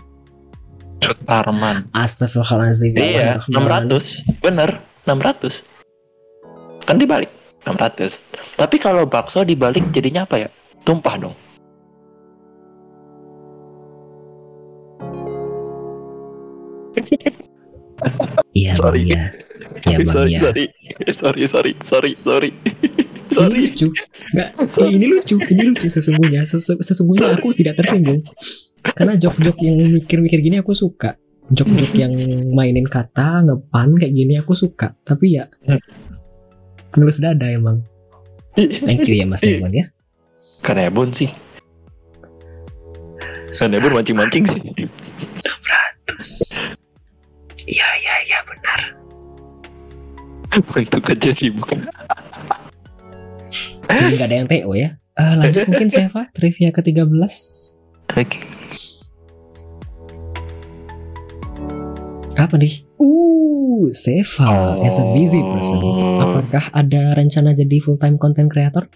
Sutarman 1.00 1.88
Astagfirullahaladzim. 1.92 2.92
Iya, 2.94 3.44
600. 3.48 4.40
Bener, 4.40 4.84
600. 5.04 5.64
Kan 6.84 6.96
dibalik, 6.96 7.32
600. 7.70 8.58
Tapi 8.58 8.76
kalau 8.82 9.06
bakso 9.06 9.46
dibalik 9.46 9.86
jadinya 9.94 10.26
apa 10.26 10.48
ya? 10.48 10.50
Tumpah 10.82 11.16
dong. 11.22 11.36
Iya 18.56 18.74
bang, 18.76 18.82
Sorry. 18.82 19.02
iya. 19.06 19.24
Iya 19.86 19.98
bang, 20.02 20.14
sorry, 20.16 20.32
iya. 20.32 20.42
sorry, 20.42 20.66
sorry, 21.14 21.44
sorry, 21.48 21.72
sorry, 21.86 22.12
sorry. 22.26 22.50
Ini 23.30 23.36
sorry. 23.38 23.60
lucu. 23.70 23.88
Nggak, 24.34 24.50
eh, 24.82 24.90
ini 24.90 25.06
lucu. 25.06 25.36
Ini 25.38 25.62
lucu 25.70 25.88
sesungguhnya. 25.88 26.42
Sesu- 26.44 26.82
sesungguhnya 26.82 27.30
aku 27.38 27.54
tidak 27.54 27.78
tersinggung. 27.78 28.26
Karena 28.82 29.14
jok-jok 29.16 29.58
yang 29.62 29.78
mikir-mikir 30.02 30.40
gini 30.42 30.58
aku 30.60 30.74
suka. 30.74 31.14
Jok-jok 31.54 31.94
yang 32.04 32.14
mainin 32.52 32.90
kata, 32.90 33.46
ngepan 33.46 33.90
kayak 34.02 34.14
gini 34.18 34.34
aku 34.42 34.58
suka. 34.58 34.98
Tapi 35.06 35.38
ya, 35.38 35.46
ngelus 36.98 37.22
dada 37.22 37.46
emang. 37.50 37.84
Thank 38.58 39.06
you 39.08 39.16
ya 39.20 39.26
Mas 39.30 39.44
Nebon 39.46 39.72
ya. 39.72 39.86
Karena 40.60 40.92
Ebon 40.92 41.10
sih. 41.16 41.30
Karena 43.54 43.80
Ebon 43.80 43.94
mancing-mancing 43.96 44.44
sih. 44.46 44.62
Terus. 46.06 46.30
Iya, 47.70 47.88
iya, 48.02 48.16
iya 48.26 48.40
benar. 48.44 48.80
Untuk 50.58 51.06
aja 51.06 51.30
sih 51.32 51.54
bukan. 51.54 51.86
Jadi 53.90 54.14
nggak 54.18 54.30
ada 54.30 54.36
yang 54.36 54.50
TO 54.50 54.72
ya. 54.74 54.90
Eh, 55.20 55.34
lanjut 55.36 55.66
mungkin 55.68 55.90
Seva, 55.92 56.32
trivia 56.34 56.70
ke-13. 56.72 57.06
Oke. 58.18 58.59
Apa 62.40 62.56
nih? 62.56 62.72
Uh, 62.96 63.92
Seva 63.92 64.80
as 64.88 64.96
a 64.96 65.04
busy 65.12 65.44
person. 65.44 65.84
Oh. 65.84 66.24
Apakah 66.24 66.72
ada 66.72 67.12
rencana 67.12 67.52
jadi 67.52 67.84
full 67.84 68.00
time 68.00 68.16
content 68.16 68.48
creator? 68.48 68.88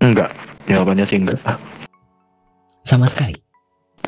Enggak. 0.00 0.32
Jawabannya 0.64 1.04
sih 1.04 1.20
enggak. 1.20 1.36
Sama 2.88 3.12
sekali. 3.12 3.36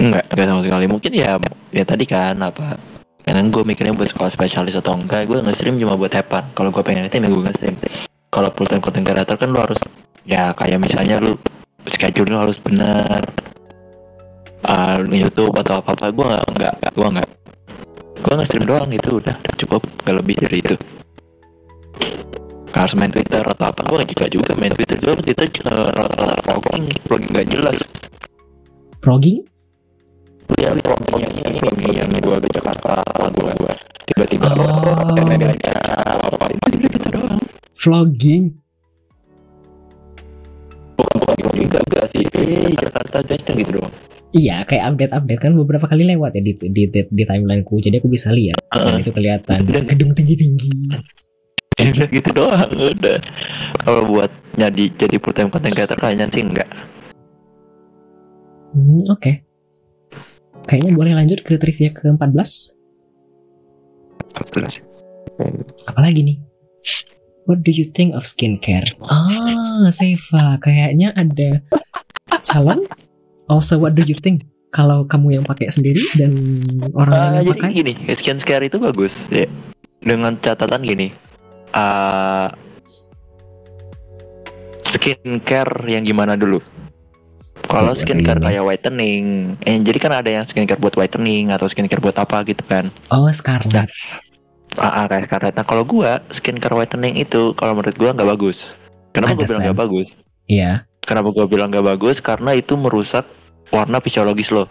Enggak, 0.01 0.25
enggak 0.33 0.47
sama 0.49 0.63
sekali. 0.65 0.85
Mungkin 0.89 1.13
ya, 1.13 1.37
ya 1.77 1.85
tadi 1.85 2.09
kan 2.09 2.41
apa? 2.41 2.81
Karena 3.21 3.45
gue 3.53 3.63
mikirnya 3.69 3.93
buat 3.93 4.09
sekolah 4.09 4.33
spesialis 4.33 4.81
atau 4.81 4.97
enggak, 4.97 5.29
gue 5.29 5.45
nge-stream 5.45 5.77
cuma 5.77 6.01
buat 6.01 6.13
hepan. 6.17 6.49
Kalau 6.57 6.73
gue 6.73 6.81
pengen 6.81 7.05
nge-stream 7.05 7.29
ya 7.29 7.31
gue 7.37 7.43
nge-stream. 7.45 7.77
Kalau 8.33 8.49
full 8.57 8.69
time 8.69 8.81
content 8.81 9.05
creator 9.05 9.37
kan 9.37 9.49
lu 9.53 9.61
harus 9.61 9.81
ya 10.25 10.57
kayak 10.57 10.81
misalnya 10.81 11.21
lu 11.21 11.37
schedule 11.93 12.33
lu 12.33 12.39
harus 12.49 12.57
benar. 12.65 13.21
Ah, 14.65 14.97
YouTube 15.05 15.53
atau 15.61 15.85
apa 15.85 15.93
apa 15.93 16.09
gue 16.09 16.25
nggak 16.25 16.45
nggak 16.57 16.75
gue 16.97 17.09
nggak 17.21 17.29
gue 18.25 18.33
nge-stream 18.41 18.65
doang 18.65 18.89
itu 18.89 19.21
udah 19.21 19.37
cukup. 19.61 19.85
Gak 20.01 20.17
lebih 20.17 20.37
dari 20.41 20.59
itu. 20.65 20.75
Harus 22.75 22.97
main 22.97 23.13
Twitter 23.13 23.45
atau 23.45 23.71
apa 23.71 23.81
gue 23.85 24.01
juga 24.17 24.25
juga 24.33 24.53
main 24.57 24.73
Twitter. 24.73 24.97
Juga 24.97 25.21
Twitter 25.21 25.49
uh, 25.69 26.41
vlogging 26.49 26.89
vlogging 27.05 27.31
gak 27.37 27.49
jelas. 27.53 27.79
Frogging? 29.05 29.45
ya 30.61 30.71
vlogging 30.77 31.25
ini 31.41 31.57
vlogging 31.57 31.93
yang 31.93 32.09
gue 32.13 32.37
ke 32.37 32.49
Jakarta 32.53 33.01
gue 33.33 33.51
gue 33.59 33.73
tiba-tiba 34.13 34.47
Oh. 34.53 34.81
apa 36.25 36.47
itu 36.53 36.77
gitu 36.89 36.97
doang. 37.13 37.41
Vlogging? 37.77 38.45
bukan 40.95 41.15
bukan 41.21 41.35
gitu 41.37 41.51
juga 41.69 41.79
gak 41.91 42.07
sih. 42.13 42.25
Eh 42.33 42.73
Jakarta 42.77 43.21
aja 43.25 43.35
gitu 43.37 43.71
doang 43.81 43.93
Iya, 44.35 44.67
kayak 44.67 44.85
update-update 44.91 45.41
kan 45.41 45.53
beberapa 45.55 45.87
kali 45.87 46.03
lewat 46.05 46.35
ya 46.35 46.43
di 46.43 46.53
di, 46.53 46.91
di, 46.91 47.01
di 47.01 47.23
timelineku, 47.23 47.79
jadi 47.79 48.03
aku 48.03 48.11
bisa 48.11 48.29
lihat. 48.29 48.59
Dan 48.69 48.99
itu 48.99 49.15
kelihatan 49.15 49.63
Dan- 49.63 49.87
gedung 49.87 50.11
tinggi-tinggi. 50.11 50.91
ya 51.75 51.91
udah 51.91 52.07
gitu 52.07 52.31
doang 52.31 52.71
udah 52.71 53.19
kalau 53.83 54.07
buat 54.07 54.31
jadi 54.55 54.95
jadi 54.95 55.17
full 55.19 55.35
time 55.35 55.51
content 55.51 55.75
creator 55.75 55.99
kayaknya 55.99 56.31
sih 56.31 56.43
enggak 56.43 56.71
Hmm, 58.71 59.03
Oke. 59.07 59.43
Kayaknya 60.65 60.93
boleh 60.93 61.13
lanjut 61.15 61.43
ke 61.43 61.55
trivia 61.55 61.91
ke-14. 61.91 62.75
Apalagi 65.85 66.21
nih? 66.23 66.39
What 67.45 67.63
do 67.63 67.71
you 67.71 67.85
think 67.85 68.15
of 68.15 68.23
skincare? 68.25 68.99
Ah, 68.99 69.91
Seva, 69.91 70.59
kayaknya 70.59 71.11
ada 71.13 71.63
calon. 72.41 72.87
Also, 73.45 73.77
what 73.77 73.93
do 73.93 74.03
you 74.03 74.15
think? 74.15 74.49
Kalau 74.69 75.05
kamu 75.05 75.39
yang 75.39 75.45
pakai 75.45 75.69
sendiri 75.69 76.03
dan 76.15 76.35
orang 76.93 77.13
lain 77.13 77.23
Ah, 77.23 77.31
yang 77.37 77.47
jadi 77.47 77.61
pakai? 77.61 77.71
gini 77.73 77.93
skin 78.13 78.39
care 78.39 78.65
itu 78.65 78.77
bagus 78.77 79.15
ya 79.29 79.47
dengan 80.01 80.35
catatan 80.35 80.83
gini 80.83 81.15
ah 81.71 82.51
skincare 84.85 85.71
yang 85.87 86.03
gimana 86.03 86.35
dulu 86.35 86.59
kalau 87.65 87.95
skincare 87.95 88.39
kayak 88.41 88.63
whitening 88.63 89.55
eh, 89.63 89.79
jadi 89.79 89.99
kan 90.01 90.13
ada 90.13 90.31
yang 90.33 90.45
skincare 90.45 90.77
buat 90.77 90.95
whitening 90.95 91.49
atau 91.49 91.67
skincare 91.67 91.99
buat 91.99 92.15
apa 92.17 92.43
gitu 92.45 92.63
kan 92.65 92.91
Oh, 93.09 93.27
Scarlett. 93.29 93.87
ah, 94.75 94.91
ah, 94.93 95.05
kayak 95.07 95.27
Scarlett 95.27 95.55
nah 95.55 95.63
kalau 95.63 95.83
gua 95.83 96.19
skincare 96.29 96.75
whitening 96.75 97.15
itu 97.17 97.55
kalau 97.55 97.73
menurut 97.73 97.95
gua 97.95 98.11
nggak 98.11 98.27
bagus 98.29 98.69
kenapa 99.11 99.35
gua 99.35 99.47
bilang 99.47 99.63
nggak 99.65 99.79
bagus 99.79 100.09
Iya. 100.45 100.85
Kenapa 101.05 101.31
gue 101.31 101.45
bilang 101.45 101.69
gak 101.69 101.85
bagus? 101.85 102.19
Karena 102.25 102.57
itu 102.57 102.75
merusak 102.81 103.29
warna 103.69 104.01
fisiologis 104.01 104.49
lo. 104.49 104.69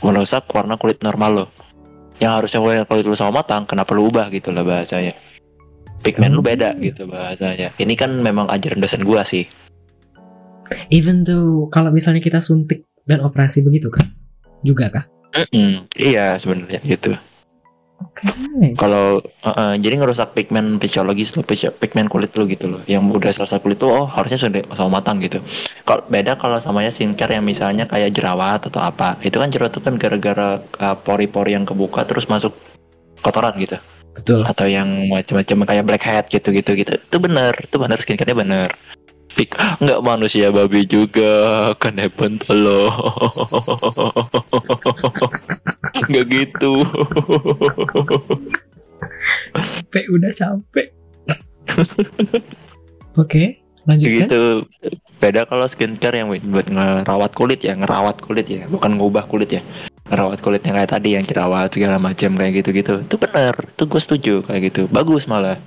Merusak 0.00 0.46
warna 0.54 0.78
kulit 0.78 1.02
normal 1.02 1.30
lo. 1.34 1.46
Yang 2.22 2.32
harusnya 2.42 2.60
warna 2.62 2.84
kulit 2.86 3.04
lo 3.04 3.18
sama 3.18 3.42
matang, 3.42 3.66
kenapa 3.66 3.92
lo 3.92 4.08
ubah 4.08 4.30
gitu 4.30 4.54
lah 4.54 4.62
bahasanya. 4.62 5.12
Pigmen 6.06 6.38
lu 6.38 6.42
beda 6.44 6.78
gitu 6.78 7.08
bahasanya. 7.10 7.74
Ini 7.76 7.94
kan 7.98 8.14
memang 8.22 8.46
ajaran 8.46 8.78
dosen 8.78 9.02
gua 9.02 9.26
sih. 9.26 9.42
Even 10.90 11.26
though 11.26 11.66
kalau 11.70 11.90
misalnya 11.90 12.22
kita 12.22 12.38
suntik 12.38 12.86
dan 13.06 13.22
operasi 13.22 13.62
begitu 13.66 13.90
kan? 13.90 14.06
Juga 14.62 14.90
kah? 14.90 15.04
Mm-mm, 15.34 15.90
Iya 15.98 16.38
sebenarnya 16.38 16.80
gitu. 16.86 17.14
Oke. 17.96 18.28
Kalau 18.76 19.20
uh, 19.20 19.48
uh, 19.48 19.72
jadi 19.76 20.00
ngerusak 20.00 20.36
pigmen 20.36 20.76
fisiologis 20.76 21.32
lo, 21.36 21.44
pigmen 21.44 22.08
kulit 22.08 22.32
lo 22.36 22.44
gitu 22.44 22.68
loh. 22.68 22.80
Yang 22.84 23.02
udah 23.12 23.30
selesai 23.32 23.60
kulit 23.60 23.80
tuh 23.80 23.92
oh 23.92 24.06
harusnya 24.08 24.36
sudah 24.40 24.62
sama 24.76 25.00
matang 25.00 25.20
gitu. 25.20 25.40
Kalau 25.84 26.04
beda 26.08 26.36
kalau 26.36 26.60
samanya 26.60 26.92
skincare 26.92 27.36
yang 27.36 27.44
misalnya 27.44 27.88
kayak 27.88 28.12
jerawat 28.12 28.68
atau 28.68 28.80
apa. 28.84 29.16
Itu 29.24 29.40
kan 29.40 29.48
jerawat 29.48 29.76
itu 29.76 29.82
kan 29.84 29.94
gara-gara 29.96 30.60
uh, 30.60 30.96
pori-pori 30.96 31.56
yang 31.56 31.64
kebuka 31.64 32.04
terus 32.04 32.28
masuk 32.28 32.52
kotoran 33.24 33.56
gitu. 33.56 33.80
Betul. 34.16 34.48
atau 34.48 34.64
yang 34.64 35.12
macam-macam 35.12 35.68
kayak 35.68 35.84
blackhead 35.84 36.24
gitu-gitu 36.32 36.72
gitu 36.72 36.96
itu 36.96 37.16
benar 37.20 37.52
itu 37.60 37.76
benar 37.76 38.00
skincare-nya 38.00 38.32
benar 38.32 38.72
Pik, 39.36 39.52
nggak 39.84 40.00
manusia 40.00 40.48
babi 40.48 40.88
juga 40.88 41.68
kan 41.76 41.92
hebat 42.00 42.40
lo. 42.48 42.88
Nggak 46.08 46.26
gitu. 46.32 46.72
Capek 49.52 50.04
udah 50.08 50.32
capek. 50.32 50.88
Oke, 53.20 53.60
Lanjutkan. 53.84 54.24
gitu. 54.24 54.42
Beda 55.20 55.44
kalau 55.44 55.68
skincare 55.68 56.16
yang 56.20 56.32
buat 56.32 56.68
ngerawat 56.68 57.32
kulit 57.36 57.60
ya 57.60 57.76
ngerawat 57.76 58.24
kulit 58.24 58.48
ya. 58.48 58.64
Bukan 58.72 58.96
ngubah 58.96 59.28
kulit 59.28 59.52
ya. 59.52 59.60
Ngerawat 60.08 60.40
kulit 60.40 60.64
yang 60.64 60.80
kayak 60.80 60.96
tadi 60.96 61.12
yang 61.12 61.28
jerawat 61.28 61.76
segala 61.76 62.00
macam 62.00 62.40
kayak 62.40 62.64
gitu 62.64 62.72
gitu 62.72 62.92
itu 63.04 63.14
bener 63.20 63.52
itu 63.52 63.82
gue 63.84 64.00
setuju 64.00 64.34
kayak 64.48 64.72
gitu. 64.72 64.88
Bagus 64.88 65.28
malah 65.28 65.60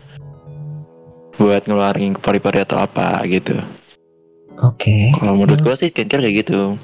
buat 1.39 1.63
ngeluarin 1.63 2.13
pori-pori 2.13 2.59
atau 2.59 2.77
apa 2.77 3.23
gitu 3.25 3.55
Oke. 4.59 5.15
kalau 5.15 5.39
menurut 5.39 5.63
gue 5.63 5.75
sih 5.75 5.89
skincare 5.89 6.19
kayak 6.21 6.37
gitu 6.43 6.75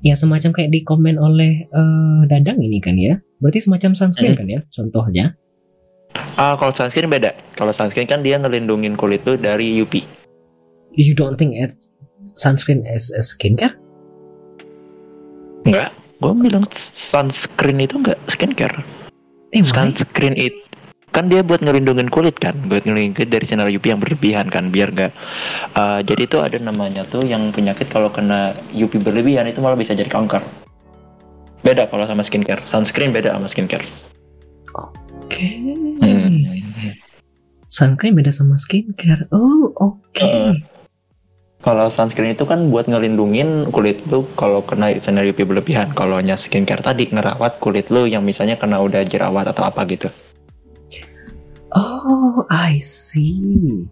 Ya 0.00 0.16
semacam 0.16 0.56
kayak 0.56 0.72
di 0.72 0.80
komen 0.80 1.20
oleh 1.20 1.68
eh, 1.68 2.20
Dadang 2.24 2.56
ini 2.56 2.80
kan 2.80 2.96
ya. 2.96 3.20
Berarti 3.36 3.60
semacam 3.60 3.92
sunscreen 3.92 4.32
kan 4.32 4.48
ya 4.48 4.64
contohnya. 4.72 5.36
ah 6.34 6.56
kalau 6.56 6.72
sunscreen 6.72 7.06
beda 7.06 7.30
kalau 7.52 7.68
sunscreen 7.70 8.08
kan 8.08 8.24
dia 8.24 8.40
ngelindungin 8.40 8.96
kulit 8.96 9.20
tuh 9.22 9.36
dari 9.36 9.76
UV 9.76 10.00
You 10.90 11.12
don't 11.12 11.36
think 11.36 11.52
it 11.54 11.76
sunscreen 12.32 12.82
as 12.82 13.12
a 13.12 13.20
skincare? 13.20 13.76
enggak 15.62 15.92
gue 16.18 16.32
bilang 16.40 16.64
sunscreen 16.96 17.78
itu 17.78 18.00
enggak 18.00 18.16
skincare 18.26 18.80
Eh 19.50 19.60
sunscreen 19.60 20.34
itu 20.34 20.56
kan 21.10 21.26
dia 21.26 21.42
buat 21.42 21.62
ngelindungin 21.62 22.06
kulit 22.10 22.38
kan 22.38 22.54
buat 22.70 22.86
ngelindungin 22.86 23.14
kulit 23.18 23.30
dari 23.30 23.44
sinar 23.46 23.66
UV 23.66 23.82
yang 23.82 24.00
berlebihan 24.00 24.46
kan 24.46 24.70
biar 24.70 24.94
nggak 24.94 25.12
eh, 25.74 26.00
jadi 26.06 26.22
itu 26.24 26.36
ada 26.38 26.56
namanya 26.62 27.02
tuh 27.06 27.26
yang 27.26 27.50
penyakit 27.50 27.90
kalau 27.90 28.10
kena 28.10 28.54
UV 28.74 29.02
berlebihan 29.02 29.50
itu 29.50 29.58
malah 29.58 29.78
bisa 29.78 29.94
jadi 29.94 30.08
kanker 30.08 30.42
beda 31.66 31.90
kalau 31.90 32.06
sama 32.06 32.22
skincare 32.22 32.62
sunscreen 32.64 33.12
beda 33.12 33.34
sama 33.34 33.50
skincare 33.50 33.84
Oke. 35.30 35.46
Hmm. 36.02 36.42
Sunscreen 37.70 38.18
beda 38.18 38.34
sama 38.34 38.58
skincare. 38.58 39.30
Oh 39.30 39.70
oke. 39.78 40.26
Eh. 40.26 40.58
kalau 41.60 41.92
sunscreen 41.92 42.32
itu 42.32 42.48
kan 42.48 42.72
buat 42.72 42.88
ngelindungin 42.88 43.68
kulit 43.68 44.00
lu 44.08 44.24
kalau 44.32 44.64
kena 44.64 44.96
sinar 44.96 45.28
UV 45.28 45.44
berlebihan 45.44 45.92
kalau 45.92 46.16
nya 46.24 46.40
skincare 46.40 46.80
tadi 46.80 47.12
ngerawat 47.12 47.60
kulit 47.60 47.92
lu 47.92 48.08
yang 48.08 48.24
misalnya 48.24 48.56
kena 48.56 48.80
udah 48.80 49.04
jerawat 49.04 49.44
atau 49.52 49.68
apa 49.68 49.84
gitu 49.84 50.08
Oh 51.74 52.42
I 52.50 52.78
see. 52.82 53.86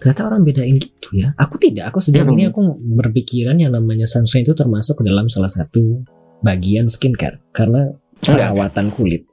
Ternyata 0.00 0.30
orang 0.32 0.46
bedain 0.46 0.76
gitu 0.80 1.18
ya. 1.18 1.34
Aku 1.36 1.58
tidak. 1.60 1.92
Aku 1.92 1.98
sejauh 2.00 2.24
Hmm. 2.24 2.36
ini 2.38 2.44
aku 2.48 2.60
berpikiran 2.78 3.56
yang 3.58 3.74
namanya 3.74 4.06
sunscreen 4.06 4.46
itu 4.46 4.54
termasuk 4.54 5.00
ke 5.00 5.04
dalam 5.04 5.26
salah 5.28 5.50
satu 5.50 6.04
bagian 6.40 6.88
skincare 6.88 7.40
karena 7.52 7.92
perawatan 8.22 8.92
kulit. 8.94 9.26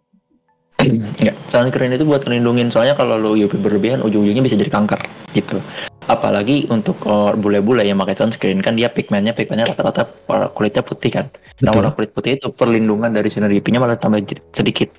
Enggak, 0.78 1.36
sunscreen 1.50 1.96
itu 1.98 2.06
buat 2.06 2.22
ngelindungin 2.22 2.70
soalnya 2.70 2.94
kalau 2.94 3.18
lu 3.18 3.34
UV 3.34 3.58
berlebihan 3.60 4.00
ujung-ujungnya 4.06 4.46
bisa 4.46 4.56
jadi 4.56 4.70
kanker 4.70 5.02
gitu. 5.34 5.58
Apalagi 6.08 6.70
untuk 6.72 7.02
oh, 7.04 7.36
bule-bule 7.36 7.84
yang 7.84 8.00
pakai 8.00 8.16
sunscreen 8.16 8.64
kan 8.64 8.78
dia 8.78 8.88
pigmennya 8.88 9.36
pigmennya 9.36 9.74
rata-rata 9.74 10.08
kulitnya 10.56 10.84
putih 10.86 11.12
kan. 11.12 11.26
Nah 11.66 11.74
warna 11.74 11.92
kulit 11.98 12.14
putih 12.14 12.38
itu 12.38 12.54
perlindungan 12.54 13.12
dari 13.12 13.28
sinar 13.28 13.52
UV-nya 13.52 13.82
malah 13.82 14.00
tambah 14.00 14.22
sedikit. 14.56 14.94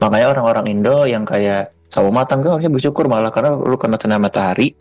Makanya 0.00 0.36
orang-orang 0.36 0.66
Indo 0.72 1.04
yang 1.08 1.24
kayak 1.28 1.75
sawo 1.96 2.12
matang 2.12 2.44
tuh 2.44 2.52
harusnya 2.52 2.68
bersyukur 2.68 3.08
malah 3.08 3.32
karena 3.32 3.56
lu 3.56 3.80
kena 3.80 3.96
sinar 3.96 4.20
matahari. 4.20 4.76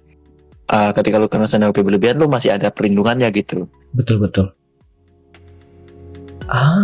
ah, 0.67 0.91
ketika 0.91 1.15
lu 1.15 1.29
kena 1.29 1.45
sinar 1.45 1.71
UV 1.71 1.85
berlebihan 1.85 2.17
lu 2.17 2.27
masih 2.27 2.51
ada 2.51 2.73
perlindungannya 2.73 3.29
gitu. 3.31 3.69
Betul 3.93 4.19
betul. 4.19 4.51
Ah. 6.51 6.81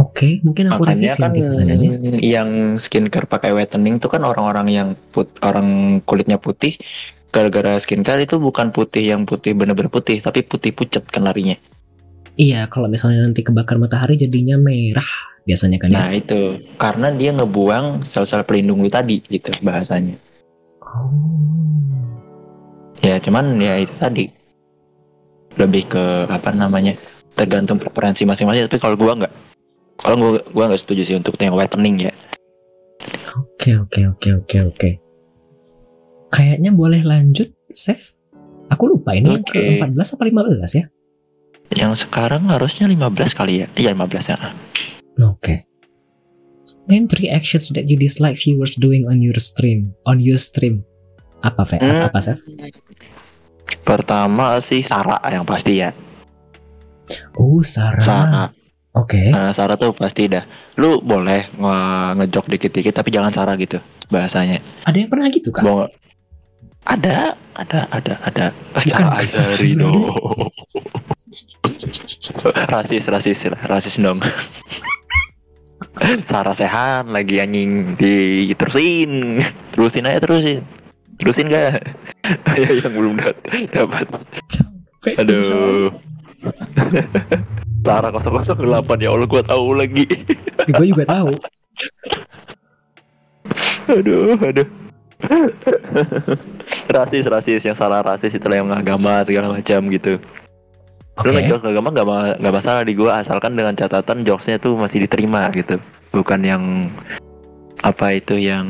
Oke, 0.00 0.40
mungkin 0.40 0.72
aku 0.72 0.88
Makanya 0.88 1.14
kan 1.14 1.30
pertanyaannya. 1.36 2.16
yang 2.24 2.80
skincare 2.80 3.28
pakai 3.28 3.52
whitening 3.52 4.00
itu 4.00 4.08
kan 4.08 4.24
orang-orang 4.24 4.66
yang 4.72 4.88
put 5.12 5.28
orang 5.44 6.00
kulitnya 6.08 6.40
putih 6.40 6.80
gara-gara 7.28 7.76
skincare 7.76 8.24
itu 8.24 8.40
bukan 8.40 8.72
putih 8.72 9.04
yang 9.12 9.28
putih 9.28 9.52
bener-bener 9.52 9.92
putih 9.92 10.24
tapi 10.24 10.44
putih 10.44 10.72
pucat 10.72 11.04
kan 11.06 11.28
larinya. 11.28 11.60
Iya, 12.36 12.64
kalau 12.72 12.88
misalnya 12.88 13.28
nanti 13.28 13.44
kebakar 13.44 13.76
matahari 13.76 14.16
jadinya 14.16 14.56
merah 14.56 15.06
biasanya 15.44 15.76
kan 15.76 15.92
ya. 15.92 15.94
Nah 15.98 16.08
itu 16.14 16.40
karena 16.78 17.08
dia 17.12 17.30
ngebuang 17.34 18.06
sel-sel 18.06 18.46
pelindung 18.46 18.80
lu 18.80 18.88
tadi 18.88 19.20
gitu 19.20 19.52
bahasanya. 19.60 20.16
Oh. 20.80 21.28
Ya 23.02 23.18
cuman 23.18 23.58
ya 23.58 23.82
itu 23.82 23.94
tadi 23.98 24.24
lebih 25.58 25.90
ke 25.90 26.04
apa 26.30 26.54
namanya 26.54 26.96
tergantung 27.36 27.76
preferensi 27.76 28.24
masing-masing 28.24 28.70
tapi 28.70 28.80
kalau 28.80 28.96
gua 28.96 29.18
nggak 29.18 29.32
kalau 30.00 30.16
gua 30.16 30.30
gua 30.54 30.64
nggak 30.72 30.80
setuju 30.80 31.02
sih 31.04 31.16
untuk 31.18 31.36
yang 31.42 31.52
whitening 31.52 32.08
ya. 32.08 32.12
Oke, 33.32 33.76
oke, 33.78 34.00
oke, 34.14 34.28
oke, 34.42 34.58
oke. 34.62 34.90
Kayaknya 36.32 36.70
boleh 36.72 37.02
lanjut, 37.04 37.52
Save. 37.70 38.16
Aku 38.72 38.88
lupa 38.88 39.12
ini 39.12 39.36
yang 39.36 39.44
Oke. 39.44 39.84
ke-14 39.84 40.16
apa 40.16 40.22
15 40.24 40.80
ya? 40.80 40.84
Yang 41.72 42.06
sekarang 42.08 42.48
harusnya 42.48 42.86
15 42.86 43.32
kali 43.32 43.64
ya. 43.64 43.66
Iya 43.74 43.90
15 43.96 44.28
ya. 44.28 44.36
Oke. 45.22 45.64
Name 46.90 47.06
three 47.06 47.30
actions 47.30 47.70
that 47.72 47.86
you 47.86 47.94
dislike 47.94 48.34
viewers 48.34 48.74
doing 48.74 49.06
on 49.06 49.22
your 49.22 49.38
stream. 49.38 49.94
On 50.02 50.18
your 50.18 50.36
stream. 50.36 50.82
Apa, 51.42 51.62
Fe? 51.62 51.78
Hmm. 51.78 52.10
Apa, 52.10 52.18
Sef? 52.18 52.38
Pertama 53.82 54.58
sih 54.62 54.82
Sarah 54.82 55.22
yang 55.30 55.46
pasti 55.46 55.78
ya. 55.82 55.90
Oh, 57.38 57.62
Sarah. 57.62 58.02
Sarah. 58.02 58.48
Oke. 58.92 59.32
Nah, 59.32 59.50
Sarah 59.56 59.80
tuh 59.80 59.96
pasti 59.96 60.28
dah. 60.28 60.44
Lu 60.76 61.00
boleh 61.00 61.48
nge- 61.56 62.12
ngejok 62.20 62.46
dikit-dikit 62.52 62.92
tapi 62.92 63.08
jangan 63.08 63.32
Sarah 63.32 63.56
gitu 63.56 63.80
bahasanya. 64.12 64.60
Ada 64.84 64.96
yang 65.00 65.10
pernah 65.10 65.28
gitu, 65.32 65.48
Kak? 65.48 65.64
Mau 65.64 65.88
ada, 66.86 67.38
ada, 67.54 67.80
ada, 67.94 68.14
ada. 68.26 68.46
Bukan, 68.74 69.26
Sarah 69.30 69.58
dong. 69.78 70.02
rasis, 72.68 73.04
rasis, 73.06 73.38
rasis 73.46 73.94
dong. 74.02 74.18
Sarah 76.26 76.54
Sehan 76.56 77.14
lagi 77.14 77.38
anjing 77.38 77.94
diterusin, 77.94 79.42
terusin 79.70 80.08
aja 80.08 80.18
terusin, 80.18 80.62
terusin 81.18 81.46
gak? 81.52 81.78
ya 82.58 82.68
yang 82.70 82.94
belum 82.94 83.14
dapat. 83.70 84.06
Fe, 85.02 85.18
Aduh. 85.18 85.90
Sarah 87.82 88.10
008 88.14 89.02
ya 89.02 89.10
Allah 89.10 89.26
gua 89.26 89.42
tahu 89.42 89.74
lagi. 89.74 90.06
Gue 90.70 90.86
juga 90.94 91.02
tahu. 91.06 91.34
aduh, 93.90 94.38
aduh. 94.38 94.81
rasis, 96.96 97.24
rasis 97.26 97.62
yang 97.62 97.76
salah 97.78 98.02
rasis 98.02 98.34
itulah 98.34 98.58
yang 98.58 98.70
agama 98.74 99.22
segala 99.22 99.54
macam 99.54 99.80
gitu. 99.90 100.18
Oke. 101.20 101.28
Lu 101.28 101.30
ngejokes 101.36 101.66
agama 101.68 101.88
nggak 101.92 102.08
ma- 102.08 102.36
nggak 102.40 102.54
masalah 102.56 102.82
di 102.88 102.96
gua 102.96 103.20
asalkan 103.20 103.52
dengan 103.52 103.76
catatan 103.76 104.24
jokesnya 104.24 104.56
tuh 104.56 104.80
masih 104.80 105.04
diterima 105.04 105.52
gitu. 105.52 105.76
Bukan 106.08 106.40
yang 106.40 106.88
apa 107.82 108.14
itu 108.14 108.38
yang 108.38 108.64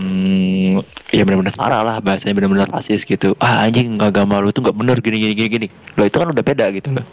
ya 1.12 1.22
benar-benar 1.22 1.52
salah 1.52 1.84
lah 1.84 1.96
bahasanya 2.02 2.34
benar-benar 2.34 2.68
rasis 2.74 3.06
gitu. 3.06 3.38
Ah 3.38 3.62
anjing 3.62 3.94
agama 4.02 4.42
lu 4.42 4.50
tuh 4.50 4.66
nggak 4.66 4.74
bener 4.74 4.96
gini 4.98 5.16
gini 5.22 5.32
gini 5.38 5.48
gini. 5.48 5.66
Lo 5.94 6.02
itu 6.02 6.16
kan 6.18 6.34
udah 6.34 6.42
beda 6.42 6.66
gitu 6.74 6.88
loh. 6.98 7.06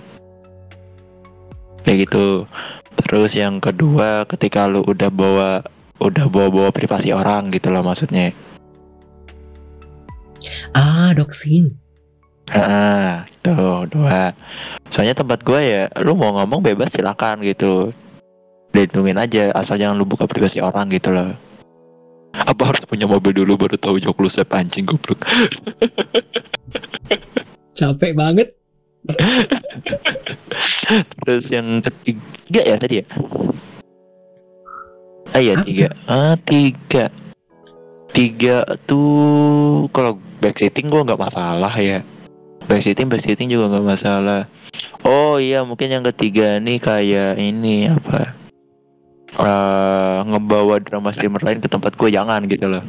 Kayak 1.86 2.10
gitu. 2.10 2.26
Terus 3.06 3.32
yang 3.38 3.62
kedua 3.62 4.26
ketika 4.26 4.66
lu 4.66 4.82
udah 4.82 5.14
bawa 5.14 5.62
udah 6.00 6.26
bawa-bawa 6.32 6.72
privasi 6.74 7.14
orang 7.14 7.54
gitu 7.54 7.70
loh 7.70 7.86
maksudnya. 7.86 8.34
Ah, 10.74 11.12
doxing. 11.18 11.74
Ah, 12.50 13.30
tuh 13.46 13.86
dua. 13.90 14.34
Soalnya 14.90 15.14
tempat 15.14 15.46
gua 15.46 15.62
ya, 15.62 15.86
lu 16.02 16.18
mau 16.18 16.34
ngomong 16.34 16.66
bebas 16.66 16.90
silakan 16.90 17.46
gitu. 17.46 17.94
Lindungin 18.74 19.18
aja, 19.18 19.54
asal 19.54 19.78
jangan 19.78 19.98
lu 19.98 20.06
buka 20.06 20.26
privasi 20.26 20.62
orang 20.62 20.90
gitu 20.94 21.14
loh. 21.14 21.34
Apa 22.34 22.74
harus 22.74 22.86
punya 22.86 23.10
mobil 23.10 23.34
dulu 23.34 23.58
baru 23.58 23.76
tahu 23.78 23.98
jok 23.98 24.18
lu 24.22 24.30
siapa 24.30 24.62
anjing 24.62 24.86
goblok. 24.86 25.26
Capek 27.78 28.14
banget. 28.14 28.54
Terus 31.22 31.46
yang 31.50 31.82
ketiga 31.82 32.62
ya 32.62 32.76
tadi 32.78 33.02
ya? 33.02 33.06
Ah 35.34 35.42
iya 35.42 35.54
tiga. 35.62 35.88
Ah 36.06 36.36
tiga. 36.38 37.10
Tiga 38.10 38.66
tuh 38.90 39.86
kalau 39.94 40.18
backseating 40.40 40.88
gua 40.92 41.06
nggak 41.06 41.22
masalah 41.22 41.74
ya. 41.80 42.04
Backseating 42.68 43.08
backseating 43.08 43.48
juga 43.52 43.72
nggak 43.78 43.88
masalah. 43.88 44.42
Oh 45.08 45.40
iya 45.40 45.64
mungkin 45.64 45.90
yang 45.90 46.06
ketiga 46.12 46.60
nih 46.60 46.80
kayak 46.80 47.40
ini 47.40 47.88
apa? 47.90 48.40
eh 49.40 50.18
ngebawa 50.26 50.82
drama 50.82 51.14
streamer 51.14 51.40
lain 51.46 51.62
ke 51.62 51.70
tempat 51.70 51.94
gue 51.96 52.10
jangan 52.10 52.44
gitu 52.50 52.66
loh. 52.66 52.84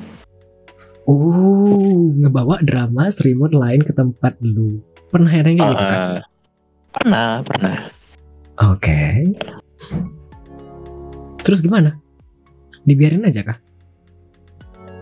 Oh, 1.04 2.10
ngebawa 2.16 2.62
drama 2.64 3.06
streamer 3.12 3.52
lain 3.52 3.84
ke 3.84 3.92
tempat 3.92 4.40
lu. 4.40 4.80
Pernah 5.10 5.30
ada 5.30 5.48
yang 5.50 5.58
kayak 5.58 5.72
gitu 5.74 5.84
kan? 5.84 6.00
Ah, 6.00 6.18
pernah 6.94 7.30
pernah. 7.44 7.76
Oke. 8.72 9.02
Terus 11.40 11.60
gimana? 11.64 11.98
Dibiarin 12.84 13.26
aja 13.26 13.42
kah? 13.42 13.58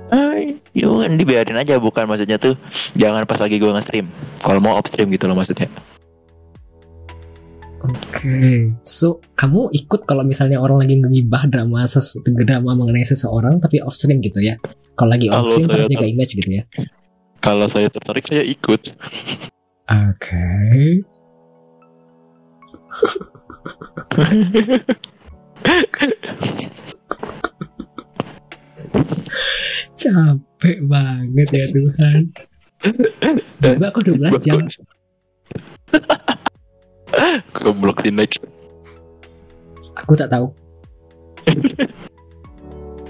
Ay, 0.08 0.56
yun, 0.72 1.20
dibiarin 1.20 1.60
aja 1.60 1.76
bukan 1.76 2.08
maksudnya 2.08 2.40
tuh 2.40 2.56
jangan 2.96 3.28
pas 3.28 3.36
lagi 3.36 3.60
gue 3.60 3.68
nge-stream. 3.68 4.08
Kalau 4.40 4.60
mau 4.60 4.80
off 4.80 4.88
stream 4.88 5.12
gitu 5.12 5.28
loh 5.28 5.36
maksudnya. 5.36 5.68
Oke. 7.84 8.72
So, 8.82 9.22
kamu 9.36 9.70
ikut 9.70 10.02
kalau 10.08 10.26
misalnya 10.26 10.58
orang 10.58 10.82
lagi 10.82 10.98
ngibah 10.98 11.46
drama 11.46 11.86
ses 11.86 12.18
drama 12.24 12.74
mengenai 12.74 13.06
seseorang 13.06 13.60
tapi 13.60 13.84
off 13.84 13.94
stream 13.94 14.24
gitu 14.24 14.40
ya. 14.40 14.56
Kalau 14.96 15.14
lagi 15.14 15.30
Kalau 15.30 15.44
stream 15.44 15.70
harus 15.70 15.86
jaga 15.86 16.06
image 16.08 16.32
gitu 16.34 16.50
ya. 16.50 16.64
Kalau 17.38 17.70
saya 17.70 17.86
tertarik 17.92 18.26
saya 18.26 18.42
ikut. 18.42 18.96
Oke. 19.88 20.44
Capek 30.00 30.78
banget 30.86 31.48
ya 31.50 31.64
Tuhan. 31.68 32.30
Mbak 33.58 33.90
kok 33.90 34.04
12 34.06 34.46
jam? 34.46 34.60
Goblok 37.58 38.04
sih 38.04 38.12
next. 38.12 38.38
Aku 39.98 40.14
tak 40.14 40.30
tahu. 40.30 40.52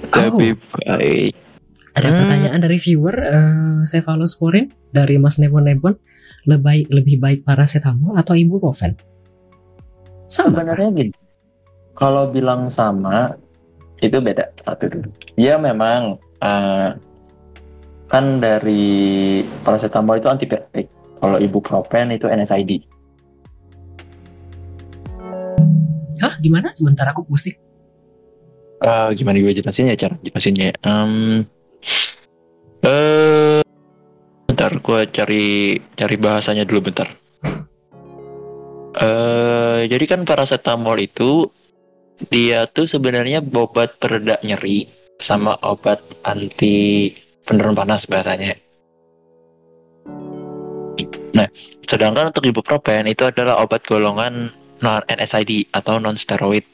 Tapi 0.08 0.56
baik. 0.56 1.32
Ada 1.92 2.08
Hmm. 2.08 2.18
pertanyaan 2.22 2.60
dari 2.62 2.78
viewer 2.78 3.16
eh 3.18 3.82
Cephalosporin 3.84 4.70
dari 4.88 5.18
Mas 5.18 5.36
Nebon 5.36 5.66
Nebon 5.66 5.98
lebih 6.46 6.86
lebih 6.88 7.18
baik 7.18 7.40
paracetamol 7.42 8.14
atau 8.16 8.32
ibuprofen? 8.32 8.94
Sama. 10.30 10.62
Sebenarnya 10.62 10.88
gini. 10.94 11.12
Kalau 11.92 12.30
bilang 12.30 12.70
sama 12.70 13.34
itu 13.98 14.16
beda 14.22 14.50
satu 14.62 14.86
dulu. 14.86 15.08
Ya 15.34 15.58
memang 15.58 16.18
eh, 16.42 16.90
kan 18.08 18.24
dari 18.40 19.42
paracetamol 19.62 20.18
itu 20.18 20.28
antipiretik. 20.30 20.86
Kalau 21.18 21.36
ibuprofen 21.42 22.14
itu 22.14 22.30
NSAID. 22.30 22.86
Hah, 26.18 26.34
gimana? 26.42 26.70
Sebentar 26.74 27.06
aku 27.10 27.26
pusing. 27.26 27.58
Eh, 28.78 29.08
gimana 29.18 29.42
gue 29.42 29.58
jelasin 29.58 29.90
ya 29.90 29.98
cara 29.98 30.14
jelasinnya? 30.22 30.70
Em, 30.86 31.42
eh, 32.86 33.62
bentar, 34.46 34.72
gue 34.78 35.00
cari 35.10 35.46
cari 35.98 36.16
bahasanya 36.18 36.62
dulu 36.62 36.90
bentar. 36.90 37.10
Eh, 38.98 39.80
jadi 39.90 40.04
kan 40.06 40.22
paracetamol 40.22 40.98
itu 41.02 41.50
dia 42.26 42.66
tuh 42.66 42.90
sebenarnya 42.90 43.38
obat 43.54 43.94
pereda 44.02 44.42
nyeri 44.42 44.90
sama 45.22 45.54
obat 45.62 46.02
anti 46.26 47.14
penurun 47.46 47.78
panas 47.78 48.06
bahasanya. 48.10 48.58
Nah, 51.38 51.46
sedangkan 51.86 52.34
untuk 52.34 52.42
ibuprofen 52.50 53.06
itu 53.06 53.22
adalah 53.22 53.62
obat 53.62 53.86
golongan 53.86 54.50
non 54.82 55.02
NSAID 55.06 55.70
atau 55.70 56.02
non 56.02 56.18
steroid 56.18 56.66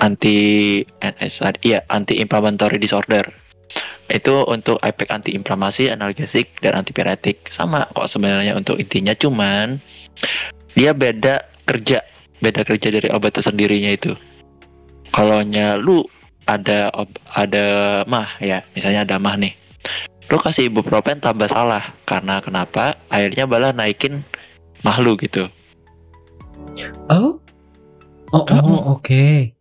anti 0.00 0.80
NSAID, 1.00 1.56
iya 1.64 1.80
anti 1.92 2.20
inflammatory 2.20 2.80
disorder. 2.80 3.24
Itu 4.04 4.44
untuk 4.44 4.76
efek 4.84 5.08
anti 5.08 5.32
inflamasi, 5.32 5.88
analgesik 5.88 6.60
dan 6.60 6.84
antipiretik. 6.84 7.48
Sama 7.48 7.88
kok 7.88 8.08
sebenarnya 8.12 8.52
untuk 8.52 8.76
intinya 8.76 9.16
cuman 9.16 9.80
dia 10.76 10.92
beda 10.92 11.40
kerja, 11.64 12.04
beda 12.42 12.62
kerja 12.66 12.88
dari 12.90 13.08
obat 13.10 13.34
tersendirinya 13.34 13.92
itu. 13.92 14.12
Kalau 15.14 15.42
lu 15.78 16.02
ada 16.44 16.90
ob- 16.92 17.20
ada 17.32 17.66
mah 18.10 18.36
ya, 18.42 18.62
misalnya 18.74 19.06
ada 19.06 19.16
mah 19.18 19.38
nih. 19.38 19.54
Lu 20.32 20.40
kasih 20.40 20.72
ibuprofen 20.72 21.20
tambah 21.20 21.46
salah 21.48 21.92
karena 22.08 22.40
kenapa? 22.40 22.96
Akhirnya 23.12 23.44
malah 23.44 23.70
naikin 23.70 24.24
mah 24.82 24.98
lu 24.98 25.14
gitu. 25.20 25.46
Oh. 27.12 27.38
Oh, 28.34 28.42
oh, 28.50 28.58
Oh. 28.66 28.98
oke. 28.98 29.54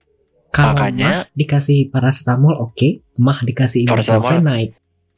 Kalau 0.49 0.73
Makanya- 0.77 1.29
mah 1.29 1.33
dikasih 1.33 1.89
paracetamol 1.89 2.57
oke, 2.57 3.01
mah 3.17 3.41
dikasih 3.41 3.85
ibuprofen 3.85 4.45
naik. 4.45 4.71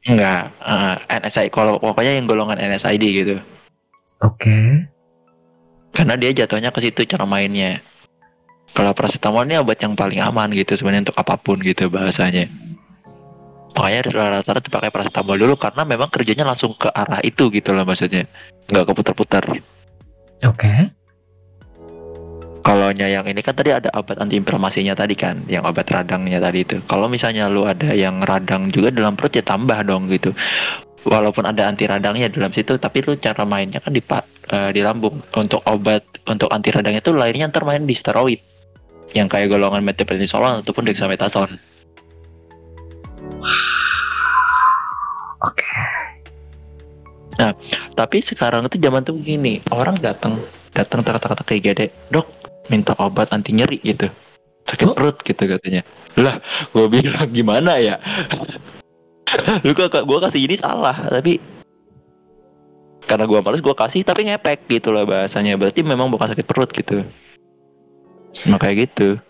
Enggak, 0.05 0.51
eh, 0.61 0.95
NSAID 1.17 1.49
kalau 1.49 1.79
pokoknya 1.81 2.15
yang 2.15 2.27
golongan 2.29 2.59
NSAID 2.61 3.03
gitu. 3.03 3.35
Oke. 4.21 4.87
Karena 5.95 6.19
dia 6.19 6.35
jatuhnya 6.35 6.75
ke 6.75 6.83
situ 6.83 7.07
cara 7.07 7.23
mainnya. 7.23 7.79
Kalau 8.75 8.91
paracetamol 8.91 9.47
ini 9.47 9.55
obat 9.55 9.79
yang 9.79 9.95
paling 9.95 10.19
aman 10.19 10.51
gitu 10.51 10.75
sebenarnya 10.75 11.07
untuk 11.07 11.17
apa 11.23 11.39
pun 11.39 11.55
gitu 11.63 11.87
bahasanya. 11.87 12.51
Makanya 13.75 13.99
rata-rata 14.11 14.59
dipakai 14.59 14.91
paracetamol 14.91 15.39
dulu 15.39 15.55
karena 15.55 15.87
memang 15.87 16.11
kerjanya 16.11 16.43
langsung 16.43 16.75
ke 16.75 16.91
arah 16.91 17.23
itu 17.23 17.47
gitu 17.47 17.71
loh 17.71 17.87
maksudnya. 17.87 18.27
Nggak 18.67 18.91
keputar-putar. 18.91 19.43
Oke. 20.43 20.91
Kalau 22.65 22.89
yang 22.97 23.29
ini 23.29 23.45
kan 23.45 23.53
tadi 23.53 23.69
ada 23.69 23.93
obat 23.93 24.17
antiinflamasinya 24.17 24.97
tadi 24.97 25.13
kan, 25.13 25.45
yang 25.45 25.69
obat 25.69 25.85
radangnya 25.85 26.41
tadi 26.41 26.65
itu. 26.65 26.81
Kalau 26.89 27.05
misalnya 27.05 27.45
lu 27.45 27.61
ada 27.61 27.93
yang 27.93 28.25
radang 28.25 28.73
juga 28.73 28.89
dalam 28.89 29.13
perut 29.13 29.37
ya 29.37 29.45
tambah 29.45 29.85
dong 29.85 30.09
gitu. 30.09 30.33
Walaupun 31.05 31.45
ada 31.45 31.69
anti 31.69 31.85
radangnya 31.85 32.33
dalam 32.33 32.49
situ, 32.49 32.81
tapi 32.81 33.05
lu 33.05 33.13
cara 33.21 33.45
mainnya 33.45 33.77
kan 33.77 33.93
di 33.93 34.01
pa- 34.01 34.25
eh, 34.49 34.73
di 34.73 34.81
lambung. 34.81 35.21
Untuk 35.37 35.61
obat 35.69 36.01
untuk 36.25 36.49
anti 36.49 36.73
radangnya 36.73 37.05
itu 37.05 37.13
lainnya 37.13 37.53
ntar 37.53 37.61
main 37.61 37.85
di 37.85 37.93
steroid. 37.93 38.41
Yang 39.13 39.27
kayak 39.37 39.47
golongan 39.53 39.85
methylprednisolone 39.85 40.65
ataupun 40.65 40.83
dexamethasone. 40.89 41.55
Oke. 45.45 45.73
Tapi 47.95 48.17
sekarang 48.23 48.65
itu 48.65 48.79
zaman 48.79 49.03
tuh 49.05 49.19
gini, 49.19 49.59
orang 49.71 49.99
datang 49.99 50.39
datang 50.71 51.03
kata-kata 51.03 51.43
kayak 51.47 51.61
gede, 51.63 51.87
dok 52.11 52.27
minta 52.67 52.95
obat 52.97 53.31
anti 53.31 53.55
nyeri 53.55 53.79
gitu, 53.83 54.09
sakit 54.67 54.87
Oh. 54.89 54.95
perut 54.95 55.19
gitu 55.23 55.43
katanya. 55.47 55.83
Lah, 56.19 56.39
gue 56.71 56.85
bilang 56.87 57.29
gimana 57.31 57.79
ya? 57.79 57.95
Lu 59.65 59.71
gue 59.75 60.19
kasih 60.29 60.41
ini 60.45 60.55
salah, 60.57 60.95
tapi 61.09 61.41
karena 63.05 63.29
gue 63.29 63.39
males 63.41 63.61
gue 63.61 63.75
kasih 63.77 64.01
tapi 64.01 64.25
ngepek 64.25 64.65
gitu 64.69 64.89
loh 64.89 65.05
bahasanya. 65.05 65.57
Berarti 65.57 65.85
memang 65.85 66.09
bukan 66.09 66.33
sakit 66.33 66.45
perut 66.45 66.69
gitu. 66.73 67.05
Nah 68.49 68.57
kayak 68.57 68.89
gitu. 68.89 69.21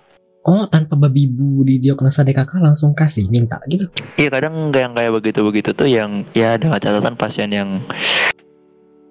Oh, 0.45 0.69
tanpa 0.69 0.93
babi 0.93 1.25
bu 1.25 1.65
di 1.65 1.81
diagnosa 1.81 2.21
DKK 2.21 2.61
langsung 2.61 2.93
kasih 2.93 3.25
minta 3.33 3.57
gitu. 3.65 3.89
iya 4.13 4.29
kadang 4.29 4.69
yang 4.69 4.93
kayak 4.93 5.17
begitu 5.17 5.41
begitu 5.41 5.73
tuh 5.73 5.89
yang 5.89 6.21
ya 6.37 6.53
dengan 6.53 6.77
catatan 6.77 7.17
pasien 7.17 7.49
yang 7.49 7.81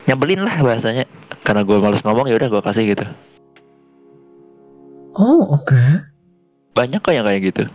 nyebelin 0.07 0.47
lah 0.47 0.63
bahasanya. 0.63 1.05
Karena 1.43 1.67
gue 1.67 1.77
males 1.83 2.01
ngomong 2.07 2.31
ya 2.31 2.39
udah 2.39 2.49
gue 2.49 2.63
kasih 2.63 2.85
gitu. 2.95 3.05
Oh, 5.15 5.59
oke. 5.59 6.11
banyak 6.75 6.99
kok 6.99 7.15
yang 7.15 7.23
kayak 7.23 7.55
gitu 7.55 7.71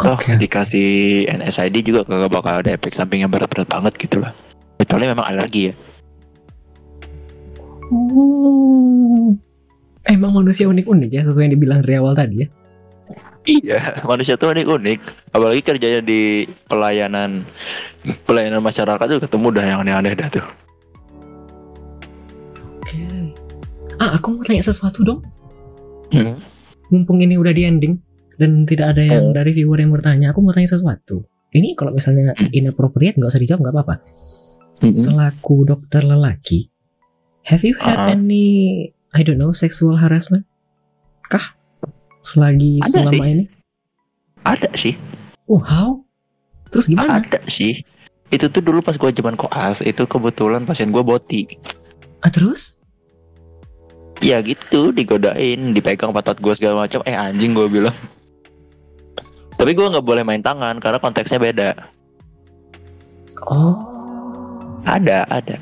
Toh 0.00 0.18
dikasih 0.40 0.88
NSID 1.28 1.76
juga 1.84 2.08
kagak 2.08 2.32
bakal 2.32 2.54
ada 2.64 2.72
efek 2.72 2.96
samping 2.96 3.20
yang 3.20 3.30
berat-berat 3.30 3.68
banget 3.68 3.94
gitu 4.00 4.20
lah 4.24 4.32
kecuali 4.80 5.04
memang 5.04 5.28
alergi 5.28 5.70
ya 5.70 5.74
Oh. 7.90 9.34
Emang 10.06 10.32
manusia 10.32 10.70
unik-unik 10.70 11.10
ya 11.10 11.22
sesuai 11.26 11.50
yang 11.50 11.54
dibilang 11.58 11.82
dari 11.82 11.98
awal 11.98 12.14
tadi 12.14 12.46
ya. 12.46 12.48
Iya, 13.44 13.78
manusia 14.10 14.38
tuh 14.38 14.54
unik-unik. 14.54 14.98
Apalagi 15.34 15.60
kerjanya 15.66 16.00
di 16.00 16.46
pelayanan 16.70 17.42
pelayanan 18.24 18.62
masyarakat 18.62 19.06
tuh 19.06 19.20
ketemu 19.26 19.46
dah 19.50 19.64
yang 19.66 19.78
aneh-aneh 19.82 20.14
dah 20.14 20.28
tuh. 20.30 20.46
Oke. 22.80 22.96
Ah, 23.98 24.16
aku 24.16 24.38
mau 24.38 24.42
tanya 24.46 24.64
sesuatu 24.64 25.02
dong. 25.02 25.20
Hmm. 26.14 26.38
Mumpung 26.90 27.22
ini 27.22 27.38
udah 27.38 27.54
di 27.54 27.66
ending 27.66 27.94
dan 28.40 28.64
tidak 28.64 28.96
ada 28.96 29.04
yang 29.04 29.36
dari 29.36 29.52
viewer 29.52 29.76
yang 29.76 29.92
bertanya, 29.92 30.32
aku 30.32 30.40
mau 30.40 30.56
tanya 30.56 30.72
sesuatu. 30.72 31.28
Ini 31.52 31.76
kalau 31.76 31.92
misalnya 31.92 32.32
inappropriate 32.50 33.20
nggak 33.20 33.28
usah 33.28 33.42
dijawab 33.42 33.68
nggak 33.68 33.74
apa-apa. 33.76 33.96
Hmm. 34.80 34.96
Selaku 34.96 35.68
dokter 35.68 36.00
lelaki, 36.00 36.72
have 37.44 37.60
you 37.60 37.76
had 37.76 38.00
Ah. 38.00 38.16
any 38.16 38.88
I 39.12 39.20
don't 39.20 39.36
know 39.36 39.52
sexual 39.52 40.00
harassment? 40.00 40.48
Kah? 41.28 41.52
Selagi 42.24 42.80
Ada 42.80 42.88
selama 43.04 43.12
sih. 43.12 43.20
ini? 43.28 43.44
Ada 44.40 44.70
sih, 44.72 44.94
Oh, 45.44 45.60
how? 45.60 46.00
Terus 46.70 46.88
gimana? 46.88 47.20
ada 47.20 47.42
sih. 47.44 47.82
Itu 48.30 48.46
tuh 48.48 48.62
dulu 48.62 48.80
pas 48.80 48.94
gua 48.94 49.10
zaman 49.10 49.34
koas, 49.34 49.82
itu 49.82 50.06
kebetulan 50.06 50.62
pasien 50.62 50.88
gua 50.88 51.02
boti. 51.02 51.44
Ah, 52.22 52.30
terus? 52.30 52.78
Ya 54.22 54.38
gitu, 54.40 54.92
digodain, 54.92 55.72
dipegang 55.72 56.14
patat 56.14 56.38
gua 56.38 56.54
segala 56.54 56.86
macam. 56.86 57.02
Eh 57.02 57.12
anjing 57.12 57.52
gua 57.52 57.66
bilang. 57.66 57.96
Tapi 59.60 59.76
gua 59.76 59.92
nggak 59.92 60.06
boleh 60.08 60.24
main 60.24 60.40
tangan 60.40 60.80
karena 60.80 60.96
konteksnya 60.96 61.36
beda. 61.36 61.76
Oh. 63.44 63.76
Ada, 64.88 65.28
ada. 65.28 65.60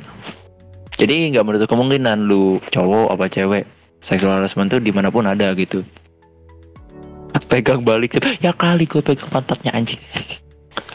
Jadi 0.94 1.34
nggak 1.34 1.42
menutup 1.42 1.66
kemungkinan 1.66 2.30
lu 2.30 2.62
cowok 2.70 3.10
apa 3.18 3.26
cewek 3.26 3.66
sexual 3.98 4.38
harassment 4.38 4.70
tuh 4.70 4.78
di 4.78 4.94
mana 4.94 5.10
pun 5.10 5.26
ada 5.26 5.50
gitu. 5.58 5.82
pegang 7.50 7.82
balik. 7.82 8.22
Ya 8.38 8.54
kali 8.54 8.86
gue 8.86 9.02
pegang 9.02 9.30
pantatnya 9.34 9.74
anjing. 9.74 9.98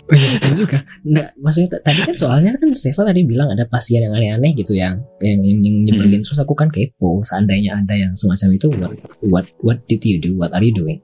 Oh 0.03 0.15
iya 0.15 0.35
betul 0.35 0.67
juga. 0.67 0.83
Nggak, 1.07 1.27
maksudnya 1.39 1.69
tadi 1.79 1.99
kan 2.03 2.15
soalnya 2.15 2.51
kan 2.59 2.69
Seva 2.75 3.07
tadi 3.07 3.23
bilang 3.23 3.47
ada 3.51 3.63
pasien 3.67 4.03
yang 4.03 4.11
aneh-aneh 4.15 4.51
gitu 4.55 4.75
yang 4.75 4.99
yang 5.23 5.39
yang, 5.39 5.59
yang 5.63 5.75
nyebelin. 5.87 6.23
Terus 6.23 6.39
aku 6.43 6.55
kan 6.55 6.67
kepo. 6.67 7.23
Seandainya 7.23 7.79
ada 7.79 7.95
yang 7.95 8.11
semacam 8.15 8.47
itu, 8.55 8.67
what 8.75 8.93
what 9.23 9.45
what 9.63 9.79
did 9.87 10.03
you 10.03 10.19
do? 10.19 10.35
What 10.35 10.51
are 10.51 10.63
you 10.63 10.75
doing? 10.75 10.99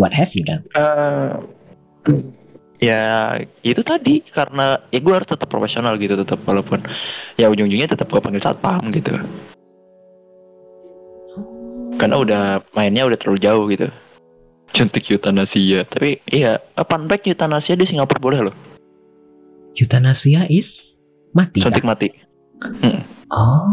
What 0.00 0.16
have 0.16 0.32
you 0.32 0.44
done? 0.44 0.64
Eh, 0.72 1.32
ya 2.82 3.36
itu 3.62 3.80
tadi 3.86 4.26
karena 4.26 4.80
ya 4.90 4.98
gue 4.98 5.14
harus 5.14 5.30
tetap 5.30 5.46
profesional 5.46 5.94
gitu 6.02 6.18
tetap 6.18 6.42
walaupun 6.42 6.82
ya 7.38 7.46
ujung-ujungnya 7.46 7.94
tetap 7.94 8.10
gue 8.10 8.18
panggil 8.18 8.42
satpam 8.42 8.90
gitu 8.90 9.14
karena 11.94 12.18
udah 12.18 12.42
mainnya 12.74 13.06
udah 13.06 13.14
terlalu 13.14 13.38
jauh 13.38 13.64
gitu 13.70 13.86
suntik 14.74 15.06
eutanasia 15.14 15.86
tapi 15.86 16.18
iya 16.26 16.58
fun 16.82 17.06
fact 17.06 17.30
eutanasia 17.30 17.78
di 17.78 17.86
Singapura 17.86 18.18
boleh 18.18 18.50
loh 18.50 18.56
Euthanasia 19.78 20.50
is 20.50 20.98
mati. 21.38 21.62
kah? 21.62 21.70
suntik 21.70 21.86
mati 21.86 22.10
Oh. 23.32 23.64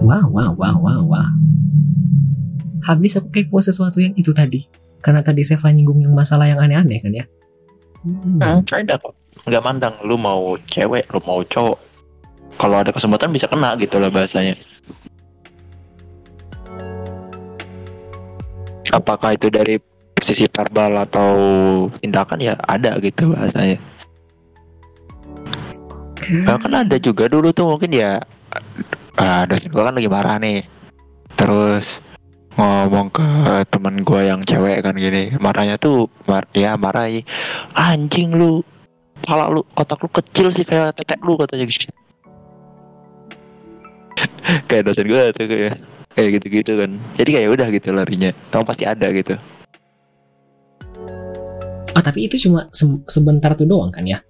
Wow, 0.00 0.26
wow, 0.32 0.52
wow, 0.56 0.76
wow, 0.80 1.02
wow. 1.04 1.30
Habis 2.86 3.18
aku 3.18 3.34
kepo 3.34 3.58
sesuatu 3.58 3.98
yang 3.98 4.14
itu 4.14 4.30
tadi. 4.30 4.62
Karena 5.02 5.26
tadi 5.26 5.42
Seva 5.42 5.74
nyinggung 5.74 5.98
yang 5.98 6.14
masalah 6.14 6.46
yang 6.46 6.62
aneh-aneh 6.62 7.02
kan 7.02 7.12
ya. 7.12 7.24
Hmm. 8.06 8.62
hmm, 8.62 8.86
kok. 8.86 9.14
Nggak 9.46 9.62
mandang 9.66 9.94
lu 10.06 10.14
mau 10.14 10.54
cewek 10.70 11.10
lu 11.10 11.18
mau 11.26 11.42
cowok. 11.42 11.78
Kalau 12.56 12.76
ada 12.78 12.94
kesempatan 12.94 13.34
bisa 13.34 13.50
kena 13.50 13.74
gitu 13.82 13.98
lah 13.98 14.08
bahasanya. 14.08 14.54
Apakah 18.94 19.34
itu 19.34 19.50
dari 19.50 19.76
sisi 20.22 20.46
verbal 20.48 20.94
atau 21.02 21.30
tindakan? 22.00 22.38
Ya 22.40 22.54
ada 22.64 22.96
gitu 23.02 23.34
bahasanya. 23.34 23.82
Nah, 26.26 26.58
kan 26.58 26.72
ada 26.74 26.96
juga 26.98 27.30
dulu 27.30 27.54
tuh 27.54 27.70
mungkin 27.70 27.94
ya 27.94 28.18
ah, 29.14 29.46
dosen 29.46 29.70
gua 29.70 29.90
kan 29.90 29.94
lagi 29.98 30.10
marah 30.10 30.38
nih. 30.40 30.64
Terus 31.36 32.05
ngomong 32.56 33.12
ke 33.12 33.26
teman 33.68 34.00
gua 34.02 34.24
yang 34.24 34.40
cewek 34.42 34.80
kan 34.80 34.96
gini. 34.96 35.36
Marahnya 35.36 35.76
tuh 35.76 36.08
mar 36.24 36.48
ya 36.56 36.74
marah 36.80 37.08
anjing 37.76 38.32
lu 38.32 38.64
kepala 39.20 39.52
lu 39.52 39.60
otak 39.76 40.00
lu 40.00 40.08
kecil 40.12 40.48
sih 40.52 40.64
kayak 40.64 40.96
tetek 40.96 41.20
lu 41.24 41.36
katanya 41.36 41.64
gitu. 41.68 41.92
Kayak 44.72 44.88
dosen 44.88 45.06
gua 45.12 45.28
tuh 45.36 45.44
kayak 45.44 45.76
kayak 46.16 46.28
gitu-gitu 46.40 46.72
kan. 46.80 46.90
Jadi 47.20 47.30
kayak 47.36 47.48
udah 47.52 47.68
gitu 47.68 47.88
larinya. 47.92 48.32
Kamu 48.48 48.64
pasti 48.64 48.84
ada 48.88 49.06
gitu. 49.12 49.36
Oh 51.92 52.02
tapi 52.04 52.24
itu 52.24 52.40
cuma 52.48 52.68
se- 52.72 53.04
sebentar 53.08 53.52
tuh 53.52 53.68
doang 53.68 53.92
kan 53.92 54.04
ya? 54.08 54.20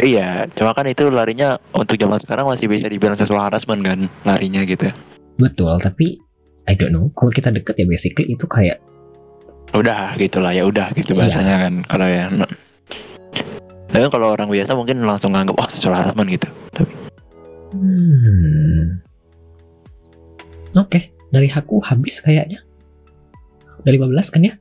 iya 0.00 0.48
cuma 0.56 0.72
kan 0.72 0.86
itu 0.88 1.10
larinya 1.12 1.60
untuk 1.76 1.98
zaman 2.00 2.22
sekarang 2.22 2.48
masih 2.48 2.70
bisa 2.70 2.86
dibilang 2.88 3.18
seksual 3.18 3.42
harassment 3.42 3.82
kan 3.84 4.00
larinya 4.24 4.62
gitu. 4.64 4.88
Betul, 5.36 5.76
tapi 5.80 6.16
I 6.70 6.78
don't 6.78 6.94
know. 6.94 7.10
Kalau 7.18 7.34
kita 7.34 7.50
deket 7.50 7.74
ya 7.82 7.86
basically 7.90 8.30
itu 8.30 8.46
kayak 8.46 8.78
udah 9.70 10.14
gitulah 10.18 10.50
ya 10.50 10.66
udah 10.66 10.90
gitu 10.98 11.14
Iya. 11.14 11.30
bahasanya 11.30 11.54
kan 11.62 11.74
kalau 11.86 12.06
ya 12.10 12.26
tapi 13.90 14.06
kalau 14.10 14.34
orang 14.34 14.50
biasa 14.50 14.74
mungkin 14.74 15.06
langsung 15.06 15.30
nganggap 15.30 15.54
wah 15.54 15.70
seksual 15.70 15.94
harassment 15.94 16.26
gitu 16.30 16.48
tapi 16.74 16.90
hmm. 17.74 18.98
Oke, 20.78 21.10
dari 21.34 21.50
aku 21.50 21.82
habis 21.82 22.22
kayaknya. 22.22 22.62
Udah 23.82 23.90
15 23.90 24.30
kan 24.30 24.42
ya? 24.46 24.54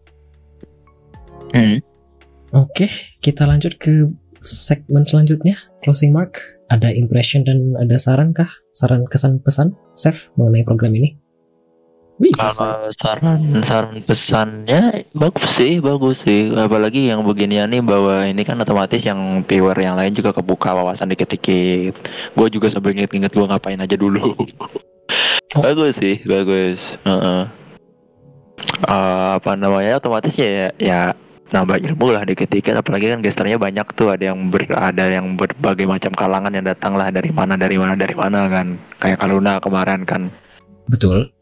hmm. 1.54 1.86
Oke, 2.50 2.90
kita 3.22 3.46
lanjut 3.46 3.78
ke 3.78 4.10
segmen 4.42 5.06
selanjutnya. 5.06 5.54
Closing 5.86 6.10
mark. 6.10 6.42
Ada 6.66 6.90
impression 6.98 7.46
dan 7.46 7.78
ada 7.78 8.02
saran 8.02 8.34
kah? 8.34 8.50
Saran 8.74 9.06
kesan 9.06 9.38
pesan, 9.46 9.78
Chef 9.94 10.34
mengenai 10.34 10.66
program 10.66 10.98
ini? 10.98 11.14
Selesai. 12.20 12.52
kalau 12.52 12.92
saran 13.00 13.40
saran 13.64 13.96
pesannya 14.04 15.08
bagus 15.16 15.50
sih 15.56 15.80
bagus 15.80 16.20
sih 16.28 16.52
apalagi 16.52 17.08
yang 17.08 17.24
beginian 17.24 17.72
nih 17.72 17.80
bahwa 17.80 18.28
ini 18.28 18.44
kan 18.44 18.60
otomatis 18.60 19.00
yang 19.00 19.40
viewer 19.48 19.76
yang 19.80 19.96
lain 19.96 20.12
juga 20.12 20.36
kebuka 20.36 20.76
wawasan 20.76 21.08
dikit-dikit 21.16 21.96
gue 22.36 22.48
juga 22.52 22.68
sambil 22.68 22.92
inget-inget 22.92 23.32
gue 23.32 23.46
ngapain 23.48 23.80
aja 23.80 23.96
dulu 23.96 24.36
Oh. 25.58 25.66
bagus 25.66 25.98
sih 25.98 26.14
bagus 26.30 26.78
Heeh. 27.02 27.42
Eh, 28.86 29.28
apa 29.34 29.58
namanya 29.58 29.98
otomatis 29.98 30.38
ya 30.38 30.70
ya 30.78 31.18
nambah 31.50 31.82
ilmu 31.82 32.14
lah 32.14 32.22
dikit-dikit 32.22 32.78
apalagi 32.78 33.10
kan 33.10 33.26
gesternya 33.26 33.58
banyak 33.58 33.88
tuh 33.98 34.14
ada 34.14 34.30
yang 34.30 34.54
ber, 34.54 34.70
ada 34.70 35.10
yang 35.10 35.34
berbagai 35.34 35.90
macam 35.90 36.14
kalangan 36.14 36.54
yang 36.54 36.70
datang 36.70 36.94
lah 36.94 37.10
dari 37.10 37.34
mana 37.34 37.58
dari 37.58 37.82
mana 37.82 37.98
dari 37.98 38.14
mana 38.14 38.46
kan 38.46 38.78
kayak 39.02 39.18
Kaluna 39.18 39.58
kemarin 39.58 40.06
kan 40.06 40.30
Betul. 40.86 41.34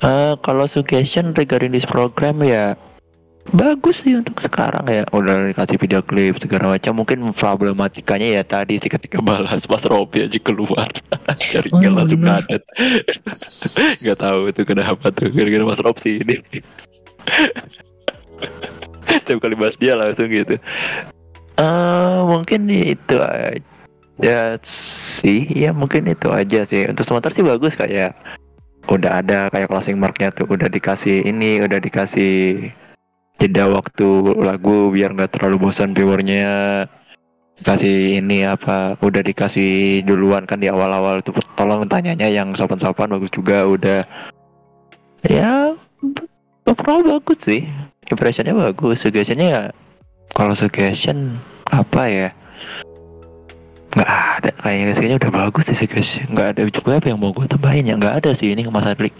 Eh, 0.00 0.34
kalau 0.40 0.64
suggestion 0.64 1.36
regarding 1.36 1.76
this 1.76 1.84
program 1.84 2.40
ya 2.40 2.72
bagus 3.50 4.00
sih 4.00 4.16
untuk 4.16 4.40
sekarang 4.40 4.86
ya. 4.88 5.04
Udah 5.12 5.52
dikasih 5.52 5.76
video 5.76 6.00
klip 6.00 6.40
segala 6.40 6.76
macam. 6.76 7.04
Mungkin 7.04 7.36
problematikanya 7.36 8.40
ya 8.40 8.42
tadi 8.44 8.80
sih 8.80 8.88
ketika 8.88 9.20
balas 9.26 9.68
pas 9.68 9.84
Robby 9.84 10.24
aja 10.24 10.38
keluar. 10.40 10.88
Jaringan 11.52 11.92
Oh, 11.92 11.96
langsung 12.00 12.22
ngadet. 12.24 12.62
Nggak 14.02 14.18
tahu 14.18 14.40
itu 14.48 14.62
kenapa 14.64 15.12
tuh 15.12 15.28
gara-gara 15.28 15.64
Mas 15.68 15.80
Rob 15.84 15.96
sih 16.00 16.20
ini. 16.20 16.36
Setiap 19.04 19.38
kali 19.42 19.56
bahas 19.58 19.76
dia 19.76 19.98
langsung 19.98 20.32
gitu. 20.32 20.56
Eh 21.60 22.18
mungkin 22.24 22.72
itu 22.72 23.16
aja 23.20 24.56
sih. 25.20 25.44
Ya 25.52 25.76
mungkin 25.76 26.08
itu 26.08 26.32
aja 26.32 26.64
sih. 26.64 26.88
Untuk 26.88 27.04
sementara 27.04 27.36
sih 27.36 27.44
bagus 27.44 27.76
kayak 27.76 28.16
udah 28.90 29.22
ada 29.22 29.46
kayak 29.54 29.70
closing 29.70 29.96
marknya 29.96 30.34
tuh 30.34 30.50
udah 30.50 30.66
dikasih 30.66 31.22
ini 31.22 31.62
udah 31.62 31.78
dikasih 31.78 32.66
jeda 33.38 33.70
waktu 33.70 34.36
lagu 34.42 34.90
biar 34.90 35.14
nggak 35.14 35.38
terlalu 35.38 35.70
bosan 35.70 35.94
viewernya. 35.94 36.84
Kasih 37.60 38.24
ini 38.24 38.48
apa 38.48 38.96
udah 39.04 39.20
dikasih 39.20 40.00
duluan 40.08 40.48
kan 40.48 40.58
di 40.58 40.72
awal-awal 40.72 41.20
tuh. 41.20 41.36
Tolong 41.54 41.84
tanyanya 41.86 42.26
yang 42.26 42.56
sopan-sopan 42.56 43.12
bagus 43.12 43.30
juga 43.30 43.68
udah. 43.68 44.00
Ya 45.24 45.76
overall 46.66 47.04
bagus 47.04 47.40
sih. 47.44 47.68
Impressionnya 48.10 48.56
bagus 48.56 49.04
suggestionnya 49.04 49.46
ya 49.46 49.62
kalau 50.34 50.56
suggestion 50.58 51.38
apa 51.70 52.02
ya 52.10 52.28
nggak 53.90 54.10
ada 54.10 54.50
kayaknya 54.62 54.94
kayaknya 54.94 55.16
udah 55.18 55.32
bagus 55.34 55.64
sih 55.66 55.76
suggestion 55.78 56.26
nggak 56.30 56.48
ada 56.56 56.60
juga 56.70 56.90
apa 57.02 57.06
yang 57.10 57.18
mau 57.18 57.34
gue 57.34 57.46
tambahin 57.50 57.90
ya 57.90 57.94
nggak 57.98 58.22
ada 58.22 58.30
sih 58.38 58.54
ini 58.54 58.62
Mas 58.70 58.86
Adlik 58.86 59.14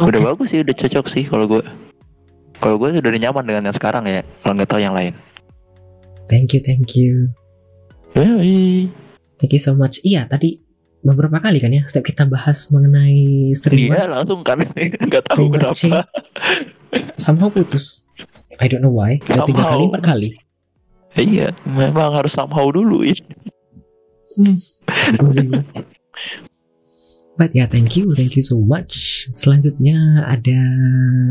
Oke. 0.00 0.08
udah 0.10 0.20
bagus 0.32 0.48
sih 0.50 0.64
udah 0.64 0.74
cocok 0.74 1.06
sih 1.12 1.24
kalau 1.28 1.44
gue 1.44 1.62
kalau 2.58 2.80
gue 2.80 2.96
udah 2.96 3.20
nyaman 3.20 3.44
dengan 3.44 3.62
yang 3.68 3.76
sekarang 3.76 4.08
ya 4.08 4.24
kalau 4.40 4.56
nggak 4.56 4.70
tahu 4.72 4.80
yang 4.80 4.96
lain 4.96 5.12
Thank 6.24 6.56
you, 6.56 6.60
thank 6.64 6.96
you. 6.96 7.36
Yoi. 8.16 8.88
Thank 9.36 9.52
you 9.52 9.60
so 9.60 9.76
much. 9.76 10.00
Iya, 10.00 10.24
tadi 10.24 10.62
beberapa 11.04 11.36
kali 11.36 11.60
kan 11.60 11.68
ya 11.68 11.84
setiap 11.84 12.08
kita 12.08 12.24
bahas 12.24 12.72
mengenai 12.72 13.52
Iya 13.52 13.56
streamer 13.60 14.08
langsung 14.08 14.40
kan 14.40 14.56
nggak 15.12 15.24
tahu 15.28 15.52
C. 15.52 15.92
kenapa 15.92 16.08
somehow 17.20 17.52
putus. 17.52 18.08
I 18.56 18.70
don't 18.70 18.80
know 18.80 18.94
why. 18.94 19.20
Udah 19.28 19.44
tiga 19.44 19.68
kali, 19.68 19.84
empat 19.90 20.02
kali. 20.06 20.28
Iya 21.16 21.54
memang 21.66 22.14
harus 22.14 22.34
somehow 22.34 22.66
dulu 22.68 23.02
ini 23.06 23.22
Hmm. 24.34 24.56
But 27.36 27.50
ya, 27.52 27.66
thank 27.66 27.94
you, 27.94 28.14
thank 28.14 28.34
you 28.34 28.42
so 28.42 28.58
much. 28.58 29.26
Selanjutnya 29.36 30.24
ada 30.26 30.58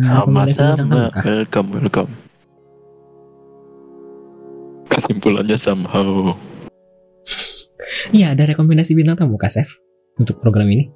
rekomendasi 0.03 0.61
bintang 0.61 0.87
tamu 0.87 1.09
kah? 1.09 1.23
welcome 1.25 1.67
welcome 1.73 2.11
kesimpulannya 4.87 5.57
somehow 5.57 6.31
Iya, 8.11 8.35
ada 8.35 8.43
rekomendasi 8.45 8.93
bintang 8.93 9.15
tamu 9.15 9.35
kah, 9.35 9.49
Chef? 9.49 9.67
Untuk 10.15 10.39
program 10.39 10.69
ini? 10.69 10.91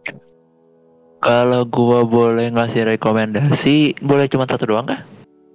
kalau 1.17 1.66
gua 1.66 2.06
boleh 2.06 2.53
ngasih 2.53 2.88
rekomendasi 2.93 3.99
boleh 3.99 4.30
cuma 4.30 4.45
satu 4.45 4.69
doang 4.69 4.85
kah 4.85 5.01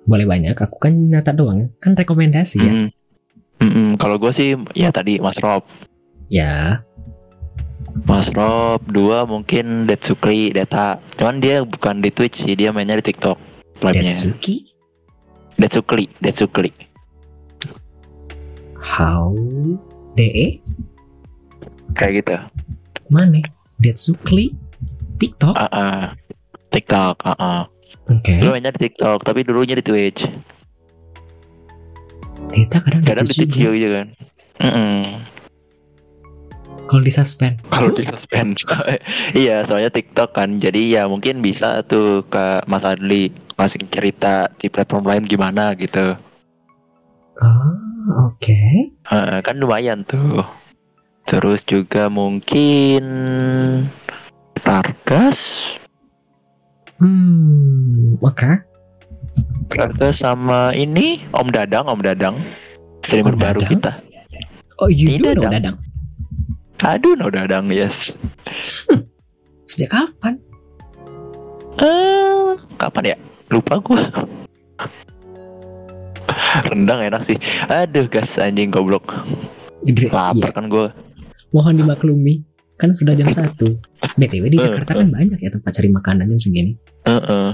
Boleh 0.03 0.27
banyak, 0.27 0.59
aku 0.59 0.77
kan 0.83 0.91
nyata 0.99 1.31
doang. 1.31 1.71
Kan 1.79 1.95
rekomendasi 1.95 2.59
ya. 2.59 2.73
Mm. 3.63 3.71
Mm-mm, 3.71 3.89
kalau 3.95 4.19
gua 4.19 4.35
sih 4.35 4.59
ya 4.75 4.91
tadi 4.91 5.23
Mas 5.23 5.39
Rob 5.39 5.63
Ya, 6.33 6.81
Mas 8.09 8.27
Rob 8.33 8.83
dua 8.91 9.23
mungkin 9.29 9.87
Detsukri 9.87 10.51
Deta 10.51 10.99
cuman 11.21 11.39
dia 11.39 11.63
bukan 11.63 12.03
di 12.03 12.11
Twitch 12.11 12.43
sih 12.43 12.59
dia 12.59 12.75
mainnya 12.75 12.99
di 12.99 13.07
TikTok 13.07 13.39
live-nya 13.85 14.11
Detsuki, 14.11 14.57
Detsukri 15.61 16.11
Detsukri 16.19 16.73
How, 18.83 19.31
DE, 20.19 20.59
kayak 21.95 22.13
gitu 22.19 22.35
mana? 23.13 23.45
Detsukli, 23.77 24.57
TikTok. 25.21 25.53
ah 25.53 25.69
ah. 25.69 26.03
TikTok, 26.73 27.21
ah. 27.29 27.69
Oke. 28.09 28.41
Dulu 28.41 28.57
mainnya 28.57 28.73
di 28.73 28.89
TikTok, 28.89 29.21
tapi 29.21 29.45
dulunya 29.45 29.77
di 29.77 29.85
Twitch. 29.85 30.25
Kita 32.51 32.77
kadang, 32.83 33.03
Kadang 33.07 33.27
di 33.29 33.35
di 33.35 33.47
Twitch 33.47 33.55
juga. 33.55 33.89
kan. 34.03 34.07
Mm-mm. 34.63 34.99
Kalau 36.91 37.03
di 37.07 37.13
suspend. 37.15 37.55
Kalau 37.71 37.89
di 37.95 38.03
suspend. 38.05 38.49
iya, 39.43 39.63
soalnya 39.65 39.89
TikTok 39.89 40.35
kan. 40.35 40.59
Jadi 40.59 40.99
ya 40.99 41.07
mungkin 41.07 41.39
bisa 41.41 41.87
tuh 41.87 42.27
ke 42.27 42.67
Mas 42.67 42.83
Adli 42.83 43.31
masih 43.55 43.87
cerita 43.89 44.51
di 44.59 44.67
platform 44.69 45.07
lain 45.07 45.25
gimana 45.25 45.73
gitu. 45.79 46.19
Oh, 47.41 47.73
oke. 48.29 48.61
Eh, 48.93 49.39
kan 49.41 49.57
lumayan 49.57 50.05
tuh. 50.05 50.45
Terus 51.25 51.63
juga 51.65 52.11
mungkin 52.11 53.05
Targas, 54.63 55.39
Hmm, 57.03 58.15
oke. 58.23 58.72
Targas 59.69 60.21
sama 60.21 60.71
ini 60.73 61.25
Om 61.31 61.49
Dadang, 61.49 61.87
Om 61.87 62.01
Dadang. 62.01 62.37
Streamer 63.03 63.35
Om 63.35 63.41
baru 63.41 63.61
Dadang? 63.61 63.73
kita. 63.73 63.93
Oh, 64.79 64.89
you 64.89 65.09
Ini 65.11 65.19
do 65.19 65.25
know 65.33 65.49
Dadang. 65.49 65.53
Dadang. 65.53 65.77
Aduh, 66.83 67.15
no 67.15 67.27
Dadang, 67.29 67.71
yes. 67.71 68.11
Sejak 69.65 69.89
kapan? 69.89 70.35
Eh, 71.79 72.53
kapan 72.77 73.15
ya? 73.15 73.17
Lupa 73.49 73.79
gua. 73.79 74.03
Rendang 76.65 77.01
enak 77.03 77.23
sih. 77.25 77.39
Aduh, 77.67 78.07
gas 78.07 78.29
anjing 78.37 78.69
goblok. 78.69 79.05
Lapar 79.83 80.37
Iya, 80.37 80.49
kan 80.53 80.67
gua. 80.69 80.93
mohon 81.51 81.77
dimaklumi. 81.77 82.41
Kan 82.77 82.91
sudah 82.91 83.15
jam 83.15 83.29
1. 83.35 83.57
BTW 84.13 84.45
di 84.49 84.59
Jakarta 84.59 84.97
kan 84.97 85.07
banyak 85.07 85.39
ya 85.39 85.51
tempat 85.51 85.71
cari 85.71 85.89
makanan 85.89 86.27
jam 86.27 86.39
segini. 86.39 86.73
Heeh. 87.05 87.51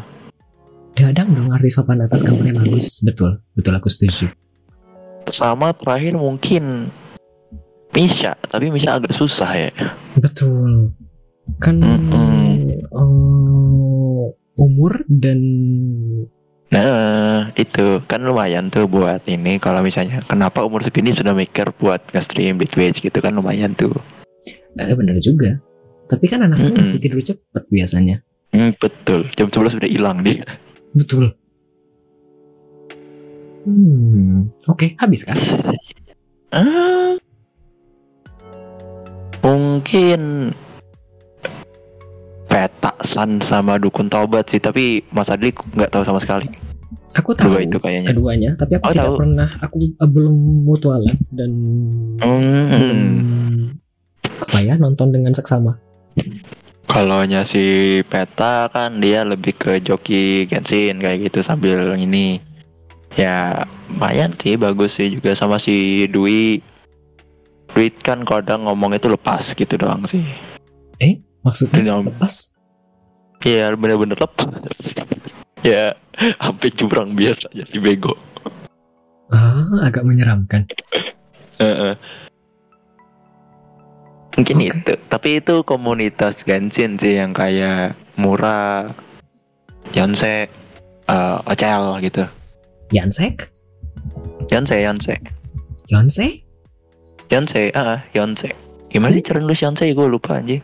Dadang 0.99 1.31
dong 1.31 1.55
artis 1.55 1.79
papan 1.79 2.11
atas 2.11 2.27
gambarnya 2.27 2.59
bagus. 2.59 3.07
Betul, 3.07 3.39
betul 3.55 3.73
aku 3.79 3.87
setuju. 3.87 4.27
Sama 5.31 5.71
terakhir 5.71 6.19
mungkin 6.19 6.91
Misha, 7.95 8.35
tapi 8.51 8.75
Misha 8.75 8.99
agak 8.99 9.15
susah 9.15 9.51
ya. 9.55 9.71
Betul. 10.19 10.91
Kan 11.63 11.79
eh, 11.87 12.59
umur 14.59 14.93
dan 15.07 15.39
Nah, 16.69 17.49
itu 17.57 18.05
kan 18.05 18.21
lumayan 18.21 18.69
tuh 18.69 18.85
buat 18.85 19.25
ini 19.25 19.57
kalau 19.57 19.81
misalnya 19.81 20.21
kenapa 20.29 20.61
umur 20.61 20.85
segini 20.85 21.17
sudah 21.17 21.33
mikir 21.33 21.73
buat 21.81 22.05
nge-stream 22.13 22.61
di 22.61 22.69
Twitch 22.69 23.01
gitu 23.01 23.25
kan 23.25 23.33
lumayan 23.33 23.73
tuh. 23.73 23.89
eh, 24.77 24.93
benar 24.93 25.17
juga. 25.25 25.57
Tapi 26.13 26.29
kan 26.29 26.45
anaknya 26.45 26.69
Mm-mm. 26.69 26.85
mesti 26.85 27.01
tidur 27.01 27.25
cepet 27.25 27.65
biasanya. 27.73 28.21
Hmm, 28.53 28.77
betul. 28.77 29.29
Jam 29.33 29.49
11 29.49 29.81
sudah 29.81 29.89
hilang 29.89 30.21
dia. 30.21 30.45
Betul. 30.99 31.31
Hmm, 33.63 34.49
oke, 34.67 34.97
habis 34.97 35.23
kan? 35.23 35.37
Ah, 36.49 37.15
mungkin 39.41 40.51
peta 42.49 42.97
San 43.05 43.39
sama 43.41 43.77
dukun 43.77 44.09
taubat 44.09 44.49
sih, 44.49 44.57
tapi 44.57 45.05
Mas 45.13 45.29
Adli 45.29 45.53
nggak 45.53 45.93
tahu 45.93 46.03
sama 46.03 46.19
sekali. 46.19 46.49
Aku 47.15 47.33
tahu 47.33 47.53
Dua 47.53 47.61
itu 47.61 47.79
kayaknya. 47.79 48.09
keduanya, 48.11 48.51
tapi 48.57 48.77
aku 48.77 48.85
Oh, 48.85 48.93
tidak 48.93 49.05
tahu. 49.07 49.17
pernah, 49.21 49.49
aku 49.61 49.77
eh, 49.81 50.09
belum 50.09 50.35
mutualan 50.65 51.17
dan 51.29 51.51
belum 52.17 52.99
Hmm. 52.99 53.77
apa 54.25 54.59
ya 54.61 54.75
nonton 54.77 55.13
dengan 55.13 55.33
seksama. 55.33 55.77
Kalau 56.89 57.21
si 57.45 58.01
peta 58.09 58.73
kan 58.73 58.97
dia 58.97 59.21
lebih 59.21 59.53
ke 59.61 59.77
joki 59.85 60.49
Genshin 60.49 61.05
kayak 61.05 61.29
gitu 61.29 61.45
sambil 61.45 61.85
ini. 62.01 62.41
Ya 63.13 63.69
lumayan 63.93 64.33
sih 64.41 64.57
bagus 64.57 64.97
sih 64.97 65.13
juga 65.13 65.37
sama 65.37 65.61
si 65.61 66.09
Dwi. 66.09 66.65
Dwi 67.77 67.87
kan 68.01 68.25
kadang 68.25 68.65
ngomong 68.65 68.97
itu 68.97 69.13
lepas 69.13 69.53
gitu 69.53 69.77
doang 69.77 70.09
sih. 70.09 70.25
Maksudnya 71.45 71.81
Dia- 71.85 72.01
lepas? 72.01 72.35
Iya 73.45 73.77
bener-bener 73.77 74.19
lepas. 74.19 74.49
ya 75.69 75.95
sampai 76.41 76.69
curang 76.75 77.15
biasa 77.15 77.53
aja 77.55 77.65
si 77.69 77.79
bego. 77.79 78.17
Ah, 79.29 79.85
agak 79.85 80.09
menyeramkan. 80.09 80.65
Heeh. 81.63 81.95
Mungkin 84.39 84.57
Oke. 84.63 84.67
itu. 84.71 84.95
Tapi 85.11 85.29
itu 85.43 85.55
komunitas 85.67 86.47
Genshin 86.47 86.95
sih 86.95 87.19
yang 87.19 87.35
kayak 87.35 87.99
murah, 88.15 88.95
Yonsei, 89.91 90.47
eh 91.11 91.37
Ocel 91.43 91.83
gitu. 92.07 92.23
Yansek? 92.95 93.51
Yonsei, 94.47 94.87
Yonsei. 94.87 95.19
Yonsei? 95.91 96.39
Yonsei, 97.35 97.75
ah, 97.75 97.99
ah, 97.99 98.01
Yonsei. 98.15 98.55
Gimana 98.95 99.19
sih 99.19 99.27
cara 99.27 99.43
nulis 99.43 99.59
Yonsei? 99.59 99.91
Gue 99.91 100.07
lupa 100.07 100.39
anjing. 100.39 100.63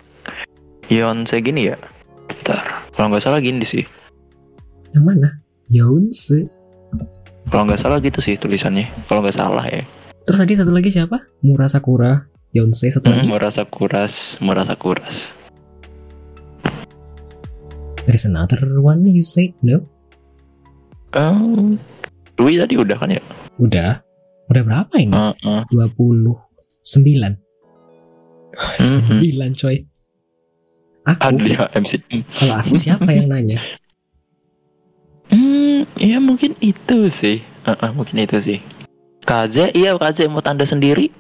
Yonsei 0.87 1.43
gini 1.43 1.67
ya? 1.67 1.77
Bentar. 2.31 2.87
Kalau 2.95 3.11
nggak 3.11 3.27
salah 3.27 3.43
gini 3.43 3.67
sih. 3.67 3.83
Yang 4.95 5.03
mana? 5.03 5.29
Yonsei. 5.67 6.47
Kalau 7.51 7.67
nggak 7.67 7.83
salah 7.83 7.99
gitu 7.99 8.23
sih 8.23 8.39
tulisannya. 8.39 8.87
Kalau 9.11 9.19
nggak 9.19 9.35
salah 9.35 9.67
ya. 9.67 9.83
Terus 10.25 10.39
tadi 10.41 10.53
satu 10.57 10.71
lagi 10.71 10.95
siapa? 10.95 11.27
Mura 11.43 11.67
Sakura. 11.67 12.34
Yonsei 12.55 12.87
satu 12.87 13.11
lagi. 13.11 13.27
Hmm, 13.27 13.35
merasa 13.35 13.67
kuras, 13.67 14.39
merasa 14.39 14.79
kuras. 14.79 15.35
There's 18.07 18.23
another 18.23 18.79
one 18.79 19.03
you 19.11 19.27
said 19.27 19.59
no? 19.59 19.91
Um, 21.19 21.83
Dwi 22.39 22.63
tadi 22.63 22.79
udah 22.79 22.95
kan 22.95 23.11
ya? 23.11 23.23
Udah. 23.59 24.07
Udah 24.47 24.63
berapa 24.63 24.95
ini? 25.03 25.11
Heeh. 25.11 25.61
29. 25.75 27.35
Mhm. 28.55 29.19
9 29.19 29.55
coy. 29.59 29.83
Aku, 31.05 31.21
Adli 31.21 31.53
ya 31.59 31.67
MC. 31.75 32.01
kalau 32.39 32.55
aku 32.63 32.75
siapa 32.79 33.11
yang 33.11 33.29
nanya? 33.35 33.59
Hmm, 35.25 35.89
iya 35.99 36.21
mungkin 36.23 36.55
itu 36.63 37.11
sih. 37.11 37.43
Heeh, 37.65 37.91
mungkin 37.97 38.23
itu 38.23 38.39
sih. 38.45 38.59
Kaze, 39.25 39.73
iya 39.73 39.97
Kaze 39.97 40.29
mau 40.31 40.45
tanda 40.45 40.63
sendiri. 40.69 41.11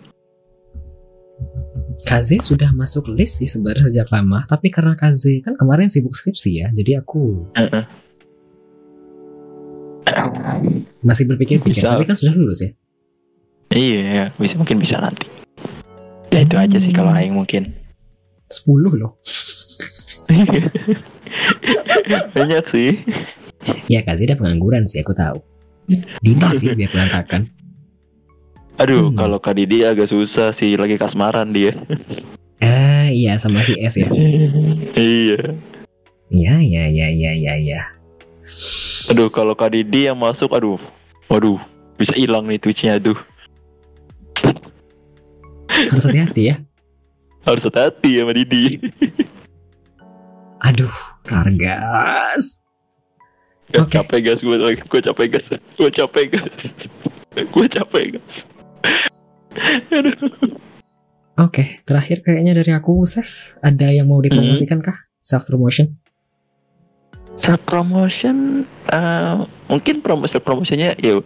Kaze 2.04 2.36
sudah 2.42 2.68
masuk 2.76 3.08
list 3.16 3.40
sih 3.40 3.48
sebenarnya 3.48 3.88
sejak 3.88 4.12
lama, 4.12 4.44
tapi 4.44 4.68
karena 4.68 4.92
Kaze 4.92 5.40
kan 5.40 5.56
kemarin 5.56 5.88
sibuk 5.88 6.12
skripsi 6.12 6.50
ya, 6.60 6.68
jadi 6.74 7.00
aku 7.00 7.48
masih 11.00 11.24
berpikir-pikir. 11.28 11.80
Bisa. 11.80 11.96
Tapi 11.96 12.04
kan 12.04 12.16
sudah 12.16 12.34
lulus 12.36 12.60
ya. 12.60 12.70
Iya, 13.74 14.30
bisa 14.36 14.54
mungkin 14.60 14.78
bisa 14.78 15.00
nanti. 15.00 15.26
Ya 16.30 16.42
itu 16.42 16.56
aja 16.58 16.76
sih 16.78 16.92
kalau 16.92 17.14
Aing 17.14 17.34
mungkin. 17.34 17.72
10 18.50 19.00
loh. 19.00 19.18
Banyak 22.36 22.64
sih. 22.70 23.00
Ya 23.88 24.04
Kaze 24.04 24.28
udah 24.28 24.38
pengangguran 24.38 24.84
sih, 24.84 25.00
aku 25.00 25.16
tahu. 25.16 25.40
Didi 26.20 26.48
sih 26.58 26.68
biar 26.72 26.90
berantakan. 26.92 27.48
Aduh, 28.74 29.10
Hmm. 29.10 29.16
kalau 29.16 29.38
Kak 29.38 29.54
Didi 29.54 29.86
agak 29.86 30.10
susah 30.10 30.50
sih 30.50 30.74
lagi 30.74 30.98
kasmaran 30.98 31.54
dia. 31.54 31.78
Ah 32.58 33.06
iya 33.06 33.38
sama 33.38 33.62
si 33.62 33.78
S 33.78 33.94
ya. 33.96 34.08
iya. 34.98 35.54
Iya 36.28 36.54
iya 36.58 36.84
iya 36.88 37.06
iya 37.08 37.32
iya 37.32 37.54
iya. 37.54 37.80
Aduh, 39.08 39.28
kalau 39.28 39.54
Kak 39.54 39.70
Didi 39.70 40.08
yang 40.08 40.18
masuk, 40.18 40.50
aduh. 40.50 40.80
Waduh, 41.28 41.60
bisa 41.94 42.12
hilang 42.12 42.44
nih 42.44 42.58
Twitch-nya 42.58 42.98
aduh. 42.98 43.16
Harus 45.68 46.04
hati-hati 46.04 46.42
ya. 46.50 46.56
Harus 47.46 47.62
hati-hati 47.62 48.10
sama 48.18 48.32
Didi. 48.32 48.80
Aduh, 50.64 50.88
Rargas. 51.28 52.64
Gas, 53.68 53.84
Oke. 53.84 53.92
capek 53.92 54.20
gas 54.24 54.40
gue. 54.40 54.56
Gue 54.80 55.00
capek 55.02 55.26
gas. 55.28 55.46
Gue 55.76 55.90
capek 55.92 56.24
gas. 56.32 56.52
gue 57.36 57.66
capek 57.68 58.04
gas. 58.16 58.24
Oke, 61.44 61.82
terakhir 61.82 62.22
kayaknya 62.22 62.62
dari 62.62 62.70
aku, 62.70 63.02
Chef. 63.02 63.58
Ada 63.58 63.90
yang 63.90 64.06
mau 64.06 64.22
dipromosikan 64.22 64.78
kah? 64.78 64.94
Self 65.18 65.50
promotion? 65.50 65.90
Self 67.42 67.58
promotion 67.66 68.62
eh, 68.94 69.34
mungkin 69.66 70.04
promosi 70.04 70.38
promosinya 70.38 70.94
ya 71.00 71.18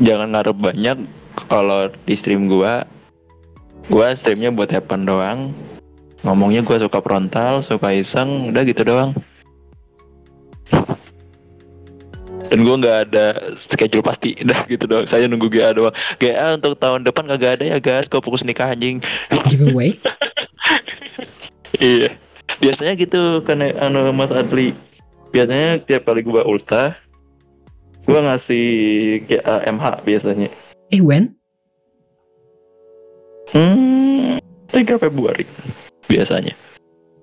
jangan 0.00 0.32
ngarep 0.32 0.56
banyak 0.56 0.96
kalau 1.50 1.90
di 2.06 2.14
stream 2.14 2.48
gua 2.48 2.86
gua 3.90 4.14
streamnya 4.14 4.54
buat 4.54 4.70
happen 4.70 5.04
doang 5.04 5.52
ngomongnya 6.22 6.62
gua 6.62 6.80
suka 6.80 7.02
frontal 7.02 7.60
suka 7.60 7.92
iseng 7.92 8.54
udah 8.54 8.62
gitu 8.64 8.86
doang 8.86 9.12
dan 12.50 12.66
gua 12.66 12.74
nggak 12.82 12.98
ada 13.08 13.26
schedule 13.54 14.02
pasti. 14.02 14.34
Udah 14.42 14.66
gitu 14.66 14.84
doang. 14.90 15.06
Saya 15.06 15.30
nunggu 15.30 15.46
GA 15.46 15.70
doang. 15.70 15.94
GA 16.18 16.58
untuk 16.58 16.74
tahun 16.82 17.06
depan 17.06 17.30
kagak 17.30 17.62
ada 17.62 17.64
ya 17.64 17.78
guys. 17.78 18.10
Kau 18.10 18.18
fokus 18.18 18.42
nikah 18.42 18.74
anjing. 18.74 18.98
Giveaway? 19.46 19.94
iya. 21.78 22.18
Biasanya 22.58 22.98
gitu 22.98 23.46
kan 23.46 23.62
anu 23.62 24.10
Mas 24.10 24.34
Adli. 24.34 24.74
Biasanya 25.30 25.86
tiap 25.86 26.10
kali 26.10 26.26
gue 26.26 26.42
ulta 26.42 26.98
gue 28.02 28.18
ngasih 28.18 28.66
GA 29.30 29.62
MH 29.70 30.02
biasanya. 30.02 30.50
Eh 30.90 30.98
when? 30.98 31.38
hmm 33.50 34.38
3 34.70 35.02
Februari 35.02 35.42
biasanya. 36.06 36.54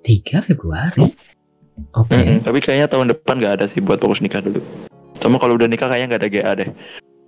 3 0.03 0.43
Februari. 0.43 1.11
Oke. 1.95 2.15
Mm-mm, 2.15 2.43
tapi 2.43 2.59
kayaknya 2.59 2.88
tahun 2.91 3.11
depan 3.15 3.39
gak 3.39 3.53
ada 3.59 3.65
sih 3.72 3.80
buat 3.80 4.01
fokus 4.01 4.19
nikah 4.19 4.41
dulu 4.41 4.59
sama 5.21 5.37
kalau 5.41 5.55
udah 5.57 5.67
nikah 5.69 5.89
kayaknya 5.89 6.17
gak 6.17 6.21
ada 6.21 6.29
GA 6.29 6.51
deh 6.57 6.69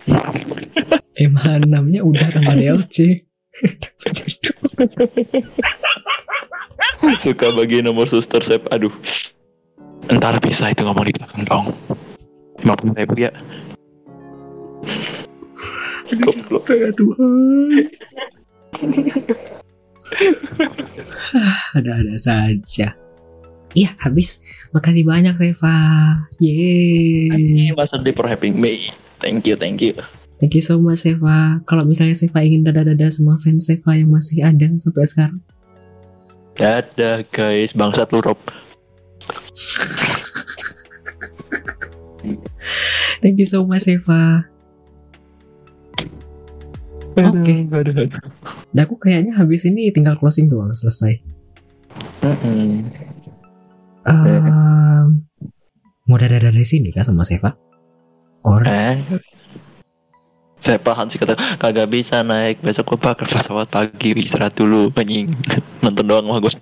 MH6-nya 1.20 2.00
udah 2.00 2.24
tambah 2.32 2.56
DLC. 2.56 3.28
suka 7.20 7.52
bagi 7.52 7.84
nomor 7.84 8.08
suster 8.08 8.40
sep 8.40 8.64
aduh 8.72 8.88
ntar 10.08 10.40
bisa 10.40 10.72
itu 10.72 10.80
ngomong 10.80 11.04
di 11.04 11.12
belakang 11.12 11.44
dong 11.44 11.76
50 12.64 12.96
ribu 12.96 13.28
ya 13.28 13.32
Goblok. 16.10 16.66
Ada-ada 21.78 22.18
saja. 22.18 22.98
Iya, 23.70 23.94
habis. 24.02 24.42
Makasih 24.74 25.06
banyak, 25.06 25.34
Seva. 25.38 25.76
Yeay. 26.42 27.70
Mas 27.74 27.94
Adi 27.94 28.10
for 28.10 28.26
having 28.26 28.58
me 28.58 28.90
thank 29.22 29.46
you 29.46 29.54
thank 29.54 29.78
you 29.78 29.94
Thank 30.40 30.56
you 30.56 30.64
so 30.64 30.80
much, 30.80 31.04
Seva. 31.04 31.60
Kalau 31.68 31.84
misalnya 31.84 32.16
Seva 32.16 32.40
ingin 32.40 32.64
dada-dada 32.64 33.06
sama 33.12 33.36
fans 33.36 33.68
Seva 33.68 33.92
yang 33.92 34.08
masih 34.10 34.40
ada 34.40 34.66
sampai 34.80 35.04
sekarang. 35.06 35.40
dadah 36.60 37.24
guys 37.32 37.72
bangsat 37.72 38.12
lu 38.12 38.20
Rob 38.20 38.36
Thank 43.20 43.36
you 43.40 43.48
so 43.48 43.64
much, 43.68 43.84
Seva. 43.84 44.48
Oke. 47.20 47.68
Aduh. 47.68 48.08
Dan 48.72 48.80
aku 48.80 48.96
kayaknya 48.96 49.36
habis 49.36 49.68
ini 49.68 49.92
tinggal 49.92 50.16
closing 50.16 50.48
doang, 50.48 50.72
selesai. 50.72 51.20
Mm-mm. 52.24 52.88
Um, 54.10 55.06
mau 56.10 56.18
dada 56.18 56.42
dari 56.42 56.66
sini 56.66 56.90
kah 56.90 57.06
sama 57.06 57.22
Seva? 57.22 57.54
Or 58.42 58.64
Eh, 58.66 58.98
saya 60.60 60.76
paham 60.76 61.08
sih 61.08 61.16
kata 61.16 61.38
kagak 61.56 61.88
bisa 61.88 62.20
naik 62.20 62.60
besok 62.60 62.92
gue 62.92 62.98
pakai 63.00 63.24
pesawat 63.24 63.72
pagi 63.72 64.12
istirahat 64.12 64.52
dulu 64.52 64.92
anjing 64.92 65.32
nonton 65.84 66.04
doang 66.04 66.28
mah 66.28 66.36
gue 66.36 66.52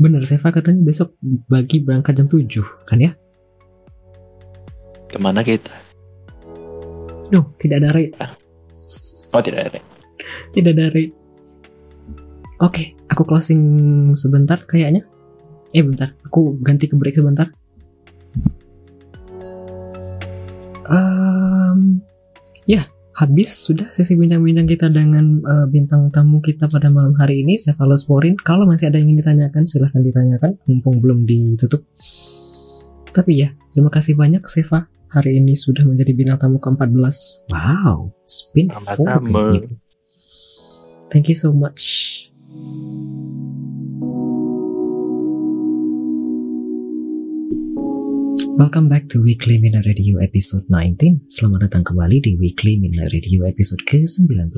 bener 0.00 0.24
Seva 0.26 0.50
katanya 0.50 0.82
besok 0.82 1.14
bagi 1.46 1.78
berangkat 1.78 2.18
jam 2.18 2.26
7 2.26 2.42
kan 2.88 2.98
ya? 2.98 3.12
ke 5.06 5.20
mana 5.20 5.44
kita 5.44 5.70
No, 7.32 7.48
tidak 7.56 7.80
ada 7.80 7.96
rate. 7.96 8.12
oh 9.32 9.40
tidak 9.40 9.72
ada 9.72 9.80
Tidak 10.52 10.72
ada 10.76 10.92
rate. 10.92 11.16
Oke, 12.60 12.92
aku 13.08 13.24
closing 13.24 13.60
sebentar 14.12 14.60
kayaknya. 14.68 15.08
Eh 15.72 15.80
bentar, 15.80 16.12
aku 16.20 16.60
ganti 16.60 16.84
ke 16.84 16.94
break 17.00 17.16
sebentar. 17.16 17.48
Ehm, 20.84 22.04
ya, 22.68 22.84
habis 23.16 23.48
sudah 23.56 23.88
sesi 23.96 24.12
bincang-bincang 24.12 24.68
kita 24.68 24.92
dengan 24.92 25.40
eh, 25.40 25.66
bintang 25.72 26.12
tamu 26.12 26.44
kita 26.44 26.68
pada 26.68 26.92
malam 26.92 27.16
hari 27.16 27.40
ini, 27.40 27.56
Seva 27.56 27.88
Sporin. 27.96 28.36
Kalau 28.36 28.68
masih 28.68 28.92
ada 28.92 29.00
yang 29.00 29.16
ingin 29.16 29.24
ditanyakan, 29.24 29.64
silahkan 29.64 30.04
ditanyakan, 30.04 30.60
mumpung 30.68 31.00
belum 31.00 31.24
ditutup. 31.24 31.88
Tapi 33.12 33.32
ya, 33.40 33.56
terima 33.72 33.88
kasih 33.88 34.12
banyak 34.12 34.44
Seva. 34.44 34.92
Hari 35.12 35.40
ini 35.44 35.52
sudah 35.52 35.84
menjadi 35.84 36.12
bintang 36.16 36.40
tamu 36.40 36.56
ke-14. 36.56 37.48
Wow, 37.52 38.16
kayaknya. 39.28 39.76
Thank 41.12 41.28
you 41.28 41.36
so 41.36 41.52
much. 41.52 42.21
Welcome 48.52 48.92
back 48.92 49.08
to 49.16 49.24
Weekly 49.24 49.56
Midnight 49.56 49.88
Radio 49.88 50.20
episode 50.20 50.68
19. 50.68 51.24
Selamat 51.24 51.72
datang 51.72 51.88
kembali 51.88 52.20
di 52.20 52.36
Weekly 52.36 52.76
Midnight 52.76 53.16
Radio 53.16 53.48
episode 53.48 53.80
ke-19. 53.88 54.52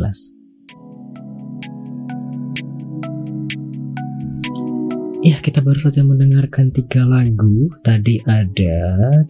Ya, 5.22 5.38
kita 5.38 5.62
baru 5.62 5.78
saja 5.78 6.02
mendengarkan 6.02 6.74
tiga 6.74 7.06
lagu. 7.06 7.70
Tadi 7.86 8.18
ada 8.26 8.74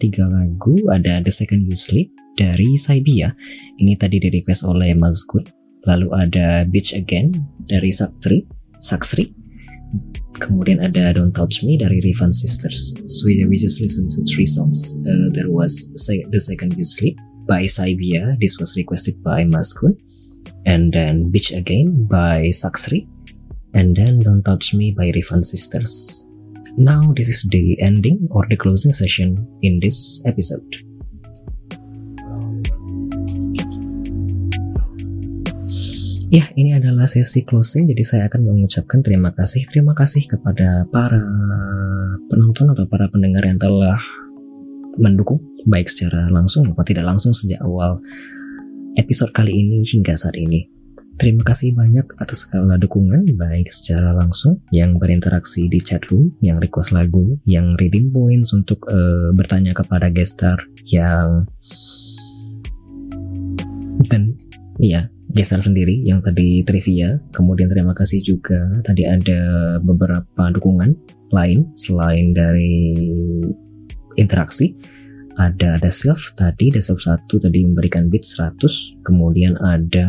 tiga 0.01 0.25
lagu. 0.25 0.73
Ada 0.89 1.21
The 1.21 1.29
Second 1.29 1.69
You 1.69 1.77
Sleep 1.77 2.09
dari 2.33 2.73
Saibia. 2.73 3.37
Ini 3.77 3.93
tadi 4.01 4.17
di 4.17 4.33
request 4.33 4.65
oleh 4.65 4.97
Mazkut. 4.97 5.45
Lalu 5.85 6.09
ada 6.09 6.65
Beach 6.65 6.97
Again 6.97 7.37
dari 7.69 7.93
Saktri, 7.93 8.41
Saksri. 8.81 9.44
Kemudian 10.39 10.83
ada 10.83 11.15
Don't 11.15 11.31
Touch 11.31 11.63
Me 11.63 11.79
dari 11.79 12.03
Rivan 12.03 12.35
Sisters. 12.35 12.91
So 13.07 13.31
yeah, 13.31 13.47
we 13.47 13.55
just 13.55 13.79
listen 13.79 14.11
to 14.11 14.19
three 14.27 14.45
songs. 14.45 14.95
Uh, 15.07 15.31
there 15.31 15.47
was 15.47 15.87
The 15.95 16.39
Second 16.39 16.75
You 16.75 16.83
Sleep 16.83 17.15
by 17.47 17.65
Saibia. 17.65 18.35
This 18.39 18.59
was 18.59 18.75
requested 18.75 19.23
by 19.23 19.47
Mazkun. 19.47 19.95
And 20.65 20.91
then 20.91 21.31
Beach 21.31 21.53
Again 21.53 22.09
by 22.09 22.51
Saksri. 22.51 23.07
And 23.73 23.95
then 23.95 24.19
Don't 24.23 24.43
Touch 24.43 24.73
Me 24.73 24.91
by 24.91 25.11
Rivan 25.13 25.43
Sisters. 25.43 26.25
Now 26.75 27.13
this 27.15 27.29
is 27.29 27.47
the 27.47 27.79
ending 27.79 28.27
or 28.31 28.43
the 28.49 28.57
closing 28.57 28.91
session 28.91 29.39
in 29.63 29.79
this 29.79 30.21
episode. 30.25 30.67
Ya, 36.33 36.49
ini 36.57 36.73
adalah 36.73 37.05
sesi 37.05 37.45
closing, 37.45 37.85
jadi 37.85 38.01
saya 38.01 38.23
akan 38.25 38.49
mengucapkan 38.49 39.05
terima 39.05 39.29
kasih. 39.37 39.61
Terima 39.69 39.93
kasih 39.93 40.25
kepada 40.25 40.89
para 40.89 41.21
penonton 42.25 42.73
atau 42.73 42.89
para 42.89 43.05
pendengar 43.13 43.45
yang 43.45 43.61
telah 43.61 44.01
mendukung, 44.97 45.37
baik 45.69 45.85
secara 45.85 46.25
langsung 46.33 46.65
maupun 46.65 46.81
tidak 46.81 47.05
langsung 47.05 47.29
sejak 47.29 47.61
awal 47.61 48.01
episode 48.97 49.29
kali 49.37 49.53
ini 49.53 49.85
hingga 49.85 50.17
saat 50.17 50.33
ini. 50.33 50.65
Terima 51.15 51.47
kasih 51.47 51.77
banyak 51.77 52.17
atas 52.19 52.43
segala 52.43 52.75
dukungan, 52.75 53.23
baik 53.37 53.71
secara 53.71 54.11
langsung 54.11 54.59
yang 54.73 54.99
berinteraksi 54.99 55.69
di 55.71 55.79
chat 55.79 56.03
room, 56.11 56.33
yang 56.43 56.59
request 56.59 56.91
lagu, 56.91 57.39
yang 57.47 57.77
redeem 57.77 58.11
points 58.11 58.51
untuk 58.51 58.83
eh, 58.89 59.31
bertanya 59.37 59.71
kepada 59.71 60.11
gestar 60.11 60.57
yang 60.89 61.47
dan 64.11 64.35
iya 64.83 65.07
gestar 65.35 65.59
sendiri 65.59 65.99
yang 66.07 66.23
tadi 66.23 66.63
trivia. 66.63 67.19
Kemudian 67.35 67.67
terima 67.67 67.91
kasih 67.91 68.23
juga 68.23 68.57
tadi 68.87 69.03
ada 69.03 69.75
beberapa 69.83 70.49
dukungan 70.55 70.95
lain 71.35 71.67
selain 71.75 72.31
dari 72.31 73.03
interaksi. 74.15 74.73
Ada 75.35 75.83
Deself 75.83 76.31
tadi, 76.39 76.71
Deself 76.71 77.03
1 77.03 77.27
tadi 77.27 77.67
memberikan 77.67 78.07
bit 78.07 78.23
100. 78.23 79.03
Kemudian 79.03 79.59
ada 79.59 80.07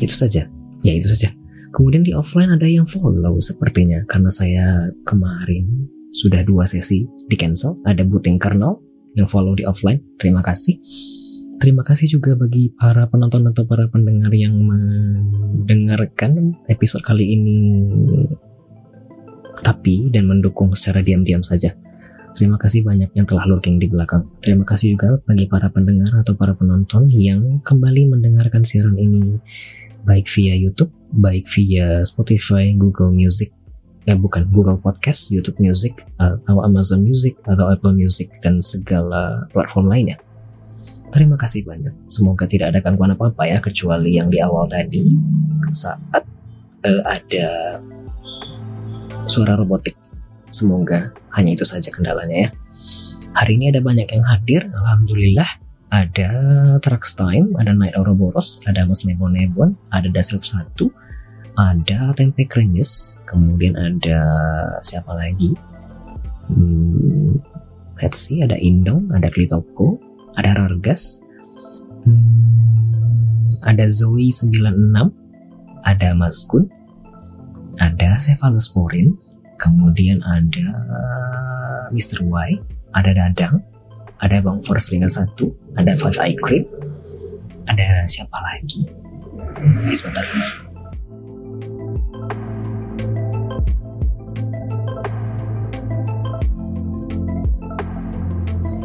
itu 0.00 0.16
saja. 0.16 0.48
Ya 0.80 0.92
itu 0.96 1.04
saja. 1.12 1.28
Kemudian 1.76 2.08
di 2.08 2.16
offline 2.16 2.56
ada 2.56 2.64
yang 2.64 2.88
follow 2.88 3.36
sepertinya 3.36 4.00
karena 4.08 4.32
saya 4.32 4.88
kemarin 5.04 5.92
sudah 6.16 6.40
dua 6.40 6.64
sesi 6.64 7.04
di 7.28 7.36
cancel. 7.36 7.76
Ada 7.84 8.00
Buting 8.00 8.40
Kernel 8.40 8.80
yang 9.12 9.28
follow 9.28 9.52
di 9.52 9.68
offline. 9.68 10.00
Terima 10.16 10.40
kasih. 10.40 10.80
Terima 11.56 11.80
kasih 11.80 12.06
juga 12.20 12.36
bagi 12.36 12.68
para 12.76 13.08
penonton 13.08 13.48
atau 13.48 13.64
para 13.64 13.88
pendengar 13.88 14.28
yang 14.36 14.54
mendengarkan 14.60 16.52
episode 16.68 17.00
kali 17.00 17.32
ini 17.32 17.58
tapi 19.64 20.12
dan 20.12 20.28
mendukung 20.28 20.76
secara 20.76 21.00
diam-diam 21.00 21.40
saja. 21.40 21.72
Terima 22.36 22.60
kasih 22.60 22.84
banyak 22.84 23.16
yang 23.16 23.24
telah 23.24 23.48
lurking 23.48 23.80
di 23.80 23.88
belakang. 23.88 24.28
Terima 24.44 24.68
kasih 24.68 24.92
juga 24.92 25.16
bagi 25.24 25.48
para 25.48 25.72
pendengar 25.72 26.20
atau 26.20 26.36
para 26.36 26.52
penonton 26.52 27.08
yang 27.08 27.64
kembali 27.64 28.12
mendengarkan 28.12 28.60
siaran 28.60 29.00
ini 29.00 29.40
baik 30.04 30.28
via 30.28 30.52
YouTube, 30.52 30.92
baik 31.16 31.48
via 31.48 32.04
Spotify, 32.04 32.76
Google 32.76 33.16
Music, 33.16 33.56
eh 34.04 34.14
bukan 34.14 34.46
Google 34.52 34.76
Podcast, 34.78 35.32
YouTube 35.32 35.58
Music, 35.58 35.96
atau 36.20 36.60
Amazon 36.62 37.02
Music, 37.02 37.34
atau 37.48 37.72
Apple 37.72 37.96
Music 37.96 38.30
dan 38.44 38.60
segala 38.62 39.48
platform 39.50 39.90
lainnya. 39.90 40.20
Terima 41.14 41.38
kasih 41.38 41.62
banyak. 41.62 41.94
Semoga 42.10 42.44
tidak 42.50 42.74
ada 42.74 42.80
gangguan 42.82 43.14
apa-apa 43.14 43.46
ya 43.46 43.58
kecuali 43.62 44.18
yang 44.18 44.28
di 44.28 44.42
awal 44.42 44.66
tadi 44.66 45.14
saat 45.70 46.22
eh, 46.82 47.02
ada 47.06 47.78
suara 49.26 49.54
robotik. 49.58 49.94
Semoga 50.50 51.12
hanya 51.36 51.54
itu 51.54 51.66
saja 51.66 51.90
kendalanya 51.92 52.48
ya. 52.48 52.50
Hari 53.36 53.60
ini 53.60 53.68
ada 53.68 53.84
banyak 53.84 54.08
yang 54.08 54.24
hadir, 54.24 54.64
alhamdulillah. 54.72 55.50
Ada 55.92 56.30
Trax 56.82 57.14
Time, 57.14 57.54
ada 57.60 57.70
Night 57.70 57.94
Ouroboros, 57.94 58.64
ada 58.66 58.82
Mas 58.88 59.06
Nebon 59.06 59.36
Nebon, 59.36 59.78
ada 59.94 60.10
Dasilv 60.10 60.42
1, 60.42 60.72
ada 61.54 62.10
Tempe 62.16 62.42
Krenyes, 62.48 63.22
kemudian 63.28 63.78
ada 63.78 64.18
siapa 64.82 65.14
lagi? 65.14 65.54
Hmm, 66.50 67.38
let's 68.02 68.18
see, 68.18 68.42
ada 68.42 68.58
Indong, 68.58 69.08
ada 69.14 69.30
Klitoko, 69.30 70.00
ada 70.36 70.52
Rargas, 70.52 71.24
hmm, 72.04 73.64
ada 73.64 73.88
Zoe 73.88 74.28
96, 74.28 74.60
ada 75.82 76.08
Maskun, 76.12 76.68
ada 77.80 78.20
Cephalosporin, 78.20 79.16
kemudian 79.56 80.20
ada 80.28 80.68
Mr. 81.90 82.20
Y, 82.20 82.50
ada 82.92 83.10
Dadang, 83.16 83.64
ada 84.20 84.40
Bang 84.44 84.60
Force 84.64 84.92
Ringer 84.92 85.08
1, 85.08 85.80
ada 85.80 85.92
Five 85.96 86.20
Eye 86.20 86.36
Creep, 86.36 86.68
ada 87.66 88.04
siapa 88.04 88.36
lagi? 88.36 88.84
Ini 89.56 89.94
sebentar. 89.96 90.24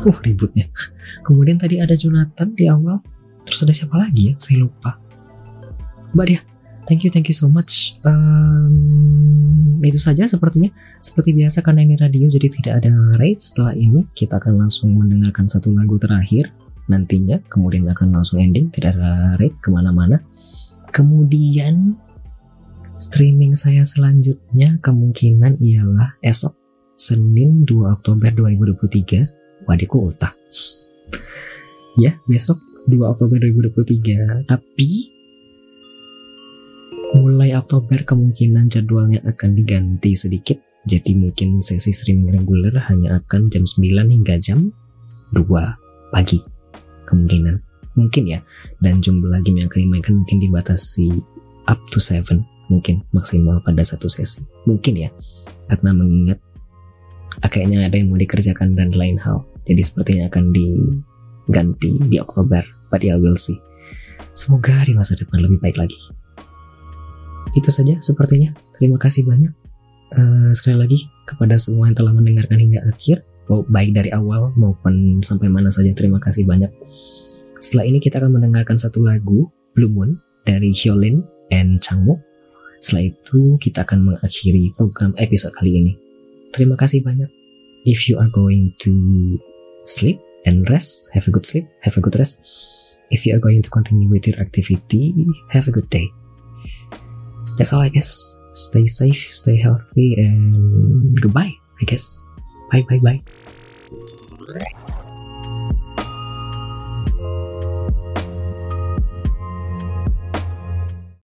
Uh, 0.01 0.17
ributnya. 0.25 0.65
Kemudian 1.21 1.57
tadi 1.57 1.77
ada 1.81 1.93
Jonathan 1.93 2.53
di 2.53 2.65
awal. 2.67 3.01
Terus 3.45 3.65
ada 3.65 3.73
siapa 3.73 3.95
lagi 3.97 4.31
ya? 4.31 4.33
Saya 4.37 4.61
lupa. 4.61 4.97
Mbak 6.11 6.25
dia, 6.27 6.39
thank 6.85 7.07
you, 7.07 7.11
thank 7.13 7.27
you 7.31 7.37
so 7.37 7.47
much. 7.47 7.95
Um, 8.03 9.79
itu 9.81 9.97
saja 9.97 10.27
sepertinya. 10.27 10.69
Seperti 11.01 11.33
biasa 11.33 11.63
karena 11.65 11.85
ini 11.85 11.95
radio 11.97 12.27
jadi 12.29 12.47
tidak 12.51 12.73
ada 12.83 12.93
rate. 13.17 13.41
Setelah 13.41 13.73
ini 13.73 14.05
kita 14.13 14.37
akan 14.37 14.67
langsung 14.67 14.93
mendengarkan 14.93 15.47
satu 15.49 15.71
lagu 15.73 15.97
terakhir 15.97 16.53
nantinya. 16.91 17.39
Kemudian 17.49 17.87
akan 17.89 18.21
langsung 18.21 18.37
ending. 18.41 18.69
Tidak 18.69 18.97
ada 18.97 19.35
rate 19.39 19.57
ke 19.61 19.69
mana-mana. 19.71 20.21
Kemudian 20.91 21.95
streaming 22.99 23.55
saya 23.57 23.87
selanjutnya 23.87 24.77
kemungkinan 24.83 25.57
ialah 25.57 26.19
esok 26.21 26.53
Senin 26.99 27.65
2 27.65 27.97
Oktober 27.97 28.29
2023 28.29 29.65
Wadi 29.65 29.87
Kota. 29.89 30.29
Ya, 31.99 32.15
besok 32.23 32.63
2 32.87 33.03
Oktober 33.03 33.37
2023. 33.39 34.47
Tapi 34.47 34.89
mulai 37.11 37.51
Oktober 37.59 38.07
kemungkinan 38.07 38.71
jadwalnya 38.71 39.19
akan 39.27 39.55
diganti 39.55 40.15
sedikit. 40.15 40.57
Jadi 40.87 41.13
mungkin 41.13 41.61
sesi 41.61 41.93
streaming 41.93 42.41
reguler 42.41 42.73
hanya 42.89 43.21
akan 43.21 43.51
jam 43.51 43.67
9 43.67 44.07
hingga 44.07 44.39
jam 44.39 44.71
2 45.35 45.45
pagi. 46.15 46.39
Kemungkinan. 47.05 47.59
Mungkin 47.99 48.23
ya. 48.23 48.39
Dan 48.79 49.03
jumlah 49.03 49.43
game 49.43 49.61
yang 49.61 49.69
akan 49.69 49.81
dimainkan 49.83 50.13
mungkin 50.15 50.37
dibatasi 50.39 51.21
up 51.67 51.77
to 51.91 51.99
7 51.99 52.39
mungkin 52.71 53.03
maksimal 53.11 53.59
pada 53.61 53.83
satu 53.83 54.07
sesi. 54.07 54.47
Mungkin 54.63 54.95
ya. 54.95 55.09
Karena 55.67 55.91
mengingat 55.91 56.39
kayaknya 57.43 57.83
ada 57.85 57.99
yang 57.99 58.09
mau 58.09 58.17
dikerjakan 58.17 58.73
dan 58.79 58.95
lain 58.95 59.19
hal. 59.19 59.43
Jadi 59.67 59.81
sepertinya 59.83 60.31
akan 60.31 60.55
diganti 61.47 61.97
di 62.07 62.17
Oktober. 62.21 62.61
But 62.91 63.01
ya 63.05 63.15
we'll 63.15 63.39
see. 63.39 63.57
Semoga 64.35 64.83
di 64.83 64.93
masa 64.95 65.15
depan 65.15 65.43
lebih 65.43 65.59
baik 65.63 65.77
lagi. 65.79 65.99
Itu 67.55 67.71
saja 67.71 67.99
sepertinya. 67.99 68.55
Terima 68.79 68.95
kasih 68.99 69.27
banyak. 69.27 69.51
Eh, 70.11 70.51
sekali 70.51 70.75
lagi 70.75 70.99
kepada 71.23 71.55
semua 71.55 71.87
yang 71.87 71.95
telah 71.95 72.11
mendengarkan 72.11 72.59
hingga 72.59 72.83
akhir. 72.83 73.23
Mau 73.47 73.63
baik 73.67 73.95
dari 73.95 74.11
awal 74.11 74.51
maupun 74.55 75.19
sampai 75.19 75.51
mana 75.51 75.71
saja 75.71 75.91
terima 75.91 76.19
kasih 76.19 76.47
banyak. 76.47 76.71
Setelah 77.59 77.87
ini 77.87 77.99
kita 77.99 78.19
akan 78.19 78.39
mendengarkan 78.39 78.79
satu 78.79 79.03
lagu 79.03 79.51
Blue 79.75 79.91
Moon 79.91 80.19
dari 80.43 80.71
Hyolyn 80.71 81.23
and 81.51 81.79
Changmo. 81.83 82.19
Setelah 82.79 83.11
itu 83.11 83.59
kita 83.61 83.83
akan 83.85 84.07
mengakhiri 84.07 84.73
program 84.75 85.13
episode 85.19 85.53
kali 85.53 85.79
ini. 85.79 85.93
Terima 86.51 86.75
kasih 86.75 87.03
banyak. 87.03 87.29
If 87.87 88.09
you 88.09 88.19
are 88.19 88.31
going 88.33 88.73
to 88.83 88.91
sleep 89.85 90.21
and 90.45 90.69
rest, 90.69 91.09
have 91.13 91.27
a 91.27 91.31
good 91.31 91.45
sleep, 91.45 91.67
have 91.81 91.97
a 91.97 92.01
good 92.01 92.15
rest. 92.17 92.97
If 93.09 93.25
you 93.25 93.35
are 93.35 93.39
going 93.39 93.61
to 93.61 93.69
continue 93.69 94.09
with 94.09 94.27
your 94.27 94.39
activity, 94.39 95.27
have 95.49 95.67
a 95.67 95.71
good 95.71 95.89
day. 95.89 96.07
That's 97.57 97.73
all 97.73 97.81
I 97.81 97.89
guess. 97.89 98.39
Stay 98.53 98.85
safe, 98.85 99.33
stay 99.33 99.57
healthy, 99.57 100.15
and 100.17 101.19
goodbye, 101.21 101.51
I 101.81 101.85
guess. 101.85 102.25
Bye, 102.71 102.85
bye, 102.89 102.99
bye. 102.99 103.40